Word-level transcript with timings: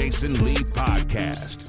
Jason 0.00 0.32
Lee 0.46 0.54
Podcast. 0.54 1.68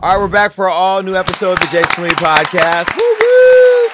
All 0.00 0.14
right, 0.14 0.18
we're 0.18 0.32
back 0.32 0.50
for 0.50 0.66
an 0.66 0.72
all 0.74 1.02
new 1.02 1.14
episode 1.14 1.52
of 1.52 1.58
the 1.58 1.66
Jason 1.66 2.04
Lee 2.04 2.10
Podcast. 2.12 2.88
Woo 2.96 3.16
woo! 3.20 3.90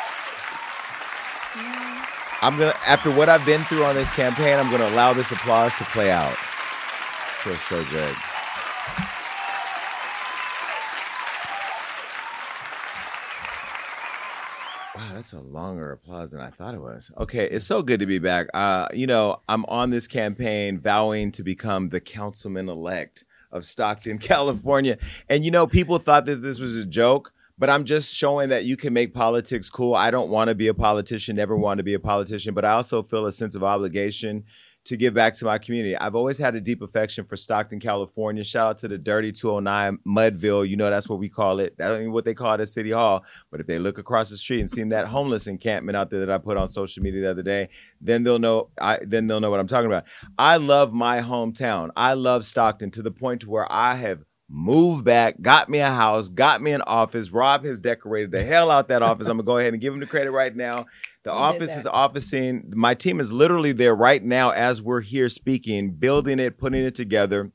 I'm 2.43 2.57
gonna, 2.57 2.73
after 2.87 3.11
what 3.11 3.29
I've 3.29 3.45
been 3.45 3.65
through 3.65 3.83
on 3.83 3.97
this 3.97 4.13
campaign, 4.13 4.57
I'm 4.57 4.71
gonna 4.71 4.87
allow 4.87 5.13
this 5.13 5.33
applause 5.33 5.75
to 5.75 5.85
play 5.87 6.13
out. 6.13 6.37
Feels 7.43 7.61
so 7.61 7.83
good. 7.87 8.15
Wow, 14.95 15.14
that's 15.25 15.33
a 15.33 15.41
longer 15.41 15.93
applause 15.93 16.33
than 16.33 16.43
I 16.43 16.51
thought 16.51 16.75
it 16.75 16.83
was. 16.83 17.11
Okay, 17.17 17.49
it's 17.49 17.65
so 17.65 17.83
good 17.83 18.01
to 18.01 18.05
be 18.05 18.19
back. 18.19 18.49
Uh, 18.53 18.89
you 18.93 19.07
know, 19.07 19.41
I'm 19.49 19.65
on 19.69 19.89
this 19.89 20.07
campaign 20.07 20.79
vowing 20.79 21.33
to 21.33 21.43
become 21.43 21.89
the 21.89 21.99
councilman 21.99 22.69
elect 22.69 23.25
of 23.51 23.65
Stockton, 23.65 24.19
California. 24.19 24.99
And 25.31 25.43
you 25.43 25.51
know, 25.51 25.67
people 25.67 25.99
thought 25.99 26.27
that 26.27 26.43
this 26.43 26.61
was 26.61 26.77
a 26.77 26.85
joke, 26.85 27.33
but 27.57 27.71
I'm 27.71 27.85
just 27.85 28.15
showing 28.15 28.51
that 28.51 28.67
you 28.67 28.77
can 28.77 28.93
make 28.93 29.15
politics 29.15 29.71
cool. 29.71 29.95
I 29.95 30.11
don't 30.11 30.29
want 30.29 30.49
to 30.49 30.55
be 30.55 30.69
a 30.69 30.75
politician, 30.75 31.37
never 31.37 31.57
want 31.57 31.79
to 31.79 31.85
be 31.85 31.95
a 31.95 32.01
politician, 32.01 32.53
but 32.53 32.67
I 32.67 32.73
also 32.73 33.03
feel 33.03 33.25
a 33.25 33.33
sense 33.33 33.55
of 33.55 33.65
obligation 33.65 34.45
to 34.85 34.97
give 34.97 35.15
back 35.15 35.35
to 35.35 35.45
my 35.45 35.59
community. 35.59 35.97
I've 35.97 36.15
always 36.15 36.39
had 36.39 36.55
a 36.55 36.61
deep 36.61 36.83
affection 36.83 37.25
for 37.25 37.37
Stockton, 37.37 37.81
California. 37.81 38.45
Shout 38.45 38.67
out 38.69 38.79
to 38.79 38.89
the 38.89 38.99
Dirty 38.99 39.33
209 39.33 39.99
Mudville. 40.07 40.69
You 40.69 40.77
know, 40.77 40.91
that's 40.91 41.09
what 41.09 41.19
we 41.19 41.29
call 41.29 41.61
it. 41.61 41.75
That's 41.79 42.07
what 42.09 42.25
they 42.25 42.35
call 42.35 42.55
it 42.55 42.61
at 42.61 42.69
City 42.69 42.91
Hall. 42.91 43.25
But 43.51 43.61
if 43.61 43.67
they 43.67 43.79
look 43.79 43.99
across 43.99 44.31
the 44.31 44.37
street 44.37 44.61
and 44.61 44.71
see 44.71 44.83
that 44.85 45.07
homeless 45.07 45.47
encampment 45.47 45.97
out 45.97 46.11
there 46.11 46.21
that 46.21 46.31
I 46.31 46.39
put 46.39 46.57
on 46.57 46.69
social 46.69 47.03
media 47.03 47.23
the 47.23 47.31
other 47.31 47.43
day, 47.43 47.71
then 48.01 48.23
they'll 48.23 48.39
know 48.39 48.69
I 48.81 48.99
then 49.03 49.27
they'll 49.27 49.41
know 49.41 49.51
what 49.51 49.61
I'm 49.61 49.67
talking 49.67 49.87
about. 49.87 50.05
I 50.39 50.59
love 50.59 50.93
my 50.93 51.21
hometown. 51.21 51.91
I 51.97 52.15
love 52.15 52.45
Stockton 52.45 52.91
to 52.93 53.03
the 53.03 53.11
point 53.11 53.43
to 53.43 53.51
where 53.51 53.71
I 53.71 53.95
have 53.95 54.25
moved 54.49 55.05
back, 55.05 55.41
got 55.41 55.69
me 55.69 55.79
a 55.79 55.91
house, 55.91 56.29
got 56.29 56.61
me 56.61 56.73
an 56.73 56.83
office. 56.83 57.31
Rob 57.31 57.65
has 57.65 57.81
decorated 57.81 58.31
the 58.31 58.43
hell 58.43 58.71
out 58.71 58.89
that 58.89 59.03
office. 59.03 59.29
I'm 59.29 59.37
gonna 59.37 59.47
go 59.47 59.59
ahead 59.59 59.73
and 59.73 59.81
give 59.81 59.95
him 59.95 60.01
the 60.01 60.07
credit 60.07 60.31
right 60.31 60.55
now. 60.55 60.87
The 61.23 61.33
He 61.33 61.39
office 61.39 61.77
is 61.77 61.87
officing. 61.87 62.73
My 62.75 62.95
team 62.95 63.21
is 63.21 63.33
literally 63.33 63.73
there 63.73 63.95
right 63.95 64.23
now 64.23 64.51
as 64.51 64.83
we're 64.83 65.01
here 65.01 65.29
speaking, 65.29 65.93
building 65.93 66.39
it, 66.39 66.59
putting 66.59 66.85
it 66.85 66.95
together. 66.95 67.53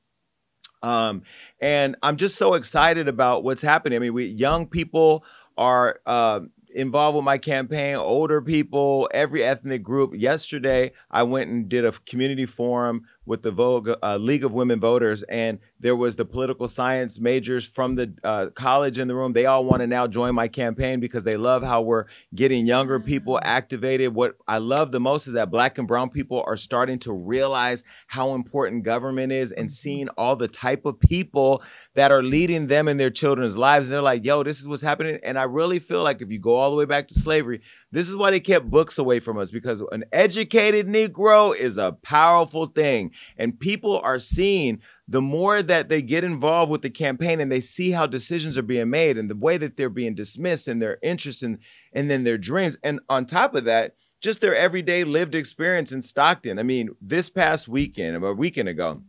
Um, 0.82 1.24
and 1.62 1.96
I'm 2.02 2.16
just 2.16 2.38
so 2.38 2.54
excited 2.54 3.08
about 3.08 3.44
what's 3.44 3.62
happening. 3.62 3.98
I 3.98 4.00
mean, 4.00 4.14
we 4.14 4.26
young 4.26 4.66
people 4.66 5.24
are 5.58 6.00
uh, 6.06 6.40
involved 6.74 7.16
with 7.16 7.26
my 7.26 7.38
campaign, 7.38 7.96
older 7.96 8.42
people, 8.42 9.10
every 9.14 9.44
ethnic 9.44 9.84
group. 9.84 10.14
Yesterday, 10.16 10.92
I 11.12 11.24
went 11.24 11.50
and 11.50 11.68
did 11.68 11.86
a 11.86 11.92
community 11.92 12.46
forum 12.46 13.06
with 13.26 13.44
the 13.44 13.52
Vogue 13.52 13.92
uh, 14.02 14.18
League 14.18 14.44
of 14.44 14.54
Women 14.54 14.80
Voters, 14.80 15.24
and 15.24 15.60
there 15.80 15.96
was 15.96 16.16
the 16.16 16.26
political 16.26 16.68
science 16.68 17.20
majors 17.20 17.66
from 17.66 17.96
the 17.96 18.14
uh, 18.24 18.48
college 18.56 18.98
in 18.98 19.08
the 19.08 19.16
room. 19.16 19.34
They 19.34 19.46
all 19.46 19.64
want 19.64 19.82
to 19.82 19.88
now 19.88 20.08
join 20.08 20.36
my 20.36 20.48
campaign 20.48 21.00
because 21.00 21.24
they 21.24 21.38
love 21.38 21.64
how 21.64 21.82
we're 21.82 22.06
getting 22.34 22.66
younger 22.66 23.00
people 23.00 23.40
activated. 23.44 24.14
What 24.14 24.36
I 24.48 24.58
love 24.58 24.92
the 24.92 25.00
most 25.00 25.28
is 25.28 25.34
that 25.34 25.52
Black 25.52 25.78
and 25.78 25.88
Brown 25.88 26.10
people 26.10 26.44
are 26.48 26.58
starting 26.58 27.00
to 27.00 27.14
realize 27.14 27.84
how 28.08 28.34
important 28.34 28.84
government 28.84 29.32
is 29.32 29.52
and 29.52 29.72
seeing 29.72 30.10
all 30.10 30.36
the 30.36 30.48
type 30.48 30.86
of 30.86 31.00
people 31.00 31.64
that 31.96 32.12
are 32.12 32.24
leading 32.24 32.68
them 32.68 32.88
in 32.88 32.98
their 32.98 33.10
children's 33.10 33.58
lives. 33.58 33.90
And 33.90 33.96
they're 33.96 34.02
like, 34.02 34.26
yo, 34.26 34.44
this 34.44 34.60
is 34.60 34.68
what's 34.68 34.82
happening. 34.82 35.20
And 35.24 35.38
I 35.38 35.44
really 35.44 35.80
feel 35.80 36.04
like 36.04 36.22
if 36.22 36.32
you 36.32 36.40
go 36.40 36.56
all 36.56 36.72
the 36.72 36.78
way 36.78 36.86
back 36.86 37.08
to 37.10 37.14
slavery, 37.14 37.62
this 37.92 38.10
is 38.10 38.16
why 38.16 38.32
they 38.32 38.40
kept 38.40 38.70
books 38.70 38.98
away 38.98 39.20
from 39.20 39.38
us 39.38 39.52
because 39.52 39.82
an 39.92 40.04
educated 40.12 40.88
Negro 40.88 41.56
is 41.56 41.78
a 41.78 41.92
powerful 41.92 42.66
thing. 42.66 43.12
And 43.38 43.60
people 43.60 44.00
are 44.00 44.20
seeing 44.20 44.82
the 45.08 45.22
more 45.22 45.62
that 45.62 45.90
they 45.90 46.02
get 46.02 46.24
involved 46.24 46.72
with 46.72 46.82
the 46.82 46.90
campaign 46.90 47.40
and 47.40 47.52
they 47.52 47.62
see 47.62 47.92
how 47.92 48.06
decisions 48.08 48.58
are 48.58 48.64
being 48.64 48.90
made 48.90 49.18
and 49.18 49.30
the 49.30 49.36
way 49.36 49.58
that 49.58 49.78
they're 49.78 49.90
being 49.90 50.16
dismissed 50.16 50.68
and 50.68 50.82
their 50.82 50.98
interests 51.02 51.44
in, 51.44 51.60
and 51.94 52.10
then 52.10 52.24
their 52.24 52.38
dreams. 52.38 52.78
And 52.84 53.00
on 53.10 53.26
top 53.26 53.56
of 53.56 53.66
that, 53.66 53.96
just 54.22 54.42
their 54.42 54.56
everyday 54.56 55.04
lived 55.04 55.36
experience 55.36 55.92
in 55.92 56.02
Stockton. 56.02 56.60
I 56.60 56.64
mean, 56.64 56.90
this 57.02 57.30
past 57.30 57.68
weekend, 57.68 58.16
about 58.16 58.32
a 58.32 58.34
weekend 58.34 58.70
ago, 58.70 59.02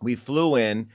we 0.00 0.14
flew 0.14 0.56
in. 0.56 0.88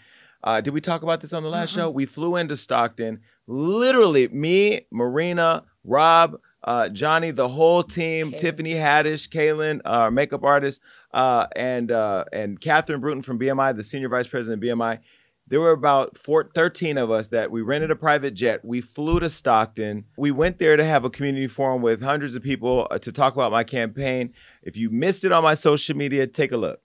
Uh, 0.44 0.62
did 0.62 0.73
we 0.73 0.81
talk 0.81 1.03
about 1.03 1.22
this 1.22 1.33
on 1.33 1.44
the 1.44 1.50
last 1.50 1.73
show? 1.73 1.89
We 1.89 2.06
flew 2.06 2.35
into 2.35 2.56
Stockton. 2.56 3.19
Literally, 3.47 4.28
me, 4.29 4.81
Marina, 4.91 5.66
Rob, 5.83 6.39
uh, 6.63 6.89
Johnny, 6.89 7.31
the 7.31 7.47
whole 7.47 7.83
team, 7.83 8.31
Tiffany 8.31 8.73
Haddish, 8.73 9.29
Kaylin, 9.29 9.81
our 9.85 10.11
makeup 10.11 10.44
artist, 10.44 10.81
uh, 11.13 11.47
and 11.55 11.91
uh, 11.91 12.25
and 12.31 12.59
Catherine 12.59 12.99
Brewton 12.99 13.22
from 13.22 13.39
BMI, 13.39 13.75
the 13.75 13.83
senior 13.83 14.09
vice 14.09 14.27
president 14.27 14.63
of 14.63 14.69
BMI. 14.69 15.00
There 15.47 15.59
were 15.59 15.71
about 15.71 16.17
four, 16.17 16.50
13 16.55 16.97
of 16.97 17.11
us 17.11 17.27
that 17.29 17.51
we 17.51 17.61
rented 17.61 17.91
a 17.91 17.95
private 17.95 18.33
jet. 18.33 18.63
We 18.63 18.79
flew 18.79 19.19
to 19.19 19.29
Stockton. 19.29 20.05
We 20.17 20.31
went 20.31 20.59
there 20.59 20.77
to 20.77 20.83
have 20.85 21.03
a 21.03 21.09
community 21.09 21.47
forum 21.47 21.81
with 21.81 22.01
hundreds 22.01 22.38
of 22.38 22.44
people 22.44 22.88
uh, 22.89 23.00
to 23.00 23.11
talk 23.11 23.33
about 23.33 23.51
my 23.51 23.66
campaign. 23.66 24.33
If 24.63 24.77
you 24.77 24.89
missed 24.89 25.25
it 25.25 25.33
on 25.33 25.44
my 25.44 25.55
social 25.55 25.97
media, 25.97 26.25
take 26.25 26.53
a 26.53 26.57
look. 26.57 26.79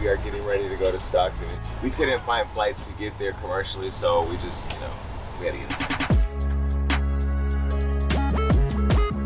We 0.00 0.06
are 0.06 0.16
getting 0.18 0.44
ready 0.44 0.68
to 0.68 0.76
go 0.76 0.92
to 0.92 1.00
Stockton. 1.00 1.48
We 1.82 1.90
couldn't 1.90 2.20
find 2.20 2.48
flights 2.50 2.86
to 2.86 2.92
get 2.92 3.18
there 3.18 3.32
commercially, 3.32 3.90
so 3.90 4.22
we 4.22 4.36
just, 4.36 4.72
you 4.72 4.78
know, 4.78 4.92
we 5.40 5.46
had 5.46 5.54
to 5.54 5.58
get 5.58 5.68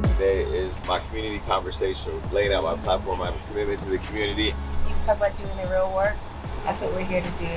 there. 0.03 0.15
Today 0.15 0.45
is 0.45 0.83
my 0.87 1.01
community 1.01 1.41
conversation, 1.41 2.19
laying 2.33 2.55
out 2.55 2.65
my 2.65 2.77
platform, 2.79 3.19
my 3.19 3.37
commitment 3.49 3.81
to 3.81 3.91
the 3.91 3.99
community. 3.99 4.55
You 4.89 4.95
talk 5.03 5.19
about 5.19 5.37
doing 5.37 5.55
the 5.59 5.69
real 5.69 5.93
work. 5.95 6.17
That's 6.65 6.81
what 6.81 6.95
we're 6.95 7.05
here 7.05 7.21
to 7.21 7.31
do. 7.33 7.51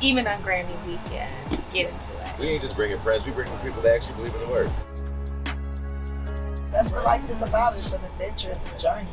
Even 0.00 0.28
on 0.28 0.40
Grammy 0.44 0.76
weekend, 0.86 1.32
get 1.72 1.92
into 1.92 2.12
it. 2.12 2.38
We 2.38 2.50
ain't 2.50 2.62
just 2.62 2.76
bringing 2.76 3.00
friends, 3.00 3.26
we 3.26 3.32
bringing 3.32 3.58
people 3.58 3.82
that 3.82 3.96
actually 3.96 4.14
believe 4.16 4.34
in 4.34 4.40
the 4.42 4.48
work. 4.48 4.70
That's 6.70 6.92
what 6.92 7.04
life 7.04 7.28
is 7.28 7.42
about. 7.42 7.72
It's 7.72 7.92
an 7.92 8.04
adventure. 8.04 8.50
It's 8.50 8.70
a 8.70 8.78
journey. 8.78 9.08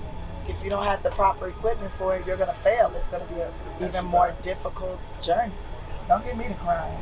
If 0.48 0.64
you 0.64 0.70
don't 0.70 0.84
have 0.84 1.02
the 1.04 1.12
proper 1.12 1.48
equipment 1.48 1.92
for 1.92 2.16
it, 2.16 2.26
you're 2.26 2.38
gonna 2.38 2.54
fail. 2.54 2.92
It's 2.96 3.08
gonna 3.08 3.26
be 3.26 3.42
an 3.42 3.52
even 3.82 4.06
more 4.06 4.34
difficult 4.42 5.00
journey. 5.22 5.54
Don't 6.08 6.24
get 6.26 6.38
me 6.38 6.46
to 6.46 6.54
crying. 6.56 7.02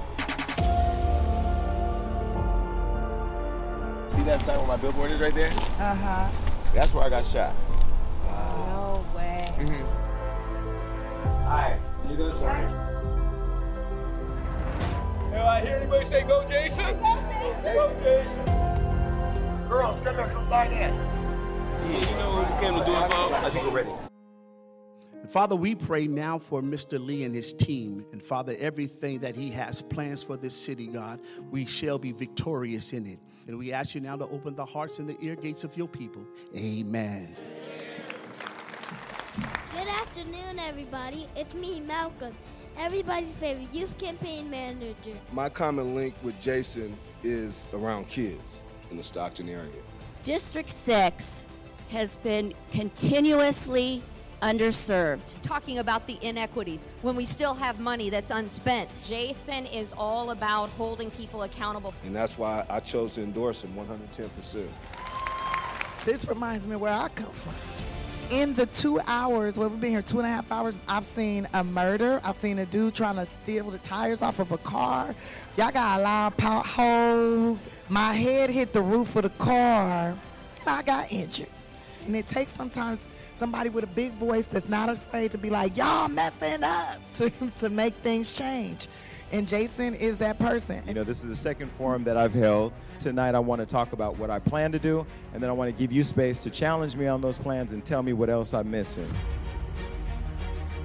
See 4.16 4.24
that 4.24 4.42
sign 4.46 4.58
where 4.58 4.68
my 4.68 4.78
billboard 4.78 5.12
is 5.12 5.20
right 5.20 5.34
there? 5.34 5.52
Uh 5.80 5.96
huh. 5.96 6.30
That's 6.74 6.94
where 6.94 7.04
I 7.06 7.10
got 7.10 7.26
shot. 7.26 7.56
No 8.26 9.06
way. 9.16 9.54
Mm-hmm. 9.58 9.86
Hi. 11.48 11.80
You 12.10 12.18
doing 12.18 12.34
sorry? 12.34 12.68
Have 15.32 15.46
I 15.46 15.62
hear 15.62 15.78
anybody 15.78 16.04
say 16.06 16.24
go 16.24 16.44
Jason? 16.48 17.00
Go 17.64 17.94
Jason. 18.04 19.68
Girls, 19.68 20.02
come 20.02 20.16
here, 20.16 20.28
come 20.28 20.44
sign 20.44 20.74
in. 20.74 21.19
Yeah, 21.86 22.10
you 22.10 22.18
know 22.18 22.32
what 22.36 22.54
we 22.54 22.60
came 22.60 22.80
to 22.80 22.86
do 22.86 22.92
it 22.92 23.10
for? 23.10 23.34
I 23.36 23.50
think 23.50 23.66
we're 23.66 23.72
ready. 23.72 23.90
Father, 25.30 25.56
we 25.56 25.76
pray 25.76 26.08
now 26.08 26.40
for 26.40 26.62
Mr. 26.62 27.04
Lee 27.04 27.24
and 27.24 27.36
his 27.36 27.54
team. 27.54 28.04
And 28.12 28.22
Father, 28.22 28.56
everything 28.58 29.20
that 29.20 29.36
he 29.36 29.52
has 29.52 29.82
plans 29.82 30.24
for 30.24 30.38
this 30.38 30.56
city, 30.56 30.88
God, 30.88 31.20
we 31.52 31.66
shall 31.66 32.00
be 32.00 32.12
victorious 32.12 32.94
in 32.94 33.06
it. 33.06 33.20
And 33.48 33.58
we 33.58 33.72
ask 33.72 33.94
you 33.94 34.02
now 34.02 34.16
to 34.16 34.26
open 34.26 34.56
the 34.56 34.66
hearts 34.66 34.98
and 34.98 35.08
the 35.08 35.16
ear 35.22 35.36
gates 35.36 35.64
of 35.64 35.78
your 35.78 35.88
people. 35.88 36.24
Amen. 36.56 37.36
Good 39.72 39.88
afternoon, 39.88 40.58
everybody. 40.58 41.28
It's 41.36 41.54
me, 41.54 41.80
Malcolm, 41.80 42.36
everybody's 42.76 43.30
favorite 43.40 43.72
youth 43.72 43.96
campaign 44.00 44.50
manager. 44.50 45.16
My 45.32 45.48
common 45.48 45.94
link 45.94 46.16
with 46.24 46.40
Jason 46.42 46.98
is 47.24 47.68
around 47.74 48.10
kids 48.10 48.62
in 48.90 48.98
the 48.98 49.04
Stockton 49.04 49.48
area. 49.48 49.82
District 50.24 50.70
6 50.70 51.44
has 51.90 52.18
been 52.18 52.54
continuously 52.72 54.02
underserved. 54.42 55.36
talking 55.42 55.80
about 55.80 56.08
the 56.08 56.18
inequities 56.22 56.86
when 57.02 57.16
we 57.16 57.26
still 57.26 57.54
have 57.54 57.80
money 57.80 58.10
that's 58.10 58.32
unspent. 58.32 58.90
Jason 59.04 59.66
is 59.66 59.94
all 59.98 60.32
about 60.32 60.70
holding 60.70 61.12
people 61.12 61.44
accountable. 61.44 61.94
And 62.06 62.16
that's 62.16 62.38
why 62.38 62.66
I 62.70 62.80
chose 62.80 63.16
to 63.16 63.24
endorse 63.24 63.64
him 63.64 63.74
110%. 63.76 64.68
This 66.06 66.26
reminds 66.26 66.66
me 66.66 66.76
of 66.76 66.82
where 66.82 66.94
I 66.94 67.10
come 67.10 67.32
from. 67.32 67.54
In 68.32 68.54
the 68.54 68.68
two 68.68 69.02
hours, 69.08 69.58
well, 69.58 69.70
we've 69.70 69.82
been 69.82 69.90
here 69.90 70.04
two 70.04 70.20
and 70.20 70.28
a 70.28 70.30
half 70.30 70.50
hours, 70.52 70.78
I've 70.88 71.06
seen 71.06 71.48
a 71.54 71.64
murder. 71.64 72.22
I've 72.24 72.36
seen 72.36 72.60
a 72.60 72.66
dude 72.66 72.94
trying 72.94 73.16
to 73.16 73.26
steal 73.26 73.72
the 73.72 73.80
tires 73.80 74.22
off 74.22 74.40
of 74.40 74.52
a 74.52 74.58
car. 74.60 75.16
Y'all 75.58 75.72
got 75.72 76.00
a 76.00 76.04
lot 76.04 76.32
of 76.32 76.38
potholes. 76.38 77.68
My 77.90 78.14
head 78.14 78.52
hit 78.52 78.72
the 78.72 78.82
roof 78.82 79.16
of 79.16 79.24
the 79.24 79.30
car, 79.32 80.16
I 80.68 80.84
got 80.84 81.12
injured. 81.12 81.48
And 82.10 82.18
it 82.18 82.26
takes 82.26 82.52
sometimes 82.52 83.08
somebody 83.36 83.70
with 83.70 83.84
a 83.84 83.88
big 83.88 84.14
voice 84.14 84.48
that's 84.48 84.68
not 84.68 84.90
afraid 84.90 85.30
to 85.30 85.38
be 85.38 85.52
like, 85.52 85.78
y'all 85.78 86.08
messing 86.08 86.64
up 86.64 86.98
to, 87.14 87.30
to 87.60 87.70
make 87.70 87.94
things 87.98 88.34
change. 88.34 88.88
And 89.32 89.48
Jason 89.48 89.94
is 89.94 90.18
that 90.18 90.40
person. 90.40 90.82
You 90.88 90.96
know, 90.96 91.04
this 91.04 91.24
is 91.24 91.30
the 91.30 91.36
second 91.36 91.72
forum 91.74 92.04
that 92.06 92.18
I've 92.18 92.34
held. 92.34 92.74
Tonight, 92.98 93.36
I 93.36 93.40
want 93.40 93.62
to 93.62 93.68
talk 93.68 93.94
about 93.94 94.18
what 94.18 94.32
I 94.32 94.40
plan 94.40 94.72
to 94.72 94.80
do, 94.80 95.06
and 95.36 95.44
then 95.44 95.52
I 95.52 95.54
want 95.54 95.70
to 95.70 95.80
give 95.80 95.92
you 95.92 96.04
space 96.04 96.40
to 96.40 96.50
challenge 96.50 96.96
me 96.96 97.06
on 97.06 97.22
those 97.22 97.38
plans 97.38 97.74
and 97.74 97.86
tell 97.86 98.02
me 98.02 98.14
what 98.14 98.32
else 98.32 98.56
I'm 98.56 98.72
missing. 98.72 99.08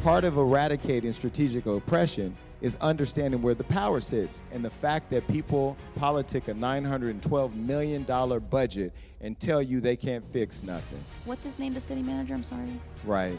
Part 0.03 0.25
of 0.25 0.37
eradicating 0.37 1.15
strategic 1.15 1.65
oppression 1.65 2.37
is 2.65 2.79
understanding 2.81 3.43
where 3.43 3.53
the 3.53 3.65
power 3.65 4.01
sits 4.01 4.43
and 4.51 4.65
the 4.65 4.71
fact 4.71 5.11
that 5.11 5.29
people 5.29 5.77
politic 5.97 6.49
a 6.49 6.55
$912 6.55 7.55
million 7.55 8.05
budget 8.49 8.91
and 9.21 9.39
tell 9.39 9.61
you 9.61 9.83
they 9.83 9.97
can't 9.97 10.25
fix 10.25 10.63
nothing. 10.63 10.99
What's 11.27 11.45
his 11.45 11.59
name, 11.59 11.75
the 11.75 11.81
city 11.83 12.03
manager? 12.03 12.33
I'm 12.33 12.43
sorry. 12.43 12.81
Right. 13.05 13.39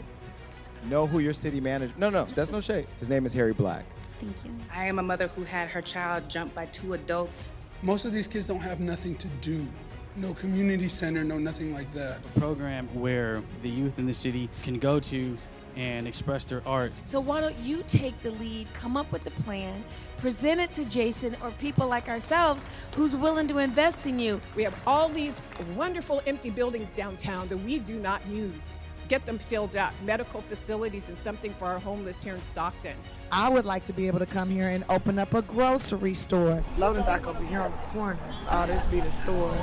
Know 0.84 1.08
who 1.08 1.18
your 1.18 1.32
city 1.32 1.60
manager. 1.60 1.92
No, 1.96 2.08
no, 2.08 2.24
that's 2.26 2.52
no 2.52 2.60
shade. 2.60 2.86
His 3.00 3.10
name 3.10 3.26
is 3.26 3.32
Harry 3.32 3.52
Black. 3.52 3.84
Thank 4.20 4.44
you. 4.44 4.52
I 4.72 4.84
am 4.86 5.00
a 5.00 5.02
mother 5.02 5.26
who 5.26 5.42
had 5.42 5.68
her 5.70 5.82
child 5.82 6.30
jumped 6.30 6.54
by 6.54 6.66
two 6.66 6.92
adults. 6.92 7.50
Most 7.82 8.04
of 8.04 8.12
these 8.12 8.28
kids 8.28 8.46
don't 8.46 8.60
have 8.60 8.78
nothing 8.78 9.16
to 9.16 9.26
do. 9.40 9.66
No 10.14 10.34
community 10.34 10.88
center, 10.88 11.24
no 11.24 11.36
nothing 11.36 11.74
like 11.74 11.92
that. 11.94 12.20
A 12.36 12.38
program 12.38 12.86
where 12.94 13.42
the 13.62 13.68
youth 13.68 13.98
in 13.98 14.06
the 14.06 14.14
city 14.14 14.48
can 14.62 14.78
go 14.78 15.00
to 15.00 15.36
and 15.76 16.08
express 16.08 16.44
their 16.44 16.66
art. 16.66 16.92
So 17.02 17.20
why 17.20 17.40
don't 17.40 17.58
you 17.58 17.84
take 17.86 18.20
the 18.22 18.30
lead, 18.32 18.66
come 18.72 18.96
up 18.96 19.10
with 19.12 19.24
the 19.24 19.30
plan, 19.30 19.84
present 20.16 20.60
it 20.60 20.72
to 20.72 20.84
Jason 20.86 21.36
or 21.42 21.50
people 21.52 21.86
like 21.86 22.08
ourselves 22.08 22.66
who's 22.94 23.14
willing 23.14 23.46
to 23.48 23.58
invest 23.58 24.06
in 24.06 24.18
you. 24.18 24.40
We 24.54 24.62
have 24.62 24.78
all 24.86 25.08
these 25.08 25.40
wonderful 25.76 26.22
empty 26.26 26.50
buildings 26.50 26.92
downtown 26.92 27.48
that 27.48 27.58
we 27.58 27.78
do 27.78 27.98
not 27.98 28.26
use. 28.26 28.80
Get 29.08 29.24
them 29.24 29.38
filled 29.38 29.76
up, 29.76 29.94
medical 30.04 30.40
facilities 30.42 31.08
and 31.08 31.16
something 31.16 31.54
for 31.54 31.66
our 31.66 31.78
homeless 31.78 32.24
here 32.24 32.34
in 32.34 32.42
Stockton. 32.42 32.96
I 33.30 33.48
would 33.48 33.64
like 33.64 33.84
to 33.84 33.92
be 33.92 34.08
able 34.08 34.18
to 34.18 34.26
come 34.26 34.50
here 34.50 34.68
and 34.68 34.84
open 34.88 35.18
up 35.18 35.32
a 35.34 35.42
grocery 35.42 36.14
store. 36.14 36.64
Loading 36.76 37.04
dock 37.04 37.26
over 37.26 37.44
here 37.44 37.60
on 37.60 37.70
the 37.70 37.76
corner. 37.88 38.18
Oh, 38.50 38.66
this 38.66 38.82
be 38.84 39.00
the 39.00 39.10
store. 39.10 39.56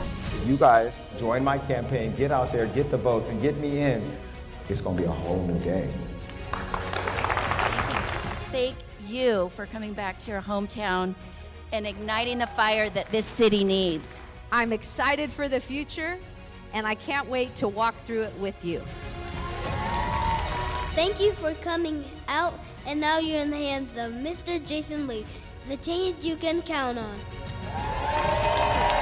You 0.46 0.56
guys 0.56 0.94
join 1.18 1.44
my 1.44 1.58
campaign, 1.58 2.16
get 2.16 2.32
out 2.32 2.54
there, 2.54 2.68
get 2.68 2.90
the 2.90 2.98
votes, 2.98 3.28
and 3.28 3.42
get 3.42 3.58
me 3.58 3.82
in. 3.82 4.18
It's 4.70 4.82
going 4.82 4.96
to 4.96 5.02
be 5.02 5.08
a 5.08 5.12
whole 5.12 5.46
new 5.46 5.60
day. 5.60 5.90
Thank 8.52 8.76
you 9.08 9.52
for 9.56 9.66
coming 9.66 9.94
back 9.94 10.20
to 10.20 10.32
your 10.32 10.42
hometown 10.42 11.16
and 11.72 11.86
igniting 11.86 12.38
the 12.38 12.48
fire 12.48 12.90
that 12.92 13.10
this 13.10 13.26
city 13.26 13.64
needs. 13.64 14.24
I'm 14.52 14.72
excited 14.72 15.32
for 15.32 15.50
the 15.50 15.60
future, 15.60 16.18
and 16.74 16.88
I 16.88 16.96
can't 16.96 17.28
wait 17.28 17.56
to 17.56 17.68
walk 17.68 17.96
through 18.04 18.22
it 18.22 18.34
with 18.40 18.64
you. 18.64 18.82
Thank 20.94 21.20
you 21.20 21.32
for 21.34 21.54
coming 21.56 22.06
out, 22.28 22.54
and 22.86 23.02
now 23.02 23.18
you're 23.18 23.40
in 23.40 23.50
the 23.50 23.58
hands 23.58 23.90
of 23.98 24.14
Mr. 24.14 24.66
Jason 24.66 25.08
Lee, 25.08 25.26
the 25.68 25.78
change 25.78 26.24
you 26.24 26.36
can 26.36 26.62
count 26.62 27.00
on. 27.00 28.93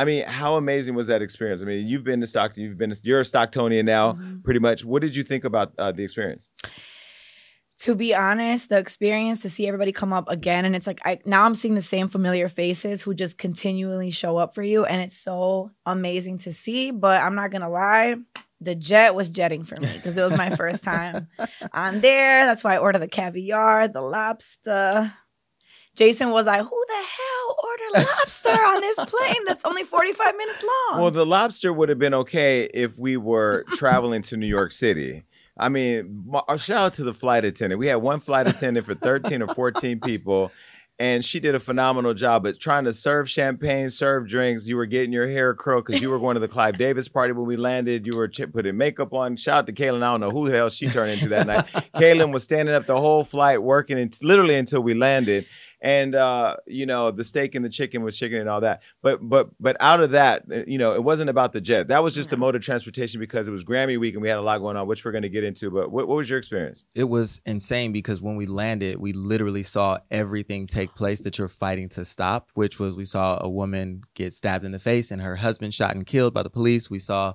I 0.00 0.04
mean, 0.04 0.24
how 0.24 0.56
amazing 0.56 0.94
was 0.94 1.08
that 1.08 1.20
experience? 1.20 1.62
I 1.62 1.66
mean, 1.66 1.86
you've 1.86 2.04
been 2.04 2.22
to 2.22 2.26
Stockton, 2.26 2.62
you've 2.62 2.78
been 2.78 2.88
to, 2.88 3.00
you're 3.04 3.20
a 3.20 3.24
Stocktonian 3.24 3.84
now, 3.84 4.18
pretty 4.42 4.58
much. 4.58 4.82
What 4.82 5.02
did 5.02 5.14
you 5.14 5.22
think 5.22 5.44
about 5.44 5.74
uh, 5.78 5.92
the 5.92 6.02
experience? 6.02 6.48
to 7.80 7.94
be 7.94 8.14
honest, 8.14 8.68
the 8.68 8.78
experience 8.78 9.40
to 9.40 9.48
see 9.48 9.66
everybody 9.66 9.90
come 9.90 10.12
up 10.12 10.28
again, 10.28 10.66
and 10.66 10.76
it's 10.76 10.86
like 10.86 11.00
I 11.04 11.18
now 11.24 11.44
I'm 11.44 11.54
seeing 11.54 11.74
the 11.74 11.80
same 11.80 12.08
familiar 12.08 12.48
faces 12.48 13.02
who 13.02 13.14
just 13.14 13.38
continually 13.38 14.10
show 14.10 14.36
up 14.36 14.54
for 14.54 14.62
you, 14.62 14.84
and 14.84 15.00
it's 15.00 15.16
so 15.16 15.70
amazing 15.86 16.38
to 16.38 16.52
see. 16.52 16.90
But 16.90 17.22
I'm 17.22 17.34
not 17.34 17.50
gonna 17.50 17.70
lie, 17.70 18.16
the 18.60 18.74
jet 18.74 19.14
was 19.14 19.30
jetting 19.30 19.64
for 19.64 19.80
me 19.80 19.88
because 19.94 20.16
it 20.16 20.22
was 20.22 20.36
my 20.36 20.54
first 20.56 20.84
time 20.84 21.28
on 21.72 22.00
there. 22.02 22.44
That's 22.44 22.62
why 22.62 22.74
I 22.74 22.78
ordered 22.78 22.98
the 22.98 23.08
caviar, 23.08 23.88
the 23.88 24.02
lobster. 24.02 25.12
Jason 25.94 26.30
was 26.30 26.46
like, 26.46 26.60
"Who 26.60 26.84
the 26.86 26.94
hell 26.94 27.56
ordered 27.64 28.08
lobster 28.08 28.48
on 28.50 28.80
this 28.80 28.96
plane 29.06 29.44
that's 29.46 29.64
only 29.64 29.82
45 29.84 30.36
minutes 30.36 30.62
long?" 30.62 31.00
Well, 31.00 31.10
the 31.10 31.26
lobster 31.26 31.72
would 31.72 31.88
have 31.88 31.98
been 31.98 32.14
okay 32.14 32.64
if 32.72 32.98
we 32.98 33.16
were 33.16 33.64
traveling 33.74 34.22
to 34.22 34.36
New 34.36 34.46
York 34.46 34.72
City. 34.72 35.24
I 35.58 35.68
mean, 35.68 36.24
uh, 36.32 36.56
shout 36.56 36.78
out 36.78 36.92
to 36.94 37.04
the 37.04 37.12
flight 37.12 37.44
attendant. 37.44 37.78
We 37.78 37.88
had 37.88 37.96
one 37.96 38.20
flight 38.20 38.46
attendant 38.46 38.86
for 38.86 38.94
13 38.94 39.42
or 39.42 39.48
14 39.48 40.00
people, 40.04 40.50
and 40.98 41.22
she 41.22 41.38
did 41.38 41.54
a 41.54 41.60
phenomenal 41.60 42.14
job. 42.14 42.44
But 42.44 42.58
trying 42.58 42.84
to 42.84 42.94
serve 42.94 43.28
champagne, 43.28 43.90
serve 43.90 44.26
drinks, 44.26 44.66
you 44.66 44.76
were 44.76 44.86
getting 44.86 45.12
your 45.12 45.28
hair 45.28 45.52
curled 45.52 45.84
because 45.84 46.00
you 46.00 46.08
were 46.08 46.18
going 46.18 46.34
to 46.34 46.40
the 46.40 46.48
Clive 46.48 46.78
Davis 46.78 47.08
party 47.08 47.34
when 47.34 47.46
we 47.46 47.58
landed. 47.58 48.06
You 48.06 48.16
were 48.16 48.28
putting 48.28 48.76
makeup 48.78 49.12
on. 49.12 49.36
Shout 49.36 49.58
out 49.58 49.66
to 49.66 49.72
Kaylin. 49.74 50.02
I 50.02 50.12
don't 50.12 50.20
know 50.20 50.30
who 50.30 50.48
the 50.48 50.56
hell 50.56 50.70
she 50.70 50.86
turned 50.86 51.12
into 51.12 51.28
that 51.28 51.46
night. 51.46 51.66
Kaylin 51.94 52.32
was 52.32 52.42
standing 52.42 52.74
up 52.74 52.86
the 52.86 52.98
whole 52.98 53.24
flight 53.24 53.62
working, 53.62 53.98
and 53.98 54.16
literally 54.22 54.54
until 54.54 54.82
we 54.82 54.94
landed. 54.94 55.46
And 55.82 56.14
uh, 56.14 56.56
you 56.66 56.86
know, 56.86 57.10
the 57.10 57.24
steak 57.24 57.54
and 57.54 57.64
the 57.64 57.70
chicken 57.70 58.02
was 58.02 58.16
chicken 58.16 58.38
and 58.38 58.48
all 58.48 58.60
that. 58.60 58.82
But 59.02 59.26
but 59.26 59.50
but 59.58 59.76
out 59.80 60.00
of 60.00 60.10
that, 60.10 60.44
uh, 60.52 60.62
you 60.66 60.78
know, 60.78 60.92
it 60.94 61.02
wasn't 61.02 61.30
about 61.30 61.52
the 61.52 61.60
jet. 61.60 61.88
That 61.88 62.02
was 62.02 62.14
just 62.14 62.30
the 62.30 62.36
mode 62.36 62.54
of 62.54 62.62
transportation 62.62 63.20
because 63.20 63.48
it 63.48 63.50
was 63.50 63.64
Grammy 63.64 63.98
week 63.98 64.14
and 64.14 64.22
we 64.22 64.28
had 64.28 64.38
a 64.38 64.42
lot 64.42 64.58
going 64.58 64.76
on, 64.76 64.86
which 64.86 65.04
we're 65.04 65.12
going 65.12 65.22
to 65.22 65.28
get 65.28 65.44
into. 65.44 65.70
But 65.70 65.90
what, 65.90 66.06
what 66.08 66.16
was 66.16 66.28
your 66.28 66.38
experience? 66.38 66.84
It 66.94 67.04
was 67.04 67.40
insane 67.46 67.92
because 67.92 68.20
when 68.20 68.36
we 68.36 68.46
landed, 68.46 68.98
we 68.98 69.12
literally 69.12 69.62
saw 69.62 69.98
everything 70.10 70.66
take 70.66 70.94
place 70.94 71.20
that 71.22 71.38
you're 71.38 71.48
fighting 71.48 71.88
to 71.90 72.04
stop, 72.04 72.50
which 72.54 72.78
was 72.78 72.94
we 72.94 73.04
saw 73.04 73.38
a 73.40 73.48
woman 73.48 74.02
get 74.14 74.34
stabbed 74.34 74.64
in 74.64 74.72
the 74.72 74.78
face 74.78 75.10
and 75.10 75.22
her 75.22 75.36
husband 75.36 75.74
shot 75.74 75.94
and 75.94 76.06
killed 76.06 76.34
by 76.34 76.42
the 76.42 76.50
police. 76.50 76.90
We 76.90 76.98
saw 76.98 77.34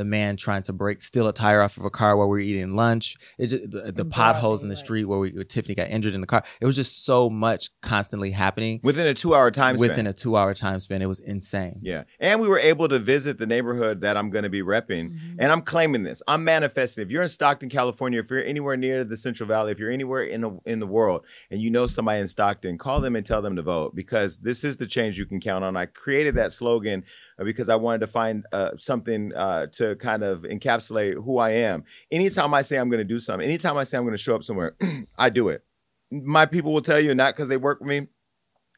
the 0.00 0.04
man 0.06 0.34
trying 0.34 0.62
to 0.62 0.72
break 0.72 1.02
steal 1.02 1.28
a 1.28 1.32
tire 1.32 1.60
off 1.60 1.76
of 1.76 1.84
a 1.84 1.90
car 1.90 2.16
while 2.16 2.26
we 2.26 2.38
were 2.38 2.40
eating 2.40 2.74
lunch. 2.74 3.18
It 3.36 3.48
just, 3.48 3.70
the, 3.70 3.92
the 3.92 4.06
potholes 4.06 4.62
in 4.62 4.70
the 4.70 4.76
street 4.76 5.04
where, 5.04 5.18
we, 5.18 5.30
where 5.32 5.44
Tiffany 5.44 5.74
got 5.74 5.90
injured 5.90 6.14
in 6.14 6.22
the 6.22 6.26
car. 6.26 6.42
It 6.58 6.64
was 6.64 6.74
just 6.74 7.04
so 7.04 7.28
much 7.28 7.68
constantly 7.82 8.30
happening 8.30 8.80
within 8.82 9.06
a 9.06 9.12
two-hour 9.12 9.50
time 9.50 9.76
span. 9.76 9.90
Within 9.90 10.06
a 10.06 10.14
two-hour 10.14 10.54
time 10.54 10.80
span, 10.80 11.02
it 11.02 11.06
was 11.06 11.20
insane. 11.20 11.80
Yeah, 11.82 12.04
and 12.18 12.40
we 12.40 12.48
were 12.48 12.58
able 12.58 12.88
to 12.88 12.98
visit 12.98 13.36
the 13.36 13.46
neighborhood 13.46 14.00
that 14.00 14.16
I'm 14.16 14.30
going 14.30 14.44
to 14.44 14.48
be 14.48 14.62
repping, 14.62 15.10
mm-hmm. 15.10 15.36
and 15.38 15.52
I'm 15.52 15.60
claiming 15.60 16.02
this. 16.02 16.22
I'm 16.26 16.44
manifesting. 16.44 17.02
If 17.04 17.10
you're 17.10 17.22
in 17.22 17.28
Stockton, 17.28 17.68
California, 17.68 18.20
if 18.20 18.30
you're 18.30 18.42
anywhere 18.42 18.78
near 18.78 19.04
the 19.04 19.18
Central 19.18 19.46
Valley, 19.48 19.72
if 19.72 19.78
you're 19.78 19.90
anywhere 19.90 20.22
in 20.22 20.40
the 20.40 20.58
in 20.64 20.80
the 20.80 20.86
world, 20.86 21.26
and 21.50 21.60
you 21.60 21.68
know 21.68 21.86
somebody 21.86 22.20
in 22.20 22.26
Stockton, 22.26 22.78
call 22.78 23.02
them 23.02 23.16
and 23.16 23.26
tell 23.26 23.42
them 23.42 23.56
to 23.56 23.62
vote 23.62 23.94
because 23.94 24.38
this 24.38 24.64
is 24.64 24.78
the 24.78 24.86
change 24.86 25.18
you 25.18 25.26
can 25.26 25.40
count 25.40 25.62
on. 25.62 25.76
I 25.76 25.84
created 25.84 26.36
that 26.36 26.52
slogan 26.52 27.04
because 27.44 27.68
I 27.68 27.76
wanted 27.76 28.00
to 28.00 28.06
find 28.06 28.44
uh, 28.52 28.72
something 28.76 29.34
uh, 29.34 29.66
to 29.72 29.96
kind 29.96 30.22
of 30.22 30.42
encapsulate 30.42 31.14
who 31.14 31.38
I 31.38 31.50
am. 31.50 31.84
Anytime 32.10 32.54
I 32.54 32.62
say 32.62 32.78
I'm 32.78 32.88
going 32.88 32.98
to 32.98 33.04
do 33.04 33.18
something, 33.18 33.46
anytime 33.46 33.76
I 33.76 33.84
say 33.84 33.96
I'm 33.98 34.04
going 34.04 34.16
to 34.16 34.22
show 34.22 34.34
up 34.34 34.44
somewhere, 34.44 34.76
I 35.18 35.30
do 35.30 35.48
it. 35.48 35.64
My 36.10 36.46
people 36.46 36.72
will 36.72 36.82
tell 36.82 37.00
you, 37.00 37.14
not 37.14 37.34
because 37.34 37.48
they 37.48 37.56
work 37.56 37.80
with 37.80 37.88
me. 37.88 38.08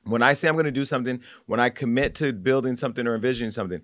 When 0.05 0.23
I 0.23 0.33
say 0.33 0.49
I'm 0.49 0.55
going 0.55 0.65
to 0.65 0.73
do 0.73 0.85
something, 0.85 1.21
when 1.47 1.61
I 1.61 1.71
commit 1.71 2.17
to 2.17 2.33
building 2.33 2.75
something 2.75 3.07
or 3.07 3.15
envisioning 3.15 3.51
something, 3.53 3.83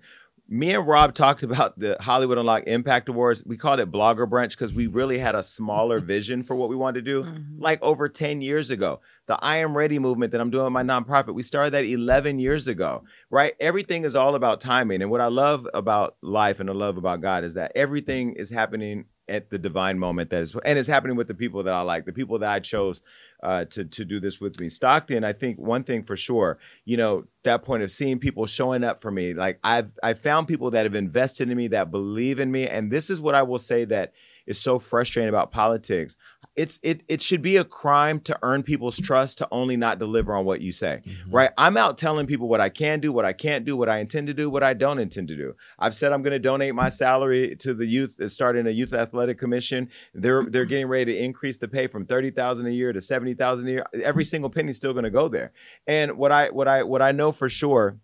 me 0.51 0.73
and 0.73 0.85
Rob 0.87 1.13
talked 1.13 1.43
about 1.43 1.77
the 1.77 1.95
Hollywood 2.01 2.39
Unlocked 2.39 2.67
Impact 2.67 3.07
Awards. 3.07 3.43
We 3.45 3.55
called 3.55 3.79
it 3.79 3.91
Blogger 3.91 4.27
Brunch 4.27 4.51
because 4.51 4.73
we 4.73 4.87
really 4.87 5.19
had 5.19 5.35
a 5.35 5.43
smaller 5.43 5.99
vision 5.99 6.41
for 6.41 6.55
what 6.55 6.69
we 6.69 6.75
wanted 6.75 7.05
to 7.05 7.11
do. 7.11 7.23
Mm-hmm. 7.23 7.61
Like 7.61 7.81
over 7.83 8.09
10 8.09 8.41
years 8.41 8.71
ago, 8.71 8.99
the 9.27 9.37
I 9.41 9.57
Am 9.57 9.77
Ready 9.77 9.99
movement 9.99 10.31
that 10.31 10.41
I'm 10.41 10.49
doing 10.49 10.63
with 10.63 10.73
my 10.73 10.83
nonprofit, 10.83 11.35
we 11.35 11.43
started 11.43 11.71
that 11.71 11.85
11 11.85 12.39
years 12.39 12.67
ago, 12.67 13.03
right? 13.29 13.53
Everything 13.59 14.03
is 14.03 14.15
all 14.15 14.33
about 14.33 14.59
timing. 14.59 15.03
And 15.03 15.11
what 15.11 15.21
I 15.21 15.27
love 15.27 15.67
about 15.73 16.17
life 16.21 16.59
and 16.59 16.69
I 16.69 16.73
love 16.73 16.97
about 16.97 17.21
God 17.21 17.43
is 17.43 17.53
that 17.53 17.71
everything 17.75 18.33
is 18.33 18.49
happening 18.49 19.05
at 19.29 19.49
the 19.49 19.57
divine 19.57 19.99
moment 19.99 20.29
that 20.31 20.41
is 20.41 20.55
and 20.65 20.77
it's 20.77 20.87
happening 20.87 21.15
with 21.15 21.27
the 21.27 21.33
people 21.33 21.63
that 21.63 21.73
I 21.73 21.81
like, 21.81 22.05
the 22.05 22.13
people 22.13 22.39
that 22.39 22.51
I 22.51 22.59
chose 22.59 23.01
uh, 23.43 23.65
to 23.65 23.85
to 23.85 24.05
do 24.05 24.19
this 24.19 24.41
with 24.41 24.59
me. 24.59 24.69
Stockton, 24.69 25.23
I 25.23 25.33
think 25.33 25.59
one 25.59 25.83
thing 25.83 26.03
for 26.03 26.17
sure, 26.17 26.57
you 26.85 26.97
know, 26.97 27.25
that 27.43 27.63
point 27.63 27.83
of 27.83 27.91
seeing 27.91 28.19
people 28.19 28.45
showing 28.45 28.83
up 28.83 28.99
for 28.99 29.11
me, 29.11 29.33
like 29.33 29.59
I've 29.63 29.97
I 30.03 30.13
found 30.13 30.47
people 30.47 30.71
that 30.71 30.85
have 30.85 30.95
invested 30.95 31.49
in 31.49 31.57
me, 31.57 31.67
that 31.67 31.91
believe 31.91 32.39
in 32.39 32.51
me, 32.51 32.67
and 32.67 32.91
this 32.91 33.09
is 33.09 33.21
what 33.21 33.35
I 33.35 33.43
will 33.43 33.59
say 33.59 33.85
that 33.85 34.13
is 34.49 34.59
so 34.59 34.79
frustrating 34.79 35.29
about 35.29 35.51
politics. 35.51 36.17
It's 36.55 36.79
it 36.83 37.03
it 37.07 37.21
should 37.21 37.41
be 37.41 37.55
a 37.55 37.63
crime 37.63 38.19
to 38.21 38.37
earn 38.41 38.63
people's 38.63 38.97
trust 38.97 39.37
to 39.37 39.47
only 39.51 39.77
not 39.77 39.99
deliver 39.99 40.35
on 40.35 40.43
what 40.43 40.59
you 40.59 40.73
say. 40.73 41.01
Mm-hmm. 41.05 41.31
Right? 41.33 41.51
I'm 41.57 41.77
out 41.77 41.97
telling 41.97 42.25
people 42.25 42.49
what 42.49 42.59
I 42.59 42.67
can 42.67 42.99
do, 42.99 43.13
what 43.13 43.23
I 43.23 43.31
can't 43.31 43.63
do, 43.63 43.77
what 43.77 43.87
I 43.87 43.99
intend 43.99 44.27
to 44.27 44.33
do, 44.33 44.49
what 44.49 44.63
I 44.63 44.73
don't 44.73 44.99
intend 44.99 45.29
to 45.29 45.37
do. 45.37 45.53
I've 45.77 45.95
said 45.95 46.11
I'm 46.11 46.23
going 46.23 46.33
to 46.33 46.39
donate 46.39 46.75
my 46.75 46.89
salary 46.89 47.55
to 47.57 47.73
the 47.73 47.85
youth 47.85 48.19
starting 48.29 48.67
a 48.67 48.71
youth 48.71 48.93
athletic 48.93 49.37
commission. 49.37 49.89
They're 50.13 50.43
they're 50.49 50.65
getting 50.65 50.87
ready 50.87 51.13
to 51.13 51.23
increase 51.23 51.57
the 51.57 51.67
pay 51.67 51.87
from 51.87 52.05
30,000 52.05 52.65
a 52.65 52.71
year 52.71 52.91
to 52.91 52.99
70,000 52.99 53.67
a 53.67 53.71
year. 53.71 53.85
Every 54.03 54.25
single 54.25 54.49
penny's 54.49 54.75
still 54.75 54.93
going 54.93 55.03
to 55.03 55.11
go 55.11 55.29
there. 55.29 55.53
And 55.87 56.17
what 56.17 56.31
I 56.31 56.49
what 56.49 56.67
I 56.67 56.83
what 56.83 57.01
I 57.01 57.11
know 57.11 57.31
for 57.31 57.47
sure 57.47 57.99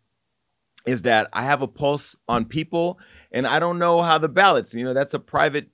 is 0.86 1.02
that 1.02 1.28
I 1.34 1.42
have 1.44 1.62
a 1.62 1.68
pulse 1.68 2.16
on 2.28 2.46
people 2.46 3.00
and 3.32 3.48
I 3.48 3.60
don't 3.60 3.80
know 3.80 4.02
how 4.02 4.18
the 4.18 4.30
ballots, 4.30 4.74
you 4.74 4.86
know, 4.86 4.94
that's 4.94 5.14
a 5.14 5.20
private 5.20 5.70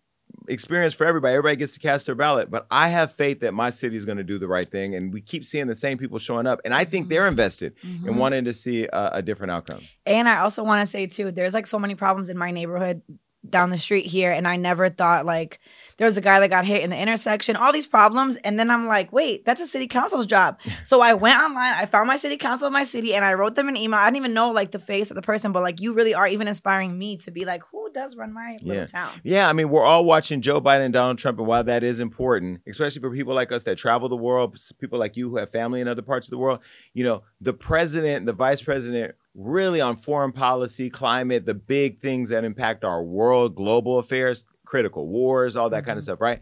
experience 0.47 0.93
for 0.93 1.05
everybody. 1.05 1.33
Everybody 1.33 1.55
gets 1.55 1.73
to 1.73 1.79
cast 1.79 2.05
their 2.05 2.15
ballot, 2.15 2.49
but 2.49 2.65
I 2.71 2.89
have 2.89 3.11
faith 3.13 3.39
that 3.41 3.53
my 3.53 3.69
city 3.69 3.95
is 3.95 4.05
going 4.05 4.17
to 4.17 4.23
do 4.23 4.37
the 4.39 4.47
right 4.47 4.69
thing, 4.69 4.95
and 4.95 5.13
we 5.13 5.21
keep 5.21 5.43
seeing 5.45 5.67
the 5.67 5.75
same 5.75 5.97
people 5.97 6.17
showing 6.19 6.47
up, 6.47 6.59
and 6.65 6.73
I 6.73 6.83
think 6.85 7.09
they're 7.09 7.27
invested 7.27 7.73
in 7.83 7.99
Mhm. 8.03 8.15
wanting 8.15 8.45
to 8.45 8.53
see 8.53 8.85
a, 8.85 9.09
a 9.15 9.21
different 9.21 9.51
outcome. 9.51 9.81
And 10.05 10.27
I 10.27 10.37
also 10.39 10.63
want 10.63 10.81
to 10.81 10.85
say 10.85 11.07
too, 11.07 11.31
there's 11.31 11.53
like 11.53 11.67
so 11.67 11.79
many 11.79 11.95
problems 11.95 12.29
in 12.29 12.37
my 12.37 12.51
neighborhood 12.51 13.01
down 13.49 13.69
the 13.71 13.77
street 13.77 14.05
here, 14.05 14.31
and 14.31 14.47
I 14.47 14.55
never 14.55 14.89
thought 14.89 15.25
like 15.25 15.59
there 15.97 16.05
was 16.05 16.17
a 16.17 16.21
guy 16.21 16.39
that 16.39 16.49
got 16.49 16.65
hit 16.65 16.83
in 16.83 16.89
the 16.89 16.97
intersection, 16.97 17.55
all 17.55 17.71
these 17.71 17.87
problems, 17.87 18.35
and 18.37 18.59
then 18.59 18.69
I'm 18.69 18.87
like, 18.87 19.11
wait, 19.11 19.45
that's 19.45 19.61
a 19.61 19.67
city 19.67 19.87
council's 19.87 20.25
job. 20.25 20.59
so 20.83 21.01
I 21.01 21.13
went 21.13 21.39
online, 21.39 21.73
I 21.73 21.85
found 21.85 22.07
my 22.07 22.15
city 22.15 22.37
council 22.37 22.67
of 22.67 22.73
my 22.73 22.83
city, 22.83 23.13
and 23.13 23.23
I 23.25 23.33
wrote 23.33 23.55
them 23.55 23.67
an 23.67 23.77
email. 23.77 23.99
I 23.99 24.05
didn't 24.05 24.17
even 24.17 24.33
know 24.33 24.51
like 24.51 24.71
the 24.71 24.79
face 24.79 25.11
of 25.11 25.15
the 25.15 25.21
person, 25.21 25.51
but 25.51 25.61
like 25.61 25.79
you 25.79 25.93
really 25.93 26.13
are 26.13 26.27
even 26.27 26.47
inspiring 26.47 26.97
me 26.97 27.17
to 27.17 27.31
be 27.31 27.45
like, 27.45 27.63
who 27.71 27.89
does 27.93 28.15
run 28.15 28.33
my 28.33 28.57
little 28.61 28.85
town? 28.85 29.11
Yeah, 29.23 29.49
I 29.49 29.53
mean, 29.53 29.69
we're 29.69 29.83
all 29.83 30.05
watching 30.05 30.41
Joe 30.41 30.61
Biden 30.61 30.85
and 30.85 30.93
Donald 30.93 31.17
Trump, 31.17 31.39
and 31.39 31.47
while 31.47 31.63
that 31.63 31.83
is 31.83 31.99
important, 31.99 32.61
especially 32.67 33.01
for 33.01 33.11
people 33.11 33.33
like 33.33 33.51
us 33.51 33.63
that 33.63 33.77
travel 33.77 34.09
the 34.09 34.15
world, 34.15 34.57
people 34.79 34.99
like 34.99 35.17
you 35.17 35.29
who 35.29 35.37
have 35.37 35.51
family 35.51 35.81
in 35.81 35.87
other 35.87 36.01
parts 36.01 36.27
of 36.27 36.31
the 36.31 36.37
world, 36.37 36.59
you 36.93 37.03
know, 37.03 37.23
the 37.39 37.53
president, 37.53 38.25
the 38.25 38.33
vice 38.33 38.61
president, 38.61 39.15
really 39.33 39.81
on 39.81 39.95
foreign 39.95 40.31
policy, 40.31 40.89
climate, 40.89 41.45
the 41.45 41.53
big 41.53 41.99
things 41.99 42.29
that 42.29 42.43
impact 42.43 42.83
our 42.83 43.03
world, 43.03 43.55
global 43.55 43.99
affairs, 43.99 44.45
critical 44.71 45.05
wars, 45.05 45.57
all 45.57 45.69
that 45.69 45.83
kind 45.83 45.97
of 45.97 46.03
mm-hmm. 46.03 46.13
stuff, 46.13 46.21
right? 46.21 46.39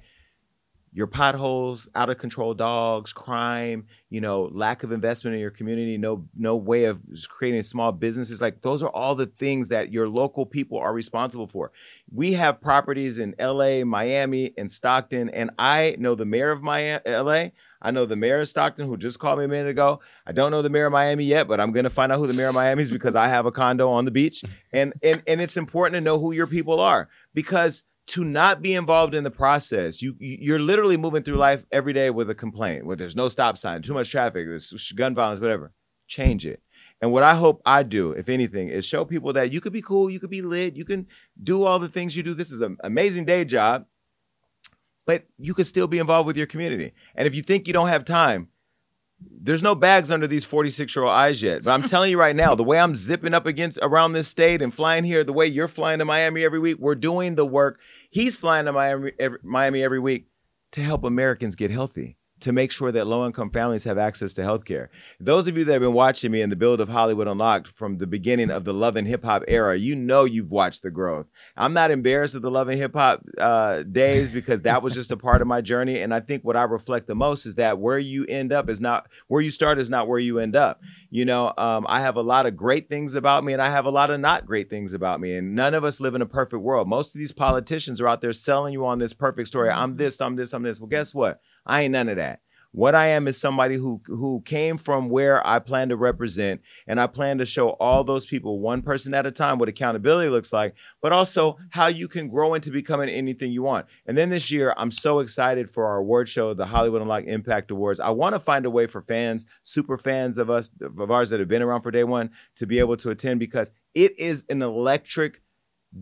Your 0.93 1.07
potholes, 1.07 1.87
out 1.95 2.11
of 2.11 2.19
control 2.19 2.53
dogs, 2.53 3.11
crime, 3.11 3.87
you 4.09 4.21
know, 4.21 4.49
lack 4.51 4.83
of 4.83 4.91
investment 4.91 5.33
in 5.33 5.41
your 5.41 5.51
community, 5.51 5.97
no 5.97 6.27
no 6.35 6.55
way 6.55 6.85
of 6.85 7.03
creating 7.27 7.63
small 7.63 7.91
businesses. 7.91 8.39
Like 8.41 8.61
those 8.61 8.81
are 8.83 8.89
all 8.89 9.15
the 9.15 9.27
things 9.27 9.69
that 9.69 9.91
your 9.91 10.07
local 10.07 10.45
people 10.45 10.77
are 10.77 10.93
responsible 10.93 11.47
for. 11.47 11.71
We 12.11 12.33
have 12.33 12.61
properties 12.61 13.17
in 13.17 13.35
LA, 13.39 13.83
Miami, 13.83 14.53
and 14.57 14.69
Stockton, 14.69 15.29
and 15.29 15.51
I 15.57 15.95
know 15.99 16.13
the 16.15 16.25
mayor 16.25 16.51
of 16.51 16.61
Miami, 16.61 17.01
LA. 17.07 17.49
I 17.81 17.91
know 17.91 18.05
the 18.05 18.15
mayor 18.15 18.41
of 18.41 18.49
Stockton 18.49 18.87
who 18.87 18.97
just 18.97 19.19
called 19.19 19.39
me 19.39 19.45
a 19.45 19.47
minute 19.47 19.69
ago. 19.69 20.01
I 20.25 20.33
don't 20.33 20.51
know 20.51 20.61
the 20.61 20.69
mayor 20.69 20.87
of 20.87 20.91
Miami 20.91 21.23
yet, 21.23 21.47
but 21.47 21.59
I'm 21.59 21.71
gonna 21.71 21.89
find 21.89 22.11
out 22.11 22.17
who 22.17 22.27
the 22.27 22.33
mayor 22.33 22.49
of 22.49 22.55
Miami 22.55 22.81
is 22.81 22.91
because 22.91 23.15
I 23.15 23.27
have 23.27 23.45
a 23.45 23.51
condo 23.51 23.89
on 23.89 24.05
the 24.05 24.11
beach. 24.11 24.43
And 24.71 24.93
and 25.01 25.23
and 25.27 25.41
it's 25.41 25.57
important 25.57 25.95
to 25.95 26.01
know 26.01 26.19
who 26.19 26.31
your 26.31 26.45
people 26.45 26.79
are 26.79 27.09
because 27.33 27.83
to 28.09 28.23
not 28.23 28.61
be 28.61 28.73
involved 28.73 29.15
in 29.15 29.23
the 29.23 29.31
process, 29.31 30.01
you 30.01 30.15
you- 30.19 30.37
you're 30.41 30.59
literally 30.59 30.97
moving 30.97 31.23
through 31.23 31.37
life 31.37 31.65
every 31.71 31.93
day 31.93 32.09
with 32.09 32.29
a 32.29 32.35
complaint, 32.35 32.85
where 32.85 32.95
there's 32.95 33.15
no 33.15 33.29
stop 33.29 33.57
sign, 33.57 33.81
too 33.81 33.93
much 33.93 34.09
traffic, 34.09 34.47
there's 34.47 34.91
gun 34.95 35.15
violence, 35.15 35.41
whatever. 35.41 35.73
Change 36.07 36.45
it. 36.45 36.61
And 37.01 37.11
what 37.11 37.23
I 37.23 37.35
hope 37.35 37.61
I 37.65 37.83
do, 37.83 38.11
if 38.11 38.27
anything, 38.27 38.67
is 38.67 38.85
show 38.85 39.05
people 39.05 39.31
that 39.33 39.51
you 39.53 39.61
could 39.61 39.71
be 39.73 39.81
cool, 39.81 40.09
you 40.09 40.19
could 40.19 40.29
be 40.29 40.41
lit, 40.41 40.75
you 40.75 40.85
can 40.85 41.07
do 41.41 41.63
all 41.63 41.79
the 41.79 41.87
things 41.87 42.17
you 42.17 42.23
do. 42.23 42.33
This 42.33 42.51
is 42.51 42.61
an 42.61 42.77
amazing 42.83 43.25
day 43.25 43.45
job, 43.45 43.85
but 45.05 45.25
you 45.37 45.53
could 45.53 45.67
still 45.67 45.87
be 45.87 45.99
involved 45.99 46.27
with 46.27 46.37
your 46.37 46.47
community. 46.47 46.93
And 47.15 47.27
if 47.27 47.35
you 47.35 47.41
think 47.41 47.67
you 47.67 47.73
don't 47.73 47.87
have 47.87 48.03
time, 48.03 48.49
there's 49.21 49.63
no 49.63 49.73
bags 49.73 50.11
under 50.11 50.27
these 50.27 50.45
46 50.45 50.95
year 50.95 51.05
old 51.05 51.11
eyes 51.11 51.41
yet. 51.41 51.63
But 51.63 51.71
I'm 51.71 51.83
telling 51.87 52.11
you 52.11 52.19
right 52.19 52.35
now, 52.35 52.55
the 52.55 52.63
way 52.63 52.79
I'm 52.79 52.95
zipping 52.95 53.33
up 53.33 53.45
against 53.45 53.79
around 53.81 54.13
this 54.13 54.27
state 54.27 54.61
and 54.61 54.73
flying 54.73 55.03
here, 55.03 55.23
the 55.23 55.33
way 55.33 55.47
you're 55.47 55.67
flying 55.67 55.99
to 55.99 56.05
Miami 56.05 56.43
every 56.43 56.59
week, 56.59 56.77
we're 56.79 56.95
doing 56.95 57.35
the 57.35 57.45
work. 57.45 57.79
He's 58.09 58.37
flying 58.37 58.65
to 58.65 58.73
Miami 58.73 59.11
every, 59.19 59.39
Miami 59.43 59.83
every 59.83 59.99
week 59.99 60.27
to 60.71 60.81
help 60.81 61.03
Americans 61.03 61.55
get 61.55 61.71
healthy, 61.71 62.17
to 62.41 62.51
make 62.51 62.71
sure 62.71 62.91
that 62.91 63.07
low 63.07 63.25
income 63.25 63.49
families 63.49 63.83
have 63.83 63.97
access 63.97 64.33
to 64.33 64.43
health 64.43 64.65
care. 64.65 64.89
Those 65.19 65.47
of 65.47 65.57
you 65.57 65.65
that 65.65 65.73
have 65.73 65.81
been 65.81 65.93
watching 65.93 66.31
me 66.31 66.41
in 66.41 66.49
the 66.49 66.55
build 66.55 66.81
of 66.81 66.89
Hollywood 66.89 67.27
Unlocked 67.27 67.67
from 67.67 67.97
the 67.97 68.07
beginning 68.07 68.49
of 68.49 68.65
the 68.65 68.73
love 68.73 68.95
and 68.95 69.07
hip 69.07 69.23
hop 69.23 69.43
era, 69.47 69.75
you 69.75 69.95
know 69.95 70.23
you've 70.23 70.51
watched 70.51 70.83
the 70.83 70.91
growth. 70.91 71.27
I'm 71.57 71.73
not 71.73 71.91
embarrassed 71.91 72.35
of 72.35 72.41
the 72.41 72.51
love 72.51 72.67
and 72.69 72.77
hip 72.77 72.93
hop 72.93 73.23
uh, 73.37 73.83
days 73.83 74.31
because 74.31 74.61
that 74.61 74.81
was 74.81 74.93
just 74.93 75.11
a 75.11 75.17
part 75.17 75.41
of 75.41 75.47
my 75.47 75.61
journey. 75.61 76.01
And 76.01 76.13
I 76.13 76.19
think 76.19 76.43
what 76.43 76.55
I 76.55 76.63
reflect 76.63 77.07
the 77.07 77.15
most 77.15 77.45
is 77.45 77.55
that 77.55 77.79
where 77.79 77.99
you 77.99 78.25
end 78.27 78.53
up 78.53 78.69
is 78.69 78.81
not 78.81 79.07
where 79.27 79.41
you 79.41 79.49
start 79.49 79.79
is 79.79 79.89
not 79.89 80.07
where 80.07 80.19
you 80.19 80.39
end 80.39 80.55
up. 80.55 80.81
You 81.09 81.25
know, 81.25 81.53
um, 81.57 81.85
I 81.89 82.01
have 82.01 82.15
a 82.15 82.21
lot 82.21 82.45
of 82.45 82.55
great 82.55 82.89
things 82.89 83.15
about 83.15 83.43
me 83.43 83.53
and 83.53 83.61
I 83.61 83.69
have 83.69 83.85
a 83.85 83.91
lot 83.91 84.09
of 84.09 84.19
not 84.19 84.45
great 84.45 84.69
things 84.69 84.93
about 84.93 85.19
me. 85.19 85.35
And 85.35 85.55
none 85.55 85.73
of 85.73 85.83
us 85.83 85.99
live 85.99 86.15
in 86.15 86.21
a 86.21 86.25
perfect 86.25 86.61
world. 86.61 86.87
Most 86.87 87.15
of 87.15 87.19
these 87.19 87.31
politicians 87.31 88.01
are 88.01 88.07
out 88.07 88.21
there 88.21 88.33
selling 88.33 88.73
you 88.73 88.85
on 88.85 88.99
this 88.99 89.13
perfect 89.13 89.47
story. 89.47 89.69
I'm 89.69 89.95
this, 89.95 90.21
I'm 90.21 90.35
this, 90.35 90.53
I'm 90.53 90.63
this. 90.63 90.79
Well, 90.79 90.87
guess 90.87 91.13
what? 91.13 91.41
I 91.69 91.83
ain't 91.83 91.93
none 91.93 92.09
of 92.09 92.17
that. 92.17 92.41
What 92.71 92.93
I 92.93 93.07
am 93.07 93.27
is 93.27 93.39
somebody 93.39 93.75
who 93.75 93.99
who 94.05 94.41
came 94.41 94.77
from 94.77 95.09
where 95.09 95.45
I 95.45 95.57
plan 95.57 95.89
to 95.89 95.95
represent, 95.95 96.61
and 96.85 97.01
I 97.01 97.07
plan 97.07 97.39
to 97.39 97.45
show 97.45 97.69
all 97.69 98.03
those 98.03 98.27
people 98.27 98.59
one 98.59 98.83
person 98.83 99.13
at 99.15 99.25
a 99.25 99.31
time 99.31 99.57
what 99.57 99.69
accountability 99.69 100.29
looks 100.29 100.53
like, 100.53 100.75
but 101.01 101.11
also 101.11 101.57
how 101.71 101.87
you 101.87 102.07
can 102.07 102.27
grow 102.27 102.53
into 102.53 102.69
becoming 102.69 103.09
anything 103.09 103.51
you 103.51 103.63
want. 103.63 103.87
And 104.05 104.15
then 104.15 104.29
this 104.29 104.51
year, 104.51 104.75
I'm 104.77 104.91
so 104.91 105.17
excited 105.19 105.67
for 105.67 105.87
our 105.87 105.97
award 105.97 106.29
show, 106.29 106.53
the 106.53 106.67
Hollywood 106.67 107.01
Unlocked 107.01 107.27
Impact 107.27 107.71
Awards. 107.71 107.99
I 107.99 108.11
want 108.11 108.35
to 108.35 108.39
find 108.39 108.67
a 108.67 108.69
way 108.69 108.85
for 108.85 109.01
fans, 109.01 109.47
super 109.63 109.97
fans 109.97 110.37
of 110.37 110.51
us, 110.51 110.69
of 110.79 111.09
ours 111.09 111.31
that 111.31 111.39
have 111.39 111.49
been 111.49 111.63
around 111.63 111.81
for 111.81 111.89
day 111.89 112.03
one, 112.03 112.29
to 112.55 112.67
be 112.67 112.77
able 112.77 112.97
to 112.97 113.09
attend 113.09 113.39
because 113.39 113.71
it 113.95 114.19
is 114.19 114.45
an 114.47 114.61
electric 114.61 115.41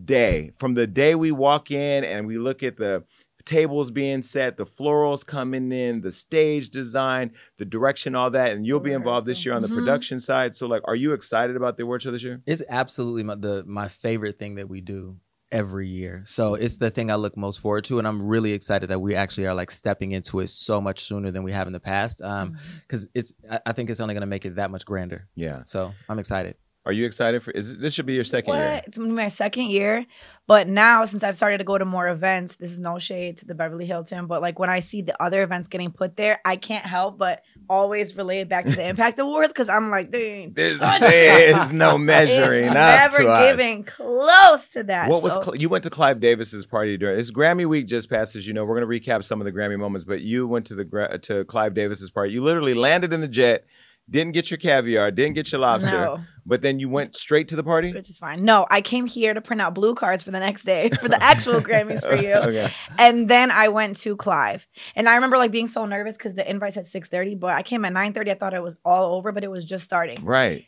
day. 0.04 0.50
From 0.56 0.74
the 0.74 0.86
day 0.86 1.14
we 1.14 1.32
walk 1.32 1.70
in 1.70 2.04
and 2.04 2.26
we 2.26 2.36
look 2.36 2.62
at 2.62 2.76
the 2.76 3.04
tables 3.48 3.90
being 3.90 4.22
set, 4.22 4.56
the 4.56 4.64
florals 4.66 5.24
coming 5.24 5.72
in, 5.72 6.00
the 6.02 6.12
stage 6.12 6.68
design, 6.70 7.32
the 7.56 7.64
direction, 7.64 8.14
all 8.14 8.30
that, 8.30 8.52
and 8.52 8.66
you'll 8.66 8.78
be 8.80 8.92
involved 8.92 9.26
this 9.26 9.44
year 9.46 9.54
on 9.54 9.62
the 9.62 9.68
Mhm. 9.68 9.74
production 9.74 10.20
side. 10.20 10.54
So, 10.54 10.66
like, 10.66 10.82
are 10.84 10.94
you 10.94 11.12
excited 11.14 11.56
about 11.56 11.76
the 11.76 11.84
award 11.84 12.02
show 12.02 12.10
this 12.10 12.22
year? 12.22 12.42
It's 12.46 12.62
absolutely 12.68 13.22
my, 13.24 13.34
the 13.36 13.64
my 13.66 13.88
favorite 13.88 14.38
thing 14.38 14.56
that 14.56 14.68
we 14.68 14.80
do 14.80 15.16
every 15.50 15.88
year. 15.88 16.20
So 16.26 16.54
it's 16.56 16.76
the 16.76 16.90
thing 16.90 17.10
I 17.10 17.14
look 17.14 17.34
most 17.34 17.60
forward 17.60 17.84
to, 17.84 17.98
and 17.98 18.06
I'm 18.06 18.20
really 18.22 18.52
excited 18.52 18.90
that 18.90 19.00
we 19.00 19.14
actually 19.14 19.46
are 19.46 19.54
like 19.54 19.70
stepping 19.70 20.12
into 20.12 20.40
it 20.40 20.48
so 20.50 20.78
much 20.78 21.00
sooner 21.00 21.30
than 21.30 21.42
we 21.42 21.52
have 21.52 21.66
in 21.66 21.72
the 21.72 21.80
past. 21.80 22.20
Um, 22.20 22.58
because 22.82 23.06
it's 23.14 23.32
I, 23.50 23.60
I 23.64 23.72
think 23.72 23.88
it's 23.88 24.00
only 24.00 24.12
going 24.14 24.20
to 24.20 24.26
make 24.26 24.44
it 24.44 24.56
that 24.56 24.70
much 24.70 24.84
grander. 24.84 25.26
Yeah. 25.34 25.62
So 25.64 25.94
I'm 26.08 26.18
excited. 26.18 26.56
Are 26.88 26.92
you 26.92 27.04
excited 27.04 27.42
for? 27.42 27.50
Is 27.50 27.76
this 27.78 27.92
should 27.92 28.06
be 28.06 28.14
your 28.14 28.24
second 28.24 28.54
What? 28.54 28.60
year? 28.60 28.80
It's 28.86 28.96
gonna 28.96 29.10
my 29.12 29.28
second 29.28 29.66
year, 29.70 30.06
but 30.46 30.66
now 30.68 31.04
since 31.04 31.22
I've 31.22 31.36
started 31.36 31.58
to 31.58 31.64
go 31.64 31.76
to 31.76 31.84
more 31.84 32.08
events, 32.08 32.56
this 32.56 32.70
is 32.70 32.78
no 32.78 32.98
shade 32.98 33.36
to 33.38 33.44
the 33.46 33.54
Beverly 33.54 33.84
Hilton, 33.84 34.26
but 34.26 34.40
like 34.40 34.58
when 34.58 34.70
I 34.70 34.80
see 34.80 35.02
the 35.02 35.22
other 35.22 35.42
events 35.42 35.68
getting 35.68 35.92
put 35.92 36.16
there, 36.16 36.40
I 36.46 36.56
can't 36.56 36.86
help 36.86 37.18
but 37.18 37.42
always 37.68 38.16
relate 38.16 38.40
it 38.40 38.48
back 38.48 38.64
to 38.64 38.74
the 38.74 38.88
Impact 38.88 39.18
Awards 39.18 39.52
because 39.52 39.68
I'm 39.68 39.90
like, 39.90 40.10
dang, 40.10 40.54
There's, 40.54 40.78
there's 40.78 41.72
no 41.74 41.98
measuring 42.12 42.68
up 42.68 42.74
never 42.74 43.18
to 43.18 43.28
us. 43.28 43.50
giving 43.50 43.84
close 43.84 44.68
to 44.70 44.84
that. 44.84 45.10
What 45.10 45.22
was 45.22 45.34
so- 45.34 45.42
Cl- 45.42 45.56
you 45.56 45.68
went 45.68 45.84
to 45.84 45.90
Clive 45.90 46.20
Davis's 46.20 46.64
party 46.64 46.96
during? 46.96 47.18
It's 47.18 47.30
Grammy 47.30 47.66
week 47.66 47.86
just 47.86 48.08
passed, 48.08 48.34
as 48.34 48.46
you 48.46 48.54
know. 48.54 48.64
We're 48.64 48.80
going 48.80 48.90
to 49.00 49.10
recap 49.10 49.22
some 49.24 49.42
of 49.42 49.44
the 49.44 49.52
Grammy 49.52 49.78
moments, 49.78 50.06
but 50.06 50.22
you 50.22 50.46
went 50.46 50.64
to 50.68 50.74
the 50.74 51.18
to 51.24 51.44
Clive 51.44 51.74
Davis's 51.74 52.08
party. 52.10 52.32
You 52.32 52.42
literally 52.42 52.72
landed 52.72 53.12
in 53.12 53.20
the 53.20 53.28
jet, 53.28 53.66
didn't 54.10 54.32
get 54.32 54.50
your 54.50 54.58
caviar, 54.58 55.10
didn't 55.10 55.34
get 55.34 55.52
your 55.52 55.60
lobster, 55.60 55.90
No. 55.92 56.20
but 56.46 56.62
then 56.62 56.78
you 56.78 56.88
went 56.88 57.14
straight 57.14 57.48
to 57.48 57.56
the 57.56 57.62
party. 57.62 57.92
which 57.92 58.08
is 58.08 58.18
fine. 58.18 58.44
No, 58.44 58.66
I 58.70 58.80
came 58.80 59.06
here 59.06 59.34
to 59.34 59.40
print 59.40 59.60
out 59.60 59.74
blue 59.74 59.94
cards 59.94 60.22
for 60.22 60.30
the 60.30 60.40
next 60.40 60.64
day 60.64 60.88
for 61.00 61.08
the 61.08 61.22
actual 61.22 61.60
Grammys 61.60 62.00
for 62.00 62.16
you. 62.22 62.32
Okay. 62.32 62.70
And 62.98 63.28
then 63.28 63.50
I 63.50 63.68
went 63.68 63.96
to 64.00 64.16
Clive. 64.16 64.66
And 64.96 65.08
I 65.08 65.14
remember 65.16 65.36
like 65.36 65.50
being 65.52 65.66
so 65.66 65.84
nervous 65.84 66.16
because 66.16 66.34
the 66.34 66.48
invite's 66.48 66.76
at 66.76 66.84
6:30, 66.84 67.38
but 67.38 67.50
I 67.54 67.62
came 67.62 67.84
at 67.84 67.92
9:30. 67.92 68.30
I 68.30 68.34
thought 68.34 68.54
it 68.54 68.62
was 68.62 68.78
all 68.84 69.14
over, 69.16 69.32
but 69.32 69.44
it 69.44 69.50
was 69.50 69.64
just 69.64 69.84
starting. 69.84 70.24
Right. 70.24 70.64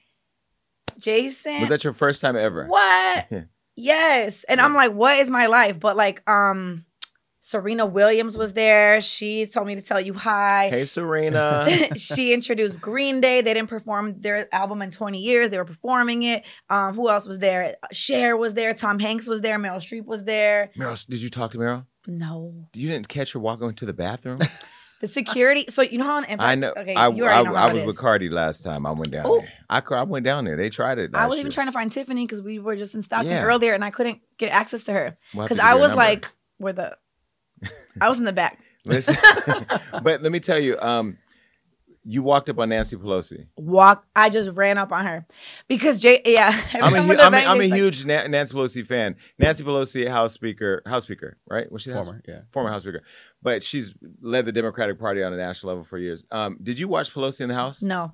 Jason. 0.99 1.61
Was 1.61 1.68
that 1.70 1.85
your 1.85 1.92
first 1.92 2.20
time 2.20 2.37
ever? 2.37 2.66
What? 2.66 3.26
Yeah. 3.30 3.42
Yes. 3.76 4.44
And 4.44 4.61
I'm 4.61 4.75
like, 4.75 4.92
what 4.92 5.18
is 5.20 5.30
my 5.30 5.47
life? 5.47 5.80
But 5.80 5.97
like, 5.97 6.28
um, 6.28 6.85
Serena 7.40 7.87
Williams 7.87 8.37
was 8.37 8.52
there. 8.52 9.00
She 9.00 9.47
told 9.47 9.66
me 9.66 9.75
to 9.75 9.82
tell 9.82 10.00
you 10.00 10.12
hi. 10.12 10.68
Hey, 10.68 10.85
Serena. 10.85 11.66
she 11.97 12.35
introduced 12.35 12.80
Green 12.80 13.20
Day. 13.20 13.40
They 13.40 13.54
didn't 13.54 13.70
perform 13.70 14.20
their 14.20 14.52
album 14.54 14.82
in 14.82 14.90
20 14.90 15.18
years. 15.18 15.49
They 15.49 15.56
were 15.56 15.64
performing 15.64 16.23
it. 16.23 16.44
Um, 16.68 16.94
who 16.94 17.09
else 17.09 17.26
was 17.26 17.38
there? 17.38 17.76
Cher 17.92 18.37
was 18.37 18.54
there. 18.54 18.75
Tom 18.75 18.99
Hanks 18.99 19.26
was 19.26 19.40
there. 19.40 19.59
Meryl 19.59 19.76
Streep 19.76 20.04
was 20.04 20.25
there. 20.25 20.70
Meryl, 20.78 21.04
did 21.06 21.23
you 21.23 21.30
talk 21.30 21.52
to 21.52 21.59
Meryl? 21.59 21.87
No. 22.06 22.52
You 22.75 22.88
didn't 22.88 23.09
catch 23.09 23.32
her 23.32 23.40
walking 23.40 23.73
to 23.73 23.87
the 23.87 23.94
bathroom? 23.94 24.40
The 25.00 25.09
security. 25.09 25.64
So 25.70 25.80
you 25.80 25.97
know 25.97 26.04
how 26.04 26.16
on 26.16 26.25
Impact, 26.25 26.42
I 26.42 26.54
know. 26.56 26.75
Okay, 26.76 26.94
I, 26.94 27.09
you 27.09 27.25
I, 27.25 27.28
already 27.28 27.44
know 27.49 27.54
how 27.54 27.68
I 27.68 27.73
was 27.73 27.85
with 27.87 27.99
Cardi 27.99 28.28
last 28.28 28.62
time. 28.62 28.85
I 28.85 28.90
went 28.90 29.11
down 29.11 29.26
Ooh. 29.26 29.38
there. 29.40 29.49
I, 29.70 29.80
I 29.92 30.02
went 30.02 30.26
down 30.26 30.44
there. 30.44 30.56
They 30.56 30.68
tried 30.68 30.99
it. 30.99 31.14
I 31.14 31.26
was 31.26 31.38
even 31.38 31.50
trying 31.50 31.68
to 31.68 31.73
find 31.73 31.90
Tiffany 31.90 32.26
because 32.26 32.42
we 32.42 32.59
were 32.59 32.76
just 32.76 32.94
in 32.94 33.00
Stockton 33.00 33.30
Yeah. 33.30 33.44
earlier, 33.44 33.73
and 33.73 33.82
I 33.82 33.90
couldn't 33.90 34.20
get 34.37 34.52
access 34.52 34.85
to 34.85 34.92
her 34.92 35.16
because 35.32 35.59
I 35.59 35.73
was 35.75 35.92
number. 35.92 36.04
like, 36.04 36.28
"Where 36.59 36.75
the?" 36.75 36.99
I 38.00 38.09
was 38.09 38.19
in 38.19 38.25
the 38.25 38.33
back. 38.33 38.59
Listen, 38.85 39.14
but 40.02 40.23
let 40.23 40.33
me 40.33 40.40
tell 40.40 40.59
you, 40.59 40.76
um, 40.80 41.19
you 42.02 42.23
walked 42.23 42.49
up 42.49 42.59
on 42.59 42.71
Nancy 42.71 42.97
Pelosi. 42.97 43.47
Walk. 43.59 44.07
I 44.16 44.30
just 44.30 44.57
ran 44.57 44.78
up 44.78 44.90
on 44.90 45.04
her 45.04 45.26
because 45.69 46.00
Jay. 46.00 46.23
Yeah, 46.25 46.49
I'm 46.75 46.95
a, 46.95 47.02
hu- 47.02 47.02
I'm 47.02 47.11
a, 47.11 47.14
their 47.14 47.25
I'm 47.26 47.35
a 47.35 47.59
bang 47.59 47.71
like- 47.71 47.78
huge 47.78 48.07
Na- 48.07 48.26
Nancy 48.26 48.54
Pelosi 48.54 48.87
fan. 48.87 49.16
Nancy 49.38 49.64
Pelosi, 49.64 50.09
House 50.09 50.33
Speaker, 50.33 50.83
House 50.87 51.02
Speaker, 51.02 51.37
right? 51.47 51.71
Was 51.71 51.83
she 51.83 51.90
the 51.90 51.97
House- 51.97 52.07
Former, 52.07 52.23
yeah. 52.26 52.40
former 52.52 52.71
House 52.71 52.83
Speaker? 52.83 53.02
But 53.42 53.62
she's 53.62 53.95
led 54.23 54.47
the 54.47 54.52
Democratic 54.52 54.99
Party 54.99 55.23
on 55.23 55.35
a 55.35 55.37
national 55.37 55.73
level 55.73 55.85
for 55.85 55.99
years. 55.99 56.25
Um, 56.30 56.57
did 56.62 56.78
you 56.80 56.88
watch 56.88 57.12
Pelosi 57.12 57.42
in 57.42 57.49
the 57.50 57.54
House? 57.54 57.83
No, 57.83 58.12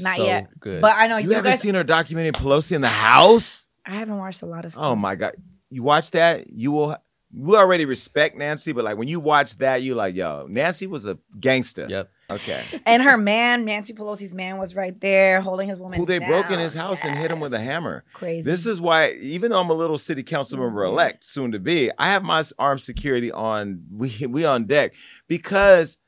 not 0.00 0.16
So 0.16 0.24
yet. 0.24 0.48
good. 0.58 0.82
But 0.82 0.96
I 0.96 1.06
know 1.06 1.18
you, 1.18 1.28
you, 1.28 1.36
haven't 1.36 1.52
guys. 1.52 1.60
seen 1.60 1.76
her 1.76 1.84
documenting 1.84 2.32
Pelosi 2.32 2.72
in 2.72 2.80
the 2.80 2.88
House. 2.88 3.66
I 3.86 3.92
haven't 3.94 4.18
watched 4.18 4.42
a 4.42 4.46
lot 4.46 4.64
of 4.64 4.72
stuff. 4.72 4.84
Oh 4.84 4.96
my 4.96 5.14
God! 5.14 5.34
You 5.70 5.84
watch 5.84 6.10
that, 6.10 6.50
you 6.50 6.72
will 6.72 6.96
we 7.32 7.56
already 7.56 7.84
respect 7.84 8.36
Nancy, 8.36 8.72
but 8.72 8.84
like 8.84 8.96
when 8.96 9.08
you 9.08 9.20
watch 9.20 9.56
that, 9.58 9.82
you 9.82 9.94
like, 9.94 10.14
yo, 10.14 10.46
Nancy 10.48 10.86
was 10.86 11.04
a 11.06 11.18
gangster. 11.38 11.86
Yep. 11.88 12.10
Okay. 12.30 12.62
And 12.84 13.02
her 13.02 13.16
man, 13.16 13.64
Nancy 13.64 13.94
Pelosi's 13.94 14.34
man, 14.34 14.58
was 14.58 14.74
right 14.74 14.98
there 15.00 15.40
holding 15.40 15.68
his 15.68 15.78
woman. 15.78 15.98
Who 15.98 16.06
they 16.06 16.18
broke 16.18 16.50
in 16.50 16.58
his 16.58 16.74
house 16.74 17.02
and 17.04 17.16
hit 17.16 17.30
him 17.30 17.40
with 17.40 17.54
a 17.54 17.58
hammer. 17.58 18.04
Crazy. 18.12 18.48
This 18.48 18.66
is 18.66 18.80
why, 18.80 19.12
even 19.12 19.50
though 19.50 19.60
I'm 19.60 19.70
a 19.70 19.74
little 19.74 19.98
city 19.98 20.22
council 20.22 20.58
member 20.58 20.82
mm-hmm. 20.82 20.92
elect, 20.92 21.24
soon 21.24 21.52
to 21.52 21.58
be, 21.58 21.90
I 21.98 22.08
have 22.10 22.24
my 22.24 22.42
armed 22.58 22.82
security 22.82 23.32
on. 23.32 23.84
We 23.90 24.26
we 24.26 24.44
on 24.44 24.64
deck 24.64 24.92
because 25.26 25.98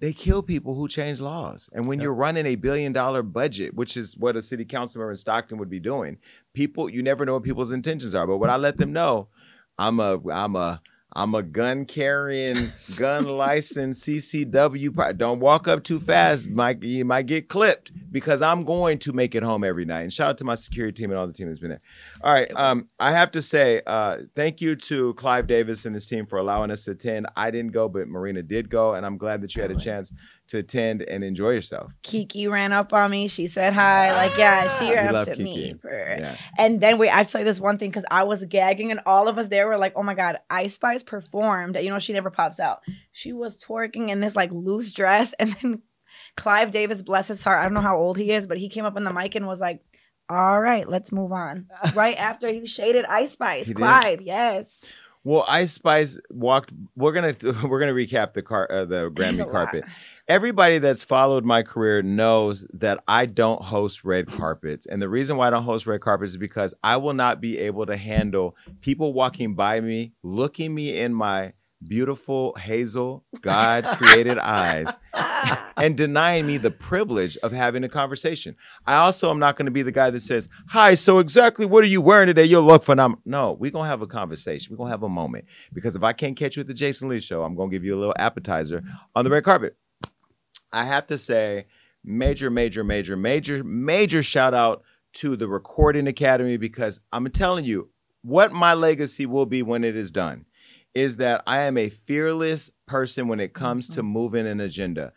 they 0.00 0.12
kill 0.12 0.42
people 0.42 0.74
who 0.74 0.88
change 0.88 1.20
laws. 1.20 1.70
And 1.72 1.86
when 1.86 2.00
you're 2.00 2.12
running 2.12 2.46
a 2.46 2.56
billion 2.56 2.92
dollar 2.92 3.22
budget, 3.22 3.74
which 3.74 3.96
is 3.96 4.16
what 4.16 4.36
a 4.36 4.42
city 4.42 4.64
council 4.64 4.98
member 4.98 5.10
in 5.10 5.16
Stockton 5.16 5.58
would 5.58 5.70
be 5.70 5.80
doing, 5.80 6.18
people 6.54 6.88
you 6.88 7.02
never 7.02 7.24
know 7.24 7.34
what 7.34 7.44
people's 7.44 7.72
intentions 7.72 8.14
are. 8.14 8.26
But 8.26 8.38
what 8.38 8.50
I 8.50 8.56
let 8.56 8.76
them 8.76 8.92
know, 8.92 9.28
I'm 9.78 10.00
a 10.00 10.20
I'm 10.30 10.56
a 10.56 10.80
I'm 11.16 11.34
a 11.34 11.42
gun 11.42 11.86
carrying, 11.86 12.68
gun 12.94 13.24
license 13.38 14.04
CCW. 14.04 15.16
Don't 15.16 15.40
walk 15.40 15.66
up 15.66 15.82
too 15.82 15.98
fast, 15.98 16.50
Mike. 16.50 16.84
You 16.84 17.06
might 17.06 17.24
get 17.24 17.48
clipped 17.48 17.90
because 18.12 18.42
I'm 18.42 18.64
going 18.64 18.98
to 18.98 19.14
make 19.14 19.34
it 19.34 19.42
home 19.42 19.64
every 19.64 19.86
night. 19.86 20.02
And 20.02 20.12
shout 20.12 20.28
out 20.28 20.38
to 20.38 20.44
my 20.44 20.56
security 20.56 20.92
team 20.92 21.10
and 21.10 21.18
all 21.18 21.26
the 21.26 21.32
team 21.32 21.46
that's 21.46 21.58
been 21.58 21.70
there. 21.70 21.80
All 22.20 22.34
right, 22.34 22.50
um, 22.54 22.90
I 23.00 23.12
have 23.12 23.30
to 23.30 23.40
say, 23.40 23.80
uh, 23.86 24.18
thank 24.34 24.60
you 24.60 24.76
to 24.76 25.14
Clive 25.14 25.46
Davis 25.46 25.86
and 25.86 25.94
his 25.94 26.06
team 26.06 26.26
for 26.26 26.38
allowing 26.38 26.70
us 26.70 26.84
to 26.84 26.90
attend. 26.90 27.26
I 27.34 27.50
didn't 27.50 27.72
go, 27.72 27.88
but 27.88 28.08
Marina 28.08 28.42
did 28.42 28.68
go, 28.68 28.92
and 28.92 29.06
I'm 29.06 29.16
glad 29.16 29.40
that 29.40 29.56
you 29.56 29.62
had 29.62 29.70
a 29.70 29.76
chance 29.76 30.12
to 30.48 30.58
attend 30.58 31.02
and 31.02 31.24
enjoy 31.24 31.50
yourself. 31.50 31.92
Kiki 32.02 32.46
ran 32.46 32.72
up 32.72 32.92
on 32.92 33.10
me. 33.10 33.28
She 33.28 33.46
said 33.46 33.72
hi. 33.72 34.12
Like, 34.12 34.38
yeah, 34.38 34.68
she 34.68 34.88
We 34.88 34.94
ran 34.94 35.12
love 35.12 35.28
up 35.28 35.34
to 35.34 35.42
Kiki. 35.42 35.72
me. 35.72 35.74
For, 35.80 35.90
Yeah. 35.90 36.36
And 36.58 36.80
then 36.80 36.98
we, 36.98 37.10
I 37.10 37.24
tell 37.24 37.40
you 37.40 37.44
this 37.44 37.60
one 37.60 37.78
thing 37.78 37.90
because 37.90 38.04
I 38.10 38.22
was 38.24 38.44
gagging, 38.44 38.90
and 38.90 39.00
all 39.06 39.28
of 39.28 39.38
us 39.38 39.48
there 39.48 39.66
were 39.66 39.76
like, 39.76 39.92
"Oh 39.96 40.02
my 40.02 40.14
god!" 40.14 40.38
Ice 40.50 40.74
Spice 40.74 41.02
performed. 41.02 41.76
You 41.76 41.90
know, 41.90 41.98
she 41.98 42.12
never 42.12 42.30
pops 42.30 42.60
out. 42.60 42.80
She 43.12 43.32
was 43.32 43.62
twerking 43.62 44.08
in 44.08 44.20
this 44.20 44.36
like 44.36 44.50
loose 44.52 44.90
dress, 44.92 45.32
and 45.38 45.52
then 45.60 45.82
Clive 46.36 46.70
Davis, 46.70 47.02
bless 47.02 47.28
his 47.28 47.42
heart, 47.42 47.60
I 47.60 47.64
don't 47.64 47.74
know 47.74 47.80
how 47.80 47.96
old 47.96 48.18
he 48.18 48.30
is, 48.32 48.46
but 48.46 48.58
he 48.58 48.68
came 48.68 48.84
up 48.84 48.96
on 48.96 49.04
the 49.04 49.12
mic 49.12 49.34
and 49.34 49.46
was 49.46 49.60
like, 49.60 49.80
"All 50.28 50.60
right, 50.60 50.88
let's 50.88 51.12
move 51.12 51.32
on." 51.32 51.66
right 51.94 52.16
after 52.18 52.48
he 52.48 52.66
shaded 52.66 53.04
Ice 53.06 53.32
Spice, 53.32 53.68
He 53.68 53.74
did? 53.74 53.78
Clive, 53.78 54.22
yes. 54.22 54.84
Well, 55.24 55.44
Ice 55.48 55.72
Spice 55.72 56.20
walked. 56.30 56.72
We're 56.94 57.12
gonna 57.12 57.34
we're 57.68 57.80
gonna 57.80 57.92
recap 57.94 58.32
the 58.32 58.42
car 58.42 58.70
uh, 58.70 58.84
the 58.84 59.10
There's 59.12 59.40
a 59.40 59.44
Grammy 59.44 59.52
lot. 59.52 59.90
Everybody 60.28 60.78
that's 60.78 61.04
followed 61.04 61.44
my 61.44 61.62
career 61.62 62.02
knows 62.02 62.66
that 62.72 62.98
I 63.06 63.26
don't 63.26 63.62
host 63.62 64.04
red 64.04 64.26
carpets, 64.32 64.84
and 64.84 65.00
the 65.00 65.08
reason 65.08 65.36
why 65.36 65.46
I 65.46 65.50
don't 65.50 65.62
host 65.62 65.86
red 65.86 66.00
carpets 66.00 66.32
is 66.32 66.36
because 66.36 66.74
I 66.82 66.96
will 66.96 67.14
not 67.14 67.40
be 67.40 67.58
able 67.58 67.86
to 67.86 67.96
handle 67.96 68.56
people 68.80 69.12
walking 69.12 69.54
by 69.54 69.80
me, 69.80 70.14
looking 70.24 70.74
me 70.74 70.98
in 70.98 71.14
my 71.14 71.52
beautiful 71.86 72.54
hazel 72.58 73.24
God 73.40 73.84
created 73.84 74.36
eyes, 74.38 74.98
and 75.76 75.96
denying 75.96 76.44
me 76.44 76.56
the 76.56 76.72
privilege 76.72 77.36
of 77.44 77.52
having 77.52 77.84
a 77.84 77.88
conversation. 77.88 78.56
I 78.84 78.96
also 78.96 79.30
am 79.30 79.38
not 79.38 79.56
going 79.56 79.66
to 79.66 79.72
be 79.72 79.82
the 79.82 79.92
guy 79.92 80.10
that 80.10 80.22
says, 80.22 80.48
"Hi, 80.70 80.96
so 80.96 81.20
exactly 81.20 81.66
what 81.66 81.84
are 81.84 81.86
you 81.86 82.00
wearing 82.00 82.26
today? 82.26 82.46
You 82.46 82.58
look 82.58 82.82
phenomenal." 82.82 83.22
No, 83.24 83.52
we're 83.52 83.70
gonna 83.70 83.86
have 83.86 84.02
a 84.02 84.08
conversation. 84.08 84.72
We're 84.72 84.78
gonna 84.78 84.90
have 84.90 85.04
a 85.04 85.08
moment 85.08 85.44
because 85.72 85.94
if 85.94 86.02
I 86.02 86.12
can't 86.12 86.36
catch 86.36 86.56
you 86.56 86.62
at 86.62 86.66
the 86.66 86.74
Jason 86.74 87.10
Lee 87.10 87.20
show, 87.20 87.44
I'm 87.44 87.54
gonna 87.54 87.70
give 87.70 87.84
you 87.84 87.94
a 87.94 88.00
little 88.00 88.16
appetizer 88.18 88.82
on 89.14 89.24
the 89.24 89.30
red 89.30 89.44
carpet. 89.44 89.76
I 90.72 90.84
have 90.84 91.06
to 91.08 91.18
say, 91.18 91.66
major, 92.04 92.50
major, 92.50 92.84
major, 92.84 93.16
major, 93.16 93.64
major 93.64 94.22
shout 94.22 94.54
out 94.54 94.82
to 95.14 95.36
the 95.36 95.48
Recording 95.48 96.06
Academy 96.06 96.56
because 96.56 97.00
I'm 97.12 97.28
telling 97.30 97.64
you 97.64 97.90
what 98.22 98.52
my 98.52 98.74
legacy 98.74 99.24
will 99.24 99.46
be 99.46 99.62
when 99.62 99.84
it 99.84 99.96
is 99.96 100.10
done 100.10 100.46
is 100.94 101.16
that 101.16 101.42
I 101.46 101.60
am 101.60 101.76
a 101.76 101.90
fearless 101.90 102.70
person 102.86 103.28
when 103.28 103.38
it 103.38 103.52
comes 103.52 103.88
to 103.90 104.02
moving 104.02 104.46
an 104.46 104.60
agenda. 104.60 105.12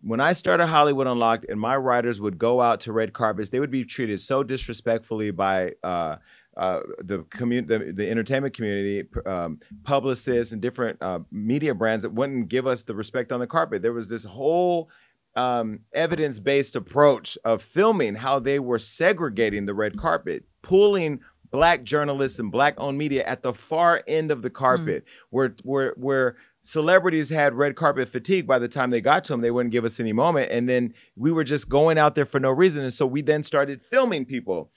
When 0.00 0.20
I 0.20 0.32
started 0.32 0.66
Hollywood 0.66 1.08
Unlocked 1.08 1.46
and 1.48 1.60
my 1.60 1.76
writers 1.76 2.20
would 2.20 2.38
go 2.38 2.60
out 2.60 2.80
to 2.80 2.92
red 2.92 3.12
carpets, 3.12 3.50
they 3.50 3.58
would 3.58 3.70
be 3.70 3.84
treated 3.84 4.20
so 4.20 4.44
disrespectfully 4.44 5.32
by 5.32 5.72
uh, 5.82 6.16
uh, 6.56 6.80
the, 6.98 7.24
commun- 7.30 7.66
the 7.66 7.92
the 7.92 8.10
entertainment 8.10 8.54
community, 8.54 9.08
um, 9.26 9.58
publicists, 9.84 10.52
and 10.52 10.62
different 10.62 11.00
uh, 11.02 11.20
media 11.30 11.74
brands 11.74 12.02
that 12.02 12.10
wouldn't 12.10 12.48
give 12.48 12.66
us 12.66 12.82
the 12.82 12.94
respect 12.94 13.32
on 13.32 13.40
the 13.40 13.46
carpet. 13.46 13.82
There 13.82 13.92
was 13.92 14.08
this 14.08 14.24
whole 14.24 14.90
um, 15.34 15.80
evidence 15.92 16.40
based 16.40 16.74
approach 16.74 17.36
of 17.44 17.62
filming 17.62 18.14
how 18.14 18.38
they 18.38 18.58
were 18.58 18.78
segregating 18.78 19.66
the 19.66 19.74
red 19.74 19.98
carpet, 19.98 20.44
pulling 20.62 21.20
black 21.50 21.84
journalists 21.84 22.38
and 22.38 22.50
black 22.50 22.74
owned 22.78 22.98
media 22.98 23.22
at 23.24 23.42
the 23.42 23.52
far 23.52 24.02
end 24.08 24.30
of 24.30 24.42
the 24.42 24.50
carpet, 24.50 25.04
where 25.30 25.54
where 25.62 25.94
where 25.96 26.36
celebrities 26.62 27.28
had 27.28 27.54
red 27.54 27.76
carpet 27.76 28.08
fatigue 28.08 28.46
by 28.46 28.58
the 28.58 28.66
time 28.66 28.90
they 28.90 29.00
got 29.00 29.22
to 29.22 29.32
them 29.32 29.40
they 29.40 29.52
wouldn't 29.52 29.72
give 29.72 29.84
us 29.84 30.00
any 30.00 30.12
moment. 30.12 30.50
And 30.50 30.68
then 30.68 30.92
we 31.14 31.30
were 31.30 31.44
just 31.44 31.68
going 31.68 31.96
out 31.96 32.14
there 32.16 32.26
for 32.26 32.40
no 32.40 32.50
reason. 32.50 32.82
And 32.82 32.92
so 32.92 33.06
we 33.06 33.22
then 33.22 33.44
started 33.44 33.82
filming 33.82 34.24
people 34.24 34.70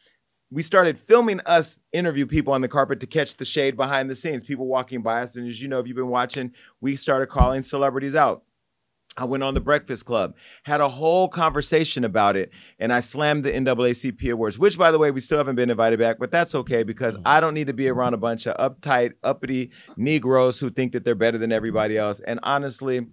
we 0.52 0.64
started 0.64 1.00
filming 1.00 1.40
us 1.46 1.78
interview 1.94 2.26
people 2.26 2.54
on 2.54 2.62
the 2.62 2.68
carpet 2.68 3.00
to 3.02 3.08
catch 3.08 3.38
the 3.38 3.46
shade 3.46 3.78
behind 3.78 4.10
the 4.10 4.16
scenes, 4.16 4.44
people 4.44 4.68
walking 4.68 5.02
by 5.02 5.22
us. 5.22 5.36
And 5.36 5.48
as 5.48 5.62
you 5.62 5.68
know, 5.68 5.80
if 5.80 5.88
you've 5.88 5.96
been 5.96 6.08
watching, 6.08 6.52
we 6.82 6.96
started 6.96 7.28
calling 7.28 7.62
celebrities 7.62 8.16
out. 8.16 8.44
I 9.18 9.26
went 9.26 9.44
on 9.44 9.54
the 9.54 9.60
Breakfast 9.60 10.06
Club, 10.06 10.36
had 10.64 10.82
a 10.82 10.88
whole 10.88 11.28
conversation 11.28 12.06
about 12.06 12.38
it, 12.38 12.52
and 12.80 12.94
I 12.94 13.02
slammed 13.02 13.44
the 13.44 13.52
NAACP 13.52 14.32
awards, 14.32 14.58
which, 14.58 14.78
by 14.78 14.92
the 14.92 15.00
way, 15.00 15.12
we 15.12 15.20
still 15.20 15.40
haven't 15.40 15.56
been 15.56 15.70
invited 15.70 16.00
back, 16.00 16.20
but 16.20 16.32
that's 16.32 16.56
okay 16.56 16.84
because 16.84 17.18
mm. 17.18 17.24
I 17.26 17.42
don't 17.42 17.54
need 17.54 17.68
to 17.68 17.74
be 17.74 17.90
around 17.90 18.14
a 18.14 18.18
bunch 18.18 18.48
of 18.48 18.56
uptight, 18.58 19.14
uppity 19.24 19.72
Negroes 19.98 20.60
who 20.60 20.70
think 20.70 20.94
that 20.94 21.04
they're 21.04 21.16
better 21.16 21.38
than 21.38 21.52
everybody 21.52 21.98
else. 21.98 22.22
And 22.22 22.40
honestly, 22.44 23.08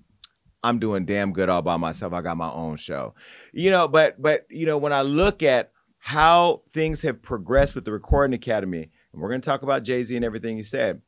I'm 0.62 0.78
doing 0.78 1.06
damn 1.06 1.32
good 1.32 1.48
all 1.48 1.62
by 1.62 1.76
myself. 1.76 2.12
I 2.12 2.22
got 2.22 2.36
my 2.36 2.50
own 2.50 2.76
show. 2.76 3.14
You 3.52 3.70
know, 3.70 3.88
but 3.88 4.20
but 4.20 4.46
you 4.48 4.66
know, 4.66 4.78
when 4.78 4.92
I 4.92 5.02
look 5.02 5.42
at 5.42 5.72
how 6.06 6.62
things 6.70 7.02
have 7.02 7.20
progressed 7.20 7.74
with 7.74 7.84
the 7.84 7.90
Recording 7.90 8.32
Academy, 8.32 8.90
and 9.12 9.20
we're 9.20 9.28
going 9.28 9.40
to 9.40 9.44
talk 9.44 9.62
about 9.62 9.82
Jay-Z 9.82 10.14
and 10.14 10.24
everything 10.24 10.56
he 10.56 10.62
said. 10.62 11.02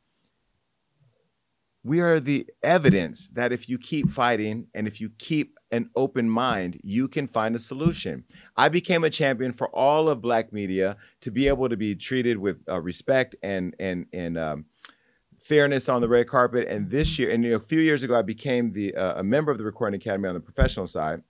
We 1.84 2.00
are 2.00 2.18
the 2.18 2.48
evidence 2.64 3.28
that 3.34 3.52
if 3.52 3.68
you 3.68 3.78
keep 3.78 4.10
fighting 4.10 4.66
and 4.74 4.88
if 4.88 5.00
you 5.00 5.10
keep 5.16 5.56
an 5.70 5.88
open 5.94 6.28
mind, 6.28 6.80
you 6.82 7.06
can 7.06 7.28
find 7.28 7.54
a 7.54 7.60
solution. 7.60 8.24
I 8.56 8.68
became 8.70 9.04
a 9.04 9.10
champion 9.10 9.52
for 9.52 9.68
all 9.68 10.08
of 10.08 10.20
black 10.20 10.52
media 10.52 10.96
to 11.20 11.30
be 11.30 11.46
able 11.46 11.68
to 11.68 11.76
be 11.76 11.94
treated 11.94 12.38
with 12.38 12.60
uh, 12.68 12.80
respect 12.80 13.36
and 13.40 13.76
and 13.78 14.06
and 14.12 14.36
um, 14.36 14.64
fairness 15.38 15.88
on 15.88 16.00
the 16.00 16.08
red 16.08 16.26
carpet. 16.26 16.66
And 16.66 16.90
this 16.90 17.20
year, 17.20 17.30
and 17.30 17.44
you 17.44 17.50
know, 17.50 17.56
a 17.56 17.60
few 17.60 17.78
years 17.78 18.02
ago, 18.02 18.18
I 18.18 18.22
became 18.22 18.72
the 18.72 18.96
uh, 18.96 19.20
a 19.20 19.22
member 19.22 19.52
of 19.52 19.58
the 19.58 19.64
Recording 19.64 20.00
Academy 20.00 20.28
on 20.28 20.34
the 20.34 20.40
professional 20.40 20.88
side, 20.88 21.22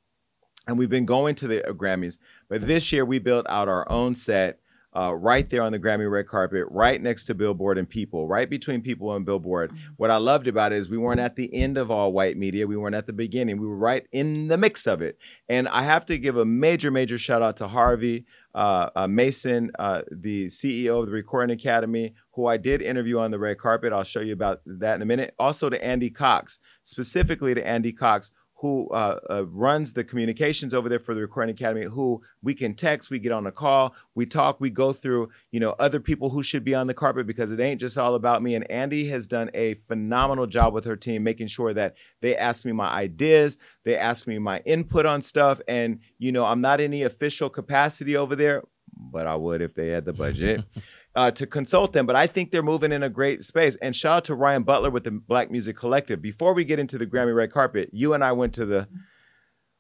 and 0.68 0.78
we've 0.78 0.90
been 0.90 1.06
going 1.06 1.34
to 1.36 1.48
the 1.48 1.68
uh, 1.68 1.72
Grammys. 1.72 2.18
But 2.48 2.66
this 2.66 2.92
year, 2.92 3.04
we 3.04 3.18
built 3.18 3.46
out 3.48 3.68
our 3.68 3.90
own 3.90 4.14
set. 4.14 4.60
Uh, 4.96 5.12
right 5.14 5.50
there 5.50 5.62
on 5.62 5.70
the 5.70 5.78
Grammy 5.78 6.10
red 6.10 6.26
carpet, 6.26 6.64
right 6.70 7.00
next 7.00 7.26
to 7.26 7.34
Billboard 7.34 7.76
and 7.76 7.88
People, 7.88 8.26
right 8.26 8.48
between 8.48 8.80
People 8.80 9.14
and 9.14 9.24
Billboard. 9.24 9.70
What 9.96 10.10
I 10.10 10.16
loved 10.16 10.48
about 10.48 10.72
it 10.72 10.76
is 10.76 10.88
we 10.88 10.96
weren't 10.96 11.20
at 11.20 11.36
the 11.36 11.54
end 11.54 11.76
of 11.76 11.90
all 11.90 12.10
white 12.10 12.38
media. 12.38 12.66
We 12.66 12.76
weren't 12.76 12.96
at 12.96 13.06
the 13.06 13.12
beginning. 13.12 13.60
We 13.60 13.66
were 13.66 13.76
right 13.76 14.06
in 14.12 14.48
the 14.48 14.56
mix 14.56 14.86
of 14.86 15.02
it. 15.02 15.18
And 15.46 15.68
I 15.68 15.82
have 15.82 16.06
to 16.06 16.18
give 16.18 16.38
a 16.38 16.44
major, 16.44 16.90
major 16.90 17.18
shout 17.18 17.42
out 17.42 17.58
to 17.58 17.68
Harvey 17.68 18.24
uh, 18.54 18.88
uh, 18.96 19.06
Mason, 19.06 19.70
uh, 19.78 20.02
the 20.10 20.46
CEO 20.46 21.00
of 21.00 21.06
the 21.06 21.12
Recording 21.12 21.54
Academy, 21.54 22.14
who 22.32 22.46
I 22.46 22.56
did 22.56 22.82
interview 22.82 23.18
on 23.18 23.30
the 23.30 23.38
red 23.38 23.58
carpet. 23.58 23.92
I'll 23.92 24.02
show 24.02 24.20
you 24.20 24.32
about 24.32 24.62
that 24.64 24.96
in 24.96 25.02
a 25.02 25.06
minute. 25.06 25.34
Also 25.38 25.68
to 25.68 25.84
Andy 25.84 26.10
Cox, 26.10 26.58
specifically 26.82 27.54
to 27.54 27.64
Andy 27.64 27.92
Cox, 27.92 28.32
who 28.60 28.88
uh, 28.88 29.20
uh, 29.30 29.46
runs 29.46 29.92
the 29.92 30.02
communications 30.02 30.74
over 30.74 30.88
there 30.88 30.98
for 30.98 31.14
the 31.14 31.20
Recording 31.20 31.54
Academy, 31.54 31.86
who 31.86 32.20
we 32.42 32.54
can 32.54 32.74
text, 32.74 33.08
we 33.08 33.20
get 33.20 33.30
on 33.30 33.46
a 33.46 33.52
call, 33.52 33.94
we 34.16 34.26
talk, 34.26 34.60
we 34.60 34.68
go 34.68 34.92
through, 34.92 35.28
you 35.52 35.60
know, 35.60 35.76
other 35.78 36.00
people 36.00 36.30
who 36.30 36.42
should 36.42 36.64
be 36.64 36.74
on 36.74 36.88
the 36.88 36.94
carpet 36.94 37.24
because 37.24 37.52
it 37.52 37.60
ain't 37.60 37.80
just 37.80 37.96
all 37.96 38.16
about 38.16 38.42
me. 38.42 38.56
And 38.56 38.68
Andy 38.68 39.08
has 39.10 39.28
done 39.28 39.48
a 39.54 39.74
phenomenal 39.74 40.48
job 40.48 40.74
with 40.74 40.84
her 40.86 40.96
team, 40.96 41.22
making 41.22 41.46
sure 41.46 41.72
that 41.72 41.94
they 42.20 42.36
ask 42.36 42.64
me 42.64 42.72
my 42.72 42.88
ideas, 42.88 43.58
they 43.84 43.96
ask 43.96 44.26
me 44.26 44.40
my 44.40 44.58
input 44.64 45.06
on 45.06 45.22
stuff. 45.22 45.60
And, 45.68 46.00
you 46.18 46.32
know, 46.32 46.44
I'm 46.44 46.60
not 46.60 46.80
in 46.80 46.88
any 46.88 47.04
official 47.04 47.48
capacity 47.48 48.16
over 48.16 48.34
there, 48.34 48.64
but 48.96 49.28
I 49.28 49.36
would 49.36 49.62
if 49.62 49.74
they 49.74 49.88
had 49.88 50.04
the 50.04 50.12
budget. 50.12 50.64
Uh, 51.18 51.32
to 51.32 51.48
consult 51.48 51.92
them, 51.94 52.06
but 52.06 52.14
I 52.14 52.28
think 52.28 52.52
they're 52.52 52.62
moving 52.62 52.92
in 52.92 53.02
a 53.02 53.10
great 53.10 53.42
space. 53.42 53.74
And 53.82 53.96
shout 53.96 54.18
out 54.18 54.24
to 54.26 54.36
Ryan 54.36 54.62
Butler 54.62 54.88
with 54.88 55.02
the 55.02 55.10
Black 55.10 55.50
Music 55.50 55.76
Collective. 55.76 56.22
Before 56.22 56.54
we 56.54 56.64
get 56.64 56.78
into 56.78 56.96
the 56.96 57.08
Grammy 57.08 57.34
red 57.34 57.50
carpet, 57.50 57.90
you 57.92 58.14
and 58.14 58.22
I 58.22 58.30
went 58.30 58.54
to 58.54 58.64
the 58.64 58.86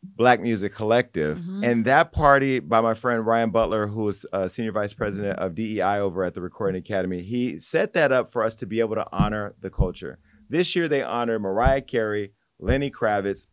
Black 0.02 0.40
Music 0.40 0.74
Collective, 0.74 1.38
and 1.62 1.84
that 1.84 2.10
party 2.10 2.58
by 2.58 2.80
my 2.80 2.94
friend 2.94 3.24
Ryan 3.24 3.50
Butler, 3.50 3.86
who 3.86 4.08
is 4.08 4.26
uh, 4.32 4.48
senior 4.48 4.72
vice 4.72 4.94
president 4.94 5.38
of 5.38 5.54
DEI 5.54 6.00
over 6.00 6.24
at 6.24 6.34
the 6.34 6.40
Recording 6.40 6.80
Academy. 6.80 7.22
He 7.22 7.60
set 7.60 7.92
that 7.92 8.10
up 8.10 8.32
for 8.32 8.42
us 8.42 8.56
to 8.56 8.66
be 8.66 8.80
able 8.80 8.96
to 8.96 9.06
honor 9.12 9.54
the 9.60 9.70
culture. 9.70 10.18
This 10.48 10.74
year, 10.74 10.88
they 10.88 11.04
honored 11.04 11.42
Mariah 11.42 11.82
Carey, 11.82 12.32
Lenny 12.58 12.90
Kravitz, 12.90 13.46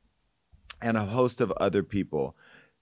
and 0.82 0.98
a 0.98 1.06
host 1.06 1.40
of 1.40 1.52
other 1.58 1.84
people. 1.84 2.36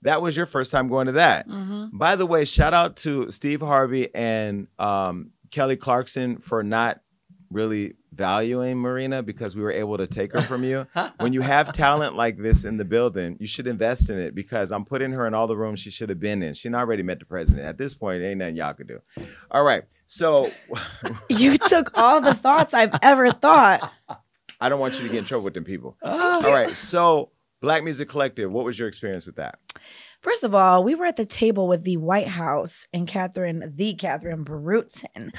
That 0.04 0.22
was 0.22 0.38
your 0.38 0.46
first 0.46 0.72
time 0.72 0.88
going 0.88 1.08
to 1.08 1.13
that. 1.13 1.48
By 1.92 2.16
the 2.16 2.26
way, 2.26 2.46
shout 2.46 2.74
out 2.74 2.96
to 2.98 3.32
Steve 3.32 3.62
Harvey 3.62 4.13
and 4.13 4.68
um, 4.80 5.32
Kelly 5.52 5.76
Clarkson 5.76 6.38
for 6.38 6.63
not 6.63 7.02
really 7.50 7.94
valuing 8.13 8.78
Marina 8.78 9.24
because 9.24 9.56
we 9.56 9.62
were 9.62 9.72
able 9.72 9.98
to 9.98 10.08
take 10.08 10.34
her 10.34 10.42
from 10.42 10.63
you. 10.63 10.88
when 11.20 11.34
you 11.34 11.42
have 11.42 11.72
talent 11.72 12.16
like 12.16 12.38
this 12.38 12.66
in 12.66 12.78
the 12.78 12.86
building, 12.86 13.38
you 13.39 13.48
should 13.48 13.68
invest 13.68 14.10
in 14.10 14.20
it 14.20 14.36
because 14.36 14.72
I'm 14.72 14.86
putting 14.86 15.12
her 15.12 15.26
in 15.28 15.34
all 15.34 15.48
the 15.48 15.58
rooms 15.58 15.80
she 15.80 15.89
should 15.89 16.10
have 16.10 16.20
been 16.20 16.44
in. 16.44 16.54
She 16.54 16.72
already 16.74 17.04
met 17.04 17.20
the 17.20 17.26
president. 17.26 17.68
At 17.68 17.78
this 17.78 17.94
point, 17.94 18.22
ain't 18.24 18.39
nothing 18.39 18.56
y'all 18.56 18.74
could 18.74 18.88
do. 18.88 19.00
All 19.52 19.63
right. 19.63 19.84
So 20.08 20.52
You 21.30 21.58
took 21.58 21.98
all 21.98 22.22
the 22.22 22.34
thoughts 22.34 22.74
I've 22.74 22.96
ever 23.02 23.32
thought. 23.32 23.92
I 24.60 24.70
don't 24.70 24.80
want 24.80 25.00
you 25.00 25.06
to 25.06 25.12
get 25.12 25.20
in 25.20 25.26
trouble 25.26 25.46
with 25.46 25.56
them 25.56 25.63
people. 25.66 25.98
Oh. 26.02 26.46
All 26.46 26.54
right. 26.54 26.72
So 26.72 27.32
Black 27.63 27.82
Music 27.82 28.10
Collective, 28.10 28.52
what 28.52 28.65
was 28.65 28.78
your 28.78 28.89
experience 28.89 29.26
with 29.26 29.38
that? 29.38 29.58
First 30.19 30.43
of 30.43 30.54
all, 30.54 30.84
we 30.84 30.95
were 30.95 31.06
at 31.06 31.15
the 31.15 31.26
table 31.26 31.65
with 31.65 31.86
the 31.86 31.95
White 31.95 32.28
House 32.28 32.89
and 32.93 33.08
Catherine, 33.08 33.71
the 33.78 33.93
Catherine 33.93 34.43
Brewton. 34.43 35.32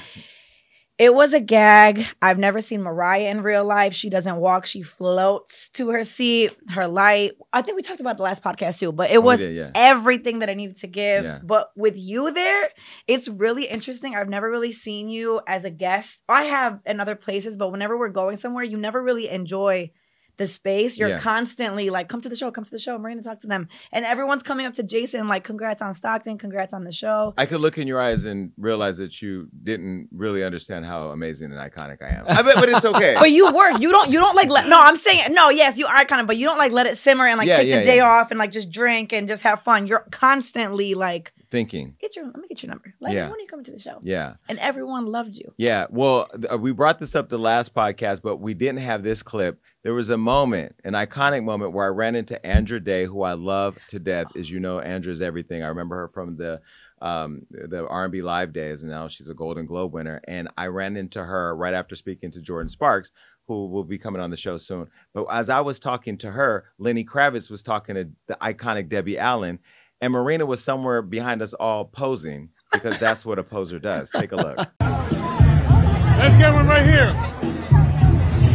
It 0.97 1.13
was 1.13 1.35
a 1.35 1.39
gag. 1.39 2.03
I've 2.23 2.39
never 2.39 2.61
seen 2.61 2.81
Mariah 2.81 3.29
in 3.29 3.43
real 3.43 3.63
life. 3.63 3.93
She 3.93 4.09
doesn't 4.09 4.37
walk, 4.37 4.65
she 4.65 4.81
floats 4.81 5.69
to 5.71 5.89
her 5.89 6.03
seat, 6.03 6.57
her 6.69 6.87
light. 6.87 7.33
I 7.53 7.61
think 7.61 7.75
we 7.75 7.83
talked 7.83 8.01
about 8.01 8.17
the 8.17 8.23
last 8.23 8.43
podcast 8.43 8.79
too, 8.79 8.91
but 8.91 9.11
it 9.11 9.17
oh, 9.17 9.21
was 9.21 9.41
did, 9.41 9.55
yeah. 9.55 9.69
everything 9.75 10.39
that 10.39 10.49
I 10.49 10.55
needed 10.55 10.77
to 10.77 10.87
give. 10.87 11.25
Yeah. 11.25 11.41
But 11.43 11.69
with 11.75 11.95
you 11.95 12.31
there, 12.31 12.69
it's 13.05 13.27
really 13.27 13.65
interesting. 13.65 14.15
I've 14.15 14.29
never 14.29 14.49
really 14.49 14.71
seen 14.71 15.09
you 15.09 15.41
as 15.45 15.63
a 15.63 15.69
guest. 15.69 16.23
I 16.27 16.45
have 16.45 16.79
in 16.87 16.99
other 16.99 17.15
places, 17.15 17.55
but 17.55 17.71
whenever 17.71 17.95
we're 17.95 18.09
going 18.09 18.37
somewhere, 18.37 18.63
you 18.63 18.77
never 18.77 19.03
really 19.03 19.29
enjoy 19.29 19.91
the 20.37 20.47
space. 20.47 20.97
You're 20.97 21.09
Yeah. 21.09 21.19
constantly 21.19 21.89
like, 21.89 22.09
come 22.09 22.21
to 22.21 22.29
the 22.29 22.35
show, 22.35 22.51
come 22.51 22.63
to 22.63 22.71
the 22.71 22.77
show, 22.79 22.97
We're 22.97 23.09
gonna 23.09 23.21
talk 23.21 23.39
to 23.41 23.47
them. 23.47 23.67
And 23.91 24.03
everyone's 24.05 24.43
coming 24.43 24.65
up 24.65 24.73
to 24.73 24.83
Jason, 24.83 25.27
like, 25.27 25.43
congrats 25.43 25.81
on 25.81 25.93
Stockton, 25.93 26.37
congrats 26.37 26.73
on 26.73 26.83
the 26.83 26.91
show. 26.91 27.33
I 27.37 27.45
could 27.45 27.61
look 27.61 27.77
in 27.77 27.87
your 27.87 27.99
eyes 28.01 28.25
and 28.25 28.51
realize 28.57 28.97
that 28.97 29.21
you 29.21 29.47
didn't 29.63 30.09
really 30.11 30.43
understand 30.43 30.85
how 30.85 31.09
amazing 31.09 31.51
and 31.51 31.59
iconic 31.59 32.01
I 32.01 32.09
am. 32.15 32.25
I 32.29 32.41
bet, 32.41 32.55
but 32.55 32.69
it's 32.69 32.85
okay. 32.85 33.15
But 33.19 33.31
you 33.31 33.51
work. 33.53 33.79
You 33.79 33.91
don't. 33.91 34.09
You 34.09 34.19
don't 34.19 34.35
like 34.35 34.49
let. 34.49 34.67
No, 34.67 34.79
I'm 34.81 34.95
saying 34.95 35.33
no. 35.33 35.49
Yes, 35.49 35.77
you 35.77 35.85
are 35.87 36.05
kind 36.05 36.21
of, 36.21 36.27
but 36.27 36.37
you 36.37 36.45
don't 36.45 36.57
like 36.57 36.71
let 36.71 36.87
it 36.87 36.97
simmer 36.97 37.25
and 37.27 37.37
like 37.37 37.47
Yeah, 37.47 37.57
take 37.57 37.67
yeah, 37.67 37.77
the 37.77 37.83
day 37.83 37.99
off 37.99 38.31
and 38.31 38.37
like 38.39 38.51
just 38.51 38.71
drink 38.71 39.13
and 39.13 39.27
just 39.27 39.43
have 39.43 39.61
fun. 39.61 39.87
You're 39.87 40.05
constantly 40.11 40.93
like, 40.95 41.31
Thinking. 41.51 41.95
get 41.99 42.15
your. 42.15 42.25
Let 42.25 42.37
me 42.37 42.47
get 42.47 42.63
your 42.63 42.69
number. 42.71 42.93
Let 42.99 43.13
Yeah. 43.13 43.25
me 43.25 43.31
when 43.31 43.39
are 43.39 43.41
you 43.41 43.47
coming 43.47 43.65
to 43.65 43.71
the 43.71 43.79
show? 43.79 43.99
Yeah. 44.03 44.33
And 44.49 44.57
everyone 44.59 45.05
loved 45.05 45.35
you. 45.35 45.53
Yeah, 45.57 45.85
well, 45.89 46.27
th- 46.27 46.51
uh, 46.53 46.57
we 46.57 46.71
brought 46.71 46.99
this 46.99 47.15
up 47.15 47.29
the 47.29 47.37
last 47.39 47.73
podcast, 47.73 48.21
but 48.21 48.37
we 48.37 48.53
didn't 48.53 48.79
have 48.81 49.03
this 49.03 49.21
clip. 49.23 49.59
There 49.83 49.93
was 49.93 50.09
a 50.09 50.17
moment, 50.17 50.75
an 50.83 50.93
iconic 50.93 51.43
moment, 51.43 51.73
where 51.73 51.85
I 51.85 51.89
ran 51.89 52.15
into 52.15 52.43
Andra 52.45 52.79
Day, 52.79 53.05
who 53.05 53.21
I 53.21 53.33
love 53.33 53.77
to 53.89 53.99
death. 53.99 54.35
As 54.35 54.49
you 54.51 54.59
know, 54.59 54.79
Andra 54.79 55.11
is 55.11 55.21
everything. 55.21 55.61
I 55.63 55.67
remember 55.67 55.95
her 55.97 56.07
from 56.07 56.37
the 56.37 56.61
um, 57.01 57.45
the 57.51 57.85
R&B 57.87 58.21
Live 58.21 58.53
days, 58.53 58.81
and 58.81 58.91
now 58.91 59.07
she's 59.07 59.27
a 59.27 59.33
Golden 59.33 59.65
Globe 59.65 59.93
winner. 59.93 60.21
And 60.27 60.47
I 60.57 60.67
ran 60.67 60.95
into 60.97 61.23
her 61.23 61.55
right 61.55 61.73
after 61.73 61.95
speaking 61.95 62.31
to 62.31 62.39
Jordin 62.39 62.69
Sparks, 62.69 63.11
who 63.47 63.67
will 63.67 63.83
be 63.83 63.97
coming 63.99 64.21
on 64.21 64.31
the 64.31 64.37
show 64.37 64.57
soon. 64.57 64.87
But 65.13 65.25
as 65.25 65.49
I 65.49 65.59
was 65.59 65.77
talking 65.79 66.17
to 66.19 66.31
her, 66.31 66.65
Lenny 66.79 67.03
Kravitz 67.05 67.51
was 67.51 67.61
talking 67.61 67.93
to 67.95 68.09
the 68.27 68.35
iconic 68.41 68.87
Debbie 68.89 69.19
Allen, 69.19 69.59
and 70.05 70.11
Marina 70.11 70.45
was 70.45 70.63
somewhere 70.63 71.01
behind 71.01 71.41
us 71.41 71.55
all 71.55 71.83
posing 71.83 72.49
because 72.71 72.99
that's 72.99 73.25
what 73.25 73.39
a 73.39 73.43
poser 73.43 73.79
does. 73.79 74.11
Take 74.11 74.33
a 74.33 74.35
look. 74.35 74.57
Let's 74.79 76.37
get 76.37 76.53
one 76.53 76.67
right 76.67 76.85
here. 76.85 77.07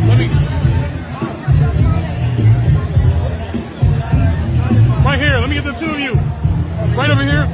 Let 0.06 0.16
me. 0.16 0.28
Right 5.04 5.18
here. 5.18 5.38
Let 5.38 5.48
me 5.48 5.56
get 5.56 5.64
the 5.64 5.72
two 5.72 5.90
of 5.90 5.98
you. 5.98 6.14
Right 6.96 7.10
over 7.10 7.24
here. 7.24 7.46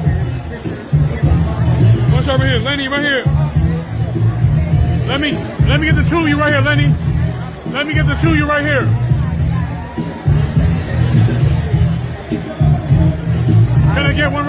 What's 2.12 2.28
over 2.28 2.46
here? 2.46 2.58
Lenny, 2.58 2.88
right 2.88 3.00
here. 3.00 3.24
Let 5.08 5.22
me 5.22 5.32
let 5.66 5.80
me 5.80 5.86
get 5.86 5.94
the 5.94 6.04
two 6.06 6.18
of 6.18 6.28
you 6.28 6.38
right 6.38 6.52
here, 6.52 6.60
Lenny. 6.60 6.94
Let 7.72 7.86
me 7.86 7.94
get 7.94 8.06
the 8.06 8.16
two 8.16 8.32
of 8.32 8.36
you 8.36 8.46
right 8.46 8.62
here. 8.62 9.05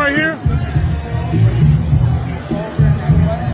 Right 0.08 0.15
here? 0.15 0.36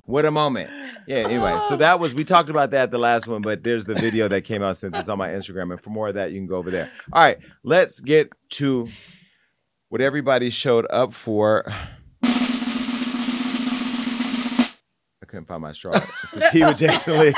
What 0.05 0.25
a 0.25 0.31
moment. 0.31 0.69
Yeah, 1.07 1.17
anyway, 1.17 1.59
so 1.67 1.75
that 1.77 1.99
was, 1.99 2.13
we 2.13 2.23
talked 2.23 2.49
about 2.49 2.71
that 2.71 2.91
the 2.91 2.97
last 2.97 3.27
one, 3.27 3.41
but 3.41 3.63
there's 3.63 3.83
the 3.85 3.95
video 3.95 4.29
that 4.29 4.43
came 4.43 4.63
out 4.63 4.77
since 4.77 4.97
it's 4.97 5.09
on 5.09 5.17
my 5.17 5.29
Instagram. 5.29 5.71
And 5.71 5.81
for 5.81 5.89
more 5.89 6.07
of 6.09 6.13
that, 6.13 6.31
you 6.31 6.39
can 6.39 6.47
go 6.47 6.55
over 6.55 6.71
there. 6.71 6.89
All 7.11 7.21
right, 7.21 7.39
let's 7.63 7.99
get 7.99 8.29
to 8.51 8.87
what 9.89 9.99
everybody 9.99 10.49
showed 10.49 10.87
up 10.89 11.13
for. 11.13 11.65
I 12.23 12.45
couldn't 15.27 15.45
find 15.45 15.61
my 15.61 15.73
straw. 15.73 15.91
It's 15.93 16.31
the 16.31 16.47
tea 16.51 16.63
with 16.63 16.77
Jason 16.77 17.19
Lee. 17.19 17.33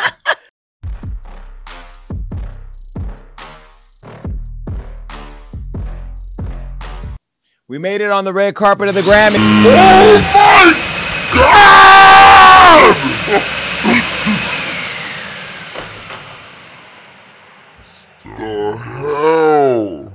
We 7.67 7.79
made 7.79 8.01
it 8.01 8.11
on 8.11 8.25
the 8.25 8.33
red 8.33 8.53
carpet 8.53 8.89
of 8.89 8.93
the 8.93 9.01
Grammy. 9.01 9.37
Oh 9.39 10.21
my 10.35 10.73
god! 11.33 11.55
the 18.23 18.77
hell? 18.77 20.13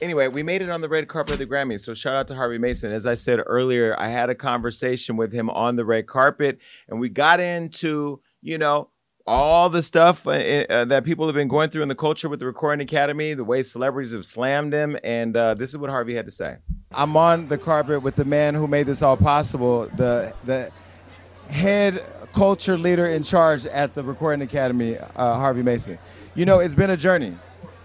Anyway, 0.00 0.28
we 0.28 0.42
made 0.42 0.62
it 0.62 0.70
on 0.70 0.80
the 0.80 0.88
red 0.88 1.06
carpet 1.06 1.34
of 1.34 1.38
the 1.38 1.46
Grammy. 1.46 1.78
So 1.78 1.92
shout 1.92 2.16
out 2.16 2.26
to 2.28 2.34
Harvey 2.34 2.56
Mason. 2.56 2.90
As 2.90 3.04
I 3.04 3.12
said 3.12 3.42
earlier, 3.44 3.94
I 3.98 4.08
had 4.08 4.30
a 4.30 4.34
conversation 4.34 5.18
with 5.18 5.32
him 5.32 5.50
on 5.50 5.76
the 5.76 5.84
red 5.84 6.06
carpet, 6.06 6.60
and 6.88 6.98
we 6.98 7.10
got 7.10 7.40
into, 7.40 8.22
you 8.40 8.56
know, 8.56 8.88
all 9.28 9.68
the 9.68 9.82
stuff 9.82 10.26
uh, 10.26 10.30
uh, 10.30 10.84
that 10.86 11.04
people 11.04 11.26
have 11.26 11.34
been 11.34 11.48
going 11.48 11.68
through 11.68 11.82
in 11.82 11.88
the 11.88 11.94
culture 11.94 12.28
with 12.28 12.40
the 12.40 12.46
Recording 12.46 12.82
Academy, 12.82 13.34
the 13.34 13.44
way 13.44 13.62
celebrities 13.62 14.12
have 14.12 14.24
slammed 14.24 14.72
him, 14.72 14.96
and 15.04 15.36
uh, 15.36 15.52
this 15.54 15.70
is 15.70 15.78
what 15.78 15.90
Harvey 15.90 16.14
had 16.14 16.24
to 16.24 16.30
say. 16.30 16.56
I'm 16.92 17.14
on 17.16 17.46
the 17.48 17.58
carpet 17.58 18.02
with 18.02 18.16
the 18.16 18.24
man 18.24 18.54
who 18.54 18.66
made 18.66 18.86
this 18.86 19.02
all 19.02 19.16
possible, 19.16 19.86
the 19.96 20.32
the 20.44 20.72
head 21.50 22.02
culture 22.32 22.76
leader 22.76 23.06
in 23.06 23.22
charge 23.22 23.66
at 23.66 23.94
the 23.94 24.02
Recording 24.02 24.42
Academy, 24.42 24.96
uh, 24.96 25.34
Harvey 25.34 25.62
Mason. 25.62 25.98
You 26.34 26.46
know, 26.46 26.60
it's 26.60 26.74
been 26.74 26.90
a 26.90 26.96
journey. 26.96 27.36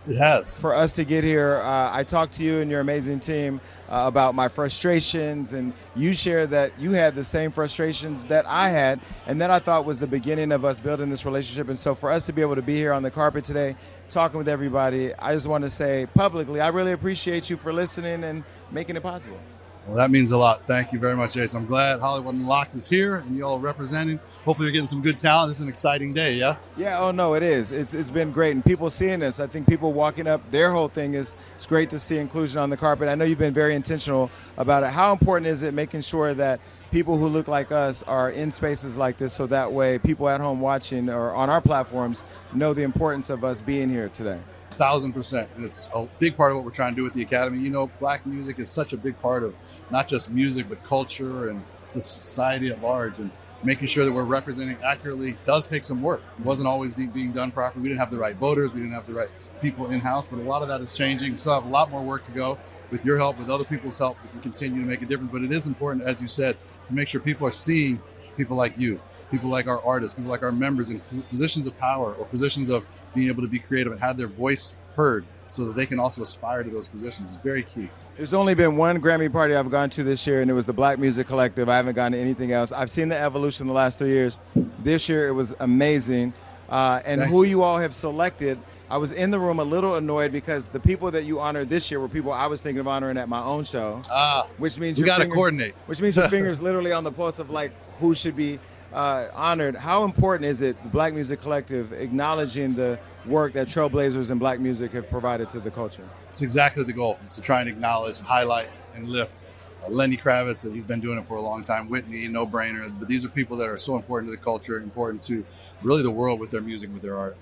It 0.06 0.18
has. 0.18 0.60
For 0.60 0.76
us 0.76 0.92
to 0.94 1.06
get 1.06 1.24
here, 1.24 1.62
uh, 1.64 1.90
I 1.94 2.04
talked 2.04 2.34
to 2.34 2.44
you 2.44 2.60
and 2.60 2.70
your 2.70 2.82
amazing 2.82 3.22
team 3.22 3.62
uh, 3.88 4.04
about 4.08 4.36
my 4.36 4.50
frustrations, 4.50 5.54
and 5.54 5.72
you 5.96 6.14
shared 6.14 6.50
that 6.50 6.78
you 6.78 6.92
had 6.92 7.16
the 7.16 7.24
same 7.24 7.52
frustrations 7.52 8.26
that 8.26 8.46
I 8.46 8.70
had, 8.70 9.00
and 9.28 9.40
that 9.40 9.50
I 9.50 9.60
thought 9.60 9.86
was 9.86 10.00
the 10.00 10.08
beginning 10.08 10.52
of 10.52 10.66
us 10.66 10.80
building 10.80 11.10
this 11.10 11.26
relationship. 11.26 11.70
And 11.70 11.80
so, 11.80 11.96
for 11.96 12.10
us 12.10 12.26
to 12.26 12.34
be 12.34 12.42
able 12.42 12.56
to 12.56 12.62
be 12.62 12.76
here 12.76 12.92
on 12.92 13.02
the 13.02 13.12
carpet 13.12 13.46
today, 13.46 13.76
talking 14.10 14.38
with 14.38 14.50
everybody, 14.50 15.14
I 15.16 15.34
just 15.34 15.48
want 15.48 15.64
to 15.64 15.70
say 15.70 16.08
publicly, 16.14 16.60
I 16.60 16.68
really 16.68 16.92
appreciate 16.92 17.50
you 17.50 17.56
for 17.56 17.72
listening 17.72 18.26
and 18.26 18.44
making 18.72 18.98
it 18.98 19.04
possible. 19.04 19.40
Well, 19.86 19.96
that 19.98 20.12
means 20.12 20.32
a 20.32 20.38
lot. 20.38 20.66
Thank 20.66 20.94
you 20.94 21.00
very 21.00 21.16
much, 21.16 21.34
Jason. 21.34 21.62
I'm 21.62 21.66
glad 21.66 22.00
Hollywood 22.00 22.36
Unlocked 22.36 22.74
is 22.74 22.88
here 22.88 23.18
and 23.18 23.36
you 23.36 23.44
all 23.44 23.60
representing. 23.60 24.18
Hopefully, 24.46 24.68
you're 24.68 24.72
getting 24.72 24.88
some 24.88 25.02
good 25.02 25.20
talent. 25.20 25.50
This 25.50 25.58
is 25.58 25.64
an 25.64 25.70
exciting 25.70 26.14
day, 26.14 26.36
yeah? 26.36 26.56
Yeah, 26.78 27.00
oh 27.02 27.12
no, 27.12 27.34
it 27.34 27.44
is. 27.44 27.74
It's 27.74 27.94
it's 27.94 28.10
been 28.10 28.32
great, 28.32 28.52
and 28.52 28.64
people 28.64 28.90
seeing 28.90 29.20
this. 29.20 29.42
I 29.42 29.48
think 29.48 29.68
people 29.68 29.92
walking 29.92 30.26
up. 30.26 30.50
Their 30.52 30.72
whole 30.72 30.88
thing 30.88 31.16
is 31.16 31.36
it's 31.56 31.66
great 31.66 31.90
to 31.90 32.00
see 32.00 32.18
inclusion 32.18 32.60
on 32.62 32.70
the 32.70 32.78
carpet. 32.78 33.10
I 33.10 33.16
know 33.16 33.26
you've 33.26 33.40
been 33.40 33.54
very 33.54 33.76
intentional 33.76 34.32
about 34.58 34.84
it. 34.84 34.90
How 34.90 35.12
important 35.12 35.48
is 35.48 35.64
it 35.64 35.74
making 35.74 36.02
sure 36.02 36.34
that 36.34 36.62
people 36.92 37.18
who 37.18 37.28
look 37.28 37.50
like 37.50 37.72
us 37.72 38.04
are 38.04 38.32
in 38.32 38.52
spaces 38.52 38.98
like 38.98 39.18
this, 39.18 39.34
so 39.34 39.48
that 39.48 39.70
way 39.70 40.00
people 40.00 40.30
at 40.30 40.40
home 40.40 40.62
watching 40.62 41.10
or 41.10 41.34
on 41.34 41.50
our 41.50 41.60
platforms 41.60 42.24
know 42.54 42.74
the 42.74 42.84
importance 42.84 43.30
of 43.30 43.44
us 43.44 43.60
being 43.60 43.90
here 43.90 44.08
today. 44.10 44.40
Thousand 44.78 45.14
percent. 45.14 45.50
And 45.56 45.66
it's 45.66 45.90
a 45.94 46.08
big 46.20 46.36
part 46.36 46.52
of 46.52 46.58
what 46.58 46.66
we're 46.66 46.72
trying 46.72 46.94
to 46.94 46.96
do 46.96 47.04
with 47.04 47.14
the 47.14 47.22
Academy. 47.22 47.60
You 47.60 47.70
know, 47.70 47.92
black 48.00 48.26
music 48.26 48.60
is 48.60 48.70
such 48.70 48.94
a 48.94 48.98
big 48.98 49.20
part 49.22 49.44
of 49.44 49.56
not 49.92 50.08
just 50.08 50.30
music, 50.30 50.68
but 50.70 50.84
culture 50.84 51.50
and 51.50 51.64
society 51.90 52.70
at 52.70 52.82
large. 52.82 53.20
And 53.20 53.30
making 53.64 53.88
sure 53.88 54.06
that 54.06 54.12
we're 54.12 54.26
representing 54.26 54.78
accurately 54.84 55.32
does 55.46 55.66
take 55.66 55.84
some 55.84 56.02
work. 56.02 56.22
It 56.38 56.46
wasn't 56.46 56.68
always 56.68 56.94
being 57.08 57.32
done 57.32 57.52
properly. 57.52 57.84
We 57.84 57.90
didn't 57.90 58.00
have 58.00 58.12
the 58.12 58.18
right 58.18 58.36
voters, 58.36 58.72
we 58.74 58.82
didn't 58.82 58.94
have 58.94 59.08
the 59.08 59.14
right 59.14 59.30
people 59.62 59.90
in 59.92 60.00
house, 60.00 60.26
but 60.26 60.40
a 60.40 60.42
lot 60.42 60.62
of 60.62 60.68
that 60.68 60.82
is 60.82 60.94
changing. 60.94 61.32
We 61.32 61.38
still 61.38 61.54
have 61.54 61.66
a 61.66 61.70
lot 61.70 61.90
more 61.90 62.04
work 62.04 62.26
to 62.26 62.32
go. 62.32 62.58
With 62.92 63.04
your 63.06 63.18
help, 63.18 63.40
with 63.40 63.50
other 63.50 63.64
people's 63.64 63.98
help, 63.98 64.18
we 64.22 64.30
can 64.30 64.42
continue 64.42 64.82
to 64.82 64.88
make 64.88 65.02
a 65.02 65.06
difference. 65.06 65.32
But 65.32 65.42
it 65.42 65.52
is 65.52 65.66
important, 65.66 66.04
as 66.06 66.22
you 66.22 66.28
said, 66.28 66.58
to 66.88 66.94
make 66.94 67.08
sure 67.08 67.22
people 67.22 67.48
are 67.48 67.52
seeing 67.52 68.00
people 68.38 68.56
like 68.56 68.78
you, 68.78 69.02
people 69.34 69.50
like 69.50 69.68
our 69.68 69.84
artists, 69.84 70.14
people 70.14 70.30
like 70.30 70.44
our 70.44 70.52
members 70.52 70.92
in 70.92 71.02
positions 71.24 71.66
of 71.66 71.78
power 71.80 72.14
or 72.14 72.26
positions 72.26 72.70
of 72.70 72.86
being 73.16 73.28
able 73.28 73.42
to 73.42 73.50
be 73.50 73.58
creative 73.58 73.92
and 73.92 74.00
have 74.00 74.16
their 74.16 74.28
voice 74.28 74.76
heard 74.96 75.26
so 75.50 75.66
that 75.66 75.76
they 75.76 75.88
can 75.88 76.00
also 76.00 76.22
aspire 76.22 76.64
to 76.64 76.70
those 76.70 76.88
positions 76.88 77.30
is 77.30 77.36
very 77.38 77.64
key. 77.64 77.90
There's 78.16 78.34
only 78.34 78.54
been 78.54 78.78
one 78.78 79.02
Grammy 79.02 79.32
party 79.32 79.56
I've 79.56 79.72
gone 79.72 79.90
to 79.92 80.04
this 80.04 80.28
year, 80.28 80.42
and 80.42 80.52
it 80.52 80.54
was 80.54 80.68
the 80.68 80.74
Black 80.74 81.00
Music 81.00 81.26
Collective. 81.26 81.68
I 81.68 81.76
haven't 81.76 81.96
gone 81.96 82.12
to 82.12 82.18
anything 82.18 82.52
else. 82.52 82.72
I've 82.72 82.92
seen 82.92 83.10
the 83.10 83.18
evolution 83.18 83.66
the 83.66 83.74
last 83.74 83.98
three 83.98 84.10
years. 84.10 84.38
This 84.84 85.10
year, 85.10 85.28
it 85.28 85.32
was 85.32 85.56
amazing. 85.60 86.34
Uh, 86.70 87.02
and 87.06 87.22
Thank 87.22 87.32
who 87.32 87.44
you 87.44 87.64
all 87.64 87.80
have 87.80 87.94
selected, 87.94 88.60
I 88.90 88.98
was 88.98 89.12
in 89.12 89.32
the 89.32 89.40
room 89.40 89.60
a 89.60 89.64
little 89.64 89.96
annoyed 89.96 90.32
because 90.32 90.68
the 90.68 90.80
people 90.80 91.10
that 91.12 91.24
you 91.24 91.40
honored 91.40 91.70
this 91.70 91.90
year 91.90 92.00
were 92.00 92.08
people 92.08 92.32
I 92.32 92.46
was 92.46 92.62
thinking 92.62 92.80
of 92.80 92.88
honoring 92.88 93.18
at 93.18 93.28
my 93.28 93.44
own 93.44 93.64
show. 93.64 94.00
Ah, 94.12 94.48
which 94.58 94.78
means 94.78 95.00
you 95.00 95.06
gotta 95.06 95.28
coordinate. 95.28 95.74
Which 95.88 96.00
means 96.00 96.16
your 96.16 96.28
fingers 96.30 96.62
literally 96.62 96.92
on 96.92 97.04
the 97.04 97.12
pulse 97.12 97.40
of 97.40 97.50
like 97.50 97.72
who 98.00 98.14
should 98.14 98.36
be 98.36 98.60
uh, 98.94 99.28
honored. 99.34 99.76
How 99.76 100.04
important 100.04 100.46
is 100.46 100.62
it, 100.62 100.78
Black 100.92 101.14
Music 101.14 101.42
Collective, 101.42 101.94
acknowledging 101.94 102.76
the 102.76 103.00
work 103.26 103.54
that 103.54 103.68
trailblazers 103.68 104.32
in 104.32 104.38
black 104.38 104.60
music 104.60 104.92
have 104.94 105.10
provided 105.10 105.50
to 105.50 105.60
the 105.60 105.72
culture? 105.72 106.08
It's 106.30 106.42
exactly 106.42 106.84
the 106.84 106.94
goal. 106.94 107.18
It's 107.22 107.36
to 107.36 107.42
try 107.42 107.60
and 107.60 107.70
acknowledge, 107.70 108.20
highlight, 108.20 108.70
and 108.96 109.10
lift. 109.10 109.44
Uh, 109.84 109.90
Lenny 109.90 110.16
Kravitz, 110.16 110.64
and 110.66 110.74
he's 110.74 110.86
been 110.86 111.02
doing 111.02 111.20
it 111.20 111.28
for 111.28 111.36
a 111.36 111.42
long 111.42 111.64
time. 111.64 111.90
Whitney, 111.90 112.28
no 112.28 112.46
brainer. 112.46 112.88
But 113.00 113.10
these 113.10 113.26
are 113.26 113.30
people 113.30 113.58
that 113.58 113.68
are 113.68 113.78
so 113.78 113.96
important 113.96 114.32
to 114.32 114.38
the 114.38 114.44
culture, 114.44 114.78
important 114.78 115.24
to 115.24 115.44
really 115.82 116.04
the 116.04 116.12
world 116.12 116.40
with 116.40 116.52
their 116.52 116.62
music, 116.62 116.94
with 116.94 117.02
their 117.02 117.18
art. 117.18 117.36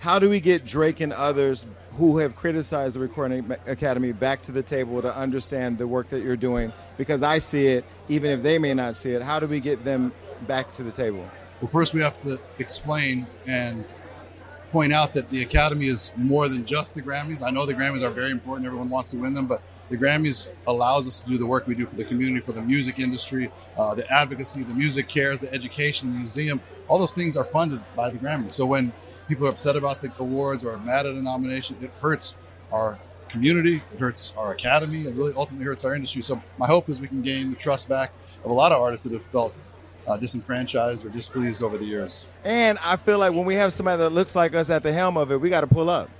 How 0.00 0.18
do 0.18 0.28
we 0.28 0.38
get 0.38 0.66
Drake 0.66 1.00
and 1.00 1.14
others 1.14 1.66
who 1.92 2.18
have 2.18 2.36
criticized 2.36 2.96
the 2.96 3.00
Recording 3.00 3.50
Academy 3.66 4.12
back 4.12 4.42
to 4.42 4.52
the 4.52 4.62
table 4.62 5.00
to 5.00 5.16
understand 5.16 5.78
the 5.78 5.86
work 5.86 6.10
that 6.10 6.20
you're 6.20 6.36
doing? 6.36 6.72
Because 6.98 7.22
I 7.22 7.38
see 7.38 7.68
it, 7.68 7.84
even 8.08 8.30
if 8.30 8.42
they 8.42 8.58
may 8.58 8.74
not 8.74 8.96
see 8.96 9.12
it. 9.12 9.22
How 9.22 9.40
do 9.40 9.46
we 9.46 9.60
get 9.60 9.82
them 9.82 10.12
back 10.44 10.72
to 10.74 10.82
the 10.82 10.92
table? 10.92 11.28
Well, 11.60 11.70
first 11.70 11.94
we 11.94 12.00
have 12.00 12.20
to 12.22 12.38
explain 12.58 13.26
and 13.46 13.84
point 14.74 14.92
out 14.92 15.14
that 15.14 15.30
the 15.30 15.40
Academy 15.42 15.86
is 15.86 16.12
more 16.16 16.48
than 16.48 16.64
just 16.64 16.96
the 16.96 17.00
Grammys. 17.00 17.46
I 17.46 17.50
know 17.50 17.64
the 17.64 17.74
Grammys 17.74 18.02
are 18.02 18.10
very 18.10 18.32
important, 18.32 18.66
everyone 18.66 18.90
wants 18.90 19.12
to 19.12 19.16
win 19.16 19.32
them, 19.32 19.46
but 19.46 19.62
the 19.88 19.96
Grammys 19.96 20.52
allows 20.66 21.06
us 21.06 21.20
to 21.20 21.30
do 21.30 21.38
the 21.38 21.46
work 21.46 21.68
we 21.68 21.76
do 21.76 21.86
for 21.86 21.94
the 21.94 22.04
community, 22.04 22.40
for 22.40 22.50
the 22.50 22.60
music 22.60 22.98
industry, 22.98 23.52
uh, 23.78 23.94
the 23.94 24.04
advocacy, 24.12 24.64
the 24.64 24.74
music 24.74 25.08
cares, 25.08 25.38
the 25.38 25.52
education, 25.54 26.12
the 26.12 26.18
museum. 26.18 26.60
All 26.88 26.98
those 26.98 27.12
things 27.12 27.36
are 27.36 27.44
funded 27.44 27.80
by 27.94 28.10
the 28.10 28.18
Grammys. 28.18 28.50
So 28.50 28.66
when 28.66 28.92
people 29.28 29.46
are 29.46 29.50
upset 29.50 29.76
about 29.76 30.02
the 30.02 30.12
awards 30.18 30.64
or 30.64 30.76
mad 30.78 31.06
at 31.06 31.14
a 31.14 31.22
nomination, 31.22 31.76
it 31.80 31.90
hurts 32.00 32.36
our 32.72 32.98
community, 33.28 33.76
it 33.92 34.00
hurts 34.00 34.32
our 34.36 34.52
academy, 34.52 35.02
it 35.02 35.14
really 35.14 35.32
ultimately 35.36 35.66
hurts 35.66 35.84
our 35.84 35.94
industry. 35.94 36.22
So 36.22 36.42
my 36.58 36.66
hope 36.66 36.88
is 36.88 37.00
we 37.00 37.08
can 37.08 37.22
gain 37.22 37.50
the 37.50 37.56
trust 37.56 37.88
back 37.88 38.10
of 38.44 38.50
a 38.50 38.54
lot 38.54 38.72
of 38.72 38.82
artists 38.82 39.04
that 39.04 39.12
have 39.12 39.24
felt 39.24 39.54
uh, 40.06 40.16
disenfranchised 40.16 41.04
or 41.04 41.08
displeased 41.08 41.62
over 41.62 41.78
the 41.78 41.84
years. 41.84 42.28
And 42.44 42.78
I 42.84 42.96
feel 42.96 43.18
like 43.18 43.32
when 43.32 43.46
we 43.46 43.54
have 43.54 43.72
somebody 43.72 44.02
that 44.02 44.10
looks 44.10 44.34
like 44.36 44.54
us 44.54 44.70
at 44.70 44.82
the 44.82 44.92
helm 44.92 45.16
of 45.16 45.30
it, 45.32 45.40
we 45.40 45.50
got 45.50 45.62
to 45.62 45.66
pull 45.66 45.90
up. 45.90 46.10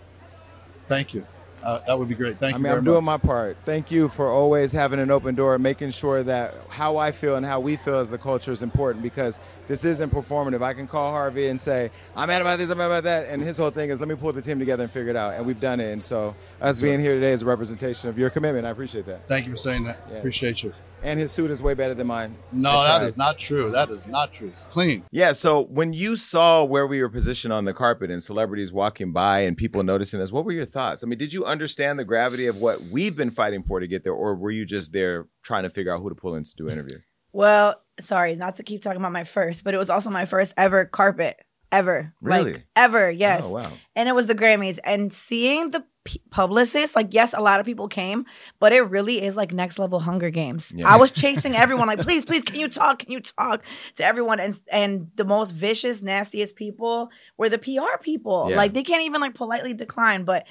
Thank 0.88 1.14
you. 1.14 1.26
Uh, 1.62 1.80
that 1.86 1.98
would 1.98 2.08
be 2.08 2.14
great. 2.14 2.36
Thank 2.36 2.54
I 2.54 2.58
you. 2.58 2.62
mean, 2.62 2.70
very 2.70 2.78
I'm 2.78 2.84
doing 2.84 3.04
much. 3.04 3.22
my 3.22 3.26
part. 3.26 3.56
Thank 3.64 3.90
you 3.90 4.10
for 4.10 4.28
always 4.28 4.70
having 4.70 5.00
an 5.00 5.10
open 5.10 5.34
door, 5.34 5.58
making 5.58 5.92
sure 5.92 6.22
that 6.22 6.54
how 6.68 6.98
I 6.98 7.10
feel 7.10 7.36
and 7.36 7.46
how 7.46 7.58
we 7.58 7.76
feel 7.76 7.96
as 7.96 8.10
the 8.10 8.18
culture 8.18 8.52
is 8.52 8.62
important 8.62 9.02
because 9.02 9.40
this 9.66 9.82
isn't 9.86 10.12
performative. 10.12 10.62
I 10.62 10.74
can 10.74 10.86
call 10.86 11.10
Harvey 11.10 11.48
and 11.48 11.58
say, 11.58 11.90
I'm 12.14 12.28
mad 12.28 12.42
about 12.42 12.58
this, 12.58 12.68
I'm 12.68 12.76
mad 12.76 12.86
about 12.86 13.04
that. 13.04 13.28
And 13.28 13.40
his 13.40 13.56
whole 13.56 13.70
thing 13.70 13.88
is, 13.88 13.98
let 13.98 14.10
me 14.10 14.14
pull 14.14 14.34
the 14.34 14.42
team 14.42 14.58
together 14.58 14.82
and 14.82 14.92
figure 14.92 15.08
it 15.08 15.16
out. 15.16 15.34
And 15.34 15.46
we've 15.46 15.58
done 15.60 15.80
it. 15.80 15.90
And 15.90 16.04
so, 16.04 16.36
us 16.60 16.82
being 16.82 17.00
here 17.00 17.14
today 17.14 17.32
is 17.32 17.40
a 17.40 17.46
representation 17.46 18.10
of 18.10 18.18
your 18.18 18.28
commitment. 18.28 18.66
I 18.66 18.70
appreciate 18.70 19.06
that. 19.06 19.26
Thank 19.26 19.46
you 19.46 19.52
for 19.52 19.56
saying 19.56 19.84
that. 19.84 19.96
Yeah. 20.10 20.18
Appreciate 20.18 20.62
you. 20.62 20.74
And 21.04 21.20
his 21.20 21.30
suit 21.32 21.50
is 21.50 21.62
way 21.62 21.74
better 21.74 21.92
than 21.92 22.06
mine. 22.06 22.34
No, 22.50 22.70
I 22.70 22.86
that 22.86 22.96
tried. 22.96 23.06
is 23.06 23.16
not 23.16 23.38
true. 23.38 23.70
That 23.70 23.90
is 23.90 24.06
not 24.06 24.32
true. 24.32 24.48
It's 24.48 24.62
clean. 24.64 25.04
Yeah, 25.10 25.32
so 25.32 25.66
when 25.66 25.92
you 25.92 26.16
saw 26.16 26.64
where 26.64 26.86
we 26.86 27.02
were 27.02 27.10
positioned 27.10 27.52
on 27.52 27.66
the 27.66 27.74
carpet 27.74 28.10
and 28.10 28.22
celebrities 28.22 28.72
walking 28.72 29.12
by 29.12 29.40
and 29.40 29.54
people 29.56 29.82
noticing 29.82 30.22
us, 30.22 30.32
what 30.32 30.46
were 30.46 30.52
your 30.52 30.64
thoughts? 30.64 31.04
I 31.04 31.06
mean, 31.06 31.18
did 31.18 31.32
you 31.32 31.44
understand 31.44 31.98
the 31.98 32.04
gravity 32.04 32.46
of 32.46 32.56
what 32.56 32.80
we've 32.90 33.14
been 33.14 33.30
fighting 33.30 33.62
for 33.62 33.80
to 33.80 33.86
get 33.86 34.02
there, 34.02 34.14
or 34.14 34.34
were 34.34 34.50
you 34.50 34.64
just 34.64 34.92
there 34.92 35.26
trying 35.42 35.64
to 35.64 35.70
figure 35.70 35.92
out 35.92 36.00
who 36.00 36.08
to 36.08 36.14
pull 36.14 36.34
in 36.36 36.44
to 36.44 36.56
do 36.56 36.68
interviews? 36.68 37.02
Well, 37.36 37.82
sorry, 37.98 38.36
not 38.36 38.54
to 38.54 38.62
keep 38.62 38.80
talking 38.80 39.00
about 39.00 39.10
my 39.10 39.24
first, 39.24 39.64
but 39.64 39.74
it 39.74 39.76
was 39.76 39.90
also 39.90 40.08
my 40.08 40.24
first 40.24 40.54
ever 40.56 40.84
carpet 40.84 41.36
ever. 41.72 42.14
Really? 42.20 42.52
Like, 42.52 42.66
ever, 42.76 43.10
yes. 43.10 43.46
Oh, 43.48 43.54
wow. 43.54 43.72
And 43.96 44.08
it 44.08 44.14
was 44.14 44.28
the 44.28 44.34
Grammys. 44.34 44.78
And 44.84 45.12
seeing 45.12 45.72
the 45.72 45.84
p- 46.04 46.22
publicists, 46.30 46.94
like, 46.94 47.12
yes, 47.12 47.34
a 47.34 47.40
lot 47.40 47.60
of 47.60 47.66
people 47.66 47.88
came, 47.88 48.26
but 48.60 48.72
it 48.72 48.82
really 48.82 49.22
is 49.22 49.36
like 49.36 49.52
next 49.52 49.78
level 49.78 50.00
Hunger 50.00 50.30
Games. 50.30 50.72
Yeah. 50.76 50.88
I 50.88 50.96
was 50.96 51.10
chasing 51.10 51.56
everyone, 51.56 51.88
like, 51.88 52.00
please, 52.00 52.24
please, 52.24 52.42
can 52.42 52.60
you 52.60 52.68
talk? 52.68 53.00
Can 53.00 53.10
you 53.10 53.20
talk 53.20 53.62
to 53.96 54.04
everyone? 54.04 54.40
And 54.40 54.58
and 54.70 55.10
the 55.16 55.24
most 55.24 55.52
vicious, 55.52 56.02
nastiest 56.02 56.56
people 56.56 57.10
were 57.36 57.48
the 57.48 57.58
PR 57.58 57.98
people. 58.00 58.48
Yeah. 58.50 58.56
Like, 58.56 58.74
they 58.74 58.82
can't 58.82 59.02
even 59.02 59.20
like 59.20 59.34
politely 59.34 59.74
decline. 59.74 60.24
But 60.24 60.46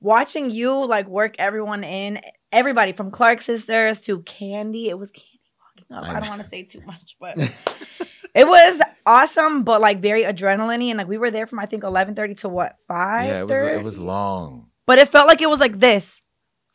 watching 0.00 0.50
you 0.50 0.84
like 0.84 1.06
work 1.06 1.36
everyone 1.38 1.84
in, 1.84 2.20
everybody 2.52 2.92
from 2.92 3.10
Clark 3.10 3.40
Sisters 3.40 4.00
to 4.00 4.20
Kandi, 4.20 4.86
it 4.86 4.98
was 4.98 5.12
Kandi 5.12 5.40
walking 5.60 5.96
up. 5.96 6.04
I 6.04 6.16
I, 6.16 6.20
don't 6.20 6.30
want 6.30 6.42
to 6.42 6.48
say 6.48 6.62
too 6.62 6.80
much, 6.86 7.16
but 7.20 7.38
it 8.34 8.46
was 8.46 8.80
awesome, 9.04 9.62
but 9.62 9.80
like 9.80 10.00
very 10.00 10.24
adrenaline. 10.24 10.90
And 10.90 10.98
like 10.98 11.08
we 11.08 11.18
were 11.18 11.30
there 11.30 11.46
from 11.46 11.58
I 11.58 11.66
think 11.66 11.84
eleven 11.84 12.14
thirty 12.14 12.34
to 12.36 12.48
what 12.48 12.76
five? 12.88 13.26
Yeah, 13.26 13.40
it 13.40 13.48
was 13.48 13.58
it 13.58 13.82
was 13.82 13.98
long. 13.98 14.65
But 14.86 14.98
it 14.98 15.08
felt 15.08 15.26
like 15.28 15.40
it 15.40 15.50
was 15.50 15.60
like 15.60 15.78
this, 15.80 16.20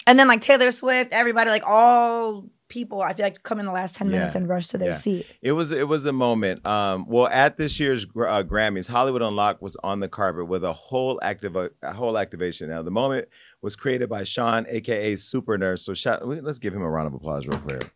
and 0.07 0.19
then 0.19 0.27
like 0.27 0.41
Taylor 0.41 0.71
Swift, 0.71 1.13
everybody, 1.13 1.49
like 1.49 1.63
all 1.65 2.49
people, 2.67 3.01
I 3.01 3.11
feel 3.11 3.25
like 3.25 3.43
come 3.43 3.59
in 3.59 3.65
the 3.65 3.71
last 3.71 3.95
ten 3.95 4.09
minutes 4.09 4.33
Yeah. 4.33 4.39
and 4.39 4.47
rush 4.49 4.67
to 4.69 4.77
their 4.77 4.89
Yeah. 4.89 4.93
seat. 4.95 5.25
It 5.41 5.51
was 5.53 5.71
it 5.73 5.87
was 5.87 6.05
a 6.05 6.13
moment. 6.13 6.65
Um, 6.65 7.05
well, 7.07 7.27
at 7.27 7.57
this 7.57 7.79
year's 7.79 8.05
uh, 8.05 8.43
Grammys, 8.43 8.87
Hollywood 8.89 9.21
Unlocked 9.21 9.61
was 9.61 9.75
on 9.83 9.99
the 9.99 10.07
carpet 10.07 10.47
with 10.47 10.63
a 10.63 10.71
whole 10.73 11.19
active 11.21 11.55
a 11.57 11.69
whole 11.93 12.17
activation. 12.17 12.69
Now, 12.69 12.81
the 12.81 12.91
moment 12.91 13.27
was 13.61 13.75
created 13.75 14.09
by 14.09 14.23
Sean, 14.23 14.65
aka 14.69 15.15
Super 15.17 15.57
Nurse. 15.57 15.83
So, 15.85 15.93
shout, 15.93 16.25
let's 16.27 16.59
give 16.59 16.73
him 16.73 16.81
a 16.81 16.89
round 16.89 17.07
of 17.07 17.13
applause 17.13 17.45
real 17.47 17.59
quick. 17.59 17.91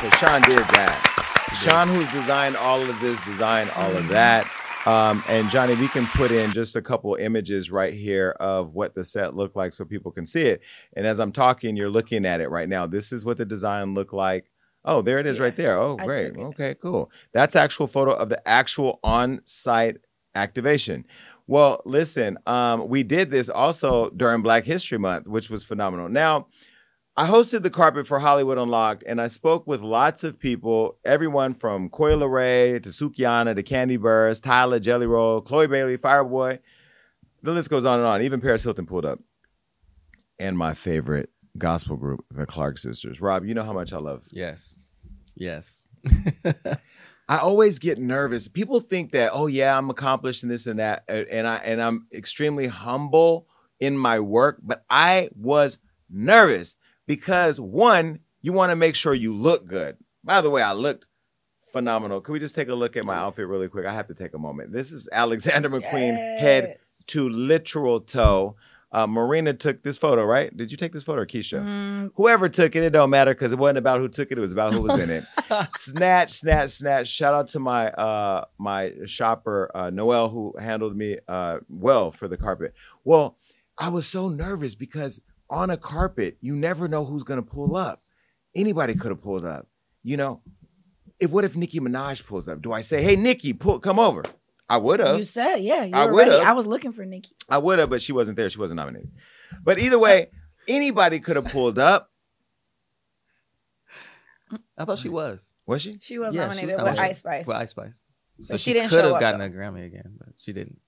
So, 0.00 0.10
Sean 0.10 0.42
did 0.42 0.58
that. 0.58 1.08
Sean, 1.62 1.86
who's 1.88 2.10
designed 2.12 2.56
all 2.56 2.80
of 2.82 2.98
this, 3.00 3.20
designed 3.20 3.70
all 3.76 3.94
of 3.96 4.08
that. 4.08 4.46
Um, 4.86 5.22
and 5.28 5.48
Johnny, 5.48 5.74
we 5.76 5.88
can 5.88 6.06
put 6.06 6.32
in 6.32 6.50
just 6.50 6.74
a 6.74 6.82
couple 6.82 7.14
images 7.14 7.70
right 7.70 7.94
here 7.94 8.30
of 8.40 8.74
what 8.74 8.94
the 8.94 9.04
set 9.04 9.36
looked 9.36 9.54
like 9.54 9.72
so 9.72 9.84
people 9.84 10.10
can 10.10 10.26
see 10.26 10.42
it. 10.42 10.60
And 10.96 11.06
as 11.06 11.20
I'm 11.20 11.32
talking, 11.32 11.76
you're 11.76 11.88
looking 11.90 12.26
at 12.26 12.40
it 12.40 12.48
right 12.48 12.68
now. 12.68 12.86
This 12.86 13.12
is 13.12 13.24
what 13.24 13.36
the 13.36 13.44
design 13.44 13.94
looked 13.94 14.12
like. 14.12 14.50
Oh, 14.84 15.00
there 15.00 15.18
it 15.20 15.26
is 15.26 15.38
right 15.38 15.54
there. 15.54 15.78
Oh, 15.78 15.96
great. 15.96 16.36
Okay, 16.36 16.74
cool. 16.82 17.12
That's 17.32 17.54
actual 17.54 17.86
photo 17.86 18.12
of 18.12 18.28
the 18.28 18.46
actual 18.48 18.98
on-site 19.04 19.98
activation. 20.34 21.04
Well, 21.46 21.82
listen, 21.84 22.38
um, 22.46 22.88
we 22.88 23.04
did 23.04 23.30
this 23.30 23.48
also 23.48 24.10
during 24.10 24.42
Black 24.42 24.64
History 24.64 24.98
Month, 24.98 25.28
which 25.28 25.50
was 25.50 25.62
phenomenal. 25.62 26.08
Now, 26.08 26.48
I 27.14 27.26
hosted 27.26 27.62
the 27.62 27.68
carpet 27.68 28.06
for 28.06 28.20
Hollywood 28.20 28.56
Unlocked, 28.56 29.04
and 29.06 29.20
I 29.20 29.28
spoke 29.28 29.66
with 29.66 29.82
lots 29.82 30.24
of 30.24 30.38
people, 30.38 30.96
everyone 31.04 31.52
from 31.52 31.90
Coi 31.90 32.12
Leray 32.12 32.82
to 32.82 32.88
Sukihana 32.88 33.54
to 33.54 33.62
Kandi 33.62 33.98
Burruss, 33.98 34.42
Tyler, 34.42 34.80
Jelly 34.80 35.06
Roll, 35.06 35.42
Chloe 35.42 35.66
Bailey, 35.66 35.98
Fireboy. 35.98 36.58
The 37.42 37.52
list 37.52 37.68
goes 37.68 37.84
on 37.84 37.98
and 37.98 38.08
on. 38.08 38.22
Even 38.22 38.40
Paris 38.40 38.64
Hilton 38.64 38.86
pulled 38.86 39.04
up. 39.04 39.18
And 40.38 40.56
my 40.56 40.72
favorite 40.72 41.28
gospel 41.58 41.98
group, 41.98 42.24
the 42.30 42.46
Clark 42.46 42.78
Sisters. 42.78 43.20
Rob, 43.20 43.44
you 43.44 43.52
know 43.52 43.64
how 43.64 43.74
much 43.74 43.92
I 43.92 43.98
love 43.98 44.24
Yes. 44.30 44.78
Yes. 45.34 45.84
I 47.28 47.38
always 47.38 47.78
get 47.78 47.98
nervous. 47.98 48.48
People 48.48 48.80
think 48.80 49.12
that, 49.12 49.32
oh 49.34 49.48
yeah, 49.48 49.76
I'm 49.76 49.90
accomplished 49.90 50.44
in 50.44 50.48
this 50.48 50.66
and 50.66 50.78
that, 50.78 51.04
and 51.08 51.46
I 51.46 51.56
and 51.56 51.80
I'm 51.80 52.06
extremely 52.12 52.68
humble 52.68 53.46
in 53.80 53.96
my 53.98 54.18
work, 54.18 54.60
but 54.62 54.84
I 54.88 55.28
was 55.34 55.78
nervous 56.10 56.74
because 57.06 57.60
one, 57.60 58.20
you 58.40 58.52
want 58.52 58.70
to 58.70 58.76
make 58.76 58.94
sure 58.96 59.14
you 59.14 59.34
look 59.34 59.66
good. 59.66 59.96
By 60.24 60.40
the 60.40 60.50
way, 60.50 60.62
I 60.62 60.72
looked 60.72 61.06
phenomenal. 61.72 62.20
Can 62.20 62.32
we 62.32 62.38
just 62.38 62.54
take 62.54 62.68
a 62.68 62.74
look 62.74 62.96
at 62.96 63.04
my 63.04 63.14
outfit 63.16 63.46
really 63.46 63.68
quick? 63.68 63.86
I 63.86 63.92
have 63.94 64.08
to 64.08 64.14
take 64.14 64.34
a 64.34 64.38
moment. 64.38 64.72
This 64.72 64.92
is 64.92 65.08
Alexander 65.12 65.68
McQueen, 65.70 66.38
head 66.38 66.76
to 67.08 67.28
literal 67.28 68.00
toe. 68.00 68.56
Uh, 68.94 69.06
Marina 69.06 69.54
took 69.54 69.82
this 69.82 69.96
photo, 69.96 70.22
right? 70.22 70.54
Did 70.54 70.70
you 70.70 70.76
take 70.76 70.92
this 70.92 71.02
photo, 71.02 71.24
Keisha? 71.24 71.62
Mm, 71.64 72.10
Whoever 72.16 72.50
took 72.50 72.76
it, 72.76 72.82
it 72.82 72.90
don't 72.90 73.08
matter 73.08 73.32
because 73.32 73.50
it 73.50 73.58
wasn't 73.58 73.78
about 73.78 74.00
who 74.00 74.08
took 74.08 74.30
it. 74.30 74.36
It 74.36 74.40
was 74.42 74.52
about 74.52 74.74
who 74.74 74.82
was 74.82 74.98
in 74.98 75.08
it. 75.08 75.24
snatch, 75.70 76.30
snatch, 76.32 76.70
snatch. 76.72 77.08
Shout 77.08 77.32
out 77.32 77.46
to 77.48 77.58
my 77.58 77.90
uh 77.92 78.44
my 78.58 78.92
shopper 79.06 79.70
uh, 79.74 79.88
Noel 79.88 80.28
who 80.28 80.54
handled 80.60 80.94
me 80.94 81.16
uh 81.26 81.60
well 81.70 82.10
for 82.12 82.28
the 82.28 82.36
carpet. 82.36 82.74
Well, 83.02 83.38
I 83.78 83.88
was 83.88 84.06
so 84.06 84.28
nervous 84.28 84.74
because 84.74 85.22
on 85.52 85.70
a 85.70 85.76
carpet 85.76 86.38
you 86.40 86.54
never 86.56 86.88
know 86.88 87.04
who's 87.04 87.22
gonna 87.22 87.42
pull 87.42 87.76
up. 87.76 88.02
Anybody 88.56 88.94
could 88.94 89.10
have 89.12 89.22
pulled 89.22 89.46
up. 89.46 89.68
You 90.02 90.16
know, 90.16 90.40
if 91.20 91.30
what 91.30 91.44
if 91.44 91.56
Nicki 91.56 91.78
Minaj 91.78 92.26
pulls 92.26 92.48
up? 92.48 92.60
Do 92.62 92.72
I 92.72 92.80
say, 92.80 93.02
"Hey, 93.02 93.14
Nicki, 93.14 93.52
pull, 93.52 93.78
come 93.78 93.98
over"? 94.00 94.24
I 94.68 94.78
would 94.78 95.00
have. 95.00 95.18
You 95.18 95.24
said, 95.24 95.56
yeah, 95.58 95.84
you 95.84 95.94
I 95.94 96.06
would've. 96.06 96.32
I 96.32 96.52
was 96.52 96.66
looking 96.66 96.92
for 96.92 97.04
Nicki. 97.04 97.36
I 97.48 97.58
would 97.58 97.78
have, 97.78 97.90
but 97.90 98.00
she 98.00 98.12
wasn't 98.12 98.36
there. 98.38 98.48
She 98.48 98.58
wasn't 98.58 98.76
nominated. 98.78 99.10
But 99.62 99.78
either 99.78 99.98
way, 99.98 100.30
anybody 100.66 101.20
could 101.20 101.36
have 101.36 101.44
pulled 101.46 101.78
up. 101.78 102.10
I 104.78 104.84
thought 104.86 104.98
she 104.98 105.08
was. 105.10 105.52
Was 105.66 105.82
she? 105.82 105.98
She 106.00 106.18
was 106.18 106.34
Yeah, 106.34 106.42
nominated 106.42 106.68
was 106.68 106.74
with 106.74 106.84
nominated 106.84 107.10
Ice 107.10 107.18
Spice. 107.18 107.46
With 107.46 107.56
Ice 107.56 107.70
Spice. 107.70 108.02
So 108.40 108.54
But 108.54 108.60
she, 108.60 108.70
she 108.70 108.74
didn't 108.74 108.88
could 108.90 108.96
show 108.96 109.02
have 109.04 109.12
up, 109.14 109.20
gotten 109.20 109.40
though. 109.40 109.46
a 109.46 109.50
Grammy 109.50 109.84
again, 109.86 110.14
but 110.18 110.28
she 110.38 110.52
didn't. 110.52 110.80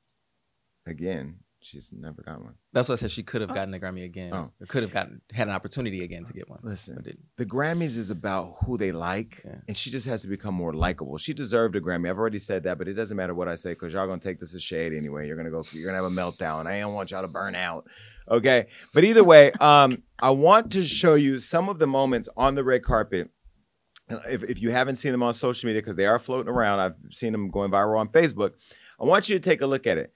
Again, 0.87 1.37
she's 1.65 1.93
never 1.93 2.23
got 2.23 2.41
one. 2.43 2.55
That's 2.73 2.89
what 2.89 2.95
I 2.95 3.01
said. 3.01 3.11
She 3.11 3.23
could 3.23 3.41
have 3.41 3.55
gotten 3.55 3.73
a 3.75 3.79
Grammy 3.79 4.05
again. 4.05 4.33
Oh. 4.33 4.51
Or 4.61 4.67
could 4.67 4.83
have 4.83 4.93
gotten 4.93 5.21
had 5.33 5.49
an 5.49 5.55
opportunity 5.55 6.05
again 6.05 6.25
to 6.25 6.33
get 6.33 6.49
one. 6.49 6.61
Listen, 6.63 6.97
didn't. 7.03 7.25
the 7.37 7.47
Grammys 7.47 7.97
is 7.97 8.11
about 8.11 8.57
who 8.65 8.77
they 8.77 8.93
like, 8.93 9.45
and 9.67 9.77
she 9.77 9.91
just 9.91 10.07
has 10.07 10.23
to 10.23 10.29
become 10.29 10.55
more 10.55 10.73
likable. 10.73 11.19
She 11.19 11.33
deserved 11.33 11.75
a 11.77 11.81
Grammy. 11.81 12.11
I've 12.11 12.19
already 12.19 12.39
said 12.39 12.65
that, 12.65 12.79
but 12.79 12.89
it 12.89 12.95
doesn't 12.95 13.17
matter 13.17 13.35
what 13.35 13.49
I 13.49 13.55
say 13.55 13.71
because 13.71 13.93
y'all 13.93 14.07
gonna 14.07 14.21
take 14.21 14.39
this 14.39 14.55
as 14.55 14.63
shade 14.63 14.93
anyway. 14.93 15.27
You're 15.27 15.37
gonna 15.37 15.51
go. 15.51 15.63
You're 15.73 15.87
gonna 15.87 16.03
have 16.03 16.13
a 16.13 16.15
meltdown. 16.15 16.67
I 16.67 16.81
don't 16.81 16.95
want 16.95 17.11
y'all 17.11 17.23
to 17.23 17.29
burn 17.29 17.55
out. 17.55 17.87
Okay, 18.31 18.67
but 18.93 19.05
either 19.05 19.25
way, 19.25 19.53
um, 19.61 20.03
I 20.19 20.31
want 20.31 20.73
to 20.73 20.85
show 20.85 21.15
you 21.15 21.39
some 21.39 21.69
of 21.69 21.79
the 21.79 21.87
moments 21.87 22.29
on 22.37 22.55
the 22.55 22.65
red 22.65 22.83
carpet 22.83 23.31
if, 24.29 24.45
if 24.45 24.63
you 24.63 24.71
haven't 24.71 24.97
seen 24.97 25.13
them 25.13 25.23
on 25.23 25.35
social 25.35 25.67
media, 25.67 25.81
because 25.81 25.97
they 25.97 26.07
are 26.07 26.19
floating 26.19 26.53
around, 26.53 26.81
I've 26.81 26.97
seen 27.11 27.33
them 27.33 27.49
going 27.49 27.71
viral 27.71 27.99
on 27.99 28.09
Facebook. 28.09 28.53
I 29.01 29.05
want 29.05 29.29
you 29.29 29.37
to 29.37 29.41
take 29.41 29.61
a 29.61 29.67
look 29.67 29.87
at 29.87 29.99
it. 29.99 30.13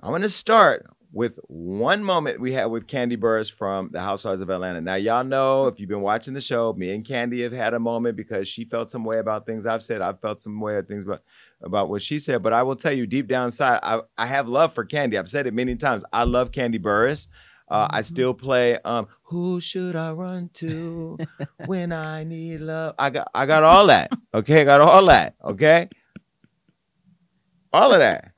I'm 0.00 0.10
going 0.10 0.22
to 0.22 0.28
start 0.28 0.86
with 1.12 1.38
one 1.48 2.02
moment 2.02 2.40
we 2.40 2.52
had 2.52 2.66
with 2.66 2.86
Kandi 2.86 3.16
Burruss 3.18 3.52
from 3.52 3.90
the 3.92 4.00
Housewives 4.00 4.40
of 4.40 4.48
Atlanta. 4.48 4.80
Now, 4.80 4.94
y'all 4.94 5.22
know 5.22 5.66
if 5.66 5.78
you've 5.78 5.88
been 5.88 6.00
watching 6.00 6.32
the 6.32 6.40
show, 6.40 6.72
me 6.72 6.94
and 6.94 7.04
Kandi 7.04 7.42
have 7.42 7.52
had 7.52 7.74
a 7.74 7.78
moment 7.78 8.16
because 8.16 8.48
she 8.48 8.64
felt 8.64 8.88
some 8.88 9.04
way 9.04 9.18
about 9.18 9.44
things 9.44 9.66
I've 9.66 9.82
said. 9.82 10.00
I've 10.00 10.20
felt 10.20 10.40
some 10.40 10.58
way 10.60 10.76
of 10.78 10.88
things 10.88 11.04
about, 11.04 11.22
about 11.62 11.90
what 11.90 12.00
she 12.00 12.18
said. 12.18 12.42
But 12.42 12.54
I 12.54 12.62
will 12.62 12.76
tell 12.76 12.92
you, 12.92 13.06
deep 13.06 13.28
down 13.28 13.46
inside, 13.46 13.80
I, 13.82 14.00
I 14.16 14.26
have 14.26 14.48
love 14.48 14.72
for 14.72 14.86
Kandi. 14.86 15.18
I've 15.18 15.28
said 15.28 15.46
it 15.46 15.52
many 15.52 15.76
times. 15.76 16.02
I 16.12 16.24
love 16.24 16.50
Kandi 16.50 16.78
Burruss. 16.78 17.26
Uh, 17.68 17.88
I 17.90 18.02
still 18.02 18.34
play 18.34 18.78
um, 18.84 19.06
"Who 19.24 19.60
Should 19.60 19.96
I 19.96 20.12
Run 20.12 20.50
To 20.54 21.16
When 21.66 21.92
I 21.92 22.24
Need 22.24 22.60
Love." 22.60 22.94
I 22.98 23.08
got 23.08 23.28
I 23.34 23.46
got 23.46 23.62
all 23.62 23.86
that. 23.86 24.10
Okay, 24.34 24.62
I 24.62 24.64
got 24.64 24.82
all 24.82 25.06
that. 25.06 25.36
Okay, 25.42 25.88
all 27.72 27.92
of 27.92 28.00
that. 28.00 28.31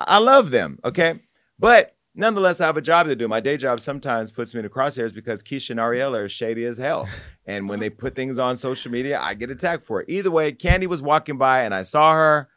I 0.00 0.18
love 0.18 0.50
them. 0.50 0.78
Okay, 0.84 1.20
but 1.58 1.96
nonetheless, 2.14 2.60
I 2.60 2.66
have 2.66 2.76
a 2.76 2.82
job 2.82 3.06
to 3.06 3.16
do. 3.16 3.28
My 3.28 3.40
day 3.40 3.56
job 3.56 3.80
sometimes 3.80 4.30
puts 4.30 4.54
me 4.54 4.60
in 4.60 4.64
the 4.64 4.70
crosshairs 4.70 5.14
because 5.14 5.42
Keisha 5.42 5.70
and 5.70 5.80
Ariella 5.80 6.24
are 6.24 6.28
shady 6.28 6.64
as 6.64 6.78
hell. 6.78 7.08
And 7.46 7.68
when 7.68 7.80
they 7.80 7.90
put 7.90 8.16
things 8.16 8.38
on 8.38 8.56
social 8.56 8.90
media, 8.90 9.20
I 9.20 9.34
get 9.34 9.50
attacked 9.50 9.82
for 9.82 10.00
it. 10.00 10.08
Either 10.08 10.30
way, 10.30 10.52
Kandi 10.52 10.86
was 10.86 11.02
walking 11.02 11.38
by 11.38 11.62
and 11.64 11.74
I 11.74 11.82
saw 11.82 12.14
her, 12.14 12.48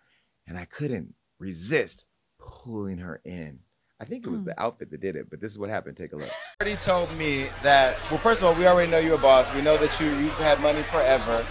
and 0.47 0.57
I 0.57 0.65
couldn't 0.65 1.13
resist 1.39 2.05
pulling 2.39 2.99
her 2.99 3.21
in. 3.25 3.59
I 3.99 4.05
think 4.05 4.27
it 4.27 4.29
was 4.29 4.43
the 4.43 4.59
outfit 4.61 4.91
that 4.91 5.01
did 5.01 5.15
it, 5.15 5.27
but 5.27 5.41
this 5.41 5.51
is 5.51 5.57
what 5.57 5.71
happened. 5.71 5.97
Take 5.97 6.13
a 6.13 6.17
look. 6.17 6.29
Already 6.61 6.77
told 6.77 7.11
me 7.17 7.47
that. 7.63 7.97
Well, 8.11 8.19
first 8.19 8.41
of 8.41 8.47
all, 8.47 8.53
we 8.53 8.67
already 8.67 8.91
know 8.91 8.99
you're 8.99 9.15
a 9.15 9.17
boss. 9.17 9.51
We 9.55 9.61
know 9.61 9.75
that 9.77 9.99
you 9.99 10.05
you've 10.17 10.33
had 10.35 10.59
money 10.61 10.83
forever. 10.83 11.43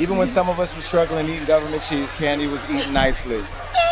Even 0.00 0.16
when 0.16 0.26
some 0.26 0.48
of 0.48 0.58
us 0.58 0.74
were 0.74 0.82
struggling 0.82 1.28
eating 1.28 1.46
government 1.46 1.82
cheese, 1.82 2.12
Kandi 2.14 2.50
was 2.50 2.68
eating 2.70 2.92
nicely. 2.92 3.40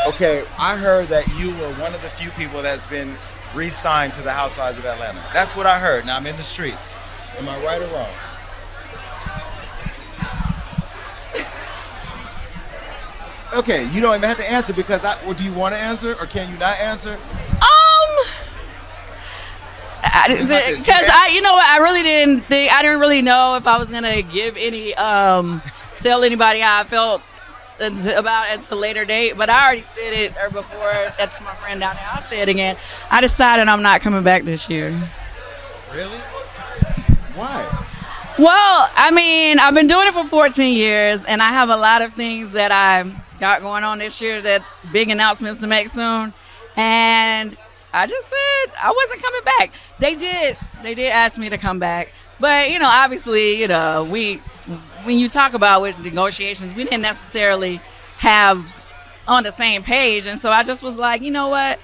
Okay, 0.06 0.44
I 0.58 0.76
heard 0.76 1.08
that 1.08 1.26
you 1.38 1.50
were 1.56 1.72
one 1.80 1.94
of 1.94 2.02
the 2.02 2.10
few 2.10 2.30
people 2.32 2.60
that's 2.60 2.86
been 2.86 3.14
re-signed 3.54 4.12
to 4.14 4.22
the 4.22 4.30
Housewives 4.30 4.76
of 4.76 4.84
Atlanta. 4.84 5.22
That's 5.32 5.56
what 5.56 5.66
I 5.66 5.78
heard. 5.78 6.04
Now 6.04 6.16
I'm 6.16 6.26
in 6.26 6.36
the 6.36 6.42
streets. 6.42 6.92
Am 7.38 7.48
I 7.48 7.64
right 7.64 7.80
or 7.80 7.86
wrong? 7.86 8.10
Okay, 13.54 13.88
you 13.92 14.00
don't 14.00 14.16
even 14.16 14.28
have 14.28 14.38
to 14.38 14.50
answer 14.50 14.72
because 14.72 15.04
I. 15.04 15.16
Well, 15.24 15.34
do 15.34 15.44
you 15.44 15.52
want 15.52 15.74
to 15.74 15.80
answer 15.80 16.10
or 16.20 16.26
can 16.26 16.52
you 16.52 16.58
not 16.58 16.78
answer? 16.80 17.12
Um, 17.12 18.24
because 20.28 21.06
I, 21.08 21.30
you 21.32 21.40
know 21.40 21.54
what, 21.54 21.66
I 21.66 21.78
really 21.78 22.02
didn't 22.02 22.42
think, 22.42 22.72
I 22.72 22.82
didn't 22.82 23.00
really 23.00 23.22
know 23.22 23.56
if 23.56 23.66
I 23.66 23.78
was 23.78 23.90
gonna 23.90 24.22
give 24.22 24.56
any, 24.56 24.94
um, 24.94 25.62
tell 25.98 26.24
anybody 26.24 26.60
how 26.60 26.80
I 26.80 26.84
felt 26.84 27.22
until- 27.80 28.18
about 28.18 28.48
it 28.48 28.54
until 28.54 28.78
later 28.78 29.04
date. 29.04 29.36
But 29.36 29.50
I 29.50 29.64
already 29.64 29.82
said 29.82 30.12
it 30.12 30.34
or 30.42 30.50
before 30.50 30.92
that 31.18 31.32
to 31.32 31.42
my 31.42 31.54
friend 31.54 31.80
down 31.80 31.96
there. 31.96 32.06
I'll 32.12 32.22
say 32.22 32.40
it 32.40 32.48
again. 32.48 32.76
I 33.10 33.20
decided 33.20 33.68
I'm 33.68 33.82
not 33.82 34.00
coming 34.00 34.22
back 34.22 34.44
this 34.44 34.68
year. 34.68 34.88
Really? 35.92 36.18
Why? 37.34 37.86
Well, 38.38 38.90
I 38.96 39.10
mean, 39.12 39.58
I've 39.60 39.74
been 39.74 39.86
doing 39.86 40.08
it 40.08 40.14
for 40.14 40.24
14 40.24 40.74
years, 40.74 41.24
and 41.24 41.40
I 41.42 41.50
have 41.52 41.68
a 41.68 41.76
lot 41.76 42.02
of 42.02 42.14
things 42.14 42.52
that 42.52 42.72
I 42.72 43.08
got 43.38 43.62
going 43.62 43.84
on 43.84 43.98
this 43.98 44.20
year 44.20 44.40
that 44.42 44.62
big 44.92 45.10
announcements 45.10 45.60
to 45.60 45.66
make 45.66 45.88
soon. 45.88 46.32
And 46.76 47.56
I 47.92 48.06
just 48.06 48.28
said 48.28 48.74
I 48.82 48.90
wasn't 48.92 49.22
coming 49.22 49.42
back. 49.44 49.70
They 50.00 50.14
did, 50.16 50.56
they 50.82 50.94
did 50.94 51.10
ask 51.10 51.38
me 51.38 51.48
to 51.48 51.58
come 51.58 51.78
back, 51.78 52.12
but 52.40 52.70
you 52.70 52.80
know, 52.80 52.88
obviously, 52.90 53.60
you 53.60 53.68
know, 53.68 54.02
we 54.04 54.40
when 55.04 55.18
you 55.18 55.28
talk 55.28 55.54
about 55.54 55.82
with 55.82 55.98
negotiations, 55.98 56.74
we 56.74 56.84
didn't 56.84 57.02
necessarily 57.02 57.80
have 58.18 58.84
on 59.26 59.42
the 59.42 59.50
same 59.52 59.82
page, 59.82 60.26
and 60.26 60.38
so 60.38 60.50
I 60.50 60.62
just 60.62 60.82
was 60.82 60.98
like, 60.98 61.22
you 61.22 61.30
know 61.30 61.48
what, 61.48 61.78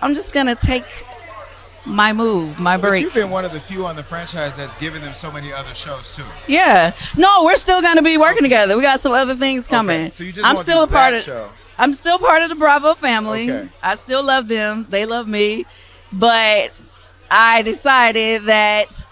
I'm 0.00 0.14
just 0.14 0.32
gonna 0.32 0.54
take 0.54 0.84
my 1.86 2.12
move, 2.12 2.58
my 2.58 2.76
break. 2.76 2.92
But 2.92 3.00
you've 3.00 3.14
been 3.14 3.30
one 3.30 3.44
of 3.44 3.52
the 3.52 3.60
few 3.60 3.86
on 3.86 3.96
the 3.96 4.02
franchise 4.02 4.56
that's 4.56 4.76
given 4.76 5.00
them 5.02 5.14
so 5.14 5.30
many 5.30 5.52
other 5.52 5.74
shows 5.74 6.14
too. 6.14 6.24
Yeah. 6.48 6.92
No, 7.16 7.44
we're 7.44 7.56
still 7.56 7.80
gonna 7.80 8.02
be 8.02 8.18
working 8.18 8.42
together. 8.42 8.76
We 8.76 8.82
got 8.82 9.00
some 9.00 9.12
other 9.12 9.36
things 9.36 9.68
coming. 9.68 10.10
so 10.10 10.24
you 10.24 10.32
just 10.32 10.46
I'm 10.46 10.56
still 10.56 10.82
a 10.82 10.86
part 10.86 11.14
of 11.14 11.22
show. 11.22 11.48
I'm 11.78 11.92
still 11.92 12.18
part 12.18 12.42
of 12.42 12.48
the 12.48 12.54
Bravo 12.54 12.94
family. 12.94 13.50
Okay. 13.50 13.70
I 13.82 13.94
still 13.94 14.24
love 14.24 14.48
them. 14.48 14.86
They 14.88 15.06
love 15.06 15.28
me. 15.28 15.66
But 16.12 16.72
I 17.30 17.62
decided 17.62 18.44
that 18.44 19.06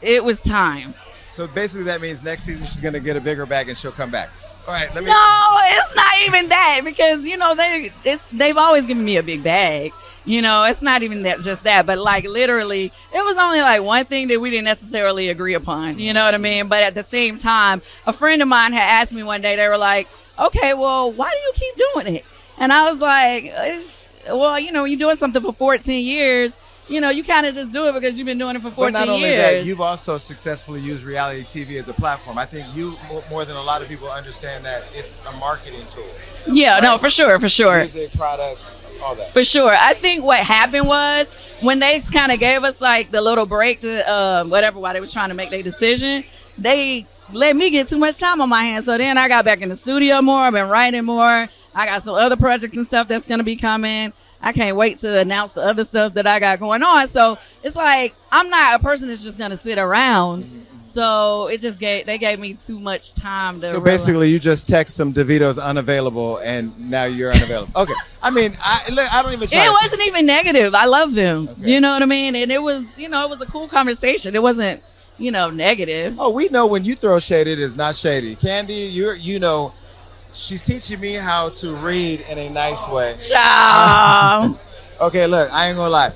it 0.00 0.24
was 0.24 0.40
time. 0.40 0.94
So 1.38 1.46
basically, 1.46 1.84
that 1.84 2.00
means 2.00 2.24
next 2.24 2.42
season 2.42 2.66
she's 2.66 2.80
gonna 2.80 2.98
get 2.98 3.16
a 3.16 3.20
bigger 3.20 3.46
bag 3.46 3.68
and 3.68 3.78
she'll 3.78 3.92
come 3.92 4.10
back. 4.10 4.28
All 4.66 4.74
right, 4.74 4.92
let 4.92 5.04
me. 5.04 5.08
No, 5.08 5.56
it's 5.66 5.94
not 5.94 6.12
even 6.26 6.48
that 6.48 6.80
because 6.82 7.24
you 7.28 7.36
know 7.36 7.54
they 7.54 7.92
it's 8.02 8.26
they've 8.30 8.56
always 8.56 8.86
given 8.86 9.04
me 9.04 9.18
a 9.18 9.22
big 9.22 9.44
bag. 9.44 9.92
You 10.24 10.42
know, 10.42 10.64
it's 10.64 10.82
not 10.82 11.04
even 11.04 11.22
that 11.22 11.38
just 11.42 11.62
that, 11.62 11.86
but 11.86 11.96
like 11.96 12.26
literally, 12.26 12.86
it 13.14 13.24
was 13.24 13.36
only 13.36 13.60
like 13.60 13.84
one 13.84 14.04
thing 14.06 14.26
that 14.26 14.40
we 14.40 14.50
didn't 14.50 14.64
necessarily 14.64 15.28
agree 15.28 15.54
upon. 15.54 16.00
You 16.00 16.12
know 16.12 16.24
what 16.24 16.34
I 16.34 16.38
mean? 16.38 16.66
But 16.66 16.82
at 16.82 16.96
the 16.96 17.04
same 17.04 17.36
time, 17.36 17.82
a 18.04 18.12
friend 18.12 18.42
of 18.42 18.48
mine 18.48 18.72
had 18.72 19.00
asked 19.00 19.14
me 19.14 19.22
one 19.22 19.40
day. 19.40 19.54
They 19.54 19.68
were 19.68 19.78
like, 19.78 20.08
"Okay, 20.40 20.74
well, 20.74 21.12
why 21.12 21.30
do 21.30 21.36
you 21.36 21.52
keep 21.54 21.92
doing 21.94 22.16
it?" 22.16 22.24
And 22.58 22.72
I 22.72 22.90
was 22.90 22.98
like, 22.98 23.44
it's, 23.44 24.08
"Well, 24.26 24.58
you 24.58 24.72
know, 24.72 24.86
you're 24.86 24.98
doing 24.98 25.14
something 25.14 25.40
for 25.40 25.52
14 25.52 26.04
years." 26.04 26.58
You 26.88 27.00
know, 27.00 27.10
you 27.10 27.22
kind 27.22 27.44
of 27.46 27.54
just 27.54 27.72
do 27.72 27.86
it 27.88 27.92
because 27.92 28.18
you've 28.18 28.26
been 28.26 28.38
doing 28.38 28.56
it 28.56 28.62
for 28.62 28.70
14 28.70 28.92
But 28.92 28.98
not 28.98 29.08
only 29.08 29.28
years. 29.28 29.42
that, 29.42 29.66
you've 29.66 29.80
also 29.80 30.16
successfully 30.18 30.80
used 30.80 31.04
reality 31.04 31.42
TV 31.44 31.78
as 31.78 31.88
a 31.88 31.92
platform. 31.92 32.38
I 32.38 32.46
think 32.46 32.66
you, 32.74 32.96
more 33.30 33.44
than 33.44 33.56
a 33.56 33.62
lot 33.62 33.82
of 33.82 33.88
people, 33.88 34.10
understand 34.10 34.64
that 34.64 34.84
it's 34.94 35.20
a 35.26 35.32
marketing 35.36 35.86
tool. 35.88 36.08
yeah, 36.46 36.80
no, 36.80 36.96
for 36.96 37.10
sure, 37.10 37.38
for 37.38 37.48
sure. 37.48 37.78
Music, 37.78 38.10
products, 38.12 38.72
all 39.02 39.14
that. 39.16 39.32
For 39.34 39.44
sure. 39.44 39.72
I 39.72 39.92
think 39.94 40.24
what 40.24 40.40
happened 40.40 40.86
was 40.88 41.34
when 41.60 41.78
they 41.78 42.00
kind 42.00 42.32
of 42.32 42.40
gave 42.40 42.64
us 42.64 42.80
like 42.80 43.10
the 43.10 43.20
little 43.20 43.46
break 43.46 43.82
to 43.82 44.08
uh, 44.08 44.44
whatever 44.44 44.78
while 44.80 44.94
they 44.94 45.00
was 45.00 45.12
trying 45.12 45.28
to 45.28 45.34
make 45.34 45.50
their 45.50 45.62
decision, 45.62 46.24
they 46.56 47.06
let 47.32 47.56
me 47.56 47.70
get 47.70 47.88
too 47.88 47.98
much 47.98 48.16
time 48.18 48.40
on 48.40 48.48
my 48.48 48.62
hands. 48.64 48.86
So 48.86 48.96
then 48.98 49.18
I 49.18 49.28
got 49.28 49.44
back 49.44 49.60
in 49.60 49.68
the 49.68 49.76
studio 49.76 50.22
more. 50.22 50.40
I've 50.40 50.52
been 50.52 50.68
writing 50.68 51.04
more. 51.04 51.48
I 51.74 51.86
got 51.86 52.02
some 52.02 52.14
other 52.14 52.36
projects 52.36 52.76
and 52.76 52.86
stuff 52.86 53.08
that's 53.08 53.26
going 53.26 53.38
to 53.38 53.44
be 53.44 53.56
coming. 53.56 54.12
I 54.40 54.52
can't 54.52 54.76
wait 54.76 54.98
to 54.98 55.18
announce 55.18 55.52
the 55.52 55.62
other 55.62 55.84
stuff 55.84 56.14
that 56.14 56.26
I 56.26 56.38
got 56.40 56.60
going 56.60 56.82
on. 56.82 57.06
So 57.08 57.38
it's 57.62 57.76
like 57.76 58.14
I'm 58.32 58.48
not 58.50 58.80
a 58.80 58.82
person 58.82 59.08
that's 59.08 59.24
just 59.24 59.38
going 59.38 59.50
to 59.50 59.56
sit 59.56 59.78
around. 59.78 60.66
So 60.82 61.48
it 61.48 61.60
just 61.60 61.78
gave 61.78 62.06
they 62.06 62.18
gave 62.18 62.38
me 62.40 62.54
too 62.54 62.80
much 62.80 63.12
time 63.14 63.60
to. 63.60 63.66
So 63.68 63.72
realize- 63.74 63.84
basically, 64.06 64.30
you 64.30 64.38
just 64.38 64.66
text 64.66 64.96
some 64.96 65.12
DeVito's 65.12 65.58
unavailable, 65.58 66.38
and 66.38 66.90
now 66.90 67.04
you're 67.04 67.30
unavailable. 67.30 67.72
Okay, 67.76 67.94
I 68.22 68.30
mean, 68.30 68.54
I 68.60 68.80
look, 68.90 69.12
I 69.12 69.22
don't 69.22 69.32
even. 69.34 69.48
Try 69.48 69.66
It 69.66 69.76
wasn't 69.82 70.06
even 70.06 70.24
negative. 70.24 70.74
I 70.74 70.86
love 70.86 71.14
them. 71.14 71.50
You 71.58 71.80
know 71.80 71.92
what 71.92 72.02
I 72.02 72.06
mean? 72.06 72.34
And 72.34 72.50
it 72.50 72.62
was, 72.62 72.98
you 72.98 73.08
know, 73.08 73.22
it 73.24 73.28
was 73.30 73.42
a 73.42 73.46
cool 73.46 73.68
conversation. 73.68 74.34
It 74.34 74.42
wasn't, 74.42 74.82
you 75.18 75.30
know, 75.30 75.50
negative. 75.50 76.16
Oh, 76.18 76.30
we 76.30 76.48
know 76.48 76.66
when 76.66 76.84
you 76.84 76.94
throw 76.94 77.18
shade, 77.18 77.48
it 77.48 77.58
is 77.58 77.76
not 77.76 77.94
shady. 77.94 78.36
Kandi, 78.36 78.88
you're 78.92 79.14
you 79.14 79.38
know, 79.38 79.74
she's 80.32 80.62
teaching 80.62 81.00
me 81.00 81.14
how 81.14 81.50
to 81.50 81.74
read 81.76 82.24
in 82.30 82.38
a 82.38 82.48
nice 82.50 82.86
way. 82.88 83.14
Child. 83.18 84.58
okay, 85.00 85.26
look, 85.26 85.52
I 85.52 85.68
ain't 85.68 85.76
gonna 85.76 85.90
lie. 85.90 86.12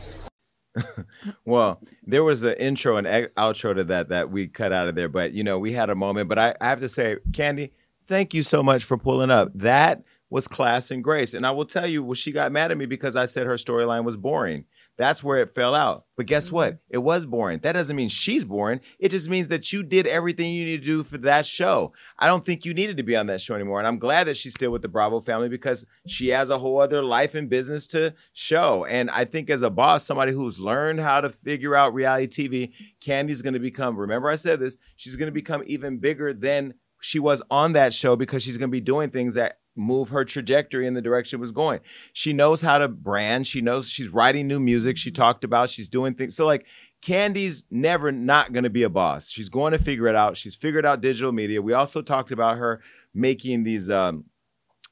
well, 1.45 1.81
there 2.07 2.25
was 2.25 2.41
the 2.41 2.61
intro 2.63 2.97
and 2.97 3.07
outro 3.07 3.75
to 3.75 3.85
that 3.85 4.09
that 4.09 4.31
we 4.31 4.49
cut 4.49 4.73
out 4.73 4.89
of 4.89 4.95
there, 4.95 5.09
but 5.09 5.33
you 5.33 5.45
know, 5.45 5.59
we 5.59 5.73
had 5.73 5.91
a 5.91 5.95
moment. 5.95 6.29
But 6.29 6.39
I, 6.39 6.55
I 6.61 6.69
have 6.69 6.81
to 6.81 6.89
say, 6.89 7.17
Kandi, 7.31 7.71
thank 8.07 8.35
you 8.35 8.43
so 8.43 8.63
much 8.63 8.85
for 8.85 8.97
pulling 8.97 9.31
up. 9.31 9.51
That 9.55 10.03
was 10.31 10.49
class 10.49 10.91
and 10.91 11.05
grace. 11.05 11.35
And 11.35 11.47
I 11.47 11.51
will 11.51 11.67
tell 11.67 11.87
you, 11.87 12.03
well, 12.03 12.15
she 12.15 12.33
got 12.33 12.53
mad 12.53 12.71
at 12.71 12.79
me 12.79 12.87
because 12.87 13.17
I 13.17 13.27
said 13.27 13.47
her 13.47 13.55
storyline 13.57 14.05
was 14.05 14.17
boring. 14.17 14.65
That's 15.03 15.25
where 15.25 15.43
it 15.43 15.53
fell 15.53 15.75
out. 15.75 16.05
But 16.17 16.27
guess 16.27 16.53
what? 16.53 16.75
Mm-hmm. 16.75 16.95
It 16.95 16.99
was 16.99 17.27
boring. 17.27 17.59
That 17.59 17.73
doesn't 17.73 17.97
mean 17.97 18.09
she's 18.09 18.45
boring. 18.45 18.79
It 19.01 19.09
just 19.09 19.29
means 19.29 19.49
that 19.49 19.73
you 19.73 19.83
did 19.83 20.07
everything 20.07 20.53
you 20.53 20.65
need 20.65 20.81
to 20.81 20.87
do 20.87 21.03
for 21.03 21.19
that 21.19 21.45
show. 21.45 21.93
I 22.21 22.29
don't 22.29 22.47
think 22.47 22.65
you 22.65 22.73
needed 22.73 22.99
to 22.99 23.03
be 23.03 23.17
on 23.17 23.27
that 23.27 23.41
show 23.41 23.57
anymore. 23.57 23.81
And 23.81 23.89
I'm 23.89 23.99
glad 23.99 24.29
that 24.29 24.37
she's 24.37 24.55
still 24.55 24.71
with 24.71 24.83
the 24.83 24.87
Bravo 24.87 25.19
family 25.19 25.49
because 25.49 25.85
she 26.07 26.29
has 26.29 26.51
a 26.51 26.59
whole 26.59 26.81
other 26.81 27.03
life 27.03 27.35
and 27.35 27.51
business 27.51 27.89
to 27.89 28.15
show. 28.33 28.85
And 28.85 29.11
I 29.11 29.25
think 29.25 29.51
as 29.51 29.63
a 29.63 29.71
boss, 29.71 30.05
somebody 30.05 30.31
who's 30.31 30.61
learned 30.61 31.01
how 31.01 31.21
to 31.21 31.31
figure 31.31 31.75
out 31.75 31.95
reality 31.95 32.29
TV, 32.29 32.73
Kandi's 33.05 33.43
going 33.43 33.55
to 33.55 33.59
become, 33.59 33.97
remember 33.97 34.29
I 34.29 34.37
said 34.37 34.61
this, 34.61 34.77
she's 34.95 35.17
going 35.17 35.27
to 35.27 35.33
become 35.33 35.65
even 35.67 35.99
bigger 35.99 36.33
than 36.33 36.75
she 37.01 37.19
was 37.19 37.43
on 37.51 37.73
that 37.73 37.93
show 37.93 38.15
because 38.15 38.45
she's 38.45 38.57
going 38.57 38.71
to 38.71 38.73
be 38.73 38.81
doing 38.81 39.11
things 39.11 39.35
that 39.35 39.59
move 39.75 40.11
her 40.11 40.25
trajectory 40.25 40.87
in 40.87 40.95
the 40.95 41.03
direction 41.03 41.39
it 41.39 41.41
was 41.41 41.53
going. 41.53 41.81
She 42.13 42.33
knows 42.33 42.63
how 42.63 42.79
to 42.79 42.89
brand. 42.89 43.47
She 43.47 43.61
knows 43.61 43.89
she's 43.89 44.09
writing 44.09 44.47
new 44.47 44.61
music. 44.61 44.97
She 44.97 45.11
talked 45.11 45.45
about 45.45 45.71
she's 45.71 45.89
doing 45.89 46.15
things. 46.15 46.37
So 46.37 46.47
like 46.47 46.67
Kandi's 47.03 47.65
never 47.71 48.13
not 48.13 48.53
going 48.53 48.65
to 48.65 48.71
be 48.71 48.83
a 48.83 48.91
boss. 48.91 49.29
She's 49.29 49.49
going 49.49 49.73
to 49.73 49.79
figure 49.79 50.07
it 50.07 50.15
out. 50.15 50.37
She's 50.37 50.55
figured 50.55 50.87
out 50.87 51.01
digital 51.01 51.33
media. 51.33 51.63
We 51.63 51.73
also 51.73 52.03
talked 52.03 52.31
about 52.33 52.59
her 52.59 52.81
making 53.15 53.65
these 53.65 53.91
um 53.91 54.25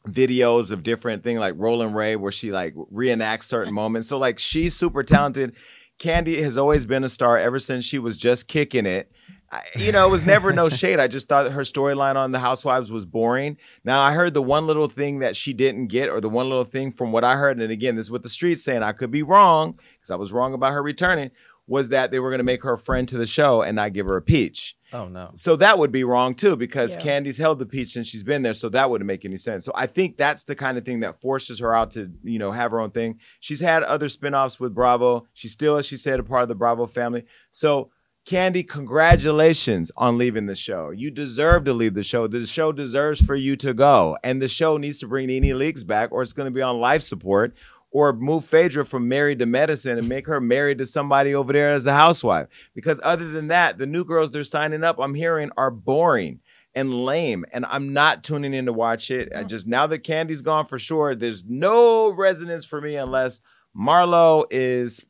videos 0.09 0.71
of 0.71 0.83
different 0.83 1.23
things 1.23 1.41
like 1.41 1.55
Roland 1.57 1.95
Ray 1.95 2.17
where 2.17 2.33
she 2.33 2.51
like 2.51 2.75
reenacts 2.75 3.45
certain 3.45 3.75
moments. 3.75 4.09
So 4.09 4.19
like 4.19 4.39
she's 4.39 4.75
super 4.75 5.03
talented. 5.03 5.55
Kandi 5.99 6.43
has 6.43 6.57
always 6.57 6.87
been 6.87 7.05
a 7.05 7.09
star 7.09 7.37
ever 7.37 7.59
since 7.59 7.85
she 7.85 7.99
was 7.99 8.17
just 8.17 8.49
kicking 8.49 8.87
it. 8.87 9.13
I, 9.53 9.63
you 9.77 9.91
know, 9.91 10.07
it 10.07 10.11
was 10.11 10.25
never 10.25 10.53
no 10.53 10.69
shade. 10.69 11.01
I 11.01 11.09
just 11.09 11.29
thought 11.29 11.51
her 11.51 11.63
storyline 11.63 12.15
on 12.15 12.31
The 12.31 12.39
Housewives 12.39 12.93
was 12.93 13.05
boring. 13.05 13.57
Now, 13.85 14.01
I 14.01 14.13
heard 14.13 14.33
the 14.33 14.43
one 14.43 14.67
little 14.67 14.89
thing 14.89 15.19
that 15.21 15.35
she 15.37 15.53
didn't 15.53 15.89
get, 15.89 16.09
or 16.09 16.21
the 16.21 16.29
one 16.29 16.49
little 16.49 16.65
thing 16.65 16.93
from 16.93 17.11
what 17.11 17.25
I 17.25 17.37
heard, 17.37 17.59
and 17.61 17.73
again, 17.73 17.97
this 17.97 18.07
is 18.07 18.11
what 18.13 18.23
the 18.23 18.29
streets 18.29 18.63
saying. 18.63 18.83
I 18.85 18.93
could 18.93 19.11
be 19.11 19.23
wrong 19.25 19.79
because 19.99 20.11
I 20.11 20.17
was 20.17 20.33
wrong 20.33 20.55
about 20.55 20.73
her 20.73 20.83
returning. 20.83 21.31
Was 21.67 21.91
that 21.91 22.11
they 22.11 22.19
were 22.19 22.31
going 22.31 22.39
to 22.39 22.45
make 22.45 22.65
her 22.65 22.73
a 22.73 22.79
friend 22.79 23.09
to 23.09 23.17
the 23.19 23.27
show 23.27 23.63
and 23.63 23.77
not 23.77 23.93
give 23.93 24.07
her 24.07 24.17
a 24.17 24.23
peach? 24.23 24.77
Oh 24.93 25.07
no. 25.07 25.31
So 25.37 25.55
that 25.55 25.79
would 25.79 25.93
be 25.93 26.03
wrong 26.03 26.35
too, 26.35 26.57
because 26.57 26.97
Yeah. 26.97 27.03
Kandi's 27.03 27.39
held 27.39 27.61
the 27.61 27.67
peach 27.67 27.91
since 27.91 28.09
she's 28.09 28.25
been 28.25 28.43
there. 28.43 28.55
So 28.55 28.69
that 28.71 28.91
wouldn't 28.91 29.07
make 29.07 29.25
any 29.25 29.37
sense. 29.37 29.65
So 29.67 29.73
I 29.77 29.87
think 29.87 30.17
that's 30.17 30.43
the 30.43 30.57
kind 30.57 30.79
of 30.79 30.85
thing 30.85 30.99
that 31.01 31.21
forces 31.21 31.61
her 31.61 31.73
out 31.73 31.93
to, 31.93 32.11
you 32.25 32.41
know, 32.41 32.51
have 32.51 32.73
her 32.73 32.81
own 32.81 32.91
thing. 32.91 33.21
She's 33.39 33.61
had 33.61 33.85
other 33.85 34.07
spinoffs 34.09 34.59
with 34.59 34.75
Bravo. 34.75 35.29
She's 35.33 35.53
still, 35.53 35.77
as 35.77 35.87
she 35.87 35.97
said, 35.97 36.19
a 36.19 36.25
part 36.25 36.43
of 36.43 36.49
the 36.49 36.57
Bravo 36.57 36.87
family. 36.87 37.25
So 37.53 37.93
Kandi, 38.27 38.67
congratulations 38.69 39.91
on 39.97 40.19
leaving 40.19 40.47
the 40.47 40.55
show. 40.55 40.91
You 40.91 41.11
deserve 41.11 41.65
to 41.65 41.73
leave 41.73 41.95
the 41.95 42.03
show. 42.03 42.27
The 42.27 42.47
show 42.47 42.71
deserves 42.71 43.21
for 43.21 43.35
you 43.35 43.57
to 43.57 43.73
go. 43.75 44.19
And 44.23 44.41
the 44.41 44.49
show 44.49 44.77
needs 44.77 45.01
to 45.01 45.09
bring 45.09 45.27
NeNe 45.27 45.59
Leakes 45.59 45.87
back, 45.87 46.13
or 46.13 46.23
it's 46.23 46.33
going 46.35 46.47
to 46.47 46.55
be 46.55 46.63
on 46.63 46.79
life 46.79 47.03
support. 47.03 47.55
Or 47.93 48.13
move 48.13 48.45
Phaedra 48.45 48.85
from 48.85 49.09
married 49.09 49.41
to 49.41 49.47
medicine 49.47 49.99
and 49.99 50.09
make 50.09 50.29
her 50.29 50.41
married 50.41 50.79
to 50.79 50.87
somebody 50.87 51.35
over 51.35 51.53
there 51.53 51.73
as 51.73 51.87
a 51.87 51.93
housewife. 51.93 52.47
Because 52.73 53.01
other 53.03 53.29
than 53.29 53.49
that, 53.49 53.79
the 53.79 53.87
new 53.87 54.05
girls 54.05 54.31
they're 54.31 54.45
signing 54.45 54.85
up, 54.85 55.01
I'm 55.01 55.15
hearing, 55.15 55.51
are 55.57 55.73
boring 55.73 56.39
and 56.73 57.05
lame. 57.05 57.45
And 57.53 57.67
I'm 57.67 57.93
not 57.93 58.23
tuning 58.23 58.55
in 58.55 58.67
to 58.67 58.73
watch 58.73 59.11
it. 59.11 59.33
I 59.35 59.43
just 59.43 59.67
now 59.67 59.89
that 59.89 60.05
Kandi's 60.05 60.41
gone 60.41 60.67
for 60.67 60.79
sure, 60.79 61.17
there's 61.17 61.43
no 61.45 62.11
resonance 62.13 62.65
for 62.65 62.81
me 62.81 62.95
unless 62.95 63.41
Marlo 63.77 64.45
is 64.53 65.05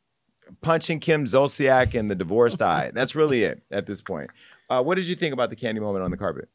punching 0.61 0.99
Kim 0.99 1.25
Zolciak 1.25 1.95
in 1.95 2.07
the 2.07 2.15
divorced 2.15 2.61
eye. 2.73 2.91
That's 2.93 3.15
really 3.15 3.43
it 3.43 3.63
at 3.71 3.85
this 3.85 4.01
point. 4.01 4.29
Uh, 4.69 4.81
what 4.83 4.95
did 4.95 5.05
you 5.05 5.15
think 5.15 5.33
about 5.33 5.49
the 5.49 5.55
Kandi 5.55 5.79
moment 5.81 6.03
on 6.03 6.11
the 6.11 6.17
carpet? 6.17 6.49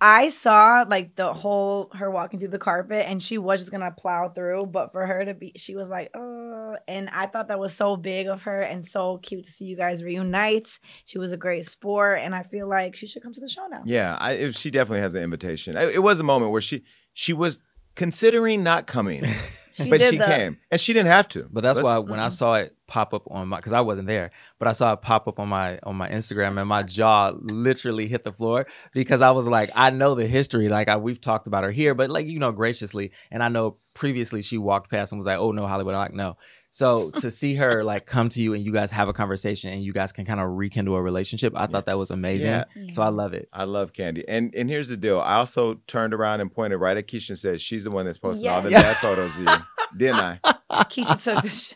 I 0.00 0.28
saw 0.28 0.84
like 0.88 1.16
the 1.16 1.32
whole 1.32 1.90
her 1.94 2.08
walking 2.08 2.38
through 2.38 2.50
the 2.50 2.58
carpet 2.58 3.04
and 3.08 3.20
she 3.20 3.36
was 3.36 3.58
just 3.60 3.72
gonna 3.72 3.90
plow 3.90 4.28
through, 4.28 4.66
but 4.66 4.92
for 4.92 5.04
her 5.04 5.24
to 5.24 5.34
be, 5.34 5.52
she 5.56 5.74
was 5.74 5.88
like, 5.88 6.10
oh, 6.14 6.76
and 6.86 7.08
I 7.10 7.26
thought 7.26 7.48
that 7.48 7.58
was 7.58 7.74
so 7.74 7.96
big 7.96 8.28
of 8.28 8.42
her 8.42 8.60
and 8.60 8.84
so 8.84 9.18
cute 9.18 9.46
to 9.46 9.50
see 9.50 9.64
you 9.64 9.74
guys 9.76 10.04
reunite. 10.04 10.78
She 11.04 11.18
was 11.18 11.32
a 11.32 11.36
great 11.36 11.64
sport, 11.64 12.20
and 12.22 12.32
I 12.34 12.44
feel 12.44 12.68
like 12.68 12.94
she 12.94 13.08
should 13.08 13.22
come 13.24 13.32
to 13.32 13.40
the 13.40 13.48
show 13.48 13.66
now. 13.66 13.82
Yeah, 13.86 14.16
I, 14.20 14.32
if 14.34 14.54
she 14.54 14.70
definitely 14.70 15.00
has 15.00 15.16
an 15.16 15.24
invitation. 15.24 15.76
I- 15.76 15.90
It 15.90 16.02
was 16.02 16.20
a 16.20 16.24
moment 16.24 16.52
where 16.52 16.60
she 16.60 16.84
she 17.12 17.32
was 17.32 17.60
considering 17.96 18.62
not 18.62 18.86
coming, 18.86 19.24
She 19.84 19.90
but 19.90 20.00
did 20.00 20.12
she 20.12 20.18
the- 20.18 20.24
came. 20.26 20.58
And 20.70 20.80
she 20.80 20.92
didn't 20.92 21.10
have 21.12 21.28
to. 21.30 21.48
But 21.50 21.62
that's 21.62 21.76
Let's- 21.76 21.84
why 21.84 21.98
when 21.98 22.20
I 22.20 22.28
saw 22.28 22.54
it 22.54 22.74
pop 22.86 23.12
up 23.12 23.22
on 23.30 23.48
my 23.48 23.56
because 23.58 23.72
I 23.72 23.80
wasn't 23.82 24.08
there, 24.08 24.30
but 24.58 24.66
I 24.66 24.72
saw 24.72 24.92
it 24.94 25.02
pop 25.02 25.28
up 25.28 25.38
on 25.38 25.48
my 25.48 25.78
on 25.82 25.96
my 25.96 26.08
Instagram 26.08 26.58
and 26.58 26.68
my 26.68 26.82
jaw 26.82 27.32
literally 27.40 28.06
hit 28.08 28.24
the 28.24 28.32
floor 28.32 28.66
because 28.92 29.20
I 29.22 29.30
was 29.30 29.46
like, 29.46 29.70
I 29.74 29.90
know 29.90 30.14
the 30.14 30.26
history, 30.26 30.68
like 30.68 30.88
I, 30.88 30.96
we've 30.96 31.20
talked 31.20 31.46
about 31.46 31.64
her 31.64 31.70
here, 31.70 31.94
but 31.94 32.08
like 32.10 32.26
you 32.26 32.38
know 32.38 32.50
graciously, 32.52 33.12
and 33.30 33.42
I 33.42 33.48
know 33.48 33.76
previously 33.94 34.42
she 34.42 34.58
walked 34.58 34.90
past 34.90 35.12
and 35.12 35.18
was 35.18 35.26
like, 35.26 35.38
oh 35.38 35.52
no 35.52 35.66
Hollywood, 35.66 35.94
I'm 35.94 36.00
like 36.00 36.14
no. 36.14 36.36
So 36.70 37.10
to 37.12 37.30
see 37.30 37.54
her 37.54 37.82
like 37.82 38.04
come 38.06 38.28
to 38.30 38.42
you 38.42 38.52
and 38.54 38.62
you 38.62 38.72
guys 38.72 38.90
have 38.92 39.08
a 39.08 39.12
conversation 39.12 39.72
and 39.72 39.82
you 39.82 39.92
guys 39.92 40.12
can 40.12 40.24
kind 40.26 40.38
of 40.38 40.50
rekindle 40.50 40.94
a 40.96 41.02
relationship, 41.02 41.54
I 41.56 41.66
thought 41.66 41.86
that 41.86 41.98
was 41.98 42.10
amazing. 42.10 42.48
Yeah. 42.48 42.64
So 42.90 43.02
I 43.02 43.08
love 43.08 43.32
it. 43.32 43.48
I 43.52 43.64
love 43.64 43.92
Kandi. 43.92 44.22
And 44.28 44.54
and 44.54 44.68
here's 44.68 44.88
the 44.88 44.96
deal. 44.96 45.20
I 45.20 45.36
also 45.36 45.74
turned 45.86 46.12
around 46.14 46.40
and 46.40 46.52
pointed 46.52 46.76
right 46.76 46.96
at 46.96 47.06
Keisha 47.08 47.30
and 47.30 47.38
said, 47.38 47.60
she's 47.60 47.84
the 47.84 47.90
one 47.90 48.04
that's 48.04 48.18
posting 48.18 48.50
all 48.50 48.60
the 48.62 48.70
Yes. 48.70 48.82
bad 48.82 48.96
photos 48.96 49.34
of 49.36 49.42
you. 49.42 49.98
Didn't 49.98 50.20
I? 50.22 50.40
Keisha 50.84 51.24
took 51.24 51.42
the, 51.42 51.48
sh- 51.48 51.72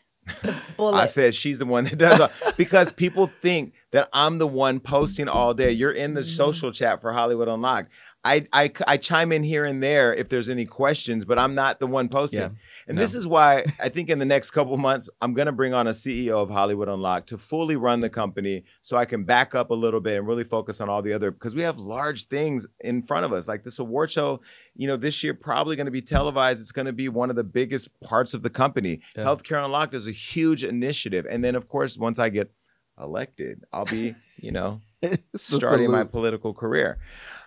bullet. 0.77 0.99
I 1.01 1.07
said 1.07 1.35
she's 1.35 1.59
the 1.59 1.67
one 1.67 1.85
that 1.85 1.97
does 1.99 2.21
all, 2.21 2.31
because 2.57 2.93
people 2.93 3.27
think 3.41 3.73
that 3.91 4.09
I'm 4.13 4.39
the 4.39 4.47
one 4.47 4.79
posting 4.79 5.27
all 5.29 5.53
day. 5.55 5.71
You're 5.73 5.91
in 5.93 6.15
the 6.15 6.21
Mm-hmm. 6.21 6.29
social 6.37 6.71
chat 6.71 7.01
for 7.01 7.13
Hollywood 7.13 7.49
Unlocked. 7.49 7.91
I, 8.25 8.47
I 8.53 8.71
I 8.87 8.97
chime 8.99 9.33
in 9.33 9.43
here 9.43 9.65
and 9.65 9.83
there 9.83 10.15
if 10.15 10.29
there's 10.29 10.49
any 10.49 10.65
questions, 10.65 11.25
but 11.25 11.41
I'm 11.41 11.57
not 11.57 11.81
the 11.81 11.89
one 11.89 12.09
posting. 12.09 12.41
Yeah. 12.41 12.51
And 12.87 12.97
No. 12.97 13.03
this 13.03 13.17
is 13.17 13.27
why 13.27 13.65
I 13.83 13.89
think 13.89 14.11
in 14.11 14.21
the 14.21 14.25
next 14.25 14.53
couple 14.53 14.77
months 14.77 15.09
I'm 15.21 15.35
gonna 15.35 15.51
bring 15.51 15.75
on 15.75 15.89
a 15.89 15.91
CEO 15.91 16.41
of 16.41 16.49
Hollywood 16.49 16.89
Unlocked 16.89 17.29
to 17.31 17.39
fully 17.39 17.75
run 17.75 18.01
the 18.01 18.09
company 18.09 18.63
so 18.81 18.97
I 18.97 19.07
can 19.07 19.25
back 19.25 19.57
up 19.57 19.71
a 19.71 19.75
little 19.75 20.01
bit 20.01 20.19
and 20.19 20.27
really 20.29 20.45
focus 20.45 20.81
on 20.81 20.89
all 20.89 21.03
the 21.03 21.13
other 21.13 21.33
because 21.33 21.57
we 21.57 21.63
have 21.63 21.79
large 21.79 22.27
things 22.29 22.65
in 22.81 23.03
front 23.03 23.25
of 23.25 23.33
us. 23.33 23.49
Like 23.49 23.65
this 23.65 23.81
award 23.81 24.13
show, 24.13 24.41
you 24.77 24.87
know, 24.87 24.97
this 24.97 25.25
year 25.25 25.35
probably 25.35 25.75
gonna 25.75 25.91
be 25.91 26.03
televised. 26.03 26.61
It's 26.61 26.71
gonna 26.73 26.93
be 26.93 27.09
one 27.09 27.29
of 27.29 27.35
the 27.35 27.43
biggest 27.45 27.89
parts 28.03 28.35
of 28.35 28.45
the 28.45 28.51
company. 28.51 29.01
Yeah. 29.17 29.25
Healthcare 29.25 29.65
Unlocked 29.65 29.95
is 29.95 30.07
a 30.07 30.13
huge 30.13 30.63
initiative. 30.63 31.27
And 31.29 31.43
then 31.43 31.57
of 31.57 31.67
course, 31.69 31.99
once 31.99 32.21
I 32.21 32.29
get 32.29 32.53
elected, 33.01 33.65
I'll 33.73 33.85
be, 33.85 34.15
you 34.37 34.53
know, 34.53 34.81
starting 35.35 35.91
my 35.91 36.05
political 36.05 36.55
career. 36.55 36.99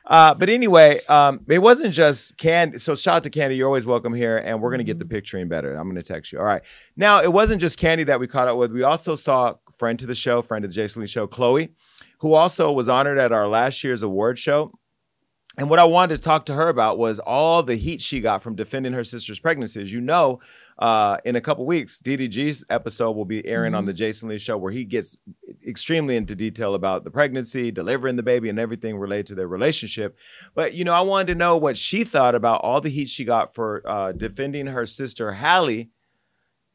Uh, 0.07 0.35
but 0.35 0.49
anyway, 0.49 0.99
um, 1.09 1.43
it 1.47 1.59
wasn't 1.59 1.93
just 1.93 2.37
Kandi. 2.37 2.79
So 2.79 2.95
shout 2.95 3.15
out 3.15 3.23
to 3.23 3.29
Kandi. 3.29 3.57
You're 3.57 3.67
always 3.67 3.85
welcome 3.85 4.13
here, 4.13 4.37
and 4.37 4.61
we're 4.61 4.69
gonna 4.71 4.83
get 4.83 4.99
the 4.99 5.05
picturing 5.05 5.47
better. 5.47 5.73
I'm 5.73 5.87
gonna 5.87 6.03
text 6.03 6.31
you. 6.31 6.39
All 6.39 6.45
right. 6.45 6.61
Now 6.95 7.21
it 7.21 7.33
wasn't 7.33 7.59
just 7.59 7.79
Kandi 7.79 8.05
that 8.05 8.19
we 8.19 8.27
caught 8.27 8.47
up 8.47 8.57
with. 8.57 8.71
We 8.71 8.83
also 8.83 9.15
saw 9.15 9.55
friend 9.71 9.97
to 9.99 10.05
the 10.05 10.15
show, 10.15 10.41
friend 10.41 10.63
of 10.63 10.71
the 10.71 10.75
Jason 10.75 11.01
Lee 11.01 11.07
show, 11.07 11.25
Chloe, 11.25 11.73
who 12.19 12.33
also 12.33 12.71
was 12.71 12.87
honored 12.87 13.17
at 13.17 13.31
our 13.31 13.47
last 13.47 13.83
year's 13.83 14.03
award 14.03 14.37
show. 14.37 14.71
And 15.57 15.69
what 15.69 15.79
I 15.79 15.85
wanted 15.85 16.17
to 16.17 16.21
talk 16.21 16.45
to 16.47 16.53
her 16.53 16.67
about 16.67 16.97
was 16.97 17.19
all 17.19 17.63
the 17.63 17.75
heat 17.75 18.01
she 18.01 18.19
got 18.19 18.43
from 18.43 18.55
defending 18.55 18.91
her 18.93 19.05
sister's 19.05 19.39
pregnancy. 19.39 19.81
As 19.81 19.91
you 19.91 20.01
know, 20.01 20.41
uh, 20.77 21.17
in 21.23 21.35
a 21.35 21.41
couple 21.41 21.65
weeks, 21.65 22.01
DDG's 22.03 22.65
episode 22.69 23.11
will 23.11 23.25
be 23.25 23.45
airing 23.45 23.73
on 23.73 23.85
the 23.85 23.93
Jason 23.93 24.29
Lee 24.29 24.37
show, 24.37 24.57
where 24.57 24.71
he 24.71 24.83
gets 24.83 25.15
extremely 25.65 26.17
into 26.17 26.35
detail 26.35 26.75
about 26.75 27.03
the 27.03 27.11
pregnancy, 27.11 27.71
delivering 27.71 28.17
the 28.17 28.23
baby, 28.23 28.49
and 28.49 28.59
everything 28.59 28.97
related 28.97 29.27
to 29.27 29.35
their 29.35 29.47
relationship. 29.47 30.17
But 30.53 30.73
you 30.73 30.83
know, 30.83 30.93
I 30.93 31.01
wanted 31.01 31.27
to 31.27 31.35
know 31.35 31.55
what 31.55 31.77
she 31.77 32.03
thought 32.03 32.35
about 32.35 32.61
all 32.61 32.81
the 32.81 32.89
heat 32.89 33.09
she 33.09 33.23
got 33.23 33.55
for 33.55 33.81
uh, 33.85 34.11
defending 34.11 34.67
her 34.67 34.85
sister 34.85 35.31
Halle. 35.31 35.89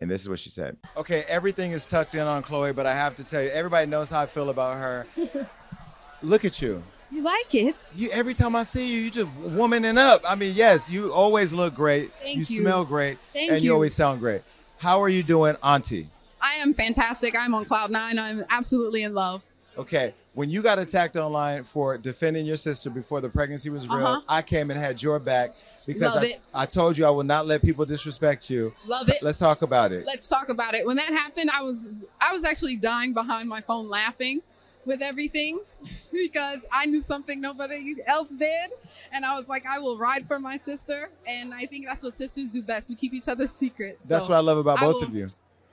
And 0.03 0.11
this 0.11 0.23
is 0.23 0.31
what 0.31 0.39
she 0.39 0.49
said. 0.49 0.79
Okay, 0.97 1.25
everything 1.29 1.73
is 1.73 1.87
tucked 1.87 2.15
in 2.15 2.23
on 2.23 2.41
Chloe, 2.43 2.73
but 2.73 2.87
I 2.87 2.95
have 2.95 3.15
to 3.17 3.25
tell 3.25 3.43
you, 3.43 3.51
everybody 3.51 3.87
knows 3.87 4.09
how 4.09 4.23
I 4.23 4.27
feel 4.27 4.49
about 4.49 4.79
her. 4.79 5.07
Look 6.23 6.47
at 6.47 6.63
you. 6.63 6.83
You 7.11 7.23
like 7.23 7.55
it? 7.55 7.93
You 7.97 8.09
every 8.11 8.35
time 8.35 8.55
I 8.55 8.63
see 8.63 8.87
you, 8.93 9.01
you 9.05 9.11
just 9.11 9.29
womaning 9.41 9.99
up. 9.99 10.23
I 10.29 10.35
mean, 10.37 10.53
yes, 10.55 10.91
you 10.91 11.13
always 11.13 11.53
look 11.53 11.75
great. 11.75 12.13
Thank 12.23 12.35
you, 12.35 12.41
you. 12.41 12.45
smell 12.63 12.85
great, 12.85 13.19
Thank 13.33 13.51
and 13.53 13.61
you. 13.63 13.71
you. 13.71 13.75
always 13.75 13.95
sound 13.95 14.21
great. 14.21 14.43
How 14.79 15.01
are 15.03 15.09
you 15.09 15.23
doing, 15.23 15.57
Auntie? 15.63 16.09
I 16.41 16.55
am 16.55 16.73
fantastic. 16.73 17.37
I'm 17.37 17.55
on 17.55 17.65
cloud 17.65 17.91
nine. 17.91 18.19
I'm 18.19 18.43
absolutely 18.49 19.03
in 19.03 19.13
love. 19.13 19.43
Okay, 19.77 20.15
when 20.35 20.51
you 20.51 20.63
got 20.63 20.79
attacked 20.79 21.17
online 21.17 21.65
for 21.65 21.99
defending 21.99 22.47
your 22.47 22.57
sister 22.57 22.91
before 22.91 23.21
the 23.21 23.29
pregnancy 23.29 23.71
was 23.71 23.89
real, 23.89 23.99
Uh-huh. 24.07 24.21
I 24.29 24.43
came 24.43 24.71
and 24.71 24.79
had 24.79 25.03
your 25.03 25.19
back 25.19 25.51
because 25.87 26.17
I. 26.17 26.39
I 26.55 26.67
told 26.67 26.97
you 26.97 27.07
I 27.07 27.11
will 27.11 27.25
not 27.25 27.47
let 27.47 27.61
people 27.63 27.85
disrespect 27.85 28.49
you. 28.51 28.73
Love 28.87 29.07
T- 29.07 29.13
it. 29.15 29.23
Let's 29.23 29.39
talk 29.39 29.63
about 29.63 29.91
it. 29.93 30.07
Let's 30.07 30.27
talk 30.29 30.49
about 30.49 30.75
it. 30.75 30.87
When 30.87 30.97
that 30.97 31.09
happened, 31.09 31.51
I 31.53 31.63
was 31.63 31.89
I 32.21 32.33
was 32.33 32.45
actually 32.45 32.77
dying 32.77 33.13
behind 33.15 33.49
my 33.49 33.61
phone 33.63 33.89
laughing 33.89 34.43
with 34.87 35.03
everything 35.03 35.61
because 36.13 36.67
I 36.73 36.87
knew 36.87 37.03
something 37.03 37.41
nobody 37.41 37.97
else 38.07 38.29
did. 38.31 38.71
And 39.13 39.25
I 39.25 39.39
was 39.39 39.49
like, 39.49 39.67
I 39.67 39.79
will 39.79 39.99
ride 39.99 40.27
for 40.27 40.39
my 40.39 40.57
sister. 40.57 41.11
And 41.27 41.53
I 41.55 41.67
think 41.67 41.87
that's 41.87 42.03
what 42.05 42.13
sisters 42.13 42.53
do 42.53 42.63
best. 42.63 42.89
We 42.89 42.95
keep 42.95 43.13
each 43.13 43.29
other's 43.29 43.51
secrets. 43.53 44.07
That's 44.07 44.25
So 44.27 44.31
what 44.31 44.37
I 44.37 44.41
love 44.41 44.59
about 44.59 44.79
I 44.79 44.83
both 44.83 44.97
will- 44.97 45.03
of 45.05 45.15
you. 45.15 45.29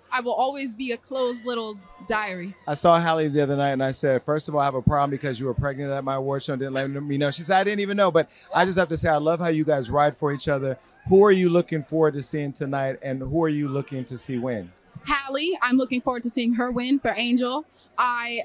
I 0.09 0.21
will 0.21 0.33
always 0.33 0.73
be 0.73 0.93
a 0.93 0.97
closed 0.97 1.45
little 1.45 1.77
diary. 2.07 2.55
I 2.65 2.75
saw 2.75 2.97
Halle 2.97 3.27
the 3.27 3.41
other 3.41 3.57
night 3.57 3.71
and 3.71 3.83
I 3.83 3.91
said, 3.91 4.23
first 4.23 4.47
of 4.47 4.55
all, 4.55 4.61
I 4.61 4.65
have 4.65 4.73
a 4.73 4.81
problem 4.81 5.09
because 5.09 5.37
you 5.37 5.45
were 5.45 5.53
pregnant 5.53 5.91
at 5.91 6.01
my 6.05 6.15
award 6.15 6.41
show 6.43 6.53
and 6.53 6.61
didn't 6.61 6.75
let 6.75 6.89
me 6.89 7.17
know. 7.17 7.29
She 7.29 7.41
said, 7.41 7.57
I 7.59 7.63
didn't 7.65 7.81
even 7.81 7.97
know. 7.97 8.09
But 8.09 8.29
I 8.55 8.63
just 8.63 8.79
have 8.79 8.87
to 8.87 8.95
say, 8.95 9.09
I 9.09 9.17
love 9.17 9.41
how 9.41 9.49
you 9.49 9.65
guys 9.65 9.91
ride 9.91 10.15
for 10.15 10.31
each 10.31 10.47
other. 10.47 10.77
Who 11.09 11.25
are 11.25 11.31
you 11.33 11.49
looking 11.49 11.83
forward 11.83 12.13
to 12.13 12.21
seeing 12.21 12.53
tonight 12.53 12.99
and 13.01 13.19
who 13.19 13.43
are 13.43 13.49
you 13.49 13.67
looking 13.67 14.05
to 14.05 14.17
see 14.17 14.37
win? 14.37 14.71
Halle, 15.05 15.57
I'm 15.61 15.75
looking 15.75 15.99
forward 15.99 16.23
to 16.23 16.29
seeing 16.29 16.53
her 16.53 16.71
win 16.71 16.99
for 16.99 17.13
Angel. 17.17 17.65
I 17.97 18.43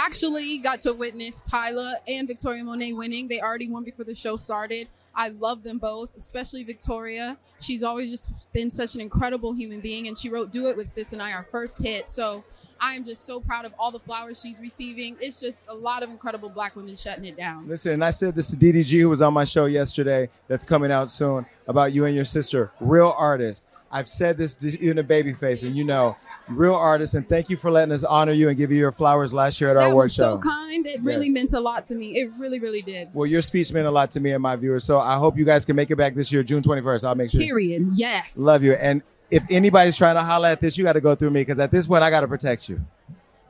actually 0.00 0.58
got 0.58 0.80
to 0.82 0.92
witness 0.92 1.42
Tyla 1.42 1.96
and 2.08 2.26
Victoria 2.26 2.64
Monet 2.64 2.94
winning. 2.94 3.28
They 3.28 3.40
already 3.40 3.68
won 3.68 3.84
before 3.84 4.04
the 4.04 4.14
show 4.14 4.36
started. 4.36 4.88
I 5.14 5.28
love 5.28 5.62
them 5.62 5.78
both, 5.78 6.16
especially 6.16 6.64
Victoria. 6.64 7.36
She's 7.60 7.82
always 7.82 8.10
just 8.10 8.52
been 8.52 8.70
such 8.70 8.94
an 8.94 9.00
incredible 9.00 9.52
human 9.52 9.80
being, 9.80 10.08
and 10.08 10.16
she 10.16 10.30
wrote 10.30 10.50
Do 10.50 10.68
It 10.68 10.76
with 10.76 10.88
Sis 10.88 11.12
and 11.12 11.20
I, 11.20 11.32
our 11.32 11.44
first 11.44 11.82
hit. 11.82 12.08
So 12.08 12.44
I 12.80 12.94
am 12.94 13.04
just 13.04 13.24
so 13.26 13.40
proud 13.40 13.64
of 13.66 13.72
all 13.78 13.90
the 13.90 13.98
flowers 14.00 14.40
she's 14.40 14.60
receiving. 14.60 15.16
It's 15.20 15.40
just 15.40 15.68
a 15.68 15.74
lot 15.74 16.02
of 16.02 16.10
incredible 16.10 16.48
black 16.48 16.76
women 16.76 16.96
shutting 16.96 17.24
it 17.26 17.36
down. 17.36 17.68
Listen, 17.68 17.92
and 17.92 18.04
I 18.04 18.10
said 18.10 18.34
this 18.34 18.50
to 18.50 18.56
DDG, 18.56 19.00
who 19.00 19.08
was 19.10 19.20
on 19.20 19.34
my 19.34 19.44
show 19.44 19.66
yesterday, 19.66 20.28
that's 20.48 20.64
coming 20.64 20.90
out 20.90 21.10
soon, 21.10 21.44
about 21.68 21.92
you 21.92 22.06
and 22.06 22.14
your 22.14 22.24
sister, 22.24 22.72
real 22.80 23.14
artist. 23.18 23.66
I've 23.92 24.06
said 24.08 24.38
this 24.38 24.54
to 24.54 24.70
you 24.70 24.92
in 24.92 24.98
a 24.98 25.02
baby 25.02 25.32
face, 25.32 25.64
and 25.64 25.76
you 25.76 25.82
know, 25.84 26.16
real 26.48 26.74
artist. 26.76 27.14
And 27.14 27.28
thank 27.28 27.50
you 27.50 27.56
for 27.56 27.72
letting 27.72 27.92
us 27.92 28.04
honor 28.04 28.30
you 28.32 28.48
and 28.48 28.56
give 28.56 28.70
you 28.70 28.78
your 28.78 28.92
flowers 28.92 29.34
last 29.34 29.60
year 29.60 29.68
at 29.70 29.76
our 29.76 29.82
That 29.86 29.90
award 29.90 30.12
show. 30.12 30.34
so 30.34 30.38
kind. 30.38 30.86
It 30.86 31.02
really 31.02 31.26
Yes. 31.26 31.34
meant 31.34 31.52
a 31.54 31.60
lot 31.60 31.84
to 31.86 31.96
me. 31.96 32.16
It 32.16 32.30
really, 32.38 32.60
really 32.60 32.82
did. 32.82 33.08
Well, 33.12 33.26
your 33.26 33.42
speech 33.42 33.72
meant 33.72 33.88
a 33.88 33.90
lot 33.90 34.10
to 34.12 34.20
me 34.20 34.30
and 34.30 34.40
my 34.40 34.54
viewers. 34.54 34.84
So 34.84 34.98
I 35.00 35.16
hope 35.16 35.36
you 35.36 35.44
guys 35.44 35.64
can 35.64 35.74
make 35.74 35.90
it 35.90 35.96
back 35.96 36.14
this 36.14 36.32
year, 36.32 36.44
June 36.44 36.62
21st. 36.62 37.02
I'll 37.04 37.16
make 37.16 37.30
sure. 37.30 37.40
Period. 37.40 37.88
Yes. 37.94 38.38
Love 38.38 38.62
you. 38.62 38.74
And 38.74 39.02
if 39.30 39.44
anybody's 39.50 39.96
trying 39.96 40.16
to 40.16 40.22
holler 40.22 40.48
at 40.48 40.60
this, 40.60 40.76
you 40.76 40.84
got 40.84 40.94
to 40.94 41.00
go 41.00 41.14
through 41.14 41.30
me 41.30 41.42
because 41.42 41.58
at 41.58 41.70
this 41.70 41.86
point, 41.86 42.02
I 42.02 42.10
got 42.10 42.20
to 42.20 42.28
protect 42.28 42.68
you. 42.68 42.80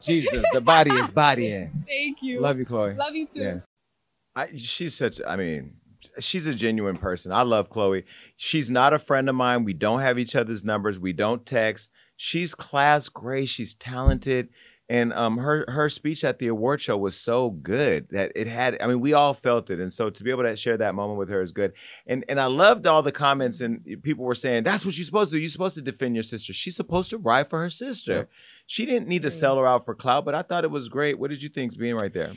Jesus, 0.00 0.44
the 0.52 0.60
body 0.60 0.90
is 0.92 1.10
bodying. 1.10 1.84
Thank 1.88 2.22
you. 2.22 2.40
Love 2.40 2.58
you, 2.58 2.64
Chloe. 2.64 2.94
Love 2.94 3.14
you 3.14 3.26
too. 3.26 3.40
Yes. 3.40 3.66
I, 4.34 4.48
she's 4.56 4.94
such, 4.94 5.20
I 5.26 5.36
mean, 5.36 5.74
she's 6.18 6.46
a 6.46 6.54
genuine 6.54 6.96
person. 6.96 7.32
I 7.32 7.42
love 7.42 7.68
Chloe. 7.68 8.04
She's 8.36 8.70
not 8.70 8.92
a 8.92 8.98
friend 8.98 9.28
of 9.28 9.34
mine. 9.34 9.64
We 9.64 9.74
don't 9.74 10.00
have 10.00 10.18
each 10.18 10.34
other's 10.34 10.64
numbers. 10.64 10.98
We 10.98 11.12
don't 11.12 11.44
text. 11.44 11.90
She's 12.16 12.54
class 12.54 13.08
great. 13.08 13.48
She's 13.48 13.74
talented. 13.74 14.48
And 14.90 15.12
um, 15.12 15.38
her 15.38 15.64
her 15.68 15.88
speech 15.88 16.24
at 16.24 16.40
the 16.40 16.48
award 16.48 16.80
show 16.80 16.96
was 16.96 17.14
so 17.14 17.50
good 17.50 18.08
that 18.10 18.32
it 18.34 18.48
had. 18.48 18.76
I 18.82 18.88
mean, 18.88 18.98
we 18.98 19.12
all 19.12 19.34
felt 19.34 19.70
it, 19.70 19.78
and 19.78 19.92
so 19.92 20.10
to 20.10 20.24
be 20.24 20.32
able 20.32 20.42
to 20.42 20.56
share 20.56 20.76
that 20.78 20.96
moment 20.96 21.16
with 21.16 21.30
her 21.30 21.40
is 21.40 21.52
good. 21.52 21.74
And 22.08 22.24
and 22.28 22.40
I 22.40 22.46
loved 22.46 22.88
all 22.88 23.00
the 23.00 23.12
comments, 23.12 23.60
and 23.60 23.84
people 24.02 24.24
were 24.24 24.34
saying 24.34 24.64
that's 24.64 24.84
what 24.84 24.98
you're 24.98 25.04
supposed 25.04 25.30
to 25.30 25.36
do. 25.36 25.40
You're 25.40 25.48
supposed 25.48 25.76
to 25.76 25.82
defend 25.82 26.16
your 26.16 26.24
sister. 26.24 26.52
She's 26.52 26.74
supposed 26.74 27.10
to 27.10 27.18
ride 27.18 27.48
for 27.48 27.60
her 27.60 27.70
sister. 27.70 28.28
She 28.66 28.84
didn't 28.84 29.06
need 29.06 29.22
to 29.22 29.30
sell 29.30 29.56
her 29.58 29.66
out 29.66 29.84
for 29.84 29.94
clout, 29.94 30.24
but 30.24 30.34
I 30.34 30.42
thought 30.42 30.64
it 30.64 30.72
was 30.72 30.88
great. 30.88 31.20
What 31.20 31.30
did 31.30 31.40
you 31.40 31.48
think, 31.50 31.78
being 31.78 31.94
right 31.94 32.12
there? 32.12 32.32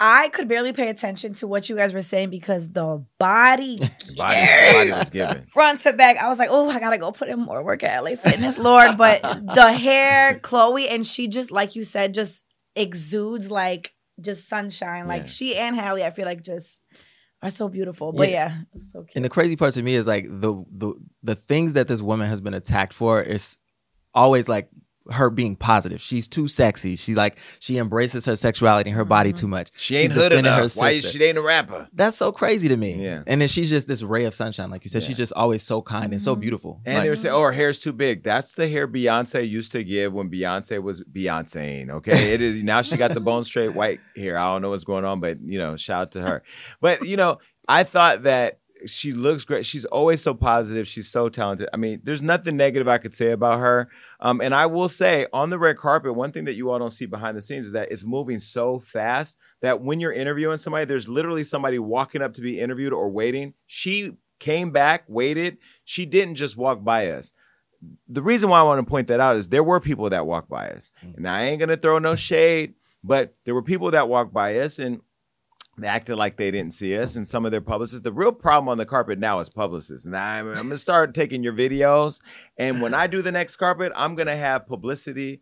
I 0.00 0.28
could 0.28 0.46
barely 0.48 0.72
pay 0.72 0.88
attention 0.88 1.34
to 1.34 1.48
what 1.48 1.68
you 1.68 1.74
guys 1.76 1.92
were 1.92 2.02
saying 2.02 2.30
because 2.30 2.68
the 2.68 3.04
body, 3.18 3.78
Body, 4.16 4.72
body 4.72 4.90
was 4.92 5.10
given. 5.10 5.46
front 5.48 5.80
to 5.80 5.92
back, 5.92 6.16
I 6.18 6.28
was 6.28 6.38
like, 6.38 6.50
oh, 6.52 6.70
I 6.70 6.78
gotta 6.78 6.98
go 6.98 7.10
put 7.10 7.28
in 7.28 7.40
more 7.40 7.64
work 7.64 7.82
at 7.82 8.02
LA 8.04 8.14
Fitness, 8.16 8.58
Lord. 8.58 8.96
But 8.96 9.22
the 9.22 9.72
hair, 9.76 10.38
Chloe, 10.38 10.88
and 10.88 11.06
she 11.06 11.26
just, 11.28 11.50
like 11.50 11.74
you 11.74 11.82
said, 11.82 12.14
just 12.14 12.44
exudes 12.76 13.50
like 13.50 13.92
just 14.20 14.48
sunshine. 14.48 15.08
Like 15.08 15.28
she 15.28 15.56
and 15.56 15.74
Halle, 15.76 16.04
I 16.04 16.10
feel 16.10 16.26
like 16.26 16.42
just 16.42 16.82
are 17.42 17.50
so 17.50 17.68
beautiful. 17.68 18.12
But 18.12 18.28
Yeah. 18.30 18.50
yeah, 18.50 18.80
so 18.80 19.00
cute. 19.02 19.16
And 19.16 19.24
the 19.24 19.28
crazy 19.28 19.56
part 19.56 19.74
to 19.74 19.82
me 19.82 19.94
is 19.94 20.06
like 20.06 20.26
the 20.28 20.64
the 20.70 20.94
the 21.22 21.34
things 21.34 21.72
that 21.74 21.88
this 21.88 22.02
woman 22.02 22.28
has 22.28 22.40
been 22.40 22.54
attacked 22.54 22.92
for 22.92 23.20
is 23.22 23.58
always 24.14 24.48
like 24.48 24.68
her 25.10 25.30
being 25.30 25.56
positive. 25.56 26.00
She's 26.00 26.28
too 26.28 26.48
sexy. 26.48 26.96
She 26.96 27.14
like 27.14 27.38
she 27.60 27.78
embraces 27.78 28.26
her 28.26 28.36
sexuality 28.36 28.90
and 28.90 28.96
her 28.96 29.04
body 29.04 29.30
mm-hmm. 29.30 29.40
too 29.40 29.48
much. 29.48 29.70
She 29.76 29.96
ain't 29.96 30.12
She's 30.12 30.16
hood 30.16 30.30
defending 30.30 30.52
her 30.52 30.60
enough. 30.60 30.76
Why 30.76 30.90
is 30.90 31.10
she 31.10 31.22
ain't 31.22 31.38
a 31.38 31.42
rapper? 31.42 31.88
That's 31.92 32.16
so 32.16 32.32
crazy 32.32 32.68
to 32.68 32.76
me. 32.76 33.02
Yeah. 33.02 33.22
And 33.26 33.40
then 33.40 33.48
she's 33.48 33.70
just 33.70 33.88
this 33.88 34.02
ray 34.02 34.24
of 34.24 34.34
sunshine, 34.34 34.70
like 34.70 34.84
you 34.84 34.90
said. 34.90 35.02
She's 35.02 35.16
just 35.16 35.32
always 35.32 35.62
so 35.62 35.82
kind 35.82 36.12
and 36.12 36.20
so 36.20 36.32
mm-hmm. 36.32 36.40
beautiful. 36.40 36.80
And 36.84 36.96
Like- 36.96 37.04
they 37.04 37.10
were 37.10 37.16
saying, 37.16 37.34
"Oh, 37.34 37.42
her 37.42 37.52
hair's 37.52 37.78
too 37.78 37.92
big." 37.92 38.22
That's 38.22 38.54
the 38.54 38.68
hair 38.68 38.86
Beyonce 38.86 39.48
used 39.48 39.72
to 39.72 39.84
give 39.84 40.12
when 40.12 40.30
Beyonce 40.30 40.82
was 40.82 41.02
Beyonceing. 41.02 41.90
Okay, 41.90 42.32
it 42.32 42.40
is 42.40 42.62
now 42.62 42.82
she 42.82 42.96
got 42.96 43.14
the 43.14 43.20
bone 43.20 43.44
straight 43.44 43.74
white 43.74 44.00
hair. 44.16 44.38
I 44.38 44.52
don't 44.52 44.62
know 44.62 44.70
what's 44.70 44.84
going 44.84 45.04
on, 45.04 45.20
but 45.20 45.38
you 45.42 45.58
know, 45.58 45.76
shout 45.76 46.02
out 46.02 46.12
to 46.12 46.20
her. 46.22 46.42
But 46.80 47.06
you 47.06 47.16
know, 47.16 47.38
I 47.68 47.84
thought 47.84 48.24
that 48.24 48.58
she 48.86 49.12
looks 49.12 49.44
great. 49.44 49.66
She's 49.66 49.84
always 49.84 50.22
so 50.22 50.34
positive. 50.34 50.86
She's 50.86 51.10
so 51.10 51.28
talented. 51.28 51.68
I 51.72 51.76
mean, 51.76 52.00
there's 52.04 52.22
nothing 52.22 52.56
negative 52.56 52.88
I 52.88 52.98
could 52.98 53.14
say 53.14 53.30
about 53.32 53.60
her. 53.60 53.88
Um, 54.20 54.40
and 54.40 54.54
I 54.54 54.66
will 54.66 54.88
say 54.88 55.26
on 55.32 55.50
the 55.50 55.58
red 55.58 55.76
carpet, 55.76 56.14
one 56.14 56.32
thing 56.32 56.44
that 56.44 56.54
you 56.54 56.70
all 56.70 56.78
don't 56.78 56.90
see 56.90 57.06
behind 57.06 57.36
the 57.36 57.42
scenes 57.42 57.64
is 57.64 57.72
that 57.72 57.90
it's 57.90 58.04
moving 58.04 58.38
so 58.38 58.78
fast 58.78 59.36
that 59.60 59.80
when 59.80 60.00
you're 60.00 60.12
interviewing 60.12 60.58
somebody, 60.58 60.84
there's 60.84 61.08
literally 61.08 61.44
somebody 61.44 61.78
walking 61.78 62.22
up 62.22 62.34
to 62.34 62.40
be 62.40 62.60
interviewed 62.60 62.92
or 62.92 63.08
waiting. 63.10 63.54
She 63.66 64.16
came 64.38 64.70
back, 64.70 65.04
waited. 65.08 65.58
She 65.84 66.06
didn't 66.06 66.36
just 66.36 66.56
walk 66.56 66.84
by 66.84 67.10
us. 67.10 67.32
The 68.08 68.22
reason 68.22 68.50
why 68.50 68.60
I 68.60 68.64
want 68.64 68.84
to 68.84 68.90
point 68.90 69.08
that 69.08 69.20
out 69.20 69.36
is 69.36 69.48
there 69.48 69.62
were 69.62 69.80
people 69.80 70.10
that 70.10 70.26
walked 70.26 70.48
by 70.48 70.70
us. 70.70 70.90
And 71.16 71.28
I 71.28 71.44
ain't 71.44 71.60
gonna 71.60 71.76
throw 71.76 71.98
no 71.98 72.16
shade, 72.16 72.74
but 73.04 73.34
there 73.44 73.54
were 73.54 73.62
people 73.62 73.90
that 73.92 74.08
walked 74.08 74.32
by 74.32 74.58
us 74.58 74.78
and 74.78 75.00
they 75.78 75.86
acted 75.88 76.16
like 76.16 76.36
they 76.36 76.50
didn't 76.50 76.72
see 76.72 76.98
us 76.98 77.16
and 77.16 77.26
some 77.26 77.44
of 77.46 77.52
their 77.52 77.60
publicists. 77.60 78.02
The 78.02 78.12
real 78.12 78.32
problem 78.32 78.68
on 78.68 78.78
the 78.78 78.86
carpet 78.86 79.18
now 79.18 79.38
is 79.40 79.48
publicists. 79.48 80.06
And 80.06 80.16
I'm, 80.16 80.48
I'm 80.48 80.54
gonna 80.56 80.76
start 80.76 81.14
taking 81.14 81.42
your 81.42 81.52
videos. 81.52 82.20
And 82.56 82.82
when 82.82 82.94
I 82.94 83.06
do 83.06 83.22
the 83.22 83.32
next 83.32 83.56
carpet, 83.56 83.92
I'm 83.94 84.14
gonna 84.14 84.36
have 84.36 84.66
publicity, 84.66 85.40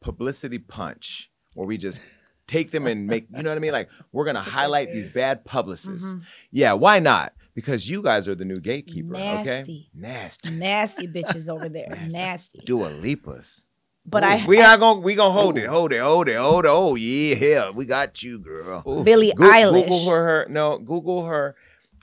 publicity 0.00 0.58
punch, 0.58 1.30
where 1.54 1.66
we 1.66 1.76
just 1.78 2.00
take 2.46 2.70
them 2.70 2.86
and 2.86 3.06
make, 3.06 3.26
you 3.34 3.42
know 3.42 3.50
what 3.50 3.56
I 3.56 3.60
mean? 3.60 3.72
Like 3.72 3.88
we're 4.12 4.24
gonna 4.24 4.40
highlight 4.40 4.92
these 4.92 5.12
bad 5.14 5.44
publicists. 5.44 6.14
Mhm. 6.14 6.22
Yeah, 6.50 6.72
why 6.74 6.98
not? 6.98 7.32
Because 7.54 7.90
you 7.90 8.02
guys 8.02 8.28
are 8.28 8.34
the 8.34 8.44
new 8.44 8.56
gatekeeper, 8.56 9.14
okay? 9.16 9.44
Nasty. 9.44 9.90
Nasty. 9.94 10.50
Nasty 10.50 11.06
bitches 11.08 11.48
over 11.52 11.68
there. 11.68 11.88
Nasty. 12.10 12.60
Dua 12.64 12.86
Lipa's. 12.88 13.68
But 14.06 14.22
Ooh, 14.24 14.26
I- 14.26 14.44
we 14.46 14.60
are 14.60 14.76
gonna 14.78 15.00
we 15.00 15.14
gonna 15.14 15.32
hold 15.32 15.58
it, 15.58 15.66
hold 15.66 15.92
it, 15.92 15.98
hold 16.00 16.28
it, 16.28 16.36
hold 16.36 16.64
it. 16.64 16.68
Oh 16.70 16.94
yeah, 16.94 17.70
we 17.70 17.84
got 17.84 18.22
you, 18.22 18.38
girl. 18.38 18.82
Billie 19.04 19.32
Goo- 19.36 19.50
Eilish. 19.50 19.82
Google 19.84 20.04
for 20.04 20.16
her. 20.24 20.46
No, 20.48 20.78
Google 20.78 21.26
her. 21.26 21.54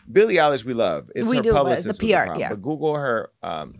Billie 0.09 0.35
Eilish, 0.35 0.63
we 0.63 0.73
love. 0.73 1.09
It's 1.15 1.27
We 1.27 1.37
her 1.37 1.43
do, 1.43 1.51
publicist. 1.53 1.83
the 1.85 1.89
was 1.89 1.97
the 1.97 2.07
PR, 2.33 2.39
yeah. 2.39 2.49
But 2.49 2.61
Google 2.61 2.95
her. 2.95 3.29
Um, 3.43 3.75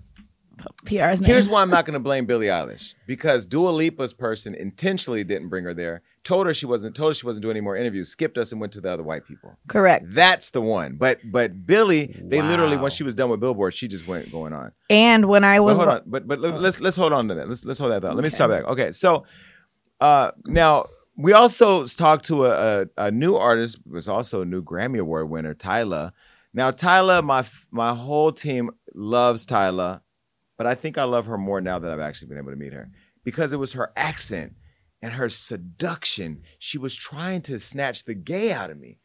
PR's 0.85 1.21
name. 1.21 1.27
here's 1.29 1.47
why 1.47 1.61
I'm 1.61 1.69
not 1.69 1.85
going 1.85 1.93
to 1.93 1.99
blame 1.99 2.25
Billie 2.25 2.47
Eilish 2.47 2.95
because 3.05 3.45
Dua 3.45 3.69
Lipa's 3.69 4.11
person 4.11 4.55
intentionally 4.55 5.23
didn't 5.23 5.49
bring 5.49 5.63
her 5.65 5.73
there. 5.75 6.01
Told 6.27 6.45
her 6.45 6.53
she 6.53 6.65
wasn't. 6.65 6.93
Told 6.93 7.11
her 7.11 7.13
she 7.13 7.25
wasn't 7.25 7.43
doing 7.43 7.55
any 7.55 7.61
more 7.63 7.77
interviews. 7.77 8.09
Skipped 8.09 8.37
us 8.37 8.51
and 8.51 8.59
went 8.59 8.73
to 8.73 8.81
the 8.81 8.91
other 8.91 9.01
white 9.01 9.25
people. 9.25 9.57
Correct. 9.69 10.07
That's 10.09 10.49
the 10.49 10.59
one. 10.59 10.97
But 10.97 11.19
but 11.31 11.65
Billie, 11.65 12.07
they 12.21 12.41
literally 12.41 12.75
Wow. 12.75 12.81
when 12.83 12.91
she 12.91 13.03
was 13.03 13.15
done 13.15 13.29
with 13.29 13.39
Billboard, 13.39 13.73
she 13.73 13.87
just 13.87 14.05
went 14.07 14.29
going 14.29 14.51
on. 14.51 14.73
And 14.89 15.27
when 15.29 15.45
I 15.45 15.59
But 15.59 15.63
was 15.63 15.77
hold 15.77 15.87
on, 15.89 16.01
but 16.05 16.27
but 16.27 16.41
let- 16.41 16.59
let's 16.59 16.81
let's 16.81 16.97
hold 16.97 17.13
on 17.13 17.29
to 17.29 17.35
that. 17.35 17.47
Let's 17.47 17.63
let's 17.63 17.79
hold 17.79 17.91
that 17.93 18.01
thought. 18.01 18.15
Let 18.15 18.23
me 18.23 18.27
Okay. 18.27 18.35
start 18.35 18.51
back. 18.51 18.65
Okay, 18.65 18.91
so 18.91 19.23
uh 20.01 20.31
now 20.45 20.87
we 21.15 21.31
also 21.31 21.85
talked 21.85 22.25
to 22.25 22.45
a, 22.45 22.81
a 22.81 22.87
a 23.05 23.11
new 23.11 23.35
artist, 23.37 23.79
was 23.89 24.09
also 24.09 24.41
a 24.41 24.45
new 24.45 24.61
Grammy 24.61 24.99
Award 24.99 25.29
winner, 25.29 25.53
Tyla. 25.53 26.11
Now 26.53 26.71
Tyla, 26.71 27.21
my 27.21 27.45
my 27.71 27.93
whole 27.95 28.33
team 28.33 28.69
loves 28.93 29.45
Tyla, 29.45 30.01
but 30.57 30.67
I 30.67 30.75
think 30.75 30.97
I 30.97 31.03
love 31.05 31.25
her 31.27 31.37
more 31.37 31.61
now 31.61 31.79
that 31.79 31.89
I've 31.89 32.01
actually 32.01 32.27
been 32.27 32.37
able 32.37 32.51
to 32.51 32.57
meet 32.57 32.73
her 32.73 32.89
because 33.23 33.53
it 33.53 33.57
was 33.59 33.71
her 33.73 33.93
accent 33.95 34.55
and 35.01 35.13
her 35.13 35.29
seduction. 35.29 36.41
She 36.59 36.77
was 36.77 36.95
trying 36.95 37.41
to 37.43 37.59
snatch 37.59 38.05
the 38.05 38.15
gay 38.15 38.51
out 38.51 38.71
of 38.71 38.79
me 38.79 38.97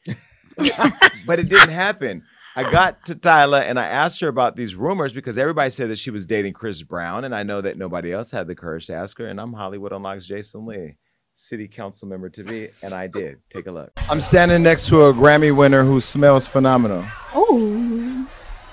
but 1.27 1.39
it 1.39 1.49
didn't 1.49 1.71
happen. 1.71 2.23
I 2.55 2.71
got 2.71 3.07
to 3.07 3.15
Tyla 3.15 3.63
and 3.63 3.79
I 3.79 3.87
asked 3.87 4.21
her 4.21 4.29
about 4.29 4.57
these 4.57 4.75
rumors 4.75 5.13
because 5.13 5.39
everybody 5.39 5.71
said 5.71 5.89
that 5.89 5.99
she 5.99 6.11
was 6.11 6.27
dating 6.27 6.53
Chris 6.53 6.83
Brown, 6.83 7.25
and 7.25 7.35
I 7.35 7.43
know 7.43 7.61
that 7.63 7.79
nobody 7.79 8.13
else 8.13 8.31
had 8.31 8.47
the 8.47 8.55
courage 8.55 8.87
to 8.89 8.95
ask 8.95 9.19
her. 9.19 9.27
And 9.27 9.41
I'm 9.41 9.55
Hollywood 9.55 9.93
Unlocks 9.93 10.27
Jason 10.27 10.67
Lee, 10.67 10.97
city 11.33 11.67
council 11.67 12.09
member 12.09 12.29
to 12.31 12.45
be, 12.45 12.69
and 12.83 12.93
I 12.93 13.07
did. 13.07 13.41
Take 13.49 13.67
a 13.67 13.73
look. 13.73 13.93
I'm 14.11 14.21
standing 14.21 14.63
next 14.63 14.89
to 14.91 15.03
a 15.05 15.15
Grammy 15.15 15.57
winner 15.57 15.83
who 15.85 16.01
smells 16.01 16.47
phenomenal. 16.47 17.05
Oh, 17.35 17.57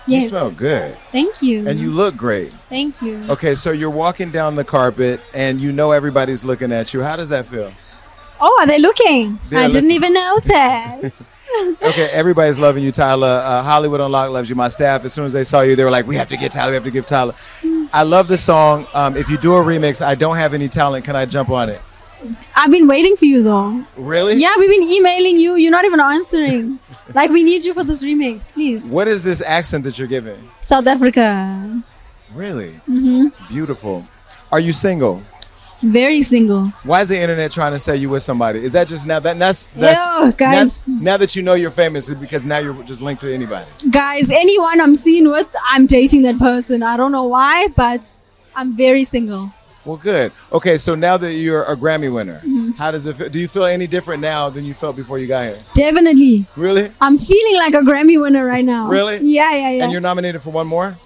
yes. 0.09 0.23
You 0.23 0.29
smell 0.29 0.51
good, 0.51 0.97
Thank 1.11 1.41
you. 1.41 1.67
and 1.67 1.79
you 1.79 1.91
look 1.91 2.15
great. 2.15 2.53
Thank 2.69 3.01
you. 3.01 3.23
Okay, 3.29 3.55
so 3.55 3.71
you're 3.71 3.89
walking 3.89 4.31
down 4.31 4.55
the 4.55 4.63
carpet, 4.63 5.19
and 5.33 5.59
you 5.59 5.71
know 5.71 5.91
everybody's 5.91 6.43
looking 6.43 6.71
at 6.71 6.93
you. 6.93 7.01
How 7.01 7.15
does 7.15 7.29
that 7.29 7.45
feel? 7.45 7.71
Oh, 8.41 8.57
are 8.59 8.67
they 8.67 8.79
looking? 8.79 9.39
They're 9.49 9.65
I 9.65 9.69
didn't 9.69 9.91
even 9.91 10.13
notice. 10.13 11.35
okay, 11.81 12.09
everybody's 12.11 12.59
loving 12.59 12.83
you, 12.83 12.91
Tyla. 12.91 13.39
Uh, 13.39 13.63
Hollywood 13.63 13.99
Unlocked 14.01 14.31
loves 14.31 14.49
you. 14.49 14.55
My 14.55 14.67
staff, 14.67 15.03
as 15.03 15.13
soon 15.13 15.25
as 15.25 15.33
they 15.33 15.43
saw 15.43 15.61
you, 15.61 15.75
they 15.75 15.83
were 15.83 15.91
like, 15.91 16.05
"We 16.05 16.15
have 16.15 16.27
to 16.29 16.37
get 16.37 16.51
Tyla. 16.51 16.69
We 16.69 16.75
have 16.75 16.83
to 16.83 16.91
give 16.91 17.05
Tyla." 17.05 17.35
I 17.91 18.03
love 18.03 18.27
the 18.27 18.37
song. 18.37 18.85
Um, 18.93 19.17
if 19.17 19.29
you 19.29 19.37
do 19.37 19.55
a 19.55 19.59
remix, 19.59 20.05
I 20.05 20.15
don't 20.15 20.37
have 20.37 20.53
any 20.53 20.67
talent. 20.69 21.05
Can 21.05 21.15
I 21.15 21.25
jump 21.25 21.49
on 21.49 21.69
it? 21.69 21.81
I've 22.55 22.71
been 22.71 22.87
waiting 22.87 23.15
for 23.15 23.25
you 23.25 23.43
though. 23.43 23.83
Really? 23.95 24.35
Yeah, 24.35 24.53
we've 24.57 24.69
been 24.69 24.83
emailing 24.83 25.37
you. 25.37 25.55
You're 25.55 25.71
not 25.71 25.85
even 25.85 25.99
answering. 25.99 26.79
like 27.13 27.31
we 27.31 27.43
need 27.43 27.63
you 27.65 27.73
for 27.73 27.83
this 27.83 28.03
remix, 28.03 28.51
please. 28.51 28.91
What 28.91 29.07
is 29.07 29.23
this 29.23 29.41
accent 29.41 29.83
that 29.85 29.97
you're 29.97 30.07
giving? 30.07 30.37
South 30.61 30.87
Africa. 30.87 31.81
Really 32.33 32.79
Mm-hmm. 32.89 33.27
beautiful. 33.53 34.05
Are 34.51 34.59
you 34.59 34.73
single? 34.73 35.21
Very 35.81 36.21
single. 36.23 36.65
Why 36.83 37.01
is 37.01 37.07
the 37.09 37.17
internet 37.17 37.51
trying 37.51 37.71
to 37.71 37.79
say 37.79 37.95
you 37.95 38.09
with 38.09 38.21
somebody? 38.21 38.59
Is 38.59 38.73
that 38.73 38.89
just 38.89 39.07
now 39.07 39.19
that 39.21 39.39
that's 39.39 39.69
that's 39.75 40.05
Yo, 40.25 40.31
guys. 40.33 40.85
Now, 40.85 41.01
now 41.11 41.17
that 41.17 41.37
you 41.37 41.41
know 41.41 41.53
you're 41.53 41.71
famous, 41.71 42.09
it's 42.09 42.19
because 42.19 42.43
now 42.43 42.57
you're 42.59 42.83
just 42.83 43.01
linked 43.01 43.21
to 43.21 43.33
anybody. 43.33 43.69
Guys, 43.89 44.29
anyone 44.29 44.81
I'm 44.81 44.97
seen 44.97 45.29
with, 45.31 45.47
I'm 45.69 45.85
dating 45.85 46.23
that 46.23 46.37
person. 46.37 46.83
I 46.83 46.97
don't 46.97 47.13
know 47.13 47.23
why, 47.23 47.69
but 47.69 48.11
I'm 48.55 48.75
very 48.75 49.05
single. 49.05 49.53
Well, 49.85 49.97
good. 49.97 50.31
Okay, 50.51 50.77
so 50.77 50.93
now 50.95 51.17
that 51.17 51.33
you're 51.33 51.63
a 51.63 51.75
Grammy 51.75 52.13
winner, 52.13 52.41
Mhm. 52.45 52.75
how 52.77 52.91
does 52.91 53.05
it 53.05 53.15
feel? 53.15 53.29
Do 53.29 53.39
you 53.39 53.47
feel 53.47 53.63
any 53.65 53.87
different 53.87 54.21
now 54.21 54.49
than 54.49 54.65
you 54.65 54.73
felt 54.73 54.95
before 54.95 55.17
you 55.19 55.27
got 55.27 55.45
here? 55.45 55.57
Definitely. 55.73 56.45
Really? 56.55 56.91
I'm 56.99 57.17
feeling 57.17 57.55
like 57.55 57.73
a 57.73 57.79
Grammy 57.79 58.21
winner 58.21 58.45
right 58.45 58.65
now. 58.65 58.87
Really? 58.89 59.19
Yeah, 59.21 59.51
yeah, 59.53 59.71
yeah. 59.71 59.83
And 59.83 59.91
you're 59.91 60.01
nominated 60.01 60.41
for 60.41 60.49
one 60.51 60.67
more? 60.67 60.97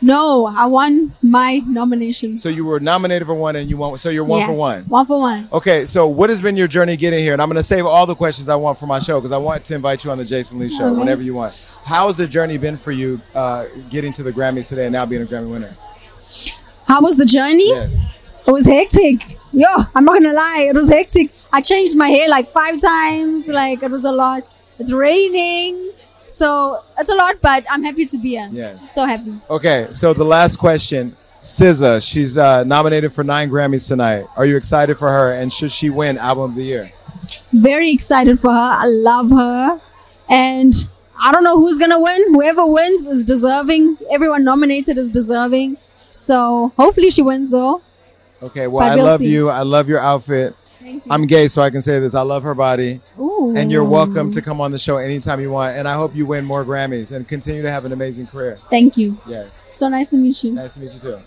no, 0.00 0.46
I 0.46 0.64
won 0.66 1.12
my 1.22 1.58
nomination. 1.66 2.38
So 2.38 2.48
you 2.48 2.64
were 2.64 2.80
nominated 2.80 3.26
for 3.26 3.34
one 3.34 3.56
and 3.56 3.68
you 3.68 3.76
won. 3.76 3.98
So 3.98 4.08
you're 4.08 4.24
one 4.24 4.40
Yeah, 4.40 4.46
for 4.46 4.52
one. 4.54 4.84
One 4.88 5.04
for 5.04 5.20
one. 5.20 5.48
Okay, 5.52 5.84
so 5.84 6.06
what 6.06 6.30
has 6.30 6.40
been 6.40 6.56
your 6.56 6.66
journey 6.68 6.96
getting 6.96 7.18
here? 7.18 7.34
And 7.34 7.42
I'm 7.42 7.48
going 7.48 7.56
to 7.58 7.62
save 7.62 7.84
all 7.84 8.06
the 8.06 8.14
questions 8.14 8.48
I 8.48 8.54
want 8.56 8.78
for 8.78 8.86
my 8.86 8.98
show 9.00 9.20
because 9.20 9.32
I 9.32 9.36
want 9.36 9.64
to 9.66 9.74
invite 9.74 10.02
you 10.04 10.10
on 10.10 10.16
the 10.16 10.24
Jason 10.24 10.58
Lee 10.58 10.70
show 10.70 10.86
Okay. 10.86 10.98
whenever 10.98 11.22
you 11.22 11.34
want. 11.34 11.78
How 11.84 12.06
has 12.06 12.16
the 12.16 12.26
journey 12.26 12.56
been 12.56 12.78
for 12.78 12.90
you 12.92 13.20
uh, 13.34 13.66
getting 13.90 14.12
to 14.14 14.22
the 14.22 14.32
Grammys 14.32 14.68
today 14.68 14.84
and 14.86 14.92
now 14.94 15.04
being 15.04 15.20
a 15.22 15.26
Grammy 15.26 15.50
winner? 15.50 15.76
How 16.86 17.00
was 17.00 17.16
the 17.16 17.24
journey? 17.26 17.68
Yes. 17.68 18.08
It 18.46 18.50
was 18.52 18.66
hectic. 18.66 19.38
Yo, 19.52 19.66
I'm 19.94 20.04
not 20.04 20.14
gonna 20.14 20.32
lie, 20.32 20.66
it 20.68 20.74
was 20.74 20.88
hectic. 20.88 21.32
I 21.52 21.60
changed 21.60 21.96
my 21.96 22.08
hair 22.08 22.28
like 22.28 22.50
five 22.50 22.80
times. 22.80 23.48
Like 23.48 23.82
it 23.82 23.90
was 23.90 24.04
a 24.04 24.12
lot. 24.12 24.52
It's 24.78 24.92
raining, 24.92 25.90
so 26.28 26.82
it's 26.98 27.10
a 27.10 27.14
lot. 27.14 27.36
But 27.42 27.64
I'm 27.70 27.82
happy 27.82 28.06
to 28.06 28.18
be 28.18 28.30
here. 28.30 28.48
Yes. 28.52 28.92
So 28.94 29.04
happy. 29.04 29.38
Okay, 29.50 29.88
so 29.90 30.12
the 30.12 30.24
last 30.24 30.56
question 30.58 31.16
SZA, 31.46 32.06
she's 32.06 32.36
uh, 32.36 32.64
nominated 32.64 33.12
for 33.12 33.22
nine 33.22 33.48
Grammys 33.50 33.86
tonight. 33.86 34.26
Are 34.36 34.44
you 34.44 34.56
excited 34.56 34.96
for 34.96 35.08
her? 35.08 35.32
And 35.32 35.52
should 35.52 35.70
she 35.70 35.90
win 35.90 36.18
Album 36.18 36.50
of 36.50 36.54
the 36.56 36.64
Year? 36.64 36.92
Very 37.52 37.92
excited 37.92 38.40
for 38.40 38.50
her. 38.50 38.56
I 38.56 38.84
love 38.86 39.30
her. 39.30 39.80
And 40.28 40.74
I 41.18 41.30
don't 41.30 41.44
know 41.44 41.56
who's 41.56 41.78
going 41.78 41.92
to 41.92 42.00
win. 42.00 42.34
Whoever 42.34 42.66
wins 42.66 43.06
is 43.06 43.24
deserving. 43.24 43.96
Everyone 44.10 44.42
nominated 44.42 44.98
is 44.98 45.08
deserving. 45.08 45.76
So 46.16 46.72
hopefully 46.76 47.10
she 47.10 47.22
wins, 47.22 47.50
though. 47.50 47.82
Okay, 48.42 48.66
well, 48.66 48.86
But 48.86 48.92
I 48.92 48.96
we'll 48.96 49.04
love 49.04 49.20
see. 49.20 49.28
you. 49.32 49.50
I 49.50 49.62
love 49.62 49.88
your 49.88 50.00
outfit. 50.00 50.54
Thank 50.80 51.04
you. 51.04 51.12
I'm 51.12 51.26
gay, 51.26 51.48
so 51.48 51.62
I 51.62 51.70
can 51.70 51.80
say 51.80 51.98
this. 51.98 52.14
I 52.14 52.22
love 52.22 52.42
her 52.42 52.54
body. 52.54 53.00
Ooh. 53.18 53.52
And 53.56 53.70
you're 53.70 53.84
welcome 53.84 54.30
to 54.30 54.40
come 54.40 54.60
on 54.60 54.70
the 54.72 54.78
show 54.78 54.96
anytime 54.98 55.40
you 55.40 55.50
want. 55.50 55.76
And 55.76 55.86
I 55.88 55.94
hope 55.94 56.14
you 56.14 56.26
win 56.26 56.44
more 56.44 56.64
Grammys 56.64 57.14
and 57.14 57.26
continue 57.26 57.62
to 57.62 57.70
have 57.70 57.84
an 57.84 57.92
amazing 57.92 58.26
career. 58.28 58.58
Thank 58.70 58.96
you. 58.96 59.18
Yes. 59.26 59.54
So 59.76 59.88
nice 59.88 60.10
to 60.10 60.16
meet 60.16 60.42
you. 60.44 60.52
Nice 60.52 60.74
to 60.74 60.80
meet 60.80 60.94
you 60.94 61.00
too. 61.00 61.18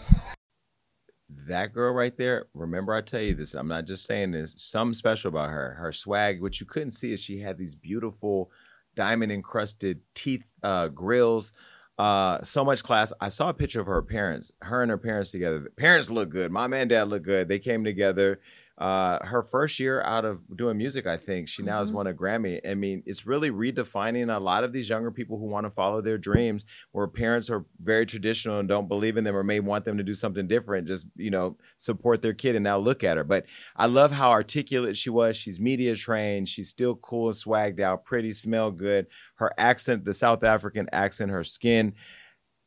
that 1.47 1.73
girl 1.73 1.93
right 1.93 2.15
there, 2.15 2.45
remember 2.53 2.93
I 2.93 3.01
tell 3.01 3.21
you 3.21 3.33
this, 3.33 3.53
I'm 3.55 3.67
not 3.67 3.85
just 3.85 4.05
saying 4.05 4.31
this, 4.31 4.53
something 4.57 4.93
special 4.93 5.29
about 5.29 5.49
her. 5.49 5.75
Her 5.79 5.91
swag, 5.91 6.41
what 6.41 6.59
you 6.59 6.65
couldn't 6.67 6.91
see 6.91 7.11
is 7.13 7.19
she 7.19 7.39
had 7.39 7.57
these 7.57 7.75
beautiful 7.75 8.51
diamond 8.95 9.31
encrusted 9.31 10.01
teeth 10.13 10.43
uh 10.63 10.87
grills. 10.89 11.51
Uh 11.99 12.41
so 12.43 12.63
much 12.63 12.81
class. 12.81 13.11
I 13.19 13.29
saw 13.29 13.49
a 13.49 13.53
picture 13.53 13.81
of 13.81 13.87
her 13.87 14.01
parents, 14.01 14.51
her 14.61 14.81
and 14.81 14.89
her 14.89 14.97
parents 14.97 15.31
together. 15.31 15.59
The 15.59 15.69
parents 15.69 16.09
look 16.09 16.29
good. 16.29 16.51
Mom 16.51 16.73
and 16.73 16.89
dad 16.89 17.09
look 17.09 17.23
good. 17.23 17.49
They 17.49 17.59
came 17.59 17.83
together. 17.83 18.39
Uh 18.79 19.19
her 19.25 19.43
first 19.43 19.77
year 19.77 20.01
out 20.03 20.23
of 20.23 20.39
doing 20.55 20.77
music, 20.77 21.05
I 21.05 21.17
think. 21.17 21.49
She 21.49 21.63
now 21.63 21.81
has 21.81 21.91
Mhm. 21.91 21.95
won 21.95 22.07
a 22.07 22.13
Grammy. 22.13 22.61
I 22.65 22.75
mean, 22.75 23.03
it's 23.05 23.27
really 23.27 23.51
redefining 23.51 24.33
a 24.33 24.39
lot 24.39 24.63
of 24.63 24.71
these 24.71 24.87
younger 24.87 25.11
people 25.11 25.37
who 25.37 25.47
want 25.47 25.65
to 25.65 25.69
follow 25.69 25.99
their 26.01 26.17
dreams, 26.17 26.63
where 26.93 27.05
parents 27.07 27.49
are 27.49 27.65
very 27.81 28.05
traditional 28.05 28.57
and 28.59 28.69
don't 28.69 28.87
believe 28.87 29.17
in 29.17 29.25
them 29.25 29.35
or 29.35 29.43
may 29.43 29.59
want 29.59 29.83
them 29.83 29.97
to 29.97 30.03
do 30.03 30.13
something 30.13 30.47
different, 30.47 30.87
just 30.87 31.07
you 31.17 31.29
know, 31.29 31.57
support 31.77 32.21
their 32.21 32.33
kid 32.33 32.55
and 32.55 32.63
now 32.63 32.77
look 32.77 33.03
at 33.03 33.17
her. 33.17 33.25
But 33.25 33.45
I 33.75 33.87
love 33.87 34.11
how 34.11 34.31
articulate 34.31 34.95
she 34.95 35.09
was. 35.09 35.35
She's 35.35 35.59
media 35.59 35.97
trained. 35.97 36.47
She's 36.47 36.69
still 36.69 36.95
cool 36.95 37.27
and 37.27 37.35
swagged 37.35 37.81
out, 37.81 38.05
pretty, 38.05 38.31
smell 38.31 38.71
good. 38.71 39.07
Her 39.35 39.51
accent, 39.57 40.05
the 40.05 40.13
South 40.13 40.41
African 40.43 40.87
accent, 40.93 41.31
her 41.31 41.43
skin. 41.43 41.95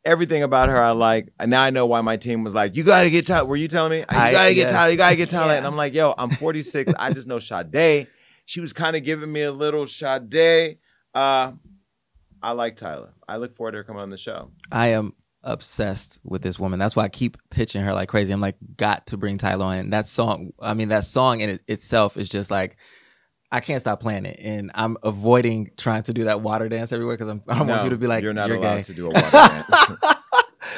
Everything 0.05 0.43
about 0.43 0.69
her 0.69 0.81
I 0.81 0.91
like. 0.91 1.29
And 1.39 1.51
now 1.51 1.63
I 1.63 1.71
know 1.71 1.87
why 1.87 2.01
my 2.01 2.17
team 2.17 2.43
was 2.43 2.53
like, 2.55 2.77
you 2.77 2.83
gotta 2.83 3.09
get 3.11 3.27
Tyla. 3.27 3.45
Were 3.45 3.57
you 3.57 3.69
telling 3.69 3.91
me? 3.93 3.99
You 3.99 4.05
I- 4.09 4.33
gotta 4.33 4.55
get 4.55 4.69
yes. 4.69 4.73
Tyla, 4.73 4.91
you 4.91 4.97
gotta 4.97 5.17
get 5.17 5.29
Tyla. 5.29 5.47
Yeah. 5.53 5.59
And 5.59 5.67
I'm 5.67 5.77
like, 5.77 5.95
yo, 5.95 6.15
I'm 6.19 6.31
46. 6.31 6.93
I 6.99 7.13
just 7.13 7.29
know 7.29 7.39
Sade. 7.39 8.09
She 8.45 8.61
was 8.61 8.73
kind 8.73 8.97
of 8.97 9.05
giving 9.05 9.31
me 9.33 9.43
a 9.43 9.53
little 9.53 9.87
Sade. 9.87 10.79
Uh, 11.15 11.53
I 12.43 12.53
like 12.53 12.77
Tyla. 12.77 13.11
I 13.29 13.37
look 13.37 13.55
forward 13.55 13.73
to 13.73 13.79
her 13.79 13.85
coming 13.85 14.03
on 14.03 14.11
the 14.11 14.17
show. 14.19 14.51
I 14.73 14.89
am 14.89 15.15
obsessed 15.45 16.21
with 16.25 16.43
this 16.43 16.59
woman. 16.59 16.79
That's 16.79 16.97
why 16.97 17.05
I 17.05 17.09
keep 17.09 17.37
pitching 17.51 17.83
her 17.83 17.93
like 17.95 18.09
crazy. 18.09 18.33
I'm 18.33 18.41
like, 18.41 18.57
got 18.77 19.07
to 19.09 19.17
bring 19.17 19.37
Tyla 19.37 19.65
on. 19.65 19.91
That 19.91 20.09
song, 20.09 20.53
I 20.61 20.75
mean, 20.75 20.89
that 20.89 21.05
song 21.05 21.41
in 21.41 21.51
it 21.51 21.63
itself 21.69 22.17
is 22.17 22.29
just 22.29 22.51
like, 22.51 22.77
I 23.53 23.61
can't 23.61 23.81
stop 23.83 24.01
playing 24.01 24.25
it, 24.25 24.41
and 24.41 24.71
I'm 24.75 24.97
avoiding 25.03 25.73
trying 25.77 26.05
to 26.05 26.15
do 26.15 26.25
that 26.25 26.41
water 26.41 26.71
dance 26.71 26.91
everywhere 26.91 27.19
because 27.19 27.29
I 27.29 27.59
don't 27.59 27.67
want 27.69 27.85
you 27.85 27.91
to 27.91 27.99
be 27.99 28.07
like, 28.07 28.25
you're 28.25 28.33
not 28.33 28.51
allowed 28.51 28.77
gay." 28.77 28.83
to 28.85 28.95
do 28.95 29.07
a 29.07 29.11
water 29.11 29.31
dance. 29.31 30.15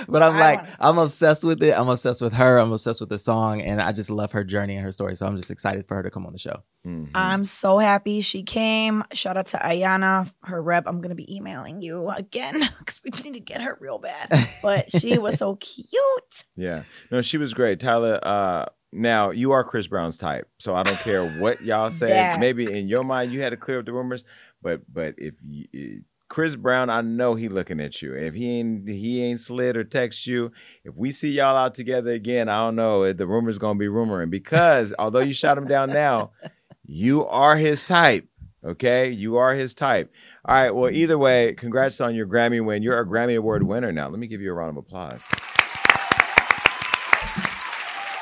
but 0.08 0.22
I'm 0.24 0.34
I 0.34 0.40
like, 0.40 0.66
I'm 0.80 0.98
obsessed 0.98 1.44
with 1.44 1.62
it. 1.62 1.72
I'm 1.78 1.88
obsessed 1.88 2.20
with 2.20 2.32
her. 2.32 2.58
I'm 2.58 2.72
obsessed 2.72 3.00
with 3.00 3.10
the 3.10 3.18
song, 3.18 3.62
and 3.62 3.80
I 3.80 3.92
just 3.92 4.10
love 4.10 4.32
her 4.32 4.42
journey 4.42 4.74
and 4.74 4.84
her 4.84 4.90
story. 4.90 5.14
So 5.14 5.24
I'm 5.24 5.36
just 5.36 5.52
excited 5.52 5.86
for 5.86 5.94
her 5.94 6.02
to 6.02 6.10
come 6.10 6.26
on 6.26 6.32
the 6.32 6.38
show. 6.38 6.64
Mm-hmm. 6.84 7.12
I'm 7.14 7.44
so 7.44 7.78
happy 7.78 8.20
she 8.20 8.42
came. 8.42 9.04
Shout 9.12 9.36
out 9.36 9.46
to 9.46 9.58
Ayana, 9.58 10.32
her 10.42 10.60
rep. 10.60 10.84
I'm 10.88 11.00
gonna 11.00 11.14
be 11.14 11.34
emailing 11.34 11.80
you 11.80 12.08
again 12.10 12.58
because 12.78 13.00
we 13.04 13.12
just 13.12 13.24
need 13.24 13.34
to 13.34 13.40
get 13.40 13.60
her 13.60 13.78
real 13.80 13.98
bad. 13.98 14.48
But 14.62 14.90
she 14.90 15.16
was 15.18 15.38
so 15.38 15.56
cute. 15.56 16.44
Yeah. 16.56 16.82
No, 17.12 17.22
she 17.22 17.38
was 17.38 17.54
great. 17.54 17.78
Tyla, 17.78 18.14
uh, 18.16 18.66
now 18.94 19.30
you 19.30 19.52
are 19.52 19.64
Chris 19.64 19.86
Brown's 19.86 20.16
type. 20.16 20.48
So 20.58 20.74
I 20.74 20.82
don't 20.82 20.98
care 20.98 21.26
what 21.40 21.60
y'all 21.62 21.90
say. 21.90 22.08
That. 22.08 22.40
Maybe 22.40 22.70
in 22.72 22.88
your 22.88 23.04
mind 23.04 23.32
you 23.32 23.40
had 23.40 23.50
to 23.50 23.56
clear 23.56 23.80
up 23.80 23.86
the 23.86 23.92
rumors, 23.92 24.24
but 24.62 24.82
but 24.92 25.14
if 25.18 25.36
you, 25.42 26.02
Chris 26.28 26.56
Brown, 26.56 26.90
I 26.90 27.00
know 27.00 27.34
he 27.34 27.48
looking 27.48 27.80
at 27.80 28.02
you. 28.02 28.12
If 28.12 28.34
he 28.34 28.58
ain't 28.58 28.88
he 28.88 29.22
ain't 29.22 29.40
slid 29.40 29.76
or 29.76 29.84
text 29.84 30.26
you, 30.26 30.52
if 30.84 30.96
we 30.96 31.10
see 31.10 31.30
y'all 31.30 31.56
out 31.56 31.74
together 31.74 32.10
again, 32.10 32.48
I 32.48 32.58
don't 32.58 32.76
know. 32.76 33.12
The 33.12 33.26
rumor's 33.26 33.58
gonna 33.58 33.78
be 33.78 33.86
rumoring 33.86 34.30
because 34.30 34.94
although 34.98 35.20
you 35.20 35.34
shot 35.34 35.58
him 35.58 35.66
down 35.66 35.90
now, 35.90 36.32
you 36.84 37.26
are 37.26 37.56
his 37.56 37.84
type. 37.84 38.26
Okay, 38.64 39.10
you 39.10 39.36
are 39.36 39.52
his 39.54 39.74
type. 39.74 40.10
All 40.46 40.54
right. 40.54 40.74
Well, 40.74 40.90
either 40.90 41.18
way, 41.18 41.52
congrats 41.52 42.00
on 42.00 42.14
your 42.14 42.26
Grammy 42.26 42.64
win. 42.64 42.82
You're 42.82 42.98
a 42.98 43.06
Grammy 43.06 43.36
Award 43.36 43.62
winner 43.62 43.92
now. 43.92 44.08
Let 44.08 44.18
me 44.18 44.26
give 44.26 44.40
you 44.40 44.50
a 44.50 44.54
round 44.54 44.78
of 44.78 44.84
applause. 44.84 45.22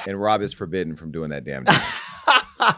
And 0.06 0.20
Rob 0.20 0.42
is 0.42 0.52
forbidden 0.52 0.96
from 0.96 1.10
doing 1.10 1.30
that 1.30 1.44
damn 1.44 1.64
thing. 1.64 1.74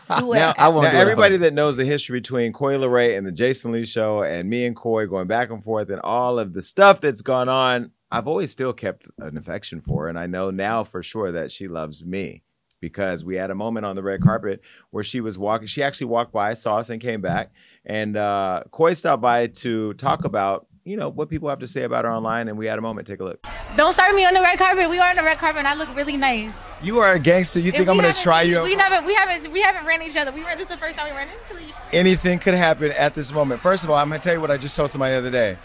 Now, 0.09 0.55
I 0.57 0.68
won't 0.68 0.85
now 0.85 0.91
do 0.91 0.97
it. 0.97 1.01
everybody 1.01 1.37
that 1.39 1.53
knows 1.53 1.77
the 1.77 1.85
history 1.85 2.20
between 2.20 2.53
Coi 2.53 2.75
Leray 2.75 3.18
and 3.18 3.27
the 3.27 3.33
Jason 3.33 3.72
Lee 3.72 3.85
show 3.85 4.22
and 4.22 4.49
me 4.49 4.64
and 4.66 4.75
Coi 4.75 5.07
going 5.07 5.27
back 5.27 5.51
and 5.51 5.62
forth 5.62 5.91
and 5.91 6.01
all 6.01 6.39
of 6.39 6.53
the 6.55 6.62
stuff 6.62 7.01
that's 7.01 7.22
gone 7.22 7.49
on, 7.49 7.91
I've 8.11 8.27
always 8.29 8.51
still 8.51 8.72
kept 8.72 9.07
an 9.18 9.37
affection 9.37 9.81
for 9.81 10.05
her. 10.05 10.09
And 10.09 10.18
I 10.18 10.27
know 10.27 10.51
now 10.51 10.85
for 10.85 11.03
sure 11.03 11.33
that 11.33 11.53
she 11.53 11.68
loves 11.68 12.05
me 12.05 12.43
because 12.81 13.25
we 13.25 13.37
had 13.37 13.51
a 13.51 13.55
moment 13.55 13.87
on 13.87 13.97
the 13.97 14.03
red 14.03 14.20
carpet 14.20 14.61
where 14.91 15.05
she 15.05 15.20
was 15.20 15.39
walking. 15.39 15.66
She 15.66 15.83
actually 15.83 16.07
walked 16.09 16.33
by, 16.33 16.55
saw 16.55 16.77
us, 16.79 16.91
and 16.91 17.01
came 17.01 17.20
back. 17.20 17.51
And 17.85 18.16
uh, 18.16 18.62
Coi 18.70 18.95
stopped 18.95 19.22
by 19.22 19.49
to 19.49 19.95
talk 19.95 20.25
about, 20.25 20.66
you 20.85 20.99
know, 20.99 21.09
what 21.09 21.30
people 21.30 21.49
have 21.49 21.61
to 21.61 21.66
say 21.66 21.82
about 21.85 22.05
her 22.05 22.11
online. 22.12 22.49
And 22.49 22.59
we 22.59 22.66
had 22.66 22.78
a 22.78 22.82
moment. 22.82 23.07
Take 23.07 23.20
a 23.20 23.24
look. 23.24 23.47
Don't 23.76 23.93
start 23.93 24.14
me 24.14 24.24
on 24.24 24.35
the 24.35 24.41
red 24.41 24.59
carpet. 24.59 24.89
We 24.91 24.99
are 24.99 25.11
on 25.11 25.16
the 25.16 25.22
red 25.22 25.39
carpet, 25.39 25.61
and 25.61 25.68
I 25.68 25.74
look 25.74 25.95
really 25.97 26.16
nice. 26.16 26.62
You 26.82 26.99
are 26.99 27.12
a 27.12 27.18
gangster. 27.18 27.59
You 27.59 27.70
think 27.70 27.85
If 27.85 27.89
I'm 27.89 27.97
gonna 27.97 28.12
try 28.12 28.43
you? 28.43 28.62
We 28.62 28.76
never, 28.76 29.05
we 29.07 29.14
haven't, 29.14 29.51
we 29.53 29.62
haven't 29.62 29.87
ran 29.87 30.03
each 30.03 30.16
other. 30.16 30.30
We 30.30 30.45
ran 30.45 30.59
this 30.59 30.66
the 30.66 30.76
first 30.76 30.99
time 30.99 31.11
we 31.11 31.16
ran 31.16 31.28
into 31.28 31.62
each 31.62 31.74
other. 31.74 31.82
Anything 31.93 32.39
could 32.39 32.55
happen 32.55 32.93
at 32.93 33.14
this 33.14 33.32
moment. 33.32 33.61
First 33.61 33.85
of 33.85 33.91
all, 33.91 33.97
I'm 33.97 34.09
gonna 34.09 34.20
tell 34.20 34.35
you 34.35 34.41
what 34.41 34.51
I 34.51 34.57
just 34.57 34.76
told 34.76 34.91
somebody 34.91 35.12
the 35.12 35.18
other 35.18 35.30
day. 35.30 35.57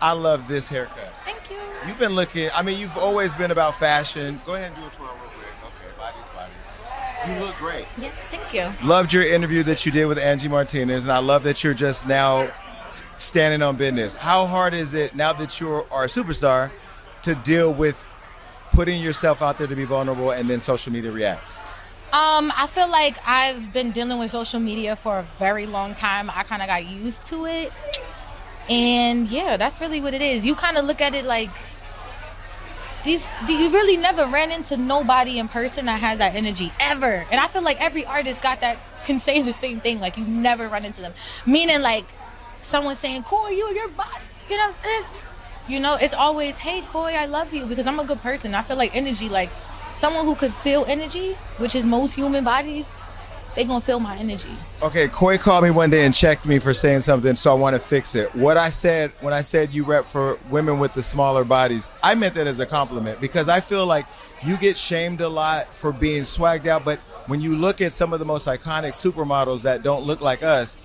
I 0.00 0.12
love 0.12 0.46
this 0.46 0.68
haircut. 0.68 1.18
Thank 1.24 1.50
you. 1.50 1.58
You've 1.86 1.98
been 1.98 2.14
looking. 2.14 2.48
I 2.54 2.62
mean, 2.62 2.78
you've 2.78 2.96
always 2.96 3.34
been 3.34 3.50
about 3.50 3.76
fashion. 3.76 4.40
Go 4.46 4.54
ahead 4.54 4.68
and 4.68 4.76
do 4.76 4.86
a 4.86 4.90
twirl 4.90 5.08
real 5.08 5.30
quick. 5.30 5.48
Okay, 5.64 5.98
body's 5.98 6.28
body. 6.28 7.32
You 7.32 7.44
look 7.44 7.56
great. 7.56 7.86
Yes, 7.98 8.14
thank 8.30 8.54
you. 8.54 8.86
Loved 8.86 9.12
your 9.12 9.24
interview 9.24 9.64
that 9.64 9.84
you 9.84 9.90
did 9.92 10.06
with 10.06 10.18
Angie 10.18 10.48
Martinez, 10.48 11.04
and 11.04 11.12
I 11.12 11.18
love 11.18 11.42
that 11.42 11.64
you're 11.64 11.74
just 11.74 12.06
now 12.06 12.48
standing 13.18 13.62
on 13.62 13.76
business. 13.76 14.14
How 14.14 14.46
hard 14.46 14.74
is 14.74 14.94
it 14.94 15.14
now 15.14 15.32
that 15.34 15.60
you 15.60 15.70
are 15.90 16.04
a 16.04 16.08
superstar 16.08 16.70
to 17.22 17.34
deal 17.34 17.72
with 17.72 18.04
putting 18.72 19.02
yourself 19.02 19.42
out 19.42 19.58
there 19.58 19.66
to 19.66 19.76
be 19.76 19.84
vulnerable 19.84 20.30
and 20.30 20.48
then 20.48 20.60
social 20.60 20.92
media 20.92 21.10
reacts? 21.10 21.58
Um, 22.10 22.50
I 22.56 22.66
feel 22.68 22.88
like 22.88 23.18
I've 23.26 23.72
been 23.72 23.90
dealing 23.90 24.18
with 24.18 24.30
social 24.30 24.60
media 24.60 24.96
for 24.96 25.18
a 25.18 25.22
very 25.38 25.66
long 25.66 25.94
time. 25.94 26.30
I 26.30 26.42
kind 26.42 26.62
of 26.62 26.68
got 26.68 26.86
used 26.86 27.24
to 27.24 27.44
it. 27.44 27.72
And 28.70 29.28
yeah, 29.28 29.56
that's 29.56 29.80
really 29.80 30.00
what 30.00 30.14
it 30.14 30.22
is. 30.22 30.46
You 30.46 30.54
kind 30.54 30.78
of 30.78 30.86
look 30.86 31.00
at 31.00 31.14
it 31.14 31.24
like 31.24 31.50
these 33.04 33.26
you 33.48 33.70
really 33.70 33.96
never 33.96 34.26
ran 34.26 34.50
into 34.50 34.76
nobody 34.76 35.38
in 35.38 35.48
person 35.48 35.86
that 35.86 36.00
has 36.00 36.18
that 36.18 36.34
energy 36.34 36.72
ever. 36.80 37.26
And 37.30 37.40
I 37.40 37.46
feel 37.46 37.62
like 37.62 37.80
every 37.80 38.04
artist 38.06 38.42
got 38.42 38.60
that 38.62 38.78
can 39.04 39.18
say 39.18 39.42
the 39.42 39.52
same 39.52 39.80
thing 39.80 40.00
like 40.00 40.16
you 40.16 40.24
never 40.24 40.68
run 40.68 40.84
into 40.84 41.00
them. 41.00 41.12
Meaning 41.46 41.82
like 41.82 42.06
someone 42.60 42.96
saying, 42.96 43.22
"Coi, 43.22 43.50
you 43.50 43.74
your 43.74 43.88
body." 43.88 44.24
You 44.48 44.56
know, 44.56 44.74
eh. 44.84 45.02
you 45.68 45.80
know, 45.80 45.96
it's 46.00 46.14
always, 46.14 46.58
"Hey, 46.58 46.82
Coi, 46.82 47.14
I 47.14 47.26
love 47.26 47.52
you" 47.52 47.66
because 47.66 47.86
I'm 47.86 48.00
a 48.00 48.04
good 48.04 48.20
person. 48.20 48.54
I 48.54 48.62
feel 48.62 48.76
like 48.76 48.94
energy 48.94 49.28
like 49.28 49.50
someone 49.90 50.24
who 50.24 50.34
could 50.34 50.52
feel 50.52 50.84
energy, 50.86 51.32
which 51.58 51.74
is 51.74 51.84
most 51.84 52.14
human 52.14 52.44
bodies, 52.44 52.94
they 53.54 53.64
to 53.64 53.80
feel 53.80 53.98
my 53.98 54.16
energy. 54.16 54.50
Okay, 54.82 55.08
Coi 55.08 55.36
called 55.36 55.64
me 55.64 55.70
one 55.70 55.90
day 55.90 56.04
and 56.04 56.14
checked 56.14 56.46
me 56.46 56.58
for 56.58 56.72
saying 56.72 57.00
something, 57.00 57.34
so 57.34 57.50
I 57.50 57.54
want 57.54 57.74
to 57.74 57.80
fix 57.80 58.14
it. 58.14 58.32
What 58.34 58.56
I 58.56 58.70
said 58.70 59.10
when 59.20 59.34
I 59.34 59.40
said 59.40 59.72
you 59.72 59.84
rep 59.84 60.04
for 60.04 60.38
women 60.50 60.78
with 60.78 60.94
the 60.94 61.02
smaller 61.02 61.44
bodies, 61.44 61.90
I 62.02 62.14
meant 62.14 62.34
that 62.34 62.46
as 62.46 62.60
a 62.60 62.66
compliment 62.66 63.20
because 63.20 63.48
I 63.48 63.60
feel 63.60 63.86
like 63.86 64.06
you 64.44 64.56
get 64.56 64.78
shamed 64.78 65.20
a 65.20 65.28
lot 65.28 65.66
for 65.66 65.92
being 65.92 66.22
swagged 66.22 66.66
out, 66.66 66.84
but 66.84 67.00
when 67.26 67.40
you 67.40 67.56
look 67.56 67.80
at 67.80 67.92
some 67.92 68.12
of 68.12 68.20
the 68.20 68.24
most 68.24 68.46
iconic 68.46 68.92
supermodels 68.92 69.62
that 69.62 69.82
don't 69.82 70.04
look 70.04 70.20
like 70.20 70.42
us, 70.42 70.78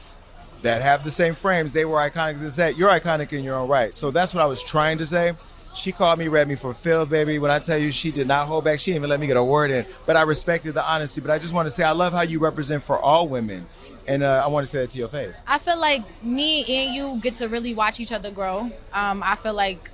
that 0.64 0.82
have 0.82 1.03
the 1.03 1.11
same 1.11 1.36
frames, 1.36 1.72
they 1.74 1.86
were 1.86 1.97
iconic 1.97 2.41
as 2.43 2.55
that. 2.55 2.78
You're 2.78 2.89
iconic 2.89 3.32
in 3.32 3.43
your 3.43 3.55
own 3.55 3.70
right. 3.70 3.93
So 3.93 4.11
that's 4.11 4.34
what 4.34 4.41
I 4.41 4.45
was 4.47 4.64
trying 4.64 4.97
to 4.97 5.05
say. 5.05 5.34
She 5.76 5.91
called 5.91 6.20
me, 6.20 6.28
read 6.28 6.47
me 6.47 6.55
for 6.55 6.74
Phil, 6.74 7.05
baby. 7.05 7.39
When 7.39 7.49
I 7.49 7.59
tell 7.59 7.78
you 7.78 7.91
she 7.91 8.11
did 8.11 8.28
not 8.28 8.47
hold 8.47 8.64
back, 8.64 8.80
she 8.80 8.91
didn't 8.91 9.01
even 9.01 9.09
let 9.09 9.20
me 9.20 9.28
get 9.28 9.38
a 9.38 9.43
word 9.43 9.72
in. 9.72 9.86
But 10.05 10.16
I 10.16 10.22
respected 10.22 10.74
the 10.74 10.84
honesty. 10.84 11.20
But 11.20 11.32
I 11.32 11.39
just 11.39 11.53
want 11.53 11.66
to 11.66 11.72
say 11.72 11.84
I 11.84 11.91
love 11.91 12.14
how 12.14 12.22
you 12.22 12.39
represent 12.39 12.84
for 12.84 12.99
all 12.99 13.28
women. 13.28 13.66
And 14.05 14.22
uh, 14.22 14.43
I 14.43 14.49
want 14.49 14.66
to 14.66 14.70
say 14.70 14.80
that 14.80 14.91
to 14.91 14.97
your 14.99 15.07
face. 15.07 15.36
I 15.47 15.57
feel 15.57 15.80
like 15.80 16.03
me 16.24 16.64
and 16.68 16.93
you 16.93 17.20
get 17.22 17.36
to 17.36 17.47
really 17.47 17.74
watch 17.74 17.99
each 17.99 18.11
other 18.11 18.30
grow. 18.32 18.72
Um, 18.93 19.24
I 19.24 19.36
feel 19.36 19.53
like, 19.53 19.89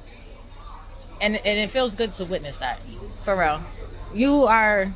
and, 1.21 1.35
and 1.35 1.59
it 1.59 1.69
feels 1.69 1.95
good 1.95 2.11
to 2.13 2.25
witness 2.25 2.57
that, 2.57 2.79
for 3.21 3.37
real. 3.37 3.61
You 4.13 4.43
are, 4.43 4.87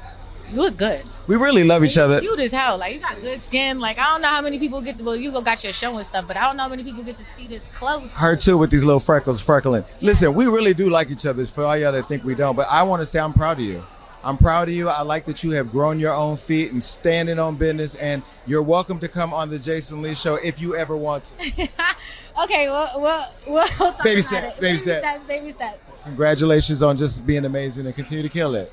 You 0.54 0.62
look 0.62 0.78
good. 0.78 1.02
We 1.26 1.36
really 1.36 1.64
love 1.64 1.84
each 1.84 1.98
other. 1.98 2.20
Cute 2.20 2.40
as 2.40 2.52
hell. 2.52 2.78
Like 2.78 2.94
you 2.94 3.00
got 3.00 3.20
good 3.22 3.42
skin. 3.42 3.80
Like 3.80 3.98
I 3.98 4.12
don't 4.12 4.22
know 4.22 4.28
how 4.28 4.42
many 4.42 4.60
people 4.60 4.82
get 4.82 5.00
to. 5.00 5.04
Well, 5.04 5.16
you 5.16 5.32
go 5.32 5.42
got 5.42 5.64
your 5.64 5.74
show 5.74 5.98
and 5.98 6.06
stuff, 6.06 6.28
but 6.28 6.38
I 6.38 6.46
don't 6.46 6.58
know 6.58 6.64
how 6.64 6.70
many 6.70 6.84
people 6.84 7.04
get 7.04 7.18
to 7.18 7.26
see 7.26 7.48
this 7.48 7.68
close. 7.70 8.12
Her 8.12 8.36
too 8.36 8.58
with 8.58 8.70
these 8.70 8.84
little 8.84 9.00
freckles 9.00 9.44
freckling. 9.44 9.84
Listen, 10.00 10.36
we 10.36 10.46
really 10.46 10.76
do 10.76 10.92
like 10.92 11.10
each 11.10 11.26
other. 11.26 11.44
For 11.46 11.64
all 11.64 11.76
y'all 11.76 11.92
that 11.92 12.08
think 12.08 12.24
we 12.24 12.36
don't, 12.36 12.56
but 12.56 12.68
I 12.70 12.84
want 12.84 13.02
to 13.02 13.06
say 13.08 13.20
I'm 13.20 13.34
proud 13.34 13.58
of 13.58 13.66
you. 13.66 13.84
I'm 14.24 14.38
proud 14.38 14.70
of 14.70 14.74
you. 14.74 14.88
I 14.90 15.02
like 15.02 15.26
that 15.26 15.44
you 15.44 15.52
have 15.52 15.72
grown 15.72 16.00
your 16.00 16.14
own 16.14 16.38
feet 16.38 16.72
and 16.72 16.82
standing 16.82 17.40
on 17.40 17.56
business. 17.56 17.96
And 17.96 18.22
you're 18.46 18.64
welcome 18.64 19.00
to 19.00 19.10
come 19.10 19.34
on 19.34 19.50
the 19.50 19.60
Jason 19.60 20.02
Lee 20.02 20.16
Show 20.16 20.36
if 20.36 20.62
you 20.62 20.76
ever 20.76 20.96
want 20.96 21.26
to. 21.26 21.34
okay, 22.44 22.70
well, 22.70 23.02
well, 23.02 23.34
well. 23.48 23.98
Baby 24.04 24.22
steps, 24.22 24.58
baby 24.60 24.78
baby 24.78 24.78
steps, 24.78 25.26
baby 25.26 25.52
steps. 25.52 25.80
Congratulations 26.06 26.82
on 26.82 26.96
just 26.96 27.26
being 27.26 27.44
amazing 27.44 27.86
and 27.86 27.96
continue 27.96 28.24
to 28.24 28.30
kill 28.30 28.56
it. 28.56 28.72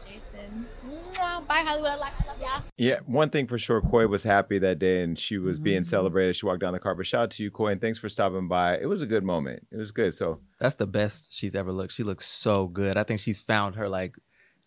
Mwah. 1.51 1.65
Bye, 1.65 1.69
Hollywood. 1.69 1.91
I 1.91 1.97
like- 1.97 2.13
I 2.23 2.27
love 2.29 2.41
y'all. 2.41 2.63
Yeah, 2.79 3.01
one 3.07 3.31
thing 3.31 3.47
for 3.47 3.59
sure, 3.59 3.81
Coi 3.81 4.07
was 4.07 4.23
happy 4.25 4.59
that 4.61 4.79
day 4.79 5.03
and 5.03 5.19
she 5.19 5.39
was 5.39 5.59
Mm-hmm. 5.59 5.65
being 5.65 5.83
celebrated. 5.83 6.37
She 6.37 6.47
walked 6.47 6.61
down 6.61 6.73
the 6.73 6.79
carpet. 6.79 7.07
Shout 7.07 7.23
out 7.25 7.31
to 7.33 7.43
you, 7.43 7.51
Coi, 7.51 7.73
and 7.73 7.81
thanks 7.81 7.99
for 7.99 8.09
stopping 8.09 8.49
by. 8.49 8.79
It 8.79 8.87
was 8.87 9.03
a 9.03 9.07
good 9.07 9.25
moment. 9.25 9.67
It 9.71 9.77
was 9.77 9.91
good. 9.93 10.15
So 10.15 10.41
That's 10.59 10.77
the 10.77 10.87
best 10.87 11.33
she's 11.35 11.55
ever 11.55 11.73
looked. 11.73 11.93
She 11.93 12.03
looks 12.05 12.27
so 12.27 12.67
good. 12.69 12.97
I 12.97 13.03
think 13.05 13.21
she's 13.21 13.41
found 13.41 13.75
her 13.77 13.89
like 13.89 14.17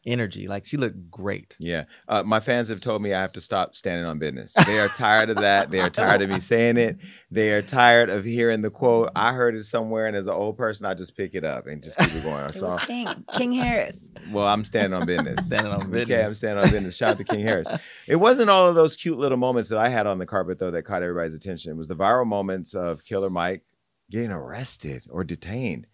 energy. 0.05 0.47
Like 0.47 0.65
she 0.65 0.77
looked 0.77 1.09
great. 1.09 1.55
Yeah. 1.59 1.85
Uh, 2.07 2.23
my 2.23 2.39
fans 2.39 2.67
have 2.69 2.81
told 2.81 3.01
me 3.01 3.13
I 3.13 3.21
have 3.21 3.31
to 3.33 3.41
stop 3.41 3.73
standing 3.75 4.05
on 4.05 4.19
business. 4.19 4.53
They 4.65 4.79
are 4.79 4.87
tired 4.89 5.29
of 5.29 5.37
that. 5.37 5.71
They 5.71 5.79
are 5.79 5.89
tired 5.89 6.21
of 6.21 6.29
me 6.29 6.39
saying 6.39 6.77
it. 6.77 6.97
They 7.31 7.51
are 7.53 7.61
tired 7.61 8.09
of 8.09 8.23
hearing 8.25 8.61
the 8.61 8.69
quote. 8.69 9.09
I 9.15 9.33
heard 9.33 9.55
it 9.55 9.63
somewhere, 9.63 10.07
and 10.07 10.15
as 10.15 10.27
an 10.27 10.33
old 10.33 10.57
person, 10.57 10.85
I 10.85 10.93
just 10.93 11.15
pick 11.15 11.35
it 11.35 11.43
up 11.45 11.67
and 11.67 11.81
just 11.81 11.97
keep 11.97 12.13
it 12.15 12.23
going. 12.23 12.43
It 12.45 12.53
So, 12.55 12.67
was 12.69 12.81
King. 12.85 13.07
King 13.35 13.51
Harris. 13.53 14.11
well, 14.31 14.47
I'm 14.47 14.63
standing 14.63 14.93
on 14.99 15.05
business. 15.05 15.45
Standing 15.47 15.71
on 15.73 15.89
business. 15.89 16.03
Okay, 16.15 16.25
I'm 16.25 16.33
standing 16.33 16.63
on 16.65 16.71
business. 16.71 16.95
Shout 16.97 17.11
out 17.11 17.17
to 17.17 17.23
King 17.23 17.41
Harris. 17.41 17.67
It 18.07 18.17
wasn't 18.17 18.49
all 18.49 18.67
of 18.69 18.75
those 18.75 18.95
cute 18.95 19.17
little 19.17 19.37
moments 19.37 19.69
that 19.69 19.79
I 19.79 19.89
had 19.89 20.07
on 20.07 20.17
the 20.19 20.25
carpet, 20.25 20.59
though, 20.59 20.71
that 20.71 20.83
caught 20.83 21.03
everybody's 21.03 21.33
attention. 21.35 21.71
It 21.71 21.77
was 21.77 21.87
the 21.87 21.95
viral 21.95 22.25
moments 22.27 22.73
of 22.73 23.03
Killer 23.05 23.29
Mike 23.29 23.63
getting 24.11 24.31
arrested 24.31 25.05
or 25.09 25.23
detained. 25.23 25.87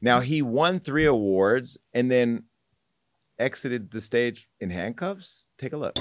Now, 0.00 0.20
he 0.20 0.42
won 0.42 0.80
three 0.80 1.06
awards 1.06 1.78
and 1.94 2.10
then 2.10 2.44
exited 3.38 3.90
the 3.90 4.00
stage 4.00 4.48
in 4.60 4.70
handcuffs. 4.70 5.48
Take 5.58 5.72
a 5.72 5.76
look. 5.76 5.98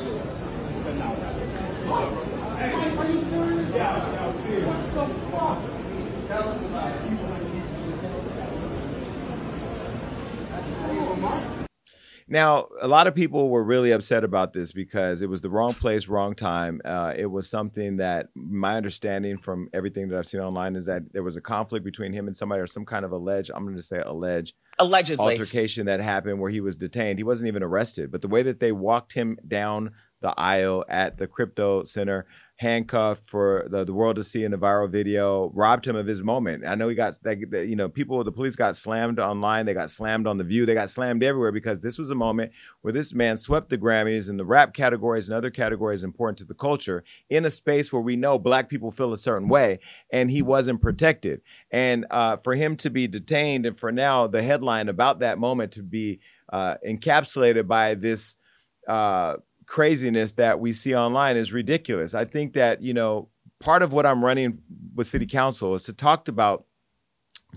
Now, 12.27 12.67
a 12.81 12.87
lot 12.87 13.07
of 13.07 13.15
people 13.15 13.49
were 13.49 13.63
really 13.63 13.91
upset 13.91 14.23
about 14.23 14.53
this 14.53 14.71
because 14.71 15.21
it 15.21 15.29
was 15.29 15.41
the 15.41 15.49
wrong 15.49 15.73
place, 15.73 16.07
wrong 16.07 16.35
time. 16.35 16.81
Uh, 16.85 17.13
it 17.15 17.25
was 17.25 17.49
something 17.49 17.97
that 17.97 18.29
my 18.35 18.75
understanding 18.77 19.37
from 19.37 19.69
everything 19.73 20.09
that 20.09 20.17
I've 20.17 20.25
seen 20.25 20.41
online 20.41 20.75
is 20.75 20.85
that 20.85 21.11
there 21.13 21.23
was 21.23 21.37
a 21.37 21.41
conflict 21.41 21.83
between 21.85 22.13
him 22.13 22.27
and 22.27 22.35
somebody 22.35 22.61
or 22.61 22.67
some 22.67 22.85
kind 22.85 23.05
of 23.05 23.11
alleged, 23.11 23.51
I'm 23.53 23.63
going 23.63 23.75
to 23.75 23.81
say 23.81 23.99
alleged, 23.99 24.55
Allegedly. 24.79 25.23
altercation 25.31 25.85
that 25.85 25.99
happened 25.99 26.39
where 26.39 26.51
he 26.51 26.61
was 26.61 26.75
detained. 26.75 27.19
He 27.19 27.23
wasn't 27.23 27.47
even 27.47 27.63
arrested, 27.63 28.11
but 28.11 28.21
the 28.21 28.27
way 28.27 28.43
that 28.43 28.59
they 28.59 28.71
walked 28.71 29.13
him 29.13 29.37
down 29.47 29.91
the 30.21 30.33
aisle 30.37 30.85
at 30.87 31.17
the 31.17 31.27
crypto 31.27 31.83
center, 31.83 32.25
handcuffed 32.63 33.25
for 33.25 33.67
the, 33.69 33.83
the 33.83 33.93
world 33.93 34.15
to 34.15 34.23
see 34.23 34.43
in 34.43 34.53
a 34.53 34.57
viral 34.57 34.89
video, 34.89 35.51
robbed 35.53 35.85
him 35.85 35.95
of 35.95 36.07
his 36.07 36.23
moment. 36.23 36.65
I 36.65 36.75
know 36.75 36.87
he 36.87 36.95
got 36.95 37.21
that, 37.23 37.37
you 37.67 37.75
know, 37.75 37.89
people, 37.89 38.23
the 38.23 38.31
police 38.31 38.55
got 38.55 38.75
slammed 38.75 39.19
online, 39.19 39.65
they 39.65 39.73
got 39.73 39.91
slammed 39.91 40.25
on 40.25 40.37
the 40.37 40.43
view, 40.43 40.65
they 40.65 40.73
got 40.73 40.89
slammed 40.89 41.23
everywhere 41.23 41.51
because 41.51 41.81
this 41.81 41.99
was 41.99 42.09
a 42.09 42.15
moment 42.15 42.53
where 42.81 42.93
this 42.93 43.13
man 43.13 43.37
swept 43.37 43.69
the 43.69 43.77
Grammys 43.77 44.29
and 44.29 44.39
the 44.39 44.45
rap 44.45 44.73
categories 44.73 45.27
and 45.27 45.37
other 45.37 45.51
categories 45.51 46.03
important 46.03 46.37
to 46.39 46.45
the 46.45 46.53
culture 46.53 47.03
in 47.29 47.45
a 47.45 47.49
space 47.49 47.91
where 47.91 48.01
we 48.01 48.15
know 48.15 48.39
black 48.39 48.69
people 48.69 48.89
feel 48.89 49.13
a 49.13 49.17
certain 49.17 49.49
way 49.49 49.79
and 50.09 50.31
he 50.31 50.41
wasn't 50.41 50.81
protected. 50.81 51.41
And 51.69 52.05
uh, 52.09 52.37
for 52.37 52.55
him 52.55 52.77
to 52.77 52.89
be 52.89 53.07
detained 53.07 53.65
and 53.65 53.77
for 53.77 53.91
now 53.91 54.25
the 54.25 54.41
headline 54.41 54.87
about 54.87 55.19
that 55.19 55.37
moment 55.37 55.73
to 55.73 55.83
be 55.83 56.21
uh, 56.51 56.75
encapsulated 56.87 57.67
by 57.67 57.93
this 57.93 58.35
uh, 58.87 59.35
craziness 59.65 60.33
that 60.33 60.59
we 60.59 60.73
see 60.73 60.95
online 60.95 61.37
is 61.37 61.53
ridiculous. 61.53 62.13
I 62.13 62.25
think 62.25 62.53
that, 62.53 62.81
you 62.81 62.93
know, 62.93 63.29
part 63.59 63.81
of 63.83 63.93
what 63.93 64.05
I'm 64.05 64.23
running 64.23 64.61
with 64.95 65.07
city 65.07 65.25
council 65.25 65.75
is 65.75 65.83
to 65.83 65.93
talk 65.93 66.27
about 66.27 66.65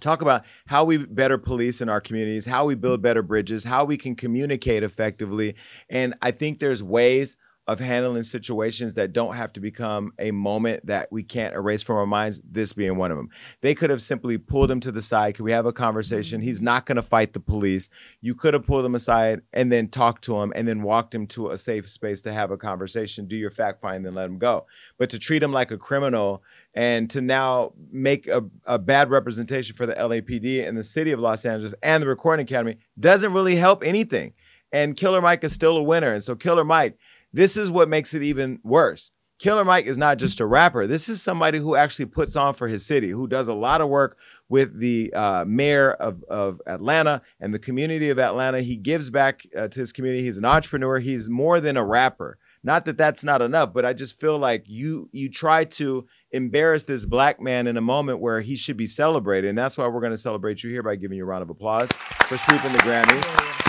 talk 0.00 0.20
about 0.20 0.44
how 0.66 0.84
we 0.84 0.98
better 0.98 1.38
police 1.38 1.80
in 1.80 1.88
our 1.88 2.02
communities, 2.02 2.44
how 2.44 2.66
we 2.66 2.74
build 2.74 3.00
better 3.00 3.22
bridges, 3.22 3.64
how 3.64 3.84
we 3.84 3.96
can 3.96 4.14
communicate 4.14 4.82
effectively. 4.82 5.54
And 5.88 6.14
I 6.20 6.32
think 6.32 6.58
there's 6.58 6.82
ways 6.82 7.38
of 7.66 7.80
handling 7.80 8.22
situations 8.22 8.94
that 8.94 9.12
don't 9.12 9.34
have 9.34 9.52
to 9.52 9.60
become 9.60 10.12
a 10.18 10.30
moment 10.30 10.86
that 10.86 11.10
we 11.10 11.22
can't 11.22 11.54
erase 11.54 11.82
from 11.82 11.96
our 11.96 12.06
minds, 12.06 12.40
this 12.48 12.72
being 12.72 12.96
one 12.96 13.10
of 13.10 13.16
them. 13.16 13.28
They 13.60 13.74
could 13.74 13.90
have 13.90 14.00
simply 14.00 14.38
pulled 14.38 14.70
him 14.70 14.78
to 14.80 14.92
the 14.92 15.02
side. 15.02 15.34
Could 15.34 15.44
we 15.44 15.52
have 15.52 15.66
a 15.66 15.72
conversation? 15.72 16.40
He's 16.40 16.62
not 16.62 16.86
going 16.86 16.96
to 16.96 17.02
fight 17.02 17.32
the 17.32 17.40
police. 17.40 17.88
You 18.20 18.36
could 18.36 18.54
have 18.54 18.66
pulled 18.66 18.84
him 18.84 18.94
aside 18.94 19.42
and 19.52 19.72
then 19.72 19.88
talked 19.88 20.22
to 20.24 20.40
him 20.40 20.52
and 20.54 20.68
then 20.68 20.82
walked 20.82 21.14
him 21.14 21.26
to 21.28 21.50
a 21.50 21.58
safe 21.58 21.88
space 21.88 22.22
to 22.22 22.32
have 22.32 22.52
a 22.52 22.56
conversation, 22.56 23.26
do 23.26 23.36
your 23.36 23.50
fact 23.50 23.80
finding, 23.80 24.06
and 24.06 24.16
let 24.16 24.26
him 24.26 24.38
go. 24.38 24.66
But 24.96 25.10
to 25.10 25.18
treat 25.18 25.42
him 25.42 25.52
like 25.52 25.72
a 25.72 25.78
criminal 25.78 26.44
and 26.74 27.10
to 27.10 27.20
now 27.20 27.72
make 27.90 28.28
a, 28.28 28.44
a 28.66 28.78
bad 28.78 29.10
representation 29.10 29.74
for 29.74 29.86
the 29.86 29.94
LAPD 29.94 30.66
and 30.66 30.78
the 30.78 30.84
city 30.84 31.10
of 31.10 31.18
Los 31.18 31.44
Angeles 31.44 31.74
and 31.82 32.02
the 32.02 32.06
Recording 32.06 32.44
Academy 32.44 32.76
doesn't 33.00 33.32
really 33.32 33.56
help 33.56 33.82
anything. 33.82 34.34
And 34.72 34.96
Killer 34.96 35.22
Mike 35.22 35.42
is 35.42 35.52
still 35.52 35.76
a 35.76 35.82
winner. 35.82 36.12
And 36.12 36.22
so, 36.22 36.34
Killer 36.34 36.64
Mike, 36.64 36.98
this 37.32 37.56
is 37.56 37.70
what 37.70 37.88
makes 37.88 38.14
it 38.14 38.22
even 38.22 38.60
worse. 38.62 39.10
Killer 39.38 39.66
Mike 39.66 39.84
is 39.84 39.98
not 39.98 40.18
just 40.18 40.40
a 40.40 40.46
rapper. 40.46 40.86
This 40.86 41.10
is 41.10 41.22
somebody 41.22 41.58
who 41.58 41.76
actually 41.76 42.06
puts 42.06 42.36
on 42.36 42.54
for 42.54 42.68
his 42.68 42.86
city, 42.86 43.10
who 43.10 43.26
does 43.26 43.48
a 43.48 43.54
lot 43.54 43.82
of 43.82 43.90
work 43.90 44.16
with 44.48 44.78
the 44.80 45.12
uh, 45.12 45.44
mayor 45.46 45.92
of, 45.92 46.22
of 46.24 46.62
Atlanta 46.66 47.20
and 47.38 47.52
the 47.52 47.58
community 47.58 48.08
of 48.08 48.18
Atlanta. 48.18 48.62
He 48.62 48.76
gives 48.76 49.10
back 49.10 49.42
uh, 49.54 49.68
to 49.68 49.80
his 49.80 49.92
community. 49.92 50.24
He's 50.24 50.38
an 50.38 50.46
entrepreneur. 50.46 51.00
He's 51.00 51.28
more 51.28 51.60
than 51.60 51.76
a 51.76 51.84
rapper. 51.84 52.38
Not 52.64 52.86
that 52.86 52.96
that's 52.96 53.22
not 53.22 53.42
enough, 53.42 53.74
but 53.74 53.84
I 53.84 53.92
just 53.92 54.18
feel 54.18 54.38
like 54.38 54.64
you 54.66 55.08
you 55.12 55.30
try 55.30 55.64
to 55.64 56.06
embarrass 56.32 56.84
this 56.84 57.04
black 57.04 57.40
man 57.40 57.66
in 57.66 57.76
a 57.76 57.82
moment 57.82 58.20
where 58.20 58.40
he 58.40 58.56
should 58.56 58.76
be 58.76 58.88
celebrated, 58.88 59.48
and 59.48 59.56
that's 59.56 59.78
why 59.78 59.86
we're 59.86 60.00
going 60.00 60.12
to 60.12 60.16
celebrate 60.16 60.64
you 60.64 60.70
here 60.70 60.82
by 60.82 60.96
giving 60.96 61.18
you 61.18 61.24
a 61.24 61.26
round 61.26 61.42
of 61.42 61.50
applause 61.50 61.92
for 61.92 62.36
sweeping 62.38 62.72
the 62.72 62.78
Grammys. 62.78 63.65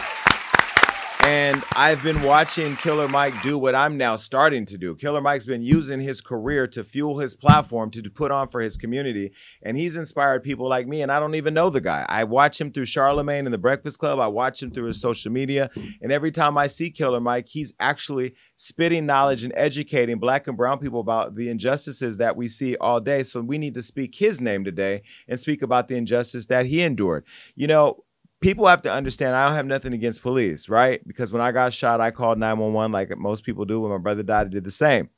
And 1.27 1.61
I've 1.75 2.01
been 2.03 2.23
watching 2.23 2.77
Killer 2.77 3.09
Mike 3.09 3.33
do 3.41 3.57
what 3.57 3.75
I'm 3.75 3.97
now 3.97 4.15
starting 4.15 4.63
to 4.63 4.77
do. 4.77 4.95
Killer 4.95 5.19
Mike's 5.19 5.45
been 5.45 5.61
using 5.61 5.99
his 5.99 6.21
career 6.21 6.67
to 6.67 6.85
fuel 6.85 7.19
his 7.19 7.35
platform 7.35 7.91
to 7.91 8.09
put 8.09 8.31
on 8.31 8.47
for 8.47 8.61
his 8.61 8.77
community. 8.77 9.33
And 9.61 9.75
he's 9.75 9.97
inspired 9.97 10.41
people 10.41 10.69
like 10.69 10.87
me. 10.87 11.01
And 11.01 11.11
I 11.11 11.19
don't 11.19 11.35
even 11.35 11.53
know 11.53 11.69
the 11.69 11.81
guy. 11.81 12.05
I 12.07 12.23
watch 12.23 12.61
him 12.61 12.71
through 12.71 12.85
Charlemagne 12.85 13.45
and 13.45 13.53
the 13.53 13.57
Breakfast 13.57 13.99
Club. 13.99 14.19
I 14.19 14.27
watch 14.27 14.63
him 14.63 14.71
through 14.71 14.85
his 14.85 15.01
social 15.01 15.29
media. 15.29 15.69
And 16.01 16.13
every 16.13 16.31
time 16.31 16.57
I 16.57 16.67
see 16.67 16.89
Killer 16.89 17.19
Mike, 17.19 17.49
he's 17.49 17.73
actually 17.77 18.33
spitting 18.55 19.05
knowledge 19.05 19.43
and 19.43 19.51
educating 19.57 20.19
black 20.19 20.47
and 20.47 20.55
brown 20.55 20.79
people 20.79 21.01
about 21.01 21.35
the 21.35 21.49
injustices 21.49 22.15
that 22.17 22.37
we 22.37 22.47
see 22.47 22.77
all 22.77 23.01
day. 23.01 23.23
So 23.23 23.41
we 23.41 23.57
need 23.57 23.73
to 23.73 23.83
speak 23.83 24.15
his 24.15 24.39
name 24.39 24.63
today 24.63 25.01
and 25.27 25.37
speak 25.37 25.61
about 25.61 25.89
the 25.89 25.97
injustice 25.97 26.45
that 26.45 26.67
he 26.67 26.81
endured. 26.83 27.25
You 27.53 27.67
know, 27.67 28.05
people 28.39 28.67
have 28.67 28.81
to 28.83 28.91
understand 28.91 29.35
I 29.35 29.47
don't 29.47 29.55
have 29.55 29.65
nothing 29.65 29.93
against 29.93 30.21
police, 30.21 30.69
right? 30.69 31.05
Because 31.07 31.31
when 31.31 31.41
I 31.41 31.51
got 31.51 31.73
shot, 31.73 32.01
I 32.01 32.11
called 32.11 32.37
911 32.37 32.91
like 32.91 33.17
most 33.17 33.43
people 33.43 33.65
do. 33.65 33.79
When 33.79 33.91
my 33.91 33.97
brother 33.97 34.23
died, 34.23 34.47
I 34.47 34.49
did 34.49 34.63
the 34.63 34.71
same. 34.71 35.09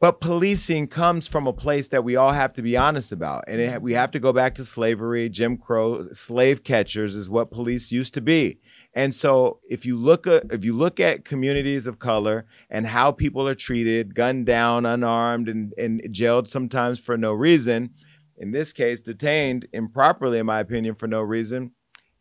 But 0.00 0.20
policing 0.20 0.88
comes 0.88 1.26
from 1.26 1.46
a 1.46 1.52
place 1.52 1.88
that 1.88 2.04
we 2.04 2.16
all 2.16 2.32
have 2.32 2.52
to 2.54 2.62
be 2.62 2.76
honest 2.76 3.10
about. 3.10 3.44
And 3.48 3.58
it, 3.58 3.80
we 3.80 3.94
have 3.94 4.10
to 4.10 4.20
go 4.20 4.34
back 4.34 4.54
to 4.56 4.64
slavery, 4.64 5.30
Jim 5.30 5.56
Crow, 5.56 6.08
slave 6.12 6.62
catchers 6.62 7.14
is 7.14 7.30
what 7.30 7.50
police 7.50 7.90
used 7.90 8.12
to 8.14 8.20
be. 8.20 8.60
And 8.92 9.14
so 9.14 9.60
if 9.68 9.86
you 9.86 9.96
look 9.96 10.26
at 10.26 10.52
if 10.52 10.64
you 10.64 10.76
look 10.76 11.00
at 11.00 11.24
communities 11.24 11.86
of 11.86 11.98
color 11.98 12.44
and 12.68 12.86
how 12.86 13.12
people 13.12 13.48
are 13.48 13.54
treated, 13.54 14.14
gunned 14.14 14.46
down, 14.46 14.84
unarmed, 14.84 15.48
and, 15.48 15.72
and 15.78 16.02
jailed 16.10 16.50
sometimes 16.50 17.00
for 17.00 17.16
no 17.16 17.32
reason, 17.32 17.90
in 18.36 18.50
this 18.50 18.72
case, 18.72 19.00
detained 19.00 19.66
improperly, 19.72 20.38
in 20.38 20.46
my 20.46 20.60
opinion, 20.60 20.94
for 20.94 21.06
no 21.06 21.20
reason, 21.22 21.72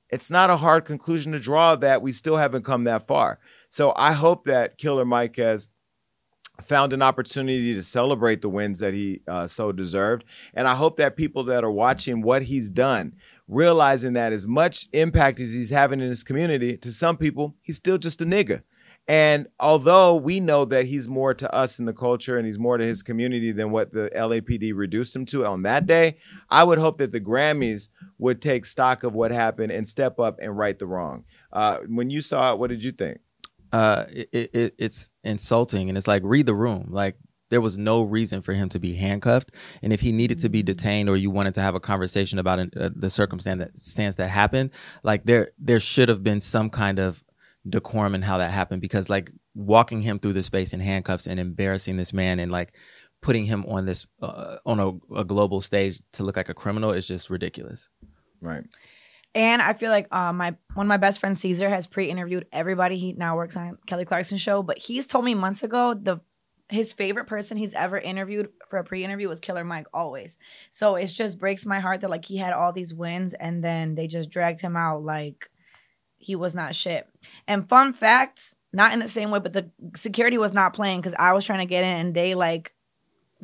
it's 0.09 0.29
not 0.29 0.49
a 0.49 0.57
hard 0.57 0.85
conclusion 0.85 1.31
to 1.31 1.39
draw 1.39 1.75
that 1.75 2.01
we 2.01 2.11
still 2.11 2.37
haven't 2.37 2.63
come 2.65 2.83
that 2.83 3.07
far. 3.07 3.39
So 3.69 3.93
I 3.95 4.13
hope 4.13 4.45
that 4.45 4.77
Killer 4.77 5.05
Mike 5.05 5.37
has 5.37 5.69
found 6.61 6.93
an 6.93 7.01
opportunity 7.01 7.73
to 7.73 7.81
celebrate 7.81 8.41
the 8.41 8.49
wins 8.49 8.79
that 8.79 8.93
he 8.93 9.21
uh, 9.27 9.47
so 9.47 9.71
deserved. 9.71 10.23
And 10.53 10.67
I 10.67 10.75
hope 10.75 10.97
that 10.97 11.17
people 11.17 11.43
that 11.45 11.63
are 11.63 11.71
watching 11.71 12.21
what 12.21 12.43
he's 12.43 12.69
done, 12.69 13.15
realizing 13.47 14.13
that 14.13 14.33
as 14.33 14.47
much 14.47 14.87
impact 14.93 15.39
as 15.39 15.53
he's 15.53 15.71
having 15.71 15.99
in 15.99 16.09
his 16.09 16.23
community, 16.23 16.77
to 16.77 16.91
some 16.91 17.17
people, 17.17 17.55
he's 17.63 17.77
still 17.77 17.97
just 17.97 18.21
a 18.21 18.25
nigga. 18.25 18.61
And 19.07 19.47
although 19.59 20.15
we 20.15 20.39
know 20.39 20.63
that 20.65 20.85
he's 20.85 21.09
more 21.09 21.33
to 21.33 21.53
us 21.53 21.77
in 21.77 21.85
the 21.85 21.93
culture 21.93 22.37
and 22.37 22.45
he's 22.45 22.59
more 22.59 22.77
to 22.77 22.85
his 22.85 23.03
community 23.03 23.51
than 23.51 23.71
what 23.71 23.91
the 23.91 24.09
LAPD 24.15 24.71
reduced 24.73 25.15
him 25.15 25.25
to 25.25 25.45
on 25.45 25.63
that 25.63 25.85
day, 25.85 26.17
I 26.49 26.63
would 26.63 26.77
hope 26.77 26.97
that 26.99 27.11
the 27.11 27.19
Grammys 27.19 27.89
would 28.17 28.41
take 28.41 28.65
stock 28.65 29.03
of 29.03 29.13
what 29.13 29.31
happened 29.31 29.73
and 29.73 29.85
step 29.85 30.19
up 30.19 30.39
and 30.41 30.57
right 30.57 30.79
the 30.79 30.87
wrong. 30.87 31.25
Uh, 31.51 31.79
when 31.87 32.09
you 32.09 32.21
saw 32.21 32.53
it, 32.53 32.59
what 32.59 32.69
did 32.69 32.83
you 32.83 32.93
think? 32.93 33.19
uh, 33.73 34.05
it, 34.09 34.51
it, 34.53 34.75
it's 34.77 35.09
insulting, 35.23 35.89
and 35.89 35.97
it's 35.97 36.07
like 36.07 36.21
read 36.23 36.45
the 36.45 36.53
room. 36.53 36.87
Like 36.89 37.17
there 37.49 37.59
was 37.59 37.77
no 37.77 38.03
reason 38.03 38.41
for 38.41 38.53
him 38.53 38.69
to 38.69 38.79
be 38.79 38.93
handcuffed, 38.93 39.51
and 39.81 39.91
if 39.91 39.99
he 39.99 40.11
needed 40.11 40.39
to 40.39 40.49
be 40.49 40.61
detained 40.61 41.09
or 41.09 41.17
you 41.17 41.31
wanted 41.31 41.55
to 41.55 41.61
have 41.61 41.73
a 41.75 41.79
conversation 41.79 42.37
about 42.37 42.59
uh, 42.59 42.89
the 42.95 43.09
circumstance 43.09 43.59
that 43.75 44.17
that 44.17 44.29
happened, 44.29 44.69
like 45.01 45.25
there 45.25 45.51
there 45.57 45.79
should 45.79 46.07
have 46.07 46.23
been 46.23 46.39
some 46.39 46.69
kind 46.69 46.99
of 46.99 47.23
decorum 47.67 48.13
and 48.15 48.23
how 48.23 48.37
that 48.37 48.51
happened 48.51 48.81
because 48.81 49.09
like 49.09 49.31
walking 49.55 50.01
him 50.01 50.19
through 50.19 50.33
the 50.33 50.43
space 50.43 50.73
in 50.73 50.79
handcuffs 50.79 51.27
and 51.27 51.39
embarrassing 51.39 51.97
this 51.97 52.13
man 52.13 52.39
and 52.39 52.51
like 52.51 52.73
putting 53.21 53.45
him 53.45 53.65
on 53.67 53.85
this 53.85 54.05
uh, 54.21 54.57
on 54.65 54.79
a, 54.79 55.19
a 55.19 55.23
global 55.23 55.61
stage 55.61 56.01
to 56.11 56.23
look 56.23 56.35
like 56.35 56.49
a 56.49 56.53
criminal 56.53 56.91
is 56.91 57.07
just 57.07 57.29
ridiculous. 57.29 57.89
Right. 58.41 58.63
And 59.35 59.61
I 59.61 59.73
feel 59.73 59.89
like 59.89 60.13
uh, 60.13 60.33
my 60.33 60.55
one 60.75 60.85
of 60.85 60.89
my 60.89 60.97
best 60.97 61.19
friends, 61.19 61.39
Caesar, 61.39 61.69
has 61.69 61.87
pre-interviewed 61.87 62.45
everybody. 62.51 62.97
He 62.97 63.13
now 63.13 63.35
works 63.35 63.57
on 63.57 63.77
Kelly 63.87 64.05
Clarkson 64.05 64.37
show, 64.37 64.61
but 64.61 64.77
he's 64.77 65.07
told 65.07 65.25
me 65.25 65.33
months 65.33 65.63
ago 65.63 65.95
the 65.95 66.19
his 66.69 66.93
favorite 66.93 67.25
person 67.25 67.57
he's 67.57 67.73
ever 67.73 67.97
interviewed 67.97 68.49
for 68.69 68.79
a 68.79 68.83
pre-interview 68.83 69.27
was 69.27 69.39
Killer 69.39 69.63
Mike 69.63 69.87
always. 69.93 70.37
So 70.69 70.95
it 70.95 71.07
just 71.07 71.37
breaks 71.37 71.65
my 71.65 71.79
heart 71.79 72.01
that 72.01 72.09
like 72.09 72.25
he 72.25 72.37
had 72.37 72.53
all 72.53 72.71
these 72.71 72.93
wins 72.93 73.33
and 73.33 73.63
then 73.63 73.95
they 73.95 74.07
just 74.07 74.29
dragged 74.29 74.61
him 74.61 74.75
out 74.75 75.03
like 75.03 75.49
he 76.23 76.35
was 76.35 76.55
not 76.55 76.73
shit. 76.73 77.07
And 77.47 77.67
fun 77.67 77.93
fact, 77.93 78.55
not 78.71 78.93
in 78.93 78.99
the 78.99 79.07
same 79.07 79.29
way, 79.29 79.39
but 79.39 79.53
the 79.53 79.69
security 79.95 80.37
was 80.37 80.53
not 80.53 80.73
playing 80.73 81.01
because 81.01 81.15
I 81.19 81.33
was 81.33 81.45
trying 81.45 81.59
to 81.59 81.65
get 81.65 81.83
in 81.83 81.93
and 82.07 82.15
they 82.15 82.33
like 82.33 82.73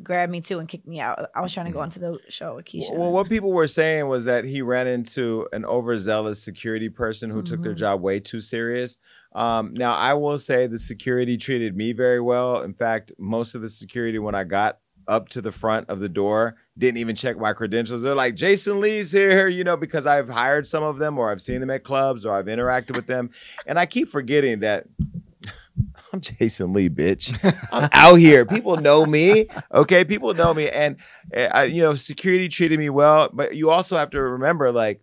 grabbed 0.02 0.32
me 0.32 0.40
too 0.40 0.58
and 0.58 0.68
kicked 0.68 0.86
me 0.86 0.98
out. 0.98 1.30
I 1.34 1.42
was 1.42 1.52
trying 1.52 1.66
to 1.66 1.72
go 1.72 1.82
into 1.82 1.98
the 1.98 2.18
show 2.28 2.56
with 2.56 2.64
Keisha. 2.64 2.96
Well, 2.96 3.12
what 3.12 3.28
people 3.28 3.52
were 3.52 3.68
saying 3.68 4.08
was 4.08 4.24
that 4.24 4.44
he 4.44 4.62
ran 4.62 4.86
into 4.86 5.46
an 5.52 5.66
overzealous 5.66 6.42
security 6.42 6.88
person 6.88 7.28
who 7.28 7.42
took 7.42 7.62
their 7.62 7.74
Mhm. 7.74 7.78
job 7.78 8.00
way 8.00 8.18
too 8.18 8.40
serious. 8.40 8.96
Um, 9.34 9.74
now, 9.74 9.92
I 9.92 10.14
will 10.14 10.38
say 10.38 10.66
the 10.66 10.78
security 10.78 11.36
treated 11.36 11.76
me 11.76 11.92
very 11.92 12.20
well. 12.20 12.62
In 12.62 12.72
fact, 12.72 13.12
most 13.18 13.54
of 13.54 13.60
the 13.60 13.68
security 13.68 14.18
when 14.18 14.34
I 14.34 14.44
got 14.44 14.78
up 15.06 15.28
to 15.30 15.42
the 15.42 15.52
front 15.52 15.90
of 15.90 16.00
the 16.00 16.08
door 16.08 16.56
didn't 16.78 16.98
even 16.98 17.16
check 17.16 17.38
my 17.38 17.52
credentials. 17.52 18.02
They're 18.02 18.14
like, 18.14 18.34
Jason 18.34 18.80
Lee's 18.80 19.12
here, 19.12 19.48
you 19.48 19.64
know, 19.64 19.76
because 19.76 20.06
I've 20.06 20.28
hired 20.28 20.66
some 20.66 20.82
of 20.82 20.98
them 20.98 21.18
or 21.18 21.30
I've 21.30 21.42
seen 21.42 21.60
them 21.60 21.70
at 21.70 21.84
clubs 21.84 22.24
or 22.24 22.34
I've 22.34 22.46
interacted 22.46 22.96
with 22.96 23.06
them. 23.06 23.30
And 23.66 23.78
I 23.78 23.86
keep 23.86 24.08
forgetting 24.08 24.60
that 24.60 24.86
I'm 26.12 26.20
Jason 26.20 26.72
Lee, 26.72 26.88
bitch. 26.88 27.38
I'm 27.72 27.88
out 27.92 28.16
here. 28.16 28.44
People 28.44 28.76
know 28.76 29.06
me. 29.06 29.46
Okay, 29.72 30.04
people 30.04 30.34
know 30.34 30.52
me, 30.52 30.68
and 30.68 30.96
uh, 31.34 31.48
I, 31.52 31.64
you 31.64 31.82
know, 31.82 31.94
security 31.94 32.48
treated 32.48 32.78
me 32.78 32.90
well. 32.90 33.30
But 33.32 33.54
you 33.54 33.70
also 33.70 33.96
have 33.96 34.10
to 34.10 34.20
remember, 34.20 34.72
like, 34.72 35.02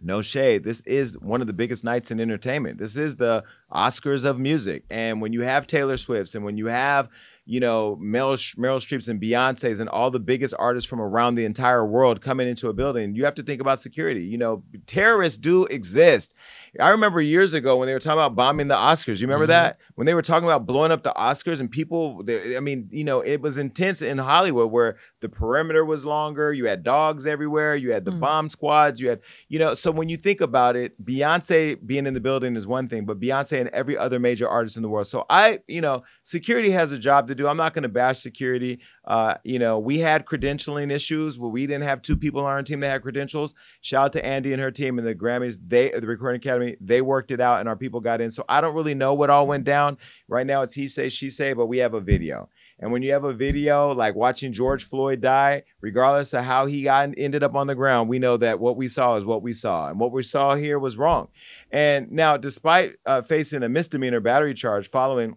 no 0.00 0.20
shade. 0.20 0.64
This 0.64 0.80
is 0.82 1.18
one 1.18 1.40
of 1.40 1.46
the 1.46 1.52
biggest 1.52 1.84
nights 1.84 2.10
in 2.10 2.20
entertainment. 2.20 2.78
This 2.78 2.96
is 2.96 3.16
the 3.16 3.44
Oscars 3.72 4.24
of 4.24 4.38
music, 4.38 4.84
and 4.90 5.20
when 5.20 5.32
you 5.32 5.42
have 5.42 5.66
Taylor 5.66 5.96
Swift's 5.96 6.34
and 6.34 6.44
when 6.44 6.58
you 6.58 6.66
have 6.66 7.08
you 7.46 7.60
know 7.60 7.96
Meryl, 8.02 8.34
Meryl 8.56 8.78
Streep's 8.80 9.08
and 9.08 9.20
Beyonce's 9.20 9.80
and 9.80 9.88
all 9.88 10.10
the 10.10 10.20
biggest 10.20 10.54
artists 10.58 10.88
from 10.88 11.00
around 11.00 11.34
the 11.34 11.44
entire 11.44 11.84
world 11.84 12.20
coming 12.20 12.48
into 12.48 12.68
a 12.68 12.72
building, 12.72 13.14
you 13.14 13.24
have 13.24 13.34
to 13.34 13.42
think 13.42 13.60
about 13.60 13.78
security. 13.78 14.22
You 14.24 14.38
know, 14.38 14.62
terrorists 14.86 15.38
do 15.38 15.64
exist. 15.66 16.34
I 16.80 16.88
remember 16.90 17.20
years 17.20 17.54
ago 17.54 17.76
when 17.76 17.86
they 17.86 17.92
were 17.92 17.98
talking 18.00 18.18
about 18.18 18.34
bombing 18.34 18.68
the 18.68 18.74
Oscars. 18.74 19.20
You 19.20 19.26
remember 19.26 19.44
Mhm. 19.44 19.48
that? 19.48 19.78
When 19.94 20.06
they 20.06 20.14
were 20.14 20.22
talking 20.22 20.48
about 20.48 20.66
blowing 20.66 20.90
up 20.90 21.02
the 21.02 21.12
Oscars 21.12 21.60
and 21.60 21.70
people, 21.70 22.22
they, 22.24 22.56
I 22.56 22.60
mean, 22.60 22.88
you 22.90 23.04
know, 23.04 23.20
it 23.20 23.40
was 23.40 23.56
intense 23.58 24.02
in 24.02 24.18
Hollywood 24.18 24.70
where 24.72 24.96
the 25.20 25.28
perimeter 25.28 25.84
was 25.84 26.04
longer. 26.04 26.52
You 26.52 26.66
had 26.66 26.82
dogs 26.82 27.26
everywhere. 27.26 27.76
You 27.76 27.92
had 27.92 28.04
the 28.04 28.10
bomb 28.12 28.48
squads. 28.50 29.00
You 29.00 29.10
had, 29.10 29.20
you 29.48 29.58
know, 29.58 29.74
so 29.74 29.90
when 29.92 30.08
you 30.08 30.16
think 30.16 30.40
about 30.40 30.74
it, 30.76 30.92
Beyonce 31.04 31.78
being 31.86 32.06
in 32.06 32.14
the 32.14 32.20
building 32.20 32.56
is 32.56 32.66
one 32.66 32.88
thing, 32.88 33.04
but 33.04 33.20
Beyonce 33.20 33.60
and 33.60 33.68
every 33.70 33.96
other 33.96 34.18
major 34.18 34.48
artist 34.48 34.76
in 34.76 34.82
the 34.82 34.88
world. 34.88 35.06
So 35.06 35.26
I, 35.30 35.60
you 35.68 35.80
know, 35.80 36.02
security 36.22 36.70
has 36.70 36.90
a 36.90 36.98
job 36.98 37.28
to 37.28 37.33
do. 37.34 37.48
I'm 37.48 37.56
not 37.56 37.74
going 37.74 37.82
to 37.82 37.88
bash 37.88 38.18
security. 38.18 38.80
Uh, 39.04 39.34
you 39.44 39.58
know, 39.58 39.78
we 39.78 39.98
had 39.98 40.24
credentialing 40.24 40.90
issues 40.90 41.38
where 41.38 41.50
we 41.50 41.66
didn't 41.66 41.84
have 41.84 42.02
two 42.02 42.16
people 42.16 42.40
on 42.40 42.46
our 42.46 42.62
team 42.62 42.80
that 42.80 42.90
had 42.90 43.02
credentials. 43.02 43.54
Shout 43.80 44.06
out 44.06 44.12
to 44.14 44.24
Andy 44.24 44.52
and 44.52 44.62
her 44.62 44.70
team 44.70 44.98
and 44.98 45.06
the 45.06 45.14
Grammys. 45.14 45.58
They, 45.66 45.90
the 45.90 46.06
Recording 46.06 46.38
Academy, 46.38 46.76
they 46.80 47.02
worked 47.02 47.30
it 47.30 47.40
out 47.40 47.60
and 47.60 47.68
our 47.68 47.76
people 47.76 48.00
got 48.00 48.20
in. 48.20 48.30
So 48.30 48.44
I 48.48 48.60
don't 48.60 48.74
really 48.74 48.94
know 48.94 49.14
what 49.14 49.30
all 49.30 49.46
went 49.46 49.64
down. 49.64 49.98
Right 50.28 50.46
now 50.46 50.62
it's 50.62 50.74
he 50.74 50.86
say, 50.86 51.08
she 51.08 51.30
say, 51.30 51.52
but 51.52 51.66
we 51.66 51.78
have 51.78 51.94
a 51.94 52.00
video. 52.00 52.48
And 52.78 52.90
when 52.90 53.02
you 53.02 53.12
have 53.12 53.24
a 53.24 53.32
video 53.32 53.92
like 53.92 54.14
watching 54.14 54.52
George 54.52 54.84
Floyd 54.84 55.20
die, 55.20 55.62
regardless 55.80 56.34
of 56.34 56.44
how 56.44 56.66
he 56.66 56.82
got 56.82 57.10
ended 57.16 57.42
up 57.42 57.54
on 57.54 57.66
the 57.66 57.74
ground, 57.74 58.08
we 58.08 58.18
know 58.18 58.36
that 58.36 58.58
what 58.58 58.76
we 58.76 58.88
saw 58.88 59.16
is 59.16 59.24
what 59.24 59.42
we 59.42 59.52
saw, 59.52 59.88
and 59.88 60.00
what 60.00 60.12
we 60.12 60.22
saw 60.22 60.54
here 60.56 60.78
was 60.78 60.98
wrong. 60.98 61.28
And 61.70 62.10
now, 62.10 62.36
despite 62.36 62.96
uh, 63.06 63.22
facing 63.22 63.62
a 63.62 63.68
misdemeanor 63.68 64.20
battery 64.20 64.54
charge 64.54 64.88
following 64.88 65.36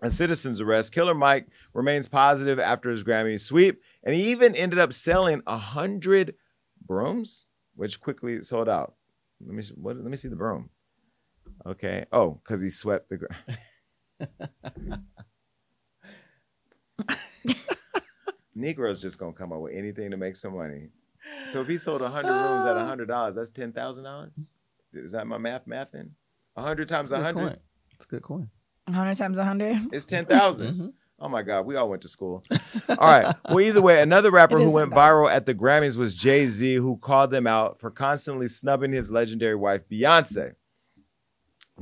a 0.00 0.10
citizen's 0.10 0.60
arrest, 0.60 0.92
Killer 0.92 1.14
Mike 1.14 1.48
remains 1.74 2.08
positive 2.08 2.58
after 2.58 2.90
his 2.90 3.04
Grammy 3.04 3.40
sweep, 3.40 3.80
and 4.04 4.14
he 4.14 4.30
even 4.30 4.54
ended 4.54 4.78
up 4.78 4.92
selling 4.92 5.42
a 5.46 5.56
hundred 5.56 6.34
brooms, 6.86 7.46
which 7.74 8.00
quickly 8.00 8.42
sold 8.42 8.68
out. 8.68 8.94
Let 9.44 9.54
me 9.54 9.62
what, 9.74 9.96
let 9.96 10.06
me 10.06 10.16
see 10.16 10.28
the 10.28 10.36
broom. 10.36 10.70
Okay. 11.66 12.04
Oh, 12.12 12.40
because 12.42 12.62
he 12.62 12.70
swept 12.70 13.08
the. 13.08 13.16
Gra- 13.18 13.36
Negro's 18.56 19.00
just 19.00 19.18
gonna 19.18 19.32
come 19.32 19.52
up 19.52 19.60
with 19.60 19.74
anything 19.74 20.10
to 20.10 20.16
make 20.16 20.34
some 20.36 20.56
money. 20.56 20.88
So 21.50 21.60
if 21.60 21.68
he 21.68 21.78
sold 21.78 22.02
hundred 22.02 22.32
rooms 22.32 22.64
at 22.64 22.76
hundred 22.86 23.06
dollars, 23.06 23.36
that's 23.36 23.50
ten 23.50 23.72
thousand 23.72 24.04
dollars. 24.04 24.32
Is 24.92 25.12
that 25.12 25.26
my 25.26 25.38
math 25.38 25.66
mathing? 25.66 26.10
hundred 26.56 26.88
times 26.88 27.12
a 27.12 27.20
hundred. 27.20 27.60
It's 27.94 28.04
a 28.04 28.08
good 28.08 28.22
coin. 28.22 28.50
100 28.88 29.16
times 29.16 29.38
100. 29.38 29.92
It's 29.92 30.04
10,000. 30.04 30.66
Mm-hmm. 30.66 30.88
Oh 31.20 31.28
my 31.28 31.42
God, 31.42 31.66
we 31.66 31.74
all 31.74 31.88
went 31.88 32.02
to 32.02 32.08
school. 32.08 32.44
All 32.88 32.96
right. 32.96 33.34
Well, 33.46 33.60
either 33.60 33.82
way, 33.82 34.00
another 34.00 34.30
rapper 34.32 34.58
who 34.58 34.72
went 34.72 34.92
viral 34.92 35.28
at 35.30 35.46
the 35.46 35.54
Grammys 35.54 35.96
was 35.96 36.14
Jay 36.14 36.46
Z, 36.46 36.76
who 36.76 36.96
called 36.96 37.32
them 37.32 37.46
out 37.46 37.78
for 37.80 37.90
constantly 37.90 38.46
snubbing 38.46 38.92
his 38.92 39.10
legendary 39.10 39.56
wife 39.56 39.82
Beyonce. 39.90 40.52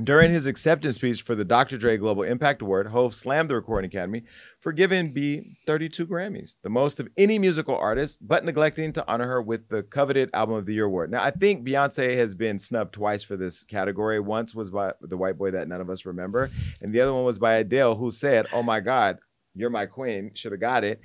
During 0.03 0.31
his 0.31 0.45
acceptance 0.45 0.93
speech 0.93 1.23
for 1.23 1.33
the 1.33 1.43
Dr. 1.43 1.75
Dre 1.75 1.97
Global 1.97 2.21
Impact 2.21 2.61
Award, 2.61 2.87
Hove 2.87 3.15
slammed 3.15 3.49
the 3.49 3.55
Recording 3.55 3.89
Academy 3.89 4.25
for 4.59 4.71
giving 4.71 5.11
B 5.11 5.57
32 5.65 6.05
Grammys, 6.05 6.55
the 6.61 6.69
most 6.69 6.99
of 6.99 7.07
any 7.17 7.39
musical 7.39 7.75
artist, 7.75 8.19
but 8.21 8.45
neglecting 8.45 8.93
to 8.93 9.03
honor 9.07 9.25
her 9.25 9.41
with 9.41 9.69
the 9.69 9.81
coveted 9.81 10.29
Album 10.35 10.55
of 10.55 10.67
the 10.67 10.75
Year 10.75 10.85
award. 10.85 11.09
Now, 11.09 11.23
I 11.23 11.31
think 11.31 11.67
Beyonce 11.67 12.15
has 12.15 12.35
been 12.35 12.59
snubbed 12.59 12.93
twice 12.93 13.23
for 13.23 13.35
this 13.37 13.63
category. 13.63 14.19
Once 14.19 14.53
was 14.53 14.69
by 14.69 14.93
the 15.01 15.17
white 15.17 15.39
boy 15.39 15.49
that 15.49 15.67
none 15.67 15.81
of 15.81 15.89
us 15.89 16.05
remember, 16.05 16.51
and 16.79 16.93
the 16.93 17.01
other 17.01 17.13
one 17.13 17.25
was 17.25 17.39
by 17.39 17.55
Adele, 17.55 17.95
who 17.95 18.11
said, 18.11 18.45
Oh 18.53 18.61
my 18.61 18.81
God, 18.81 19.17
you're 19.55 19.71
my 19.71 19.87
queen, 19.87 20.29
should 20.35 20.51
have 20.51 20.61
got 20.61 20.83
it. 20.83 21.01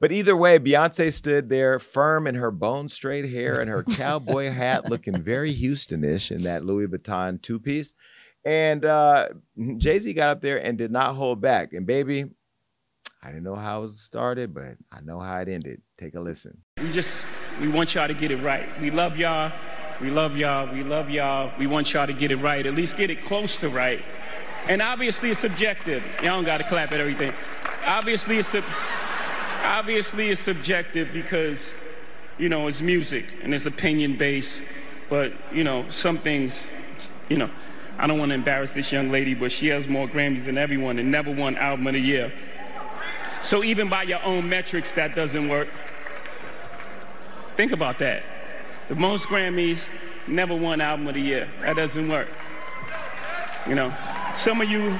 But 0.00 0.10
either 0.10 0.36
way, 0.36 0.58
Beyonce 0.58 1.12
stood 1.12 1.48
there 1.48 1.78
firm 1.78 2.26
in 2.26 2.34
her 2.34 2.50
bone 2.50 2.88
straight 2.88 3.30
hair 3.30 3.60
and 3.60 3.70
her 3.70 3.84
cowboy 3.84 4.50
hat, 4.50 4.90
looking 4.90 5.22
very 5.22 5.54
Houstonish 5.54 6.32
in 6.32 6.42
that 6.42 6.64
Louis 6.64 6.88
Vuitton 6.88 7.40
two 7.40 7.60
piece. 7.60 7.94
And 8.44 8.84
uh, 8.84 9.28
Jay 9.76 9.98
Z 9.98 10.12
got 10.14 10.28
up 10.28 10.40
there 10.40 10.58
and 10.64 10.76
did 10.76 10.90
not 10.90 11.14
hold 11.14 11.40
back. 11.40 11.72
And 11.72 11.86
baby, 11.86 12.24
I 13.22 13.28
didn't 13.28 13.44
know 13.44 13.54
how 13.54 13.84
it 13.84 13.90
started, 13.90 14.52
but 14.52 14.76
I 14.90 15.00
know 15.00 15.20
how 15.20 15.40
it 15.40 15.48
ended. 15.48 15.80
Take 15.96 16.16
a 16.16 16.20
listen. 16.20 16.58
We 16.78 16.90
just, 16.90 17.24
we 17.60 17.68
want 17.68 17.94
y'all 17.94 18.08
to 18.08 18.14
get 18.14 18.32
it 18.32 18.38
right. 18.38 18.68
We 18.80 18.90
love 18.90 19.16
y'all. 19.16 19.52
We 20.00 20.10
love 20.10 20.36
y'all. 20.36 20.72
We 20.72 20.82
love 20.82 21.08
y'all. 21.08 21.52
We 21.56 21.68
want 21.68 21.92
y'all 21.92 22.08
to 22.08 22.12
get 22.12 22.32
it 22.32 22.36
right. 22.36 22.66
At 22.66 22.74
least 22.74 22.96
get 22.96 23.10
it 23.10 23.22
close 23.22 23.56
to 23.58 23.68
right. 23.68 24.02
And 24.66 24.82
obviously 24.82 25.30
it's 25.30 25.38
subjective. 25.38 26.02
Y'all 26.16 26.34
don't 26.34 26.44
got 26.44 26.58
to 26.58 26.64
clap 26.64 26.90
at 26.90 26.98
everything. 26.98 27.32
Obviously 27.86 28.38
it's, 28.38 28.48
sub- 28.48 28.64
obviously 29.62 30.30
it's 30.30 30.40
subjective 30.40 31.12
because, 31.12 31.70
you 32.38 32.48
know, 32.48 32.66
it's 32.66 32.82
music 32.82 33.24
and 33.44 33.54
it's 33.54 33.66
opinion 33.66 34.16
based. 34.16 34.62
But, 35.08 35.32
you 35.52 35.62
know, 35.62 35.88
some 35.90 36.18
things, 36.18 36.66
you 37.28 37.38
know, 37.38 37.50
I 38.02 38.08
don't 38.08 38.18
want 38.18 38.30
to 38.30 38.34
embarrass 38.34 38.72
this 38.72 38.90
young 38.90 39.12
lady, 39.12 39.32
but 39.32 39.52
she 39.52 39.68
has 39.68 39.86
more 39.86 40.08
Grammys 40.08 40.46
than 40.46 40.58
everyone 40.58 40.98
and 40.98 41.08
never 41.08 41.30
won 41.30 41.56
Album 41.56 41.86
of 41.86 41.92
the 41.92 42.00
Year. 42.00 42.32
So 43.42 43.62
even 43.62 43.88
by 43.88 44.02
your 44.02 44.20
own 44.24 44.48
metrics, 44.48 44.90
that 44.94 45.14
doesn't 45.14 45.48
work. 45.48 45.68
Think 47.56 47.70
about 47.70 48.00
that. 48.00 48.24
The 48.88 48.96
most 48.96 49.28
Grammys, 49.28 49.88
never 50.26 50.52
won 50.52 50.80
Album 50.80 51.06
of 51.06 51.14
the 51.14 51.20
Year. 51.20 51.48
That 51.60 51.76
doesn't 51.76 52.08
work. 52.08 52.26
You 53.68 53.76
know, 53.76 53.94
some 54.34 54.60
of 54.60 54.68
you, 54.68 54.98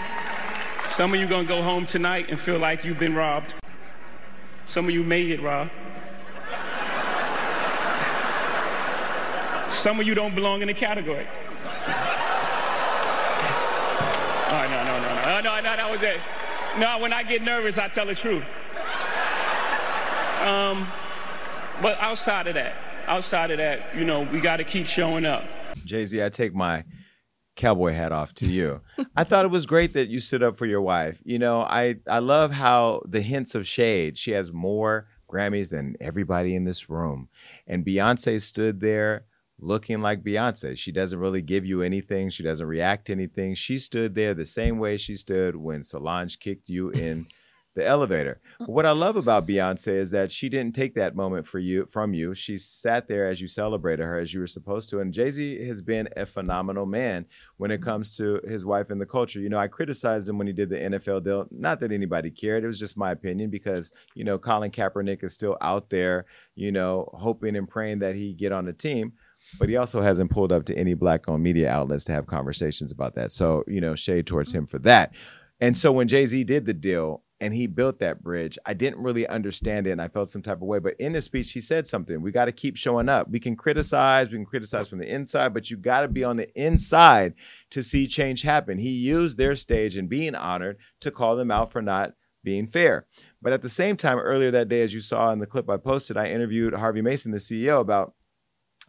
some 0.87 1.13
of 1.13 1.19
you 1.19 1.27
gonna 1.27 1.49
go 1.49 1.61
home 1.61 1.85
tonight 1.85 2.27
and 2.31 2.39
feel 2.39 2.61
like 2.61 2.85
you've 2.85 3.01
been 3.01 3.17
robbed. 3.17 3.55
Some 4.65 4.85
of 4.85 4.93
you 4.93 5.03
may 5.03 5.27
get 5.27 5.43
robbed. 5.43 5.73
Some 9.69 9.99
of 9.99 10.07
you 10.07 10.15
don't 10.15 10.37
belong 10.37 10.63
in 10.63 10.69
the 10.69 10.75
category. 10.75 11.27
No, 15.43 15.57
no, 15.57 15.76
that 15.76 15.90
was 15.90 16.03
it. 16.03 16.20
No, 16.78 16.99
when 16.99 17.12
I 17.12 17.22
get 17.22 17.43
nervous, 17.43 17.78
I 17.78 17.88
tell 17.88 18.07
the 18.07 18.14
truth. 18.14 18.45
Um, 20.40 20.86
but 21.80 21.99
outside 22.01 22.47
of 22.47 22.55
that, 22.55 22.74
outside 23.07 23.51
of 23.51 23.59
that, 23.59 23.95
you 23.97 24.05
know, 24.05 24.22
we 24.22 24.40
got 24.40 24.57
to 24.57 24.64
keep 24.64 24.86
showing 24.86 25.24
up. 25.24 25.45
Jay 25.84 26.05
Z, 26.05 26.22
I 26.22 26.28
take 26.28 26.55
my 26.55 26.84
cowboy 27.57 27.93
hat 27.93 28.12
off 28.12 28.34
to 28.34 28.47
you. 28.47 28.80
I 29.16 29.24
thought 29.24 29.45
it 29.45 29.51
was 29.51 29.66
great 29.66 29.93
that 29.95 30.09
you 30.09 30.20
stood 30.20 30.43
up 30.43 30.57
for 30.57 30.66
your 30.66 30.80
wife. 30.80 31.20
You 31.24 31.38
know, 31.38 31.62
I 31.62 31.97
I 32.09 32.20
love 32.20 32.53
how 32.53 33.03
the 33.07 33.20
hints 33.20 33.55
of 33.55 33.66
shade. 33.66 34.18
She 34.18 34.32
has 34.32 34.53
more 34.53 35.07
Grammys 35.28 35.70
than 35.70 35.97
everybody 36.01 36.55
in 36.55 36.64
this 36.64 36.90
room. 36.90 37.28
And 37.66 37.84
Beyonce 37.84 38.40
stood 38.40 38.80
there 38.80 39.24
looking 39.63 40.01
like 40.01 40.25
Beyonce. 40.25 40.77
She 40.77 40.93
doesn't 40.93 41.19
really 41.19 41.41
give 41.41 41.65
you 41.65 41.83
anything. 41.83 42.31
She 42.31 42.43
doesn't 42.43 42.67
react 42.67 43.07
to 43.07 43.13
anything. 43.13 43.55
She 43.55 43.79
stood 43.79 44.15
there 44.15 44.35
the 44.35 44.45
same 44.45 44.79
way 44.79 44.97
she 44.97 45.17
stood 45.17 45.57
when 45.57 45.83
Solange 45.85 46.39
kicked 46.39 46.69
you 46.69 46.91
in 46.91 47.27
the 47.75 47.87
elevator. 47.87 48.41
But 48.59 48.69
what 48.69 48.87
I 48.87 48.91
love 48.91 49.17
about 49.17 49.47
Beyonce 49.47 49.95
is 49.95 50.11
that 50.11 50.31
she 50.31 50.51
didn't 50.51 50.75
take 50.75 50.95
that 50.95 51.17
moment 51.17 51.47
for 51.47 51.59
you 51.59 51.87
from 51.87 52.13
you. 52.13 52.35
She 52.35 52.59
sat 52.59 53.09
there 53.09 53.27
as 53.27 53.41
you 53.41 53.49
celebrated 53.49 54.05
her 54.05 54.19
as 54.19 54.35
you 54.35 54.41
were 54.41 54.47
supposed 54.47 54.91
to. 54.91 55.01
And 55.01 55.13
Jay-Z 55.13 55.67
has 55.67 55.81
been 55.81 56.09
a 56.15 56.27
phenomenal 56.27 56.85
man 56.85 57.25
when 57.57 57.71
it 57.71 57.81
comes 57.81 58.15
to 58.19 58.41
his 58.47 58.67
wife 58.67 58.91
and 58.91 59.01
the 59.01 59.07
culture. 59.07 59.41
You 59.41 59.49
know, 59.49 59.59
I 59.59 59.69
criticized 59.69 60.29
him 60.29 60.37
when 60.37 60.49
he 60.49 60.53
did 60.53 60.69
the 60.69 60.77
NFL 60.77 61.25
deal. 61.25 61.47
Not 61.51 61.81
that 61.81 61.93
anybody 61.93 62.31
cared. 62.31 62.63
It 62.63 62.67
was 62.67 62.79
just 62.79 62.99
my 62.99 63.11
opinion 63.11 63.49
because, 63.49 63.91
you 64.15 64.25
know, 64.25 64.39
Colin 64.39 64.71
Kaepernick 64.71 65.25
is 65.25 65.33
still 65.33 65.57
out 65.63 65.89
there, 65.89 66.27
you 66.55 66.73
know, 66.73 67.09
hoping 67.15 67.57
and 67.57 67.69
praying 67.69 68.01
that 68.01 68.17
he 68.17 68.35
get 68.35 68.53
on 68.53 68.67
the 68.67 68.75
team 68.75 69.15
but 69.59 69.69
he 69.69 69.77
also 69.77 70.01
hasn't 70.01 70.31
pulled 70.31 70.53
up 70.53 70.65
to 70.67 70.77
any 70.77 70.95
black 70.95 71.29
owned 71.29 71.43
media 71.43 71.71
outlets 71.71 72.05
to 72.05 72.13
have 72.13 72.27
conversations 72.27 72.93
about 72.93 73.15
that. 73.15 73.33
So, 73.33 73.65
you 73.67 73.81
know, 73.81 73.95
shade 73.95 74.27
towards 74.27 74.53
him 74.53 74.67
for 74.67 74.79
that. 74.81 75.13
And 75.61 75.77
so 75.77 75.93
when 75.93 76.09
Jay 76.09 76.27
Z 76.27 76.45
did 76.45 76.67
the 76.67 76.75
deal, 76.75 77.23
and 77.43 77.53
he 77.53 77.67
built 77.67 77.99
that 77.99 78.23
bridge. 78.23 78.57
I 78.67 78.73
didn't 78.73 79.03
really 79.03 79.27
understand 79.27 79.89
it 79.89 79.91
and 79.91 80.01
I 80.01 80.07
felt 80.07 80.31
some 80.31 80.43
type 80.43 80.59
of 80.59 80.69
way. 80.69 80.79
But 80.79 80.95
in 81.01 81.13
his 81.13 81.25
speech, 81.25 81.51
he 81.51 81.59
said 81.59 81.89
something. 81.89 82.23
We 82.23 82.31
got 82.31 82.45
to 82.45 82.53
keep 82.53 82.77
showing 82.77 83.09
up. 83.09 83.29
We 83.29 83.41
can 83.41 83.57
criticize, 83.57 84.31
we 84.31 84.39
can 84.39 84.47
criticize 84.47 84.89
from 84.89 85.01
the 85.01 85.13
inside, 85.13 85.53
but 85.53 85.69
you 85.69 85.77
got 85.77 86.03
to 86.03 86.09
be 86.09 86.23
on 86.23 86.37
the 86.37 86.49
inside 86.55 87.35
to 87.71 87.83
see 87.83 88.07
change 88.07 88.43
happen. 88.43 88.79
He 88.79 88.91
used 88.91 89.39
their 89.39 89.57
stage 89.57 89.97
and 89.97 90.09
being 90.09 90.37
honored 90.37 90.79
to 91.01 91.11
call 91.11 91.35
them 91.35 91.51
out 91.51 91.73
for 91.73 91.83
not 91.83 92.13
being 92.45 92.69
fair. 92.69 93.07
But 93.43 93.53
at 93.53 93.63
the 93.63 93.69
same 93.69 93.97
time, 93.97 94.21
earlier 94.21 94.53
that 94.53 94.69
day, 94.69 94.83
as 94.83 94.95
you 94.95 95.01
saw 95.01 95.33
in 95.33 95.41
the 95.41 95.47
clip 95.47 95.69
I 95.69 95.79
posted, 95.79 96.17
I 96.17 96.29
interviewed 96.29 96.75
Harvey 96.75 97.03
Mason, 97.03 97.33
the 97.33 97.39
CEO, 97.39 97.81
about 97.81 98.15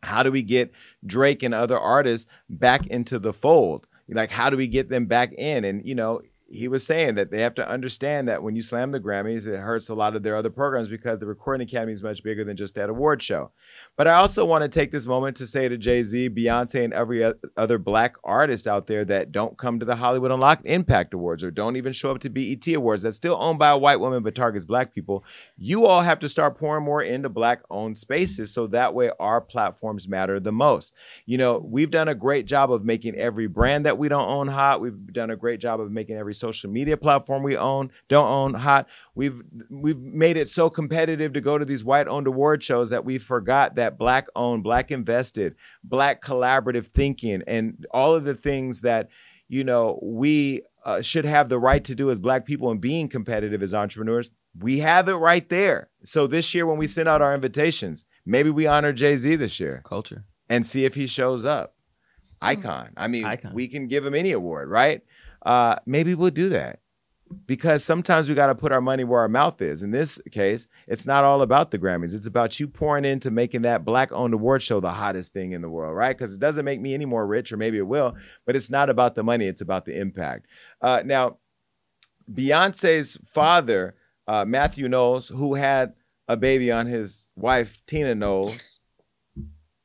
how 0.03 0.23
do 0.23 0.31
we 0.31 0.43
get 0.43 0.71
Drake 1.05 1.43
and 1.43 1.53
other 1.53 1.79
artists 1.79 2.29
back 2.49 2.85
into 2.87 3.19
the 3.19 3.33
fold? 3.33 3.87
Like, 4.09 4.31
how 4.31 4.49
do 4.49 4.57
we 4.57 4.67
get 4.67 4.89
them 4.89 5.05
back 5.05 5.33
in? 5.33 5.63
And, 5.63 5.85
you 5.87 5.95
know, 5.95 6.21
he 6.53 6.67
was 6.67 6.85
saying 6.85 7.15
that 7.15 7.31
they 7.31 7.41
have 7.41 7.55
to 7.55 7.67
understand 7.67 8.27
that 8.27 8.43
when 8.43 8.55
you 8.55 8.61
slam 8.61 8.91
the 8.91 8.99
Grammys, 8.99 9.47
it 9.47 9.57
hurts 9.57 9.89
a 9.89 9.95
lot 9.95 10.15
of 10.15 10.21
their 10.21 10.35
other 10.35 10.51
programs 10.51 10.87
because 10.87 11.17
the 11.17 11.25
Recording 11.25 11.67
Academy 11.67 11.93
is 11.93 12.03
much 12.03 12.21
bigger 12.21 12.43
than 12.43 12.55
just 12.55 12.75
that 12.75 12.89
award 12.89 13.23
show. 13.23 13.49
But 13.95 14.07
I 14.07 14.13
also 14.13 14.45
want 14.45 14.61
to 14.61 14.69
take 14.69 14.91
this 14.91 15.07
moment 15.07 15.35
to 15.37 15.47
say 15.47 15.67
to 15.67 15.77
Jay 15.77 16.03
Z, 16.03 16.29
Beyonce, 16.29 16.83
and 16.83 16.93
every 16.93 17.33
other 17.57 17.79
black 17.79 18.15
artist 18.23 18.67
out 18.67 18.85
there 18.85 19.03
that 19.05 19.31
don't 19.31 19.57
come 19.57 19.79
to 19.79 19.85
the 19.85 19.95
Hollywood 19.95 20.31
Unlocked 20.31 20.65
Impact 20.65 21.15
Awards 21.15 21.43
or 21.43 21.49
don't 21.49 21.75
even 21.75 21.91
show 21.91 22.11
up 22.11 22.19
to 22.19 22.29
BET 22.29 22.67
Awards 22.67 23.01
that's 23.01 23.17
still 23.17 23.37
owned 23.39 23.57
by 23.57 23.69
a 23.69 23.77
white 23.77 23.99
woman 23.99 24.21
but 24.21 24.35
targets 24.35 24.65
black 24.65 24.93
people. 24.93 25.23
You 25.57 25.87
all 25.87 26.01
have 26.01 26.19
to 26.19 26.29
start 26.29 26.59
pouring 26.59 26.85
more 26.85 27.01
into 27.01 27.29
black 27.29 27.61
owned 27.71 27.97
spaces 27.97 28.53
so 28.53 28.67
that 28.67 28.93
way 28.93 29.09
our 29.19 29.41
platforms 29.41 30.07
matter 30.07 30.39
the 30.39 30.51
most. 30.51 30.93
You 31.25 31.39
know, 31.39 31.57
we've 31.57 31.91
done 31.91 32.09
a 32.09 32.15
great 32.15 32.45
job 32.45 32.71
of 32.71 32.85
making 32.85 33.15
every 33.15 33.47
brand 33.47 33.87
that 33.87 33.97
we 33.97 34.07
don't 34.07 34.29
own 34.29 34.47
hot. 34.47 34.81
We've 34.81 35.11
done 35.11 35.31
a 35.31 35.35
great 35.35 35.59
job 35.59 35.79
of 35.79 35.91
making 35.91 36.17
every 36.17 36.35
social 36.43 36.69
media 36.69 36.97
platform 36.97 37.41
we 37.41 37.55
own 37.55 37.89
don't 38.09 38.27
own 38.27 38.53
hot. 38.53 38.87
We've 39.15 39.41
we've 39.69 39.99
made 39.99 40.35
it 40.35 40.49
so 40.49 40.69
competitive 40.69 41.31
to 41.33 41.41
go 41.41 41.57
to 41.57 41.63
these 41.63 41.85
white 41.85 42.09
owned 42.09 42.27
award 42.27 42.61
shows 42.63 42.89
that 42.89 43.05
we 43.05 43.17
forgot 43.17 43.75
that 43.75 43.97
black 43.97 44.27
owned, 44.35 44.61
black 44.61 44.91
invested, 44.91 45.55
black 45.83 46.21
collaborative 46.21 46.87
thinking, 46.87 47.43
and 47.47 47.85
all 47.91 48.13
of 48.13 48.25
the 48.25 48.35
things 48.35 48.81
that 48.81 49.07
you 49.47 49.63
know 49.63 49.99
we 50.03 50.61
uh, 50.83 51.01
should 51.01 51.23
have 51.23 51.47
the 51.47 51.59
right 51.59 51.83
to 51.85 51.95
do 51.95 52.11
as 52.11 52.19
black 52.19 52.45
people 52.45 52.69
and 52.69 52.81
being 52.81 53.07
competitive 53.07 53.63
as 53.63 53.73
entrepreneurs. 53.73 54.29
We 54.59 54.79
have 54.79 55.07
it 55.07 55.15
right 55.15 55.47
there. 55.47 55.89
So 56.03 56.27
this 56.27 56.53
year, 56.53 56.67
when 56.67 56.77
we 56.77 56.87
send 56.87 57.07
out 57.07 57.21
our 57.21 57.33
invitations, 57.33 58.03
maybe 58.25 58.49
we 58.49 58.67
honor 58.67 58.91
Jay 58.91 59.15
Z 59.15 59.37
this 59.37 59.61
year. 59.61 59.81
Culture. 59.85 60.25
And 60.49 60.65
see 60.65 60.83
if 60.83 60.95
he 60.95 61.07
shows 61.07 61.45
up. 61.45 61.75
Icon. 62.41 62.91
I 62.97 63.07
mean, 63.07 63.23
Icon. 63.23 63.53
we 63.53 63.69
can 63.69 63.87
give 63.87 64.05
him 64.05 64.13
any 64.13 64.33
award, 64.33 64.69
right? 64.69 65.01
Uh, 65.43 65.75
maybe 65.85 66.15
we'll 66.15 66.31
do 66.31 66.49
that 66.49 66.79
because 67.45 67.83
sometimes 67.83 68.29
we 68.29 68.35
got 68.35 68.47
to 68.47 68.55
put 68.55 68.71
our 68.71 68.81
money 68.81 69.03
where 69.03 69.19
our 69.19 69.27
mouth 69.27 69.61
is. 69.61 69.83
In 69.83 69.91
this 69.91 70.19
case, 70.31 70.67
it's 70.87 71.05
not 71.05 71.23
all 71.23 71.41
about 71.41 71.71
the 71.71 71.79
Grammys. 71.79 72.13
It's 72.13 72.27
about 72.27 72.59
you 72.59 72.67
pouring 72.67 73.05
into 73.05 73.31
making 73.31 73.63
that 73.63 73.85
black 73.85 74.11
owned 74.11 74.33
award 74.33 74.61
show 74.61 74.79
the 74.79 74.91
hottest 74.91 75.33
thing 75.33 75.51
in 75.51 75.61
the 75.61 75.69
world, 75.69 75.95
right? 75.95 76.17
Because 76.17 76.33
it 76.33 76.39
doesn't 76.39 76.65
make 76.65 76.81
me 76.81 76.93
any 76.93 77.05
more 77.05 77.25
rich, 77.25 77.51
or 77.51 77.57
maybe 77.57 77.77
it 77.77 77.87
will, 77.87 78.15
but 78.45 78.55
it's 78.55 78.69
not 78.69 78.89
about 78.89 79.15
the 79.15 79.23
money, 79.23 79.47
it's 79.47 79.61
about 79.61 79.85
the 79.85 79.99
impact. 79.99 80.47
Uh, 80.81 81.01
now, 81.05 81.37
Beyonce's 82.31 83.17
father, 83.25 83.95
uh, 84.27 84.45
Matthew 84.45 84.87
Knowles, 84.87 85.29
who 85.29 85.55
had 85.55 85.93
a 86.27 86.37
baby 86.37 86.71
on 86.71 86.87
his 86.87 87.29
wife, 87.35 87.81
Tina 87.85 88.15
Knowles, 88.15 88.79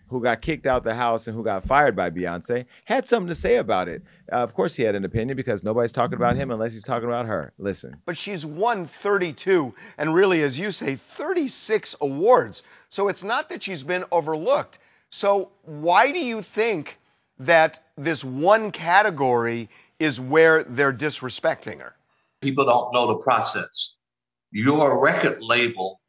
who 0.09 0.22
got 0.22 0.42
kicked 0.42 0.66
out 0.66 0.84
the 0.84 0.94
house 0.94 1.26
and 1.26 1.36
who 1.36 1.44
got 1.44 1.64
fired 1.64 1.94
by 1.94 2.11
Beyonce, 2.11 2.64
had 2.84 3.06
something 3.06 3.28
to 3.28 3.34
say 3.34 3.56
about 3.56 3.88
it. 3.88 4.02
Uh, 4.32 4.36
of 4.36 4.54
course, 4.54 4.76
he 4.76 4.82
had 4.82 4.94
an 4.94 5.04
opinion 5.04 5.36
because 5.36 5.62
nobody's 5.62 5.92
talking 5.92 6.16
about 6.16 6.36
him 6.36 6.50
unless 6.50 6.72
he's 6.72 6.84
talking 6.84 7.09
about 7.09 7.26
her. 7.26 7.52
Listen. 7.59 7.96
But 8.06 8.16
she's 8.16 8.44
won 8.44 8.86
32 8.86 9.74
and 9.98 10.14
really, 10.14 10.42
as 10.42 10.59
you 10.59 10.70
say, 10.70 10.96
36 11.16 11.96
awards. 12.00 12.62
So 12.90 13.09
it's 13.09 13.24
not 13.24 13.48
that 13.48 13.62
she's 13.62 13.82
been 13.82 14.04
overlooked. 14.12 14.78
So 15.11 15.50
why 15.62 16.11
do 16.11 16.18
you 16.18 16.42
think 16.42 16.98
that 17.38 17.84
this 17.96 18.24
one 18.24 18.70
category 18.70 19.68
is 19.98 20.20
where 20.20 20.64
they're 20.64 20.92
disrespecting 20.92 21.80
her? 21.80 21.94
People 22.40 22.64
don't 22.64 22.92
know 22.92 23.06
the 23.06 23.16
process. 23.16 23.94
Your 24.50 24.98
record 24.98 25.42
label 25.42 26.00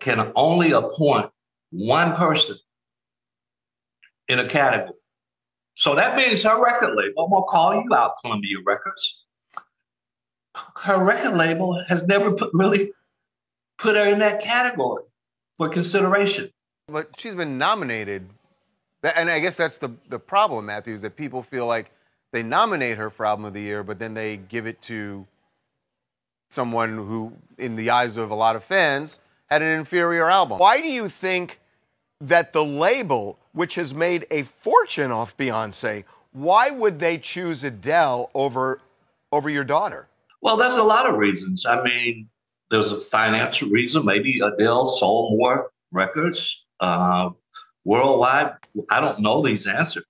can 0.00 0.32
only 0.34 0.72
appoint 0.72 1.30
one 1.72 2.14
person 2.14 2.56
in 4.28 4.38
a 4.38 4.48
category. 4.48 4.96
So 5.74 5.94
that 5.94 6.16
means 6.16 6.42
her 6.42 6.62
record 6.62 6.94
label, 6.94 7.24
I'm 7.24 7.30
gonna 7.30 7.44
call 7.44 7.74
you 7.82 7.94
out, 7.94 8.16
Columbia 8.22 8.58
Records. 8.64 9.24
Her 10.76 11.02
record 11.02 11.34
label 11.34 11.82
has 11.88 12.06
never 12.06 12.32
put, 12.32 12.50
really 12.52 12.92
put 13.78 13.96
her 13.96 14.06
in 14.08 14.18
that 14.18 14.42
category 14.42 15.04
for 15.56 15.68
consideration. 15.70 16.50
But 16.88 17.08
she's 17.16 17.34
been 17.34 17.56
nominated, 17.56 18.28
and 19.02 19.30
I 19.30 19.40
guess 19.40 19.56
that's 19.56 19.78
the 19.78 19.90
the 20.08 20.18
problem, 20.18 20.66
Matthew, 20.66 20.94
is 20.94 21.02
that 21.02 21.16
people 21.16 21.42
feel 21.42 21.66
like 21.66 21.90
they 22.32 22.42
nominate 22.42 22.98
her 22.98 23.08
for 23.08 23.24
album 23.24 23.46
of 23.46 23.54
the 23.54 23.62
year, 23.62 23.82
but 23.82 23.98
then 23.98 24.12
they 24.12 24.36
give 24.36 24.66
it 24.66 24.80
to 24.82 25.26
someone 26.50 26.96
who, 26.96 27.32
in 27.56 27.76
the 27.76 27.90
eyes 27.90 28.18
of 28.18 28.30
a 28.30 28.34
lot 28.34 28.56
of 28.56 28.64
fans, 28.64 29.20
had 29.46 29.62
an 29.62 29.78
inferior 29.78 30.30
album. 30.30 30.58
Why 30.58 30.82
do 30.82 30.88
you 30.88 31.08
think 31.08 31.58
that 32.22 32.52
the 32.52 32.64
label, 32.64 33.38
which 33.52 33.74
has 33.74 33.92
made 33.92 34.26
a 34.30 34.44
fortune 34.62 35.10
off 35.10 35.36
Beyonce, 35.36 36.04
why 36.32 36.70
would 36.70 36.98
they 36.98 37.18
choose 37.18 37.62
Adele 37.64 38.30
over 38.34 38.80
over 39.30 39.50
your 39.50 39.64
daughter? 39.64 40.08
Well, 40.40 40.56
there's 40.56 40.76
a 40.76 40.82
lot 40.82 41.08
of 41.08 41.16
reasons. 41.16 41.64
I 41.66 41.82
mean, 41.82 42.28
there's 42.70 42.92
a 42.92 43.00
financial 43.00 43.68
reason. 43.68 44.04
Maybe 44.04 44.40
Adele 44.40 44.86
sold 44.88 45.38
more 45.38 45.70
records 45.90 46.64
uh, 46.80 47.30
worldwide. 47.84 48.54
I 48.90 49.00
don't 49.00 49.20
know 49.20 49.42
these 49.42 49.66
answers, 49.66 50.04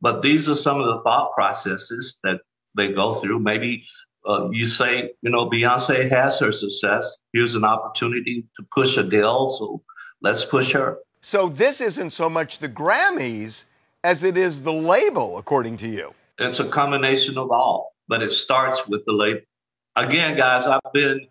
but 0.00 0.22
these 0.22 0.48
are 0.48 0.54
some 0.54 0.80
of 0.80 0.86
the 0.86 1.00
thought 1.02 1.32
processes 1.32 2.20
that 2.24 2.40
they 2.76 2.92
go 2.92 3.14
through. 3.14 3.40
Maybe 3.40 3.84
uh, 4.26 4.48
you 4.50 4.66
say, 4.66 5.12
you 5.22 5.30
know, 5.30 5.48
Beyonce 5.50 6.08
has 6.10 6.38
her 6.38 6.52
success. 6.52 7.16
Here's 7.32 7.54
an 7.54 7.64
opportunity 7.64 8.46
to 8.56 8.62
push 8.72 8.96
Adele, 8.96 9.50
so 9.50 9.82
let's 10.22 10.44
push 10.44 10.72
her. 10.72 10.98
So 11.20 11.48
this 11.48 11.80
isn't 11.80 12.10
so 12.10 12.30
much 12.30 12.58
the 12.58 12.68
Grammys 12.68 13.64
as 14.04 14.22
it 14.22 14.36
is 14.36 14.62
the 14.62 14.72
label, 14.72 15.38
according 15.38 15.78
to 15.78 15.88
you. 15.88 16.14
It's 16.38 16.60
a 16.60 16.68
combination 16.68 17.36
of 17.36 17.50
all, 17.50 17.92
but 18.06 18.22
it 18.22 18.30
starts 18.30 18.86
with 18.86 19.04
the 19.04 19.12
label. 19.12 19.40
Again, 19.96 20.36
guys, 20.36 20.66
I've 20.66 20.92
been 20.92 21.26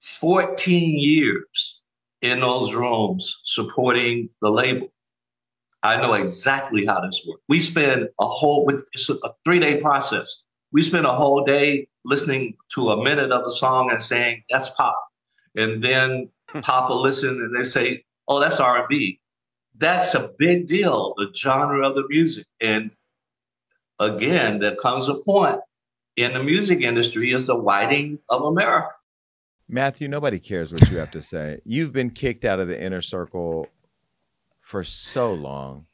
14 0.00 0.98
years 0.98 1.80
in 2.22 2.40
those 2.40 2.74
rooms 2.74 3.40
supporting 3.44 4.30
the 4.40 4.50
label. 4.50 4.92
I 5.82 6.00
know 6.00 6.14
exactly 6.14 6.86
how 6.86 7.00
this 7.00 7.20
works. 7.26 7.42
We 7.48 7.60
spend 7.60 8.08
a 8.20 8.26
whole, 8.26 8.70
it's 8.70 9.10
a 9.10 9.16
three 9.44 9.58
day 9.58 9.80
process. 9.80 10.42
We 10.72 10.82
spend 10.82 11.06
a 11.06 11.12
whole 11.14 11.44
day 11.44 11.88
listening 12.04 12.54
to 12.74 12.90
a 12.90 13.02
minute 13.02 13.32
of 13.32 13.44
a 13.44 13.50
song 13.50 13.90
and 13.90 14.02
saying 14.02 14.44
that's 14.48 14.70
pop, 14.70 14.98
and 15.56 15.82
then 15.82 16.30
pop 16.62 16.88
will 16.88 17.02
listen 17.02 17.30
and 17.30 17.54
they 17.54 17.68
say, 17.68 18.04
oh, 18.28 18.40
that's 18.40 18.60
R&B 18.60 19.20
that's 19.76 20.14
a 20.14 20.30
big 20.38 20.66
deal, 20.66 21.14
the 21.16 21.32
genre 21.34 21.86
of 21.88 21.94
the 21.94 22.04
music. 22.08 22.46
And 22.60 22.90
again, 23.98 24.58
there 24.58 24.76
comes 24.76 25.08
a 25.08 25.14
point 25.14 25.60
in 26.16 26.32
the 26.32 26.42
music 26.42 26.80
industry 26.80 27.32
is 27.32 27.46
the 27.46 27.56
whiting 27.56 28.18
of 28.28 28.42
America. 28.42 28.90
Matthew, 29.68 30.08
nobody 30.08 30.38
cares 30.38 30.72
what 30.72 30.88
you 30.90 30.98
have 30.98 31.10
to 31.12 31.22
say. 31.22 31.60
You've 31.64 31.92
been 31.92 32.10
kicked 32.10 32.44
out 32.44 32.60
of 32.60 32.68
the 32.68 32.80
inner 32.80 33.02
circle 33.02 33.66
for 34.60 34.84
so 34.84 35.32
long. 35.32 35.86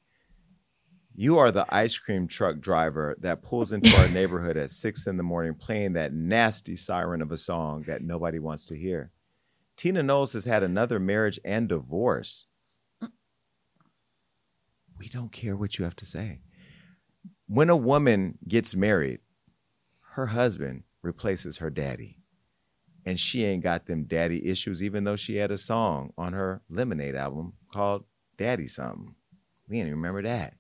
You 1.14 1.38
are 1.38 1.52
the 1.52 1.66
ice 1.68 1.98
cream 1.98 2.26
truck 2.26 2.60
driver 2.60 3.16
that 3.20 3.42
pulls 3.42 3.72
into 3.72 3.94
our 3.96 4.08
neighborhood 4.08 4.56
at 4.56 4.70
six 4.70 5.06
in 5.06 5.16
the 5.16 5.22
morning 5.22 5.54
playing 5.54 5.92
that 5.94 6.12
nasty 6.12 6.76
siren 6.76 7.20
of 7.20 7.32
a 7.32 7.36
song 7.36 7.82
that 7.82 8.02
nobody 8.02 8.38
wants 8.38 8.66
to 8.66 8.76
hear. 8.76 9.10
Tina 9.76 10.02
Knowles 10.02 10.32
has 10.34 10.44
had 10.44 10.62
another 10.62 10.98
marriage 10.98 11.38
and 11.44 11.68
divorce. 11.68 12.46
We 15.01 15.09
don't 15.09 15.32
care 15.32 15.57
what 15.57 15.78
you 15.78 15.84
have 15.86 15.96
to 15.96 16.07
say. 16.07 16.40
When 17.48 17.70
a 17.70 17.76
woman 17.76 18.38
gets 18.46 18.76
married, 18.76 19.20
her 20.12 20.26
husband 20.26 20.82
replaces 21.01 21.57
her 21.57 21.70
daddy. 21.70 22.18
And 23.07 23.18
she 23.18 23.44
ain't 23.44 23.62
got 23.62 23.86
them 23.86 24.05
daddy 24.05 24.46
issues, 24.46 24.82
even 24.82 25.05
though 25.05 25.16
she 25.16 25.36
had 25.36 25.51
a 25.51 25.57
song 25.57 26.12
on 26.18 26.34
her 26.34 26.61
Lemonade 26.68 27.14
album 27.14 27.55
called 27.72 28.05
Daddy 28.36 28.66
Something. 28.66 29.14
We 29.68 29.78
ain't 29.78 29.86
even 29.86 29.96
remember 29.96 30.20
that. 30.22 30.55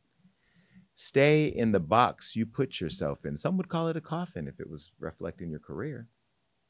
Stay 0.94 1.46
in 1.46 1.72
the 1.72 1.80
box 1.80 2.34
you 2.34 2.46
put 2.46 2.80
yourself 2.80 3.26
in. 3.26 3.36
Some 3.36 3.58
would 3.58 3.68
call 3.68 3.88
it 3.88 3.96
a 3.96 4.00
coffin 4.00 4.48
if 4.48 4.58
it 4.58 4.70
was 4.70 4.90
reflecting 4.98 5.50
your 5.50 5.60
career 5.60 6.08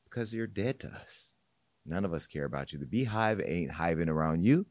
because 0.04 0.34
you're 0.34 0.48
dead 0.48 0.80
to 0.80 0.88
us. 0.88 1.34
None 1.86 2.04
of 2.04 2.12
us 2.12 2.26
care 2.26 2.44
about 2.44 2.72
you. 2.72 2.80
The 2.80 2.86
beehive 2.86 3.40
ain't 3.44 3.70
hiving 3.70 4.08
around 4.08 4.42
you, 4.42 4.66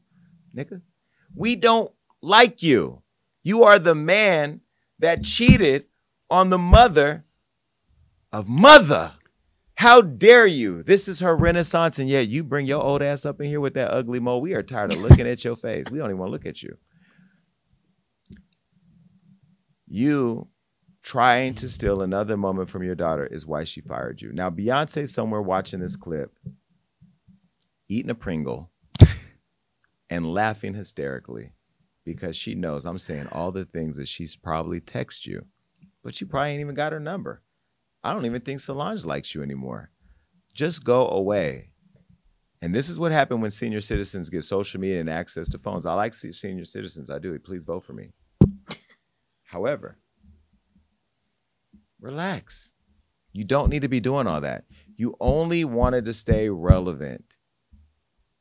nigga. 0.54 0.82
We 1.34 1.56
don't 1.56 1.92
like 2.22 2.62
you. 2.62 3.02
You 3.42 3.64
are 3.64 3.78
the 3.78 3.94
man 3.94 4.60
that 4.98 5.24
cheated 5.24 5.86
on 6.28 6.50
the 6.50 6.58
mother 6.58 7.24
of 8.32 8.48
mother. 8.48 9.12
How 9.74 10.02
dare 10.02 10.46
you? 10.46 10.82
This 10.82 11.08
is 11.08 11.20
her 11.20 11.34
renaissance, 11.34 11.98
and 11.98 12.08
yet 12.08 12.28
you 12.28 12.44
bring 12.44 12.66
your 12.66 12.82
old 12.82 13.02
ass 13.02 13.24
up 13.24 13.40
in 13.40 13.46
here 13.46 13.60
with 13.60 13.74
that 13.74 13.90
ugly 13.90 14.20
mole. 14.20 14.42
We 14.42 14.54
are 14.54 14.62
tired 14.62 14.92
of 14.92 15.00
looking 15.00 15.26
at 15.26 15.42
your 15.42 15.56
face. 15.56 15.86
We 15.90 15.98
don't 15.98 16.08
even 16.08 16.18
want 16.18 16.28
to 16.28 16.32
look 16.32 16.46
at 16.46 16.62
you. 16.62 16.76
You 19.88 20.48
trying 21.02 21.54
to 21.54 21.68
steal 21.68 22.02
another 22.02 22.36
moment 22.36 22.68
from 22.68 22.82
your 22.82 22.94
daughter 22.94 23.26
is 23.26 23.46
why 23.46 23.64
she 23.64 23.80
fired 23.80 24.20
you. 24.20 24.32
Now, 24.32 24.50
Beyonce 24.50 25.08
somewhere 25.08 25.40
watching 25.40 25.80
this 25.80 25.96
clip, 25.96 26.38
eating 27.88 28.10
a 28.10 28.14
Pringle 28.14 28.70
and 30.10 30.32
laughing 30.32 30.74
hysterically 30.74 31.54
because 32.04 32.36
she 32.36 32.54
knows 32.54 32.86
I'm 32.86 32.98
saying 32.98 33.28
all 33.32 33.52
the 33.52 33.64
things 33.64 33.96
that 33.96 34.08
she's 34.08 34.36
probably 34.36 34.80
text 34.80 35.26
you, 35.26 35.44
but 36.02 36.14
she 36.14 36.24
probably 36.24 36.50
ain't 36.50 36.60
even 36.60 36.74
got 36.74 36.92
her 36.92 37.00
number. 37.00 37.42
I 38.02 38.12
don't 38.12 38.26
even 38.26 38.40
think 38.40 38.60
Solange 38.60 39.04
likes 39.04 39.34
you 39.34 39.42
anymore. 39.42 39.90
Just 40.54 40.84
go 40.84 41.08
away. 41.08 41.70
And 42.62 42.74
this 42.74 42.88
is 42.88 42.98
what 42.98 43.12
happened 43.12 43.42
when 43.42 43.50
senior 43.50 43.80
citizens 43.80 44.28
get 44.28 44.44
social 44.44 44.80
media 44.80 45.00
and 45.00 45.08
access 45.08 45.48
to 45.50 45.58
phones. 45.58 45.86
I 45.86 45.94
like 45.94 46.12
senior 46.14 46.64
citizens. 46.64 47.10
I 47.10 47.18
do. 47.18 47.38
Please 47.38 47.64
vote 47.64 47.84
for 47.84 47.92
me. 47.92 48.10
However, 49.44 49.98
relax. 52.00 52.74
You 53.32 53.44
don't 53.44 53.70
need 53.70 53.82
to 53.82 53.88
be 53.88 54.00
doing 54.00 54.26
all 54.26 54.40
that. 54.40 54.64
You 54.96 55.16
only 55.20 55.64
wanted 55.64 56.04
to 56.06 56.12
stay 56.12 56.48
relevant 56.48 57.24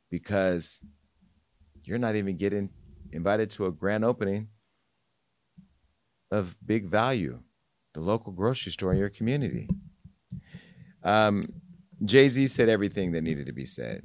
because 0.10 0.82
you're 1.84 1.99
not 1.99 2.16
even 2.16 2.38
getting 2.38 2.70
invited 3.12 3.49
to 3.51 3.66
a 3.66 3.72
grand 3.72 4.05
opening 4.05 4.47
of 6.32 6.55
big 6.66 6.86
value, 6.86 7.39
the 7.93 8.01
local 8.01 8.32
grocery 8.32 8.72
store 8.72 8.91
in 8.91 8.99
your 8.99 9.10
community. 9.10 9.68
Um, 11.03 11.45
Jay 12.05 12.30
Z 12.30 12.47
said 12.47 12.70
everything 12.70 13.12
that 13.14 13.22
needed 13.22 13.45
to 13.47 13.53
be 13.53 13.66
said. 13.66 14.03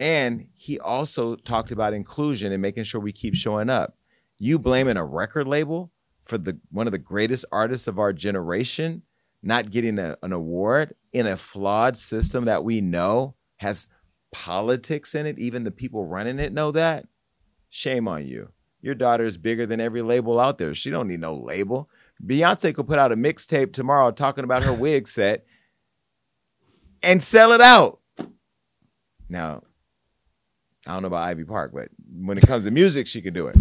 And 0.00 0.48
he 0.54 0.78
also 0.78 1.36
talked 1.36 1.70
about 1.70 1.94
inclusion 1.94 2.52
and 2.52 2.60
making 2.60 2.84
sure 2.84 3.00
we 3.00 3.12
keep 3.12 3.34
showing 3.34 3.70
up. 3.70 3.96
You 4.38 4.58
blaming 4.58 4.96
a 4.96 5.04
record 5.04 5.46
label 5.46 5.92
for 6.22 6.38
the 6.38 6.58
one 6.70 6.86
of 6.86 6.92
the 6.92 6.98
greatest 6.98 7.44
artists 7.52 7.86
of 7.86 7.98
our 7.98 8.12
generation 8.12 9.02
not 9.44 9.70
getting 9.70 9.98
a, 9.98 10.16
an 10.22 10.32
award 10.32 10.94
in 11.12 11.26
a 11.26 11.36
flawed 11.36 11.98
system 11.98 12.46
that 12.46 12.64
we 12.64 12.80
know 12.80 13.34
has 13.58 13.86
politics 14.32 15.14
in 15.14 15.26
it. 15.26 15.38
Even 15.38 15.64
the 15.64 15.70
people 15.70 16.06
running 16.06 16.38
it 16.38 16.52
know 16.52 16.72
that. 16.72 17.06
Shame 17.74 18.06
on 18.06 18.24
you. 18.24 18.52
Your 18.82 18.94
daughter 18.94 19.24
is 19.24 19.36
bigger 19.36 19.66
than 19.66 19.80
every 19.80 20.00
label 20.00 20.38
out 20.38 20.58
there. 20.58 20.76
She 20.76 20.90
don't 20.90 21.08
need 21.08 21.18
no 21.18 21.34
label. 21.34 21.90
Beyonce 22.24 22.72
could 22.72 22.86
put 22.86 23.00
out 23.00 23.10
a 23.10 23.16
mixtape 23.16 23.72
tomorrow 23.72 24.12
talking 24.12 24.44
about 24.44 24.62
her 24.62 24.72
wig 24.72 25.08
set 25.08 25.44
and 27.02 27.20
sell 27.20 27.50
it 27.50 27.60
out. 27.60 27.98
Now, 29.28 29.64
I 30.86 30.92
don't 30.92 31.02
know 31.02 31.08
about 31.08 31.24
Ivy 31.24 31.42
Park, 31.42 31.72
but 31.74 31.88
when 32.16 32.38
it 32.38 32.46
comes 32.46 32.64
to 32.66 32.70
music, 32.70 33.08
she 33.08 33.20
could 33.20 33.34
do 33.34 33.48
it. 33.48 33.56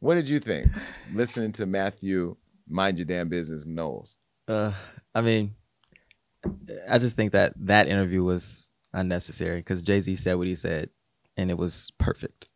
What 0.00 0.14
did 0.14 0.30
you 0.30 0.40
think 0.40 0.70
listening 1.12 1.52
to 1.52 1.66
Matthew 1.66 2.34
Mind 2.66 2.96
Your 2.96 3.04
Damn 3.04 3.28
Business 3.28 3.66
Knowles? 3.66 4.16
Uh, 4.48 4.72
I 5.14 5.20
mean, 5.20 5.54
I 6.88 6.96
just 6.96 7.14
think 7.14 7.32
that 7.32 7.52
that 7.56 7.88
interview 7.88 8.24
was 8.24 8.70
unnecessary 8.94 9.58
because 9.58 9.82
Jay 9.82 10.00
Z 10.00 10.14
said 10.16 10.36
what 10.36 10.46
he 10.46 10.54
said, 10.54 10.88
and 11.36 11.50
it 11.50 11.58
was 11.58 11.92
perfect. 11.98 12.47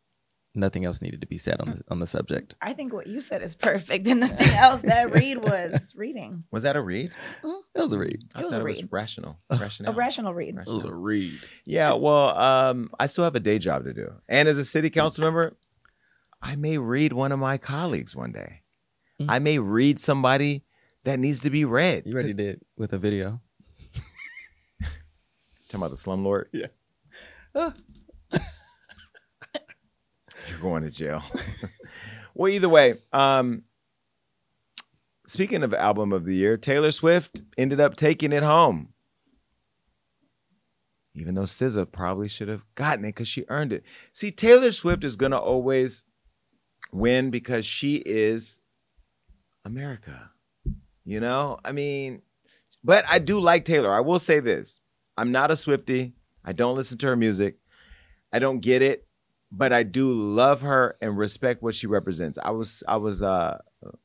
Nothing 0.55 0.85
else 0.85 1.01
needed 1.01 1.21
to 1.21 1.27
be 1.27 1.39
said 1.39 1.59
on 1.59 1.69
the, 1.71 1.81
on 1.89 1.99
the 1.99 2.05
subject. 2.05 2.53
I 2.61 2.73
think 2.73 2.93
what 2.93 3.07
you 3.07 3.21
said 3.21 3.41
is 3.41 3.55
perfect, 3.55 4.07
and 4.09 4.19
nothing 4.19 4.49
else 4.49 4.83
that 4.83 5.11
read 5.11 5.37
was 5.37 5.95
reading. 5.97 6.43
Was 6.51 6.61
that 6.61 6.75
a 6.75 6.81
read? 6.81 7.11
Mm-hmm. 7.41 7.59
It 7.73 7.81
was 7.81 7.91
a 7.91 7.97
read. 7.97 8.23
I 8.35 8.41
It 8.41 8.43
was 8.43 8.51
thought 8.51 8.61
a 8.61 8.65
it 8.65 8.67
was 8.67 8.83
read. 8.83 8.89
rational. 8.91 9.39
A 9.49 9.91
rational 9.91 10.33
read. 10.35 10.55
It 10.55 10.67
was 10.67 10.85
a 10.85 10.93
read. 10.93 11.39
Yeah, 11.65 11.93
well, 11.93 12.37
um, 12.37 12.91
I 12.99 13.07
still 13.07 13.23
have 13.23 13.35
a 13.35 13.39
day 13.39 13.57
job 13.57 13.85
to 13.85 13.93
do. 13.93 14.13
And 14.29 14.47
as 14.47 14.59
a 14.59 14.65
city 14.65 14.89
mm-hmm. 14.89 14.99
council 14.99 15.23
member, 15.23 15.55
I 16.39 16.55
may 16.55 16.77
read 16.77 17.13
one 17.13 17.31
of 17.31 17.39
my 17.39 17.57
colleagues 17.57 18.15
one 18.15 18.31
day. 18.31 18.61
Mm-hmm. 19.19 19.31
I 19.31 19.39
may 19.39 19.57
read 19.57 19.99
somebody 19.99 20.63
that 21.03 21.17
needs 21.17 21.41
to 21.41 21.49
be 21.49 21.65
read. 21.65 22.05
You 22.05 22.13
already 22.13 22.33
did 22.33 22.61
with 22.77 22.93
a 22.93 22.99
video. 22.99 23.41
Talking 24.81 24.91
about 25.73 25.89
the 25.89 25.97
slumlord? 25.97 26.45
Yeah. 26.51 27.71
You're 30.49 30.59
going 30.59 30.83
to 30.83 30.89
jail. 30.89 31.23
well, 32.33 32.51
either 32.51 32.69
way, 32.69 32.95
um, 33.11 33.63
speaking 35.27 35.63
of 35.63 35.73
album 35.73 36.11
of 36.13 36.25
the 36.25 36.35
year, 36.35 36.57
Taylor 36.57 36.91
Swift 36.91 37.41
ended 37.57 37.79
up 37.79 37.95
taking 37.95 38.31
it 38.31 38.43
home. 38.43 38.89
Even 41.15 41.35
though 41.35 41.43
SZA 41.43 41.91
probably 41.91 42.27
should 42.27 42.47
have 42.47 42.63
gotten 42.75 43.05
it 43.05 43.09
because 43.09 43.27
she 43.27 43.45
earned 43.47 43.71
it. 43.71 43.83
See, 44.13 44.31
Taylor 44.31 44.71
Swift 44.71 45.03
is 45.03 45.15
gonna 45.15 45.37
always 45.37 46.05
win 46.91 47.29
because 47.29 47.65
she 47.65 47.97
is 47.97 48.59
America. 49.63 50.31
You 51.05 51.19
know, 51.19 51.59
I 51.63 51.71
mean, 51.71 52.23
but 52.83 53.05
I 53.07 53.19
do 53.19 53.39
like 53.39 53.63
Taylor. 53.63 53.91
I 53.91 53.99
will 53.99 54.17
say 54.17 54.39
this: 54.39 54.79
I'm 55.15 55.31
not 55.31 55.51
a 55.51 55.55
Swifty. 55.55 56.13
I 56.43 56.51
don't 56.51 56.75
listen 56.75 56.97
to 56.99 57.07
her 57.07 57.15
music. 57.15 57.57
I 58.31 58.39
don't 58.39 58.59
get 58.59 58.81
it, 58.81 59.07
but 59.55 59.71
I 59.71 59.83
do 59.83 60.11
love 60.11 60.61
her 60.61 60.97
and 60.99 61.15
respect 61.15 61.61
what 61.61 61.75
she 61.75 61.85
represents. 61.85 62.39
I 62.43 62.49
was 62.49 62.83
I 62.87 62.97
was 62.97 63.21
uh, 63.21 63.59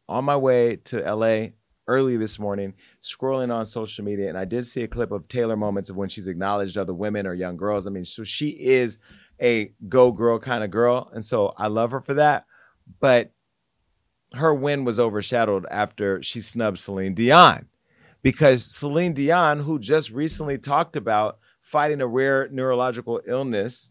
on 0.06 0.24
my 0.26 0.36
way 0.36 0.76
to 0.84 0.98
LA 0.98 1.48
early 1.86 2.18
this 2.18 2.38
morning, 2.38 2.74
scrolling 3.02 3.52
on 3.52 3.64
social 3.64 4.04
media, 4.04 4.28
and 4.28 4.36
I 4.36 4.44
did 4.44 4.66
see 4.66 4.82
a 4.82 4.88
clip 4.88 5.10
of 5.10 5.26
Taylor 5.26 5.56
moments 5.56 5.88
of 5.88 5.96
when 5.96 6.10
she's 6.10 6.26
acknowledged 6.26 6.76
other 6.76 6.92
women 6.92 7.26
or 7.26 7.32
young 7.32 7.56
girls. 7.56 7.86
I 7.86 7.90
mean, 7.90 8.04
so 8.04 8.24
she 8.24 8.50
is 8.50 8.98
a 9.40 9.72
go 9.88 10.12
girl 10.12 10.38
kind 10.38 10.62
of 10.62 10.70
girl, 10.70 11.10
and 11.14 11.24
so 11.24 11.54
I 11.56 11.68
love 11.68 11.92
her 11.92 12.02
for 12.02 12.14
that. 12.14 12.44
But 13.00 13.32
her 14.34 14.52
win 14.52 14.84
was 14.84 15.00
overshadowed 15.00 15.64
after 15.70 16.22
she 16.22 16.42
snubbed 16.42 16.78
Celine 16.78 17.14
Dion 17.14 17.68
because 18.20 18.66
Celine 18.66 19.14
Dion, 19.14 19.60
who 19.60 19.78
just 19.78 20.10
recently 20.10 20.58
talked 20.58 20.94
about 20.94 21.38
fighting 21.62 22.02
a 22.02 22.06
rare 22.06 22.50
neurological 22.52 23.22
illness, 23.26 23.88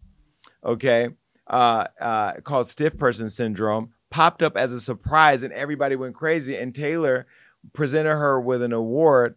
okay, 0.64 1.10
uh, 1.50 1.86
uh, 2.00 2.34
called 2.42 2.68
stiff 2.68 2.98
person 2.98 3.30
syndrome, 3.30 3.94
popped 4.10 4.42
up 4.42 4.58
as 4.58 4.74
a 4.74 4.80
surprise 4.80 5.44
and 5.44 5.54
everybody 5.54 5.96
went 5.96 6.16
crazy. 6.16 6.56
And 6.56 6.74
Taylor 6.74 7.28
presented 7.74 8.16
her 8.16 8.40
with 8.40 8.62
an 8.62 8.74
award. 8.74 9.36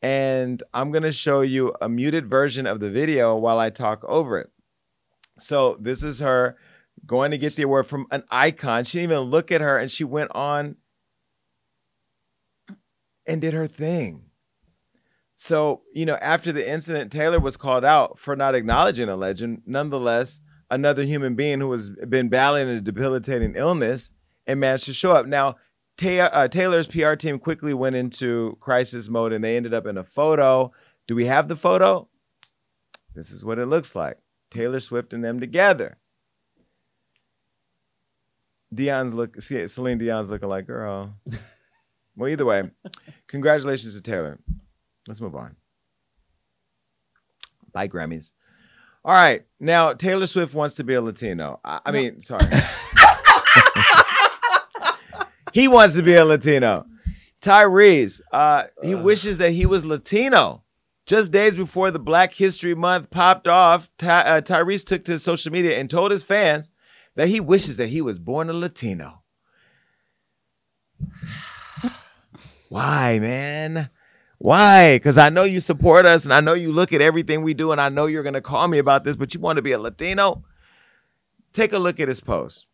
And 0.00 0.62
I'm 0.74 0.90
going 0.90 1.04
to 1.04 1.12
show 1.12 1.42
you 1.42 1.74
a 1.80 1.88
muted 1.88 2.26
version 2.28 2.66
of 2.66 2.80
the 2.80 2.90
video 2.90 3.36
while 3.36 3.58
I 3.58 3.70
talk 3.70 4.04
over 4.04 4.38
it. 4.40 4.50
So 5.38 5.76
this 5.80 6.02
is 6.02 6.18
her 6.18 6.56
going 7.06 7.30
to 7.30 7.38
get 7.38 7.56
the 7.56 7.62
award 7.62 7.86
from 7.86 8.06
an 8.10 8.24
icon. 8.30 8.84
She 8.84 8.98
didn't 8.98 9.12
even 9.12 9.24
look 9.30 9.52
at 9.52 9.60
her 9.60 9.78
and 9.78 9.90
she 9.90 10.04
went 10.04 10.30
on 10.34 10.76
and 13.26 13.40
did 13.40 13.54
her 13.54 13.66
thing. 13.66 14.24
So, 15.36 15.82
you 15.92 16.06
know, 16.06 16.18
after 16.20 16.52
the 16.52 16.68
incident, 16.68 17.10
Taylor 17.10 17.40
was 17.40 17.56
called 17.56 17.84
out 17.84 18.18
for 18.18 18.36
not 18.36 18.54
acknowledging 18.54 19.08
a 19.08 19.16
legend. 19.16 19.62
Nonetheless, 19.66 20.40
another 20.72 21.04
human 21.04 21.34
being 21.34 21.60
who 21.60 21.70
has 21.72 21.90
been 21.90 22.28
battling 22.28 22.68
a 22.68 22.80
debilitating 22.80 23.54
illness 23.56 24.10
and 24.46 24.58
managed 24.58 24.86
to 24.86 24.94
show 24.94 25.12
up. 25.12 25.26
Now, 25.26 25.56
uh, 26.02 26.48
Taylor's 26.48 26.86
PR 26.86 27.14
team 27.14 27.38
quickly 27.38 27.74
went 27.74 27.94
into 27.94 28.56
crisis 28.60 29.08
mode 29.08 29.32
and 29.32 29.44
they 29.44 29.56
ended 29.56 29.74
up 29.74 29.86
in 29.86 29.98
a 29.98 30.02
photo. 30.02 30.72
Do 31.06 31.14
we 31.14 31.26
have 31.26 31.48
the 31.48 31.56
photo? 31.56 32.08
This 33.14 33.30
is 33.30 33.44
what 33.44 33.58
it 33.58 33.66
looks 33.66 33.94
like 33.94 34.18
Taylor 34.50 34.80
Swift 34.80 35.12
and 35.12 35.22
them 35.22 35.38
together. 35.38 35.98
Dion's 38.72 39.12
look. 39.12 39.40
See, 39.40 39.66
Celine 39.68 39.98
Dion's 39.98 40.30
looking 40.30 40.48
like 40.48 40.66
girl. 40.66 41.14
well, 42.16 42.30
either 42.30 42.46
way, 42.46 42.70
congratulations 43.26 43.94
to 43.94 44.02
Taylor. 44.02 44.38
Let's 45.06 45.20
move 45.20 45.36
on. 45.36 45.56
Bye, 47.72 47.88
Grammys. 47.88 48.32
All 49.04 49.14
right, 49.14 49.42
now 49.58 49.92
Taylor 49.94 50.26
Swift 50.26 50.54
wants 50.54 50.76
to 50.76 50.84
be 50.84 50.94
a 50.94 51.02
Latino. 51.02 51.58
I, 51.64 51.80
I 51.86 51.90
mean, 51.90 52.20
sorry. 52.20 52.46
he 55.52 55.66
wants 55.66 55.96
to 55.96 56.02
be 56.02 56.14
a 56.14 56.24
Latino. 56.24 56.86
Tyrese, 57.40 58.20
uh, 58.30 58.64
he 58.82 58.94
wishes 58.94 59.38
that 59.38 59.50
he 59.50 59.66
was 59.66 59.84
Latino. 59.84 60.62
Just 61.04 61.32
days 61.32 61.56
before 61.56 61.90
the 61.90 61.98
Black 61.98 62.32
History 62.32 62.76
Month 62.76 63.10
popped 63.10 63.48
off, 63.48 63.90
Ty- 63.98 64.20
uh, 64.20 64.40
Tyrese 64.40 64.84
took 64.86 65.02
to 65.04 65.18
social 65.18 65.50
media 65.50 65.80
and 65.80 65.90
told 65.90 66.12
his 66.12 66.22
fans 66.22 66.70
that 67.16 67.26
he 67.26 67.40
wishes 67.40 67.76
that 67.78 67.88
he 67.88 68.00
was 68.00 68.20
born 68.20 68.48
a 68.48 68.52
Latino. 68.52 69.24
Why, 72.68 73.18
man? 73.18 73.90
Why? 74.42 74.96
Because 74.96 75.18
I 75.18 75.28
know 75.28 75.44
you 75.44 75.60
support 75.60 76.04
us 76.04 76.24
and 76.24 76.34
I 76.34 76.40
know 76.40 76.54
you 76.54 76.72
look 76.72 76.92
at 76.92 77.00
everything 77.00 77.42
we 77.42 77.54
do 77.54 77.70
and 77.70 77.80
I 77.80 77.90
know 77.90 78.06
you're 78.06 78.24
going 78.24 78.34
to 78.34 78.40
call 78.40 78.66
me 78.66 78.78
about 78.78 79.04
this, 79.04 79.14
but 79.14 79.32
you 79.32 79.38
want 79.38 79.54
to 79.54 79.62
be 79.62 79.70
a 79.70 79.78
Latino? 79.78 80.42
Take 81.52 81.72
a 81.72 81.78
look 81.78 82.00
at 82.00 82.08
his 82.08 82.18
post. 82.18 82.66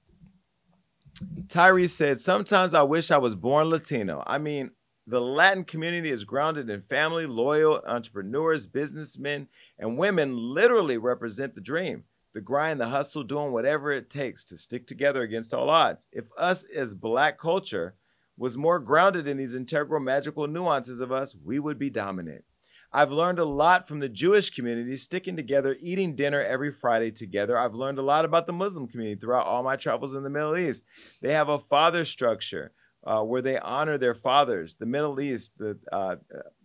Tyrese 1.47 1.91
said, 1.91 2.21
Sometimes 2.21 2.73
I 2.73 2.85
wish 2.85 3.11
I 3.11 3.19
was 3.19 3.35
born 3.35 3.69
Latino. 3.69 4.25
I 4.27 4.39
mean, 4.39 4.71
the 5.07 5.21
Latin 5.21 5.63
community 5.63 6.09
is 6.09 6.25
grounded 6.25 6.71
in 6.71 6.81
family, 6.81 7.27
loyal 7.27 7.83
entrepreneurs, 7.87 8.67
businessmen, 8.67 9.49
and 9.79 9.99
women 9.99 10.39
literally 10.39 10.97
represent 10.97 11.55
the 11.55 11.61
dream, 11.61 12.05
the 12.33 12.41
grind, 12.41 12.81
the 12.81 12.89
hustle, 12.89 13.25
doing 13.25 13.53
whatever 13.53 13.91
it 13.91 14.09
takes 14.09 14.43
to 14.47 14.57
stick 14.57 14.87
together 14.87 15.21
against 15.21 15.53
all 15.53 15.69
odds. 15.69 16.07
If 16.13 16.29
us 16.39 16.65
as 16.75 16.95
black 16.95 17.37
culture 17.37 17.95
was 18.39 18.57
more 18.57 18.79
grounded 18.79 19.27
in 19.27 19.37
these 19.37 19.55
integral 19.55 20.01
magical 20.01 20.47
nuances 20.47 21.01
of 21.01 21.13
us, 21.13 21.37
we 21.45 21.59
would 21.59 21.79
be 21.79 21.91
dominant. 21.91 22.45
I've 22.91 23.13
learned 23.13 23.39
a 23.39 23.45
lot 23.45 23.87
from 23.87 23.99
the 23.99 24.09
Jewish 24.09 24.49
community, 24.49 24.97
sticking 24.97 25.37
together, 25.37 25.77
eating 25.81 26.15
dinner 26.15 26.41
every 26.41 26.73
Friday 26.73 27.11
together. 27.11 27.59
I've 27.59 27.75
learned 27.75 27.99
a 27.99 28.03
lot 28.03 28.25
about 28.25 28.47
the 28.47 28.55
Muslim 28.55 28.89
community 28.89 29.21
throughout 29.21 29.47
all 29.47 29.63
my 29.63 29.77
travels 29.77 30.15
in 30.15 30.23
the 30.23 30.31
Middle 30.31 30.57
East. 30.57 30.85
They 31.21 31.33
have 31.33 31.51
a 31.51 31.59
father 31.59 32.07
structure 32.07 32.73
uh, 33.05 33.23
where 33.23 33.43
they 33.43 33.59
honor 33.59 33.99
their 33.99 34.15
fathers. 34.15 34.77
The 34.77 34.87
Middle 34.87 35.21
East, 35.21 35.59
the 35.59 35.79
uh, 35.93 36.17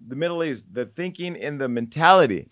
the 0.06 0.16
Middle 0.16 0.44
East, 0.44 0.74
the 0.74 0.86
thinking 0.86 1.36
and 1.36 1.60
the 1.60 1.68
mentality 1.68 2.48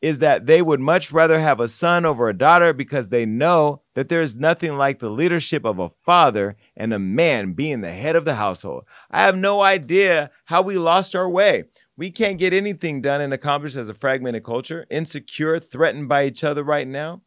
is 0.00 0.18
that 0.18 0.46
they 0.46 0.60
would 0.60 0.80
much 0.80 1.12
rather 1.12 1.38
have 1.38 1.60
a 1.60 1.68
son 1.68 2.04
over 2.04 2.28
a 2.28 2.36
daughter 2.36 2.72
because 2.72 3.08
they 3.08 3.24
know 3.24 3.81
that 3.94 4.08
there 4.08 4.22
is 4.22 4.36
nothing 4.36 4.76
like 4.76 4.98
the 4.98 5.10
leadership 5.10 5.64
of 5.64 5.78
a 5.78 5.88
father 5.88 6.56
and 6.76 6.92
a 6.94 6.98
man 6.98 7.52
being 7.52 7.80
the 7.80 7.92
head 7.92 8.16
of 8.16 8.24
the 8.24 8.36
household. 8.36 8.84
I 9.10 9.22
have 9.22 9.36
no 9.36 9.60
idea 9.60 10.30
how 10.46 10.62
we 10.62 10.78
lost 10.78 11.14
our 11.14 11.28
way. 11.28 11.64
We 11.96 12.10
can't 12.10 12.38
get 12.38 12.54
anything 12.54 13.02
done 13.02 13.20
and 13.20 13.34
accomplished 13.34 13.76
as 13.76 13.88
a 13.88 13.94
fragmented 13.94 14.44
culture, 14.44 14.86
insecure, 14.90 15.58
threatened 15.58 16.08
by 16.08 16.24
each 16.24 16.42
other 16.42 16.64
right 16.64 16.88
now. 16.88 17.22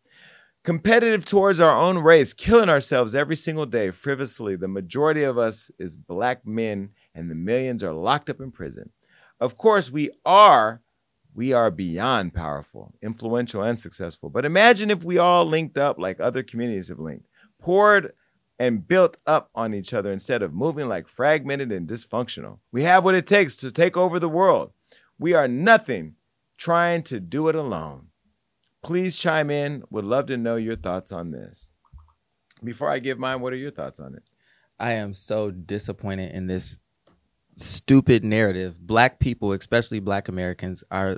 Competitive 0.64 1.24
towards 1.24 1.60
our 1.60 1.78
own 1.78 2.00
race, 2.00 2.34
killing 2.34 2.70
ourselves 2.70 3.14
every 3.14 3.36
single 3.36 3.68
day 3.68 3.92
frivolously. 3.92 4.56
The 4.56 4.68
majority 4.68 5.22
of 5.22 5.38
us 5.38 5.70
is 5.78 5.96
black 5.96 6.48
men, 6.48 6.90
and 7.14 7.30
the 7.30 7.36
millions 7.36 7.84
are 7.84 7.94
locked 7.94 8.32
up 8.32 8.42
in 8.42 8.52
prison. 8.52 8.90
Of 9.40 9.58
course, 9.58 9.92
we 9.92 10.10
are 10.26 10.82
we 11.36 11.52
are 11.52 11.70
beyond 11.70 12.34
powerful, 12.34 12.94
influential, 13.02 13.62
and 13.62 13.78
successful. 13.78 14.30
But 14.30 14.46
imagine 14.46 14.90
if 14.90 15.04
we 15.04 15.18
all 15.18 15.46
linked 15.46 15.78
up 15.78 16.00
like 16.00 16.20
other 16.20 16.42
communities 16.42 16.88
have 16.88 17.00
linked, 17.00 17.28
poured 17.62 18.14
and 18.58 18.88
built 18.88 19.18
up 19.28 19.50
on 19.54 19.74
each 19.74 19.94
other 19.94 20.14
instead 20.14 20.42
of 20.42 20.54
moving 20.54 20.88
like 20.88 21.10
fragmented 21.10 21.74
and 21.74 21.88
dysfunctional. 21.88 22.60
We 22.72 22.84
have 22.84 23.04
what 23.04 23.16
it 23.16 23.28
takes 23.28 23.58
to 23.58 23.72
take 23.72 23.98
over 23.98 24.18
the 24.18 24.30
world. 24.30 24.72
We 25.20 25.34
are 25.34 25.48
nothing 25.48 26.16
trying 26.58 27.04
to 27.04 27.20
do 27.20 27.50
it 27.50 27.56
alone. 27.56 28.08
Please 28.82 29.18
chime 29.18 29.50
in. 29.50 29.84
Would 29.90 30.06
love 30.06 30.28
to 30.28 30.38
know 30.38 30.56
your 30.56 30.78
thoughts 30.78 31.12
on 31.12 31.32
this. 31.32 31.70
Before 32.64 32.90
I 32.90 33.00
give 33.00 33.20
mine, 33.20 33.42
what 33.42 33.52
are 33.52 33.58
your 33.58 33.72
thoughts 33.72 34.00
on 34.00 34.16
it? 34.16 34.24
I 34.80 34.94
am 34.94 35.14
so 35.14 35.52
disappointed 35.52 36.34
in 36.34 36.48
this 36.48 36.78
stupid 37.56 38.24
narrative. 38.24 38.80
Black 38.80 39.20
people, 39.20 39.52
especially 39.52 40.00
black 40.00 40.28
Americans, 40.28 40.84
are 40.92 41.18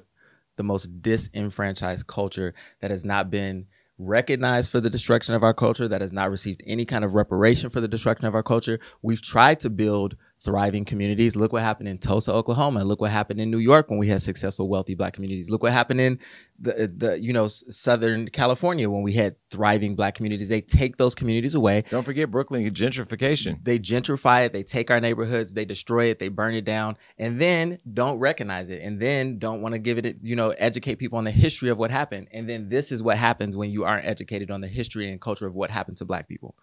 the 0.56 0.64
most 0.64 1.02
disenfranchised 1.02 2.08
culture 2.08 2.54
that 2.82 2.92
has 2.92 3.06
not 3.06 3.30
been 3.30 3.68
recognized 4.00 4.72
for 4.72 4.80
the 4.80 4.90
destruction 4.90 5.34
of 5.34 5.44
our 5.44 5.54
culture, 5.54 5.88
that 5.88 6.02
has 6.02 6.14
not 6.14 6.30
received 6.30 6.62
any 6.66 6.86
kind 6.86 7.04
of 7.04 7.16
reparation 7.16 7.70
for 7.70 7.82
the 7.82 7.88
destruction 7.88 8.28
of 8.28 8.36
our 8.36 8.44
culture. 8.44 8.80
We've 9.02 9.22
tried 9.22 9.60
to 9.62 9.70
build 9.70 10.16
thriving 10.40 10.86
communities. 10.86 11.36
Look 11.36 11.52
what 11.52 11.64
happened 11.64 11.90
in 11.90 11.98
Tulsa, 11.98 12.32
Oklahoma. 12.32 12.84
Look 12.84 13.02
what 13.02 13.12
happened 13.12 13.42
in 13.42 13.50
New 13.50 13.58
York 13.58 13.90
when 13.90 13.98
we 13.98 14.08
had 14.08 14.22
successful, 14.22 14.70
wealthy 14.70 14.94
black 14.94 15.14
communities. 15.14 15.50
Look 15.50 15.64
what 15.64 15.74
happened 15.74 16.00
in 16.00 16.20
the, 16.60 16.92
the 16.96 17.20
you 17.20 17.34
know, 17.34 17.48
Southern 17.48 18.30
California 18.30 18.90
when 18.90 19.02
we 19.02 19.14
had 19.14 19.36
thriving 19.50 19.96
black 19.96 20.16
communities. 20.16 20.50
They 20.50 20.62
take 20.62 20.98
those 20.98 21.16
communities 21.16 21.56
away. 21.56 21.86
Don't 21.90 22.04
forget 22.04 22.30
Brooklyn 22.30 22.64
gentrification. 22.72 23.64
They 23.64 23.80
gentrify 23.80 24.46
it. 24.46 24.54
They 24.54 24.64
take 24.64 24.92
our 24.92 25.00
neighborhoods. 25.00 25.54
They 25.54 25.66
destroy 25.66 26.06
it. 26.06 26.20
They 26.20 26.30
burn 26.30 26.54
it 26.54 26.66
down 26.66 26.98
and 27.18 27.42
then 27.42 27.80
don't 27.92 28.20
recognize 28.20 28.70
it. 28.70 28.82
And 28.84 29.02
then 29.02 29.40
don't 29.40 29.62
want 29.62 29.74
to 29.74 29.80
give 29.80 29.98
it, 29.98 30.18
you 30.22 30.36
know, 30.36 30.52
educate 30.52 30.96
people 30.96 31.18
on 31.18 31.24
the 31.24 31.32
history 31.32 31.70
of 31.70 31.78
what 31.80 31.90
happened. 31.90 32.28
And 32.32 32.48
then 32.48 32.70
this 32.70 32.92
is 32.92 33.02
what 33.02 33.18
happens 33.18 33.58
when 33.58 33.72
you 33.72 33.86
aren't 33.86 34.06
educated 34.06 34.52
on 34.52 34.62
the 34.62 34.68
history 34.68 35.10
and 35.10 35.20
culture 35.20 35.48
of 35.48 35.56
what 35.56 35.72
happened 35.72 35.98
to 35.98 36.06
black 36.06 36.28
people. 36.28 36.56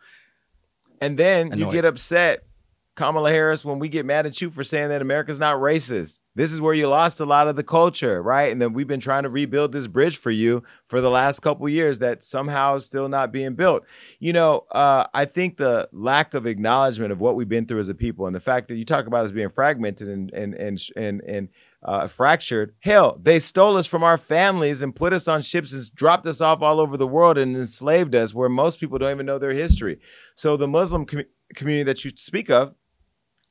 And 1.00 1.18
then 1.18 1.48
Annoying. 1.48 1.60
you 1.60 1.72
get 1.72 1.84
upset 1.84 2.44
Kamala 2.96 3.30
Harris 3.30 3.64
when 3.64 3.80
we 3.80 3.88
get 3.88 4.06
mad 4.06 4.24
at 4.24 4.40
you 4.40 4.50
for 4.50 4.62
saying 4.62 4.88
that 4.90 5.02
America's 5.02 5.40
not 5.40 5.58
racist. 5.58 6.20
This 6.36 6.52
is 6.52 6.60
where 6.60 6.74
you 6.74 6.88
lost 6.88 7.18
a 7.18 7.24
lot 7.24 7.48
of 7.48 7.56
the 7.56 7.64
culture, 7.64 8.22
right? 8.22 8.52
And 8.52 8.62
then 8.62 8.72
we've 8.72 8.86
been 8.86 9.00
trying 9.00 9.24
to 9.24 9.28
rebuild 9.28 9.72
this 9.72 9.88
bridge 9.88 10.16
for 10.16 10.30
you 10.30 10.62
for 10.88 11.00
the 11.00 11.10
last 11.10 11.40
couple 11.40 11.68
years 11.68 11.98
that 11.98 12.22
somehow 12.22 12.76
is 12.76 12.84
still 12.84 13.08
not 13.08 13.32
being 13.32 13.54
built. 13.54 13.84
You 14.20 14.32
know, 14.32 14.66
uh, 14.70 15.06
I 15.12 15.24
think 15.24 15.56
the 15.56 15.88
lack 15.92 16.34
of 16.34 16.46
acknowledgement 16.46 17.10
of 17.10 17.20
what 17.20 17.34
we've 17.34 17.48
been 17.48 17.66
through 17.66 17.80
as 17.80 17.88
a 17.88 17.94
people 17.94 18.26
and 18.26 18.34
the 18.34 18.40
fact 18.40 18.68
that 18.68 18.76
you 18.76 18.84
talk 18.84 19.06
about 19.06 19.24
us 19.24 19.32
being 19.32 19.48
fragmented 19.48 20.08
and 20.08 20.32
and 20.32 20.54
and 20.54 20.80
and, 20.96 21.20
and 21.26 21.48
uh, 21.82 22.06
fractured. 22.06 22.74
Hell, 22.80 23.18
they 23.20 23.38
stole 23.38 23.76
us 23.76 23.86
from 23.86 24.02
our 24.02 24.18
families 24.18 24.82
and 24.82 24.94
put 24.94 25.12
us 25.12 25.28
on 25.28 25.42
ships 25.42 25.72
and 25.72 25.94
dropped 25.94 26.26
us 26.26 26.40
off 26.40 26.62
all 26.62 26.80
over 26.80 26.96
the 26.96 27.06
world 27.06 27.38
and 27.38 27.56
enslaved 27.56 28.14
us, 28.14 28.34
where 28.34 28.48
most 28.48 28.80
people 28.80 28.98
don't 28.98 29.10
even 29.10 29.26
know 29.26 29.38
their 29.38 29.52
history. 29.52 29.98
So 30.34 30.56
the 30.56 30.68
Muslim 30.68 31.04
com- 31.06 31.24
community 31.54 31.84
that 31.84 32.04
you 32.04 32.10
speak 32.16 32.50
of, 32.50 32.74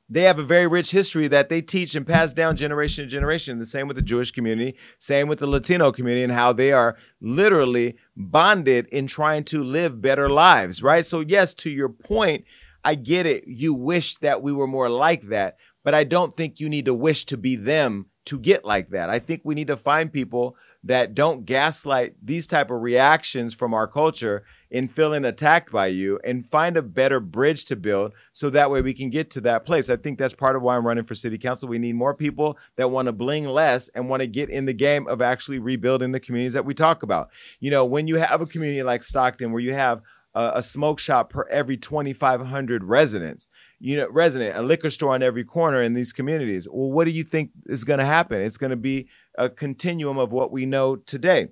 they 0.08 0.22
have 0.22 0.38
a 0.38 0.44
very 0.44 0.66
rich 0.66 0.90
history 0.90 1.28
that 1.28 1.48
they 1.48 1.62
teach 1.62 1.94
and 1.94 2.06
pass 2.06 2.32
down 2.32 2.56
generation 2.56 3.04
to 3.04 3.10
generation. 3.10 3.58
The 3.58 3.66
same 3.66 3.88
with 3.88 3.96
the 3.96 4.02
Jewish 4.02 4.30
community, 4.30 4.76
same 4.98 5.28
with 5.28 5.38
the 5.38 5.46
Latino 5.46 5.92
community, 5.92 6.24
and 6.24 6.32
how 6.32 6.52
they 6.52 6.72
are 6.72 6.96
literally 7.20 7.96
bonded 8.16 8.86
in 8.88 9.06
trying 9.06 9.44
to 9.44 9.64
live 9.64 10.02
better 10.02 10.28
lives, 10.28 10.82
right? 10.82 11.06
So, 11.06 11.20
yes, 11.20 11.54
to 11.54 11.70
your 11.70 11.88
point, 11.88 12.44
I 12.84 12.96
get 12.96 13.24
it. 13.26 13.44
You 13.46 13.72
wish 13.72 14.16
that 14.18 14.42
we 14.42 14.52
were 14.52 14.66
more 14.66 14.90
like 14.90 15.22
that, 15.28 15.56
but 15.82 15.94
I 15.94 16.04
don't 16.04 16.36
think 16.36 16.60
you 16.60 16.68
need 16.68 16.84
to 16.84 16.94
wish 16.94 17.24
to 17.26 17.38
be 17.38 17.56
them 17.56 18.06
to 18.26 18.38
get 18.38 18.64
like 18.64 18.90
that. 18.90 19.10
I 19.10 19.18
think 19.18 19.42
we 19.44 19.54
need 19.54 19.66
to 19.66 19.76
find 19.76 20.12
people 20.12 20.56
that 20.82 21.14
don't 21.14 21.44
gaslight 21.44 22.14
these 22.22 22.46
type 22.46 22.70
of 22.70 22.80
reactions 22.80 23.52
from 23.52 23.74
our 23.74 23.86
culture 23.86 24.44
in 24.70 24.88
feeling 24.88 25.24
attacked 25.24 25.70
by 25.70 25.86
you 25.86 26.18
and 26.24 26.46
find 26.46 26.76
a 26.76 26.82
better 26.82 27.20
bridge 27.20 27.64
to 27.66 27.76
build 27.76 28.12
so 28.32 28.48
that 28.50 28.70
way 28.70 28.80
we 28.80 28.94
can 28.94 29.10
get 29.10 29.30
to 29.30 29.40
that 29.42 29.66
place. 29.66 29.90
I 29.90 29.96
think 29.96 30.18
that's 30.18 30.34
part 30.34 30.56
of 30.56 30.62
why 30.62 30.76
I'm 30.76 30.86
running 30.86 31.04
for 31.04 31.14
city 31.14 31.38
council. 31.38 31.68
We 31.68 31.78
need 31.78 31.96
more 31.96 32.14
people 32.14 32.58
that 32.76 32.90
want 32.90 33.06
to 33.06 33.12
bling 33.12 33.46
less 33.46 33.88
and 33.88 34.08
want 34.08 34.20
to 34.22 34.26
get 34.26 34.48
in 34.48 34.64
the 34.64 34.72
game 34.72 35.06
of 35.06 35.20
actually 35.20 35.58
rebuilding 35.58 36.12
the 36.12 36.20
communities 36.20 36.54
that 36.54 36.64
we 36.64 36.74
talk 36.74 37.02
about. 37.02 37.28
You 37.60 37.70
know, 37.70 37.84
when 37.84 38.06
you 38.06 38.16
have 38.16 38.40
a 38.40 38.46
community 38.46 38.82
like 38.82 39.02
Stockton 39.02 39.52
where 39.52 39.62
you 39.62 39.74
have 39.74 40.00
a, 40.34 40.62
smoke 40.62 40.98
shop 40.98 41.30
per 41.30 41.46
every 41.48 41.76
2,500 41.76 42.84
residents, 42.84 43.48
you 43.78 43.96
know, 43.96 44.08
resident, 44.10 44.56
a 44.56 44.62
liquor 44.62 44.90
store 44.90 45.14
on 45.14 45.22
every 45.22 45.44
corner 45.44 45.82
in 45.82 45.94
these 45.94 46.12
communities. 46.12 46.66
Well, 46.70 46.90
what 46.90 47.04
do 47.04 47.12
you 47.12 47.24
think 47.24 47.50
is 47.66 47.84
going 47.84 48.00
to 48.00 48.04
happen? 48.04 48.42
It's 48.42 48.56
going 48.56 48.70
to 48.70 48.76
be 48.76 49.08
a 49.38 49.48
continuum 49.48 50.18
of 50.18 50.32
what 50.32 50.50
we 50.50 50.66
know 50.66 50.96
today. 50.96 51.48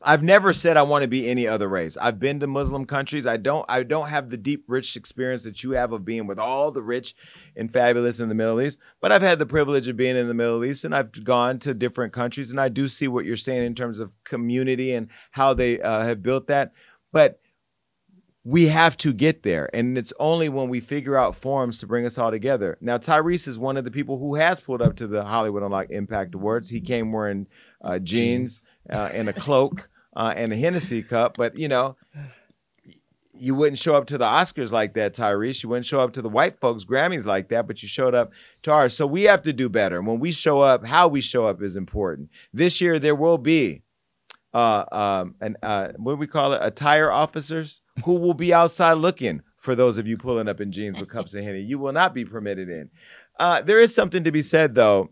I've 0.00 0.22
never 0.22 0.52
said 0.52 0.76
I 0.76 0.82
want 0.82 1.02
to 1.02 1.08
be 1.08 1.28
any 1.28 1.46
other 1.48 1.68
race. 1.68 1.96
I've 1.96 2.20
been 2.20 2.38
to 2.40 2.46
Muslim 2.46 2.84
countries. 2.84 3.26
I 3.26 3.36
don't 3.36 3.66
I 3.68 3.82
don't 3.82 4.08
have 4.08 4.30
the 4.30 4.36
deep 4.36 4.64
rich 4.68 4.94
experience 4.94 5.42
that 5.42 5.64
you 5.64 5.72
have 5.72 5.92
of 5.92 6.04
being 6.04 6.28
with 6.28 6.38
all 6.38 6.70
the 6.70 6.82
rich 6.82 7.16
and 7.56 7.68
fabulous 7.68 8.20
in 8.20 8.28
the 8.28 8.34
Middle 8.34 8.60
East, 8.60 8.78
but 9.00 9.10
I've 9.10 9.22
had 9.22 9.40
the 9.40 9.46
privilege 9.46 9.88
of 9.88 9.96
being 9.96 10.16
in 10.16 10.28
the 10.28 10.34
Middle 10.34 10.64
East 10.64 10.84
and 10.84 10.94
I've 10.94 11.24
gone 11.24 11.58
to 11.60 11.74
different 11.74 12.12
countries 12.12 12.52
and 12.52 12.60
I 12.60 12.68
do 12.68 12.86
see 12.86 13.08
what 13.08 13.24
you're 13.24 13.36
saying 13.36 13.66
in 13.66 13.74
terms 13.74 13.98
of 13.98 14.16
community 14.22 14.94
and 14.94 15.08
how 15.32 15.52
they 15.52 15.80
uh, 15.80 16.04
have 16.04 16.22
built 16.22 16.46
that. 16.46 16.72
But 17.10 17.40
we 18.48 18.68
have 18.68 18.96
to 18.96 19.12
get 19.12 19.42
there. 19.42 19.68
And 19.74 19.98
it's 19.98 20.14
only 20.18 20.48
when 20.48 20.70
we 20.70 20.80
figure 20.80 21.18
out 21.18 21.36
forms 21.36 21.80
to 21.80 21.86
bring 21.86 22.06
us 22.06 22.16
all 22.16 22.30
together. 22.30 22.78
Now, 22.80 22.96
Tyrese 22.96 23.46
is 23.46 23.58
one 23.58 23.76
of 23.76 23.84
the 23.84 23.90
people 23.90 24.18
who 24.18 24.36
has 24.36 24.58
pulled 24.58 24.80
up 24.80 24.96
to 24.96 25.06
the 25.06 25.22
Hollywood 25.22 25.62
Unlocked 25.62 25.90
Impact 25.90 26.34
Awards. 26.34 26.70
He 26.70 26.80
came 26.80 27.12
wearing 27.12 27.46
uh, 27.82 27.98
jeans 27.98 28.64
uh, 28.90 29.10
and 29.12 29.28
a 29.28 29.34
cloak 29.34 29.90
uh, 30.16 30.32
and 30.34 30.50
a 30.50 30.56
Hennessy 30.56 31.02
cup. 31.02 31.36
But, 31.36 31.58
you 31.58 31.68
know, 31.68 31.98
you 33.34 33.54
wouldn't 33.54 33.78
show 33.78 33.94
up 33.94 34.06
to 34.06 34.16
the 34.16 34.24
Oscars 34.24 34.72
like 34.72 34.94
that, 34.94 35.12
Tyrese. 35.12 35.62
You 35.62 35.68
wouldn't 35.68 35.84
show 35.84 36.00
up 36.00 36.14
to 36.14 36.22
the 36.22 36.30
white 36.30 36.58
folks' 36.58 36.86
Grammys 36.86 37.26
like 37.26 37.50
that, 37.50 37.66
but 37.66 37.82
you 37.82 37.88
showed 37.88 38.14
up 38.14 38.32
to 38.62 38.72
ours. 38.72 38.96
So 38.96 39.06
we 39.06 39.24
have 39.24 39.42
to 39.42 39.52
do 39.52 39.68
better. 39.68 40.00
When 40.00 40.20
we 40.20 40.32
show 40.32 40.62
up, 40.62 40.86
how 40.86 41.06
we 41.06 41.20
show 41.20 41.46
up 41.46 41.60
is 41.60 41.76
important. 41.76 42.30
This 42.54 42.80
year, 42.80 42.98
there 42.98 43.14
will 43.14 43.36
be 43.36 43.82
uh, 44.54 44.84
um, 44.92 45.34
an 45.40 45.56
uh, 45.62 45.92
what 45.96 46.18
we 46.18 46.26
call 46.26 46.52
it? 46.52 46.60
Attire 46.62 47.10
officers 47.10 47.82
who 48.04 48.14
will 48.14 48.34
be 48.34 48.52
outside 48.52 48.94
looking 48.94 49.42
for 49.56 49.74
those 49.74 49.98
of 49.98 50.06
you 50.06 50.16
pulling 50.16 50.48
up 50.48 50.60
in 50.60 50.72
jeans 50.72 50.98
with 50.98 51.08
cups 51.08 51.34
of 51.34 51.44
henny. 51.44 51.60
You 51.60 51.78
will 51.78 51.92
not 51.92 52.14
be 52.14 52.24
permitted 52.24 52.68
in. 52.68 52.90
Uh, 53.38 53.60
there 53.60 53.80
is 53.80 53.94
something 53.94 54.24
to 54.24 54.32
be 54.32 54.42
said 54.42 54.74
though 54.74 55.10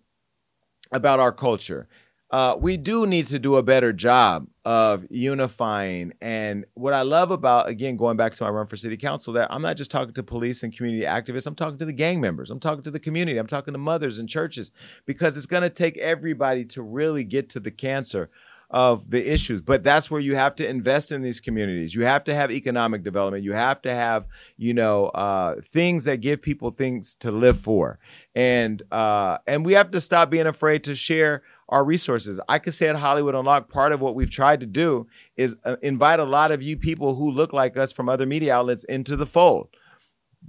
about 0.92 1.20
our 1.20 1.32
culture. 1.32 1.88
Uh, 2.30 2.56
we 2.58 2.76
do 2.76 3.06
need 3.06 3.28
to 3.28 3.38
do 3.38 3.54
a 3.54 3.62
better 3.62 3.92
job 3.92 4.48
of 4.64 5.06
unifying. 5.10 6.12
And 6.20 6.64
what 6.74 6.92
I 6.92 7.02
love 7.02 7.30
about, 7.30 7.68
again, 7.68 7.96
going 7.96 8.16
back 8.16 8.32
to 8.34 8.42
my 8.42 8.50
run 8.50 8.66
for 8.66 8.76
city 8.76 8.96
council, 8.96 9.32
that 9.34 9.52
I'm 9.52 9.62
not 9.62 9.76
just 9.76 9.92
talking 9.92 10.12
to 10.14 10.24
police 10.24 10.64
and 10.64 10.76
community 10.76 11.04
activists, 11.04 11.46
I'm 11.46 11.54
talking 11.54 11.78
to 11.78 11.84
the 11.84 11.92
gang 11.92 12.20
members, 12.20 12.50
I'm 12.50 12.58
talking 12.58 12.82
to 12.82 12.90
the 12.90 12.98
community, 12.98 13.38
I'm 13.38 13.46
talking 13.46 13.74
to 13.74 13.78
mothers 13.78 14.18
and 14.18 14.28
churches, 14.28 14.72
because 15.06 15.36
it's 15.36 15.46
going 15.46 15.62
to 15.62 15.70
take 15.70 15.96
everybody 15.98 16.64
to 16.66 16.82
really 16.82 17.22
get 17.22 17.48
to 17.50 17.60
the 17.60 17.70
cancer 17.70 18.28
of 18.70 19.10
the 19.10 19.32
issues 19.32 19.62
but 19.62 19.84
that's 19.84 20.10
where 20.10 20.20
you 20.20 20.34
have 20.34 20.54
to 20.54 20.68
invest 20.68 21.12
in 21.12 21.22
these 21.22 21.40
communities 21.40 21.94
you 21.94 22.04
have 22.04 22.24
to 22.24 22.34
have 22.34 22.50
economic 22.50 23.02
development 23.02 23.44
you 23.44 23.52
have 23.52 23.80
to 23.80 23.92
have 23.92 24.26
you 24.56 24.74
know 24.74 25.06
uh, 25.08 25.54
things 25.62 26.04
that 26.04 26.20
give 26.20 26.42
people 26.42 26.70
things 26.70 27.14
to 27.14 27.30
live 27.30 27.58
for 27.58 27.98
and 28.34 28.82
uh, 28.90 29.38
and 29.46 29.64
we 29.64 29.72
have 29.72 29.90
to 29.90 30.00
stop 30.00 30.30
being 30.30 30.46
afraid 30.46 30.84
to 30.84 30.94
share 30.94 31.42
our 31.68 31.84
resources. 31.84 32.40
I 32.48 32.58
could 32.58 32.74
say 32.74 32.88
at 32.88 32.96
Hollywood 32.96 33.34
Unlocked, 33.34 33.72
part 33.72 33.92
of 33.92 34.00
what 34.00 34.14
we've 34.14 34.30
tried 34.30 34.60
to 34.60 34.66
do 34.66 35.06
is 35.36 35.56
uh, 35.64 35.76
invite 35.82 36.20
a 36.20 36.24
lot 36.24 36.52
of 36.52 36.62
you 36.62 36.76
people 36.76 37.14
who 37.14 37.30
look 37.30 37.52
like 37.52 37.76
us 37.76 37.92
from 37.92 38.08
other 38.08 38.26
media 38.26 38.54
outlets 38.54 38.84
into 38.84 39.16
the 39.16 39.26
fold. 39.26 39.68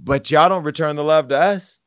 But 0.00 0.30
y'all 0.30 0.48
don't 0.48 0.62
return 0.62 0.96
the 0.96 1.04
love 1.04 1.28
to 1.28 1.36
us. 1.36 1.80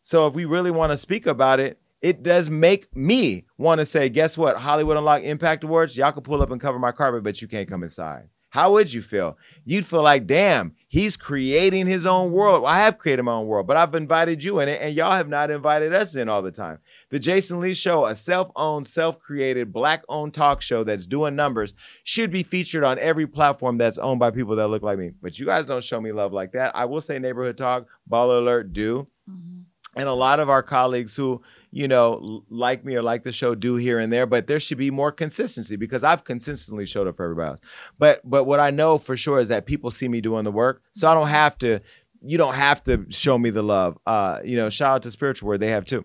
So 0.00 0.26
if 0.26 0.34
we 0.34 0.44
really 0.44 0.72
want 0.72 0.90
to 0.90 0.98
speak 0.98 1.26
about 1.26 1.60
it, 1.60 1.78
it 2.02 2.22
does 2.22 2.50
make 2.50 2.94
me 2.96 3.44
want 3.56 3.80
to 3.80 3.86
say, 3.86 4.08
guess 4.08 4.36
what? 4.36 4.56
Hollywood 4.56 4.96
Unlocked 4.96 5.24
Impact 5.24 5.64
Awards, 5.64 5.96
y'all 5.96 6.12
can 6.12 6.22
pull 6.22 6.42
up 6.42 6.50
and 6.50 6.60
cover 6.60 6.78
my 6.78 6.92
carpet, 6.92 7.22
but 7.22 7.40
you 7.40 7.48
can't 7.48 7.68
come 7.68 7.82
inside. 7.82 8.28
How 8.52 8.72
would 8.72 8.92
you 8.92 9.00
feel? 9.00 9.38
You'd 9.64 9.86
feel 9.86 10.02
like, 10.02 10.26
damn, 10.26 10.74
he's 10.88 11.16
creating 11.16 11.86
his 11.86 12.04
own 12.04 12.32
world. 12.32 12.62
Well, 12.62 12.70
I 12.70 12.80
have 12.80 12.98
created 12.98 13.22
my 13.22 13.32
own 13.32 13.46
world, 13.46 13.66
but 13.66 13.78
I've 13.78 13.94
invited 13.94 14.44
you 14.44 14.60
in 14.60 14.68
it, 14.68 14.78
and 14.82 14.94
y'all 14.94 15.12
have 15.12 15.28
not 15.28 15.50
invited 15.50 15.94
us 15.94 16.16
in 16.16 16.28
all 16.28 16.42
the 16.42 16.50
time. 16.50 16.78
The 17.08 17.18
Jason 17.18 17.60
Lee 17.60 17.72
Show, 17.72 18.04
a 18.04 18.14
self 18.14 18.50
owned, 18.54 18.86
self 18.86 19.18
created, 19.18 19.72
black 19.72 20.04
owned 20.10 20.34
talk 20.34 20.60
show 20.60 20.84
that's 20.84 21.06
doing 21.06 21.34
numbers, 21.34 21.72
should 22.04 22.30
be 22.30 22.42
featured 22.42 22.84
on 22.84 22.98
every 22.98 23.26
platform 23.26 23.78
that's 23.78 23.96
owned 23.96 24.20
by 24.20 24.30
people 24.30 24.56
that 24.56 24.68
look 24.68 24.82
like 24.82 24.98
me. 24.98 25.12
But 25.22 25.38
you 25.38 25.46
guys 25.46 25.64
don't 25.64 25.82
show 25.82 25.98
me 25.98 26.12
love 26.12 26.34
like 26.34 26.52
that. 26.52 26.76
I 26.76 26.84
will 26.84 27.00
say 27.00 27.18
Neighborhood 27.18 27.56
Talk, 27.56 27.86
Baller 28.10 28.36
Alert 28.36 28.74
do. 28.74 29.08
Mm-hmm. 29.30 29.60
And 29.94 30.08
a 30.08 30.12
lot 30.12 30.40
of 30.40 30.50
our 30.50 30.62
colleagues 30.62 31.16
who, 31.16 31.42
you 31.74 31.88
know, 31.88 32.44
like 32.50 32.84
me 32.84 32.94
or 32.94 33.02
like 33.02 33.22
the 33.22 33.32
show 33.32 33.54
do 33.54 33.76
here 33.76 33.98
and 33.98 34.12
there, 34.12 34.26
but 34.26 34.46
there 34.46 34.60
should 34.60 34.76
be 34.76 34.90
more 34.90 35.10
consistency 35.10 35.74
because 35.74 36.04
I've 36.04 36.22
consistently 36.22 36.84
showed 36.84 37.08
up 37.08 37.16
for 37.16 37.24
everybody 37.24 37.48
else. 37.48 37.60
But 37.98 38.20
but 38.28 38.44
what 38.44 38.60
I 38.60 38.70
know 38.70 38.98
for 38.98 39.16
sure 39.16 39.40
is 39.40 39.48
that 39.48 39.64
people 39.64 39.90
see 39.90 40.06
me 40.06 40.20
doing 40.20 40.44
the 40.44 40.52
work, 40.52 40.82
so 40.92 41.08
I 41.08 41.14
don't 41.14 41.28
have 41.28 41.56
to. 41.58 41.80
You 42.24 42.38
don't 42.38 42.54
have 42.54 42.84
to 42.84 43.06
show 43.08 43.36
me 43.36 43.50
the 43.50 43.64
love. 43.64 43.98
Uh, 44.06 44.38
you 44.44 44.56
know, 44.56 44.68
shout 44.68 44.94
out 44.94 45.02
to 45.02 45.10
Spiritual 45.10 45.48
Word, 45.48 45.58
they 45.58 45.70
have 45.70 45.84
too. 45.84 46.04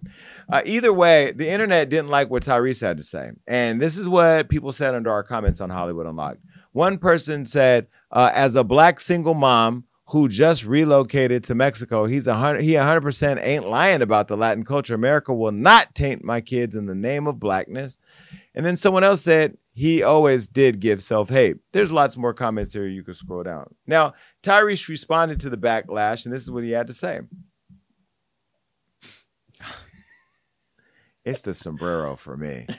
Uh, 0.51 0.63
either 0.65 0.91
way, 0.91 1.31
the 1.31 1.47
internet 1.47 1.89
didn't 1.89 2.09
like 2.09 2.31
what 2.31 2.41
Tyrese 2.41 2.81
had 2.81 2.97
to 2.97 3.03
say, 3.03 3.31
and 3.45 3.79
this 3.79 3.97
is 3.97 4.07
what 4.07 4.49
people 4.49 4.71
said 4.71 4.95
under 4.95 5.11
our 5.11 5.21
comments 5.21 5.61
on 5.61 5.69
Hollywood 5.69 6.07
Unlocked. 6.07 6.41
One 6.71 6.97
person 6.97 7.45
said, 7.45 7.87
uh, 8.11 8.31
"As 8.33 8.55
a 8.55 8.63
black 8.63 9.01
single 9.01 9.33
mom." 9.33 9.83
Who 10.09 10.29
just 10.29 10.65
relocated 10.65 11.43
to 11.43 11.55
Mexico. 11.55 12.05
He's 12.05 12.27
a 12.27 12.35
hundred. 12.35 12.63
He 12.63 12.75
hundred 12.75 13.01
percent 13.01 13.39
ain't 13.43 13.67
lying 13.67 14.01
about 14.01 14.27
the 14.27 14.37
Latin 14.37 14.63
culture. 14.63 14.95
America 14.95 15.33
will 15.33 15.51
not 15.51 15.93
taint 15.95 16.23
my 16.23 16.39
kids 16.39 16.75
in 16.75 16.85
the 16.85 16.95
name 16.95 17.27
of 17.27 17.39
blackness. 17.39 17.97
And 18.55 18.65
then 18.65 18.77
someone 18.77 19.03
else 19.03 19.21
said 19.21 19.57
he 19.73 20.03
always 20.03 20.47
did 20.47 20.79
give 20.79 21.03
self 21.03 21.29
hate. 21.29 21.57
There's 21.73 21.91
lots 21.91 22.15
more 22.15 22.33
comments 22.33 22.73
here. 22.73 22.87
You 22.87 23.03
can 23.03 23.13
scroll 23.13 23.43
down. 23.43 23.75
Now 23.85 24.13
Tyrese 24.43 24.87
responded 24.87 25.41
to 25.41 25.49
the 25.49 25.57
backlash, 25.57 26.25
and 26.25 26.33
this 26.33 26.41
is 26.41 26.51
what 26.51 26.63
he 26.63 26.71
had 26.71 26.87
to 26.87 26.93
say. 26.93 27.19
It's 31.25 31.41
the 31.41 31.53
sombrero 31.53 32.15
for 32.15 32.37
me. 32.37 32.67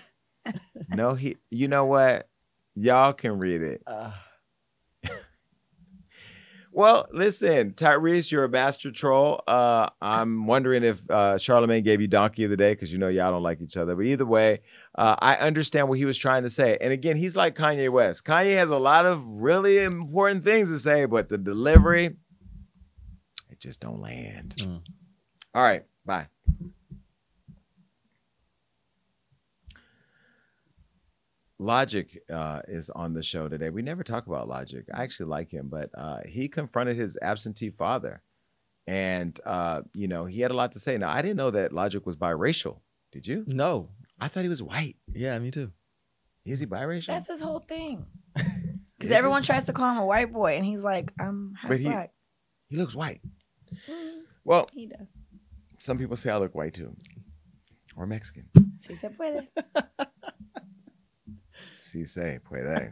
No, 0.90 1.14
he. 1.14 1.36
You 1.50 1.68
know 1.68 1.84
what? 1.84 2.26
Y'all 2.74 3.12
can 3.12 3.38
read 3.38 3.60
it. 3.60 3.82
Uh. 3.86 4.12
Well, 6.78 7.08
listen, 7.10 7.72
Tyrese, 7.72 8.30
you're 8.30 8.44
a 8.44 8.48
master 8.48 8.92
troll. 8.92 9.42
Uh, 9.48 9.88
I'm 10.00 10.46
wondering 10.46 10.84
if 10.84 11.10
uh, 11.10 11.36
Charlemagne 11.36 11.82
gave 11.82 12.00
you 12.00 12.06
donkey 12.06 12.44
of 12.44 12.50
the 12.50 12.56
day 12.56 12.70
because 12.70 12.92
you 12.92 13.00
know 13.00 13.08
y'all 13.08 13.32
don't 13.32 13.42
like 13.42 13.60
each 13.60 13.76
other. 13.76 13.96
But 13.96 14.06
either 14.06 14.24
way, 14.24 14.60
uh, 14.94 15.16
I 15.18 15.34
understand 15.38 15.88
what 15.88 15.98
he 15.98 16.04
was 16.04 16.16
trying 16.16 16.44
to 16.44 16.48
say. 16.48 16.78
And 16.80 16.92
again, 16.92 17.16
he's 17.16 17.34
like 17.34 17.56
Kanye 17.56 17.90
West. 17.90 18.24
Kanye 18.24 18.54
has 18.54 18.70
a 18.70 18.78
lot 18.78 19.06
of 19.06 19.26
really 19.26 19.82
important 19.82 20.44
things 20.44 20.70
to 20.70 20.78
say, 20.78 21.04
but 21.06 21.28
the 21.28 21.36
delivery, 21.36 22.16
it 23.50 23.58
just 23.58 23.80
don't 23.80 24.00
land. 24.00 24.54
All 25.56 25.62
right, 25.62 25.84
bye. 26.06 26.28
Logic 31.58 32.22
uh, 32.32 32.60
is 32.68 32.88
on 32.90 33.14
the 33.14 33.22
show 33.22 33.48
today. 33.48 33.70
We 33.70 33.82
never 33.82 34.04
talk 34.04 34.26
about 34.26 34.48
Logic. 34.48 34.84
I 34.94 35.02
actually 35.02 35.26
like 35.26 35.50
him, 35.50 35.68
but 35.68 35.90
uh, 35.96 36.18
he 36.26 36.48
confronted 36.48 36.96
his 36.96 37.18
absentee 37.20 37.70
father, 37.70 38.22
and 38.86 39.38
uh, 39.44 39.82
you 39.92 40.06
know 40.08 40.24
he 40.26 40.40
had 40.40 40.50
a 40.52 40.54
lot 40.54 40.72
to 40.72 40.80
say. 40.80 40.96
Now 40.98 41.10
I 41.10 41.20
didn't 41.22 41.36
know 41.36 41.50
that 41.50 41.72
Logic 41.72 42.04
was 42.06 42.16
biracial. 42.16 42.80
Did 43.10 43.26
you? 43.26 43.44
No, 43.48 43.88
I 44.20 44.28
thought 44.28 44.44
he 44.44 44.48
was 44.48 44.62
white. 44.62 44.96
Yeah, 45.12 45.36
me 45.40 45.50
too. 45.50 45.72
Is 46.44 46.60
he 46.60 46.66
biracial? 46.66 47.08
That's 47.08 47.26
his 47.26 47.40
whole 47.40 47.60
thing. 47.60 48.06
Is 48.36 48.44
Because 48.96 49.10
he? 49.10 49.16
everyone 49.16 49.42
tries 49.42 49.64
to 49.64 49.72
call 49.72 49.90
him 49.92 49.98
a 49.98 50.06
white 50.06 50.32
boy, 50.32 50.56
and 50.56 50.64
he's 50.64 50.82
like, 50.84 51.12
I'm 51.20 51.54
half 51.60 51.68
But 51.70 51.78
he- 51.78 51.84
black. 51.84 52.12
He 52.68 52.76
looks 52.76 52.94
white. 52.94 53.20
Well, 54.44 54.66
He 54.72 54.86
does. 54.86 55.06
some 55.78 55.98
people 55.98 56.16
say 56.16 56.30
I 56.30 56.36
look 56.38 56.54
white 56.54 56.74
too, 56.74 56.94
or 57.96 58.06
Mexican. 58.06 58.48
Si 58.78 58.94
se 58.94 59.08
puede. 59.10 59.48
Si 61.78 62.04
se 62.04 62.38
puede. 62.44 62.90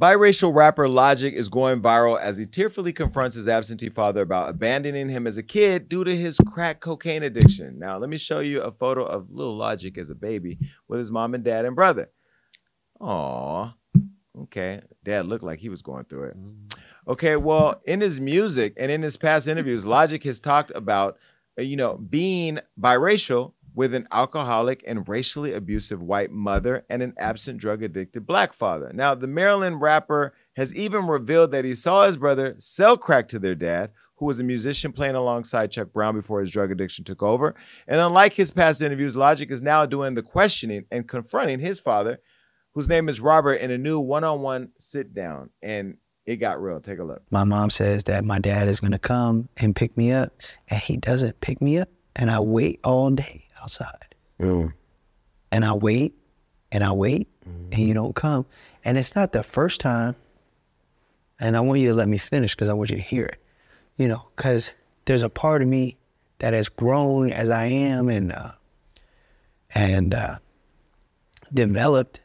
Biracial 0.00 0.52
rapper 0.52 0.88
Logic 0.88 1.32
is 1.32 1.48
going 1.48 1.80
viral 1.80 2.20
as 2.20 2.36
he 2.36 2.46
tearfully 2.46 2.92
confronts 2.92 3.36
his 3.36 3.46
absentee 3.46 3.88
father 3.88 4.22
about 4.22 4.48
abandoning 4.48 5.08
him 5.08 5.24
as 5.24 5.36
a 5.36 5.42
kid 5.42 5.88
due 5.88 6.02
to 6.02 6.14
his 6.14 6.40
crack 6.48 6.80
cocaine 6.80 7.22
addiction. 7.22 7.78
Now, 7.78 7.98
let 7.98 8.10
me 8.10 8.16
show 8.16 8.40
you 8.40 8.60
a 8.60 8.72
photo 8.72 9.04
of 9.04 9.30
little 9.30 9.56
Logic 9.56 9.96
as 9.96 10.10
a 10.10 10.16
baby 10.16 10.58
with 10.88 10.98
his 10.98 11.12
mom 11.12 11.32
and 11.34 11.44
dad 11.44 11.64
and 11.64 11.76
brother. 11.76 12.10
Aw, 13.00 13.72
okay. 14.42 14.80
Dad 15.04 15.26
looked 15.26 15.44
like 15.44 15.60
he 15.60 15.68
was 15.68 15.82
going 15.82 16.06
through 16.06 16.24
it. 16.24 16.36
Okay, 17.06 17.36
well, 17.36 17.80
in 17.86 18.00
his 18.00 18.20
music 18.20 18.74
and 18.76 18.90
in 18.90 19.02
his 19.02 19.16
past 19.16 19.46
interviews, 19.46 19.86
Logic 19.86 20.22
has 20.24 20.40
talked 20.40 20.72
about, 20.74 21.18
uh, 21.56 21.62
you 21.62 21.76
know, 21.76 21.96
being 21.96 22.58
biracial 22.80 23.52
with 23.74 23.92
an 23.92 24.06
alcoholic 24.12 24.84
and 24.86 25.08
racially 25.08 25.52
abusive 25.52 26.00
white 26.00 26.30
mother 26.30 26.84
and 26.88 27.02
an 27.02 27.12
absent 27.18 27.58
drug 27.58 27.82
addicted 27.82 28.26
black 28.26 28.52
father. 28.52 28.92
Now, 28.94 29.14
the 29.14 29.26
Maryland 29.26 29.80
rapper 29.80 30.32
has 30.56 30.74
even 30.74 31.08
revealed 31.08 31.50
that 31.50 31.64
he 31.64 31.74
saw 31.74 32.06
his 32.06 32.16
brother 32.16 32.54
sell 32.58 32.96
crack 32.96 33.26
to 33.28 33.38
their 33.38 33.56
dad, 33.56 33.90
who 34.16 34.26
was 34.26 34.38
a 34.38 34.44
musician 34.44 34.92
playing 34.92 35.16
alongside 35.16 35.72
Chuck 35.72 35.92
Brown 35.92 36.14
before 36.14 36.40
his 36.40 36.52
drug 36.52 36.70
addiction 36.70 37.04
took 37.04 37.22
over. 37.22 37.56
And 37.88 38.00
unlike 38.00 38.34
his 38.34 38.52
past 38.52 38.80
interviews, 38.80 39.16
Logic 39.16 39.50
is 39.50 39.60
now 39.60 39.86
doing 39.86 40.14
the 40.14 40.22
questioning 40.22 40.84
and 40.92 41.08
confronting 41.08 41.58
his 41.58 41.80
father, 41.80 42.20
whose 42.74 42.88
name 42.88 43.08
is 43.08 43.20
Robert, 43.20 43.54
in 43.54 43.72
a 43.72 43.78
new 43.78 43.98
one 43.98 44.22
on 44.22 44.40
one 44.40 44.70
sit 44.78 45.14
down. 45.14 45.50
And 45.60 45.96
it 46.26 46.36
got 46.36 46.62
real. 46.62 46.80
Take 46.80 47.00
a 47.00 47.04
look. 47.04 47.22
My 47.30 47.42
mom 47.42 47.70
says 47.70 48.04
that 48.04 48.24
my 48.24 48.38
dad 48.38 48.68
is 48.68 48.78
going 48.78 48.92
to 48.92 48.98
come 48.98 49.48
and 49.56 49.74
pick 49.74 49.96
me 49.96 50.12
up, 50.12 50.32
and 50.68 50.80
he 50.80 50.96
doesn't 50.96 51.40
pick 51.40 51.60
me 51.60 51.78
up, 51.78 51.88
and 52.14 52.30
I 52.30 52.38
wait 52.38 52.78
all 52.84 53.10
day 53.10 53.43
outside. 53.64 54.14
And 55.50 55.64
I 55.64 55.72
wait, 55.72 56.14
and 56.70 56.84
I 56.84 56.92
wait, 56.92 57.28
and 57.72 57.78
you 57.88 57.94
don't 57.94 58.14
come. 58.14 58.46
And 58.84 58.98
it's 58.98 59.16
not 59.16 59.32
the 59.32 59.42
first 59.42 59.80
time, 59.80 60.14
and 61.40 61.56
I 61.56 61.60
want 61.60 61.80
you 61.80 61.88
to 61.88 61.94
let 61.94 62.08
me 62.08 62.18
finish 62.18 62.54
because 62.54 62.68
I 62.68 62.74
want 62.74 62.90
you 62.90 62.96
to 62.96 63.02
hear 63.02 63.24
it, 63.24 63.38
you 63.96 64.06
know, 64.08 64.26
because 64.36 64.72
there's 65.06 65.22
a 65.22 65.28
part 65.28 65.62
of 65.62 65.68
me 65.68 65.96
that 66.38 66.52
has 66.52 66.68
grown 66.68 67.30
as 67.32 67.48
I 67.50 67.66
am 67.66 68.08
and, 68.08 68.32
uh, 68.32 68.52
and 69.74 70.14
uh, 70.14 70.38
developed 71.52 72.20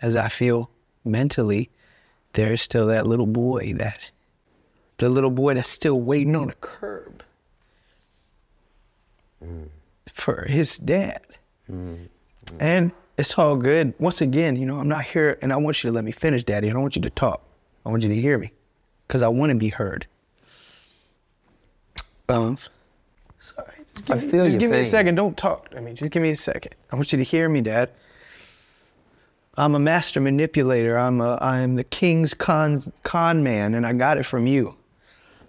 as 0.00 0.14
I 0.16 0.28
feel 0.28 0.70
mentally. 1.04 1.70
There's 2.34 2.62
still 2.62 2.86
that 2.88 3.06
little 3.06 3.26
boy 3.26 3.74
that 3.78 4.10
the 4.98 5.08
little 5.08 5.30
boy 5.30 5.54
that's 5.54 5.68
still 5.68 6.00
waiting 6.00 6.36
on 6.36 6.50
a 6.50 6.54
curb 6.54 7.22
for 10.14 10.46
his 10.48 10.78
dad. 10.78 11.20
And 12.60 12.92
it's 13.18 13.36
all 13.38 13.56
good. 13.56 13.94
Once 13.98 14.20
again, 14.20 14.54
you 14.56 14.64
know, 14.64 14.78
I'm 14.78 14.88
not 14.88 15.04
here 15.04 15.38
and 15.42 15.52
I 15.52 15.56
want 15.56 15.82
you 15.82 15.90
to 15.90 15.94
let 15.94 16.04
me 16.04 16.12
finish, 16.12 16.44
Daddy. 16.44 16.70
I 16.70 16.72
don't 16.72 16.82
want 16.82 16.94
you 16.96 17.02
to 17.02 17.10
talk. 17.10 17.42
I 17.84 17.88
want 17.90 18.02
you 18.04 18.08
to 18.08 18.16
hear 18.20 18.38
me. 18.38 18.52
because 19.06 19.22
I 19.22 19.28
want 19.28 19.50
to 19.50 19.58
be 19.58 19.68
heard. 19.68 20.06
Um, 22.28 22.56
sorry. 23.38 23.72
Just 23.94 24.06
give 24.06 24.16
I 24.16 24.20
me- 24.20 24.30
feel 24.30 24.44
Just 24.46 24.58
give 24.58 24.70
me 24.70 24.78
a 24.80 24.84
second. 24.84 25.16
Don't 25.16 25.36
talk 25.36 25.70
to 25.70 25.80
me. 25.80 25.92
Just 25.94 26.10
give 26.12 26.22
me 26.22 26.30
a 26.30 26.36
second. 26.36 26.74
I 26.90 26.96
want 26.96 27.12
you 27.12 27.18
to 27.18 27.24
hear 27.24 27.48
me, 27.48 27.60
Dad. 27.60 27.90
I'm 29.56 29.74
a 29.74 29.78
master 29.78 30.20
manipulator. 30.20 30.96
I'm 30.98 31.20
a 31.20 31.34
I 31.40 31.60
am 31.60 31.76
the 31.76 31.84
king's 31.84 32.34
con 32.34 32.82
con 33.04 33.42
man, 33.42 33.74
and 33.74 33.86
I 33.86 33.92
got 33.92 34.18
it 34.18 34.24
from 34.24 34.46
you. 34.46 34.74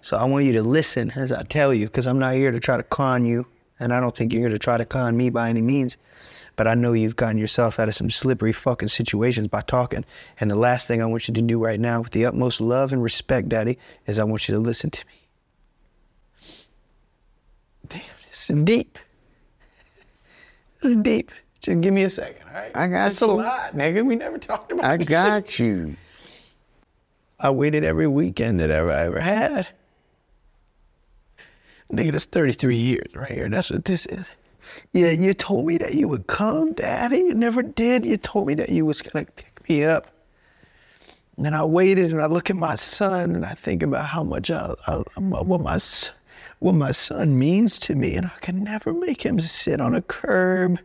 So 0.00 0.16
I 0.16 0.24
want 0.24 0.44
you 0.44 0.52
to 0.52 0.62
listen 0.62 1.10
as 1.12 1.32
I 1.32 1.42
tell 1.44 1.72
you, 1.74 1.86
because 1.86 2.06
I'm 2.06 2.18
not 2.18 2.34
here 2.34 2.52
to 2.52 2.60
try 2.60 2.76
to 2.76 2.84
con 2.84 3.24
you, 3.24 3.46
and 3.78 3.92
I 3.92 4.00
don't 4.00 4.16
think 4.16 4.32
you're 4.32 4.42
here 4.42 4.48
to 4.50 4.58
try 4.58 4.76
to 4.78 4.84
con 4.84 5.16
me 5.16 5.30
by 5.30 5.48
any 5.48 5.62
means. 5.62 5.96
But 6.56 6.66
I 6.66 6.74
know 6.74 6.94
you've 6.94 7.16
gotten 7.16 7.36
yourself 7.36 7.78
out 7.78 7.88
of 7.88 7.94
some 7.94 8.08
slippery 8.08 8.52
fucking 8.52 8.88
situations 8.88 9.48
by 9.48 9.60
talking. 9.60 10.06
And 10.40 10.50
the 10.50 10.56
last 10.56 10.88
thing 10.88 11.02
I 11.02 11.06
want 11.06 11.28
you 11.28 11.34
to 11.34 11.42
do 11.42 11.62
right 11.62 11.78
now, 11.78 12.00
with 12.00 12.12
the 12.12 12.24
utmost 12.24 12.62
love 12.62 12.92
and 12.92 13.02
respect, 13.02 13.50
Daddy, 13.50 13.78
is 14.06 14.18
I 14.18 14.24
want 14.24 14.48
you 14.48 14.54
to 14.54 14.60
listen 14.60 14.88
to 14.90 15.04
me. 15.06 15.12
Damn, 17.88 18.00
this 18.28 18.48
is 18.50 18.64
deep. 18.64 18.98
This 20.80 20.92
is 20.92 21.02
deep. 21.02 21.30
Just 21.60 21.80
give 21.82 21.92
me 21.92 22.04
a 22.04 22.10
second, 22.10 22.46
all 22.48 22.54
right? 22.54 22.70
I 22.74 22.86
got 22.86 23.04
That's 23.04 23.20
a 23.22 23.26
you. 23.26 23.32
lot, 23.32 23.74
nigga. 23.74 24.04
We 24.04 24.16
never 24.16 24.38
talked 24.38 24.72
about 24.72 24.84
I 24.84 24.96
got 24.96 25.58
you. 25.58 25.96
I 27.38 27.50
waited 27.50 27.84
every 27.84 28.06
weekend 28.06 28.60
that 28.60 28.70
ever 28.70 28.90
I 28.90 29.04
ever 29.06 29.20
had. 29.20 29.68
Nigga, 31.92 32.12
that's 32.12 32.24
33 32.24 32.76
years 32.76 33.14
right 33.14 33.30
here. 33.30 33.48
That's 33.48 33.70
what 33.70 33.84
this 33.84 34.06
is. 34.06 34.30
Yeah, 34.92 35.10
you 35.10 35.34
told 35.34 35.66
me 35.66 35.78
that 35.78 35.94
you 35.94 36.08
would 36.08 36.26
come, 36.26 36.72
Daddy. 36.72 37.18
You 37.18 37.34
never 37.34 37.62
did. 37.62 38.04
You 38.04 38.16
told 38.16 38.48
me 38.48 38.54
that 38.54 38.70
you 38.70 38.84
was 38.84 39.02
gonna 39.02 39.24
pick 39.24 39.68
me 39.68 39.84
up. 39.84 40.08
And 41.38 41.54
I 41.54 41.64
waited, 41.64 42.12
and 42.12 42.20
I 42.20 42.26
look 42.26 42.50
at 42.50 42.56
my 42.56 42.74
son, 42.74 43.36
and 43.36 43.44
I 43.44 43.54
think 43.54 43.82
about 43.82 44.06
how 44.06 44.24
much 44.24 44.50
uh, 44.50 44.74
uh, 44.86 45.04
I, 45.16 45.20
I, 45.20 45.20
what 45.20 45.60
my 45.60 45.78
what 46.58 46.74
my 46.74 46.90
son 46.90 47.38
means 47.38 47.78
to 47.78 47.94
me, 47.94 48.14
and 48.14 48.26
I 48.26 48.38
can 48.40 48.64
never 48.64 48.92
make 48.92 49.22
him 49.24 49.38
sit 49.38 49.80
on 49.80 49.94
a 49.94 50.02
curb. 50.02 50.78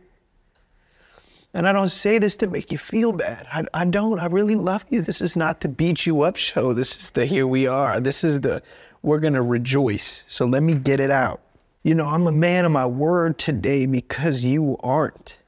And 1.54 1.68
I 1.68 1.72
don't 1.72 1.90
say 1.90 2.18
this 2.18 2.36
to 2.36 2.46
make 2.46 2.72
you 2.72 2.78
feel 2.78 3.12
bad. 3.12 3.46
I, 3.52 3.64
I 3.74 3.84
don't. 3.84 4.18
I 4.18 4.26
really 4.26 4.54
love 4.54 4.84
you. 4.88 5.02
This 5.02 5.20
is 5.20 5.36
not 5.36 5.60
the 5.60 5.68
beat 5.68 6.06
you 6.06 6.22
up 6.22 6.36
show. 6.36 6.72
This 6.72 6.96
is 6.96 7.10
the 7.10 7.26
here 7.26 7.46
we 7.46 7.66
are. 7.66 8.00
This 8.00 8.24
is 8.24 8.40
the 8.40 8.62
we're 9.02 9.20
going 9.20 9.34
to 9.34 9.42
rejoice. 9.42 10.24
So 10.28 10.46
let 10.46 10.62
me 10.62 10.74
get 10.74 11.00
it 11.00 11.10
out. 11.10 11.40
You 11.82 11.94
know, 11.94 12.06
I'm 12.06 12.26
a 12.26 12.32
man 12.32 12.64
of 12.64 12.72
my 12.72 12.86
word 12.86 13.38
today 13.38 13.86
because 13.86 14.44
you 14.44 14.76
aren't. 14.80 15.38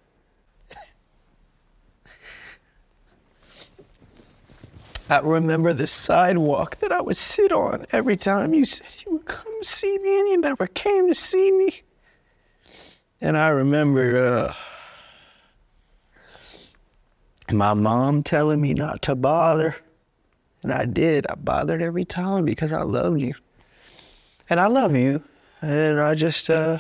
I 5.09 5.19
remember 5.19 5.75
the 5.75 5.87
sidewalk 5.87 6.81
that 6.81 6.91
I 6.91 7.03
would 7.03 7.19
sit 7.19 7.53
on 7.53 7.85
every 7.93 8.17
time 8.17 8.55
you 8.55 8.65
said 8.65 9.05
you 9.05 9.13
would 9.13 9.27
come 9.27 9.53
see 9.63 9.99
me 9.99 10.21
and 10.21 10.29
you 10.31 10.39
never 10.39 10.67
came 10.67 11.09
to 11.09 11.15
see 11.15 11.53
me. 11.53 11.83
And 13.21 13.37
I 13.37 13.49
remember 13.49 14.27
uh, 14.27 14.55
my 17.53 17.75
mom 17.75 18.23
telling 18.23 18.61
me 18.61 18.75
not 18.75 19.03
to 19.03 19.15
bother. 19.15 19.77
And 20.63 20.73
I 20.73 20.87
did. 20.87 21.27
I 21.29 21.35
bothered 21.35 21.83
every 21.83 22.07
time 22.07 22.47
because 22.47 22.73
I 22.73 22.83
loved 22.83 23.21
you. 23.21 23.35
And 24.49 24.61
I 24.61 24.67
love 24.67 24.95
you. 24.95 25.23
And 25.63 26.01
I 26.01 26.15
just 26.15 26.51
uh 26.51 26.79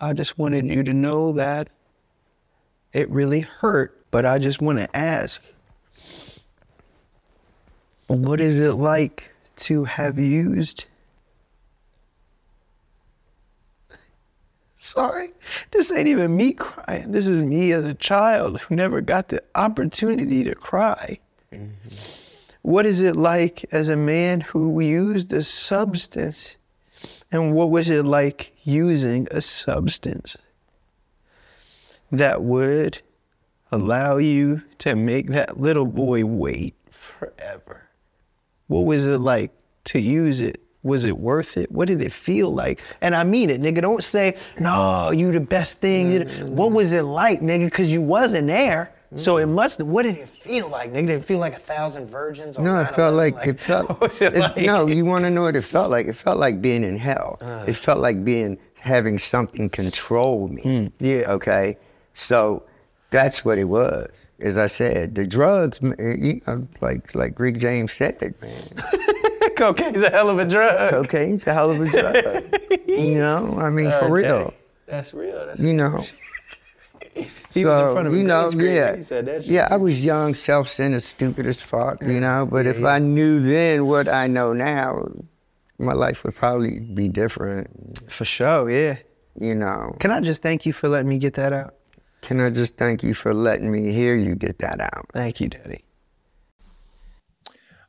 I 0.00 0.12
just 0.12 0.38
wanted 0.38 0.66
you 0.66 0.82
to 0.84 0.94
know 0.94 1.32
that 1.32 1.68
it 2.92 3.10
really 3.10 3.40
hurt, 3.40 4.04
but 4.10 4.24
I 4.24 4.38
just 4.38 4.60
want 4.62 4.78
to 4.78 4.96
ask 4.96 5.42
what 8.06 8.40
is 8.40 8.58
it 8.58 8.72
like 8.72 9.32
to 9.56 9.84
have 9.84 10.18
used 10.18 10.86
Sorry, 14.76 15.30
this 15.72 15.90
ain't 15.92 16.08
even 16.08 16.36
me 16.36 16.52
crying. 16.52 17.10
This 17.12 17.26
is 17.26 17.40
me 17.40 17.72
as 17.72 17.84
a 17.84 17.94
child 17.94 18.60
who 18.62 18.76
never 18.76 19.00
got 19.00 19.28
the 19.28 19.42
opportunity 19.54 20.44
to 20.44 20.54
cry. 20.54 21.18
What 22.68 22.84
is 22.84 23.00
it 23.00 23.16
like 23.16 23.64
as 23.72 23.88
a 23.88 23.96
man 23.96 24.42
who 24.42 24.78
used 24.80 25.32
a 25.32 25.42
substance? 25.42 26.58
And 27.32 27.54
what 27.54 27.70
was 27.70 27.88
it 27.88 28.04
like 28.04 28.52
using 28.62 29.26
a 29.30 29.40
substance 29.40 30.36
that 32.12 32.42
would 32.42 33.00
allow 33.72 34.18
you 34.18 34.60
to 34.80 34.96
make 34.96 35.28
that 35.28 35.58
little 35.58 35.86
boy 35.86 36.26
wait 36.26 36.74
forever? 36.90 37.88
What 38.66 38.84
was 38.84 39.06
it 39.06 39.18
like 39.18 39.50
to 39.84 39.98
use 39.98 40.40
it? 40.42 40.60
Was 40.82 41.04
it 41.04 41.16
worth 41.16 41.56
it? 41.56 41.72
What 41.72 41.88
did 41.88 42.02
it 42.02 42.12
feel 42.12 42.50
like? 42.50 42.82
And 43.00 43.14
I 43.14 43.24
mean 43.24 43.48
it, 43.48 43.62
nigga. 43.62 43.80
Don't 43.80 44.04
say, 44.04 44.36
no, 44.60 45.10
you 45.10 45.32
the 45.32 45.40
best 45.40 45.80
thing. 45.80 46.10
The-" 46.10 46.44
What 46.44 46.72
was 46.72 46.92
it 46.92 47.04
like, 47.04 47.40
nigga? 47.40 47.64
Because 47.64 47.90
you 47.90 48.02
wasn't 48.02 48.48
there. 48.48 48.92
So 49.16 49.38
it 49.38 49.46
must, 49.46 49.82
what 49.82 50.02
did 50.02 50.18
it 50.18 50.28
feel 50.28 50.68
like, 50.68 50.92
nigga? 50.92 51.06
Did 51.06 51.10
it 51.20 51.24
feel 51.24 51.38
like 51.38 51.54
a 51.54 51.60
thousand 51.60 52.08
virgins? 52.08 52.58
No, 52.58 52.78
it 52.80 52.94
felt 52.94 53.14
like, 53.14 53.34
it 53.46 53.58
felt. 53.58 53.90
it 54.20 54.34
like? 54.34 54.56
No, 54.58 54.86
you 54.86 55.04
want 55.04 55.24
to 55.24 55.30
know 55.30 55.42
what 55.42 55.56
it 55.56 55.62
felt 55.62 55.90
like? 55.90 56.06
It 56.06 56.14
felt 56.14 56.38
like 56.38 56.60
being 56.60 56.84
in 56.84 56.98
hell. 56.98 57.38
Uh. 57.40 57.64
it 57.66 57.74
felt 57.74 58.00
like 58.00 58.22
being 58.22 58.58
having 58.74 59.18
something 59.18 59.70
control 59.70 60.48
me. 60.48 60.62
Hmm, 60.62 60.86
yeah. 60.98 61.24
Okay. 61.32 61.78
So 62.12 62.64
that's 63.10 63.44
what 63.44 63.58
it 63.58 63.64
was. 63.64 64.10
As 64.40 64.56
I 64.56 64.66
said, 64.68 65.14
the 65.14 65.26
drugs, 65.26 65.80
eh, 65.98 66.14
you 66.18 66.40
know, 66.46 66.68
like 66.80 67.14
like 67.14 67.38
Rick 67.40 67.58
James 67.58 67.92
said, 67.92 68.34
man. 68.40 68.62
Cocaine's 69.56 70.02
a 70.02 70.10
hell 70.10 70.30
of 70.30 70.38
a 70.38 70.44
drug. 70.44 70.90
Cocaine's 70.90 71.44
a 71.46 71.52
hell 71.54 71.70
of 71.70 71.80
a 71.80 71.88
drug. 71.90 72.44
you 72.86 73.14
know, 73.16 73.58
I 73.60 73.70
mean, 73.70 73.88
Oh, 73.88 73.98
for 73.98 74.12
real. 74.12 74.54
That's 74.86 75.12
real. 75.12 75.44
That's 75.46 75.58
You 75.60 75.72
know. 75.72 76.04
He 77.54 77.64
was 77.64 77.78
in 77.78 77.86
So, 77.86 77.92
front 77.94 78.06
of 78.08 78.14
you 78.14 78.22
know, 78.22 78.50
yeah, 78.50 78.96
he 78.96 79.02
said 79.02 79.26
that 79.26 79.42
shit. 79.44 79.52
yeah. 79.52 79.68
I 79.70 79.76
was 79.78 80.04
young, 80.04 80.34
self-centered, 80.34 81.02
stupid 81.02 81.46
as 81.46 81.60
fuck, 81.60 82.02
you 82.02 82.20
know. 82.20 82.46
But 82.46 82.66
if 82.66 82.84
I 82.84 82.98
knew 82.98 83.40
then 83.40 83.86
what 83.86 84.06
I 84.06 84.26
know 84.26 84.52
now, 84.52 85.08
my 85.78 85.92
life 85.94 86.22
would 86.24 86.34
probably 86.36 86.80
be 86.80 87.08
different. 87.08 87.68
For 88.10 88.24
sure, 88.24 88.70
yeah. 88.70 88.96
You 89.40 89.54
know. 89.54 89.96
Can 89.98 90.10
I 90.10 90.20
just 90.20 90.42
thank 90.42 90.66
you 90.66 90.72
for 90.72 90.88
letting 90.88 91.08
me 91.08 91.18
get 91.18 91.34
that 91.34 91.52
out? 91.52 91.74
Can 92.20 92.40
I 92.40 92.50
just 92.50 92.76
thank 92.76 93.02
you 93.02 93.14
for 93.14 93.32
letting 93.32 93.70
me 93.70 93.92
hear 93.92 94.14
you 94.16 94.34
get 94.34 94.58
that 94.58 94.80
out? 94.80 95.06
Thank 95.12 95.40
you, 95.40 95.48
Daddy. 95.48 95.84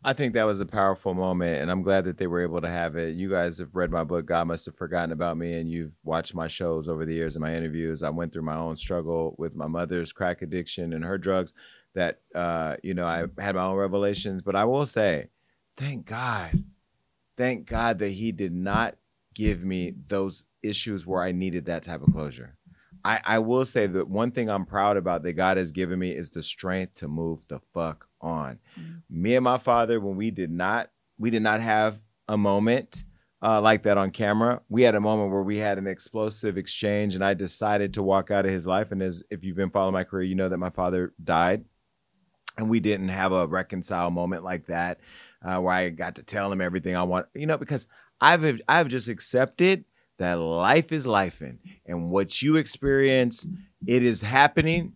I 0.09 0.13
think 0.13 0.33
that 0.33 0.47
was 0.47 0.59
a 0.59 0.65
powerful 0.65 1.13
moment, 1.13 1.61
and 1.61 1.69
I'm 1.69 1.83
glad 1.83 2.05
that 2.05 2.17
they 2.17 2.25
were 2.25 2.41
able 2.41 2.61
to 2.61 2.67
have 2.67 2.95
it. 2.95 3.15
You 3.15 3.29
guys 3.29 3.59
have 3.59 3.75
read 3.75 3.91
my 3.91 4.03
book, 4.03 4.25
God 4.25 4.47
Must 4.47 4.65
Have 4.65 4.75
Forgotten 4.75 5.11
About 5.11 5.37
Me, 5.37 5.53
and 5.53 5.69
you've 5.69 5.93
watched 6.03 6.33
my 6.33 6.47
shows 6.47 6.89
over 6.89 7.05
the 7.05 7.13
years 7.13 7.35
and 7.35 7.43
my 7.43 7.53
interviews. 7.53 8.01
I 8.01 8.09
went 8.09 8.33
through 8.33 8.41
my 8.41 8.55
own 8.55 8.75
struggle 8.75 9.35
with 9.37 9.53
my 9.53 9.67
mother's 9.67 10.11
crack 10.11 10.41
addiction 10.41 10.93
and 10.93 11.05
her 11.05 11.19
drugs 11.19 11.53
that, 11.93 12.21
uh, 12.33 12.77
you 12.81 12.95
know, 12.95 13.05
I 13.05 13.25
had 13.37 13.53
my 13.53 13.61
own 13.61 13.75
revelations. 13.75 14.41
But 14.41 14.55
I 14.55 14.65
will 14.65 14.87
say, 14.87 15.27
thank 15.75 16.07
God, 16.07 16.63
thank 17.37 17.67
God 17.67 17.99
that 17.99 18.09
He 18.09 18.31
did 18.31 18.51
not 18.51 18.95
give 19.35 19.63
me 19.63 19.93
those 20.07 20.45
issues 20.63 21.05
where 21.05 21.21
I 21.21 21.33
needed 21.33 21.65
that 21.65 21.83
type 21.83 22.01
of 22.01 22.11
closure. 22.11 22.55
I, 23.05 23.21
I 23.23 23.39
will 23.39 23.63
say 23.63 23.85
that 23.85 24.09
one 24.09 24.31
thing 24.31 24.49
I'm 24.49 24.65
proud 24.65 24.97
about 24.97 25.21
that 25.21 25.33
God 25.33 25.57
has 25.57 25.71
given 25.71 25.99
me 25.99 26.15
is 26.15 26.31
the 26.31 26.41
strength 26.41 26.95
to 26.95 27.07
move 27.07 27.47
the 27.47 27.59
fuck 27.75 28.08
on. 28.21 28.59
Me 29.09 29.35
and 29.35 29.43
my 29.43 29.57
father, 29.57 29.99
when 29.99 30.15
we 30.15 30.31
did 30.31 30.51
not, 30.51 30.89
we 31.17 31.29
did 31.29 31.41
not 31.41 31.61
have 31.61 31.99
a 32.27 32.37
moment 32.37 33.03
uh, 33.41 33.61
like 33.61 33.83
that 33.83 33.97
on 33.97 34.11
camera. 34.11 34.61
We 34.69 34.83
had 34.83 34.95
a 34.95 35.01
moment 35.01 35.31
where 35.31 35.43
we 35.43 35.57
had 35.57 35.77
an 35.77 35.87
explosive 35.87 36.57
exchange, 36.57 37.15
and 37.15 37.23
I 37.23 37.33
decided 37.33 37.93
to 37.93 38.03
walk 38.03 38.31
out 38.31 38.45
of 38.45 38.51
his 38.51 38.67
life. 38.67 38.91
And 38.91 39.01
as 39.01 39.23
if 39.29 39.43
you've 39.43 39.55
been 39.55 39.69
following 39.69 39.93
my 39.93 40.03
career, 40.03 40.23
you 40.23 40.35
know 40.35 40.49
that 40.49 40.57
my 40.57 40.69
father 40.69 41.13
died, 41.23 41.65
and 42.57 42.69
we 42.69 42.79
didn't 42.79 43.09
have 43.09 43.31
a 43.31 43.47
reconcile 43.47 44.11
moment 44.11 44.43
like 44.43 44.67
that 44.67 44.99
uh, 45.43 45.59
where 45.59 45.73
I 45.73 45.89
got 45.89 46.15
to 46.15 46.23
tell 46.23 46.51
him 46.51 46.61
everything 46.61 46.95
I 46.95 47.03
want. 47.03 47.27
You 47.33 47.47
know, 47.47 47.57
because 47.57 47.87
I've 48.19 48.61
I've 48.67 48.87
just 48.87 49.07
accepted 49.07 49.85
that 50.17 50.33
life 50.33 50.91
is 50.91 51.05
lifing, 51.05 51.59
and 51.85 52.11
what 52.11 52.41
you 52.41 52.57
experience, 52.57 53.47
it 53.87 54.03
is 54.03 54.21
happening. 54.21 54.93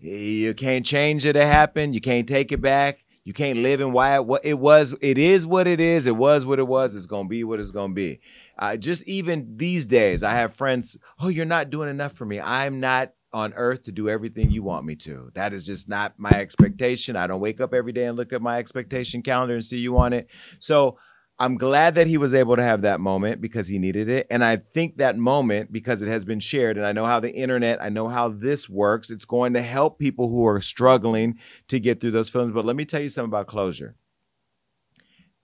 You 0.00 0.54
can't 0.54 0.84
change 0.84 1.26
it 1.26 1.34
to 1.34 1.44
happen. 1.44 1.92
You 1.92 2.00
can't 2.00 2.28
take 2.28 2.52
it 2.52 2.60
back. 2.60 3.04
You 3.24 3.34
can't 3.34 3.58
live 3.58 3.80
in 3.80 3.92
why 3.92 4.14
it, 4.16 4.24
what 4.24 4.44
it 4.44 4.58
was. 4.58 4.94
It 5.00 5.18
is 5.18 5.46
what 5.46 5.68
it 5.68 5.80
is. 5.80 6.06
It 6.06 6.16
was 6.16 6.46
what 6.46 6.58
it 6.58 6.66
was. 6.66 6.96
It's 6.96 7.06
gonna 7.06 7.28
be 7.28 7.44
what 7.44 7.60
it's 7.60 7.70
gonna 7.70 7.92
be. 7.92 8.20
Uh, 8.58 8.76
just 8.76 9.06
even 9.06 9.56
these 9.56 9.84
days, 9.84 10.22
I 10.22 10.32
have 10.32 10.54
friends. 10.54 10.96
Oh, 11.18 11.28
you're 11.28 11.44
not 11.44 11.70
doing 11.70 11.90
enough 11.90 12.12
for 12.14 12.24
me. 12.24 12.40
I'm 12.40 12.80
not 12.80 13.12
on 13.32 13.52
earth 13.54 13.84
to 13.84 13.92
do 13.92 14.08
everything 14.08 14.50
you 14.50 14.62
want 14.62 14.84
me 14.84 14.96
to. 14.96 15.30
That 15.34 15.52
is 15.52 15.66
just 15.66 15.88
not 15.88 16.14
my 16.16 16.30
expectation. 16.30 17.14
I 17.14 17.26
don't 17.26 17.40
wake 17.40 17.60
up 17.60 17.74
every 17.74 17.92
day 17.92 18.06
and 18.06 18.16
look 18.16 18.32
at 18.32 18.42
my 18.42 18.58
expectation 18.58 19.22
calendar 19.22 19.54
and 19.54 19.64
see 19.64 19.78
you 19.78 19.98
on 19.98 20.12
it. 20.12 20.28
So 20.58 20.98
I'm 21.40 21.56
glad 21.56 21.94
that 21.94 22.06
he 22.06 22.18
was 22.18 22.34
able 22.34 22.54
to 22.56 22.62
have 22.62 22.82
that 22.82 23.00
moment 23.00 23.40
because 23.40 23.66
he 23.68 23.78
needed 23.78 24.10
it. 24.10 24.26
And 24.30 24.44
I 24.44 24.56
think 24.56 24.98
that 24.98 25.16
moment, 25.16 25.72
because 25.72 26.02
it 26.02 26.08
has 26.08 26.26
been 26.26 26.38
shared, 26.38 26.76
and 26.76 26.86
I 26.86 26.92
know 26.92 27.06
how 27.06 27.18
the 27.18 27.32
internet, 27.32 27.82
I 27.82 27.88
know 27.88 28.08
how 28.08 28.28
this 28.28 28.68
works, 28.68 29.10
it's 29.10 29.24
going 29.24 29.54
to 29.54 29.62
help 29.62 29.98
people 29.98 30.28
who 30.28 30.46
are 30.46 30.60
struggling 30.60 31.38
to 31.68 31.80
get 31.80 31.98
through 31.98 32.10
those 32.10 32.28
feelings. 32.28 32.52
But 32.52 32.66
let 32.66 32.76
me 32.76 32.84
tell 32.84 33.00
you 33.00 33.08
something 33.08 33.30
about 33.30 33.46
closure. 33.46 33.96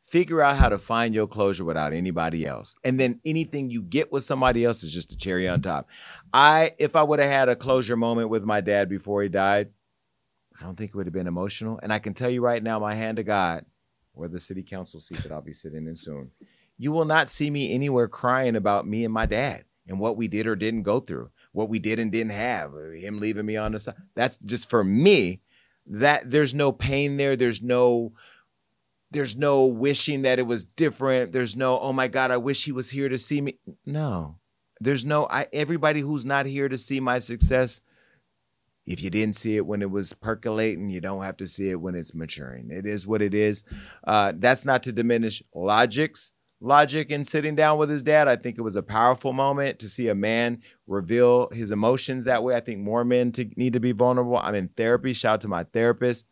figure 0.07 0.41
out 0.41 0.57
how 0.57 0.69
to 0.69 0.79
find 0.79 1.15
your 1.15 1.27
closure 1.27 1.65
without 1.65 1.93
anybody 1.93 2.47
else. 2.47 2.75
And 2.85 2.99
then 2.99 3.21
anything 3.25 3.71
you 3.71 3.83
get 3.83 4.13
with 4.13 4.23
somebody 4.23 4.65
else 4.65 4.83
is 4.83 4.93
just 4.93 5.13
a 5.13 5.17
cherry 5.17 5.49
on 5.49 5.63
top. 5.63 5.89
I 6.33 6.73
if 6.79 6.95
I 6.95 7.03
would 7.03 7.19
have 7.19 7.31
had 7.31 7.49
a 7.49 7.57
closure 7.57 7.97
moment 7.97 8.29
with 8.31 8.45
my 8.45 8.61
dad 8.61 8.89
before 8.89 9.23
he 9.23 9.29
died, 9.29 9.71
I 10.59 10.65
don't 10.65 10.77
think 10.77 10.91
it 10.91 10.97
would 10.97 11.07
have 11.07 11.13
been 11.13 11.27
emotional. 11.27 11.81
And 11.83 11.93
I 11.93 11.99
can 11.99 12.15
tell 12.15 12.31
you 12.31 12.41
right 12.41 12.63
now, 12.63 12.79
my 12.79 12.95
hand 12.95 13.17
to 13.17 13.25
God, 13.25 13.65
or 14.17 14.27
the 14.27 14.41
city 14.41 14.63
council 14.63 14.99
seat 14.99 15.19
that 15.19 15.31
I'll 15.31 15.43
be 15.43 15.53
sitting 15.53 15.87
in 15.87 15.95
soon, 15.95 16.31
you 16.79 16.91
will 16.91 17.05
not 17.05 17.29
see 17.29 17.51
me 17.51 17.73
anywhere 17.73 18.09
crying 18.09 18.57
about 18.57 18.87
me 18.87 19.05
and 19.05 19.15
my 19.15 19.27
dad 19.27 19.65
and 19.87 20.01
what 20.01 20.17
we 20.17 20.27
did 20.27 20.47
or 20.47 20.57
didn't 20.57 20.83
go 20.83 21.01
through, 21.01 21.31
what 21.53 21.69
we 21.69 21.79
did 21.79 22.01
and 22.01 22.11
didn't 22.11 22.33
have, 22.33 22.73
him 22.95 23.21
leaving 23.21 23.47
me 23.47 23.57
on 23.57 23.73
the 23.73 23.79
side. 23.79 23.95
That's 24.15 24.39
just 24.39 24.69
for 24.69 24.83
me. 24.83 25.41
That 25.87 26.29
there's 26.29 26.53
no 26.53 26.73
pain 26.73 27.17
there. 27.17 27.37
There's 27.37 27.63
no 27.63 28.13
there's 29.13 29.37
no 29.37 29.67
wishing 29.67 30.23
that 30.23 30.41
it 30.41 30.47
was 30.47 30.65
different. 30.65 31.31
There's 31.31 31.55
no, 31.55 31.79
oh 31.79 31.93
my 31.93 32.09
God, 32.09 32.33
I 32.33 32.39
wish 32.39 32.65
he 32.65 32.73
was 32.73 32.91
here 32.91 33.09
to 33.09 33.17
see 33.17 33.41
me. 33.41 33.59
No. 33.87 34.39
There's 34.81 35.05
no 35.05 35.29
I 35.31 35.47
everybody 35.53 36.01
who's 36.01 36.27
not 36.27 36.47
here 36.47 36.69
to 36.69 36.77
see 36.77 37.01
my 37.01 37.19
success 37.19 37.81
if 38.87 39.03
you 39.03 39.11
didn't 39.11 39.35
see 39.35 39.57
it 39.57 39.67
when 39.67 39.83
it 39.83 39.91
was 39.91 40.13
percolating, 40.15 40.89
you 40.89 41.01
don't 41.01 41.23
have 41.23 41.37
to 41.39 41.47
see 41.47 41.71
it 41.71 41.81
when 41.81 41.95
it's 41.95 42.15
maturing. 42.15 42.71
It 42.71 42.87
is 42.87 43.07
what 43.07 43.21
it 43.21 43.35
is. 43.35 43.65
Uh, 44.07 44.33
that's 44.37 44.65
not 44.65 44.85
to 44.85 44.93
diminish 44.93 45.43
Logic's 45.55 46.33
logic 46.61 47.11
in 47.11 47.25
sitting 47.25 47.55
down 47.55 47.79
with 47.79 47.91
his 47.91 48.03
dad. 48.03 48.29
I 48.29 48.37
think 48.37 48.59
it 48.59 48.63
was 48.63 48.77
a 48.77 48.83
powerful 48.83 49.33
moment 49.33 49.81
to 49.81 49.89
see 49.89 50.09
a 50.09 50.15
man 50.15 50.63
reveal 50.87 51.49
his 51.51 51.71
emotions 51.71 52.25
that 52.25 52.43
way. 52.43 52.55
I 52.55 52.61
think 52.61 52.79
more 52.79 53.05
men 53.05 53.33
to, 53.33 53.51
need 53.57 53.73
to 53.73 53.81
be 53.81 53.93
vulnerable. 53.93 54.39
I'm 54.39 54.55
in 54.55 54.69
therapy. 54.69 55.13
Shout 55.13 55.35
out 55.35 55.41
to 55.43 55.49
my 55.49 55.65
therapist. 55.65 56.27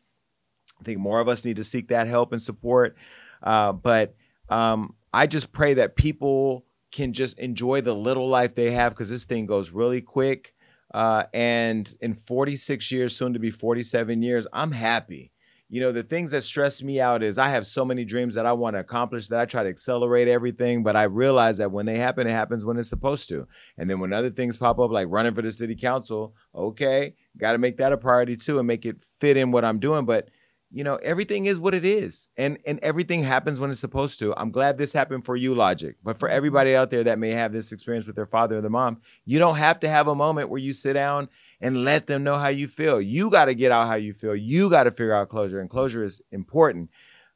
I 0.80 0.84
think 0.84 1.00
more 1.00 1.20
of 1.20 1.28
us 1.28 1.44
need 1.44 1.56
to 1.56 1.64
seek 1.64 1.88
that 1.88 2.06
help 2.06 2.32
and 2.32 2.40
support. 2.40 2.96
Uh, 3.42 3.72
but 3.72 4.14
um, 4.48 4.94
I 5.12 5.26
just 5.26 5.52
pray 5.52 5.74
that 5.74 5.96
people 5.96 6.64
can 6.90 7.12
just 7.12 7.38
enjoy 7.40 7.80
the 7.80 7.94
little 7.94 8.28
life 8.28 8.54
they 8.54 8.70
have 8.70 8.92
because 8.92 9.10
this 9.10 9.24
thing 9.24 9.46
goes 9.46 9.72
really 9.72 10.00
quick. 10.00 10.53
Uh, 10.94 11.24
and 11.34 11.96
in 12.00 12.14
46 12.14 12.92
years, 12.92 13.16
soon 13.16 13.32
to 13.32 13.40
be 13.40 13.50
47 13.50 14.22
years, 14.22 14.46
I'm 14.52 14.70
happy. 14.70 15.32
You 15.68 15.80
know, 15.80 15.90
the 15.90 16.04
things 16.04 16.30
that 16.30 16.44
stress 16.44 16.84
me 16.84 17.00
out 17.00 17.24
is 17.24 17.36
I 17.36 17.48
have 17.48 17.66
so 17.66 17.84
many 17.84 18.04
dreams 18.04 18.36
that 18.36 18.46
I 18.46 18.52
want 18.52 18.76
to 18.76 18.80
accomplish 18.80 19.26
that 19.28 19.40
I 19.40 19.44
try 19.44 19.64
to 19.64 19.68
accelerate 19.68 20.28
everything, 20.28 20.84
but 20.84 20.94
I 20.94 21.04
realize 21.04 21.56
that 21.58 21.72
when 21.72 21.84
they 21.84 21.96
happen, 21.96 22.28
it 22.28 22.30
happens 22.30 22.64
when 22.64 22.76
it's 22.76 22.88
supposed 22.88 23.28
to. 23.30 23.48
And 23.76 23.90
then 23.90 23.98
when 23.98 24.12
other 24.12 24.30
things 24.30 24.56
pop 24.56 24.78
up, 24.78 24.92
like 24.92 25.08
running 25.10 25.34
for 25.34 25.42
the 25.42 25.50
city 25.50 25.74
council, 25.74 26.36
okay, 26.54 27.14
got 27.38 27.52
to 27.52 27.58
make 27.58 27.78
that 27.78 27.92
a 27.92 27.96
priority 27.96 28.36
too 28.36 28.60
and 28.60 28.68
make 28.68 28.86
it 28.86 29.02
fit 29.02 29.36
in 29.36 29.50
what 29.50 29.64
I'm 29.64 29.80
doing. 29.80 30.04
But 30.04 30.28
you 30.74 30.82
know 30.82 30.96
everything 30.96 31.46
is 31.46 31.60
what 31.60 31.72
it 31.72 31.84
is 31.84 32.28
and 32.36 32.58
and 32.66 32.80
everything 32.82 33.22
happens 33.22 33.60
when 33.60 33.70
it's 33.70 33.78
supposed 33.78 34.18
to. 34.18 34.34
I'm 34.36 34.50
glad 34.50 34.76
this 34.76 34.92
happened 34.92 35.24
for 35.24 35.36
you 35.36 35.54
logic 35.54 35.96
but 36.02 36.18
for 36.18 36.28
everybody 36.28 36.74
out 36.74 36.90
there 36.90 37.04
that 37.04 37.18
may 37.18 37.30
have 37.30 37.52
this 37.52 37.70
experience 37.70 38.06
with 38.06 38.16
their 38.16 38.26
father 38.26 38.58
or 38.58 38.60
their 38.60 38.70
mom 38.70 39.00
you 39.24 39.38
don't 39.38 39.56
have 39.56 39.78
to 39.80 39.88
have 39.88 40.08
a 40.08 40.14
moment 40.14 40.48
where 40.48 40.60
you 40.60 40.72
sit 40.72 40.94
down 40.94 41.28
and 41.60 41.84
let 41.84 42.08
them 42.08 42.24
know 42.24 42.36
how 42.36 42.48
you 42.48 42.66
feel. 42.66 43.00
You 43.00 43.30
got 43.30 43.46
to 43.46 43.54
get 43.54 43.72
out 43.72 43.86
how 43.86 43.94
you 43.94 44.12
feel. 44.12 44.34
You 44.34 44.68
got 44.68 44.84
to 44.84 44.90
figure 44.90 45.14
out 45.14 45.28
closure 45.28 45.60
and 45.60 45.70
closure 45.70 46.04
is 46.04 46.20
important 46.32 46.90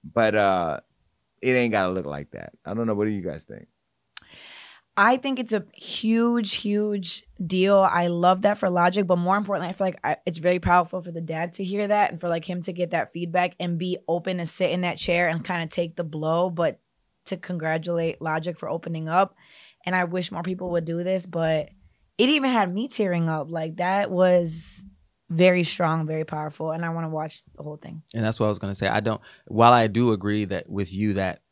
but 0.05 0.35
uh 0.35 0.81
it 1.41 1.53
ain't 1.53 1.73
got 1.73 1.87
to 1.87 1.93
look 1.93 2.07
like 2.07 2.33
that. 2.33 2.53
I 2.67 2.75
don't 2.75 2.89
know. 2.89 2.95
What 2.95 3.05
do 3.05 3.11
you 3.11 3.23
guys 3.23 3.45
think 3.45 3.69
I 5.01 5.17
think 5.17 5.39
it's 5.39 5.53
a 5.53 5.65
huge, 5.75 6.55
huge 6.55 7.23
deal. 7.47 7.79
I 7.79 8.09
love 8.09 8.43
that 8.43 8.59
for 8.59 8.69
Logic, 8.69 9.07
but 9.07 9.17
more 9.17 9.37
importantly, 9.37 9.69
I 9.69 9.73
feel 9.73 9.87
like 9.87 10.01
I, 10.03 10.17
it's 10.27 10.39
very 10.39 10.59
powerful 10.59 11.01
for 11.01 11.13
the 11.13 11.21
dad 11.21 11.53
to 11.55 11.65
hear 11.65 11.87
that 11.87 12.11
and 12.11 12.21
for 12.21 12.29
like 12.29 12.45
him 12.45 12.63
to 12.63 12.73
get 12.73 12.91
that 12.91 13.13
feedback 13.13 13.55
and 13.61 13.79
be 13.79 13.99
open 14.09 14.39
to 14.39 14.47
sit 14.47 14.73
in 14.73 14.81
that 14.81 14.99
chair 14.99 15.29
and 15.29 15.45
kind 15.45 15.63
of 15.63 15.69
take 15.69 15.95
the 15.95 16.03
blow, 16.03 16.51
but 16.51 16.81
to 17.27 17.37
congratulate 17.37 18.21
Logic 18.21 18.59
for 18.59 18.69
opening 18.69 19.09
up. 19.09 19.37
And 19.87 19.95
I 19.95 20.03
wish 20.03 20.33
more 20.33 20.43
people 20.43 20.71
would 20.71 20.85
do 20.85 21.05
this, 21.05 21.27
but 21.27 21.69
it 22.19 22.29
even 22.29 22.51
had 22.51 22.75
me 22.75 22.89
tearing 22.89 23.29
up. 23.29 23.53
Like 23.53 23.77
that 23.77 24.11
was 24.11 24.85
very 25.31 25.63
strong, 25.63 26.09
very 26.09 26.25
powerful, 26.25 26.73
and 26.73 26.85
I 26.85 26.89
want 26.89 27.05
to 27.05 27.11
watch 27.11 27.45
the 27.57 27.63
whole 27.63 27.77
thing. 27.77 28.03
And 28.15 28.25
that's 28.25 28.41
what 28.41 28.47
I 28.47 28.49
was 28.49 28.59
going 28.59 28.73
to 28.73 28.75
say. 28.75 28.89
I 28.89 28.99
don't. 28.99 29.21
While 29.47 29.73
I 29.73 29.87
do 29.87 30.11
agree 30.11 30.45
that 30.47 30.69
with 30.69 30.93
you 30.93 31.15
that 31.15 31.43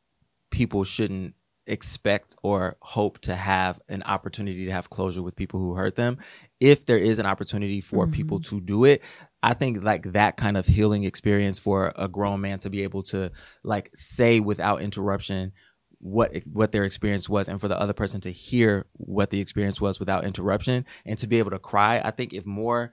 people 0.50 0.82
shouldn't 0.82 1.34
expect 1.66 2.36
or 2.42 2.76
hope 2.80 3.18
to 3.18 3.34
have 3.34 3.80
an 3.88 4.02
opportunity 4.04 4.66
to 4.66 4.72
have 4.72 4.90
closure 4.90 5.22
with 5.22 5.34
people 5.34 5.58
who 5.60 5.74
hurt 5.74 5.96
them 5.96 6.18
if 6.60 6.86
there 6.86 6.98
is 6.98 7.18
an 7.18 7.26
opportunity 7.26 7.80
for 7.80 8.04
mm-hmm. 8.04 8.14
people 8.14 8.40
to 8.40 8.60
do 8.60 8.84
it 8.84 9.02
i 9.42 9.52
think 9.52 9.82
like 9.82 10.12
that 10.12 10.36
kind 10.36 10.56
of 10.56 10.66
healing 10.66 11.04
experience 11.04 11.58
for 11.58 11.92
a 11.96 12.08
grown 12.08 12.40
man 12.40 12.58
to 12.58 12.70
be 12.70 12.82
able 12.82 13.02
to 13.02 13.30
like 13.64 13.90
say 13.94 14.38
without 14.38 14.80
interruption 14.80 15.52
what 15.98 16.32
what 16.52 16.72
their 16.72 16.84
experience 16.84 17.28
was 17.28 17.48
and 17.48 17.60
for 17.60 17.68
the 17.68 17.78
other 17.78 17.92
person 17.92 18.20
to 18.20 18.30
hear 18.30 18.86
what 18.92 19.30
the 19.30 19.40
experience 19.40 19.80
was 19.80 19.98
without 19.98 20.24
interruption 20.24 20.84
and 21.04 21.18
to 21.18 21.26
be 21.26 21.38
able 21.38 21.50
to 21.50 21.58
cry 21.58 22.00
i 22.04 22.10
think 22.10 22.32
if 22.32 22.46
more 22.46 22.92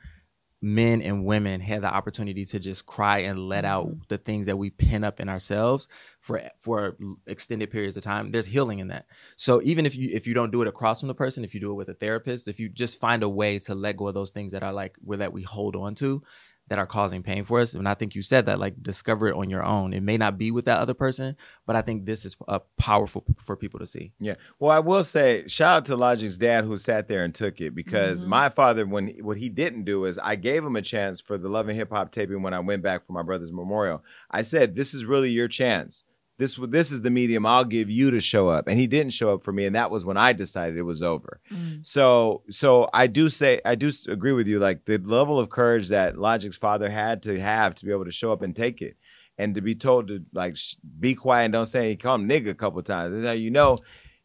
men 0.64 1.02
and 1.02 1.26
women 1.26 1.60
had 1.60 1.82
the 1.82 1.94
opportunity 1.94 2.46
to 2.46 2.58
just 2.58 2.86
cry 2.86 3.18
and 3.18 3.50
let 3.50 3.66
out 3.66 3.86
mm-hmm. 3.86 4.00
the 4.08 4.18
things 4.18 4.46
that 4.46 4.56
we 4.56 4.70
pin 4.70 5.04
up 5.04 5.20
in 5.20 5.28
ourselves 5.28 5.90
for 6.22 6.42
for 6.58 6.96
extended 7.28 7.70
periods 7.70 7.98
of 7.98 8.04
time 8.04 8.32
there's 8.32 8.46
healing 8.46 8.80
in 8.80 8.88
that 8.88 9.06
so 9.36 9.62
even 9.66 9.86
if 9.86 9.98
you 9.98 10.10
if 10.14 10.26
you 10.26 10.34
don't 10.34 10.52
do 10.52 10.62
it 10.62 10.68
across 10.70 11.02
from 11.02 11.10
the 11.10 11.14
person 11.14 11.44
if 11.44 11.54
you 11.54 11.60
do 11.60 11.70
it 11.70 11.76
with 11.76 11.90
a 11.90 11.94
therapist 11.94 12.48
if 12.48 12.62
you 12.62 12.70
just 12.70 12.98
find 13.02 13.24
a 13.24 13.30
way 13.30 13.60
to 13.60 13.76
let 13.76 13.98
go 13.98 14.08
of 14.08 14.14
those 14.14 14.32
things 14.32 14.54
that 14.54 14.64
are 14.64 14.72
like 14.72 14.96
where 15.04 15.18
that 15.18 15.34
we 15.34 15.42
hold 15.42 15.76
on 15.76 15.94
to 15.94 16.24
that 16.70 16.80
are 16.80 16.86
causing 16.86 17.22
pain 17.24 17.44
for 17.44 17.60
us. 17.60 17.74
And 17.74 17.88
I 17.88 17.94
think 17.94 18.16
you 18.16 18.22
said 18.22 18.46
that, 18.46 18.60
like, 18.60 18.82
discover 18.82 19.28
it 19.28 19.36
on 19.36 19.50
your 19.50 19.64
own. 19.64 19.94
It 19.94 20.02
may 20.02 20.18
not 20.18 20.38
be 20.38 20.50
with 20.50 20.66
that 20.66 20.80
other 20.80 20.94
person, 20.94 21.36
but 21.66 21.76
I 21.76 21.82
think 21.82 22.06
this 22.06 22.26
is 22.26 22.38
a 22.48 22.62
powerful 22.78 23.26
for 23.44 23.58
people 23.58 23.80
to 23.80 23.86
see. 23.86 24.14
Yeah. 24.20 24.36
Well, 24.60 24.72
I 24.72 24.80
will 24.80 25.04
say, 25.04 25.48
shout 25.48 25.78
out 25.78 25.86
to 25.86 25.96
Logic's 25.96 26.38
dad 26.38 26.64
who 26.64 26.78
sat 26.78 27.08
there 27.08 27.24
and 27.24 27.36
took 27.36 27.60
it 27.60 27.76
because 27.76 28.22
mm-hmm. 28.22 28.30
my 28.30 28.50
father, 28.50 28.86
when 28.86 29.10
what 29.22 29.38
he 29.38 29.50
didn't 29.50 29.84
do 29.84 30.06
is 30.06 30.18
I 30.20 30.36
gave 30.36 30.64
him 30.64 30.76
a 30.76 30.82
chance 30.82 31.20
for 31.20 31.38
the 31.38 31.50
Love 31.50 31.68
and 31.68 31.78
Hip 31.78 31.92
Hop 31.92 32.12
taping 32.12 32.42
when 32.42 32.54
I 32.54 32.60
went 32.60 32.82
back 32.82 33.04
for 33.04 33.14
my 33.14 33.24
brother's 33.24 33.52
memorial. 33.52 34.04
I 34.32 34.42
said, 34.42 34.76
this 34.76 34.94
is 34.94 35.06
really 35.06 35.30
your 35.30 35.48
chance 35.48 36.06
this 36.44 36.60
this 36.70 36.92
is 36.92 37.02
the 37.02 37.10
medium 37.10 37.46
I'll 37.46 37.64
give 37.64 37.90
you 37.90 38.12
to 38.12 38.20
show 38.20 38.50
up. 38.50 38.68
And 38.68 38.78
he 38.78 38.86
didn't 38.86 39.14
show 39.14 39.34
up 39.34 39.44
for 39.44 39.54
me, 39.54 39.66
and 39.66 39.76
that 39.76 39.92
was 39.92 40.06
when 40.06 40.18
I 40.18 40.34
decided 40.34 40.78
it 40.78 40.84
was 40.84 41.02
over. 41.02 41.40
Mm. 41.52 41.86
So 41.86 42.44
so 42.50 42.90
I 42.94 43.08
do 43.08 43.30
say 43.30 43.62
I 43.64 43.76
do 43.76 43.90
agree 44.10 44.34
with 44.34 44.48
you. 44.48 44.60
Like 44.60 44.86
the 44.86 44.98
level 44.98 45.40
of 45.40 45.50
courage 45.50 45.88
that 45.90 46.18
Logic's 46.18 46.58
father 46.58 46.90
had 46.90 47.24
to 47.24 47.40
have 47.40 47.76
to 47.76 47.86
be 47.86 47.92
able 47.92 48.06
to 48.06 48.12
show 48.12 48.34
up 48.34 48.42
and 48.42 48.56
take 48.56 48.82
it, 48.82 48.98
and 49.38 49.56
to 49.56 49.62
be 49.62 49.74
told 49.74 50.10
to 50.10 50.24
like 50.34 50.58
sh- 50.58 50.76
be 51.00 51.16
quiet 51.16 51.46
and 51.46 51.54
don't 51.54 51.66
say 51.66 51.90
he 51.90 51.96
called 51.96 52.22
him 52.22 52.30
nigga 52.30 52.50
a 52.50 52.56
couple 52.56 52.82
times. 52.84 53.14
That's 53.16 53.28
how 53.28 53.34
you 53.34 53.50
know 53.50 53.78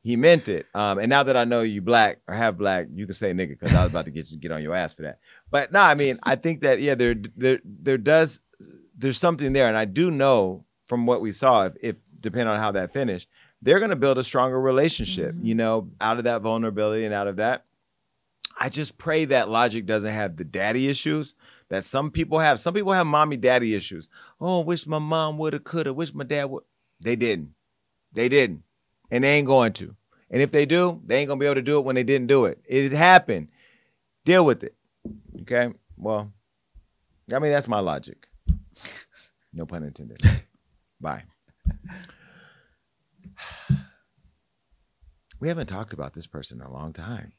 he 0.02 0.16
meant 0.16 0.48
it. 0.48 0.66
Um, 0.74 0.98
and 0.98 1.08
now 1.08 1.22
that 1.22 1.36
I 1.36 1.44
know 1.44 1.62
you 1.62 1.82
black 1.82 2.18
or 2.26 2.34
have 2.34 2.58
black, 2.58 2.86
you 2.92 3.06
can 3.06 3.14
say 3.14 3.32
nigga 3.32 3.50
because 3.50 3.74
I 3.74 3.84
was 3.84 3.90
about 3.90 4.06
to 4.06 4.10
get 4.10 4.30
you 4.30 4.38
get 4.38 4.50
on 4.50 4.62
your 4.62 4.74
ass 4.74 4.92
for 4.92 5.02
that. 5.02 5.20
But 5.50 5.72
no, 5.72 5.80
I 5.80 5.94
mean 5.94 6.18
I 6.24 6.34
think 6.34 6.62
that 6.62 6.80
yeah, 6.80 6.96
there 6.96 7.14
there 7.36 7.60
there 7.64 7.98
does 7.98 8.40
there's 8.96 9.18
something 9.18 9.52
there, 9.52 9.68
and 9.68 9.76
I 9.76 9.84
do 9.84 10.10
know 10.10 10.64
from 10.88 11.04
what 11.04 11.20
we 11.20 11.30
saw, 11.32 11.66
if, 11.66 11.76
if 11.82 12.02
depending 12.20 12.48
on 12.48 12.58
how 12.58 12.72
that 12.72 12.92
finished, 12.92 13.28
they're 13.62 13.78
going 13.78 13.90
to 13.90 13.96
build 13.96 14.18
a 14.18 14.24
stronger 14.24 14.60
relationship, 14.60 15.34
mm-hmm. 15.34 15.46
you 15.46 15.54
know, 15.54 15.90
out 16.00 16.18
of 16.18 16.24
that 16.24 16.42
vulnerability 16.42 17.04
and 17.04 17.14
out 17.14 17.28
of 17.28 17.36
that. 17.36 17.64
I 18.60 18.68
just 18.68 18.98
pray 18.98 19.24
that 19.26 19.48
Logic 19.48 19.86
doesn't 19.86 20.12
have 20.12 20.36
the 20.36 20.44
daddy 20.44 20.88
issues 20.88 21.34
that 21.68 21.84
some 21.84 22.10
people 22.10 22.38
have. 22.40 22.58
Some 22.58 22.74
people 22.74 22.92
have 22.92 23.06
mommy 23.06 23.36
daddy 23.36 23.74
issues. 23.74 24.08
Oh, 24.40 24.60
wish 24.60 24.86
my 24.86 24.98
mom 24.98 25.38
would 25.38 25.52
have, 25.52 25.64
could 25.64 25.86
have, 25.86 25.94
wish 25.94 26.12
my 26.12 26.24
dad 26.24 26.46
would. 26.46 26.64
They 27.00 27.14
didn't. 27.14 27.54
They 28.12 28.28
didn't. 28.28 28.64
And 29.10 29.22
they 29.22 29.36
ain't 29.36 29.46
going 29.46 29.72
to. 29.74 29.94
And 30.30 30.42
if 30.42 30.50
they 30.50 30.66
do, 30.66 31.00
they 31.06 31.18
ain't 31.20 31.28
going 31.28 31.38
to 31.38 31.42
be 31.42 31.46
able 31.46 31.54
to 31.54 31.62
do 31.62 31.78
it 31.78 31.84
when 31.84 31.94
they 31.94 32.02
didn't 32.02 32.26
do 32.26 32.46
it. 32.46 32.60
It 32.66 32.92
happened. 32.92 33.48
Deal 34.24 34.44
with 34.44 34.64
it. 34.64 34.74
Okay? 35.42 35.72
Well, 35.96 36.32
I 37.32 37.38
mean, 37.38 37.52
that's 37.52 37.68
my 37.68 37.80
logic. 37.80 38.28
No 39.52 39.66
pun 39.66 39.84
intended. 39.84 40.20
Bye. 41.00 41.24
we 45.40 45.48
haven't 45.48 45.66
talked 45.66 45.92
about 45.92 46.14
this 46.14 46.26
person 46.26 46.60
in 46.60 46.66
a 46.66 46.72
long 46.72 46.92
time. 46.92 47.32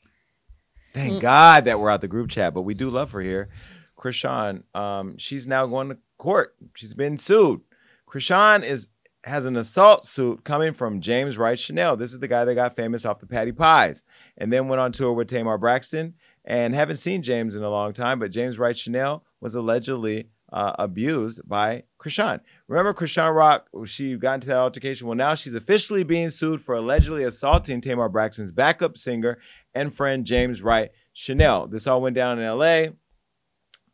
Thank 0.94 1.14
mm. 1.14 1.22
God 1.22 1.66
that 1.66 1.80
we're 1.80 1.90
out 1.90 2.02
the 2.02 2.08
group 2.08 2.30
chat, 2.30 2.54
but 2.54 2.64
we 2.64 2.74
do 2.74 2.90
love 2.90 3.12
her 3.12 3.22
here. 3.22 3.50
Chrisean, 3.98 4.64
um, 4.76 5.18
she's 5.18 5.46
now 5.46 5.66
going 5.66 5.90
to 5.90 5.98
court. 6.18 6.56
She's 6.76 6.94
been 6.94 7.18
sued. 7.18 7.62
Chrisean 8.08 8.64
is 8.64 8.88
has 9.26 9.46
an 9.46 9.58
assault 9.58 10.06
suit 10.06 10.46
coming 10.46 10.74
from 10.74 11.02
James 11.02 11.38
Wright 11.38 11.60
Chanel. 11.60 11.98
This 11.98 12.14
is 12.14 12.20
the 12.20 12.28
guy 12.28 12.46
that 12.46 12.56
got 12.56 12.76
famous 12.76 13.06
off 13.06 13.20
the 13.20 13.28
Patti 13.28 13.52
Pies 13.52 14.02
and 14.38 14.52
then 14.52 14.70
went 14.70 14.80
on 14.80 14.94
tour 14.94 15.12
with 15.12 15.28
Tamar 15.28 15.58
Braxton. 15.58 16.14
And 16.46 16.74
haven't 16.74 16.96
seen 16.96 17.22
James 17.22 17.56
in 17.56 17.64
a 17.64 17.70
long 17.70 17.94
time, 17.94 18.18
but 18.18 18.32
James 18.32 18.58
Wright 18.58 18.76
Chanel 18.76 19.24
was 19.40 19.54
allegedly 19.56 20.30
uh, 20.52 20.74
abused 20.80 21.42
by 21.48 21.84
Chrisean. 22.00 22.40
Remember 22.70 22.94
Chrisean 22.94 23.36
Rock? 23.36 23.68
She 23.86 24.16
got 24.16 24.36
into 24.36 24.50
that 24.50 24.58
altercation. 24.58 25.08
Well, 25.08 25.18
now 25.18 25.34
she's 25.34 25.56
officially 25.56 26.04
being 26.04 26.30
sued 26.30 26.62
for 26.62 26.76
allegedly 26.76 27.24
assaulting 27.24 27.82
Tamar 27.82 28.10
Braxton's 28.10 28.52
backup 28.52 28.96
singer 28.96 29.40
and 29.74 29.92
friend 29.92 30.24
James 30.24 30.62
Wright 30.62 30.92
Chanel. 31.12 31.66
This 31.66 31.88
all 31.88 32.00
went 32.00 32.16
down 32.16 32.38
in 32.38 32.48
LA 32.48 32.90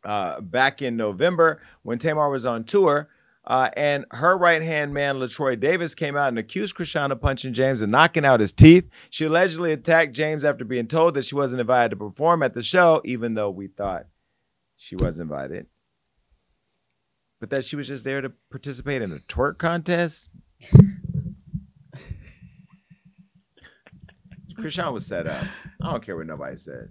uh, 0.04 0.42
back 0.42 0.82
in 0.82 0.94
November 0.94 1.62
when 1.84 1.98
Tamar 1.98 2.28
was 2.28 2.44
on 2.44 2.64
tour. 2.64 3.08
Uh, 3.46 3.70
and 3.78 4.04
her 4.10 4.36
right 4.36 4.60
hand 4.60 4.92
man, 4.92 5.16
Latroy 5.16 5.58
Davis, 5.58 5.94
came 5.94 6.14
out 6.14 6.28
and 6.28 6.38
accused 6.38 6.76
Chrisean 6.76 7.10
of 7.10 7.20
punching 7.20 7.54
James 7.54 7.80
and 7.80 7.90
knocking 7.90 8.26
out 8.26 8.40
his 8.40 8.52
teeth. 8.52 8.90
She 9.08 9.24
allegedly 9.24 9.72
attacked 9.72 10.12
James 10.12 10.44
after 10.44 10.66
being 10.66 10.86
told 10.86 11.14
that 11.14 11.24
she 11.24 11.34
wasn't 11.34 11.62
invited 11.62 11.90
to 11.90 11.96
perform 11.96 12.42
at 12.42 12.52
the 12.52 12.62
show, 12.62 13.00
even 13.06 13.32
though 13.32 13.50
we 13.50 13.68
thought 13.68 14.06
she 14.76 14.96
was 14.96 15.18
invited. 15.18 15.66
But 17.40 17.50
that 17.50 17.64
she 17.64 17.76
was 17.76 17.86
just 17.88 18.04
there 18.04 18.20
to 18.20 18.32
participate 18.50 19.02
in 19.02 19.12
a 19.12 19.16
twerk 19.16 19.58
contest. 19.58 20.30
Chrisean 24.58 24.92
was 24.92 25.06
set 25.06 25.26
up. 25.26 25.44
I 25.82 25.90
don't 25.92 26.04
care 26.04 26.16
what 26.16 26.26
nobody 26.26 26.56
says. 26.56 26.88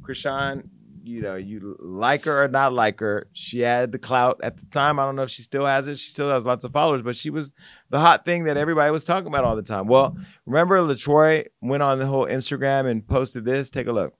Chrisean, 0.00 0.68
you 1.02 1.20
know, 1.20 1.34
you 1.36 1.76
like 1.80 2.24
her 2.24 2.44
or 2.44 2.48
not 2.48 2.72
like 2.72 3.00
her, 3.00 3.28
she 3.32 3.60
had 3.60 3.92
the 3.92 3.98
clout 3.98 4.40
at 4.42 4.56
the 4.56 4.66
time. 4.66 4.98
I 4.98 5.04
don't 5.04 5.16
know 5.16 5.22
if 5.22 5.30
she 5.30 5.42
still 5.42 5.66
has 5.66 5.88
it. 5.88 5.98
She 5.98 6.10
still 6.10 6.30
has 6.30 6.46
lots 6.46 6.64
of 6.64 6.72
followers, 6.72 7.02
but 7.02 7.16
she 7.16 7.30
was 7.30 7.52
the 7.90 7.98
hot 7.98 8.24
thing 8.24 8.44
that 8.44 8.56
everybody 8.56 8.90
was 8.92 9.04
talking 9.04 9.28
about 9.28 9.44
all 9.44 9.56
the 9.56 9.62
time. 9.62 9.86
Well, 9.86 10.16
remember 10.46 10.78
Latroy 10.80 11.46
went 11.60 11.82
on 11.82 11.98
the 11.98 12.06
whole 12.06 12.26
Instagram 12.26 12.86
and 12.86 13.06
posted 13.06 13.44
this? 13.44 13.68
Take 13.68 13.88
a 13.88 13.92
look. 13.92 14.14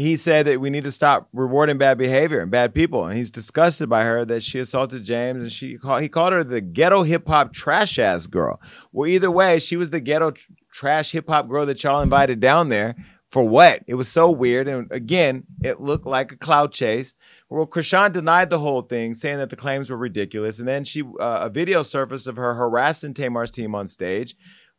He 0.00 0.16
said 0.16 0.46
that 0.46 0.60
we 0.60 0.70
need 0.70 0.84
to 0.84 0.92
stop 0.92 1.28
rewarding 1.32 1.78
bad 1.78 1.98
behavior 1.98 2.40
and 2.40 2.50
bad 2.50 2.74
people, 2.74 3.04
and 3.04 3.16
he's 3.16 3.30
disgusted 3.30 3.88
by 3.88 4.04
her 4.04 4.24
that 4.24 4.42
she 4.42 4.58
assaulted 4.58 5.04
James, 5.04 5.40
and 5.40 5.52
she 5.52 5.76
call, 5.76 5.98
he 5.98 6.08
called 6.08 6.32
her 6.32 6.42
the 6.42 6.60
ghetto 6.60 7.02
hip 7.02 7.28
hop 7.28 7.52
trash 7.52 7.98
ass 7.98 8.26
girl. 8.26 8.60
Well, 8.92 9.08
either 9.08 9.30
way, 9.30 9.58
she 9.58 9.76
was 9.76 9.90
the 9.90 10.00
ghetto 10.00 10.32
tr- 10.32 10.52
trash 10.72 11.12
hip 11.12 11.28
hop 11.28 11.48
girl 11.48 11.66
that 11.66 11.82
y'all 11.84 12.00
invited 12.00 12.40
down 12.40 12.70
there 12.70 12.96
for 13.30 13.44
what? 13.44 13.82
It 13.86 13.94
was 13.94 14.08
so 14.08 14.30
weird. 14.30 14.66
And 14.66 14.90
again, 14.90 15.44
it 15.62 15.80
looked 15.80 16.06
like 16.06 16.32
a 16.32 16.36
cloud 16.36 16.72
chase. 16.72 17.14
Well, 17.48 17.66
Chrisean 17.66 18.12
denied 18.12 18.50
the 18.50 18.58
whole 18.58 18.82
thing, 18.82 19.14
saying 19.14 19.38
that 19.38 19.50
the 19.50 19.56
claims 19.56 19.88
were 19.88 19.96
ridiculous. 19.96 20.58
And 20.58 20.68
then 20.68 20.84
she, 20.84 21.02
uh, 21.02 21.40
a 21.42 21.48
video 21.48 21.82
surfaced 21.82 22.26
of 22.26 22.36
her 22.36 22.54
harassing 22.54 23.14
Tamar's 23.14 23.50
team 23.50 23.74
on 23.74 23.86
stage. 23.86 24.36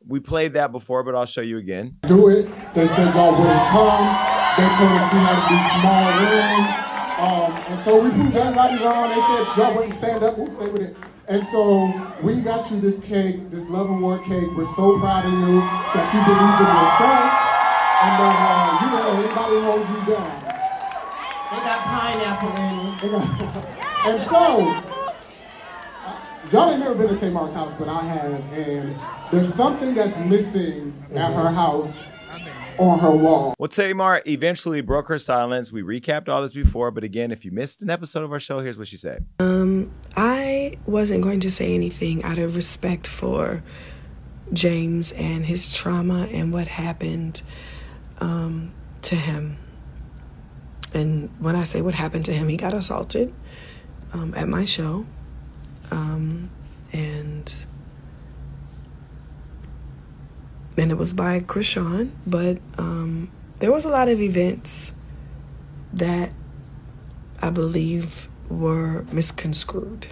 We 0.07 0.19
played 0.19 0.53
that 0.53 0.71
before, 0.71 1.03
but 1.03 1.15
I'll 1.15 1.25
show 1.25 1.41
you 1.41 1.57
again. 1.57 1.97
do 2.03 2.27
it. 2.29 2.43
They 2.73 2.87
said 2.87 3.13
y'all 3.13 3.31
wouldn't 3.37 3.67
come. 3.69 4.05
They 4.57 4.67
told 4.75 4.91
us 4.97 5.13
we 5.13 5.19
had 5.19 5.37
to 5.39 5.45
be 5.47 5.57
small 5.79 6.05
rooms. 6.19 6.69
Um, 7.21 7.51
and 7.69 7.85
so 7.85 8.01
we 8.01 8.09
proved 8.09 8.35
everybody 8.35 8.83
wrong. 8.83 9.09
They 9.09 9.21
said 9.21 9.57
y'all 9.57 9.75
wouldn't 9.75 9.93
stand 9.93 10.23
up. 10.23 10.37
Ooh, 10.39 10.49
stay 10.49 10.67
with 10.69 10.81
it. 10.81 10.95
And 11.27 11.43
so 11.45 11.87
we 12.23 12.41
got 12.41 12.69
you 12.71 12.81
this 12.81 12.99
cake, 12.99 13.49
this 13.51 13.69
love 13.69 13.89
award 13.89 14.23
cake. 14.23 14.47
We're 14.57 14.65
so 14.75 14.99
proud 14.99 15.25
of 15.25 15.31
you 15.31 15.61
that 15.93 16.05
you 16.11 16.19
believed 16.25 16.59
in 16.59 16.67
yourself 16.67 17.51
and 18.01 18.13
that 18.19 18.35
uh, 18.41 18.81
you 18.81 18.87
didn't 18.89 19.05
let 19.05 19.21
anybody 19.21 19.57
hold 19.61 19.85
you 19.87 19.99
down. 20.11 20.41
They 21.51 21.59
got 21.61 21.79
pineapple 21.85 22.51
in 22.57 22.73
it. 23.21 23.77
And 24.03 24.19
so, 24.21 24.81
y'all 26.51 26.71
ain't 26.71 26.79
never 26.79 26.95
been 26.95 27.07
to 27.09 27.17
Tamar's 27.17 27.53
house, 27.53 27.73
but 27.77 27.87
I 27.87 28.01
have, 28.01 28.53
and 28.53 28.95
there's 29.31 29.53
something 29.53 29.93
that's 29.93 30.17
missing 30.17 30.93
at 31.11 31.33
her 31.33 31.49
house 31.49 32.03
on 32.77 32.99
her 32.99 33.11
wall. 33.11 33.55
Well, 33.57 33.69
Tamar 33.69 34.21
eventually 34.25 34.81
broke 34.81 35.07
her 35.07 35.19
silence. 35.19 35.71
We 35.71 35.81
recapped 35.81 36.27
all 36.27 36.41
this 36.41 36.53
before, 36.53 36.91
but 36.91 37.03
again, 37.03 37.31
if 37.31 37.45
you 37.45 37.51
missed 37.51 37.81
an 37.81 37.89
episode 37.89 38.23
of 38.23 38.31
our 38.31 38.39
show, 38.39 38.59
here's 38.59 38.77
what 38.77 38.87
she 38.87 38.97
said. 38.97 39.25
Um, 39.39 39.91
I 40.15 40.77
wasn't 40.85 41.23
going 41.23 41.39
to 41.41 41.51
say 41.51 41.73
anything 41.73 42.23
out 42.23 42.37
of 42.37 42.55
respect 42.55 43.07
for 43.07 43.63
James 44.51 45.11
and 45.13 45.45
his 45.45 45.75
trauma 45.75 46.27
and 46.31 46.51
what 46.51 46.67
happened 46.67 47.41
um, 48.19 48.73
to 49.03 49.15
him. 49.15 49.57
And 50.93 51.29
when 51.39 51.55
I 51.55 51.63
say 51.63 51.81
what 51.81 51.95
happened 51.95 52.25
to 52.25 52.33
him, 52.33 52.49
he 52.49 52.57
got 52.57 52.73
assaulted 52.73 53.33
um, 54.13 54.33
at 54.35 54.49
my 54.49 54.65
show. 54.65 55.05
Um, 55.91 56.49
and 56.93 57.65
and 60.77 60.91
it 60.91 60.97
was 60.97 61.13
by 61.13 61.41
Chrisean, 61.41 62.11
but 62.25 62.57
um, 62.77 63.29
there 63.57 63.71
was 63.71 63.85
a 63.85 63.89
lot 63.89 64.07
of 64.07 64.19
events 64.19 64.93
that 65.93 66.31
I 67.41 67.49
believe 67.49 68.29
were 68.49 69.03
misconstrued. 69.11 70.07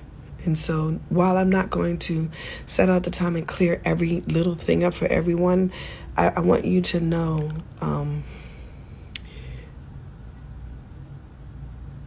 And 0.46 0.58
so 0.58 1.00
while 1.10 1.38
I'm 1.38 1.50
not 1.50 1.70
going 1.70 1.98
to 2.00 2.30
set 2.66 2.90
out 2.90 3.04
the 3.04 3.10
time 3.10 3.36
and 3.36 3.48
clear 3.48 3.82
every 3.84 4.22
little 4.22 4.56
thing 4.56 4.84
up 4.84 4.94
for 4.94 5.06
everyone, 5.08 5.72
I, 6.16 6.30
I 6.30 6.40
want 6.40 6.66
you 6.66 6.82
to 6.82 7.00
know 7.00 7.52
um, 7.82 8.24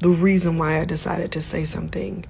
the 0.00 0.10
reason 0.10 0.56
why 0.58 0.80
I 0.80 0.84
decided 0.84 1.32
to 1.32 1.42
say 1.42 1.64
something. 1.64 2.24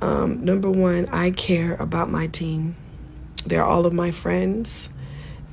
Um, 0.00 0.44
number 0.44 0.70
one, 0.70 1.06
I 1.10 1.30
care 1.30 1.74
about 1.74 2.10
my 2.10 2.26
team. 2.26 2.76
They're 3.44 3.64
all 3.64 3.86
of 3.86 3.92
my 3.92 4.10
friends, 4.10 4.90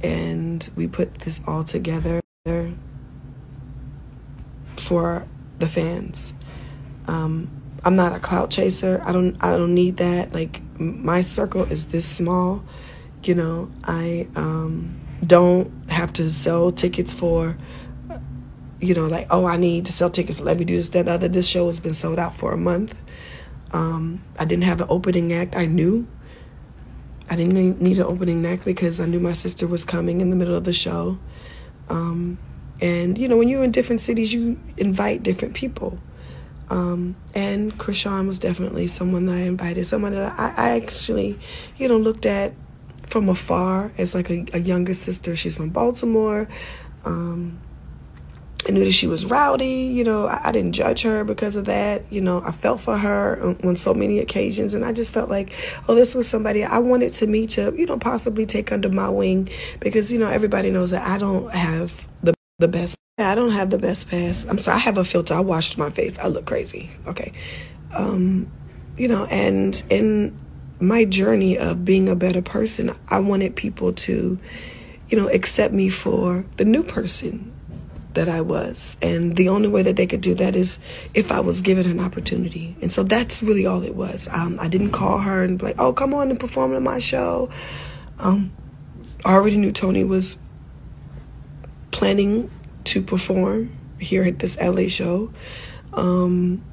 and 0.01 0.67
we 0.75 0.87
put 0.87 1.19
this 1.19 1.41
all 1.47 1.63
together 1.63 2.21
for 4.77 5.27
the 5.59 5.67
fans. 5.67 6.33
Um, 7.07 7.49
I'm 7.85 7.95
not 7.95 8.13
a 8.13 8.19
clout 8.19 8.49
chaser. 8.49 9.01
I 9.05 9.11
don't. 9.11 9.37
I 9.41 9.55
don't 9.57 9.73
need 9.73 9.97
that. 9.97 10.33
Like 10.33 10.61
my 10.79 11.21
circle 11.21 11.63
is 11.63 11.87
this 11.87 12.07
small. 12.07 12.63
You 13.23 13.35
know, 13.35 13.71
I 13.83 14.27
um, 14.35 14.99
don't 15.25 15.71
have 15.89 16.13
to 16.13 16.29
sell 16.29 16.71
tickets 16.71 17.13
for. 17.13 17.57
You 18.79 18.93
know, 18.93 19.07
like 19.07 19.27
oh, 19.29 19.45
I 19.45 19.57
need 19.57 19.85
to 19.85 19.93
sell 19.93 20.09
tickets. 20.09 20.41
Let 20.41 20.59
me 20.59 20.65
do 20.65 20.75
this, 20.75 20.89
that, 20.89 21.07
other. 21.07 21.27
This 21.27 21.47
show 21.47 21.67
has 21.67 21.79
been 21.79 21.93
sold 21.93 22.19
out 22.19 22.35
for 22.35 22.51
a 22.53 22.57
month. 22.57 22.93
Um, 23.73 24.23
I 24.39 24.45
didn't 24.45 24.63
have 24.63 24.81
an 24.81 24.87
opening 24.89 25.33
act. 25.33 25.55
I 25.55 25.65
knew. 25.65 26.07
I 27.29 27.35
didn't 27.35 27.81
need 27.81 27.97
an 27.97 28.05
opening 28.05 28.45
act 28.45 28.65
because 28.65 28.99
I 28.99 29.05
knew 29.05 29.19
my 29.19 29.33
sister 29.33 29.65
was 29.65 29.83
coming 29.83 30.21
in 30.21 30.29
the 30.29 30.35
middle 30.35 30.55
of 30.55 30.63
the 30.63 30.73
show. 30.73 31.17
Um, 31.89 32.37
and 32.79 33.17
you 33.17 33.27
know, 33.27 33.37
when 33.37 33.49
you're 33.49 33.63
in 33.63 33.71
different 33.71 34.01
cities, 34.01 34.33
you 34.33 34.59
invite 34.77 35.23
different 35.23 35.53
people. 35.53 35.99
Um, 36.69 37.15
and 37.35 37.77
Chrisean 37.77 38.27
was 38.27 38.39
definitely 38.39 38.87
someone 38.87 39.25
that 39.27 39.33
I 39.33 39.41
invited, 39.41 39.85
someone 39.85 40.13
that 40.13 40.39
I, 40.39 40.53
I 40.55 40.69
actually, 40.75 41.39
you 41.77 41.87
know, 41.87 41.97
looked 41.97 42.25
at 42.25 42.53
from 43.03 43.29
afar 43.29 43.91
as 43.97 44.15
like 44.15 44.29
a, 44.29 44.45
a 44.53 44.59
younger 44.59 44.93
sister. 44.93 45.35
She's 45.35 45.57
from 45.57 45.69
Baltimore. 45.69 46.47
Um, 47.05 47.59
I 48.67 48.71
knew 48.71 48.85
that 48.85 48.91
she 48.91 49.07
was 49.07 49.25
rowdy. 49.25 49.65
You 49.65 50.03
know, 50.03 50.27
I, 50.27 50.49
I, 50.49 50.51
didn't 50.51 50.73
judge 50.73 51.01
her 51.01 51.23
because 51.23 51.55
of 51.55 51.65
that. 51.65 52.03
You 52.11 52.21
know, 52.21 52.41
I 52.45 52.51
felt 52.51 52.79
for 52.79 52.97
her 52.97 53.41
on, 53.41 53.57
on, 53.63 53.75
so 53.75 53.93
many 53.93 54.19
occasions, 54.19 54.73
and 54.73 54.85
I 54.85 54.93
just 54.93 55.13
felt 55.13 55.29
like, 55.29 55.53
oh, 55.87 55.95
this 55.95 56.15
was 56.15 56.27
somebody 56.27 56.63
I 56.63 56.79
wanted 56.79 57.11
to 57.13 57.27
meet 57.27 57.51
to, 57.51 57.73
you 57.75 57.85
know, 57.85 57.97
possibly 57.97 58.45
take 58.45 58.71
under 58.71 58.89
my 58.89 59.09
wing 59.09 59.49
because 59.79 60.13
you 60.13 60.19
know 60.19 60.29
everybody 60.29 60.71
knows 60.71 60.91
that 60.91 61.07
I 61.07 61.17
don't 61.17 61.51
have 61.53 62.07
the 62.21 62.33
the 62.59 62.67
best. 62.67 62.95
I 63.17 63.35
don't 63.35 63.51
have 63.51 63.69
the 63.69 63.77
best 63.77 64.09
pass. 64.09 64.45
I'm 64.45 64.57
sorry, 64.57 64.77
I 64.77 64.79
have 64.79 64.97
a 64.97 65.03
filter. 65.03 65.35
I 65.35 65.39
washed 65.39 65.77
my 65.77 65.89
face. 65.89 66.17
I 66.17 66.27
look 66.27 66.45
crazy. 66.45 66.89
Okay, 67.05 67.33
um, 67.93 68.51
you 68.97 69.07
know, 69.07 69.25
and 69.25 69.81
in 69.89 70.37
my 70.79 71.05
journey 71.05 71.57
of 71.57 71.85
being 71.85 72.09
a 72.09 72.15
better 72.15 72.41
person, 72.41 72.95
I 73.09 73.19
wanted 73.19 73.55
people 73.55 73.93
to, 73.93 74.39
you 75.07 75.17
know, 75.17 75.27
accept 75.29 75.73
me 75.73 75.89
for 75.89 76.45
the 76.57 76.65
new 76.65 76.83
person 76.83 77.52
that 78.13 78.29
I 78.29 78.41
was. 78.41 78.97
And 79.01 79.35
the 79.35 79.49
only 79.49 79.67
way 79.67 79.83
that 79.83 79.95
they 79.95 80.07
could 80.07 80.21
do 80.21 80.33
that 80.35 80.55
is 80.55 80.79
if 81.13 81.31
I 81.31 81.39
was 81.39 81.61
given 81.61 81.89
an 81.89 81.99
opportunity. 81.99 82.75
And 82.81 82.91
so 82.91 83.03
that's 83.03 83.43
really 83.43 83.65
all 83.65 83.83
it 83.83 83.95
was. 83.95 84.27
Um, 84.31 84.57
I 84.59 84.67
didn't 84.67 84.91
call 84.91 85.19
her 85.19 85.43
and 85.43 85.59
be 85.59 85.67
like, 85.67 85.79
oh, 85.79 85.93
come 85.93 86.13
on 86.13 86.29
and 86.29 86.39
perform 86.39 86.73
in 86.73 86.83
my 86.83 86.99
show. 86.99 87.49
Um, 88.19 88.51
I 89.25 89.33
already 89.33 89.57
knew 89.57 89.71
Toni 89.71 90.03
was 90.03 90.37
planning 91.91 92.49
to 92.85 93.01
perform 93.01 93.75
here 93.99 94.23
at 94.23 94.39
this 94.39 94.57
LA 94.59 94.87
show. 94.87 95.31
Um, 95.93 96.63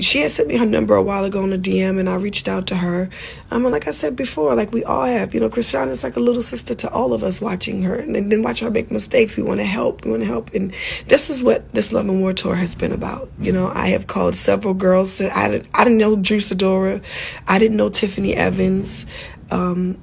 she 0.00 0.20
had 0.20 0.30
sent 0.30 0.48
me 0.48 0.56
her 0.56 0.66
number 0.66 0.94
a 0.94 1.02
while 1.02 1.24
ago 1.24 1.42
on 1.42 1.52
a 1.52 1.58
DM, 1.58 1.98
and 1.98 2.08
I 2.08 2.14
reached 2.14 2.48
out 2.48 2.66
to 2.68 2.76
her. 2.76 3.08
Um, 3.50 3.64
and 3.64 3.72
like 3.72 3.86
I 3.86 3.90
said 3.90 4.16
before, 4.16 4.54
like 4.54 4.72
we 4.72 4.84
all 4.84 5.04
have, 5.04 5.34
you 5.34 5.40
know, 5.40 5.48
Chrisean 5.48 5.88
is 5.88 6.04
like 6.04 6.16
a 6.16 6.20
little 6.20 6.42
sister 6.42 6.74
to 6.74 6.90
all 6.90 7.12
of 7.12 7.22
us 7.22 7.40
watching 7.40 7.82
her, 7.82 7.94
and 7.96 8.14
then 8.14 8.42
watch 8.42 8.60
her 8.60 8.70
make 8.70 8.90
mistakes. 8.90 9.36
We 9.36 9.42
want 9.42 9.60
to 9.60 9.66
help. 9.66 10.04
We 10.04 10.10
want 10.10 10.22
to 10.22 10.26
help, 10.26 10.54
and 10.54 10.72
this 11.08 11.30
is 11.30 11.42
what 11.42 11.72
this 11.72 11.92
Love 11.92 12.08
and 12.08 12.20
War 12.20 12.32
tour 12.32 12.54
has 12.54 12.74
been 12.74 12.92
about. 12.92 13.30
You 13.38 13.52
know, 13.52 13.70
I 13.74 13.88
have 13.88 14.06
called 14.06 14.34
several 14.34 14.74
girls 14.74 15.18
that 15.18 15.36
I 15.36 15.48
didn't, 15.48 15.68
I 15.74 15.84
didn't 15.84 15.98
know 15.98 16.16
Drew 16.16 16.38
Sidora, 16.38 17.02
I 17.46 17.58
didn't 17.58 17.76
know 17.76 17.88
Tiffany 17.88 18.34
Evans, 18.34 19.06
um, 19.50 19.98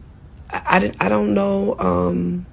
I, 0.50 0.62
I 0.70 0.80
didn't, 0.80 1.02
I 1.02 1.10
don't 1.10 1.34
know, 1.34 1.78
um, 1.80 2.46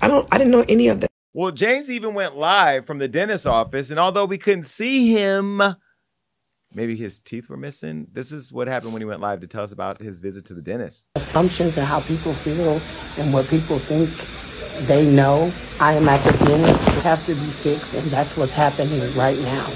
I 0.00 0.08
don't, 0.08 0.26
I 0.32 0.38
didn't 0.38 0.52
know 0.52 0.64
any 0.68 0.88
of 0.88 1.00
them. 1.00 1.08
Well, 1.34 1.50
James 1.50 1.90
even 1.90 2.12
went 2.12 2.36
live 2.36 2.84
from 2.84 2.98
the 2.98 3.08
dentist's 3.08 3.46
office, 3.46 3.90
and 3.90 3.98
although 3.98 4.26
we 4.26 4.36
couldn't 4.36 4.64
see 4.64 5.12
him 5.14 5.62
maybe 6.74 6.96
his 6.96 7.18
teeth 7.18 7.48
were 7.48 7.56
missing. 7.56 8.06
This 8.12 8.32
is 8.32 8.52
what 8.52 8.68
happened 8.68 8.92
when 8.92 9.02
he 9.02 9.06
went 9.06 9.20
live 9.20 9.40
to 9.40 9.46
tell 9.46 9.62
us 9.62 9.72
about 9.72 10.00
his 10.00 10.20
visit 10.20 10.44
to 10.46 10.54
the 10.54 10.62
dentist. 10.62 11.08
Assumptions 11.16 11.76
and 11.78 11.86
how 11.86 12.00
people 12.00 12.32
feel 12.32 12.80
and 13.22 13.32
what 13.32 13.48
people 13.48 13.78
think 13.78 14.08
they 14.88 15.08
know. 15.14 15.50
I 15.80 15.94
am 15.94 16.08
at 16.08 16.22
the 16.24 16.32
dentist. 16.44 16.98
It 16.98 17.02
has 17.02 17.26
to 17.26 17.34
be 17.34 17.40
fixed, 17.40 17.94
and 17.94 18.04
that's 18.10 18.36
what's 18.36 18.54
happening 18.54 19.00
right 19.16 19.38
now. 19.38 19.66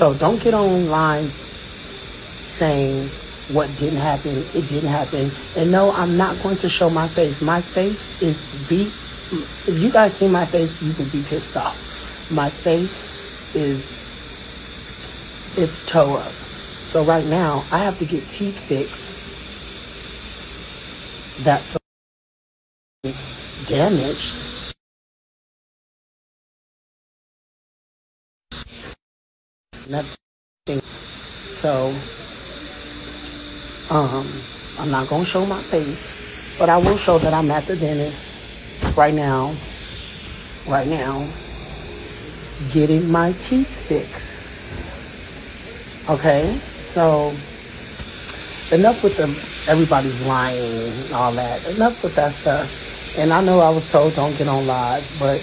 So 0.00 0.14
don't 0.14 0.40
get 0.42 0.54
online 0.54 1.24
saying 1.24 3.08
what 3.54 3.68
didn't 3.78 3.98
happen, 3.98 4.30
it 4.30 4.68
didn't 4.68 4.88
happen. 4.88 5.30
And 5.56 5.72
no, 5.72 5.92
I'm 5.96 6.16
not 6.16 6.40
going 6.42 6.56
to 6.58 6.68
show 6.68 6.88
my 6.88 7.08
face. 7.08 7.42
My 7.42 7.60
face 7.60 8.22
is 8.22 8.68
beat. 8.68 8.86
If 9.68 9.78
you 9.78 9.90
guys 9.90 10.14
see 10.14 10.28
my 10.28 10.44
face, 10.44 10.82
you 10.82 10.92
can 10.94 11.04
be 11.06 11.26
pissed 11.26 11.56
off. 11.56 12.30
My 12.32 12.48
face 12.48 13.54
is, 13.54 13.99
it's 15.56 15.86
toe 15.88 16.16
up. 16.16 16.32
So 16.32 17.04
right 17.04 17.26
now, 17.26 17.64
I 17.72 17.78
have 17.78 17.98
to 17.98 18.04
get 18.04 18.22
teeth 18.24 18.58
fixed. 18.58 19.18
That's 21.44 21.78
damaged. 23.68 24.74
Nothing. 29.88 30.80
So, 30.80 31.94
um, 33.94 34.26
I'm 34.78 34.90
not 34.90 35.08
gonna 35.08 35.24
show 35.24 35.46
my 35.46 35.58
face, 35.58 36.56
but 36.58 36.68
I 36.68 36.76
will 36.76 36.96
show 36.96 37.18
that 37.18 37.32
I'm 37.34 37.50
at 37.50 37.64
the 37.66 37.76
dentist 37.76 38.96
right 38.96 39.14
now. 39.14 39.54
Right 40.68 40.86
now, 40.86 41.26
getting 42.72 43.10
my 43.10 43.32
teeth 43.32 43.88
fixed. 43.88 44.39
Okay, 46.10 46.42
so 46.58 47.30
enough 48.74 48.98
with 49.04 49.14
the 49.14 49.30
everybody's 49.70 50.26
lying 50.26 50.58
and 50.58 51.14
all 51.14 51.30
that. 51.38 51.62
Enough 51.76 52.02
with 52.02 52.16
that 52.16 52.34
stuff. 52.34 53.22
And 53.22 53.32
I 53.32 53.38
know 53.44 53.60
I 53.60 53.70
was 53.70 53.86
told 53.92 54.16
don't 54.16 54.36
get 54.36 54.48
on 54.48 54.66
live, 54.66 55.06
but 55.22 55.38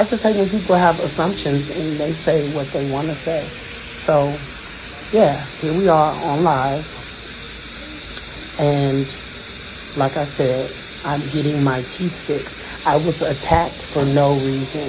I 0.00 0.08
just 0.08 0.24
hate 0.24 0.40
when 0.40 0.48
people 0.48 0.74
have 0.74 0.98
assumptions 1.00 1.68
and 1.68 2.00
they 2.00 2.16
say 2.16 2.48
what 2.56 2.64
they 2.72 2.88
want 2.90 3.08
to 3.08 3.12
say. 3.12 3.44
So, 3.44 4.24
yeah, 5.12 5.36
here 5.60 5.76
we 5.76 5.84
are 5.92 6.12
on 6.32 6.40
live. 6.40 6.80
And 8.56 9.04
like 10.00 10.16
I 10.16 10.24
said, 10.24 10.64
I'm 11.04 11.20
getting 11.28 11.62
my 11.62 11.76
teeth 11.76 12.24
fixed. 12.24 12.86
I 12.86 12.96
was 12.96 13.20
attacked 13.20 13.84
for 13.84 14.02
no 14.16 14.32
reason. 14.40 14.88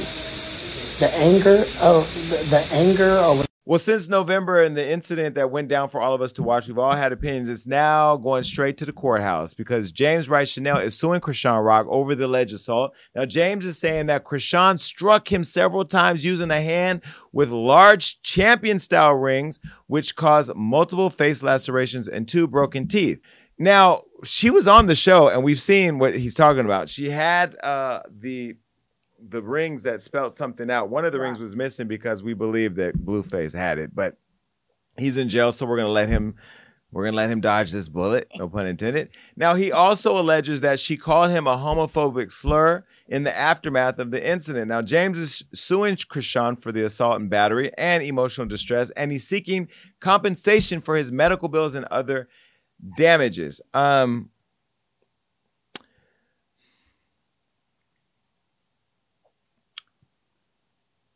The 1.03 1.11
anger 1.19 1.67
of 1.83 2.07
the, 2.47 2.65
anger 2.71 3.17
over 3.19 3.50
Well, 3.63 3.77
since 3.77 4.09
November 4.09 4.63
and 4.63 4.75
the 4.75 4.89
incident 4.89 5.35
that 5.35 5.51
went 5.51 5.67
down 5.67 5.87
for 5.89 6.01
all 6.01 6.15
of 6.15 6.21
us 6.21 6.31
to 6.33 6.43
watch, 6.43 6.67
we've 6.67 6.79
all 6.79 6.95
had 6.95 7.11
opinions. 7.11 7.47
It's 7.47 7.67
now 7.67 8.17
going 8.17 8.41
straight 8.41 8.75
to 8.77 8.87
the 8.87 8.91
courthouse 8.91 9.53
because 9.53 9.91
James 9.91 10.27
Wright 10.27 10.49
Chanel 10.49 10.79
is 10.79 10.97
suing 10.97 11.21
Chrisean 11.21 11.63
Rock 11.63 11.85
over 11.87 12.15
the 12.15 12.25
alleged 12.25 12.55
assault. 12.55 12.95
Now, 13.13 13.25
James 13.25 13.63
is 13.63 13.77
saying 13.77 14.07
that 14.07 14.25
Chrisean 14.25 14.79
struck 14.79 15.31
him 15.31 15.43
several 15.43 15.85
times 15.85 16.25
using 16.25 16.49
a 16.49 16.59
hand 16.59 17.03
with 17.31 17.49
large 17.49 18.19
champion 18.23 18.79
style 18.79 19.13
rings, 19.13 19.59
which 19.85 20.15
caused 20.15 20.55
multiple 20.55 21.11
face 21.11 21.43
lacerations 21.43 22.07
and 22.07 22.27
two 22.27 22.47
broken 22.47 22.87
teeth. 22.87 23.21
Now, 23.59 24.05
she 24.23 24.49
was 24.49 24.67
on 24.67 24.87
the 24.87 24.95
show 24.95 25.27
and 25.27 25.43
we've 25.43 25.61
seen 25.61 25.99
what 25.99 26.15
he's 26.15 26.33
talking 26.33 26.65
about. 26.65 26.89
She 26.89 27.11
had 27.11 27.55
uh, 27.63 28.01
the 28.09 28.55
the 29.31 29.41
rings 29.41 29.83
that 29.83 30.01
spelled 30.01 30.33
something 30.33 30.69
out. 30.69 30.89
One 30.89 31.05
of 31.05 31.13
the 31.13 31.19
rings 31.19 31.39
was 31.39 31.55
missing 31.55 31.87
because 31.87 32.21
we 32.21 32.33
believe 32.33 32.75
that 32.75 32.97
Blueface 32.97 33.53
had 33.53 33.77
it, 33.79 33.95
but 33.95 34.17
he's 34.97 35.17
in 35.17 35.29
jail, 35.29 35.51
so 35.51 35.65
we're 35.65 35.77
gonna 35.77 35.89
let 35.89 36.09
him. 36.09 36.35
We're 36.91 37.05
gonna 37.05 37.15
let 37.15 37.29
him 37.29 37.39
dodge 37.39 37.71
this 37.71 37.87
bullet, 37.87 38.27
no 38.37 38.49
pun 38.49 38.67
intended. 38.67 39.09
Now 39.37 39.55
he 39.55 39.71
also 39.71 40.19
alleges 40.19 40.59
that 40.59 40.77
she 40.77 40.97
called 40.97 41.31
him 41.31 41.47
a 41.47 41.55
homophobic 41.55 42.33
slur 42.33 42.83
in 43.07 43.23
the 43.23 43.35
aftermath 43.35 43.97
of 43.97 44.11
the 44.11 44.25
incident. 44.25 44.67
Now 44.67 44.81
James 44.81 45.17
is 45.17 45.45
suing 45.53 45.95
Chrisean 45.95 46.59
for 46.59 46.73
the 46.73 46.83
assault 46.83 47.21
and 47.21 47.29
battery 47.29 47.71
and 47.77 48.03
emotional 48.03 48.45
distress, 48.45 48.89
and 48.91 49.09
he's 49.09 49.25
seeking 49.25 49.69
compensation 50.01 50.81
for 50.81 50.97
his 50.97 51.13
medical 51.13 51.47
bills 51.47 51.75
and 51.75 51.85
other 51.85 52.27
damages. 52.97 53.61
Um, 53.73 54.29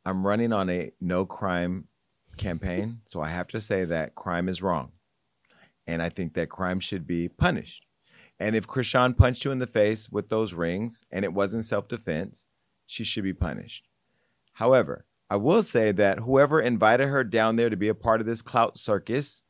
I'm 0.05 0.25
running 0.25 0.53
on 0.53 0.69
a 0.69 0.91
no 1.01 1.25
crime 1.25 1.87
campaign, 2.37 3.01
so 3.05 3.21
I 3.21 3.29
have 3.29 3.47
to 3.49 3.61
say 3.61 3.85
that 3.85 4.15
crime 4.15 4.47
is 4.47 4.61
wrong. 4.61 4.91
And 5.87 6.01
I 6.01 6.09
think 6.09 6.33
that 6.33 6.49
crime 6.49 6.79
should 6.79 7.07
be 7.07 7.27
punished. 7.27 7.85
And 8.39 8.55
if 8.55 8.67
Chrisean 8.67 9.17
punched 9.17 9.45
you 9.45 9.51
in 9.51 9.59
the 9.59 9.67
face 9.67 10.09
with 10.09 10.29
those 10.29 10.53
rings 10.53 11.03
and 11.11 11.23
it 11.23 11.33
wasn't 11.33 11.65
self 11.65 11.87
defense, 11.87 12.49
she 12.85 13.03
should 13.03 13.23
be 13.23 13.33
punished. 13.33 13.87
However, 14.53 15.05
I 15.29 15.37
will 15.37 15.63
say 15.63 15.91
that 15.93 16.19
whoever 16.19 16.61
invited 16.61 17.07
her 17.07 17.23
down 17.23 17.55
there 17.55 17.69
to 17.69 17.77
be 17.77 17.87
a 17.87 17.95
part 17.95 18.21
of 18.21 18.27
this 18.27 18.41
clout 18.41 18.77
circus 18.77 19.43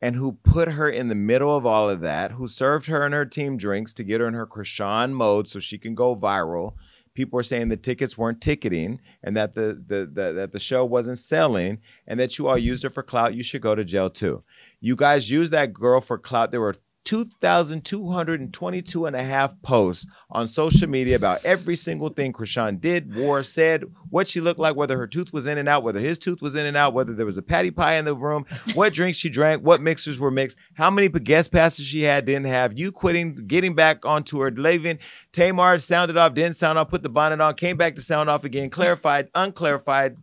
and 0.00 0.14
who 0.14 0.32
put 0.44 0.68
her 0.68 0.88
in 0.88 1.08
the 1.08 1.14
middle 1.14 1.56
of 1.56 1.66
all 1.66 1.90
of 1.90 2.00
that, 2.00 2.32
who 2.32 2.46
served 2.46 2.86
her 2.86 3.02
and 3.04 3.12
her 3.12 3.26
team 3.26 3.56
drinks 3.56 3.92
to 3.94 4.04
get 4.04 4.20
her 4.20 4.28
in 4.28 4.34
her 4.34 4.46
Chrisean 4.46 5.12
mode 5.12 5.48
so 5.48 5.58
she 5.58 5.76
can 5.76 5.94
go 5.94 6.14
viral, 6.14 6.74
people 7.18 7.36
are 7.36 7.42
saying 7.42 7.68
the 7.68 7.76
tickets 7.76 8.16
weren't 8.16 8.40
ticketing 8.40 9.00
and 9.24 9.36
that 9.36 9.52
the, 9.52 9.74
the, 9.84 10.06
the 10.06 10.32
that 10.34 10.52
the 10.52 10.60
show 10.60 10.84
wasn't 10.84 11.18
selling 11.18 11.80
and 12.06 12.20
that 12.20 12.38
you 12.38 12.46
all 12.46 12.56
used 12.56 12.84
her 12.84 12.90
for 12.90 13.02
clout, 13.02 13.34
you 13.34 13.42
should 13.42 13.60
go 13.60 13.74
to 13.74 13.84
jail 13.84 14.08
too. 14.08 14.40
You 14.80 14.94
guys 14.94 15.28
used 15.28 15.52
that 15.52 15.72
girl 15.72 16.00
for 16.00 16.16
clout. 16.16 16.52
There 16.52 16.60
were 16.60 16.76
2,222 17.08 19.06
and 19.06 19.16
a 19.16 19.22
half 19.22 19.54
posts 19.62 20.06
on 20.30 20.46
social 20.46 20.86
media 20.86 21.16
about 21.16 21.42
every 21.42 21.74
single 21.74 22.10
thing 22.10 22.34
Chrisean 22.34 22.78
did, 22.78 23.16
wore, 23.16 23.42
said, 23.42 23.84
what 24.10 24.28
she 24.28 24.42
looked 24.42 24.60
like, 24.60 24.76
whether 24.76 24.98
her 24.98 25.06
tooth 25.06 25.32
was 25.32 25.46
in 25.46 25.56
and 25.56 25.70
out, 25.70 25.82
whether 25.82 26.00
his 26.00 26.18
tooth 26.18 26.42
was 26.42 26.54
in 26.54 26.66
and 26.66 26.76
out, 26.76 26.92
whether 26.92 27.14
there 27.14 27.24
was 27.24 27.38
a 27.38 27.42
Patti 27.42 27.70
pie 27.70 27.94
in 27.94 28.04
the 28.04 28.14
room, 28.14 28.44
what 28.74 28.92
drinks 28.92 29.16
she 29.16 29.30
drank, 29.30 29.62
what 29.62 29.80
mixers 29.80 30.18
were 30.18 30.30
mixed, 30.30 30.58
how 30.74 30.90
many 30.90 31.08
guest 31.08 31.50
passes 31.50 31.86
she 31.86 32.02
had, 32.02 32.26
didn't 32.26 32.44
have, 32.44 32.78
you 32.78 32.92
quitting, 32.92 33.46
getting 33.46 33.74
back 33.74 34.04
on 34.04 34.22
tour, 34.22 34.50
leaving. 34.50 34.98
Tamar 35.32 35.78
sounded 35.78 36.18
off, 36.18 36.34
didn't 36.34 36.56
sound 36.56 36.78
off, 36.78 36.90
put 36.90 37.02
the 37.02 37.08
bonnet 37.08 37.40
on, 37.40 37.54
came 37.54 37.78
back 37.78 37.94
to 37.94 38.02
sound 38.02 38.28
off 38.28 38.44
again, 38.44 38.68
clarified, 38.68 39.30
unclarified, 39.34 40.18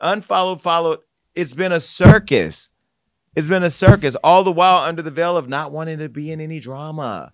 unfollowed, 0.00 0.60
followed. 0.60 0.98
It's 1.36 1.54
been 1.54 1.70
a 1.70 1.78
circus. 1.78 2.70
It's 3.36 3.48
been 3.48 3.64
a 3.64 3.70
circus, 3.70 4.14
all 4.22 4.44
the 4.44 4.52
while 4.52 4.84
under 4.84 5.02
the 5.02 5.10
veil 5.10 5.36
of 5.36 5.48
not 5.48 5.72
wanting 5.72 5.98
to 5.98 6.08
be 6.08 6.30
in 6.30 6.40
any 6.40 6.60
drama. 6.60 7.30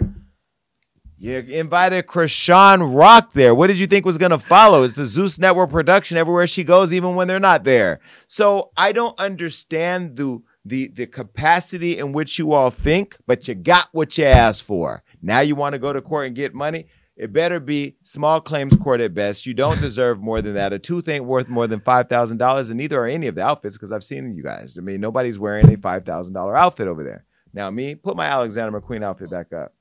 You 1.18 1.36
invited 1.36 2.06
Chrisean 2.06 2.96
Rock 2.96 3.34
there. 3.34 3.54
What 3.54 3.66
did 3.66 3.78
you 3.78 3.86
think 3.86 4.06
was 4.06 4.16
going 4.16 4.30
to 4.30 4.38
follow? 4.38 4.84
It's 4.84 4.96
a 4.96 5.04
Zeus 5.04 5.38
Network 5.38 5.68
production 5.68 6.16
everywhere 6.16 6.46
she 6.46 6.64
goes, 6.64 6.94
even 6.94 7.14
when 7.14 7.28
they're 7.28 7.38
not 7.38 7.64
there. 7.64 8.00
So 8.26 8.70
I 8.78 8.92
don't 8.92 9.18
understand 9.20 10.16
the 10.16 10.40
the 10.64 10.88
the 10.88 11.06
capacity 11.06 11.98
in 11.98 12.12
which 12.12 12.38
you 12.38 12.52
all 12.52 12.70
think, 12.70 13.18
but 13.26 13.46
you 13.46 13.54
got 13.54 13.90
what 13.92 14.16
you 14.16 14.24
asked 14.24 14.62
for. 14.62 15.02
Now 15.20 15.40
you 15.40 15.54
want 15.54 15.74
to 15.74 15.78
go 15.78 15.92
to 15.92 16.00
court 16.00 16.26
and 16.26 16.34
get 16.34 16.54
money. 16.54 16.86
It 17.20 17.34
better 17.34 17.60
be 17.60 17.98
small 18.02 18.40
claims 18.40 18.74
court 18.76 19.02
at 19.02 19.12
best. 19.12 19.44
You 19.44 19.52
don't 19.52 19.78
deserve 19.78 20.22
more 20.22 20.40
than 20.40 20.54
that. 20.54 20.72
A 20.72 20.78
tooth 20.78 21.06
ain't 21.06 21.26
worth 21.26 21.50
more 21.50 21.66
than 21.66 21.80
five 21.80 22.08
thousand 22.08 22.38
dollars, 22.38 22.70
and 22.70 22.78
neither 22.78 22.98
are 22.98 23.06
any 23.06 23.26
of 23.26 23.34
the 23.34 23.44
outfits 23.44 23.76
because 23.76 23.92
I've 23.92 24.02
seen 24.02 24.34
you 24.34 24.42
guys. 24.42 24.78
I 24.78 24.80
mean, 24.80 25.02
nobody's 25.02 25.38
wearing 25.38 25.70
a 25.70 25.76
five 25.76 26.04
thousand 26.04 26.32
dollar 26.32 26.56
outfit 26.56 26.88
over 26.88 27.04
there. 27.04 27.26
Now, 27.52 27.68
me, 27.68 27.94
put 27.94 28.16
my 28.16 28.24
Alexander 28.24 28.80
McQueen 28.80 29.04
outfit 29.04 29.30
back 29.30 29.52
up. 29.52 29.74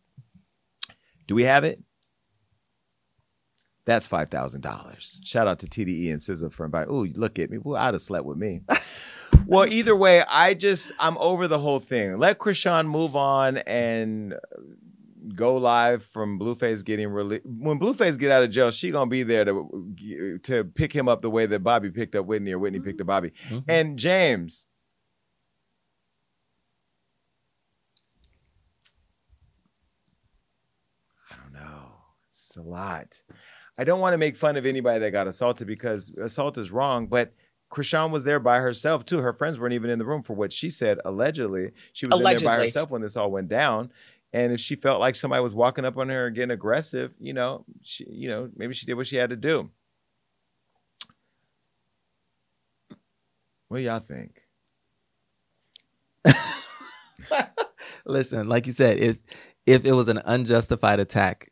Do 1.27 1.35
we 1.35 1.43
have 1.43 1.63
it? 1.63 1.81
That's 3.85 4.05
five 4.05 4.29
thousand 4.29 4.59
dollars. 4.59 5.21
Shout 5.23 5.47
out 5.47 5.59
to 5.59 5.67
TDE 5.67 6.09
and 6.09 6.19
SZA 6.19 6.51
for 6.51 6.65
inviting. 6.65 6.93
Ooh, 6.93 7.05
look 7.15 7.39
at 7.39 7.49
me. 7.49 7.57
Well, 7.57 7.81
I'd 7.81 7.93
have 7.93 8.01
slept 8.01 8.25
with 8.25 8.37
me. 8.37 8.63
well, 9.45 9.65
either 9.65 9.95
way, 9.95 10.23
I 10.29 10.55
just 10.55 10.91
I'm 10.99 11.17
over 11.19 11.47
the 11.47 11.59
whole 11.59 11.79
thing. 11.79 12.17
Let 12.17 12.37
Chrisean 12.37 12.87
move 12.87 13.15
on 13.15 13.59
and 13.59 14.35
go 15.35 15.57
live 15.57 16.03
from 16.03 16.39
Blueface 16.39 16.83
getting 16.83 17.09
released. 17.09 17.45
When 17.45 17.79
Blueface 17.79 18.17
get 18.17 18.31
out 18.31 18.43
of 18.43 18.49
jail, 18.49 18.71
she 18.71 18.91
gonna 18.91 19.09
be 19.09 19.23
there 19.23 19.45
to 19.45 20.39
to 20.43 20.63
pick 20.63 20.93
him 20.93 21.07
up 21.07 21.21
the 21.21 21.29
way 21.29 21.45
that 21.45 21.59
Bobby 21.59 21.89
picked 21.89 22.15
up 22.15 22.25
Whitney 22.25 22.51
or 22.51 22.59
Whitney 22.59 22.79
picked 22.79 23.01
up 23.01 23.07
Bobby. 23.07 23.31
Mm-hmm. 23.49 23.69
And 23.69 23.97
James, 23.97 24.65
I 31.31 31.35
don't 31.35 31.53
know. 31.53 31.91
It's 32.29 32.55
a 32.57 32.61
lot. 32.61 33.21
I 33.77 33.85
don't 33.85 34.01
want 34.01 34.13
to 34.13 34.17
make 34.17 34.35
fun 34.35 34.57
of 34.57 34.65
anybody 34.65 34.99
that 34.99 35.11
got 35.11 35.27
assaulted 35.27 35.65
because 35.65 36.11
assault 36.21 36.57
is 36.57 36.69
wrong, 36.69 37.07
but 37.07 37.33
Chrisean 37.71 38.11
was 38.11 38.23
there 38.23 38.39
by 38.39 38.59
herself 38.59 39.05
too. 39.05 39.19
Her 39.19 39.31
friends 39.31 39.59
weren't 39.59 39.73
even 39.73 39.89
in 39.89 39.99
the 39.99 40.05
room 40.05 40.23
for 40.23 40.33
what 40.33 40.51
she 40.51 40.69
said. 40.69 40.99
Allegedly, 41.05 41.71
she 41.93 42.07
was 42.07 42.17
in 42.17 42.23
there 42.23 42.39
by 42.39 42.57
herself 42.57 42.89
when 42.89 43.01
this 43.01 43.15
all 43.15 43.31
went 43.31 43.47
down. 43.47 43.91
And 44.31 44.53
if 44.53 44.59
she 44.59 44.75
felt 44.75 44.99
like 44.99 45.15
somebody 45.15 45.41
was 45.41 45.55
walking 45.55 45.85
up 45.85 45.97
on 45.97 46.09
her 46.09 46.27
and 46.27 46.35
getting 46.35 46.51
aggressive, 46.51 47.15
you 47.19 47.33
know, 47.33 47.65
she, 47.81 48.05
you 48.09 48.29
know, 48.29 48.49
maybe 48.55 48.73
she 48.73 48.85
did 48.85 48.93
what 48.93 49.07
she 49.07 49.15
had 49.15 49.31
to 49.31 49.35
do. 49.35 49.71
What 53.67 53.77
do 53.77 53.83
y'all 53.83 53.99
think? 53.99 54.41
Listen, 58.05 58.47
like 58.47 58.65
you 58.65 58.73
said, 58.73 58.97
if 58.97 59.17
if 59.65 59.85
it 59.85 59.91
was 59.91 60.09
an 60.09 60.21
unjustified 60.25 60.99
attack, 60.99 61.51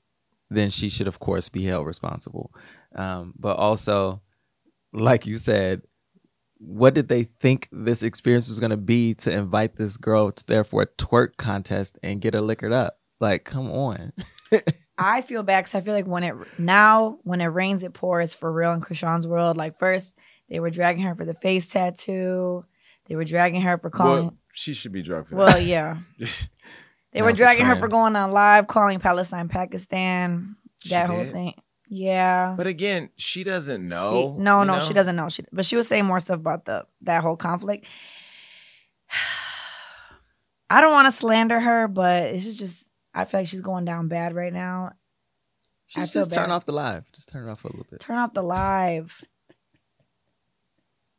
then 0.49 0.69
she 0.69 0.89
should 0.89 1.07
of 1.07 1.19
course 1.19 1.49
be 1.49 1.63
held 1.63 1.85
responsible. 1.85 2.51
Um, 2.95 3.33
but 3.37 3.57
also, 3.57 4.21
like 4.93 5.27
you 5.27 5.37
said, 5.37 5.83
what 6.59 6.93
did 6.93 7.07
they 7.07 7.23
think 7.23 7.69
this 7.71 8.03
experience 8.03 8.49
was 8.49 8.59
going 8.59 8.71
to 8.71 8.77
be 8.77 9.13
to 9.15 9.31
invite 9.31 9.75
this 9.75 9.97
girl 9.97 10.31
to 10.31 10.45
there 10.47 10.63
for 10.63 10.81
a 10.83 10.87
twerk 10.87 11.37
contest 11.37 11.97
and 12.03 12.21
get 12.21 12.33
her 12.33 12.41
liquored 12.41 12.73
up? 12.73 12.99
Like, 13.19 13.43
come 13.45 13.71
on. 13.71 14.13
I 14.97 15.21
feel 15.21 15.43
bad 15.43 15.61
because 15.61 15.75
I 15.75 15.81
feel 15.81 15.93
like 15.93 16.07
when 16.07 16.23
it 16.23 16.35
now 16.57 17.19
when 17.23 17.39
it 17.41 17.45
rains 17.45 17.83
it 17.83 17.93
pours 17.93 18.33
for 18.33 18.51
real 18.51 18.73
in 18.73 18.81
Chrisean's 18.81 19.27
world. 19.27 19.55
Like 19.55 19.77
first 19.77 20.13
they 20.49 20.59
were 20.59 20.71
dragging 20.71 21.03
her 21.03 21.13
for 21.13 21.25
the 21.25 21.35
face 21.35 21.67
tattoo. 21.67 22.65
They 23.05 23.15
were 23.15 23.23
dragging 23.23 23.61
her 23.61 23.77
for 23.77 23.89
calling. 23.89 24.23
Well, 24.23 24.37
she 24.53 24.73
should 24.73 24.91
be 24.91 25.03
drugged 25.03 25.29
for 25.29 25.35
Well, 25.35 25.59
yeah. 25.59 25.97
They 27.13 27.21
Now 27.21 27.27
were 27.27 27.33
dragging 27.33 27.65
her 27.65 27.77
for 27.77 27.87
going 27.87 28.15
on 28.17 28.31
live, 28.31 28.67
calling 28.67 28.99
Palestine, 28.99 29.47
Pakistan. 29.47 30.55
She 30.83 30.89
that 30.89 31.07
whole 31.07 31.23
did? 31.23 31.31
thing. 31.31 31.53
Yeah. 31.89 32.53
But 32.57 32.67
again, 32.67 33.09
she 33.15 33.43
doesn't 33.43 33.83
She- 33.83 33.87
know. 33.89 34.35
no, 34.37 34.61
you 34.61 34.65
no, 34.67 34.75
know? 34.75 34.79
she 34.81 34.93
doesn't 34.93 35.15
know. 35.15 35.29
She, 35.29 35.43
but 35.53 35.65
she 35.65 35.75
was 35.75 35.87
saying 35.87 36.05
more 36.05 36.19
stuff 36.19 36.37
about 36.39 36.65
the 36.65 36.85
that 37.01 37.21
whole 37.23 37.37
conflict. 37.37 37.85
I 40.69 40.81
don't 40.81 40.91
want 40.91 41.05
to 41.05 41.11
slander 41.11 41.59
her, 41.59 41.87
but 41.87 42.33
this 42.33 42.45
is 42.45 42.55
just. 42.55 42.83
I 43.13 43.25
feel 43.25 43.39
like 43.39 43.47
she's 43.47 43.61
going 43.61 43.85
down 43.85 44.09
bad 44.09 44.35
right 44.35 44.53
now. 44.53 44.91
I 45.95 46.01
Just, 46.01 46.13
feel 46.13 46.21
just 46.23 46.33
turn 46.33 46.51
off 46.51 46.65
the 46.65 46.73
live. 46.73 47.09
Just 47.13 47.29
turn 47.29 47.47
it 47.47 47.51
off 47.51 47.61
for 47.61 47.69
a 47.69 47.71
little 47.71 47.87
bit. 47.89 47.99
Turn 48.01 48.17
off 48.17 48.33
the 48.33 48.43
live. 48.43 49.23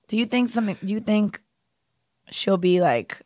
Do 0.08 0.16
you 0.16 0.26
think 0.26 0.50
something? 0.50 0.76
Do 0.84 0.92
you 0.92 1.00
think 1.00 1.40
she'll 2.30 2.58
be 2.58 2.80
like 2.80 3.22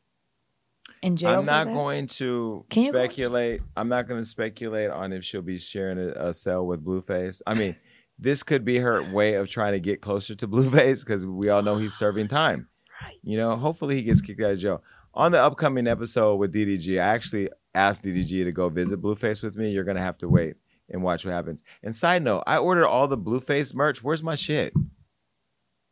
in 1.03 1.17
jail? 1.17 1.41
I'm 1.41 1.45
not 1.47 1.67
that? 1.67 1.75
going 1.75 2.07
to 2.07 2.65
Can 2.71 2.85
go- 2.85 2.91
speculate. 2.91 3.61
I'm 3.77 3.89
not 3.89 4.09
going 4.09 4.21
to 4.21 4.25
speculate 4.25 4.91
on 4.91 5.13
if 5.13 5.25
she'll 5.25 5.43
be 5.43 5.59
sharing 5.59 5.99
a, 5.99 6.29
a 6.29 6.33
cell 6.33 6.67
with 6.67 6.85
Blueface. 6.85 7.43
I 7.47 7.55
mean, 7.55 7.77
this 8.19 8.43
could 8.43 8.65
be 8.65 8.79
her 8.79 9.03
way 9.13 9.35
of 9.35 9.49
trying 9.49 9.73
to 9.73 9.81
get 9.81 10.01
closer 10.01 10.35
to 10.37 10.49
Blueface 10.49 11.05
because 11.05 11.27
we 11.27 11.49
all 11.49 11.63
know 11.63 11.77
he's 11.77 11.95
serving 11.95 12.29
time. 12.29 12.69
Right. 13.03 13.19
You 13.23 13.37
know, 13.37 13.57
hopefully 13.57 13.97
he 13.97 14.03
gets 14.03 14.21
kicked 14.21 14.41
out 14.41 14.53
of 14.53 14.59
jail. 14.59 14.83
On 15.15 15.33
the 15.33 15.43
upcoming 15.43 15.87
episode 15.87 16.37
with 16.37 16.55
DDG, 16.55 16.95
I 17.01 17.05
actually 17.05 17.51
asked 17.75 18.05
DDG 18.05 18.45
to 18.45 18.53
go 18.53 18.69
visit 18.69 19.03
Blueface 19.03 19.43
with 19.43 19.57
me. 19.57 19.71
You're 19.71 19.85
going 19.85 19.97
to 19.97 20.03
have 20.03 20.19
to 20.19 20.29
wait 20.29 20.55
and 20.89 21.03
watch 21.03 21.25
what 21.25 21.33
happens. 21.33 21.63
And 21.83 21.95
side 21.95 22.23
note, 22.23 22.45
I 22.47 22.59
ordered 22.59 22.87
all 22.87 23.09
the 23.09 23.19
Blueface 23.19 23.75
merch. 23.75 24.03
Where's 24.03 24.23
my 24.23 24.35
shit? 24.37 24.73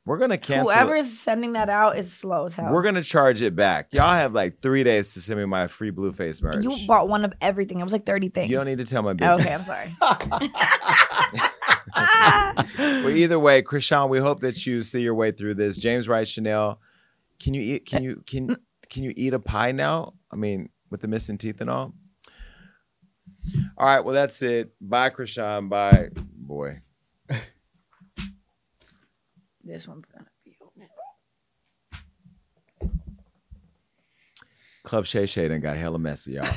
We're 0.07 0.17
going 0.17 0.31
to 0.31 0.39
cancel. 0.39 0.71
it. 0.71 0.75
Whoever's 0.75 1.19
sending 1.19 1.53
that 1.53 1.69
out 1.69 1.99
is 1.99 2.13
slow 2.13 2.47
as 2.47 2.55
hell. 2.55 2.73
We're 2.73 2.83
gonna 2.83 3.03
charge 3.03 3.43
it 3.43 3.55
back. 3.55 3.89
Y'all 3.93 4.11
have 4.11 4.33
like 4.33 4.61
three 4.61 4.83
days 4.83 5.13
to 5.15 5.21
send 5.21 5.39
me 5.39 5.45
my 5.45 5.67
free 5.67 5.91
Blueface 5.91 6.43
merch. 6.43 6.65
You 6.65 6.87
bought 6.87 7.09
one 7.09 7.25
of 7.25 7.33
everything. 7.41 7.81
It 7.81 7.85
was 7.85 7.93
like 7.93 8.07
thirty 8.07 8.29
things. 8.29 8.51
You 8.51 8.57
don't 8.57 8.67
need 8.67 8.79
to 8.79 8.87
tell 8.87 9.03
my 9.03 9.13
business. 9.13 9.41
Okay, 9.41 9.53
I'm 9.53 9.61
sorry. 9.61 9.95
well, 12.79 13.11
either 13.11 13.39
way, 13.39 13.63
Chrisean, 13.63 14.09
we 14.09 14.19
hope 14.19 14.41
that 14.41 14.67
you 14.67 14.83
see 14.83 15.03
your 15.03 15.15
way 15.15 15.33
through 15.33 15.55
this. 15.55 15.77
James 15.77 16.09
Wright 16.09 16.27
Chanel, 16.27 16.81
can 17.39 17.55
you 17.55 17.63
eat? 17.63 17.87
Can 17.87 18.03
you 18.03 18.23
can 18.27 18.57
can 18.89 19.03
you 19.03 19.13
eat 19.17 19.35
a 19.35 19.39
pie 19.39 19.73
now? 19.73 20.15
I 20.31 20.37
mean, 20.37 20.71
with 20.91 21.03
the 21.03 21.09
missing 21.09 21.37
teeth 21.39 21.61
and 21.61 21.69
all. 21.69 21.93
All 23.77 23.87
right, 23.87 24.01
well 24.01 24.15
that's 24.15 24.41
it. 24.43 24.73
Bye, 24.81 25.11
Chrisean. 25.11 25.69
Bye, 25.69 26.09
boy. 26.15 26.81
This 29.63 29.87
one's 29.87 30.07
gonna. 30.07 30.27
Be. 30.45 30.57
Open. 30.63 30.89
Club 34.83 35.07
Shay 35.07 35.27
Shay 35.27 35.49
done 35.49 35.61
got 35.61 35.77
hella 35.77 35.99
messy, 35.99 36.33
y'all. 36.33 36.49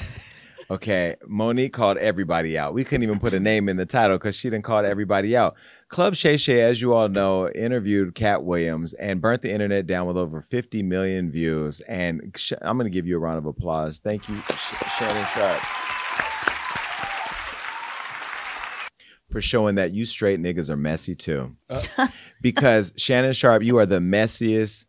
Okay, 0.72 1.16
Mo'Nique 1.28 1.74
called 1.74 1.98
everybody 1.98 2.58
out. 2.58 2.74
We 2.74 2.84
couldn't 2.84 3.04
even 3.04 3.20
put 3.20 3.34
a 3.34 3.40
name 3.40 3.68
in 3.68 3.76
the 3.78 3.86
title 3.86 4.18
because 4.18 4.36
she 4.36 4.50
didn't 4.50 4.64
call 4.64 4.86
everybody 4.86 5.36
out. 5.36 5.56
Club 5.90 6.16
Shay 6.16 6.38
Shay, 6.38 6.62
as 6.62 6.82
you 6.82 6.94
all 6.94 7.10
know, 7.10 7.50
interviewed 7.50 8.16
Katt 8.16 8.44
Williams 8.44 8.94
and 8.94 9.22
burnt 9.22 9.42
the 9.42 9.52
internet 9.52 9.86
down 9.86 10.08
with 10.08 10.18
over 10.18 10.42
50 10.42 10.82
million 10.82 11.30
views. 11.30 11.82
And 11.82 12.36
I'm 12.62 12.78
going 12.78 12.90
to 12.90 12.96
give 12.96 13.06
you 13.06 13.18
a 13.18 13.20
round 13.20 13.40
of 13.40 13.46
applause. 13.46 14.00
Thank 14.00 14.28
you, 14.30 14.36
Sh- 14.56 14.98
Shannon 14.98 15.26
for 19.34 19.42
showing 19.42 19.76
that 19.76 19.92
you 19.92 20.06
straight 20.06 20.40
niggas 20.40 20.70
are 20.70 20.78
messy 20.78 21.16
too. 21.16 21.58
because 22.42 22.94
Shannon 22.96 23.34
Sharpe, 23.34 23.64
you 23.64 23.80
are 23.80 23.86
the 23.86 24.00
messiest 24.00 24.86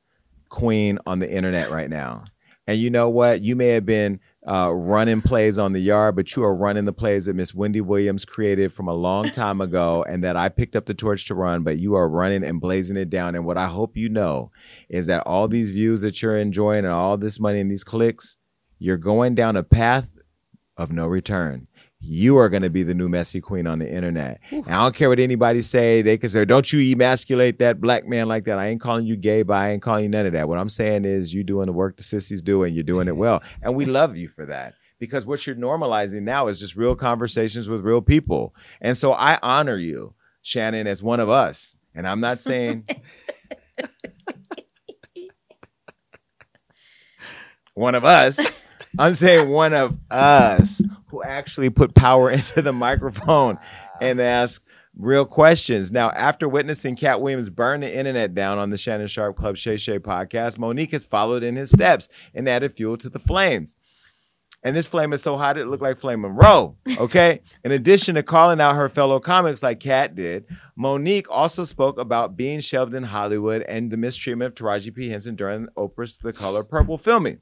queen 0.50 0.98
on 1.06 1.18
the 1.18 1.30
internet 1.30 1.70
right 1.70 1.88
now. 1.88 2.24
And 2.66 2.78
you 2.78 2.90
know 2.90 3.08
what? 3.08 3.40
You 3.42 3.56
may 3.56 3.68
have 3.68 3.86
been 3.86 4.20
uh, 4.46 4.70
running 4.72 5.22
plays 5.22 5.58
on 5.58 5.72
the 5.72 5.80
yard, 5.80 6.14
but 6.14 6.36
you 6.36 6.44
are 6.44 6.54
running 6.54 6.84
the 6.84 6.92
plays 6.92 7.24
that 7.24 7.34
Miss 7.34 7.54
Wendy 7.54 7.80
Williams 7.80 8.26
created 8.26 8.70
from 8.70 8.86
a 8.86 8.94
long 8.94 9.30
time 9.30 9.62
ago 9.62 10.04
and 10.06 10.22
that 10.24 10.36
I 10.36 10.50
picked 10.50 10.76
up 10.76 10.84
the 10.84 10.94
torch 10.94 11.26
to 11.28 11.34
run, 11.34 11.62
but 11.62 11.78
you 11.78 11.94
are 11.94 12.08
running 12.08 12.44
and 12.44 12.60
blazing 12.60 12.98
it 12.98 13.08
down. 13.08 13.34
And 13.34 13.46
what 13.46 13.56
I 13.56 13.66
hope 13.66 13.96
you 13.96 14.10
know 14.10 14.50
is 14.90 15.06
that 15.06 15.22
all 15.26 15.48
these 15.48 15.70
views 15.70 16.02
that 16.02 16.20
you're 16.20 16.36
enjoying 16.36 16.84
and 16.84 16.92
all 16.92 17.16
this 17.16 17.40
money 17.40 17.60
and 17.60 17.70
these 17.70 17.84
clicks, 17.84 18.36
you're 18.78 18.98
going 18.98 19.34
down 19.34 19.56
a 19.56 19.62
path 19.62 20.10
of 20.76 20.92
no 20.92 21.06
return. 21.06 21.66
You 22.06 22.38
are 22.38 22.48
going 22.48 22.62
to 22.62 22.70
be 22.70 22.82
the 22.82 22.94
new 22.94 23.08
messy 23.08 23.40
queen 23.40 23.66
on 23.66 23.78
the 23.78 23.90
internet. 23.90 24.40
And 24.50 24.68
I 24.68 24.82
don't 24.82 24.94
care 24.94 25.08
what 25.08 25.18
anybody 25.18 25.62
say. 25.62 26.02
They 26.02 26.18
can 26.18 26.28
say, 26.28 26.44
"Don't 26.44 26.70
you 26.72 26.92
emasculate 26.92 27.58
that 27.58 27.80
black 27.80 28.06
man 28.06 28.28
like 28.28 28.44
that." 28.44 28.58
I 28.58 28.68
ain't 28.68 28.80
calling 28.80 29.06
you 29.06 29.16
gay, 29.16 29.42
but 29.42 29.54
I 29.54 29.72
ain't 29.72 29.82
calling 29.82 30.04
you 30.04 30.10
none 30.10 30.26
of 30.26 30.32
that. 30.34 30.48
What 30.48 30.58
I'm 30.58 30.68
saying 30.68 31.04
is, 31.04 31.32
you 31.32 31.44
doing 31.44 31.66
the 31.66 31.72
work 31.72 31.96
the 31.96 32.02
sissies 32.02 32.42
do, 32.42 32.62
and 32.62 32.74
you're 32.74 32.84
doing 32.84 33.08
it 33.08 33.16
well, 33.16 33.42
and 33.62 33.74
we 33.74 33.84
love 33.84 34.16
you 34.16 34.28
for 34.28 34.46
that. 34.46 34.74
Because 34.98 35.26
what 35.26 35.46
you're 35.46 35.56
normalizing 35.56 36.22
now 36.22 36.48
is 36.48 36.60
just 36.60 36.76
real 36.76 36.94
conversations 36.94 37.68
with 37.68 37.80
real 37.80 38.02
people, 38.02 38.54
and 38.80 38.96
so 38.96 39.12
I 39.12 39.38
honor 39.42 39.78
you, 39.78 40.14
Shannon, 40.42 40.86
as 40.86 41.02
one 41.02 41.20
of 41.20 41.28
us. 41.28 41.76
And 41.94 42.06
I'm 42.06 42.20
not 42.20 42.40
saying 42.40 42.86
one 47.74 47.94
of 47.94 48.04
us. 48.04 48.60
I'm 48.98 49.14
saying 49.14 49.48
one 49.48 49.72
of 49.72 49.96
us 50.10 50.82
who 51.14 51.22
actually 51.22 51.70
put 51.70 51.94
power 51.94 52.30
into 52.30 52.60
the 52.60 52.72
microphone 52.72 53.56
and 54.00 54.20
ask 54.20 54.64
real 54.96 55.24
questions. 55.24 55.92
Now, 55.92 56.10
after 56.10 56.48
witnessing 56.48 56.96
Katt 56.96 57.20
Williams 57.20 57.50
burn 57.50 57.80
the 57.80 57.96
internet 57.96 58.34
down 58.34 58.58
on 58.58 58.70
the 58.70 58.76
Shannon 58.76 59.06
Sharpe 59.06 59.36
Club 59.36 59.56
Shay 59.56 59.76
Shay 59.76 59.98
podcast, 59.98 60.58
Mo'Nique 60.58 60.92
has 60.92 61.04
followed 61.04 61.42
in 61.42 61.56
his 61.56 61.70
steps 61.70 62.08
and 62.34 62.48
added 62.48 62.72
fuel 62.72 62.96
to 62.98 63.08
the 63.08 63.18
flames. 63.18 63.76
And 64.64 64.74
this 64.74 64.86
flame 64.86 65.12
is 65.12 65.22
so 65.22 65.36
hot 65.36 65.58
it 65.58 65.66
looked 65.66 65.82
like 65.82 65.98
Flame 65.98 66.22
Monroe. 66.22 66.78
Okay. 66.98 67.42
in 67.64 67.70
addition 67.70 68.14
to 68.14 68.22
calling 68.22 68.62
out 68.62 68.76
her 68.76 68.88
fellow 68.88 69.20
comics 69.20 69.62
like 69.62 69.78
Katt 69.78 70.14
did, 70.14 70.46
Mo'Nique 70.76 71.26
also 71.28 71.64
spoke 71.64 72.00
about 72.00 72.36
being 72.36 72.60
shelved 72.60 72.94
in 72.94 73.02
Hollywood 73.04 73.62
and 73.62 73.90
the 73.90 73.98
mistreatment 73.98 74.58
of 74.58 74.64
Taraji 74.64 74.94
P. 74.94 75.10
Henson 75.10 75.36
during 75.36 75.68
Oprah's 75.76 76.18
The 76.18 76.32
Color 76.32 76.64
Purple 76.64 76.98
filming. 76.98 77.40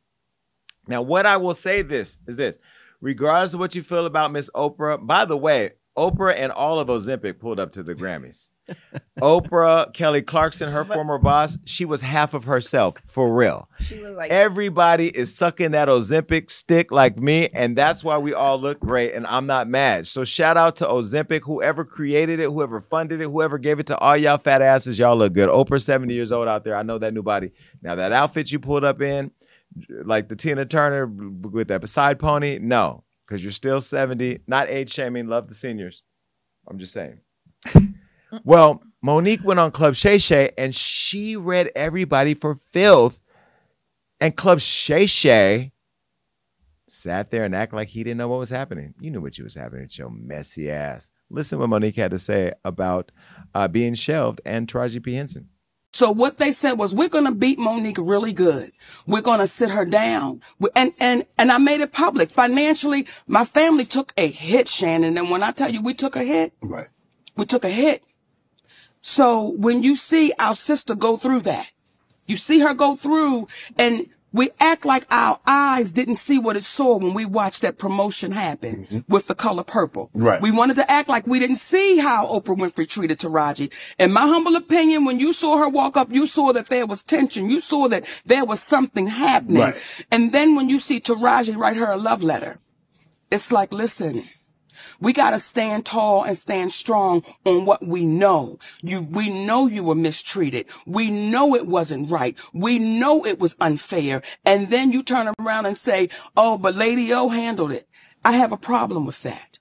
Now, 0.89 1.01
what 1.01 1.27
I 1.27 1.37
will 1.37 1.55
say 1.55 1.83
this 1.83 2.19
is 2.27 2.37
this. 2.37 2.59
Regardless 3.03 3.53
of 3.53 3.59
what 3.59 3.75
you 3.75 3.83
feel 3.83 4.07
about 4.07 4.31
Miss 4.31 4.49
Oprah, 4.55 5.05
by 5.05 5.25
the 5.25 5.37
way, 5.37 5.71
Oprah 5.99 6.35
and 6.37 6.53
all 6.53 6.79
of 6.79 6.87
Ozempic 6.87 7.41
pulled 7.41 7.59
up 7.59 7.73
to 7.73 7.83
the 7.83 7.97
Grammys. 7.97 8.53
Oprah, 9.21 9.93
Kelly 9.93 10.23
Clarkson, 10.23 10.71
her 10.71 10.85
former 10.85 11.19
boss, 11.19 11.59
she 11.65 11.85
was 11.85 12.01
half 12.01 12.33
of 12.33 12.45
herself 12.45 12.97
for 12.99 13.35
real. 13.35 13.69
She 13.81 13.99
was 14.01 14.17
like, 14.17 14.31
Everybody 14.31 15.09
is 15.09 15.35
sucking 15.35 15.73
that 15.73 15.89
Ozempic 15.89 16.49
stick 16.49 16.93
like 16.93 17.19
me, 17.19 17.49
and 17.49 17.75
that's 17.75 18.05
why 18.05 18.19
we 18.19 18.35
all 18.35 18.57
look 18.57 18.79
great, 18.79 19.15
and 19.15 19.27
I'm 19.27 19.47
not 19.47 19.67
mad. 19.67 20.07
So 20.07 20.23
shout 20.23 20.57
out 20.57 20.77
to 20.77 20.87
Ozempic, 20.87 21.43
whoever 21.43 21.85
created 21.85 22.39
it, 22.39 22.45
whoever 22.45 22.81
funded 22.81 23.21
it, 23.21 23.25
whoever 23.25 23.59
gave 23.59 23.81
it 23.81 23.89
to 23.89 23.99
all 23.99 24.17
y'all 24.17 24.39
fat 24.39 24.63
asses, 24.63 24.97
y'all 24.97 25.17
look 25.17 25.33
good. 25.33 25.49
Oprah, 25.49 25.83
70 25.83 26.15
years 26.15 26.31
old 26.31 26.47
out 26.47 26.63
there. 26.63 26.77
I 26.77 26.85
know 26.85 26.99
that 26.99 27.13
new 27.13 27.25
body. 27.25 27.51
Now 27.83 27.97
that 27.97 28.13
outfit 28.13 28.53
you 28.53 28.61
pulled 28.61 28.85
up 28.85 29.03
in, 29.03 29.33
like 30.05 30.29
the 30.29 30.37
Tina 30.37 30.65
Turner 30.65 31.07
with 31.07 31.69
that 31.69 31.89
side 31.89 32.19
pony, 32.19 32.59
no, 32.61 33.05
because 33.27 33.45
you're 33.45 33.53
still 33.53 33.81
70. 33.81 34.41
Not 34.47 34.69
age 34.69 34.93
shaming, 34.93 35.29
love 35.29 35.49
the 35.49 35.55
seniors. 35.55 36.03
I'm 36.69 36.79
just 36.79 36.93
saying. 36.93 37.21
Well, 38.45 38.83
Mo'Nique 39.05 39.45
went 39.45 39.61
on 39.61 39.73
Club 39.73 39.95
Shay 39.95 40.19
Shay 40.19 40.51
and 40.57 40.75
she 40.75 41.37
read 41.37 41.71
everybody 41.77 42.35
for 42.35 42.59
filth. 42.73 43.21
And 44.21 44.37
Club 44.37 44.61
Shay 44.61 45.07
Shay 45.07 45.73
sat 46.89 47.31
there 47.31 47.45
and 47.45 47.55
acted 47.55 47.77
like 47.77 47.89
he 47.89 48.05
didn't 48.05 48.19
know 48.19 48.29
what 48.29 48.39
was 48.39 48.51
happening. 48.51 48.95
You 49.01 49.11
knew 49.11 49.21
what 49.21 49.37
you 49.37 49.45
was 49.45 49.55
happening, 49.55 49.89
your 49.93 50.11
messy 50.11 50.71
ass. 50.71 51.11
Listen 51.31 51.59
what 51.59 51.69
Mo'Nique 51.71 51.97
had 51.97 52.13
to 52.13 52.19
say 52.19 52.53
about 52.65 53.11
uh, 53.55 53.69
being 53.69 53.95
shelved 53.95 54.41
and 54.45 54.67
Taraji 54.67 55.03
P. 55.03 55.15
Henson. 55.15 55.49
So 55.93 56.11
what 56.11 56.39
they 56.39 56.53
said 56.53 56.73
was, 56.73 56.95
we're 56.95 57.11
going 57.11 57.27
to 57.27 57.35
beat 57.35 57.59
Mo'Nique 57.59 57.99
really 57.99 58.33
good. 58.33 58.73
We're 59.07 59.21
going 59.21 59.41
to 59.41 59.47
sit 59.47 59.71
her 59.71 59.85
down. 59.85 60.41
And, 60.75 60.95
and, 60.99 61.27
and 61.39 61.53
I 61.53 61.59
made 61.59 61.81
it 61.83 61.93
public. 61.93 62.31
Financially, 62.31 63.07
my 63.27 63.45
family 63.45 63.85
took 63.85 64.13
a 64.17 64.27
hit, 64.27 64.69
Shannon. 64.69 65.19
And 65.19 65.31
when 65.31 65.43
I 65.43 65.51
tell 65.53 65.69
you 65.71 65.83
we 65.83 65.93
took 65.93 66.17
a 66.17 66.23
hit, 66.25 66.55
Right. 66.63 66.89
we 67.37 67.45
took 67.45 67.65
a 67.65 67.69
hit. 67.69 68.03
So 69.03 69.49
when 69.49 69.83
you 69.83 69.95
see 69.97 70.33
our 70.39 70.55
sister 70.55 70.95
go 70.95 71.17
through 71.19 71.43
that, 71.43 71.71
you 72.27 72.37
see 72.39 72.61
her 72.61 72.73
go 72.73 72.97
through 72.97 73.49
and 73.77 74.07
We 74.33 74.51
act 74.59 74.85
like 74.85 75.07
our 75.11 75.39
eyes 75.47 75.93
didn't 75.93 76.15
see 76.15 76.39
what 76.39 76.57
it 76.57 76.65
saw 76.65 76.97
when 76.97 77.13
we 77.13 77.25
watched 77.25 77.63
that 77.63 77.79
promotion 77.79 78.33
happen 78.33 78.87
mm-hmm. 78.87 79.13
with 79.13 79.27
the 79.27 79.35
color 79.35 79.63
purple. 79.63 80.11
Right. 80.15 80.41
We 80.41 80.51
wanted 80.51 80.77
to 80.77 80.91
act 80.91 81.09
like 81.09 81.27
we 81.27 81.39
didn't 81.39 81.57
see 81.57 81.99
how 81.99 82.27
Oprah 82.27 82.57
Winfrey 82.57 82.89
treated 82.89 83.19
Taraji. 83.19 83.73
In 83.99 84.13
my 84.13 84.23
humble 84.23 84.57
opinion, 84.57 85.05
when 85.05 85.21
you 85.21 85.33
saw 85.33 85.59
her 85.59 85.69
walk 85.69 85.97
up, 85.97 86.11
you 86.11 86.27
saw 86.27 86.53
that 86.53 86.69
there 86.69 86.87
was 86.87 87.03
tension. 87.03 87.51
You 87.51 87.61
saw 87.61 87.89
that 87.89 88.07
there 88.25 88.45
was 88.45 88.63
something 88.63 89.07
happening. 89.07 89.63
Right. 89.63 90.05
And 90.11 90.33
then 90.33 90.55
when 90.55 90.69
you 90.69 90.79
see 90.79 91.01
Taraji 91.01 91.57
write 91.57 91.77
her 91.77 91.93
a 91.93 91.97
love 91.97 92.23
letter, 92.23 92.59
it's 93.31 93.53
like, 93.53 93.73
listen, 93.73 94.25
we 95.01 95.13
got 95.13 95.31
to 95.31 95.39
stand 95.39 95.87
tall 95.87 96.25
and 96.25 96.37
stand 96.37 96.73
strong 96.73 97.25
on 97.45 97.65
what 97.65 97.87
we 97.87 98.05
know. 98.05 98.59
You, 98.83 99.03
we 99.03 99.31
know 99.31 99.67
you 99.67 99.85
were 99.85 99.95
mistreated. 99.95 100.67
We 100.87 101.11
know 101.11 101.55
it 101.55 101.67
wasn't 101.67 102.11
right. 102.11 102.39
We 102.53 102.79
know 102.79 103.25
it 103.27 103.39
was 103.39 103.57
unfair. 103.61 104.23
And 104.45 104.71
then 104.71 104.93
you 104.93 105.03
turn 105.03 105.33
around 105.39 105.67
and 105.67 105.77
say, 105.77 106.09
oh, 106.37 106.59
but 106.59 106.75
Lady 106.75 107.13
O 107.13 107.29
handled 107.29 107.73
it. 107.73 107.89
I 108.25 108.33
have 108.33 108.53
a 108.53 108.57
problem 108.57 109.05
with 109.07 109.23
that. 109.23 109.59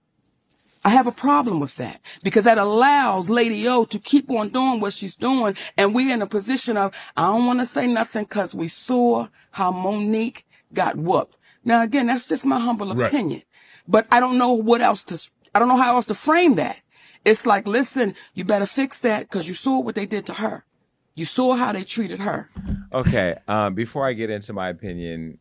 I 0.84 0.90
have 0.90 1.06
a 1.06 1.12
problem 1.12 1.60
with 1.60 1.76
that 1.76 2.02
because 2.24 2.46
that 2.46 2.58
allows 2.58 3.30
Lady 3.30 3.68
O 3.68 3.86
to 3.86 4.00
keep 4.00 4.30
on 4.32 4.50
doing 4.50 4.80
what 4.80 4.94
she's 4.94 5.16
doing. 5.16 5.56
And 5.78 5.94
we're 5.94 6.12
in 6.14 6.24
a 6.24 6.28
position 6.28 6.76
of, 6.76 6.96
I 7.16 7.28
don't 7.28 7.46
want 7.46 7.60
to 7.60 7.66
say 7.68 7.86
nothing 7.86 8.24
because 8.24 8.56
we 8.56 8.68
saw 8.68 9.28
how 9.52 9.72
Mo'Nique 9.72 10.44
got 10.74 10.96
whooped. 10.96 11.38
Now, 11.64 11.84
again, 11.84 12.08
that's 12.08 12.26
just 12.26 12.46
my 12.46 12.60
humble 12.60 12.92
Right. 12.94 13.08
opinion, 13.08 13.44
but 13.88 14.08
I 14.12 14.20
don't 14.20 14.38
know 14.38 14.54
what 14.54 14.82
else 14.82 15.04
to, 15.06 15.30
I 15.54 15.60
don't 15.60 15.68
know 15.68 15.78
how 15.78 15.96
else 15.96 16.06
to 16.08 16.14
frame 16.14 16.56
that. 16.56 16.82
It's 17.24 17.46
like, 17.46 17.68
listen, 17.68 18.16
you 18.34 18.44
better 18.44 18.66
fix 18.66 19.00
that 19.02 19.22
because 19.22 19.48
you 19.48 19.54
saw 19.54 19.80
what 19.80 19.96
they 19.96 20.06
did 20.06 20.26
to 20.28 20.34
her. 20.34 20.66
You 21.14 21.26
saw 21.26 21.54
how 21.56 21.72
they 21.72 21.84
treated 21.84 22.20
her. 22.20 22.50
Okay. 22.94 23.38
Um, 23.48 23.76
before 23.76 24.06
I 24.06 24.14
get 24.14 24.30
into 24.30 24.54
my 24.54 24.70
opinion, 24.70 25.38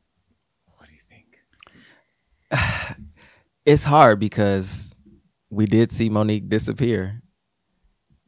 what 0.77 0.89
do 0.89 0.95
you 0.95 1.01
think? 1.01 1.39
it's 3.65 3.85
hard 3.85 4.19
because 4.19 4.95
we 5.49 5.67
did 5.67 5.91
see 5.91 6.11
Mo'Nique 6.11 6.49
disappear, 6.49 7.23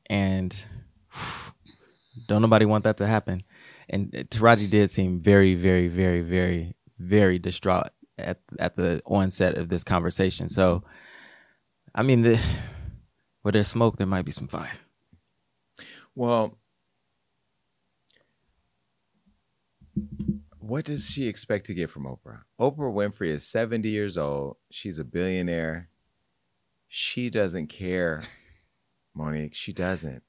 and 0.08 0.64
don't 2.28 2.42
nobody 2.42 2.64
want 2.64 2.84
that 2.84 2.96
to 2.98 3.06
happen. 3.06 3.40
And 3.88 4.12
Taraji 4.12 4.70
did 4.70 4.90
seem 4.90 5.20
very, 5.20 5.54
very, 5.54 5.88
very, 5.88 6.22
very, 6.22 6.74
very 6.98 7.38
distraught 7.38 7.90
at 8.18 8.40
at 8.58 8.76
the 8.76 9.02
onset 9.04 9.56
of 9.56 9.68
this 9.68 9.84
conversation. 9.84 10.48
So, 10.48 10.82
I 11.94 12.02
mean, 12.02 12.22
the, 12.22 12.40
where 13.42 13.52
there's 13.52 13.68
smoke, 13.68 13.96
there 13.96 14.06
might 14.06 14.24
be 14.24 14.32
some 14.32 14.48
fire. 14.48 14.72
Well, 16.14 16.58
what 20.58 20.84
does 20.84 21.10
she 21.10 21.28
expect 21.28 21.66
to 21.66 21.74
get 21.74 21.90
from 21.90 22.04
Oprah? 22.04 22.42
Oprah 22.60 22.92
Winfrey 22.92 23.28
is 23.28 23.46
70 23.46 23.88
years 23.88 24.16
old. 24.16 24.56
She's 24.70 24.98
a 24.98 25.04
billionaire. 25.04 25.88
She 26.88 27.30
doesn't 27.30 27.68
care, 27.68 28.22
Mo'Nique. 29.16 29.54
She 29.54 29.72
doesn't. 29.72 30.22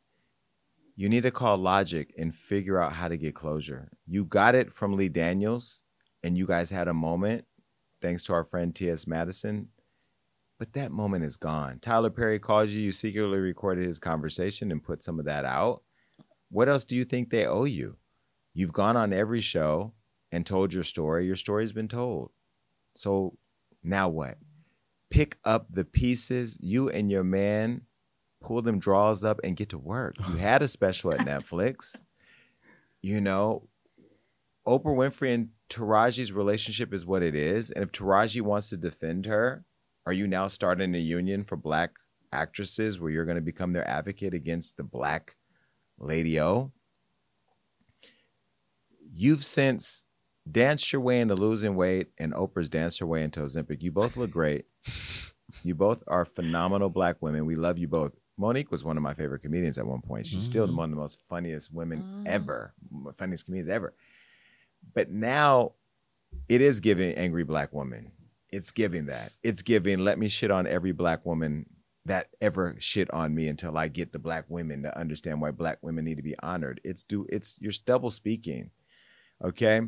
You 0.95 1.10
need 1.10 1.23
to 1.23 1.31
call 1.31 1.57
logic 1.57 2.14
and 2.18 2.34
figure 2.34 2.80
out 2.80 2.93
how 2.93 3.07
to 3.07 3.18
get 3.18 3.35
closure. 3.35 3.91
You 4.05 4.26
got 4.26 4.55
it 4.55 4.73
from 4.73 4.95
Lee 4.95 5.10
Daniels, 5.10 5.84
and 6.23 6.38
you 6.38 6.45
guys 6.45 6.69
had 6.69 6.88
a 6.88 6.93
moment, 6.93 7.45
thanks 8.03 8.23
to 8.23 8.34
our 8.34 8.43
friend 8.43 8.75
T.S. 8.75 9.07
Madison. 9.07 9.69
But 10.59 10.73
that 10.73 10.91
moment 10.91 11.25
is 11.25 11.38
gone. 11.38 11.80
Tyler 11.80 12.11
Perry 12.11 12.38
called 12.38 12.69
you. 12.69 12.80
You 12.80 12.91
secretly 12.91 13.39
recorded 13.39 13.88
his 13.88 13.97
conversation 13.97 14.71
and 14.71 14.84
put 14.84 15.01
some 15.01 15.17
of 15.17 15.25
that 15.25 15.45
out. 15.45 15.81
What 16.51 16.69
else 16.69 16.85
do 16.85 16.95
you 16.95 17.05
think 17.05 17.30
they 17.30 17.47
owe 17.47 17.63
you? 17.63 17.97
You've 18.53 18.73
gone 18.73 18.95
on 18.95 19.13
every 19.13 19.41
show 19.41 19.93
and 20.31 20.45
told 20.45 20.73
your 20.73 20.84
story. 20.84 21.25
Your 21.25 21.35
story's 21.35 21.71
been 21.71 21.88
told. 21.88 22.31
So 22.95 23.38
now 23.84 24.09
what? 24.09 24.38
Pick 25.09 25.38
up 25.43 25.67
the 25.71 25.85
pieces. 25.85 26.59
You 26.61 26.89
and 26.89 27.09
your 27.09 27.23
man 27.23 27.81
pull 28.41 28.61
them 28.61 28.77
draws 28.77 29.23
up 29.23 29.39
and 29.43 29.55
get 29.55 29.69
to 29.69 29.77
work. 29.77 30.15
You 30.30 30.35
had 30.38 30.61
a 30.61 30.67
special 30.67 31.13
at 31.13 31.21
Netflix. 31.21 32.01
You 33.01 33.21
know, 33.21 33.67
Oprah 34.68 34.95
Winfrey 34.95 35.34
and 35.34 35.49
Taraji's 35.69 36.31
relationship 36.31 36.94
is 36.94 37.06
what 37.06 37.23
it 37.23 37.35
is. 37.35 37.69
And 37.69 37.84
if 37.84 37.91
Taraji 37.91 38.41
wants 38.41 38.69
to 38.69 38.77
defend 38.77 39.26
her, 39.26 39.65
are 40.06 40.14
you 40.14 40.27
now 40.27 40.48
starting 40.48 40.95
a 40.95 40.99
union 40.99 41.44
for 41.44 41.56
black 41.56 41.91
actresses 42.31 42.99
where 42.99 43.11
you're 43.11 43.26
going 43.26 43.35
to 43.35 43.41
become 43.41 43.73
their 43.73 43.88
advocate 43.88 44.34
against 44.34 44.77
the 44.77 44.84
black 44.84 45.35
Lady 45.98 46.40
O? 46.40 46.72
You've 49.14 49.44
since 49.44 50.03
danced 50.49 50.91
your 50.91 51.02
way 51.02 51.19
into 51.19 51.35
losing 51.35 51.76
weight, 51.76 52.07
and 52.18 52.34
Oprah's 52.34 52.69
danced 52.69 52.99
her 52.99 53.06
way 53.06 53.23
into 53.23 53.41
Ozempic. 53.41 53.81
You 53.81 53.91
both 53.91 54.18
look 54.18 54.31
great. 54.31 54.65
You 55.61 55.76
both 55.76 56.02
are 56.07 56.26
phenomenal 56.26 56.90
black 56.90 57.18
women. 57.22 57.45
We 57.45 57.56
love 57.56 57.77
you 57.77 57.88
both. 57.88 58.14
Mo'Nique 58.40 58.72
was 58.72 58.84
one 58.84 58.98
of 58.98 59.03
my 59.03 59.14
favorite 59.14 59.44
comedians 59.44 59.77
at 59.77 59.85
one 59.85 60.02
point. 60.02 60.26
She's 60.26 60.44
still 60.44 60.65
mm-hmm. 60.65 60.77
one 60.77 60.90
of 60.90 60.95
the 60.95 61.02
most 61.02 61.27
funniest 61.27 61.72
women 61.72 62.02
mm. 62.02 62.27
ever, 62.27 62.73
funniest 63.14 63.45
comedians 63.45 63.69
ever. 63.69 63.94
But 64.93 65.11
now 65.11 65.73
it 66.49 66.61
is 66.61 66.80
giving 66.80 67.15
angry 67.15 67.43
black 67.43 67.73
woman. 67.73 68.11
It's 68.51 68.72
giving 68.72 69.07
that. 69.07 69.31
It's 69.41 69.61
giving 69.61 69.99
let 69.99 70.19
me 70.19 70.30
shit 70.30 70.51
on 70.51 70.68
every 70.68 70.91
black 70.91 71.26
woman 71.26 71.65
that 72.05 72.27
ever 72.41 72.76
shit 72.80 73.11
on 73.11 73.34
me 73.34 73.47
until 73.47 73.77
I 73.77 73.88
get 73.88 74.11
the 74.11 74.19
black 74.19 74.45
women 74.49 74.84
to 74.84 74.97
understand 74.97 75.41
why 75.41 75.51
black 75.51 75.80
women 75.81 76.05
need 76.05 76.18
to 76.18 76.23
be 76.23 76.35
honored. 76.39 76.81
It's 76.84 77.03
do 77.03 77.26
it's 77.30 77.57
you're 77.60 77.72
double 77.85 78.11
speaking. 78.11 78.72
Okay? 79.43 79.81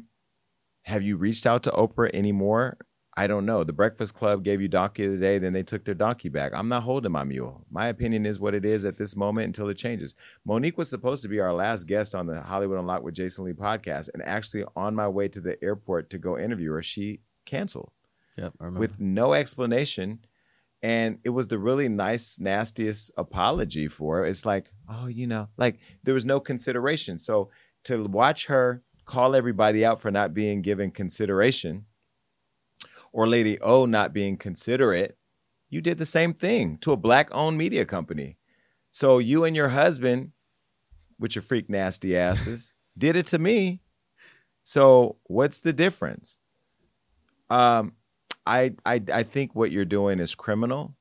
Have 0.84 1.04
you 1.04 1.18
reached 1.18 1.46
out 1.46 1.64
to 1.64 1.72
Oprah 1.72 2.12
anymore? 2.14 2.78
I 3.18 3.28
don't 3.28 3.46
know. 3.46 3.64
The 3.64 3.72
Breakfast 3.72 4.14
Club 4.14 4.44
gave 4.44 4.62
you 4.62 4.68
donkey 4.68 5.06
of 5.06 5.12
the 5.14 5.18
day, 5.18 5.38
then 5.38 5.54
they 5.54 5.64
took 5.64 5.86
their 5.86 5.96
donkey 5.96 6.28
back. 6.28 6.52
I'm 6.54 6.68
not 6.68 6.84
holding 6.84 7.14
my 7.14 7.24
mule. 7.24 7.66
My 7.72 7.88
opinion 7.88 8.26
is 8.26 8.42
what 8.42 8.54
it 8.54 8.66
is 8.66 8.84
at 8.84 8.98
this 8.98 9.16
moment 9.16 9.46
until 9.46 9.70
it 9.70 9.78
changes. 9.78 10.16
Mo'Nique 10.46 10.78
was 10.78 10.90
supposed 10.90 11.22
to 11.24 11.30
be 11.30 11.40
our 11.40 11.54
last 11.54 11.86
guest 11.88 12.14
on 12.14 12.28
the 12.28 12.42
Hollywood 12.42 12.78
Unlocked 12.78 13.04
with 13.06 13.14
Jason 13.16 13.46
Lee 13.46 13.54
podcast, 13.54 14.10
and 14.14 14.22
actually 14.28 14.66
on 14.76 14.96
my 14.96 15.08
way 15.08 15.30
to 15.30 15.40
the 15.40 15.62
airport 15.64 16.10
to 16.10 16.18
go 16.18 16.38
interview 16.38 16.72
her, 16.74 16.84
she 16.84 17.22
canceled 17.46 17.92
Yep, 18.38 18.54
I 18.60 18.64
remember. 18.66 18.80
with 18.82 19.00
no 19.00 19.34
explanation. 19.34 20.20
And 20.84 21.20
it 21.24 21.30
was 21.30 21.48
the 21.48 21.58
really 21.58 21.88
nice, 21.88 22.38
nastiest 22.38 23.10
apology 23.18 23.88
for 23.88 24.18
her. 24.18 24.26
It's 24.26 24.46
like, 24.46 24.72
oh, 24.90 25.08
you 25.08 25.26
know, 25.26 25.48
like 25.58 25.80
there 26.04 26.14
was 26.14 26.26
no 26.26 26.40
consideration. 26.40 27.18
So 27.18 27.50
to 27.86 28.04
watch 28.04 28.48
her 28.48 28.84
call 29.06 29.36
everybody 29.36 29.86
out 29.86 30.02
for 30.02 30.12
not 30.12 30.34
being 30.34 30.62
given 30.62 30.92
consideration 30.92 31.86
or 33.16 33.26
Lady 33.30 33.58
O 33.62 33.86
not 33.86 34.12
being 34.12 34.36
considerate, 34.36 35.18
you 35.70 35.80
did 35.80 35.98
the 35.98 36.06
same 36.06 36.34
thing 36.34 36.78
to 36.80 36.92
a 36.92 36.98
black 36.98 37.30
owned 37.32 37.58
media 37.58 37.86
company. 37.86 38.38
So 38.92 39.20
you 39.20 39.46
and 39.46 39.56
your 39.56 39.70
husband, 39.70 40.34
with 41.18 41.34
your 41.34 41.42
freak 41.42 41.70
nasty 41.70 42.18
asses, 42.18 42.74
did 42.98 43.16
it 43.16 43.26
to 43.28 43.40
me. 43.40 43.80
So 44.64 45.16
what's 45.24 45.62
the 45.62 45.72
difference? 45.72 46.40
Um, 47.50 47.94
I, 48.46 48.74
I 48.86 49.02
I 49.14 49.24
think 49.24 49.56
what 49.56 49.72
you're 49.72 49.86
doing 49.86 50.20
is 50.20 50.36
criminal 50.36 50.98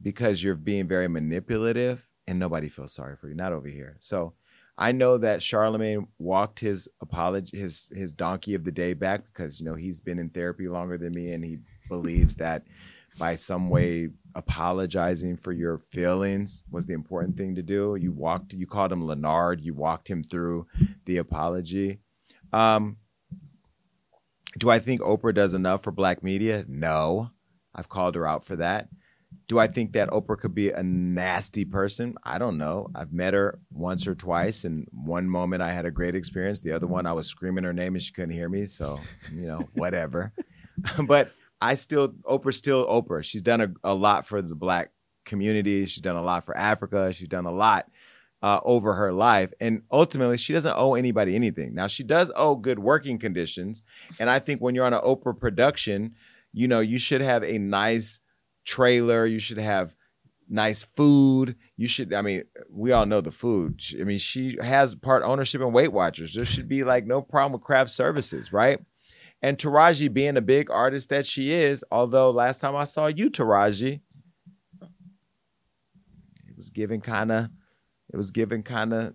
because 0.00 0.42
you're 0.42 0.54
being 0.54 0.88
very 0.88 1.08
manipulative 1.08 2.10
and 2.26 2.38
nobody 2.38 2.70
feels 2.70 2.94
sorry 2.94 3.16
for 3.16 3.28
you. 3.28 3.34
Not 3.34 3.52
over 3.52 3.68
here. 3.68 3.98
So 4.00 4.32
I 4.78 4.92
know 4.92 5.18
that 5.18 5.42
Charlemagne 5.42 6.08
walked 6.18 6.60
his 6.60 6.88
apology 7.00 7.56
his 7.58 7.90
his 7.94 8.14
donkey 8.14 8.54
of 8.54 8.64
the 8.64 8.72
day 8.72 8.94
back 8.94 9.24
because 9.26 9.60
you 9.60 9.66
know 9.66 9.74
he's 9.74 10.00
been 10.00 10.18
in 10.18 10.30
therapy 10.30 10.68
longer 10.68 10.96
than 10.98 11.12
me 11.12 11.32
and 11.32 11.44
he 11.44 11.58
believes 11.88 12.36
that 12.36 12.64
by 13.18 13.34
some 13.34 13.68
way 13.68 14.08
apologizing 14.34 15.36
for 15.36 15.52
your 15.52 15.78
feelings 15.78 16.64
was 16.70 16.86
the 16.86 16.94
important 16.94 17.36
thing 17.36 17.54
to 17.56 17.62
do. 17.62 17.96
You 18.00 18.12
walked 18.12 18.52
you 18.54 18.66
called 18.66 18.92
him 18.92 19.06
Leonard, 19.06 19.60
you 19.60 19.74
walked 19.74 20.08
him 20.08 20.22
through 20.22 20.66
the 21.04 21.18
apology. 21.18 22.00
Um 22.52 22.96
do 24.58 24.70
I 24.70 24.78
think 24.78 25.00
Oprah 25.00 25.34
does 25.34 25.54
enough 25.54 25.82
for 25.82 25.92
black 25.92 26.22
media? 26.22 26.64
No. 26.66 27.30
I've 27.74 27.88
called 27.88 28.16
her 28.16 28.26
out 28.26 28.44
for 28.44 28.56
that. 28.56 28.88
Do 29.50 29.58
I 29.58 29.66
think 29.66 29.94
that 29.94 30.10
Oprah 30.10 30.38
could 30.38 30.54
be 30.54 30.70
a 30.70 30.80
nasty 30.80 31.64
person? 31.64 32.14
I 32.22 32.38
don't 32.38 32.56
know. 32.56 32.86
I've 32.94 33.12
met 33.12 33.34
her 33.34 33.58
once 33.72 34.06
or 34.06 34.14
twice, 34.14 34.62
and 34.62 34.86
one 34.92 35.28
moment 35.28 35.60
I 35.60 35.72
had 35.72 35.86
a 35.86 35.90
great 35.90 36.14
experience. 36.14 36.60
The 36.60 36.70
other 36.70 36.86
one, 36.86 37.04
I 37.04 37.12
was 37.14 37.26
screaming 37.26 37.64
her 37.64 37.72
name 37.72 37.96
and 37.96 38.02
she 38.02 38.12
couldn't 38.12 38.30
hear 38.30 38.48
me. 38.48 38.66
So, 38.66 39.00
you 39.34 39.48
know, 39.48 39.68
whatever. 39.74 40.32
but 41.08 41.32
I 41.60 41.74
still, 41.74 42.10
Oprah's 42.22 42.58
still 42.58 42.86
Oprah. 42.86 43.24
She's 43.24 43.42
done 43.42 43.60
a, 43.60 43.72
a 43.82 43.92
lot 43.92 44.24
for 44.24 44.40
the 44.40 44.54
black 44.54 44.92
community. 45.24 45.84
She's 45.86 46.00
done 46.00 46.14
a 46.14 46.22
lot 46.22 46.44
for 46.44 46.56
Africa. 46.56 47.12
She's 47.12 47.26
done 47.26 47.46
a 47.46 47.52
lot 47.52 47.90
uh, 48.42 48.60
over 48.62 48.94
her 48.94 49.12
life. 49.12 49.52
And 49.58 49.82
ultimately, 49.90 50.36
she 50.36 50.52
doesn't 50.52 50.76
owe 50.76 50.94
anybody 50.94 51.34
anything. 51.34 51.74
Now, 51.74 51.88
she 51.88 52.04
does 52.04 52.30
owe 52.36 52.54
good 52.54 52.78
working 52.78 53.18
conditions. 53.18 53.82
And 54.20 54.30
I 54.30 54.38
think 54.38 54.60
when 54.60 54.76
you're 54.76 54.86
on 54.86 54.94
an 54.94 55.00
Oprah 55.00 55.36
production, 55.36 56.14
you 56.52 56.68
know, 56.68 56.78
you 56.78 57.00
should 57.00 57.20
have 57.20 57.42
a 57.42 57.58
nice 57.58 58.20
trailer. 58.64 59.26
You 59.26 59.38
should 59.38 59.58
have 59.58 59.94
nice 60.48 60.82
food. 60.82 61.56
You 61.76 61.86
should, 61.86 62.12
I 62.12 62.22
mean, 62.22 62.44
we 62.68 62.92
all 62.92 63.06
know 63.06 63.20
the 63.20 63.30
food. 63.30 63.80
I 63.98 64.04
mean, 64.04 64.18
she 64.18 64.58
has 64.60 64.94
part 64.94 65.22
ownership 65.22 65.60
in 65.60 65.72
Weight 65.72 65.92
Watchers. 65.92 66.34
There 66.34 66.44
should 66.44 66.68
be 66.68 66.84
like 66.84 67.06
no 67.06 67.22
problem 67.22 67.52
with 67.52 67.62
craft 67.62 67.90
services, 67.90 68.52
right? 68.52 68.80
And 69.42 69.56
Taraji 69.56 70.12
being 70.12 70.36
a 70.36 70.42
big 70.42 70.70
artist 70.70 71.08
that 71.08 71.24
she 71.24 71.52
is, 71.52 71.84
although 71.90 72.30
last 72.30 72.60
time 72.60 72.76
I 72.76 72.84
saw 72.84 73.06
you, 73.06 73.30
Taraji, 73.30 74.00
it 76.48 76.56
was 76.56 76.68
giving 76.68 77.00
kind 77.00 77.32
of, 77.32 77.48
it 78.12 78.16
was 78.16 78.30
giving 78.32 78.62
kind 78.62 78.92
of 78.92 79.14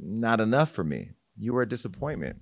not 0.00 0.40
enough 0.40 0.70
for 0.70 0.84
me. 0.84 1.10
You 1.36 1.52
were 1.52 1.62
a 1.62 1.68
disappointment. 1.68 2.36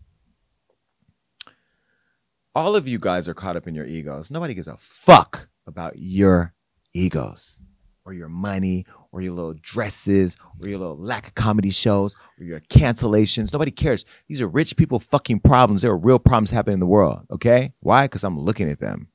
All 2.56 2.74
of 2.74 2.88
you 2.88 2.98
guys 2.98 3.28
are 3.28 3.34
caught 3.34 3.54
up 3.56 3.68
in 3.68 3.74
your 3.74 3.84
egos. 3.84 4.30
Nobody 4.30 4.54
gives 4.54 4.66
a 4.66 4.78
fuck 4.78 5.50
about 5.66 5.98
your 5.98 6.54
egos 6.94 7.60
or 8.06 8.14
your 8.14 8.30
money 8.30 8.86
or 9.12 9.20
your 9.20 9.34
little 9.34 9.52
dresses 9.60 10.38
or 10.62 10.68
your 10.70 10.78
little 10.78 10.96
lack 10.96 11.26
of 11.26 11.34
comedy 11.34 11.68
shows 11.68 12.16
or 12.40 12.44
your 12.44 12.60
cancellations. 12.60 13.52
Nobody 13.52 13.70
cares. 13.70 14.06
These 14.26 14.40
are 14.40 14.48
rich 14.48 14.74
people 14.78 14.98
fucking 14.98 15.40
problems. 15.40 15.82
There 15.82 15.90
are 15.90 15.98
real 15.98 16.18
problems 16.18 16.50
happening 16.50 16.72
in 16.72 16.80
the 16.80 16.86
world. 16.86 17.26
Okay? 17.30 17.74
Why? 17.80 18.04
Because 18.04 18.24
I'm 18.24 18.40
looking 18.40 18.70
at 18.70 18.80
them. 18.80 19.08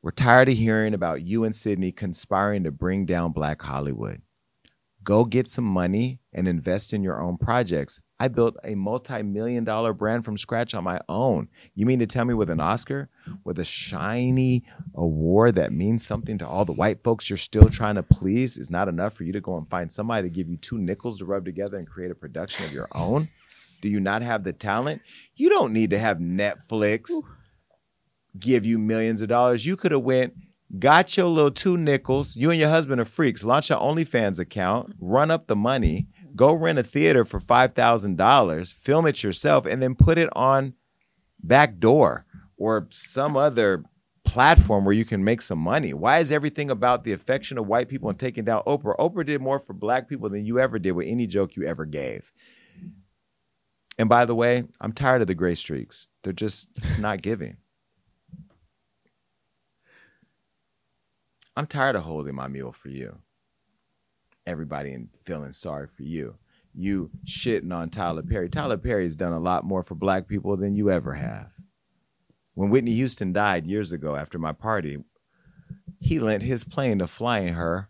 We're 0.00 0.12
tired 0.12 0.48
of 0.48 0.54
hearing 0.54 0.94
about 0.94 1.22
you 1.22 1.42
and 1.42 1.52
Sidney 1.52 1.90
conspiring 1.90 2.62
to 2.62 2.70
bring 2.70 3.06
down 3.06 3.32
Black 3.32 3.60
Hollywood. 3.60 4.22
Go 5.02 5.24
get 5.24 5.50
some 5.50 5.64
money 5.64 6.20
and 6.32 6.46
invest 6.46 6.92
in 6.92 7.02
your 7.02 7.20
own 7.20 7.38
projects. 7.38 7.98
I 8.20 8.28
built 8.28 8.56
a 8.62 8.74
multi 8.74 9.22
million 9.22 9.64
dollar 9.64 9.92
brand 9.92 10.24
from 10.24 10.38
scratch 10.38 10.74
on 10.74 10.84
my 10.84 11.00
own. 11.08 11.48
You 11.74 11.84
mean 11.84 11.98
to 11.98 12.06
tell 12.06 12.24
me 12.24 12.34
with 12.34 12.48
an 12.48 12.60
Oscar, 12.60 13.08
with 13.42 13.58
a 13.58 13.64
shiny 13.64 14.64
award 14.94 15.56
that 15.56 15.72
means 15.72 16.06
something 16.06 16.38
to 16.38 16.46
all 16.46 16.64
the 16.64 16.72
white 16.72 17.02
folks 17.02 17.28
you're 17.28 17.36
still 17.36 17.68
trying 17.68 17.96
to 17.96 18.02
please 18.02 18.56
is 18.56 18.70
not 18.70 18.88
enough 18.88 19.14
for 19.14 19.24
you 19.24 19.32
to 19.32 19.40
go 19.40 19.56
and 19.56 19.68
find 19.68 19.90
somebody 19.90 20.28
to 20.28 20.32
give 20.32 20.48
you 20.48 20.56
two 20.56 20.78
nickels 20.78 21.18
to 21.18 21.24
rub 21.24 21.44
together 21.44 21.76
and 21.76 21.88
create 21.88 22.10
a 22.10 22.14
production 22.14 22.64
of 22.64 22.72
your 22.72 22.88
own? 22.92 23.28
Do 23.82 23.88
you 23.88 24.00
not 24.00 24.22
have 24.22 24.44
the 24.44 24.52
talent? 24.52 25.02
You 25.34 25.50
don't 25.50 25.72
need 25.72 25.90
to 25.90 25.98
have 25.98 26.18
Netflix 26.18 27.10
give 28.38 28.64
you 28.64 28.78
millions 28.78 29.22
of 29.22 29.28
dollars. 29.28 29.66
You 29.66 29.76
could 29.76 29.92
have 29.92 30.02
went 30.02 30.34
got 30.78 31.16
your 31.16 31.26
little 31.26 31.50
two 31.50 31.76
nickels. 31.76 32.36
You 32.36 32.50
and 32.50 32.60
your 32.60 32.70
husband 32.70 33.00
are 33.00 33.04
freaks. 33.04 33.44
Launch 33.44 33.70
your 33.70 33.78
OnlyFans 33.78 34.38
account, 34.38 34.94
run 34.98 35.30
up 35.30 35.46
the 35.46 35.56
money, 35.56 36.08
go 36.36 36.52
rent 36.52 36.78
a 36.78 36.82
theater 36.82 37.24
for 37.24 37.40
$5,000, 37.40 38.72
film 38.72 39.06
it 39.06 39.22
yourself, 39.22 39.66
and 39.66 39.82
then 39.82 39.94
put 39.94 40.18
it 40.18 40.28
on 40.34 40.74
Backdoor 41.42 42.24
or 42.56 42.88
some 42.90 43.36
other 43.36 43.84
platform 44.24 44.84
where 44.84 44.94
you 44.94 45.04
can 45.04 45.22
make 45.22 45.42
some 45.42 45.58
money. 45.58 45.92
Why 45.92 46.18
is 46.18 46.32
everything 46.32 46.70
about 46.70 47.04
the 47.04 47.12
affection 47.12 47.58
of 47.58 47.66
white 47.66 47.88
people 47.88 48.08
and 48.08 48.18
taking 48.18 48.44
down 48.44 48.62
Oprah? 48.66 48.96
Oprah 48.98 49.26
did 49.26 49.40
more 49.40 49.58
for 49.58 49.74
black 49.74 50.08
people 50.08 50.28
than 50.28 50.46
you 50.46 50.58
ever 50.58 50.78
did 50.78 50.92
with 50.92 51.06
any 51.06 51.26
joke 51.26 51.56
you 51.56 51.64
ever 51.64 51.84
gave. 51.84 52.32
And 53.98 54.08
by 54.08 54.24
the 54.24 54.34
way, 54.34 54.64
I'm 54.80 54.92
tired 54.92 55.20
of 55.20 55.28
the 55.28 55.34
gray 55.34 55.54
streaks. 55.54 56.08
They're 56.22 56.32
just, 56.32 56.68
it's 56.76 56.98
not 56.98 57.22
giving. 57.22 57.58
I'm 61.56 61.66
tired 61.66 61.94
of 61.94 62.02
holding 62.02 62.34
my 62.34 62.48
mule 62.48 62.72
for 62.72 62.88
you. 62.88 63.18
Everybody 64.46 64.92
and 64.92 65.08
feeling 65.24 65.52
sorry 65.52 65.86
for 65.86 66.02
you. 66.02 66.36
You 66.74 67.10
shitting 67.24 67.72
on 67.72 67.90
Tyler 67.90 68.22
Perry. 68.22 68.48
Tyler 68.48 68.76
Perry 68.76 69.04
has 69.04 69.16
done 69.16 69.32
a 69.32 69.38
lot 69.38 69.64
more 69.64 69.82
for 69.82 69.94
black 69.94 70.26
people 70.26 70.56
than 70.56 70.74
you 70.74 70.90
ever 70.90 71.14
have. 71.14 71.50
When 72.54 72.70
Whitney 72.70 72.94
Houston 72.94 73.32
died 73.32 73.66
years 73.66 73.92
ago 73.92 74.16
after 74.16 74.38
my 74.38 74.52
party, 74.52 74.98
he 76.00 76.18
lent 76.18 76.42
his 76.42 76.64
plane 76.64 76.98
to 76.98 77.06
flying 77.06 77.54
her 77.54 77.88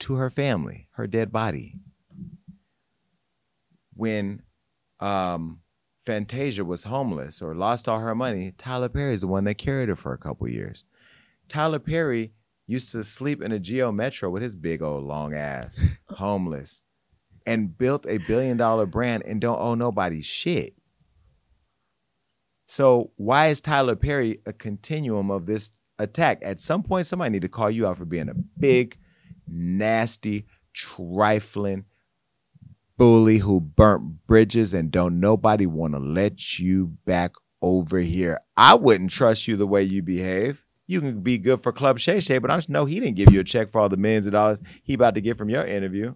to 0.00 0.14
her 0.14 0.30
family, 0.30 0.88
her 0.92 1.06
dead 1.06 1.32
body. 1.32 1.76
When 3.94 4.42
um, 5.00 5.60
Fantasia 6.04 6.64
was 6.64 6.84
homeless 6.84 7.40
or 7.40 7.54
lost 7.54 7.88
all 7.88 8.00
her 8.00 8.14
money, 8.14 8.52
Tyler 8.56 8.88
Perry 8.88 9.14
is 9.14 9.22
the 9.22 9.26
one 9.26 9.44
that 9.44 9.54
carried 9.54 9.88
her 9.88 9.96
for 9.96 10.12
a 10.12 10.18
couple 10.18 10.48
years. 10.48 10.84
Tyler 11.48 11.78
Perry 11.78 12.32
used 12.66 12.92
to 12.92 13.04
sleep 13.04 13.42
in 13.42 13.52
a 13.52 13.58
Geo 13.58 13.92
Metro 13.92 14.30
with 14.30 14.42
his 14.42 14.54
big 14.54 14.82
old 14.82 15.04
long 15.04 15.34
ass, 15.34 15.84
homeless, 16.08 16.82
and 17.46 17.76
built 17.76 18.06
a 18.08 18.18
billion 18.18 18.56
dollar 18.56 18.86
brand 18.86 19.22
and 19.24 19.40
don't 19.40 19.60
owe 19.60 19.74
nobody 19.74 20.22
shit. 20.22 20.74
So 22.66 23.10
why 23.16 23.48
is 23.48 23.60
Tyler 23.60 23.96
Perry 23.96 24.38
a 24.46 24.52
continuum 24.52 25.30
of 25.30 25.46
this 25.46 25.70
attack? 25.98 26.38
At 26.42 26.60
some 26.60 26.82
point, 26.82 27.06
somebody 27.06 27.30
need 27.30 27.42
to 27.42 27.48
call 27.48 27.70
you 27.70 27.86
out 27.86 27.98
for 27.98 28.06
being 28.06 28.30
a 28.30 28.34
big, 28.34 28.96
nasty, 29.46 30.46
trifling 30.72 31.84
bully 32.96 33.38
who 33.38 33.60
burnt 33.60 34.26
bridges 34.26 34.72
and 34.72 34.90
don't 34.90 35.18
nobody 35.18 35.66
want 35.66 35.94
to 35.94 35.98
let 35.98 36.58
you 36.58 36.86
back 37.04 37.32
over 37.60 37.98
here. 37.98 38.40
I 38.56 38.74
wouldn't 38.74 39.10
trust 39.10 39.48
you 39.48 39.56
the 39.56 39.66
way 39.66 39.82
you 39.82 40.02
behave 40.02 40.63
you 40.86 41.00
can 41.00 41.20
be 41.20 41.38
good 41.38 41.60
for 41.60 41.72
Club 41.72 41.98
Shay 41.98 42.20
Shay, 42.20 42.38
but 42.38 42.50
I 42.50 42.56
just 42.56 42.68
know 42.68 42.84
he 42.84 43.00
didn't 43.00 43.16
give 43.16 43.32
you 43.32 43.40
a 43.40 43.44
check 43.44 43.70
for 43.70 43.80
all 43.80 43.88
the 43.88 43.96
millions 43.96 44.26
of 44.26 44.32
dollars 44.32 44.60
he 44.82 44.94
about 44.94 45.14
to 45.14 45.20
get 45.20 45.38
from 45.38 45.48
your 45.48 45.64
interview. 45.64 46.14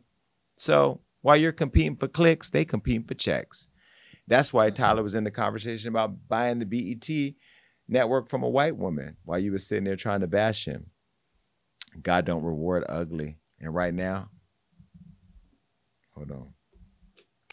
So 0.57 1.01
while 1.23 1.37
you're 1.37 1.53
competing 1.53 1.97
for 1.97 2.09
clicks, 2.09 2.51
they 2.51 2.65
competing 2.65 3.05
for 3.05 3.15
checks. 3.15 3.69
That's 4.27 4.53
why 4.53 4.71
Tyler 4.71 5.03
was 5.03 5.15
in 5.15 5.25
the 5.25 5.31
conversation 5.31 5.89
about 5.89 6.29
buying 6.29 6.59
the 6.59 6.67
BET 6.67 7.35
network 7.89 8.29
from 8.29 8.43
a 8.43 8.49
white 8.49 8.77
woman 8.77 9.17
while 9.25 9.39
you 9.39 9.53
were 9.53 9.59
sitting 9.59 9.85
there 9.85 9.97
trying 9.97 10.21
to 10.21 10.27
bash 10.27 10.67
him. 10.67 10.91
God 12.03 12.27
don't 12.27 12.45
reward 12.45 12.85
ugly. 12.89 13.39
And 13.61 13.75
right 13.75 13.95
now, 13.95 14.29
hold 16.15 16.31
on. 16.31 16.53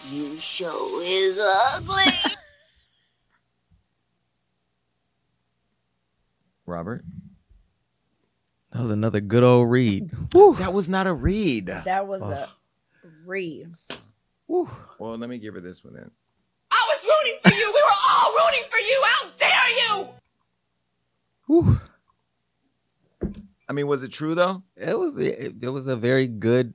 You 0.09 0.37
show 0.37 0.99
is 1.01 1.39
ugly. 1.39 2.03
Robert? 6.65 7.03
That 8.71 8.81
was 8.81 8.91
another 8.91 9.21
good 9.21 9.43
old 9.43 9.69
read. 9.69 10.09
That 10.31 10.73
was 10.73 10.89
not 10.89 11.05
a 11.07 11.13
read. 11.13 11.67
That 11.67 12.07
was 12.07 12.23
a 12.23 12.49
read. 13.25 13.71
Well, 14.47 14.67
let 14.99 15.29
me 15.29 15.37
give 15.37 15.53
her 15.53 15.61
this 15.61 15.83
one 15.83 15.93
then. 15.93 16.09
I 16.71 16.87
was 16.89 17.03
rooting 17.03 17.39
for 17.43 17.53
you. 17.53 17.71
We 17.73 17.81
were 17.81 17.99
all 18.09 18.33
rooting 18.33 18.63
for 18.69 18.79
you. 18.79 19.01
How 19.03 19.29
dare 19.37 19.69
you? 19.79 20.09
I 23.67 23.73
mean, 23.73 23.87
was 23.87 24.03
it 24.03 24.11
true 24.11 24.35
though? 24.35 24.63
It 24.75 24.97
was 24.97 25.17
it, 25.17 25.55
it 25.61 25.69
was 25.69 25.87
a 25.87 25.95
very 25.95 26.27
good, 26.27 26.73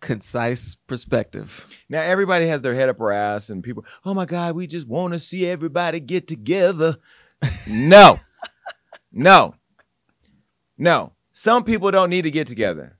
concise 0.00 0.74
perspective. 0.74 1.66
Now 1.88 2.02
everybody 2.02 2.46
has 2.48 2.62
their 2.62 2.74
head 2.74 2.88
up 2.88 2.98
her 2.98 3.12
ass, 3.12 3.50
and 3.50 3.64
people, 3.64 3.84
oh 4.04 4.14
my 4.14 4.26
God, 4.26 4.54
we 4.54 4.66
just 4.66 4.86
want 4.86 5.14
to 5.14 5.20
see 5.20 5.46
everybody 5.46 6.00
get 6.00 6.28
together. 6.28 6.96
no, 7.66 8.20
no, 9.12 9.54
no. 10.78 11.12
Some 11.32 11.64
people 11.64 11.90
don't 11.90 12.10
need 12.10 12.22
to 12.22 12.30
get 12.30 12.46
together. 12.46 12.98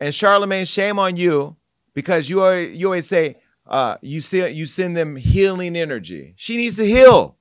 And 0.00 0.14
Charlemagne, 0.14 0.64
shame 0.64 0.98
on 0.98 1.16
you 1.16 1.56
because 1.94 2.30
you 2.30 2.42
are 2.42 2.58
you 2.58 2.86
always 2.86 3.08
say 3.08 3.36
uh, 3.66 3.96
you 4.00 4.20
see 4.20 4.48
you 4.48 4.66
send 4.66 4.96
them 4.96 5.16
healing 5.16 5.76
energy. 5.76 6.34
She 6.36 6.56
needs 6.56 6.76
to 6.76 6.86
heal. 6.86 7.36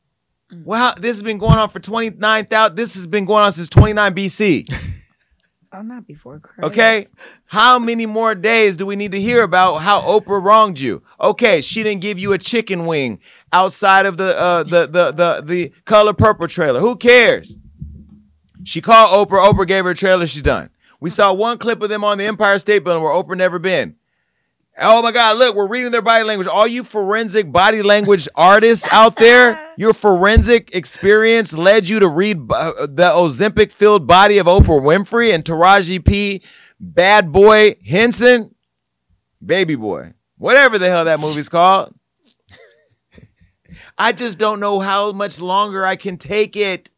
Well, 0.63 0.93
this 0.99 1.15
has 1.17 1.23
been 1.23 1.37
going 1.37 1.57
on 1.57 1.69
for 1.69 1.79
twenty 1.79 2.09
nine 2.17 2.45
thousand. 2.45 2.75
This 2.75 2.95
has 2.95 3.05
been 3.07 3.25
going 3.25 3.43
on 3.43 3.51
since 3.51 3.69
twenty 3.69 3.93
nine 3.93 4.13
BC. 4.13 4.67
Oh, 5.73 5.81
not 5.81 6.07
before 6.07 6.39
Christ. 6.39 6.63
Okay. 6.63 7.05
How 7.45 7.77
many 7.77 8.05
more 8.05 8.33
days 8.33 8.77
do 8.77 8.85
we 8.85 8.95
need 8.95 9.11
to 9.11 9.19
hear 9.19 9.43
about 9.43 9.79
how 9.79 10.01
Oprah 10.01 10.41
wronged 10.41 10.79
you? 10.79 11.03
Okay, 11.19 11.59
she 11.59 11.83
didn't 11.83 12.01
give 12.01 12.17
you 12.17 12.31
a 12.31 12.37
chicken 12.37 12.85
wing 12.85 13.19
outside 13.51 14.05
of 14.05 14.17
the 14.17 14.39
uh, 14.39 14.63
the 14.63 14.87
the 14.87 15.11
the 15.11 15.43
the 15.45 15.71
color 15.83 16.13
purple 16.13 16.47
trailer. 16.47 16.79
Who 16.79 16.95
cares? 16.95 17.57
She 18.67 18.81
called 18.81 19.29
Oprah. 19.29 19.45
Oprah 19.45 19.65
gave 19.65 19.85
her 19.85 19.91
a 19.91 19.95
trailer. 19.95 20.27
She's 20.27 20.41
done. 20.41 20.69
We 20.99 21.09
saw 21.09 21.31
one 21.31 21.57
clip 21.57 21.81
of 21.81 21.87
them 21.87 22.03
on 22.03 22.17
the 22.17 22.25
Empire 22.25 22.59
State 22.59 22.83
Building 22.83 23.01
where 23.01 23.13
Oprah 23.13 23.37
never 23.37 23.59
been. 23.59 23.95
Oh 24.77 25.01
my 25.01 25.13
God, 25.13 25.37
look, 25.37 25.55
we're 25.55 25.69
reading 25.69 25.91
their 25.91 26.01
body 26.01 26.25
language. 26.25 26.49
All 26.49 26.67
you 26.67 26.83
forensic 26.83 27.49
body 27.49 27.81
language 27.81 28.27
artists 28.35 28.85
out 28.91 29.15
there, 29.15 29.71
your 29.77 29.93
forensic 29.93 30.75
experience 30.75 31.55
led 31.55 31.87
you 31.87 31.99
to 32.01 32.09
read 32.09 32.51
uh, 32.51 32.73
the 32.81 33.09
Ozempic 33.09 33.71
filled 33.71 34.05
body 34.05 34.37
of 34.37 34.47
Oprah 34.47 34.81
Winfrey 34.81 35.33
and 35.33 35.45
Taraji 35.45 36.03
P. 36.05 36.43
Bad 36.77 37.31
Boy 37.31 37.77
Henson, 37.87 38.53
Baby 39.43 39.75
Boy, 39.75 40.13
whatever 40.37 40.77
the 40.77 40.89
hell 40.89 41.05
that 41.05 41.21
movie's 41.21 41.47
called. 41.47 41.95
I 43.97 44.11
just 44.11 44.37
don't 44.37 44.59
know 44.59 44.81
how 44.81 45.13
much 45.13 45.39
longer 45.39 45.85
I 45.85 45.95
can 45.95 46.17
take 46.17 46.57
it. 46.57 46.89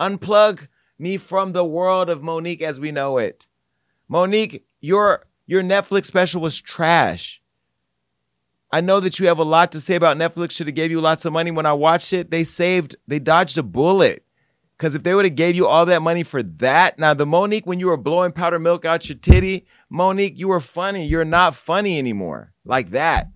Unplug 0.00 0.66
me 1.00 1.16
from 1.16 1.52
the 1.52 1.64
world 1.64 2.10
of 2.10 2.22
Mo'Nique 2.22 2.62
as 2.62 2.78
we 2.78 2.92
know 2.92 3.18
it. 3.18 3.46
Mo'Nique, 4.08 4.62
your 4.80 5.26
your 5.46 5.62
Netflix 5.62 6.04
special 6.04 6.40
was 6.40 6.60
trash. 6.60 7.42
I 8.72 8.80
know 8.80 9.00
that 9.00 9.18
you 9.18 9.26
have 9.26 9.38
a 9.38 9.44
lot 9.44 9.72
to 9.72 9.80
say 9.80 9.96
about 9.96 10.16
Netflix. 10.16 10.52
Should 10.52 10.68
have 10.68 10.76
gave 10.76 10.92
you 10.92 11.00
lots 11.00 11.24
of 11.24 11.32
money 11.32 11.50
when 11.50 11.66
I 11.66 11.72
watched 11.72 12.12
it. 12.12 12.30
They 12.30 12.44
saved, 12.44 12.94
they 13.08 13.18
dodged 13.18 13.58
a 13.58 13.62
bullet. 13.62 14.24
Because 14.76 14.94
if 14.94 15.02
they 15.02 15.14
would 15.14 15.26
have 15.26 15.34
gave 15.34 15.56
you 15.56 15.66
all 15.66 15.84
that 15.86 16.00
money 16.00 16.22
for 16.22 16.42
that, 16.42 16.98
now 16.98 17.12
the 17.12 17.26
Mo'Nique, 17.26 17.66
when 17.66 17.80
you 17.80 17.88
were 17.88 17.96
blowing 17.96 18.32
powder 18.32 18.58
milk 18.58 18.84
out 18.84 19.08
your 19.08 19.18
titty, 19.18 19.66
Mo'Nique, 19.90 20.38
you 20.38 20.48
were 20.48 20.60
funny. 20.60 21.04
You're 21.04 21.24
not 21.24 21.54
funny 21.54 21.98
anymore 21.98 22.52
like 22.64 22.90
that. 22.90 23.28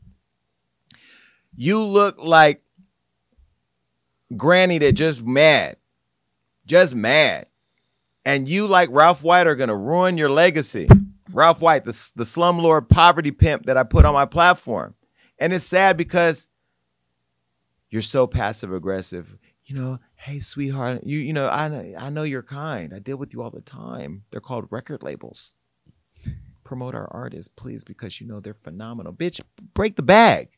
You 1.57 1.83
look 1.83 2.17
like 2.19 2.63
granny 4.37 4.79
that 4.79 4.93
just 4.93 5.25
mad, 5.25 5.77
just 6.65 6.95
mad, 6.95 7.47
and 8.25 8.49
you 8.49 8.67
like 8.67 8.89
Ralph 8.93 9.23
White 9.23 9.47
are 9.47 9.55
gonna 9.55 9.77
ruin 9.77 10.17
your 10.17 10.31
legacy. 10.31 10.89
Ralph 11.33 11.61
White, 11.61 11.85
the 11.85 12.13
the 12.17 12.25
slumlord 12.25 12.89
poverty 12.89 13.31
pimp 13.31 13.67
that 13.67 13.77
I 13.77 13.83
put 13.83 14.05
on 14.05 14.15
my 14.15 14.27
platform, 14.27 14.95
and 15.39 15.53
it's 15.53 15.65
sad 15.65 15.97
because 15.97 16.49
you're 17.91 18.03
so 18.03 18.27
passive 18.27 18.73
aggressive. 18.73 19.37
You 19.67 19.75
know, 19.77 19.99
hey 20.17 20.41
sweetheart, 20.41 21.03
you 21.05 21.19
you 21.19 21.33
know 21.33 21.47
I 21.47 21.95
I 21.99 22.11
know 22.11 22.23
you're 22.23 22.43
kind. 22.43 22.95
I 22.95 22.99
deal 22.99 23.17
with 23.17 23.33
you 23.33 23.43
all 23.43 23.51
the 23.51 23.61
time. 23.61 24.25
They're 24.31 24.41
called 24.41 24.67
record 24.71 25.03
labels. 25.03 25.55
Promote 26.63 26.95
our 26.95 27.09
artists, 27.13 27.53
please, 27.55 27.85
because 27.85 28.21
you 28.21 28.27
know 28.27 28.41
they're 28.41 28.55
phenomenal. 28.55 29.13
Bitch, 29.13 29.41
break 29.75 29.97
the 29.97 30.03
bag. 30.03 30.49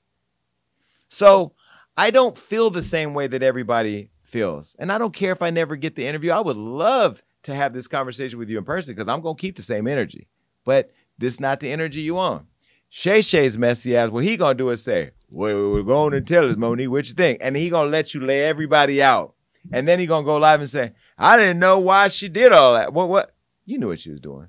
So 1.08 1.52
I 1.96 2.10
don't 2.10 2.36
feel 2.36 2.70
the 2.70 2.82
same 2.82 3.14
way 3.14 3.26
that 3.26 3.42
everybody 3.42 4.10
feels. 4.22 4.76
And 4.78 4.92
I 4.92 4.98
don't 4.98 5.14
care 5.14 5.32
if 5.32 5.42
I 5.42 5.50
never 5.50 5.76
get 5.76 5.96
the 5.96 6.06
interview. 6.06 6.30
I 6.30 6.40
would 6.40 6.56
love 6.56 7.22
to 7.46 7.54
have 7.54 7.72
this 7.72 7.88
conversation 7.88 8.38
with 8.38 8.50
you 8.50 8.58
in 8.58 8.64
person 8.64 8.94
because 8.94 9.08
I'm 9.08 9.20
going 9.20 9.36
to 9.36 9.40
keep 9.40 9.56
the 9.56 9.62
same 9.62 9.86
energy. 9.86 10.26
But 10.64 10.90
this 11.16 11.34
is 11.34 11.40
not 11.40 11.60
the 11.60 11.70
energy 11.70 12.00
you 12.00 12.14
want. 12.14 12.46
Shay 12.88 13.20
Shay's 13.20 13.56
messy 13.56 13.96
ass, 13.96 14.10
what 14.10 14.24
he 14.24 14.36
going 14.36 14.56
to 14.56 14.64
do 14.64 14.70
is 14.70 14.82
say, 14.82 15.10
well, 15.30 15.72
we're 15.72 15.82
going 15.82 16.12
to 16.12 16.20
tell 16.20 16.48
us, 16.48 16.56
Mo'Nique, 16.56 16.88
what 16.88 17.06
you 17.08 17.14
think? 17.14 17.38
And 17.40 17.56
he 17.56 17.70
going 17.70 17.86
to 17.86 17.90
let 17.90 18.14
you 18.14 18.20
lay 18.20 18.44
everybody 18.44 19.02
out. 19.02 19.34
And 19.72 19.86
then 19.86 19.98
he 19.98 20.06
going 20.06 20.24
to 20.24 20.26
go 20.26 20.36
live 20.36 20.60
and 20.60 20.68
say, 20.68 20.92
I 21.18 21.36
didn't 21.36 21.58
know 21.58 21.78
why 21.78 22.08
she 22.08 22.28
did 22.28 22.52
all 22.52 22.74
that. 22.74 22.92
What, 22.92 23.08
what? 23.08 23.32
You 23.64 23.78
knew 23.78 23.88
what 23.88 24.00
she 24.00 24.10
was 24.10 24.20
doing. 24.20 24.48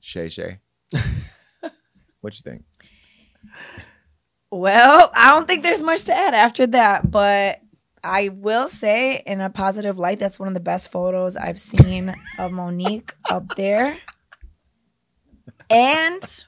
Shay 0.00 0.28
Shay. 0.28 0.60
what 2.20 2.34
you 2.34 2.42
think? 2.42 2.64
Well, 4.50 5.10
I 5.14 5.34
don't 5.34 5.46
think 5.46 5.62
there's 5.62 5.82
much 5.82 6.04
to 6.04 6.14
add 6.14 6.34
after 6.34 6.66
that, 6.68 7.10
but 7.10 7.60
I 8.08 8.30
will 8.30 8.68
say, 8.68 9.22
in 9.26 9.42
a 9.42 9.50
positive 9.50 9.98
light, 9.98 10.18
that's 10.18 10.38
one 10.38 10.48
of 10.48 10.54
the 10.54 10.60
best 10.60 10.90
photos 10.90 11.36
I've 11.36 11.60
seen 11.60 12.14
of 12.38 12.52
Mo'Nique 12.52 13.12
up 13.30 13.48
there. 13.56 13.98
And 15.70 16.44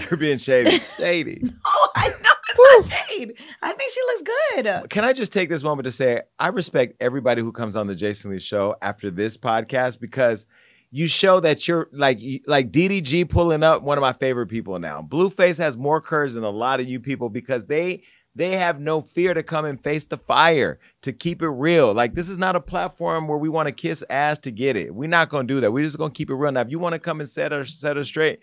You're 0.10 0.18
being 0.18 0.36
shady. 0.36 0.78
shady. 0.78 1.42
oh, 1.66 1.88
I 1.96 2.08
know 2.08 2.14
it's 2.48 2.90
not 2.90 3.06
shade. 3.08 3.34
I 3.62 3.72
think 3.72 3.90
she 3.90 4.00
looks 4.02 4.22
good. 4.22 4.90
Can 4.90 5.04
I 5.04 5.14
just 5.14 5.32
take 5.32 5.48
this 5.48 5.62
moment 5.62 5.84
to 5.84 5.90
say 5.90 6.20
I 6.38 6.48
respect 6.48 6.96
everybody 7.00 7.40
who 7.40 7.50
comes 7.50 7.74
on 7.74 7.86
the 7.86 7.94
Jason 7.94 8.30
Lee 8.30 8.38
show 8.38 8.76
after 8.82 9.10
this 9.10 9.38
podcast 9.38 10.00
because 10.00 10.46
you 10.90 11.08
show 11.08 11.40
that 11.40 11.66
you're 11.66 11.88
like 11.92 12.20
like 12.46 12.70
DDG 12.70 13.28
pulling 13.28 13.62
up 13.62 13.82
one 13.82 13.98
of 13.98 14.02
my 14.02 14.12
favorite 14.12 14.48
people 14.48 14.78
now. 14.78 15.02
Blueface 15.02 15.58
has 15.58 15.76
more 15.76 16.00
courage 16.00 16.34
than 16.34 16.44
a 16.44 16.50
lot 16.50 16.80
of 16.80 16.86
you 16.86 17.00
people 17.00 17.28
because 17.28 17.64
they 17.64 18.02
they 18.36 18.54
have 18.56 18.78
no 18.78 19.00
fear 19.00 19.32
to 19.32 19.42
come 19.42 19.64
and 19.64 19.82
face 19.82 20.04
the 20.04 20.18
fire 20.18 20.78
to 21.00 21.12
keep 21.12 21.40
it 21.40 21.48
real. 21.48 21.94
Like 21.94 22.14
this 22.14 22.28
is 22.28 22.36
not 22.38 22.54
a 22.54 22.60
platform 22.60 23.28
where 23.28 23.38
we 23.38 23.48
want 23.48 23.66
to 23.66 23.72
kiss 23.72 24.04
ass 24.10 24.38
to 24.40 24.50
get 24.50 24.76
it. 24.76 24.94
We're 24.94 25.08
not 25.08 25.30
gonna 25.30 25.48
do 25.48 25.60
that. 25.60 25.72
We're 25.72 25.84
just 25.84 25.96
gonna 25.96 26.12
keep 26.12 26.28
it 26.28 26.34
real. 26.34 26.52
Now, 26.52 26.60
if 26.60 26.70
you 26.70 26.78
want 26.78 26.92
to 26.92 26.98
come 26.98 27.20
and 27.20 27.28
set 27.28 27.50
her 27.52 27.64
set 27.64 27.96
her 27.96 28.04
straight, 28.04 28.40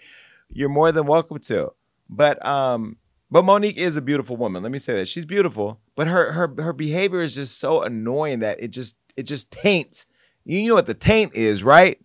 you're 0.52 0.68
more 0.68 0.92
than 0.92 1.06
welcome 1.06 1.38
to. 1.42 1.74
But 2.10 2.44
um, 2.44 2.98
but 3.30 3.46
Mo'Nique 3.46 3.78
is 3.78 3.96
a 3.96 4.02
beautiful 4.02 4.36
woman. 4.36 4.64
Let 4.64 4.72
me 4.72 4.80
say 4.80 4.96
that 4.96 5.08
she's 5.08 5.26
beautiful, 5.26 5.80
but 5.96 6.08
her 6.08 6.32
her 6.32 6.52
her 6.58 6.74
behavior 6.74 7.22
is 7.22 7.36
just 7.36 7.60
so 7.60 7.84
annoying 7.84 8.40
that 8.40 8.64
it 8.64 8.70
just 8.70 8.98
it 9.16 9.24
just 9.24 9.52
taints. 9.52 10.08
You 10.44 10.68
know 10.70 10.76
what 10.76 10.88
the 10.88 10.96
taint 10.96 11.36
is, 11.36 11.64
right? 11.64 12.00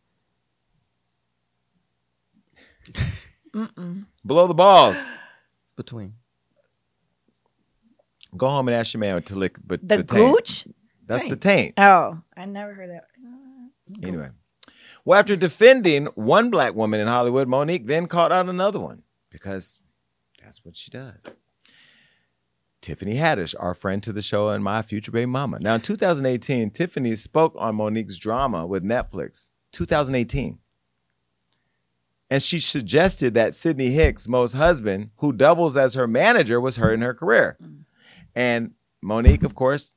Mm-mm. 3.55 4.05
Below 4.27 4.47
the 4.47 4.55
balls. 4.55 4.99
It's 4.99 5.73
between. 5.75 6.18
Go 8.39 8.49
home 8.49 8.69
and 8.69 8.75
ask 8.77 8.95
your 8.95 9.01
man 9.01 9.23
to 9.25 9.37
lick, 9.37 9.57
but 9.67 9.87
The, 9.87 9.99
the, 9.99 10.03
taint. 10.05 10.35
gooch? 10.37 10.69
That's 11.07 11.29
the 11.29 11.37
taint. 11.37 11.75
Oh, 11.79 12.19
I 12.37 12.45
never 12.47 12.75
heard 12.75 12.91
that. 12.91 13.05
Anyway, 14.03 14.29
well, 15.05 15.19
after 15.19 15.37
defending 15.37 16.07
one 16.15 16.51
black 16.51 16.75
woman 16.75 17.01
in 17.01 17.07
Hollywood, 17.09 17.49
Mo'Nique 17.49 17.87
then 17.87 18.07
called 18.07 18.33
out 18.33 18.49
another 18.49 18.79
one 18.79 19.03
because 19.31 19.79
that's 20.43 20.65
what 20.65 20.77
she 20.77 20.91
does. 20.91 21.37
Tiffany 22.81 23.17
Haddish, 23.17 23.55
our 23.59 23.75
friend 23.75 24.03
to 24.03 24.13
the 24.13 24.23
show 24.23 24.49
and 24.51 24.63
my 24.63 24.83
future 24.83 25.11
baby 25.11 25.27
mama. 25.27 25.59
Now, 25.61 25.75
in 25.75 25.81
2018, 25.81 26.71
Tiffany 26.71 27.17
spoke 27.17 27.55
on 27.59 27.75
Mo'Nique's 27.75 28.19
drama 28.19 28.67
with 28.67 28.85
Netflix. 28.85 29.51
2018. 29.73 30.59
And 32.31 32.43
she 32.43 32.61
suggested 32.61 33.35
that 33.35 33.55
Sidney 33.55 33.89
Hicks, 33.91 34.29
Mo's 34.29 34.53
husband, 34.53 35.11
who 35.17 35.33
doubles 35.33 35.77
as 35.77 35.95
her 35.95 36.07
manager, 36.07 36.61
was 36.61 36.77
hurting 36.77 37.01
her 37.01 37.15
career. 37.15 37.57
Mm. 37.63 37.85
And 38.39 38.71
Mo'Nique, 39.05 39.43
of 39.43 39.57
course, 39.57 39.91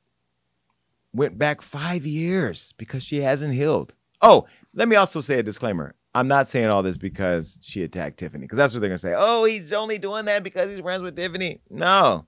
went 1.12 1.38
back 1.38 1.62
five 1.62 2.04
years 2.04 2.74
because 2.76 3.04
she 3.04 3.18
hasn't 3.18 3.54
healed. 3.54 3.94
Oh, 4.20 4.48
let 4.74 4.88
me 4.88 4.96
also 4.96 5.20
say 5.20 5.38
a 5.38 5.44
disclaimer. 5.44 5.94
I'm 6.12 6.26
not 6.26 6.48
saying 6.48 6.66
all 6.66 6.82
this 6.82 6.98
because 6.98 7.56
she 7.62 7.84
attacked 7.84 8.18
Tiffany, 8.18 8.42
because 8.42 8.58
that's 8.58 8.74
what 8.74 8.80
they're 8.80 8.90
gonna 8.90 8.98
say. 8.98 9.14
Oh, 9.16 9.44
he's 9.44 9.72
only 9.72 9.96
doing 9.98 10.24
that 10.24 10.42
because 10.42 10.72
he's 10.72 10.80
friends 10.80 11.04
with 11.04 11.14
Tiffany. 11.14 11.60
No, 11.70 12.26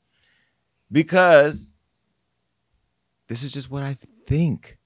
because 0.90 1.72
this 3.26 3.42
is 3.42 3.52
just 3.52 3.68
what 3.68 3.82
I 3.82 3.98
think. 4.24 4.78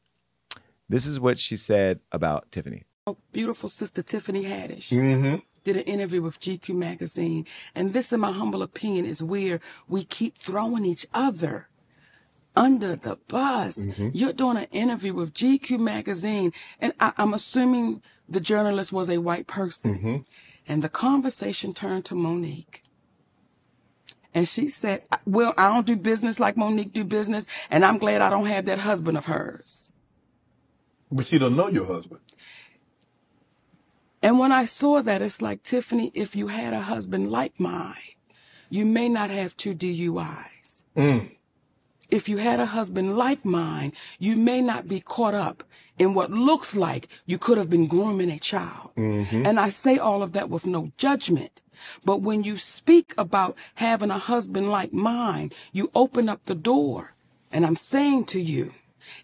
This 0.89 1.05
is 1.05 1.21
what 1.21 1.39
she 1.39 1.59
said 1.59 2.01
about 2.11 2.51
Tiffany. 2.51 2.85
Oh, 3.07 3.19
beautiful 3.33 3.69
sister 3.69 4.01
Tiffany 4.03 4.45
Haddish 4.45 4.89
Mm-hmm. 4.89 5.37
Did 5.69 5.77
an 5.77 5.83
interview 5.83 6.23
with 6.23 6.41
GQ 6.41 6.75
magazine, 6.75 7.45
and 7.75 7.93
this, 7.93 8.15
in 8.15 8.21
my 8.21 8.33
humble 8.33 8.63
opinion, 8.63 9.05
is 9.05 9.23
where 9.23 9.61
we 9.87 10.03
keep 10.03 10.39
throwing 10.39 10.87
each 10.87 11.07
other 11.13 11.69
under 12.57 12.97
the 12.97 13.19
bus. 13.29 13.77
Mm-hmm. 13.77 14.09
You're 14.15 14.33
doing 14.33 14.57
an 14.57 14.69
interview 14.73 15.13
with 15.13 15.35
GQ 15.35 15.79
magazine, 15.79 16.55
and 16.81 16.95
I, 16.99 17.13
I'm 17.19 17.35
assuming 17.35 18.01
the 18.31 18.41
journalist 18.41 18.95
was 18.95 19.11
a 19.11 19.19
white 19.19 19.47
person, 19.47 19.95
mm-hmm. 19.95 20.17
and 20.67 20.83
the 20.83 20.89
conversation 20.89 21.75
turned 21.75 22.07
to 22.07 22.15
Mo'Nique. 22.15 22.81
And 24.33 24.49
she 24.49 24.71
said, 24.71 25.03
Well, 25.27 25.53
I 25.59 25.71
don't 25.75 25.87
do 25.87 25.97
business 25.97 26.41
like 26.41 26.57
Mo'Nique 26.57 26.95
do 26.95 27.05
business, 27.05 27.47
and 27.69 27.85
I'm 27.85 27.99
glad 27.99 28.23
I 28.23 28.31
don't 28.31 28.47
have 28.47 28.65
that 28.65 28.79
husband 28.79 29.19
of 29.19 29.27
hers. 29.27 29.93
But 31.13 31.27
she 31.27 31.39
don't 31.39 31.57
know 31.57 31.69
your 31.69 31.85
husband. 31.85 32.23
And 34.23 34.39
when 34.39 34.53
I 34.53 34.65
saw 34.65 35.03
that, 35.03 35.23
it's 35.23 35.41
like, 35.41 35.63
Tiffany, 35.63 36.11
if 36.15 36.35
you 36.35 36.49
had 36.49 36.73
a 36.75 36.81
husband 36.81 37.31
like 37.31 37.59
mine, 37.61 37.97
you 38.69 38.85
may 38.85 39.09
not 39.09 39.31
have 39.31 39.57
two 39.57 39.75
DUIs. 39.75 40.83
Mm. 40.97 41.31
If 42.11 42.29
you 42.29 42.39
had 42.39 42.59
a 42.59 42.67
husband 42.67 43.17
like 43.17 43.45
mine, 43.45 43.93
you 44.19 44.37
may 44.37 44.61
not 44.61 44.89
be 44.89 45.01
caught 45.01 45.35
up 45.35 45.63
in 45.99 46.15
what 46.15 46.31
looks 46.31 46.75
like 46.75 47.09
you 47.27 47.39
could 47.39 47.59
have 47.59 47.69
been 47.69 47.87
grooming 47.87 48.31
a 48.31 48.39
child. 48.39 48.93
Mm-hmm. 48.97 49.45
And 49.47 49.61
I 49.61 49.69
say 49.69 49.99
all 49.99 50.23
of 50.23 50.33
that 50.33 50.49
with 50.49 50.67
no 50.67 50.91
judgment. 50.97 51.61
But 52.05 52.23
when 52.23 52.45
you 52.45 52.57
speak 52.57 53.15
about 53.19 53.57
having 53.75 54.11
a 54.11 54.19
husband 54.19 54.71
like 54.71 54.93
mine, 54.93 55.53
you 55.73 55.91
open 55.95 56.29
up 56.29 56.45
the 56.45 56.55
door. 56.55 57.15
And 57.53 57.65
I'm 57.65 57.77
saying 57.77 58.25
to 58.27 58.41
you, 58.41 58.73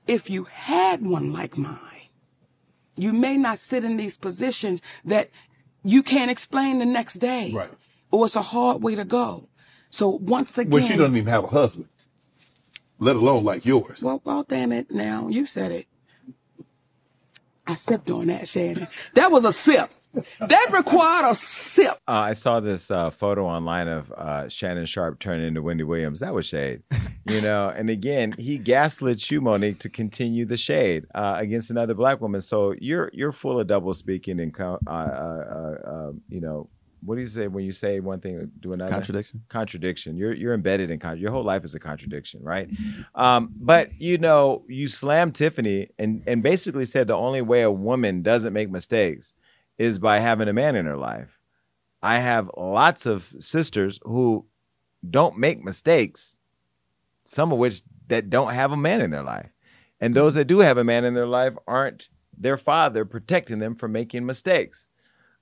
if 0.06 0.30
you 0.30 0.44
had 0.44 1.04
one 1.04 1.32
like 1.32 1.56
mine, 1.56 2.03
you 2.96 3.12
may 3.12 3.36
not 3.36 3.58
sit 3.58 3.84
in 3.84 3.96
these 3.96 4.16
positions 4.16 4.82
that 5.04 5.30
you 5.82 6.02
can't 6.02 6.30
explain 6.30 6.78
the 6.78 6.86
next 6.86 7.14
day. 7.14 7.52
Right. 7.54 7.70
Or 8.10 8.26
it's 8.26 8.36
a 8.36 8.42
hard 8.42 8.82
way 8.82 8.94
to 8.94 9.04
go. 9.04 9.48
So 9.90 10.08
once 10.08 10.56
again. 10.58 10.70
Well, 10.70 10.86
she 10.86 10.96
doesn't 10.96 11.16
even 11.16 11.28
have 11.28 11.44
a 11.44 11.48
husband, 11.48 11.88
let 12.98 13.16
alone 13.16 13.44
like 13.44 13.64
yours. 13.64 14.02
Well, 14.02 14.20
well, 14.24 14.44
damn 14.48 14.72
it. 14.72 14.90
Now 14.90 15.28
you 15.28 15.46
said 15.46 15.72
it. 15.72 15.86
I 17.66 17.74
sipped 17.74 18.10
on 18.10 18.26
that, 18.26 18.46
Shannon. 18.46 18.86
That 19.14 19.30
was 19.30 19.44
a 19.44 19.52
sip. 19.52 19.90
That 20.40 20.70
required 20.72 21.30
a 21.30 21.34
sip. 21.34 21.94
Uh, 22.06 22.12
I 22.12 22.32
saw 22.32 22.60
this 22.60 22.90
uh, 22.90 23.10
photo 23.10 23.46
online 23.46 23.88
of 23.88 24.12
uh, 24.12 24.48
Shannon 24.48 24.86
Sharpe 24.86 25.18
turning 25.18 25.46
into 25.46 25.62
Wendy 25.62 25.84
Williams. 25.84 26.20
That 26.20 26.34
was 26.34 26.46
shade, 26.46 26.82
you 27.26 27.40
know. 27.40 27.72
And 27.76 27.90
again, 27.90 28.34
he 28.38 28.58
gaslit 28.58 29.30
you, 29.30 29.40
Mo'Nique, 29.40 29.78
to 29.80 29.88
continue 29.88 30.44
the 30.44 30.56
shade 30.56 31.06
uh, 31.14 31.34
against 31.38 31.70
another 31.70 31.94
black 31.94 32.20
woman. 32.20 32.40
So 32.40 32.74
you're 32.78 33.10
you're 33.12 33.32
full 33.32 33.58
of 33.60 33.66
double 33.66 33.94
speaking 33.94 34.40
and 34.40 34.54
co- 34.54 34.78
uh, 34.86 34.90
uh, 34.90 35.44
uh, 35.84 35.88
uh, 35.90 36.12
you 36.28 36.40
know 36.40 36.68
what 37.04 37.16
do 37.16 37.20
you 37.20 37.26
say 37.26 37.46
when 37.48 37.64
you 37.64 37.72
say 37.72 38.00
one 38.00 38.20
thing 38.20 38.50
do 38.60 38.72
another 38.72 38.90
Contradiction. 38.90 39.42
Contradiction. 39.48 40.16
You're 40.16 40.32
you're 40.32 40.54
embedded 40.54 40.90
in 40.90 40.98
con- 40.98 41.18
your 41.18 41.30
whole 41.30 41.42
life 41.44 41.64
is 41.64 41.74
a 41.74 41.80
contradiction, 41.80 42.42
right? 42.42 42.68
Um, 43.14 43.52
but 43.56 44.00
you 44.00 44.18
know 44.18 44.64
you 44.68 44.88
slammed 44.88 45.34
Tiffany 45.34 45.88
and 45.98 46.22
and 46.26 46.42
basically 46.42 46.84
said 46.86 47.06
the 47.06 47.16
only 47.16 47.42
way 47.42 47.62
a 47.62 47.70
woman 47.70 48.22
doesn't 48.22 48.52
make 48.52 48.70
mistakes 48.70 49.32
is 49.78 49.98
by 49.98 50.18
having 50.18 50.48
a 50.48 50.52
man 50.52 50.76
in 50.76 50.86
her 50.86 50.96
life. 50.96 51.40
I 52.02 52.18
have 52.18 52.50
lots 52.56 53.06
of 53.06 53.32
sisters 53.38 53.98
who 54.02 54.46
don't 55.08 55.38
make 55.38 55.64
mistakes, 55.64 56.38
some 57.24 57.52
of 57.52 57.58
which 57.58 57.82
that 58.08 58.30
don't 58.30 58.52
have 58.52 58.72
a 58.72 58.76
man 58.76 59.00
in 59.00 59.10
their 59.10 59.22
life. 59.22 59.50
And 60.00 60.14
those 60.14 60.34
that 60.34 60.46
do 60.46 60.58
have 60.58 60.76
a 60.76 60.84
man 60.84 61.04
in 61.04 61.14
their 61.14 61.26
life 61.26 61.54
aren't 61.66 62.08
their 62.36 62.56
father 62.56 63.04
protecting 63.04 63.58
them 63.58 63.74
from 63.74 63.92
making 63.92 64.26
mistakes. 64.26 64.86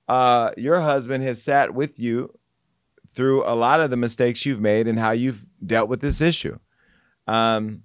Uh, 0.07 0.51
your 0.57 0.79
husband 0.79 1.23
has 1.23 1.43
sat 1.43 1.73
with 1.73 1.99
you 1.99 2.37
through 3.13 3.43
a 3.43 3.55
lot 3.55 3.79
of 3.79 3.89
the 3.89 3.97
mistakes 3.97 4.45
you've 4.45 4.61
made 4.61 4.87
and 4.87 4.99
how 4.99 5.11
you've 5.11 5.45
dealt 5.65 5.89
with 5.89 6.01
this 6.01 6.21
issue. 6.21 6.57
Um, 7.27 7.83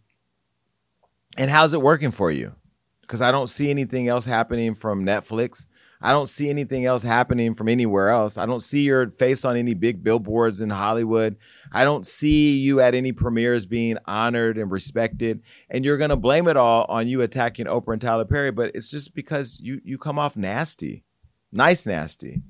And 1.37 1.51
how's 1.51 1.73
it 1.73 1.83
working 1.83 2.11
for 2.11 2.31
you? 2.31 2.55
Because 3.03 3.21
I 3.21 3.31
don't 3.31 3.49
see 3.49 3.71
anything 3.71 4.09
else 4.09 4.27
happening 4.27 4.75
from 4.75 5.05
Netflix. 5.05 5.67
I 6.01 6.13
don't 6.13 6.29
see 6.29 6.49
anything 6.49 6.87
else 6.87 7.03
happening 7.03 7.55
from 7.55 7.69
anywhere 7.69 8.09
else. 8.09 8.39
I 8.39 8.47
don't 8.47 8.63
see 8.63 8.83
your 8.83 9.11
face 9.11 9.45
on 9.45 9.57
any 9.57 9.75
big 9.75 10.05
billboards 10.05 10.61
in 10.61 10.71
Hollywood. 10.71 11.37
I 11.73 11.85
don't 11.85 12.07
see 12.07 12.59
you 12.59 12.81
at 12.81 12.95
any 12.95 13.13
premieres 13.13 13.67
being 13.67 13.99
honored 14.07 14.59
and 14.59 14.71
respected. 14.71 15.43
And 15.69 15.85
you're 15.85 15.99
gonna 15.99 16.17
blame 16.17 16.47
it 16.47 16.57
all 16.57 16.87
on 16.89 17.09
you 17.09 17.23
attacking 17.23 17.67
Oprah 17.67 17.95
and 17.95 18.01
Tyler 18.01 18.25
Perry, 18.25 18.53
but 18.53 18.71
it's 18.75 18.91
just 18.91 19.15
because 19.15 19.59
you 19.61 19.81
you 19.85 19.99
come 19.99 20.19
off 20.19 20.37
nasty, 20.37 21.05
nice 21.51 21.85
nasty. 21.85 22.43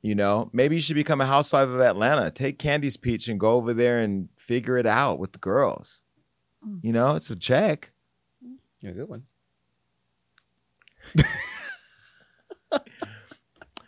You 0.00 0.14
know, 0.14 0.50
maybe 0.52 0.74
you 0.74 0.80
should 0.80 0.96
become 0.96 1.20
a 1.20 1.26
housewife 1.26 1.68
of 1.68 1.80
Atlanta. 1.80 2.30
Take 2.30 2.58
Kandi's 2.58 2.96
Peach 2.96 3.28
and 3.28 3.38
go 3.38 3.52
over 3.52 3.72
there 3.72 4.00
and 4.00 4.28
figure 4.36 4.76
it 4.78 4.86
out 4.86 5.18
with 5.18 5.32
the 5.32 5.38
girls. 5.38 6.02
Mm. 6.66 6.80
You 6.82 6.92
know, 6.92 7.14
it's 7.14 7.30
a 7.30 7.36
check. 7.36 7.92
You're 8.80 8.92
a 8.92 8.94
good 8.94 9.08
one. 9.08 9.24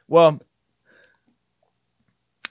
Well, 0.08 0.40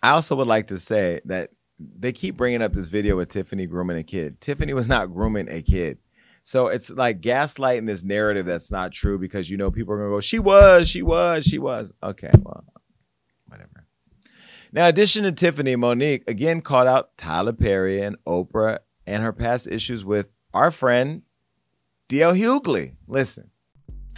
I 0.01 0.09
also 0.09 0.35
would 0.35 0.47
like 0.47 0.67
to 0.67 0.79
say 0.79 1.21
that 1.25 1.51
they 1.79 2.11
keep 2.11 2.35
bringing 2.35 2.61
up 2.61 2.73
this 2.73 2.87
video 2.87 3.15
with 3.15 3.29
Tiffany 3.29 3.65
grooming 3.67 3.97
a 3.97 4.03
kid. 4.03 4.41
Tiffany 4.41 4.73
was 4.73 4.87
not 4.87 5.13
grooming 5.13 5.47
a 5.49 5.61
kid. 5.61 5.99
So 6.43 6.67
it's 6.67 6.89
like 6.89 7.21
gaslighting 7.21 7.87
this 7.87 8.03
narrative 8.03 8.45
that's 8.45 8.69
not 8.69 8.91
true 8.91 9.17
because 9.17 9.49
you 9.49 9.55
know 9.55 9.71
people 9.71 9.93
are 9.93 9.97
gonna 9.97 10.09
go, 10.09 10.19
she 10.19 10.39
was, 10.39 10.89
she 10.89 11.01
was, 11.01 11.45
she 11.45 11.57
was. 11.57 11.93
Okay, 12.03 12.31
well, 12.41 12.65
whatever. 13.47 13.85
Now, 14.73 14.87
addition 14.87 15.23
to 15.23 15.31
Tiffany, 15.31 15.75
Mo'Nique 15.75 16.27
again 16.27 16.61
called 16.61 16.87
out 16.87 17.17
Tyler 17.17 17.53
Perry 17.53 18.01
and 18.01 18.17
Oprah 18.25 18.79
and 19.07 19.23
her 19.23 19.31
past 19.31 19.67
issues 19.67 20.03
with 20.03 20.27
our 20.53 20.71
friend 20.71 21.21
DL 22.09 22.37
Hughley. 22.37 22.95
Listen. 23.07 23.51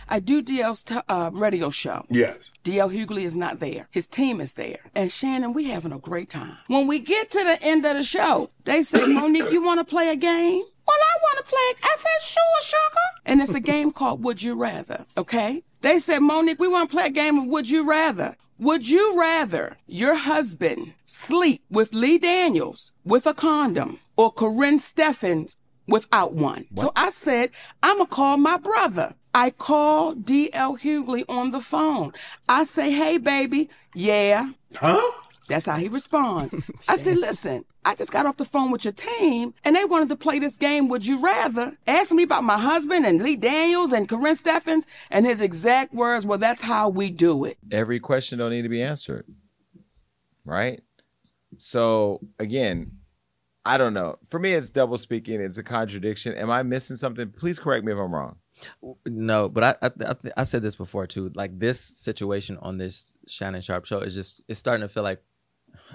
I 0.08 0.20
do 0.20 0.42
DL's 0.42 0.84
t- 0.84 0.96
uh, 1.10 1.32
radio 1.34 1.70
show. 1.70 2.06
Yes. 2.10 2.52
DL 2.64 2.92
Hughley 2.94 3.24
is 3.24 3.36
not 3.36 3.60
there. 3.60 3.88
His 3.92 4.08
team 4.08 4.40
is 4.40 4.54
there. 4.54 4.80
And 4.94 5.12
Shannon, 5.12 5.54
we 5.54 5.66
having 5.66 5.92
a 5.94 6.00
great 6.00 6.30
time. 6.30 6.58
When 6.68 6.88
we 6.88 7.00
get 7.00 7.32
to 7.32 7.44
the 7.44 7.58
end 7.62 7.86
of 7.86 7.96
the 7.96 8.04
show, 8.04 8.50
they 8.66 8.84
say, 8.84 9.00
Mo'Nique, 9.08 9.52
you 9.52 9.64
want 9.64 9.80
to 9.80 9.86
play 9.86 10.10
a 10.10 10.16
game? 10.16 10.64
Well, 10.88 10.98
I 11.00 11.18
want 11.22 11.38
to 11.46 11.52
play. 11.52 11.90
I 11.90 11.96
said, 11.98 12.22
sure, 12.22 12.62
sugar. 12.62 13.22
And 13.26 13.42
it's 13.42 13.54
a 13.54 13.60
game 13.60 13.92
called 14.00 14.24
Would 14.24 14.44
You 14.44 14.56
Rather, 14.56 15.06
okay? 15.18 15.64
They 15.82 16.00
said, 16.00 16.20
Mo'Nique, 16.20 16.60
we 16.60 16.68
want 16.68 16.90
to 16.90 16.96
play 16.96 17.06
a 17.08 17.12
game 17.12 17.38
of 17.40 17.48
Would 17.48 17.70
You 17.70 17.88
Rather. 17.88 18.36
Would 18.58 18.88
you 18.88 19.20
rather 19.20 19.76
your 19.86 20.16
husband 20.16 20.94
sleep 21.06 21.62
with 21.70 21.94
Lee 21.94 22.18
Daniels 22.18 22.94
with 23.04 23.28
a 23.28 23.34
condom 23.34 24.00
or 24.16 24.32
Corinne 24.32 24.80
Steffens 24.80 25.58
without 25.90 26.34
one? 26.34 26.66
So 26.76 26.94
I 26.96 27.10
said, 27.10 27.50
I'm 27.84 27.98
going 27.98 28.08
to 28.08 28.16
call 28.16 28.38
my 28.38 28.56
brother. 28.56 29.14
I 29.36 29.50
call 29.50 30.16
DL 30.16 30.80
Hughley 30.80 31.26
on 31.28 31.52
the 31.52 31.60
phone. 31.60 32.14
I 32.48 32.64
say, 32.64 32.90
hey, 32.90 33.18
baby, 33.18 33.70
yeah. 33.94 34.52
Huh? 34.76 35.12
That's 35.50 35.66
how 35.66 35.76
he 35.76 35.90
responds. 35.90 36.56
I 36.88 36.96
said, 36.96 37.18
listen, 37.18 37.66
I 37.84 37.96
just 37.96 38.14
got 38.14 38.26
off 38.26 38.38
the 38.38 38.46
phone 38.46 38.72
with 38.72 38.86
your 38.86 38.94
team 38.94 39.54
and 39.66 39.76
they 39.76 39.84
wanted 39.84 40.08
to 40.08 40.16
play 40.16 40.40
this 40.40 40.58
game, 40.58 40.88
Would 40.88 41.06
You 41.06 41.22
Rather? 41.22 41.78
Asking 41.86 42.16
me 42.16 42.24
about 42.24 42.46
my 42.46 42.58
husband 42.58 43.06
and 43.06 43.22
Lee 43.22 43.36
Daniels 43.36 43.92
and 43.92 44.08
Corinne 44.08 44.38
Steffens. 44.38 44.88
And 45.12 45.26
his 45.26 45.42
exact 45.42 45.94
words, 45.94 46.26
well, 46.26 46.38
that's 46.38 46.62
how 46.62 46.88
we 46.88 47.10
do 47.10 47.44
it. 47.44 47.58
Every 47.74 48.00
question 48.00 48.40
don't 48.40 48.52
need 48.52 48.62
to 48.62 48.70
be 48.70 48.82
answered. 48.82 49.26
Right? 50.46 50.82
So 51.58 52.22
again, 52.40 53.00
I 53.66 53.78
don't 53.78 53.94
know. 53.94 54.18
For 54.30 54.40
me, 54.40 54.54
it's 54.54 54.70
double 54.70 54.98
speaking. 54.98 55.42
It's 55.42 55.58
a 55.58 55.64
contradiction. 55.64 56.36
Am 56.36 56.50
I 56.50 56.64
missing 56.64 56.96
something? 56.96 57.32
Please 57.32 57.60
correct 57.60 57.84
me 57.84 57.92
if 57.92 58.00
I'm 58.00 58.16
wrong. 58.16 58.38
No, 59.06 59.50
but 59.50 59.64
I, 59.64 59.76
I 59.88 59.92
I 60.12 60.16
I 60.38 60.44
said 60.44 60.62
this 60.62 60.76
before 60.76 61.08
too. 61.08 61.32
Like 61.36 61.58
this 61.60 61.80
situation 61.80 62.58
on 62.62 62.78
this 62.78 63.14
Shannon 63.28 63.62
Sharpe 63.62 63.86
show 63.86 64.00
is 64.00 64.16
just 64.16 64.42
it's 64.48 64.60
starting 64.60 64.88
to 64.88 64.94
feel 64.94 65.04
like 65.04 65.22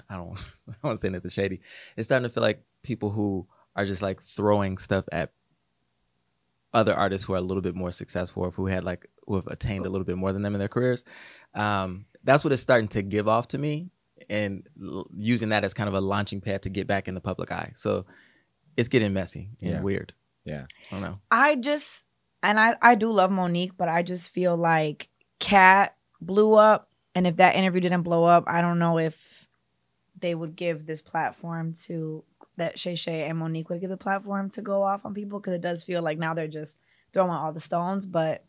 I 0.09 0.15
don't 0.15 0.37
I 0.69 0.71
don't 0.71 0.83
want 0.83 0.97
to 0.99 1.01
say 1.01 1.07
anything 1.09 1.31
shady. 1.31 1.61
It's 1.97 2.07
starting 2.07 2.27
to 2.29 2.33
feel 2.33 2.43
like 2.43 2.63
people 2.83 3.09
who 3.09 3.47
are 3.75 3.85
just 3.85 4.01
like 4.01 4.21
throwing 4.21 4.77
stuff 4.77 5.05
at 5.11 5.31
other 6.73 6.93
artists 6.93 7.25
who 7.27 7.33
are 7.33 7.37
a 7.37 7.41
little 7.41 7.61
bit 7.61 7.75
more 7.75 7.91
successful 7.91 8.43
or 8.43 8.51
who 8.51 8.65
had 8.67 8.83
like 8.83 9.09
who 9.27 9.35
have 9.35 9.47
attained 9.47 9.85
a 9.85 9.89
little 9.89 10.05
bit 10.05 10.17
more 10.17 10.31
than 10.33 10.41
them 10.41 10.53
in 10.55 10.59
their 10.59 10.67
careers. 10.69 11.03
Um, 11.53 12.05
that's 12.23 12.43
what 12.43 12.53
it's 12.53 12.61
starting 12.61 12.87
to 12.89 13.01
give 13.01 13.27
off 13.27 13.47
to 13.49 13.57
me, 13.57 13.89
and 14.29 14.67
l- 14.81 15.07
using 15.17 15.49
that 15.49 15.63
as 15.63 15.73
kind 15.73 15.87
of 15.89 15.95
a 15.95 16.01
launching 16.01 16.41
pad 16.41 16.61
to 16.63 16.69
get 16.69 16.87
back 16.87 17.07
in 17.07 17.15
the 17.15 17.21
public 17.21 17.51
eye. 17.51 17.71
So 17.75 18.05
it's 18.77 18.87
getting 18.87 19.13
messy 19.13 19.49
and 19.61 19.71
Yeah. 19.71 19.81
weird. 19.81 20.13
Yeah, 20.45 20.65
I 20.89 20.95
don't 20.95 21.01
know. 21.01 21.19
I 21.29 21.55
just 21.55 22.03
and 22.43 22.59
I 22.59 22.75
I 22.81 22.95
do 22.95 23.11
love 23.11 23.31
Mo'Nique, 23.31 23.73
but 23.77 23.89
I 23.89 24.03
just 24.03 24.31
feel 24.31 24.55
like 24.57 25.09
Katt 25.39 25.95
blew 26.19 26.53
up, 26.53 26.89
and 27.15 27.25
if 27.27 27.37
that 27.37 27.55
interview 27.55 27.81
didn't 27.81 28.03
blow 28.03 28.23
up, 28.23 28.45
I 28.47 28.61
don't 28.61 28.79
know 28.79 28.97
if 28.99 29.47
they 30.19 30.35
would 30.35 30.55
give 30.55 30.85
this 30.85 31.01
platform 31.01 31.73
to 31.73 32.23
that 32.57 32.77
Shay 32.77 32.95
Shay 32.95 33.27
and 33.27 33.39
Mo'Nique 33.39 33.69
would 33.69 33.81
give 33.81 33.89
the 33.89 33.97
platform 33.97 34.49
to 34.51 34.61
go 34.61 34.83
off 34.83 35.05
on 35.05 35.13
people. 35.13 35.39
Because 35.39 35.53
it 35.53 35.61
does 35.61 35.83
feel 35.83 36.01
like 36.01 36.19
now 36.19 36.33
they're 36.33 36.47
just 36.47 36.77
throwing 37.11 37.31
all 37.31 37.51
the 37.51 37.59
stones. 37.59 38.05
But 38.05 38.45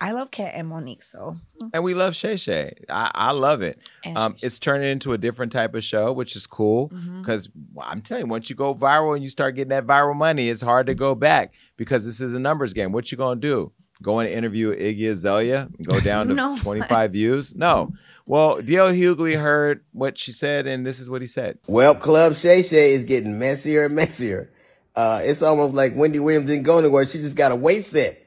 I 0.00 0.12
love 0.12 0.30
Katt 0.30 0.52
and 0.54 0.68
Mo'Nique, 0.68 1.02
so. 1.02 1.36
And 1.74 1.84
we 1.84 1.92
love 1.92 2.16
Shay 2.16 2.38
Shay. 2.38 2.72
I, 2.88 3.10
I 3.14 3.30
love 3.32 3.60
it. 3.60 3.90
Um, 4.16 4.36
it's 4.42 4.58
turning 4.58 4.88
into 4.88 5.12
a 5.12 5.18
different 5.18 5.52
type 5.52 5.74
of 5.74 5.84
show, 5.84 6.12
which 6.12 6.34
is 6.34 6.46
cool. 6.46 6.90
Because 7.20 7.50
I'm 7.78 8.00
telling 8.00 8.24
you, 8.24 8.30
once 8.30 8.48
you 8.48 8.56
go 8.56 8.74
viral 8.74 9.14
and 9.14 9.22
you 9.22 9.28
start 9.28 9.56
getting 9.56 9.68
that 9.68 9.86
viral 9.86 10.16
money, 10.16 10.48
it's 10.48 10.62
hard 10.62 10.86
to 10.86 10.94
go 10.94 11.14
back 11.14 11.52
because 11.80 12.04
this 12.04 12.20
is 12.20 12.34
a 12.34 12.38
numbers 12.38 12.74
game. 12.74 12.92
What 12.92 13.10
you 13.10 13.16
gonna 13.16 13.40
do? 13.40 13.72
Go 14.02 14.18
and 14.18 14.28
interview 14.28 14.76
Iggy 14.76 15.08
Azalea, 15.10 15.70
go 15.82 15.98
down 16.10 16.28
to 16.28 16.34
No. 16.34 16.54
25 16.58 17.12
views? 17.12 17.54
No. 17.54 17.94
Well, 18.26 18.58
DL 18.58 18.94
Hughley 18.94 19.40
heard 19.40 19.82
what 19.92 20.18
she 20.18 20.30
said, 20.30 20.66
and 20.66 20.86
this 20.86 21.00
is 21.00 21.08
what 21.08 21.22
he 21.22 21.26
said. 21.26 21.58
Well, 21.66 21.94
Club 21.94 22.34
Shay 22.36 22.60
Shay 22.62 22.92
is 22.92 23.04
getting 23.04 23.38
messier 23.38 23.86
and 23.86 23.94
messier. 23.94 24.50
Uh, 24.94 25.20
it's 25.22 25.40
almost 25.40 25.74
like 25.74 25.94
Wendy 25.96 26.18
Williams 26.18 26.50
didn't 26.50 26.64
go 26.64 26.78
anywhere. 26.78 27.06
She 27.06 27.16
just 27.16 27.34
got 27.36 27.50
a 27.50 27.56
weight 27.56 27.86
set. 27.86 28.20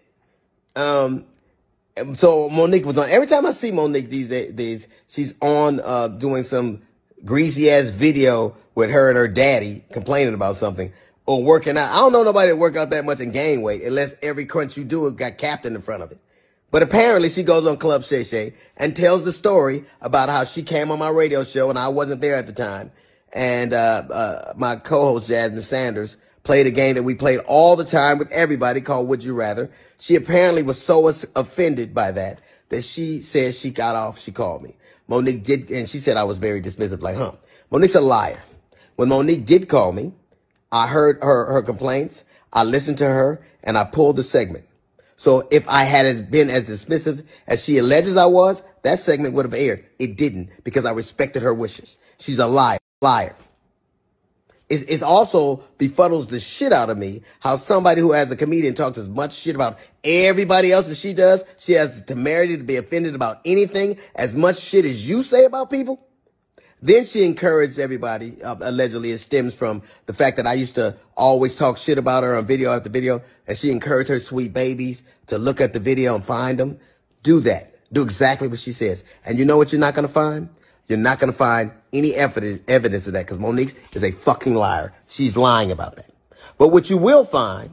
Um, 0.75 1.25
so 2.13 2.49
Mo'Nique 2.49 2.85
was 2.85 2.97
on. 2.97 3.07
Every 3.11 3.27
time 3.27 3.45
I 3.45 3.51
see 3.51 3.71
Mo'Nique 3.71 4.09
these 4.09 4.29
days, 4.29 4.87
she's 5.07 5.35
on 5.41 5.79
uh, 5.79 6.07
doing 6.07 6.43
some 6.43 6.81
greasy 7.23 7.69
ass 7.69 7.89
video 7.91 8.55
with 8.73 8.89
her 8.89 9.09
and 9.09 9.17
her 9.17 9.27
daddy 9.27 9.83
complaining 9.91 10.33
about 10.33 10.55
something 10.55 10.91
or 11.25 11.43
working 11.43 11.77
out. 11.77 11.91
I 11.91 11.97
don't 11.97 12.11
know 12.11 12.23
nobody 12.23 12.49
that 12.49 12.57
work 12.57 12.75
out 12.75 12.89
that 12.91 13.05
much 13.05 13.19
and 13.19 13.33
gain 13.33 13.61
weight 13.61 13.83
unless 13.83 14.15
every 14.21 14.45
crunch 14.45 14.77
you 14.77 14.83
do 14.83 15.03
has 15.03 15.13
got 15.13 15.37
captain 15.37 15.75
in 15.75 15.81
front 15.81 16.03
of 16.03 16.11
it. 16.11 16.19
But 16.71 16.83
apparently 16.83 17.29
she 17.29 17.43
goes 17.43 17.67
on 17.67 17.77
Club 17.77 18.03
Shay 18.03 18.23
Shay 18.23 18.53
and 18.77 18.95
tells 18.95 19.23
the 19.25 19.31
story 19.31 19.83
about 20.01 20.29
how 20.29 20.43
she 20.43 20.63
came 20.63 20.91
on 20.91 20.99
my 20.99 21.09
radio 21.09 21.43
show 21.43 21.69
and 21.69 21.77
I 21.77 21.89
wasn't 21.89 22.21
there 22.21 22.35
at 22.35 22.47
the 22.47 22.53
time. 22.53 22.91
And, 23.33 23.73
uh, 23.73 24.03
uh, 24.09 24.53
my 24.57 24.75
co-host 24.75 25.27
Jasmine 25.27 25.61
Sanders 25.61 26.17
played 26.43 26.67
a 26.67 26.71
game 26.71 26.95
that 26.95 27.03
we 27.03 27.15
played 27.15 27.39
all 27.45 27.75
the 27.75 27.85
time 27.85 28.17
with 28.17 28.31
everybody 28.31 28.81
called 28.81 29.07
Would 29.07 29.23
You 29.23 29.35
Rather. 29.35 29.71
She 29.99 30.15
apparently 30.15 30.63
was 30.63 30.81
so 30.81 31.07
offended 31.35 31.93
by 31.93 32.11
that 32.11 32.41
that 32.69 32.83
she 32.83 33.19
said 33.19 33.53
she 33.53 33.71
got 33.71 33.95
off. 33.95 34.19
She 34.19 34.31
called 34.31 34.61
me. 34.61 34.75
Mo'Nique 35.07 35.43
did, 35.43 35.71
and 35.71 35.87
she 35.87 35.99
said 35.99 36.17
I 36.17 36.23
was 36.23 36.37
very 36.37 36.61
dismissive, 36.61 37.01
like, 37.01 37.15
huh? 37.15 37.33
Mo'Nique's 37.71 37.95
a 37.95 38.01
liar. 38.01 38.41
When 38.95 39.09
Mo'Nique 39.09 39.45
did 39.45 39.69
call 39.69 39.93
me, 39.93 40.13
I 40.73 40.87
heard 40.87 41.19
her, 41.21 41.45
her 41.53 41.61
complaints. 41.61 42.25
I 42.51 42.63
listened 42.63 42.97
to 42.97 43.05
her 43.05 43.39
and 43.63 43.77
I 43.77 43.83
pulled 43.85 44.17
the 44.17 44.23
segment. 44.23 44.65
So 45.15 45.47
if 45.51 45.69
I 45.69 45.83
had 45.83 46.31
been 46.31 46.49
as 46.49 46.67
dismissive 46.67 47.25
as 47.47 47.63
she 47.63 47.77
alleges 47.77 48.17
I 48.17 48.25
was, 48.25 48.63
that 48.81 48.97
segment 48.99 49.35
would 49.35 49.45
have 49.45 49.53
aired. 49.53 49.85
It 49.99 50.17
didn't 50.17 50.49
because 50.63 50.83
I 50.85 50.91
respected 50.91 51.43
her 51.43 51.53
wishes. 51.53 51.97
She's 52.17 52.39
a 52.39 52.47
liar, 52.47 52.79
liar. 53.01 53.35
It's, 54.69 55.03
also 55.03 55.63
befuddles 55.77 56.29
the 56.29 56.39
shit 56.39 56.73
out 56.73 56.89
of 56.89 56.97
me 56.97 57.21
how 57.39 57.57
somebody 57.57 58.01
who 58.01 58.11
has 58.11 58.31
a 58.31 58.35
comedian 58.35 58.73
talks 58.73 58.97
as 58.97 59.07
much 59.07 59.35
shit 59.35 59.53
about 59.53 59.77
everybody 60.03 60.71
else 60.71 60.89
as 60.89 60.99
she 60.99 61.13
does. 61.13 61.45
She 61.59 61.73
has 61.73 62.01
the 62.01 62.15
temerity 62.15 62.57
to 62.57 62.63
be 62.63 62.77
offended 62.77 63.13
about 63.13 63.41
anything 63.45 63.99
as 64.15 64.35
much 64.35 64.59
shit 64.59 64.85
as 64.85 65.07
you 65.07 65.21
say 65.21 65.45
about 65.45 65.69
people. 65.69 66.03
Then 66.83 67.05
she 67.05 67.23
encouraged 67.23 67.79
everybody, 67.79 68.43
uh, 68.43 68.57
allegedly 68.59 69.11
it 69.11 69.19
stems 69.19 69.55
from 69.55 69.83
the 70.05 70.11
fact 70.11 70.35
that 70.35 70.45
I 70.45 70.55
used 70.55 70.75
to 70.75 70.97
always 71.15 71.55
talk 71.55 71.77
shit 71.77 71.97
about 71.97 72.25
her 72.25 72.35
on 72.35 72.45
video 72.45 72.75
after 72.75 72.89
video. 72.89 73.21
And 73.47 73.57
she 73.57 73.71
encouraged 73.71 74.09
her 74.09 74.19
sweet 74.19 74.53
babies 74.53 75.05
to 75.27 75.37
look 75.37 75.61
at 75.61 75.71
the 75.71 75.79
video 75.79 76.13
and 76.13 76.25
find 76.25 76.57
them. 76.57 76.77
Do 77.23 77.39
that. 77.39 77.73
Do 77.93 78.03
exactly 78.03 78.49
what 78.49 78.59
she 78.59 78.73
says. 78.73 79.05
And 79.25 79.39
you 79.39 79.45
know 79.45 79.55
what 79.55 79.71
you're 79.71 79.79
not 79.79 79.95
going 79.95 80.05
to 80.05 80.13
find? 80.13 80.49
You're 80.89 80.97
not 80.97 81.19
going 81.19 81.31
to 81.31 81.37
find 81.37 81.71
any 81.93 82.15
evidence, 82.15 82.59
evidence 82.67 83.07
of 83.07 83.13
that 83.13 83.27
because 83.27 83.39
Mo'Nique 83.39 83.77
is 83.95 84.03
a 84.03 84.11
fucking 84.11 84.53
liar. 84.53 84.91
She's 85.07 85.37
lying 85.37 85.71
about 85.71 85.95
that. 85.95 86.09
But 86.57 86.73
what 86.73 86.89
you 86.89 86.97
will 86.97 87.23
find 87.23 87.69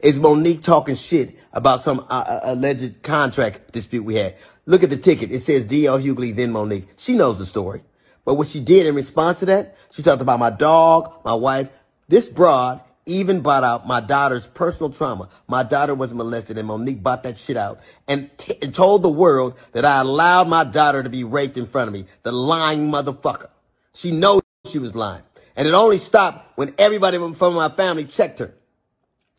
is 0.00 0.18
Mo'Nique 0.18 0.62
talking 0.62 0.94
shit 0.94 1.38
about 1.52 1.82
some 1.82 2.00
uh, 2.08 2.24
uh, 2.26 2.40
alleged 2.44 3.02
contract 3.02 3.72
dispute 3.72 4.04
we 4.04 4.14
had. 4.14 4.36
Look 4.64 4.82
at 4.82 4.88
the 4.88 4.96
ticket. 4.96 5.32
It 5.32 5.40
says 5.40 5.66
D.L. 5.66 5.98
Hughley, 5.98 6.34
then 6.34 6.50
Mo'Nique. 6.50 6.86
She 6.96 7.14
knows 7.14 7.38
the 7.38 7.44
story. 7.44 7.82
But 8.28 8.34
what 8.34 8.46
she 8.46 8.60
did 8.60 8.84
in 8.84 8.94
response 8.94 9.38
to 9.38 9.46
that, 9.46 9.74
she 9.90 10.02
talked 10.02 10.20
about 10.20 10.38
my 10.38 10.50
dog, 10.50 11.14
my 11.24 11.32
wife. 11.32 11.70
This 12.08 12.28
broad 12.28 12.82
even 13.06 13.40
brought 13.40 13.64
out 13.64 13.86
my 13.86 14.02
daughter's 14.02 14.46
personal 14.46 14.90
trauma. 14.90 15.30
My 15.46 15.62
daughter 15.62 15.94
was 15.94 16.12
molested, 16.12 16.58
and 16.58 16.68
Mo'Nique 16.68 17.02
brought 17.02 17.22
that 17.22 17.38
shit 17.38 17.56
out 17.56 17.80
and, 18.06 18.28
t- 18.36 18.58
and 18.60 18.74
told 18.74 19.02
the 19.02 19.08
world 19.08 19.58
that 19.72 19.86
I 19.86 20.02
allowed 20.02 20.46
my 20.46 20.64
daughter 20.64 21.02
to 21.02 21.08
be 21.08 21.24
raped 21.24 21.56
in 21.56 21.66
front 21.66 21.88
of 21.88 21.94
me. 21.94 22.04
The 22.22 22.30
lying 22.30 22.90
motherfucker. 22.90 23.48
She 23.94 24.12
knows 24.12 24.42
she 24.66 24.78
was 24.78 24.94
lying. 24.94 25.22
And 25.56 25.66
it 25.66 25.72
only 25.72 25.96
stopped 25.96 26.58
when 26.58 26.74
everybody 26.76 27.16
from 27.32 27.54
my 27.54 27.70
family 27.70 28.04
checked 28.04 28.40
her. 28.40 28.52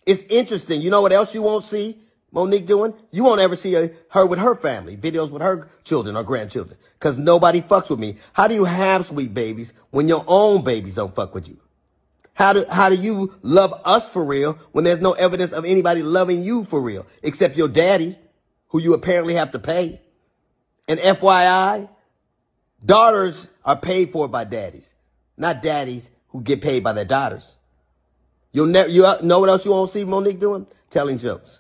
It's 0.07 0.23
interesting. 0.23 0.81
You 0.81 0.89
know 0.89 1.03
what 1.03 1.11
else 1.13 1.35
you 1.35 1.43
won't 1.43 1.63
see 1.63 1.95
Mo'Nique 2.31 2.67
doing? 2.67 2.93
You 3.11 3.23
won't 3.23 3.41
ever 3.41 3.55
see 3.55 3.73
her, 3.73 3.91
her 4.09 4.25
with 4.25 4.39
her 4.39 4.55
family, 4.55 4.95
videos 4.95 5.31
with 5.31 5.41
her 5.41 5.67
children 5.83 6.15
or 6.15 6.23
grandchildren, 6.23 6.77
because 6.93 7.17
nobody 7.17 7.61
fucks 7.61 7.89
with 7.89 7.99
me. 7.99 8.17
How 8.33 8.47
do 8.47 8.53
you 8.53 8.65
have 8.65 9.05
sweet 9.05 9.33
babies 9.33 9.73
when 9.89 10.07
your 10.07 10.23
own 10.27 10.63
babies 10.63 10.95
don't 10.95 11.15
fuck 11.15 11.33
with 11.33 11.47
you? 11.47 11.57
How 12.33 12.53
do, 12.53 12.65
how 12.69 12.89
do 12.89 12.95
you 12.95 13.35
love 13.41 13.73
us 13.83 14.09
for 14.09 14.23
real 14.23 14.53
when 14.71 14.85
there's 14.85 15.01
no 15.01 15.13
evidence 15.13 15.51
of 15.51 15.65
anybody 15.65 16.01
loving 16.01 16.43
you 16.43 16.65
for 16.65 16.81
real, 16.81 17.05
except 17.21 17.57
your 17.57 17.67
daddy, 17.67 18.17
who 18.69 18.79
you 18.79 18.93
apparently 18.93 19.33
have 19.33 19.51
to 19.51 19.59
pay? 19.59 19.99
And 20.87 20.99
FYI, 20.99 21.89
daughters 22.85 23.47
are 23.65 23.75
paid 23.75 24.11
for 24.11 24.27
by 24.27 24.43
daddies, 24.45 24.93
not 25.35 25.61
daddies 25.61 26.11
who 26.29 26.41
get 26.41 26.61
paid 26.61 26.83
by 26.83 26.93
their 26.93 27.05
daughters. 27.05 27.57
You'll 28.51 28.67
never, 28.67 28.89
you 28.89 29.03
know 29.21 29.39
what 29.39 29.49
else 29.49 29.65
you 29.65 29.71
won't 29.71 29.91
see 29.91 30.05
Mo'Nique 30.05 30.39
doing? 30.39 30.65
Telling 30.89 31.17
jokes. 31.17 31.59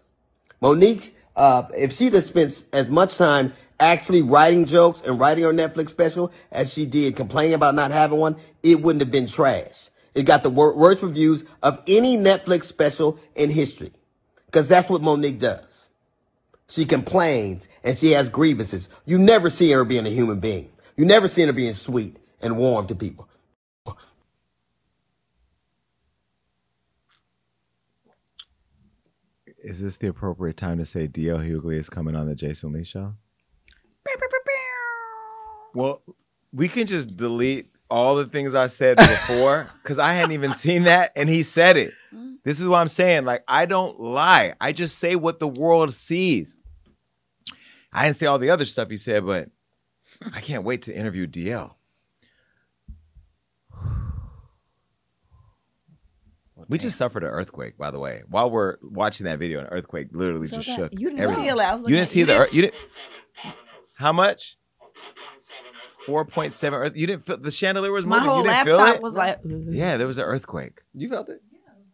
Mo'Nique, 0.61 1.11
uh, 1.35 1.63
if 1.77 1.93
she'd 1.93 2.13
have 2.13 2.23
spent 2.25 2.65
as 2.73 2.89
much 2.89 3.17
time 3.17 3.53
actually 3.79 4.21
writing 4.21 4.65
jokes 4.65 5.01
and 5.01 5.19
writing 5.19 5.45
her 5.45 5.53
Netflix 5.53 5.89
special 5.89 6.31
as 6.51 6.73
she 6.73 6.85
did 6.85 7.15
complaining 7.15 7.53
about 7.55 7.75
not 7.75 7.91
having 7.91 8.19
one, 8.19 8.35
it 8.63 8.81
wouldn't 8.81 9.01
have 9.01 9.11
been 9.11 9.27
trash. 9.27 9.89
It 10.15 10.23
got 10.23 10.43
the 10.43 10.49
wor- 10.49 10.75
worst 10.75 11.01
reviews 11.03 11.45
of 11.63 11.81
any 11.87 12.17
Netflix 12.17 12.65
special 12.65 13.19
in 13.35 13.49
history. 13.49 13.93
Cause 14.51 14.67
that's 14.67 14.89
what 14.89 15.01
Mo'Nique 15.01 15.39
does. 15.39 15.89
She 16.69 16.85
complains 16.85 17.69
and 17.83 17.97
she 17.97 18.11
has 18.11 18.29
grievances. 18.29 18.89
You 19.05 19.19
never 19.19 19.49
see 19.49 19.71
her 19.71 19.85
being 19.85 20.07
a 20.07 20.11
human 20.11 20.41
being. 20.41 20.71
You 20.97 21.05
never 21.05 21.29
see 21.29 21.43
her 21.43 21.53
being 21.53 21.73
sweet 21.73 22.17
and 22.41 22.57
warm 22.57 22.87
to 22.87 22.95
people. 22.95 23.28
Is 29.63 29.81
this 29.81 29.97
the 29.97 30.07
appropriate 30.07 30.57
time 30.57 30.77
to 30.77 30.85
say 30.85 31.07
DL 31.07 31.45
Hughley 31.45 31.75
is 31.75 31.89
coming 31.89 32.15
on 32.15 32.27
the 32.27 32.35
Jason 32.35 32.71
Lee 32.71 32.83
show? 32.83 33.13
Well, 35.73 36.01
we 36.53 36.67
can 36.67 36.87
just 36.87 37.15
delete 37.17 37.69
all 37.89 38.15
the 38.15 38.25
things 38.25 38.55
I 38.55 38.67
said 38.67 38.97
before 38.97 39.69
because 39.83 39.99
I 39.99 40.13
hadn't 40.13 40.31
even 40.31 40.51
seen 40.51 40.83
that 40.83 41.11
and 41.15 41.27
he 41.27 41.43
said 41.43 41.77
it. 41.77 41.93
This 42.43 42.59
is 42.59 42.65
what 42.65 42.77
I'm 42.77 42.87
saying. 42.87 43.25
Like, 43.25 43.43
I 43.47 43.65
don't 43.65 43.99
lie. 43.99 44.53
I 44.61 44.71
just 44.71 44.97
say 44.97 45.15
what 45.15 45.39
the 45.39 45.47
world 45.47 45.93
sees. 45.93 46.55
I 47.91 48.05
didn't 48.05 48.15
say 48.15 48.27
all 48.27 48.39
the 48.39 48.51
other 48.51 48.65
stuff 48.65 48.89
he 48.89 48.97
said, 48.97 49.25
but 49.25 49.49
I 50.33 50.41
can't 50.41 50.63
wait 50.63 50.83
to 50.83 50.95
interview 50.95 51.27
DL. 51.27 51.73
We 56.69 56.77
just 56.77 56.97
suffered 56.97 57.23
an 57.23 57.29
earthquake, 57.29 57.77
by 57.77 57.89
the 57.91 57.99
way. 57.99 58.21
While 58.29 58.51
we're 58.51 58.77
watching 58.81 59.25
that 59.25 59.39
video, 59.39 59.59
an 59.61 59.67
earthquake 59.67 60.07
literally 60.11 60.47
Felt 60.47 60.61
just 60.63 60.77
that? 60.77 60.91
shook. 60.91 60.99
You 60.99 61.09
didn't 61.09 61.19
everything. 61.21 61.43
feel 61.45 61.59
it. 61.59 61.63
I 61.63 61.73
was 61.73 61.79
you 61.79 61.83
looking 61.83 61.95
didn't 61.95 62.01
at- 62.03 62.07
see 62.09 62.23
the 62.23 62.37
earth. 62.37 62.53
You 62.53 62.61
didn't. 62.61 62.75
How 63.97 64.13
much? 64.13 64.55
Four 66.05 66.25
point 66.25 66.53
seven. 66.53 66.79
Earth. 66.79 66.95
You 66.95 67.07
didn't 67.07 67.23
feel 67.23 67.37
the 67.37 67.51
chandelier 67.51 67.91
was 67.91 68.05
My 68.05 68.17
moving. 68.17 68.29
whole 68.31 68.43
you 68.45 68.49
didn't 68.51 68.65
feel 68.65 68.77
laptop 68.77 68.95
it? 68.95 69.01
was 69.03 69.13
like, 69.15 69.39
Yeah, 69.43 69.97
there 69.97 70.07
was 70.07 70.17
an 70.17 70.23
earthquake. 70.25 70.79
You 70.93 71.09
felt 71.09 71.29
it? 71.29 71.41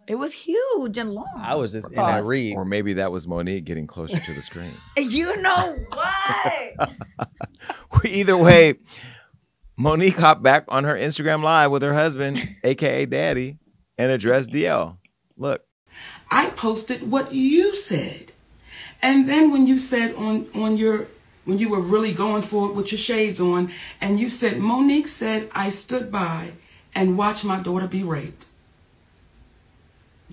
it 0.08 0.16
was 0.16 0.32
huge 0.34 0.98
and 1.00 1.12
long. 1.14 1.26
I 1.36 1.56
was 1.56 1.72
just 1.72 1.88
in 1.90 1.96
Pause. 1.96 2.24
that 2.24 2.28
read. 2.30 2.56
Or 2.56 2.64
maybe 2.64 2.94
that 2.94 3.12
was 3.12 3.28
Mo'Nique 3.28 3.64
getting 3.64 3.88
closer 3.88 4.20
to 4.20 4.34
the 4.34 4.42
screen. 4.42 4.70
You 4.98 5.36
know 5.42 5.78
what? 5.90 6.90
Either 8.06 8.38
way, 8.38 8.76
Mo'Nique 9.78 10.16
hopped 10.18 10.44
back 10.44 10.66
on 10.68 10.84
her 10.84 10.94
Instagram 10.96 11.42
live 11.42 11.72
with 11.72 11.82
her 11.82 11.94
husband, 11.94 12.38
aka 12.64 13.06
Daddy, 13.08 13.58
and 13.98 14.12
addressed 14.12 14.50
DL. 14.50 14.98
Look, 15.38 15.66
I 16.32 16.50
posted 16.52 17.10
what 17.10 17.34
you 17.34 17.74
said. 17.74 18.32
And 19.02 19.28
then 19.28 19.52
when 19.52 19.68
you 19.68 19.78
said 19.78 20.16
on 20.16 20.48
on 20.56 20.78
your 20.78 21.08
when 21.44 21.60
you 21.60 21.70
were 21.70 21.82
really 21.82 22.12
going 22.12 22.42
for 22.42 22.70
it 22.70 22.76
with 22.76 22.92
your 22.92 23.00
shades 23.00 23.40
on 23.40 23.72
and 24.02 24.20
you 24.20 24.30
said 24.30 24.54
Mo'Nique 24.54 25.08
said 25.08 25.50
I 25.54 25.70
stood 25.70 26.12
by 26.12 26.54
and 26.96 27.18
watched 27.18 27.46
my 27.46 27.60
daughter 27.60 27.88
be 27.88 28.04
raped. 28.04 28.48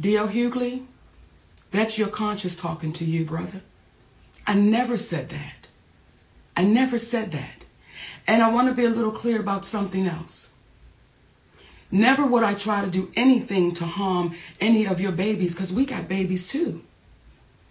D.L. 0.01 0.29
Hughley, 0.29 0.85
that's 1.71 1.99
your 1.99 2.09
conscience 2.09 2.57
talking 2.57 2.93
to 2.95 3.05
you, 3.05 3.27
brother. 3.27 3.61
I 4.47 4.55
never 4.55 4.97
said 4.97 5.29
that. 5.29 5.69
I 6.57 6.65
never 6.65 6.99
said 6.99 7.33
that. 7.33 7.67
And 8.27 8.43
I 8.43 8.51
want 8.51 8.69
to 8.69 8.75
be 8.75 8.85
a 8.85 8.91
little 8.91 9.11
clear 9.11 9.41
about 9.41 9.65
something 9.65 10.07
else. 10.07 10.52
Never 11.93 12.27
would 12.27 12.43
I 12.43 12.55
try 12.55 12.83
to 12.83 12.91
do 12.91 13.13
anything 13.15 13.75
to 13.75 13.85
harm 13.85 14.35
any 14.61 14.87
of 14.87 14.99
your 15.01 15.13
babies 15.13 15.55
because 15.55 15.73
we 15.73 15.85
got 15.85 16.09
babies 16.09 16.49
too. 16.49 16.83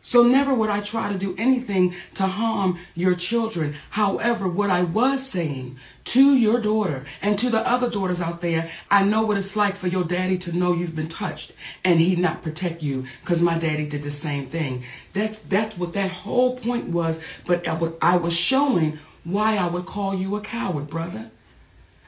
So 0.04 0.24
never 0.24 0.54
would 0.54 0.70
I 0.70 0.82
try 0.82 1.12
to 1.12 1.18
do 1.18 1.36
anything 1.38 1.94
to 2.16 2.24
harm 2.24 2.80
your 2.96 3.14
children. 3.14 3.76
However, 3.92 4.48
what 4.48 4.72
I 4.72 4.82
was 4.82 5.26
saying 5.26 5.78
to 6.06 6.36
your 6.36 6.60
daughter 6.60 7.04
and 7.22 7.38
to 7.38 7.52
the 7.52 7.68
other 7.68 7.88
daughters 7.88 8.20
out 8.20 8.42
there, 8.42 8.70
I 8.90 9.04
know 9.04 9.24
what 9.24 9.38
it's 9.38 9.56
like 9.56 9.76
for 9.76 9.88
your 9.88 10.04
daddy 10.04 10.40
to 10.40 10.58
know 10.58 10.74
you've 10.74 10.96
been 10.96 11.08
touched 11.08 11.54
and 11.84 12.00
he 12.00 12.16
not 12.16 12.42
protect 12.42 12.82
you 12.82 13.06
because 13.22 13.44
my 13.44 13.60
daddy 13.60 13.88
did 13.88 14.02
the 14.02 14.12
same 14.12 14.48
thing. 14.48 14.84
That's, 15.14 15.38
that's 15.38 15.78
what 15.78 15.94
that 15.94 16.12
whole 16.12 16.58
point 16.58 16.90
was. 16.90 17.24
But 17.46 17.68
I 17.68 17.78
I 18.02 18.18
was 18.18 18.36
showing 18.36 18.98
why 19.24 19.58
I 19.58 19.68
would 19.68 19.86
call 19.86 20.16
you 20.16 20.36
a 20.36 20.42
coward, 20.42 20.88
brother. 20.88 21.30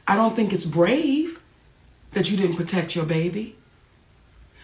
I 0.08 0.16
don't 0.16 0.36
think 0.36 0.52
it's 0.52 0.66
brave 0.66 1.43
that 2.14 2.32
you 2.32 2.38
didn't 2.38 2.56
protect 2.56 2.96
your 2.96 3.06
baby. 3.06 3.56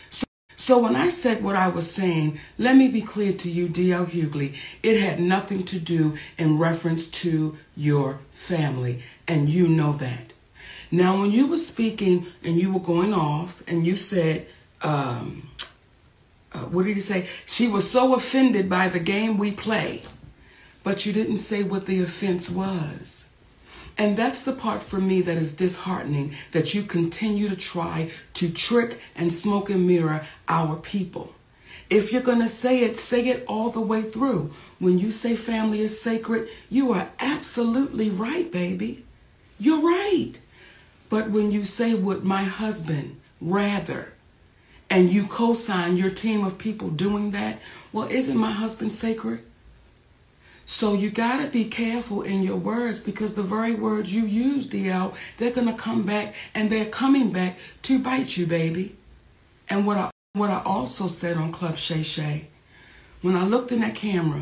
So, 0.10 0.26
so 0.56 0.80
when 0.80 0.96
I 0.96 1.08
said 1.08 1.44
what 1.44 1.56
I 1.56 1.68
was 1.68 1.90
saying, 1.90 2.40
let 2.58 2.76
me 2.76 2.88
be 2.88 3.02
clear 3.02 3.34
to 3.34 3.50
you, 3.50 3.68
D.L. 3.68 4.06
Hughley, 4.06 4.56
it 4.82 5.00
had 5.02 5.20
nothing 5.20 5.64
to 5.66 5.80
do 5.80 6.18
in 6.38 6.58
reference 6.58 7.08
to 7.08 7.58
your 7.76 8.20
family, 8.32 9.04
and 9.28 9.50
you 9.50 9.68
know 9.68 9.94
that. 9.94 10.34
Now, 10.92 11.20
when 11.20 11.32
you 11.32 11.48
were 11.48 11.58
speaking 11.58 12.26
and 12.44 12.60
you 12.60 12.74
were 12.74 12.80
going 12.80 13.14
off, 13.14 13.64
and 13.68 13.86
you 13.86 13.96
said, 13.96 14.48
um, 14.82 15.50
uh, 16.52 16.60
what 16.60 16.86
did 16.86 16.96
you 16.96 17.02
say? 17.02 17.28
She 17.46 17.68
was 17.68 17.90
so 17.90 18.16
offended 18.16 18.70
by 18.70 18.88
the 18.88 19.00
game 19.00 19.38
we 19.38 19.52
play, 19.52 20.02
but 20.84 21.06
you 21.06 21.14
didn't 21.14 21.38
say 21.38 21.64
what 21.64 21.86
the 21.86 22.02
offense 22.02 22.50
was. 22.50 23.29
And 24.00 24.16
that's 24.16 24.44
the 24.44 24.54
part 24.54 24.82
for 24.82 25.02
me 25.02 25.20
that 25.24 25.36
is 25.36 25.54
disheartening 25.54 26.34
that 26.54 26.74
you 26.74 26.84
continue 26.84 27.50
to 27.50 27.56
try 27.58 28.10
to 28.36 28.50
trick 28.50 28.98
and 29.14 29.32
smoke 29.32 29.70
and 29.70 29.86
mirror 29.86 30.26
our 30.48 30.78
people. 30.78 31.34
If 31.90 32.14
you're 32.14 32.22
going 32.22 32.40
to 32.40 32.48
say 32.48 32.80
it, 32.80 32.96
say 32.96 33.28
it 33.28 33.44
all 33.46 33.70
the 33.70 33.82
way 33.82 34.02
through. 34.02 34.54
When 34.80 35.00
you 35.00 35.12
say 35.12 35.36
family 35.36 35.82
is 35.82 36.02
sacred, 36.02 36.48
you 36.70 36.94
are 36.94 37.10
absolutely 37.20 38.10
right, 38.10 38.50
baby. 38.50 39.04
You're 39.60 39.82
right. 39.82 40.40
But 41.10 41.30
when 41.30 41.52
you 41.52 41.66
say 41.66 41.94
would 41.94 42.24
my 42.24 42.44
husband 42.44 43.20
rather, 43.42 44.14
and 44.90 45.12
you 45.12 45.26
co 45.26 45.52
sign 45.52 45.98
your 45.98 46.10
team 46.10 46.46
of 46.46 46.58
people 46.58 46.90
doing 46.90 47.32
that, 47.32 47.60
well, 47.92 48.08
isn't 48.08 48.38
my 48.38 48.52
husband 48.52 48.94
sacred? 48.94 49.44
So 50.70 50.94
you 50.94 51.10
got 51.10 51.42
to 51.42 51.48
be 51.48 51.66
careful 51.66 52.22
in 52.22 52.44
your 52.44 52.56
words 52.56 53.00
because 53.00 53.34
the 53.34 53.42
very 53.42 53.74
words 53.74 54.14
you 54.14 54.22
use, 54.22 54.68
DL, 54.68 55.16
they're 55.38 55.50
going 55.50 55.66
to 55.66 55.74
come 55.74 56.04
back 56.04 56.36
and 56.54 56.70
they're 56.70 56.86
coming 56.86 57.32
back 57.32 57.58
to 57.82 57.98
bite 57.98 58.38
you, 58.38 58.46
baby. 58.46 58.96
And 59.68 59.88
what 59.88 59.98
I 59.98 60.12
what 60.34 60.52
I 60.52 60.62
also 60.64 61.08
said 61.08 61.38
on 61.38 61.52
Club 61.52 61.78
Shay 61.78 62.04
Shay, 62.04 62.50
when 63.24 63.36
I 63.36 63.46
looked 63.46 63.72
in 63.72 63.80
that 63.80 63.96
camera, 63.96 64.42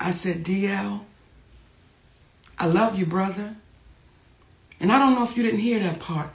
I 0.00 0.10
said, 0.10 0.42
DL, 0.42 1.02
I 2.58 2.66
love 2.66 2.98
you, 2.98 3.06
brother. 3.06 3.54
And 4.80 4.90
I 4.90 4.98
don't 4.98 5.14
know 5.14 5.22
if 5.22 5.36
you 5.36 5.44
didn't 5.44 5.60
hear 5.60 5.78
that 5.78 6.00
part, 6.00 6.30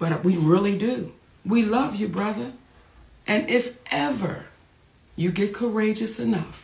but 0.00 0.24
we 0.24 0.36
really 0.36 0.76
do. 0.76 1.12
We 1.46 1.64
love 1.64 1.94
you, 1.94 2.08
brother. 2.08 2.50
And 3.24 3.48
if 3.48 3.78
ever 3.92 4.46
you 5.14 5.30
get 5.30 5.54
courageous 5.54 6.18
enough 6.18 6.63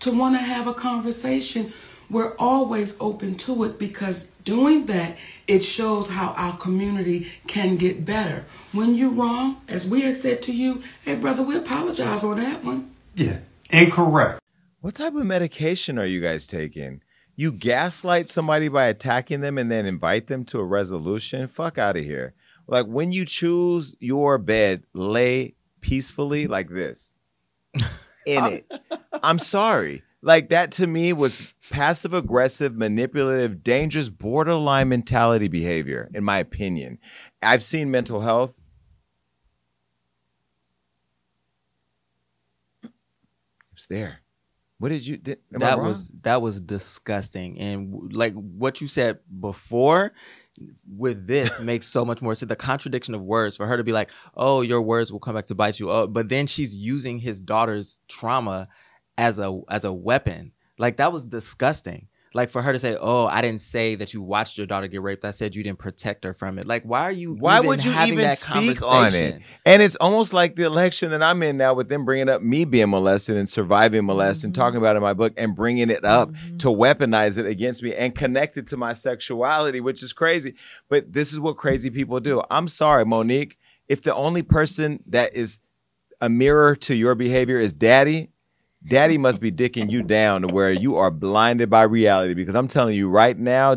to 0.00 0.12
want 0.12 0.34
to 0.34 0.40
have 0.40 0.66
a 0.66 0.74
conversation, 0.74 1.72
we're 2.10 2.34
always 2.36 2.96
open 3.00 3.34
to 3.36 3.64
it 3.64 3.78
because 3.78 4.24
doing 4.44 4.86
that, 4.86 5.16
it 5.46 5.60
shows 5.62 6.08
how 6.08 6.34
our 6.36 6.56
community 6.56 7.30
can 7.46 7.76
get 7.76 8.04
better. 8.04 8.44
When 8.72 8.94
you're 8.94 9.10
wrong, 9.10 9.60
as 9.68 9.88
we 9.88 10.02
have 10.02 10.14
said 10.14 10.42
to 10.42 10.52
you, 10.52 10.82
hey, 11.04 11.14
brother, 11.14 11.42
we 11.42 11.56
apologize 11.56 12.24
on 12.24 12.36
that 12.38 12.64
one. 12.64 12.90
Yeah, 13.14 13.38
incorrect. 13.70 14.40
What 14.80 14.94
type 14.94 15.14
of 15.14 15.24
medication 15.24 15.98
are 15.98 16.06
you 16.06 16.20
guys 16.20 16.46
taking? 16.46 17.02
You 17.36 17.52
gaslight 17.52 18.28
somebody 18.28 18.68
by 18.68 18.86
attacking 18.86 19.40
them 19.40 19.56
and 19.56 19.70
then 19.70 19.86
invite 19.86 20.26
them 20.26 20.44
to 20.46 20.58
a 20.58 20.64
resolution? 20.64 21.46
Fuck 21.46 21.78
out 21.78 21.96
of 21.96 22.04
here. 22.04 22.34
Like 22.66 22.86
when 22.86 23.12
you 23.12 23.24
choose 23.24 23.94
your 24.00 24.38
bed, 24.38 24.84
lay 24.94 25.54
peacefully 25.80 26.46
like 26.46 26.68
this 26.68 27.14
in 28.26 28.44
it. 28.46 28.72
I'm 29.22 29.38
sorry. 29.38 30.02
Like 30.22 30.50
that 30.50 30.72
to 30.72 30.86
me 30.86 31.12
was 31.12 31.54
passive 31.70 32.12
aggressive, 32.12 32.76
manipulative, 32.76 33.62
dangerous, 33.62 34.10
borderline 34.10 34.90
mentality 34.90 35.48
behavior, 35.48 36.10
in 36.12 36.24
my 36.24 36.38
opinion. 36.38 36.98
I've 37.42 37.62
seen 37.62 37.90
mental 37.90 38.20
health. 38.20 38.62
It's 43.72 43.86
there. 43.86 44.20
What 44.78 44.90
did 44.90 45.06
you? 45.06 45.16
Did, 45.16 45.38
that 45.52 45.78
was 45.78 46.10
that 46.22 46.42
was 46.42 46.60
disgusting 46.60 47.58
and 47.58 48.12
like 48.12 48.34
what 48.34 48.80
you 48.80 48.88
said 48.88 49.18
before 49.40 50.12
with 50.96 51.26
this 51.26 51.60
makes 51.60 51.86
so 51.86 52.04
much 52.04 52.20
more 52.22 52.34
sense. 52.34 52.48
The 52.48 52.56
contradiction 52.56 53.14
of 53.14 53.22
words 53.22 53.56
for 53.56 53.66
her 53.66 53.76
to 53.76 53.84
be 53.84 53.92
like 53.92 54.10
oh 54.36 54.60
your 54.60 54.82
words 54.82 55.12
will 55.12 55.20
come 55.20 55.34
back 55.34 55.46
to 55.46 55.54
bite 55.54 55.80
you. 55.80 55.90
Oh 55.90 56.06
but 56.06 56.28
then 56.28 56.46
she's 56.46 56.76
using 56.76 57.18
his 57.18 57.40
daughter's 57.40 57.98
trauma 58.08 58.68
as 59.18 59.38
a 59.38 59.60
as 59.68 59.84
a 59.84 59.92
weapon. 59.92 60.52
Like 60.78 60.96
that 60.98 61.12
was 61.12 61.24
disgusting 61.24 62.08
like 62.32 62.48
for 62.48 62.62
her 62.62 62.72
to 62.72 62.78
say 62.78 62.96
oh 63.00 63.26
i 63.26 63.40
didn't 63.40 63.60
say 63.60 63.94
that 63.96 64.14
you 64.14 64.22
watched 64.22 64.56
your 64.56 64.66
daughter 64.66 64.86
get 64.86 65.02
raped 65.02 65.24
i 65.24 65.30
said 65.30 65.54
you 65.54 65.62
didn't 65.62 65.78
protect 65.78 66.24
her 66.24 66.32
from 66.32 66.58
it 66.58 66.66
like 66.66 66.84
why 66.84 67.00
are 67.00 67.12
you 67.12 67.34
Why 67.34 67.56
even 67.56 67.66
would 67.68 67.84
you 67.84 67.90
having 67.90 68.14
even 68.14 68.30
speak 68.30 68.82
on 68.82 69.14
it? 69.14 69.40
And 69.66 69.82
it's 69.82 69.96
almost 69.96 70.32
like 70.32 70.56
the 70.56 70.64
election 70.64 71.10
that 71.10 71.22
I'm 71.22 71.42
in 71.42 71.56
now 71.56 71.74
with 71.74 71.88
them 71.88 72.04
bringing 72.04 72.28
up 72.28 72.42
me 72.42 72.64
being 72.64 72.90
molested 72.90 73.36
and 73.36 73.48
surviving 73.48 74.04
molested 74.04 74.46
and 74.46 74.54
Mm-hmm. 74.54 74.62
talking 74.62 74.78
about 74.78 74.94
it 74.94 74.98
in 74.98 75.02
my 75.02 75.12
book 75.14 75.32
and 75.36 75.54
bringing 75.54 75.90
it 75.90 76.04
up 76.04 76.32
to 76.58 76.68
weaponize 76.68 77.36
it 77.38 77.46
against 77.46 77.82
me 77.82 77.94
and 77.94 78.14
connect 78.14 78.56
it 78.56 78.66
to 78.68 78.76
my 78.76 78.92
sexuality, 78.92 79.80
which 79.80 80.02
is 80.02 80.12
crazy. 80.12 80.54
But 80.88 81.12
this 81.12 81.32
is 81.32 81.40
what 81.40 81.56
crazy 81.56 81.90
people 81.90 82.20
do. 82.20 82.42
I'm 82.50 82.68
sorry, 82.68 83.04
Mo'Nique. 83.04 83.56
If 83.88 84.02
the 84.02 84.14
only 84.14 84.42
person 84.42 85.02
that 85.06 85.34
is 85.34 85.58
a 86.20 86.28
mirror 86.28 86.74
to 86.76 86.94
your 86.94 87.14
behavior 87.14 87.58
is 87.58 87.72
daddy, 87.72 88.30
daddy 88.84 89.18
must 89.18 89.40
be 89.40 89.52
dicking 89.52 89.90
you 89.90 90.02
down 90.02 90.42
to 90.42 90.48
where 90.48 90.72
you 90.72 90.96
are 90.96 91.10
blinded 91.10 91.70
by 91.70 91.82
reality 91.82 92.34
because 92.34 92.54
I'm 92.54 92.68
telling 92.68 92.96
you 92.96 93.08
right 93.08 93.38
now, 93.38 93.76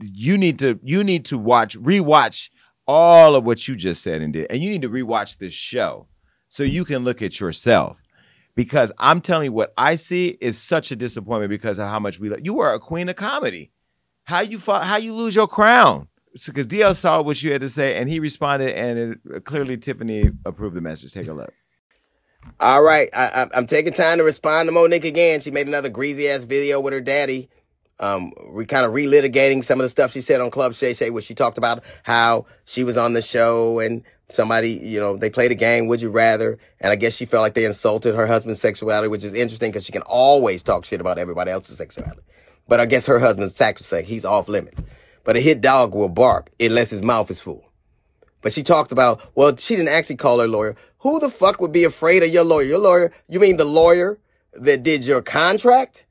you 0.00 0.36
need 0.36 0.58
to 0.58 0.78
you 0.82 1.04
need 1.04 1.24
to 1.26 1.38
watch 1.38 1.78
rewatch 1.78 2.50
all 2.86 3.36
of 3.36 3.44
what 3.44 3.68
you 3.68 3.76
just 3.76 4.02
said 4.02 4.20
and 4.20 4.32
did 4.32 4.50
and 4.50 4.60
you 4.60 4.68
need 4.68 4.82
to 4.82 4.90
rewatch 4.90 5.38
this 5.38 5.52
show 5.52 6.08
so 6.48 6.64
you 6.64 6.84
can 6.84 7.04
look 7.04 7.22
at 7.22 7.38
yourself 7.38 8.02
because 8.56 8.90
i'm 8.98 9.20
telling 9.20 9.44
you 9.44 9.52
what 9.52 9.72
i 9.76 9.94
see 9.94 10.36
is 10.40 10.60
such 10.60 10.90
a 10.90 10.96
disappointment 10.96 11.50
because 11.50 11.78
of 11.78 11.88
how 11.88 12.00
much 12.00 12.18
we 12.18 12.28
love. 12.28 12.40
you 12.42 12.58
are 12.58 12.74
a 12.74 12.80
queen 12.80 13.08
of 13.08 13.14
comedy 13.14 13.70
how 14.24 14.40
you 14.40 14.58
fought, 14.58 14.84
how 14.84 14.96
you 14.96 15.12
lose 15.12 15.34
your 15.34 15.46
crown 15.46 16.08
because 16.46 16.66
DL 16.66 16.94
saw 16.94 17.22
what 17.22 17.42
you 17.42 17.52
had 17.52 17.60
to 17.60 17.68
say 17.68 17.96
and 17.96 18.08
he 18.08 18.18
responded 18.18 18.74
and 18.74 18.98
it, 18.98 19.18
uh, 19.34 19.40
clearly 19.40 19.76
Tiffany 19.76 20.30
approved 20.46 20.74
the 20.74 20.80
message. 20.80 21.12
Take 21.12 21.28
a 21.28 21.32
look. 21.32 21.52
All 22.60 22.82
right, 22.82 23.08
I, 23.12 23.48
I'm 23.54 23.66
taking 23.66 23.92
time 23.92 24.18
to 24.18 24.24
respond 24.24 24.68
to 24.68 24.72
Mo'Nique 24.72 25.04
again. 25.04 25.40
She 25.40 25.50
made 25.50 25.66
another 25.66 25.88
greasy 25.88 26.28
ass 26.28 26.44
video 26.44 26.80
with 26.80 26.92
her 26.92 27.00
daddy. 27.00 27.48
Um, 27.98 28.32
we 28.50 28.66
kind 28.66 28.86
of 28.86 28.92
relitigating 28.92 29.64
some 29.64 29.80
of 29.80 29.84
the 29.84 29.90
stuff 29.90 30.12
she 30.12 30.20
said 30.20 30.40
on 30.40 30.50
Club 30.50 30.74
Shay 30.74 30.94
Shay, 30.94 31.10
where 31.10 31.22
she 31.22 31.34
talked 31.34 31.58
about 31.58 31.82
how 32.04 32.46
she 32.64 32.84
was 32.84 32.96
on 32.96 33.14
the 33.14 33.22
show 33.22 33.80
and 33.80 34.04
somebody, 34.30 34.72
you 34.72 35.00
know, 35.00 35.16
they 35.16 35.30
played 35.30 35.52
a 35.52 35.56
game, 35.56 35.86
Would 35.88 36.00
You 36.00 36.10
Rather? 36.10 36.58
And 36.80 36.92
I 36.92 36.96
guess 36.96 37.14
she 37.14 37.26
felt 37.26 37.42
like 37.42 37.54
they 37.54 37.64
insulted 37.64 38.14
her 38.14 38.26
husband's 38.26 38.60
sexuality, 38.60 39.08
which 39.08 39.24
is 39.24 39.34
interesting 39.34 39.70
because 39.70 39.84
she 39.84 39.92
can 39.92 40.02
always 40.02 40.62
talk 40.62 40.84
shit 40.84 41.00
about 41.00 41.18
everybody 41.18 41.50
else's 41.50 41.78
sexuality. 41.78 42.22
But 42.68 42.80
I 42.80 42.86
guess 42.86 43.06
her 43.06 43.18
husband's 43.18 43.56
sacrosanct. 43.56 44.08
He's 44.08 44.24
off 44.24 44.48
limits. 44.48 44.80
But 45.24 45.36
a 45.36 45.40
hit 45.40 45.60
dog 45.60 45.94
will 45.94 46.08
bark 46.08 46.50
unless 46.58 46.90
his 46.90 47.02
mouth 47.02 47.30
is 47.30 47.40
full. 47.40 47.71
But 48.42 48.52
she 48.52 48.62
talked 48.62 48.92
about, 48.92 49.22
well, 49.34 49.56
she 49.56 49.76
didn't 49.76 49.88
actually 49.88 50.16
call 50.16 50.40
her 50.40 50.48
lawyer. 50.48 50.76
Who 50.98 51.18
the 51.18 51.30
fuck 51.30 51.60
would 51.60 51.72
be 51.72 51.84
afraid 51.84 52.22
of 52.22 52.28
your 52.28 52.44
lawyer? 52.44 52.64
Your 52.64 52.78
lawyer, 52.78 53.12
you 53.28 53.40
mean 53.40 53.56
the 53.56 53.64
lawyer 53.64 54.18
that 54.52 54.82
did 54.82 55.04
your 55.04 55.22
contract? 55.22 56.04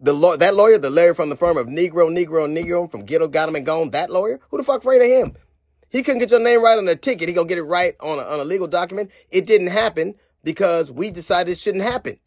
The 0.00 0.12
law, 0.12 0.36
that 0.36 0.54
lawyer, 0.56 0.78
the 0.78 0.90
lawyer 0.90 1.14
from 1.14 1.28
the 1.28 1.36
firm 1.36 1.56
of 1.56 1.68
Negro, 1.68 2.10
Negro, 2.10 2.50
Negro 2.50 2.90
from 2.90 3.04
Ghetto, 3.04 3.28
got 3.28 3.48
him 3.48 3.54
and 3.56 3.64
gone. 3.64 3.90
That 3.90 4.10
lawyer? 4.10 4.40
Who 4.50 4.56
the 4.56 4.64
fuck 4.64 4.80
afraid 4.80 5.00
of 5.02 5.08
him? 5.08 5.36
He 5.90 6.02
couldn't 6.02 6.20
get 6.20 6.30
your 6.30 6.40
name 6.40 6.62
right 6.62 6.78
on 6.78 6.86
the 6.86 6.96
ticket. 6.96 7.28
He 7.28 7.34
gonna 7.34 7.46
get 7.46 7.58
it 7.58 7.64
right 7.64 7.94
on 8.00 8.18
a, 8.18 8.22
on 8.22 8.40
a 8.40 8.44
legal 8.44 8.66
document. 8.66 9.10
It 9.30 9.46
didn't 9.46 9.68
happen 9.68 10.14
because 10.42 10.90
we 10.90 11.10
decided 11.10 11.52
it 11.52 11.58
shouldn't 11.58 11.84
happen. 11.84 12.18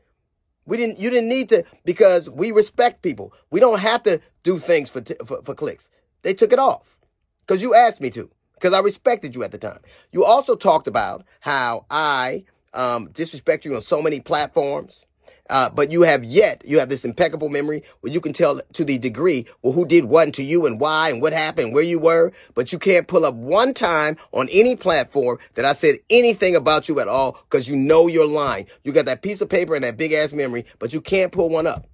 We 0.66 0.78
didn't. 0.78 1.00
You 1.00 1.10
didn't 1.10 1.30
need 1.30 1.50
to 1.50 1.66
because 1.84 2.30
we 2.30 2.52
respect 2.52 3.02
people. 3.02 3.34
We 3.50 3.60
don't 3.60 3.80
have 3.80 4.04
to 4.04 4.22
do 4.44 4.60
things 4.60 4.90
for 4.90 5.02
t- 5.02 5.16
for, 5.26 5.42
for 5.44 5.56
clicks. 5.56 5.90
They 6.22 6.34
took 6.34 6.54
it 6.54 6.60
off 6.60 6.98
because 7.46 7.62
you 7.62 7.74
asked 7.74 8.00
me 8.02 8.10
to 8.12 8.30
because 8.66 8.76
I 8.76 8.82
respected 8.82 9.36
you 9.36 9.44
at 9.44 9.52
the 9.52 9.60
time. 9.60 9.78
You 10.12 10.26
also 10.26 10.56
talked 10.56 10.88
about 10.88 11.24
how 11.40 11.86
I 11.92 12.46
um, 12.74 13.12
disrespect 13.12 13.64
you 13.64 13.76
on 13.76 13.84
so 13.84 14.02
many 14.02 14.20
platforms. 14.20 15.06
Uh, 15.52 15.70
but 15.70 15.92
you 15.92 16.02
have 16.02 16.24
yet, 16.24 16.64
you 16.66 16.80
have 16.80 16.90
this 16.90 17.06
impeccable 17.06 17.50
memory 17.50 17.84
where 18.00 18.12
you 18.12 18.20
can 18.20 18.34
tell 18.34 18.60
to 18.74 18.84
the 18.84 18.98
degree, 18.98 19.46
well, 19.62 19.72
who 19.72 19.86
did 19.86 20.06
what 20.06 20.34
to 20.34 20.42
you 20.42 20.66
and 20.66 20.80
why 20.80 21.12
and 21.12 21.22
what 21.22 21.32
happened, 21.32 21.76
where 21.76 21.84
you 21.84 22.00
were, 22.00 22.34
but 22.56 22.72
you 22.72 22.80
can't 22.80 23.08
pull 23.08 23.24
up 23.24 23.36
one 23.36 23.72
time 23.72 24.18
on 24.32 24.50
any 24.50 24.76
platform 24.76 25.38
that 25.54 25.64
I 25.64 25.74
said 25.74 26.00
anything 26.10 26.56
about 26.56 26.90
you 26.90 27.00
at 27.00 27.08
all 27.08 27.34
because 27.48 27.68
you 27.68 27.76
know 27.76 28.08
you're 28.08 28.26
lying. 28.26 28.66
You 28.84 28.94
got 28.94 29.06
that 29.06 29.22
piece 29.22 29.42
of 29.42 29.50
paper 29.50 29.76
and 29.76 29.84
that 29.84 29.96
big 29.96 30.12
ass 30.12 30.34
memory, 30.34 30.66
but 30.80 30.92
you 30.92 31.02
can't 31.02 31.32
pull 31.32 31.50
one 31.50 31.68
up. 31.68 31.86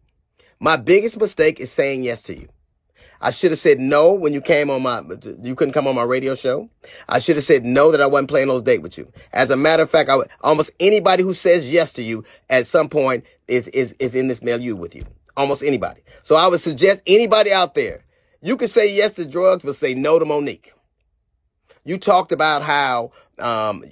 My 0.61 0.77
biggest 0.77 1.17
mistake 1.17 1.59
is 1.59 1.69
saying 1.69 2.05
yes 2.05 2.21
to 2.23 2.39
you. 2.39 2.47
I 3.21 3.31
should 3.31 3.51
have 3.51 3.59
said 3.59 3.79
no 3.79 4.13
when 4.13 4.33
you 4.33 4.41
came 4.41 4.69
on 4.71 4.81
my, 4.81 5.03
you 5.41 5.53
couldn't 5.55 5.73
come 5.73 5.85
on 5.87 5.95
my 5.95 6.03
radio 6.03 6.33
show. 6.33 6.69
I 7.07 7.19
should 7.19 7.35
have 7.35 7.45
said 7.45 7.63
no 7.63 7.91
that 7.91 8.01
I 8.01 8.07
wasn't 8.07 8.29
playing 8.29 8.47
those 8.47 8.63
dates 8.63 8.81
with 8.81 8.97
you. 8.97 9.11
As 9.31 9.51
a 9.51 9.55
matter 9.55 9.83
of 9.83 9.91
fact, 9.91 10.09
I, 10.09 10.17
almost 10.41 10.71
anybody 10.79 11.21
who 11.21 11.35
says 11.35 11.71
yes 11.71 11.93
to 11.93 12.03
you 12.03 12.25
at 12.49 12.65
some 12.65 12.89
point 12.89 13.23
is, 13.47 13.67
is, 13.69 13.93
is 13.99 14.15
in 14.15 14.27
this 14.27 14.41
milieu 14.41 14.75
with 14.75 14.95
you. 14.95 15.05
Almost 15.37 15.61
anybody. 15.61 16.01
So 16.23 16.35
I 16.35 16.47
would 16.47 16.61
suggest 16.61 17.03
anybody 17.05 17.53
out 17.53 17.75
there, 17.75 18.03
you 18.41 18.57
can 18.57 18.67
say 18.67 18.93
yes 18.93 19.13
to 19.13 19.25
drugs, 19.25 19.63
but 19.63 19.75
say 19.75 19.93
no 19.93 20.17
to 20.17 20.25
Mo'Nique. 20.25 20.71
You 21.85 21.97
talked 21.97 22.31
about 22.31 22.63
how, 22.63 23.11
um, 23.37 23.85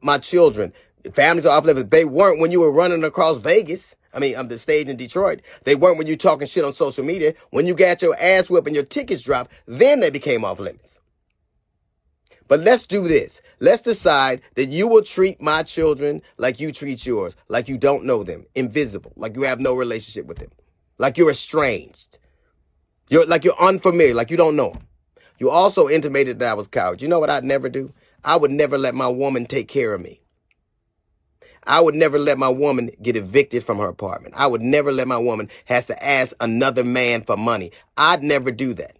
my 0.00 0.18
children, 0.18 0.72
families 1.14 1.46
are 1.46 1.56
uplifted. 1.56 1.90
They 1.90 2.04
weren't 2.04 2.40
when 2.40 2.50
you 2.50 2.60
were 2.60 2.72
running 2.72 3.04
across 3.04 3.38
Vegas. 3.38 3.94
I 4.14 4.20
mean, 4.20 4.36
on 4.36 4.48
the 4.48 4.58
stage 4.58 4.88
in 4.88 4.96
Detroit. 4.96 5.42
They 5.64 5.74
weren't 5.74 5.98
when 5.98 6.06
you 6.06 6.16
talking 6.16 6.46
shit 6.46 6.64
on 6.64 6.72
social 6.72 7.04
media. 7.04 7.34
When 7.50 7.66
you 7.66 7.74
got 7.74 8.02
your 8.02 8.16
ass 8.18 8.48
whipped 8.48 8.66
and 8.66 8.76
your 8.76 8.84
tickets 8.84 9.22
dropped, 9.22 9.52
then 9.66 10.00
they 10.00 10.10
became 10.10 10.44
off 10.44 10.60
limits. 10.60 10.98
But 12.46 12.60
let's 12.60 12.86
do 12.86 13.08
this. 13.08 13.40
Let's 13.58 13.82
decide 13.82 14.42
that 14.54 14.66
you 14.66 14.86
will 14.86 15.02
treat 15.02 15.40
my 15.40 15.62
children 15.62 16.22
like 16.36 16.60
you 16.60 16.72
treat 16.72 17.06
yours, 17.06 17.34
like 17.48 17.68
you 17.68 17.78
don't 17.78 18.04
know 18.04 18.22
them, 18.22 18.46
invisible, 18.54 19.12
like 19.16 19.34
you 19.34 19.42
have 19.42 19.60
no 19.60 19.74
relationship 19.74 20.26
with 20.26 20.38
them, 20.38 20.50
like 20.98 21.16
you're 21.16 21.30
estranged. 21.30 22.18
You're 23.08 23.26
like 23.26 23.44
you're 23.44 23.60
unfamiliar, 23.60 24.14
like 24.14 24.30
you 24.30 24.36
don't 24.36 24.56
know 24.56 24.70
them. 24.70 24.86
You 25.38 25.50
also 25.50 25.88
intimated 25.88 26.38
that 26.38 26.50
I 26.50 26.54
was 26.54 26.66
coward. 26.66 27.02
You 27.02 27.08
know 27.08 27.18
what 27.18 27.30
I'd 27.30 27.44
never 27.44 27.68
do? 27.68 27.92
I 28.24 28.36
would 28.36 28.50
never 28.50 28.78
let 28.78 28.94
my 28.94 29.08
woman 29.08 29.46
take 29.46 29.68
care 29.68 29.92
of 29.94 30.00
me. 30.00 30.20
I 31.66 31.80
would 31.80 31.94
never 31.94 32.18
let 32.18 32.38
my 32.38 32.48
woman 32.48 32.90
get 33.02 33.16
evicted 33.16 33.64
from 33.64 33.78
her 33.78 33.88
apartment. 33.88 34.34
I 34.36 34.46
would 34.46 34.62
never 34.62 34.92
let 34.92 35.08
my 35.08 35.16
woman 35.16 35.48
has 35.64 35.86
to 35.86 36.04
ask 36.04 36.34
another 36.40 36.84
man 36.84 37.22
for 37.22 37.36
money. 37.36 37.72
I'd 37.96 38.22
never 38.22 38.50
do 38.50 38.74
that. 38.74 38.96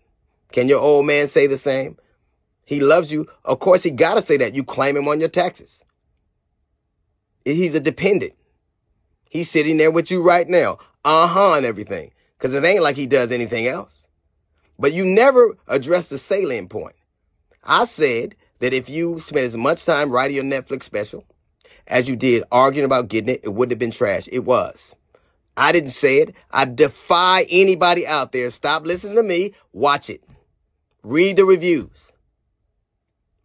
Can 0.52 0.68
your 0.68 0.80
old 0.80 1.06
man 1.06 1.28
say 1.28 1.46
the 1.46 1.58
same? 1.58 1.98
He 2.64 2.80
loves 2.80 3.12
you. 3.12 3.28
Of 3.44 3.58
course, 3.58 3.82
he 3.82 3.90
gotta 3.90 4.22
say 4.22 4.38
that. 4.38 4.54
You 4.54 4.64
claim 4.64 4.96
him 4.96 5.08
on 5.08 5.20
your 5.20 5.28
taxes. 5.28 5.82
He's 7.44 7.74
a 7.74 7.80
dependent. 7.80 8.32
He's 9.28 9.50
sitting 9.50 9.76
there 9.76 9.90
with 9.90 10.10
you 10.10 10.22
right 10.22 10.48
now. 10.48 10.78
Uh-huh 11.04 11.54
and 11.54 11.66
everything. 11.66 12.12
Cause 12.38 12.54
it 12.54 12.64
ain't 12.64 12.82
like 12.82 12.96
he 12.96 13.06
does 13.06 13.30
anything 13.30 13.66
else. 13.66 14.02
But 14.78 14.92
you 14.92 15.04
never 15.04 15.56
address 15.66 16.08
the 16.08 16.18
salient 16.18 16.70
point. 16.70 16.96
I 17.62 17.84
said 17.84 18.34
that 18.60 18.72
if 18.72 18.88
you 18.88 19.20
spent 19.20 19.44
as 19.44 19.56
much 19.56 19.84
time 19.84 20.10
writing 20.10 20.36
your 20.36 20.44
Netflix 20.44 20.84
special 20.84 21.24
as 21.86 22.08
you 22.08 22.16
did 22.16 22.44
arguing 22.50 22.84
about 22.84 23.08
getting 23.08 23.34
it, 23.34 23.40
it 23.42 23.50
wouldn't 23.50 23.72
have 23.72 23.78
been 23.78 23.90
trash. 23.90 24.28
It 24.30 24.40
was. 24.40 24.94
I 25.56 25.72
didn't 25.72 25.90
say 25.90 26.18
it. 26.18 26.34
I 26.50 26.64
defy 26.64 27.46
anybody 27.48 28.06
out 28.06 28.32
there. 28.32 28.50
Stop 28.50 28.86
listening 28.86 29.16
to 29.16 29.22
me. 29.22 29.54
Watch 29.72 30.10
it. 30.10 30.22
Read 31.02 31.36
the 31.36 31.44
reviews. 31.44 32.10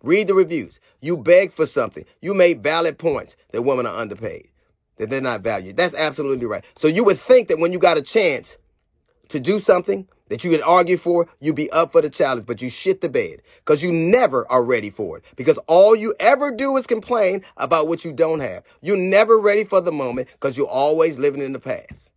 Read 0.01 0.27
the 0.27 0.33
reviews. 0.33 0.79
You 1.01 1.17
begged 1.17 1.53
for 1.53 1.65
something. 1.65 2.05
You 2.21 2.33
made 2.33 2.63
valid 2.63 2.97
points 2.97 3.35
that 3.51 3.63
women 3.63 3.85
are 3.85 3.95
underpaid, 3.95 4.47
that 4.97 5.09
they're 5.09 5.21
not 5.21 5.41
valued. 5.41 5.77
That's 5.77 5.93
absolutely 5.93 6.45
right. 6.45 6.63
So 6.77 6.87
you 6.87 7.03
would 7.03 7.19
think 7.19 7.49
that 7.49 7.59
when 7.59 7.73
you 7.73 7.79
got 7.79 7.97
a 7.97 8.01
chance 8.01 8.57
to 9.27 9.39
do 9.39 9.59
something 9.59 10.07
that 10.29 10.43
you 10.43 10.49
could 10.49 10.61
argue 10.61 10.97
for, 10.97 11.27
you'd 11.39 11.55
be 11.55 11.69
up 11.71 11.91
for 11.91 12.01
the 12.01 12.09
challenge, 12.09 12.45
but 12.45 12.61
you 12.61 12.69
shit 12.69 13.01
the 13.01 13.09
bed 13.09 13.41
because 13.57 13.83
you 13.83 13.91
never 13.91 14.49
are 14.51 14.63
ready 14.63 14.89
for 14.89 15.17
it. 15.17 15.23
Because 15.35 15.57
all 15.67 15.95
you 15.95 16.15
ever 16.19 16.51
do 16.51 16.77
is 16.77 16.87
complain 16.87 17.43
about 17.57 17.87
what 17.87 18.05
you 18.05 18.13
don't 18.13 18.39
have. 18.39 18.63
You're 18.81 18.97
never 18.97 19.37
ready 19.37 19.63
for 19.63 19.81
the 19.81 19.91
moment 19.91 20.29
because 20.33 20.57
you're 20.57 20.67
always 20.67 21.19
living 21.19 21.41
in 21.41 21.53
the 21.53 21.59
past. 21.59 22.09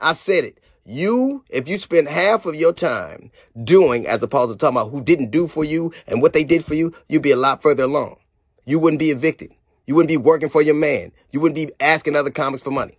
I 0.00 0.12
said 0.12 0.44
it. 0.44 0.60
You, 0.84 1.44
if 1.50 1.68
you 1.68 1.78
spend 1.78 2.08
half 2.08 2.46
of 2.46 2.54
your 2.54 2.72
time 2.72 3.30
doing 3.62 4.06
as 4.06 4.22
opposed 4.22 4.52
to 4.52 4.58
talking 4.58 4.76
about 4.76 4.90
who 4.90 5.02
didn't 5.02 5.30
do 5.30 5.46
for 5.46 5.64
you 5.64 5.92
and 6.06 6.20
what 6.20 6.32
they 6.32 6.42
did 6.42 6.64
for 6.64 6.74
you, 6.74 6.94
you'd 7.08 7.22
be 7.22 7.30
a 7.30 7.36
lot 7.36 7.62
further 7.62 7.84
along. 7.84 8.16
You 8.64 8.78
wouldn't 8.78 8.98
be 8.98 9.10
evicted. 9.10 9.54
You 9.86 9.94
wouldn't 9.94 10.08
be 10.08 10.16
working 10.16 10.48
for 10.48 10.62
your 10.62 10.74
man. 10.74 11.12
You 11.30 11.40
wouldn't 11.40 11.54
be 11.54 11.72
asking 11.80 12.16
other 12.16 12.30
comics 12.30 12.62
for 12.62 12.70
money. 12.70 12.98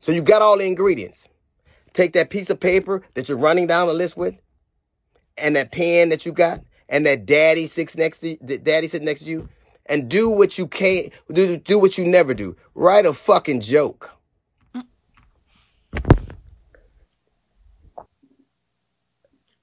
So 0.00 0.12
you 0.12 0.22
got 0.22 0.42
all 0.42 0.58
the 0.58 0.66
ingredients. 0.66 1.28
Take 1.94 2.12
that 2.12 2.28
piece 2.28 2.50
of 2.50 2.60
paper 2.60 3.02
that 3.14 3.28
you're 3.28 3.38
running 3.38 3.66
down 3.66 3.86
the 3.86 3.94
list 3.94 4.16
with, 4.16 4.34
and 5.38 5.56
that 5.56 5.72
pen 5.72 6.10
that 6.10 6.26
you 6.26 6.32
got, 6.32 6.60
and 6.88 7.06
that 7.06 7.24
daddy 7.24 7.66
sits 7.66 7.96
next 7.96 8.18
to 8.18 8.36
daddy 8.36 8.88
sitting 8.88 9.06
next 9.06 9.20
to 9.20 9.26
you, 9.26 9.48
and 9.86 10.08
do 10.10 10.28
what 10.28 10.58
you 10.58 10.66
can't 10.66 11.12
do. 11.32 11.56
Do 11.56 11.78
what 11.78 11.96
you 11.96 12.04
never 12.04 12.34
do. 12.34 12.56
Write 12.74 13.06
a 13.06 13.14
fucking 13.14 13.60
joke. 13.60 14.10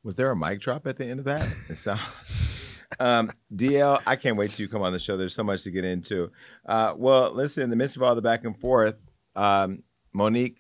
Was 0.04 0.16
there 0.16 0.32
a 0.32 0.36
mic 0.36 0.60
drop 0.62 0.88
at 0.88 0.98
the 0.98 1.06
end 1.06 1.20
of 1.20 1.26
that? 1.26 1.44
Sound- 1.76 2.00
um, 3.00 3.32
DL, 3.54 4.02
I 4.08 4.16
can't 4.16 4.36
wait 4.36 4.52
till 4.52 4.64
you 4.64 4.70
come 4.70 4.82
on 4.82 4.94
the 4.94 5.00
show. 5.00 5.16
There's 5.16 5.36
so 5.36 5.44
much 5.44 5.64
to 5.64 5.72
get 5.72 5.86
into. 5.86 6.32
Uh, 6.66 6.94
well, 6.98 7.32
listen, 7.32 7.64
in 7.64 7.70
the 7.70 7.76
midst 7.76 7.98
of 7.98 8.04
all 8.04 8.16
the 8.16 8.22
back 8.22 8.44
and 8.44 8.58
forth, 8.58 8.96
um, 9.36 9.84
Mo'Nique 10.16 10.56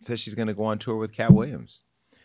says 0.00 0.20
she's 0.20 0.34
going 0.34 0.48
to 0.48 0.54
go 0.54 0.64
on 0.64 0.78
tour 0.78 0.96
with 0.96 1.12
Katt 1.12 1.32
Williams. 1.32 1.84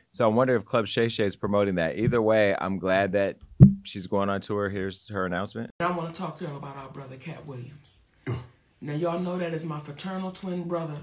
So 0.09 0.25
I 0.25 0.27
wonder 0.27 0.55
if 0.55 0.63
Club 0.63 0.87
Shay 0.87 1.09
Shay 1.09 1.25
is 1.25 1.35
promoting 1.35 1.75
that. 1.75 1.97
Either 1.97 2.21
way, 2.21 2.55
I'm 2.59 2.77
glad 2.77 3.13
that 3.13 3.37
she's 3.83 4.05
going 4.05 4.29
on 4.29 4.41
tour. 4.41 4.69
Here's 4.69 5.09
her 5.09 5.25
announcement. 5.25 5.71
I 5.79 5.91
want 5.91 6.13
to 6.13 6.21
talk 6.21 6.37
to 6.37 6.43
y'all 6.43 6.57
about 6.57 6.77
our 6.77 6.89
brother 6.89 7.15
Katt 7.15 7.45
Williams. 7.47 7.97
Now 8.79 8.93
y'all 8.93 9.19
know 9.19 9.37
that 9.37 9.53
is 9.53 9.65
my 9.65 9.79
fraternal 9.79 10.31
twin 10.31 10.63
brother, 10.63 10.97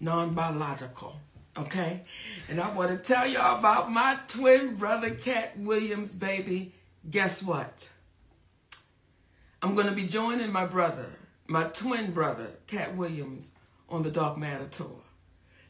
non-biological. 0.00 1.18
Okay? 1.56 2.02
And 2.48 2.60
I 2.60 2.70
want 2.74 2.90
to 2.90 2.96
tell 2.96 3.26
y'all 3.26 3.58
about 3.58 3.90
my 3.90 4.18
twin 4.28 4.74
brother 4.74 5.10
Katt 5.10 5.58
Williams, 5.58 6.14
baby. 6.14 6.74
Guess 7.10 7.42
what? 7.42 7.90
I'm 9.62 9.74
gonna 9.74 9.92
be 9.92 10.06
joining 10.06 10.52
my 10.52 10.66
brother, 10.66 11.06
my 11.46 11.64
twin 11.64 12.12
brother, 12.12 12.48
Katt 12.66 12.96
Williams, 12.96 13.52
on 13.88 14.02
the 14.02 14.10
Dark 14.10 14.38
Matter 14.38 14.66
tour. 14.66 15.02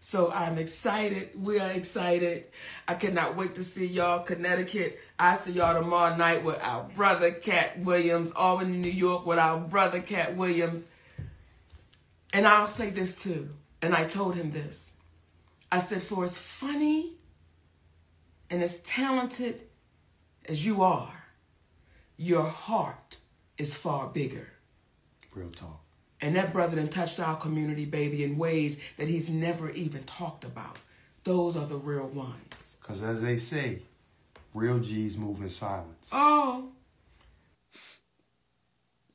So 0.03 0.33
I'm 0.33 0.57
excited. 0.57 1.31
We 1.37 1.61
are 1.61 1.71
excited. 1.71 2.49
I 2.89 2.95
cannot 2.95 3.37
wait 3.37 3.55
to 3.57 3.63
see 3.63 3.87
y'all. 3.87 4.21
Connecticut. 4.21 4.99
I 5.19 5.35
see 5.35 5.53
y'all 5.53 5.79
tomorrow 5.79 6.17
night 6.17 6.43
with 6.43 6.59
our 6.63 6.85
brother 6.85 7.31
Katt 7.31 7.79
Williams. 7.81 8.33
Albany, 8.35 8.79
New 8.79 8.91
York 8.91 9.27
with 9.27 9.39
our 9.39 9.61
brother 9.61 10.01
Katt 10.01 10.37
Williams. 10.37 10.89
And 12.33 12.47
I'll 12.47 12.69
say 12.69 12.89
this 12.89 13.15
too. 13.15 13.51
And 13.83 13.95
I 13.95 14.07
told 14.07 14.37
him 14.37 14.53
this. 14.53 14.95
I 15.71 15.79
said, 15.79 16.01
for 16.01 16.25
as 16.25 16.39
funny 16.39 17.13
and 18.49 18.63
as 18.63 18.81
talented 18.81 19.65
as 20.49 20.65
you 20.65 20.83
are, 20.83 21.25
your 22.17 22.45
heart 22.45 23.19
is 23.59 23.77
far 23.77 24.07
bigger. 24.09 24.49
Real 25.35 25.51
talk. 25.51 25.85
And 26.23 26.37
that 26.37 26.53
brother 26.53 26.77
done 26.77 26.89
touched 26.89 27.19
our 27.19 27.37
community, 27.37 27.85
baby, 27.87 28.25
in 28.25 28.37
ways 28.37 28.83
that 28.99 29.09
he's 29.09 29.31
never 29.31 29.71
even 29.71 30.03
talked 30.05 30.45
about. 30.45 30.79
Those 31.25 31.57
are 31.57 31.67
the 31.67 31.77
real 31.77 32.09
ones. 32.09 32.77
Because 32.81 33.03
as 33.03 33.21
they 33.23 33.39
say, 33.39 33.81
real 34.55 34.79
G's 34.79 35.17
move 35.17 35.41
in 35.41 35.49
silence. 35.49 36.09
Oh, 36.13 36.73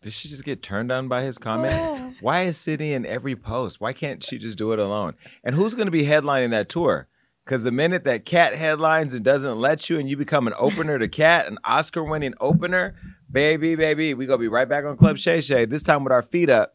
Did 0.02 0.14
she 0.14 0.30
just 0.30 0.46
get 0.46 0.62
turned 0.62 0.92
on 0.92 1.08
by 1.08 1.24
his 1.24 1.38
comment? 1.38 2.16
Why 2.22 2.44
is 2.44 2.58
Sidney 2.58 2.94
in 2.94 3.06
every 3.06 3.36
post? 3.36 3.82
Why 3.82 3.92
can't 3.92 4.24
she 4.24 4.38
just 4.38 4.58
do 4.58 4.72
it 4.72 4.80
alone? 4.80 5.16
And 5.44 5.56
who's 5.56 5.74
going 5.76 5.88
to 5.88 5.92
be 5.92 6.04
headlining 6.04 6.52
that 6.52 6.70
tour? 6.70 7.08
Because 7.44 7.64
the 7.64 7.72
minute 7.72 8.04
that 8.06 8.26
Katt 8.26 8.54
headlines 8.54 9.14
and 9.14 9.24
doesn't 9.24 9.60
let 9.60 9.88
you, 9.90 10.00
and 10.00 10.10
you 10.10 10.18
become 10.18 10.48
an 10.48 10.54
opener 10.58 10.98
to 10.98 11.08
Katt, 11.08 11.46
an 11.46 11.60
Oscar-winning 11.64 12.34
opener, 12.40 12.96
baby, 13.32 13.76
baby, 13.76 14.16
we 14.16 14.26
gonna 14.26 14.40
be 14.40 14.48
right 14.48 14.68
back 14.68 14.84
on 14.84 14.98
Club 14.98 15.20
Shay 15.20 15.42
Shay. 15.42 15.66
This 15.66 15.84
time 15.84 16.04
with 16.04 16.12
our 16.12 16.24
feet 16.24 16.50
up, 16.50 16.75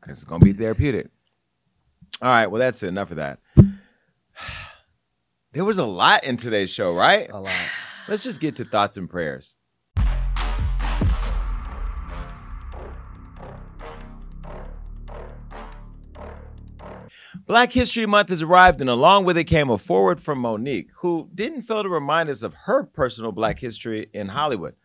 because 0.00 0.18
it's 0.18 0.24
gonna 0.24 0.44
be 0.44 0.52
therapeutic. 0.52 1.08
All 2.22 2.28
right, 2.28 2.46
well 2.46 2.58
that's 2.58 2.82
it. 2.82 2.88
Enough 2.88 3.10
of 3.10 3.16
that. 3.16 3.38
There 5.52 5.64
was 5.64 5.78
a 5.78 5.84
lot 5.84 6.22
in 6.22 6.36
today's 6.36 6.70
show, 6.70 6.94
right? 6.94 7.28
A 7.28 7.40
lot. 7.40 7.52
Let's 8.08 8.22
just 8.22 8.40
get 8.40 8.54
to 8.56 8.64
thoughts 8.64 8.96
and 8.96 9.10
prayers. 9.10 9.56
Black 17.46 17.72
History 17.72 18.06
Month 18.06 18.28
has 18.28 18.42
arrived, 18.42 18.80
and 18.80 18.88
along 18.88 19.24
with 19.24 19.36
it 19.36 19.44
came 19.44 19.70
a 19.70 19.76
forward 19.76 20.20
from 20.22 20.40
Mo'Nique, 20.40 20.90
who 20.98 21.28
didn't 21.34 21.62
fail 21.62 21.82
to 21.82 21.88
remind 21.88 22.28
us 22.28 22.44
of 22.44 22.54
her 22.66 22.84
personal 22.84 23.32
Black 23.32 23.58
history 23.58 24.08
in 24.12 24.28
Hollywood. 24.28 24.76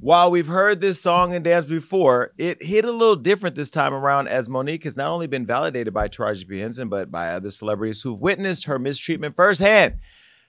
While 0.00 0.30
we've 0.30 0.46
heard 0.46 0.80
this 0.80 1.00
song 1.00 1.34
and 1.34 1.44
dance 1.44 1.66
before, 1.66 2.32
it 2.38 2.62
hit 2.62 2.84
a 2.84 2.90
little 2.90 3.16
different 3.16 3.54
this 3.54 3.70
time 3.70 3.92
around 3.92 4.28
as 4.28 4.48
Mo'Nique 4.48 4.84
has 4.84 4.96
not 4.96 5.10
only 5.10 5.26
been 5.26 5.44
validated 5.44 5.92
by 5.92 6.08
Taraji. 6.08 6.60
Henson, 6.60 6.88
but 6.88 7.10
by 7.10 7.28
other 7.28 7.50
celebrities 7.50 8.00
who've 8.00 8.20
witnessed 8.20 8.64
her 8.64 8.78
mistreatment 8.78 9.36
firsthand. 9.36 9.96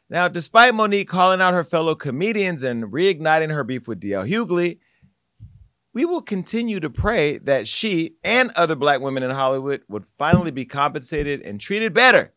Now, 0.10 0.28
despite 0.28 0.74
Mo'Nique 0.74 1.08
calling 1.08 1.42
out 1.42 1.54
her 1.54 1.64
fellow 1.64 1.96
comedians 1.96 2.64
and 2.64 2.86
reigniting 2.86 3.54
her 3.54 3.64
beef 3.64 3.88
with 3.88 4.00
D.L. 4.00 4.24
Hughley, 4.24 4.80
we 5.94 6.06
will 6.06 6.22
continue 6.22 6.80
to 6.80 6.90
pray 6.90 7.38
that 7.40 7.68
she 7.68 8.16
and 8.24 8.52
other 8.56 8.76
black 8.76 9.02
women 9.02 9.24
in 9.24 9.32
Hollywood 9.32 9.82
would 9.90 10.06
finally 10.06 10.52
be 10.52 10.66
compensated 10.66 11.42
and 11.42 11.60
treated 11.60 11.94
better. 11.94 12.34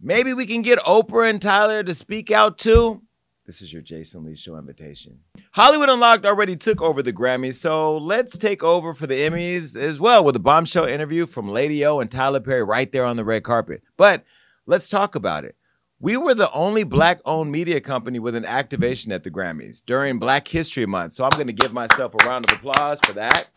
Maybe 0.00 0.32
we 0.32 0.46
can 0.46 0.62
get 0.62 0.78
Oprah 0.80 1.28
and 1.28 1.42
Tyler 1.42 1.82
to 1.82 1.94
speak 1.94 2.30
out 2.30 2.56
too. 2.56 3.02
This 3.48 3.62
is 3.62 3.72
your 3.72 3.80
Jason 3.80 4.26
Lee 4.26 4.36
Show 4.36 4.58
invitation. 4.58 5.20
Hollywood 5.52 5.88
Unlocked 5.88 6.26
already 6.26 6.54
took 6.54 6.82
over 6.82 7.02
the 7.02 7.14
Grammys, 7.14 7.54
so 7.54 7.96
let's 7.96 8.36
take 8.36 8.62
over 8.62 8.92
for 8.92 9.06
the 9.06 9.14
Emmys 9.14 9.74
as 9.74 9.98
well 9.98 10.22
with 10.22 10.36
a 10.36 10.38
bombshell 10.38 10.84
interview 10.84 11.24
from 11.24 11.48
Lady 11.48 11.82
O 11.86 12.00
and 12.00 12.10
Tyler 12.10 12.40
Perry 12.40 12.62
right 12.62 12.92
there 12.92 13.06
on 13.06 13.16
the 13.16 13.24
red 13.24 13.44
carpet. 13.44 13.82
But 13.96 14.22
let's 14.66 14.90
talk 14.90 15.14
about 15.14 15.46
it. 15.46 15.56
We 15.98 16.18
were 16.18 16.34
the 16.34 16.52
only 16.52 16.84
black 16.84 17.20
owned 17.24 17.50
media 17.50 17.80
company 17.80 18.18
with 18.18 18.34
an 18.34 18.44
activation 18.44 19.12
at 19.12 19.24
the 19.24 19.30
Grammys 19.30 19.82
during 19.82 20.18
Black 20.18 20.46
History 20.46 20.84
Month, 20.84 21.14
so 21.14 21.24
I'm 21.24 21.30
going 21.30 21.46
to 21.46 21.54
give 21.54 21.72
myself 21.72 22.14
a 22.20 22.26
round 22.26 22.44
of 22.50 22.58
applause 22.58 23.00
for 23.00 23.14
that. 23.14 23.48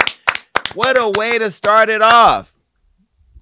What 0.73 0.97
a 0.97 1.11
way 1.19 1.37
to 1.37 1.51
start 1.51 1.89
it 1.89 2.01
off. 2.01 2.53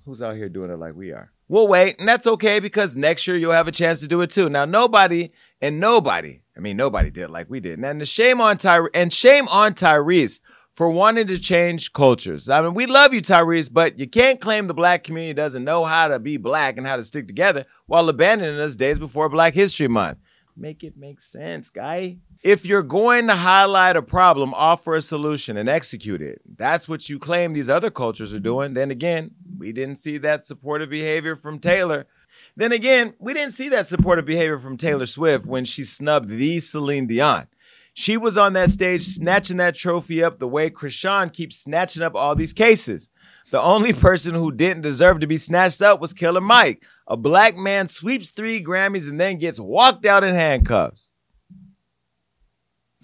Who's 0.04 0.20
out 0.20 0.36
here 0.36 0.50
doing 0.50 0.72
it 0.72 0.80
like 0.80 0.96
we 0.96 1.12
are? 1.12 1.32
We'll 1.50 1.68
wait, 1.68 2.00
and 2.00 2.08
that's 2.08 2.28
okay 2.28 2.60
because 2.60 2.96
next 2.96 3.26
year 3.26 3.36
you'll 3.36 3.54
have 3.54 3.68
a 3.68 3.72
chance 3.72 4.02
to 4.02 4.08
do 4.08 4.22
it 4.22 4.30
too. 4.30 4.50
Now, 4.50 4.66
nobody 4.66 5.32
and 5.60 5.80
nobody, 5.80 6.42
I 6.56 6.60
mean, 6.60 6.78
nobody 6.78 7.10
did 7.10 7.32
like 7.32 7.50
we 7.50 7.60
did. 7.60 7.80
And 7.84 8.00
the 8.00 8.06
shame 8.06 8.40
on 8.40 8.58
Ty 8.58 8.86
and 8.94 9.12
shame 9.12 9.48
on 9.48 9.74
Tyrese 9.74 10.42
for 10.74 10.92
wanting 10.92 11.26
to 11.26 11.40
change 11.40 11.92
cultures. 11.92 12.50
I 12.50 12.62
mean, 12.62 12.76
we 12.76 12.86
love 12.86 13.16
you, 13.16 13.22
Tyrese, 13.22 13.74
but 13.74 13.98
you 13.98 14.08
can't 14.08 14.40
claim 14.40 14.68
the 14.68 14.76
black 14.76 15.04
community 15.04 15.34
doesn't 15.34 15.64
know 15.64 15.86
how 15.86 16.08
to 16.08 16.20
be 16.20 16.38
black 16.38 16.78
and 16.78 16.86
how 16.86 16.98
to 16.98 17.04
stick 17.04 17.26
together 17.26 17.66
while 17.88 18.08
abandoning 18.10 18.60
us 18.60 18.76
days 18.76 19.00
before 19.00 19.28
Black 19.28 19.56
History 19.56 19.88
Month. 19.88 20.20
Make 20.56 20.84
it 20.84 20.98
make 20.98 21.20
sense, 21.20 21.72
guy. 21.72 22.18
If 22.42 22.66
you're 22.66 22.84
going 22.84 23.28
to 23.28 23.36
highlight 23.36 23.98
a 23.98 24.02
problem, 24.02 24.54
offer 24.54 24.96
a 24.96 25.02
solution 25.02 25.58
and 25.58 25.68
execute 25.68 26.22
it. 26.22 26.42
That's 26.58 26.88
what 26.88 27.10
you 27.10 27.20
claim 27.20 27.52
these 27.52 27.68
other 27.68 27.90
cultures 27.90 28.34
are 28.34 28.40
doing. 28.40 28.76
Then 28.76 28.92
again, 28.92 29.32
we 29.58 29.74
didn't 29.74 29.98
see 29.98 30.18
that 30.20 30.46
supportive 30.46 30.90
behavior 30.90 31.36
from 31.36 31.60
Taylor. 31.60 32.08
Then 32.56 32.72
again, 32.72 33.14
we 33.20 33.34
didn't 33.34 33.52
see 33.52 33.68
that 33.70 33.88
supportive 33.88 34.24
behavior 34.24 34.58
from 34.58 34.78
Taylor 34.78 35.06
Swift 35.06 35.46
when 35.46 35.66
she 35.66 35.84
snubbed 35.84 36.30
the 36.30 36.60
Celine 36.62 37.08
Dion. 37.08 37.48
She 37.94 38.16
was 38.16 38.38
on 38.38 38.54
that 38.54 38.70
stage 38.70 39.02
snatching 39.02 39.58
that 39.58 39.76
trophy 39.76 40.24
up 40.24 40.40
the 40.40 40.48
way 40.48 40.70
Chrisean 40.70 41.34
keeps 41.34 41.58
snatching 41.58 42.04
up 42.04 42.16
all 42.16 42.36
these 42.36 42.54
cases. 42.54 43.10
The 43.52 43.62
only 43.62 43.92
person 43.92 44.34
who 44.34 44.54
didn't 44.54 44.84
deserve 44.84 45.20
to 45.20 45.28
be 45.28 45.38
snatched 45.38 45.82
up 45.82 46.00
was 46.00 46.14
Killer 46.14 46.40
Mike. 46.40 46.86
A 47.06 47.18
black 47.18 47.58
man 47.58 47.88
sweeps 47.88 48.30
three 48.30 48.64
Grammys 48.64 49.10
and 49.10 49.20
then 49.20 49.40
gets 49.40 49.60
walked 49.60 50.06
out 50.06 50.24
in 50.24 50.34
handcuffs. 50.34 51.09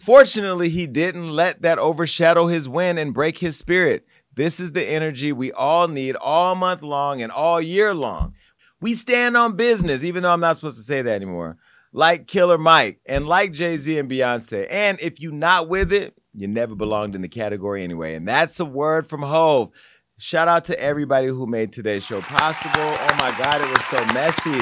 Fortunately, 0.06 0.70
he 0.70 0.86
didn't 0.86 1.32
let 1.32 1.64
that 1.64 1.80
overshadow 1.80 2.46
his 2.46 2.70
win 2.70 3.00
and 3.00 3.12
break 3.12 3.40
his 3.40 3.58
spirit. 3.58 4.06
This 4.36 4.60
is 4.60 4.74
the 4.74 4.86
energy 4.86 5.32
we 5.32 5.52
all 5.52 5.88
need 5.88 6.16
all 6.18 6.54
month 6.54 6.84
long 6.84 7.24
and 7.24 7.32
all 7.32 7.60
year 7.60 7.92
long. 7.92 8.36
We 8.80 8.94
stand 8.94 9.36
on 9.36 9.56
business, 9.56 10.04
even 10.04 10.22
though 10.22 10.32
I'm 10.32 10.42
not 10.42 10.58
supposed 10.58 10.78
to 10.78 10.84
say 10.84 11.02
that 11.02 11.16
anymore. 11.16 11.58
Like 11.92 12.28
Killer 12.28 12.60
Mike 12.60 13.00
and 13.08 13.26
like 13.26 13.52
Jay 13.52 13.78
Z 13.78 13.98
and 13.98 14.08
Beyonce. 14.08 14.68
And 14.70 15.00
if 15.02 15.20
you're 15.20 15.32
not 15.32 15.70
with 15.70 15.92
it, 15.92 16.14
you 16.36 16.48
never 16.48 16.76
belonged 16.76 17.16
in 17.16 17.24
the 17.24 17.28
category 17.28 17.84
anyway. 17.84 18.14
And 18.14 18.28
that's 18.28 18.60
a 18.60 18.66
word 18.66 19.08
from 19.08 19.24
Hove. 19.24 19.72
Shout 20.20 20.48
out 20.48 20.66
to 20.66 20.80
everybody 20.80 21.28
who 21.30 21.48
made 21.48 21.74
today's 21.74 22.06
show 22.06 22.22
possible. 22.22 22.74
Oh 22.78 23.16
my 23.18 23.36
God, 23.42 23.60
it 23.60 23.70
was 23.70 23.86
so 23.86 24.06
messy. 24.14 24.60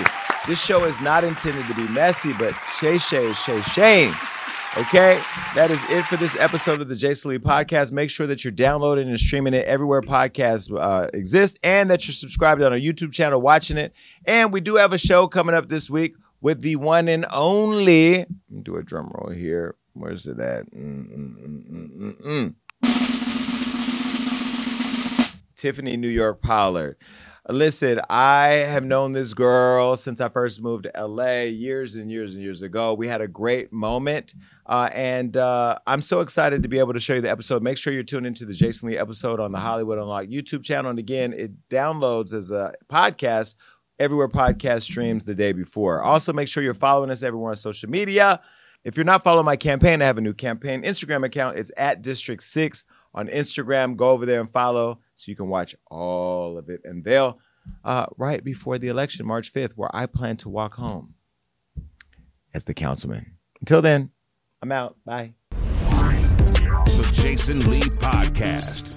This 0.48 0.64
show 0.64 0.86
is 0.86 1.02
not 1.02 1.26
intended 1.26 1.66
to 1.66 1.76
be 1.76 1.88
messy, 1.90 2.32
but 2.32 2.54
Shay 2.80 2.98
Shay 2.98 3.34
Shay 3.34 3.62
Shane. 3.62 4.14
Okay, 4.76 5.22
that 5.54 5.70
is 5.70 5.80
it 5.92 6.04
for 6.06 6.18
this 6.18 6.36
episode 6.40 6.82
of 6.82 6.88
the 6.88 6.96
Jason 6.96 7.30
Lee 7.30 7.38
Podcast. 7.38 7.92
Make 7.92 8.10
sure 8.10 8.26
that 8.26 8.44
you're 8.44 8.50
downloading 8.50 9.08
and 9.08 9.20
streaming 9.20 9.54
it 9.54 9.68
everywhere 9.68 10.02
podcasts 10.02 10.76
uh, 10.76 11.08
exist, 11.14 11.60
and 11.64 11.92
that 11.92 12.08
you're 12.08 12.14
subscribed 12.16 12.60
on 12.64 12.74
our 12.74 12.80
YouTube 12.80 13.14
channel, 13.14 13.40
watching 13.40 13.78
it. 13.78 13.94
And 14.26 14.52
we 14.52 14.62
do 14.62 14.78
have 14.78 14.92
a 14.92 14.98
show 14.98 15.28
coming 15.28 15.54
up 15.54 15.68
this 15.68 15.92
week 15.92 16.16
with 16.42 16.62
the 16.62 16.76
one 16.78 17.08
and 17.08 17.28
only. 17.32 18.18
Let 18.18 18.30
me 18.50 18.62
do 18.64 18.78
a 18.78 18.82
drum 18.82 19.12
roll 19.14 19.32
here. 19.32 19.76
Where's 19.94 20.26
it 20.26 20.40
at? 20.40 20.66
Mm, 20.72 21.36
mm, 22.26 22.56
mm. 22.84 23.76
Tiffany 25.56 25.98
New 25.98 26.10
York 26.10 26.42
Pollard. 26.42 26.98
Listen, 27.50 28.00
I 28.10 28.46
have 28.48 28.86
known 28.86 29.12
this 29.12 29.34
girl 29.34 29.98
since 29.98 30.22
I 30.22 30.30
first 30.30 30.62
moved 30.62 30.86
to 30.86 31.06
LA 31.06 31.42
years 31.42 31.96
and 31.96 32.10
years 32.10 32.36
and 32.36 32.44
years 32.44 32.62
ago. 32.62 32.94
We 32.94 33.10
had 33.10 33.20
a 33.20 33.28
great 33.28 33.74
moment, 33.74 34.34
uh, 34.66 34.90
and 34.94 35.36
uh, 35.36 35.78
I'm 35.86 36.02
so 36.02 36.22
excited 36.22 36.64
to 36.64 36.70
be 36.70 36.80
able 36.80 36.94
to 36.94 37.02
show 37.02 37.16
you 37.16 37.22
the 37.22 37.30
episode. 37.30 37.62
Make 37.62 37.78
sure 37.78 37.92
you're 37.92 38.04
tuned 38.04 38.26
into 38.26 38.46
the 38.46 38.54
Jason 38.54 38.88
Lee 38.88 38.98
episode 38.98 39.42
on 39.42 39.52
the 39.52 39.58
Hollywood 39.58 39.98
Unlocked 39.98 40.30
YouTube 40.30 40.64
channel. 40.64 40.90
And 40.90 41.00
again, 41.00 41.34
it 41.34 41.52
downloads 41.68 42.34
as 42.34 42.50
a 42.50 42.76
podcast 42.90 43.56
everywhere 44.00 44.30
podcast 44.30 44.84
streams 44.84 45.26
the 45.26 45.36
day 45.36 45.52
before. 45.52 46.02
Also, 46.02 46.32
make 46.32 46.48
sure 46.48 46.64
you're 46.64 46.74
following 46.74 47.12
us 47.12 47.24
everywhere 47.24 47.50
on 47.50 47.58
social 47.58 47.90
media. 47.90 48.40
If 48.86 48.96
you're 48.96 49.04
not 49.04 49.22
following 49.22 49.46
my 49.46 49.58
campaign, 49.58 50.02
I 50.02 50.06
have 50.06 50.18
a 50.18 50.22
new 50.22 50.34
campaign 50.34 50.84
Instagram 50.84 51.26
account. 51.26 51.58
It's 51.58 51.72
at 51.76 52.02
District 52.02 52.42
6 52.42 52.86
on 53.14 53.28
Instagram. 53.28 53.98
Go 53.98 54.12
over 54.12 54.26
there 54.26 54.40
and 54.40 54.50
follow 54.50 55.00
so 55.24 55.32
you 55.32 55.36
can 55.36 55.48
watch 55.48 55.76
all 55.90 56.58
of 56.58 56.70
it 56.70 56.82
unveil 56.84 57.40
uh, 57.84 58.08
right 58.18 58.44
before 58.44 58.78
the 58.78 58.90
election, 58.90 59.26
March 59.26 59.54
5th, 59.54 59.74
where 59.74 59.90
I 59.94 60.06
plan 60.06 60.38
to 60.38 60.50
walk 60.50 60.76
home 60.76 61.16
as 62.54 62.66
the 62.66 62.74
councilman. 62.74 63.38
Until 63.62 63.82
then, 63.82 64.12
I'm 64.62 64.72
out. 64.72 64.98
Bye. 65.06 65.34
The 65.52 67.10
Jason 67.14 67.70
Lee 67.70 67.82
Podcast. 67.82 68.93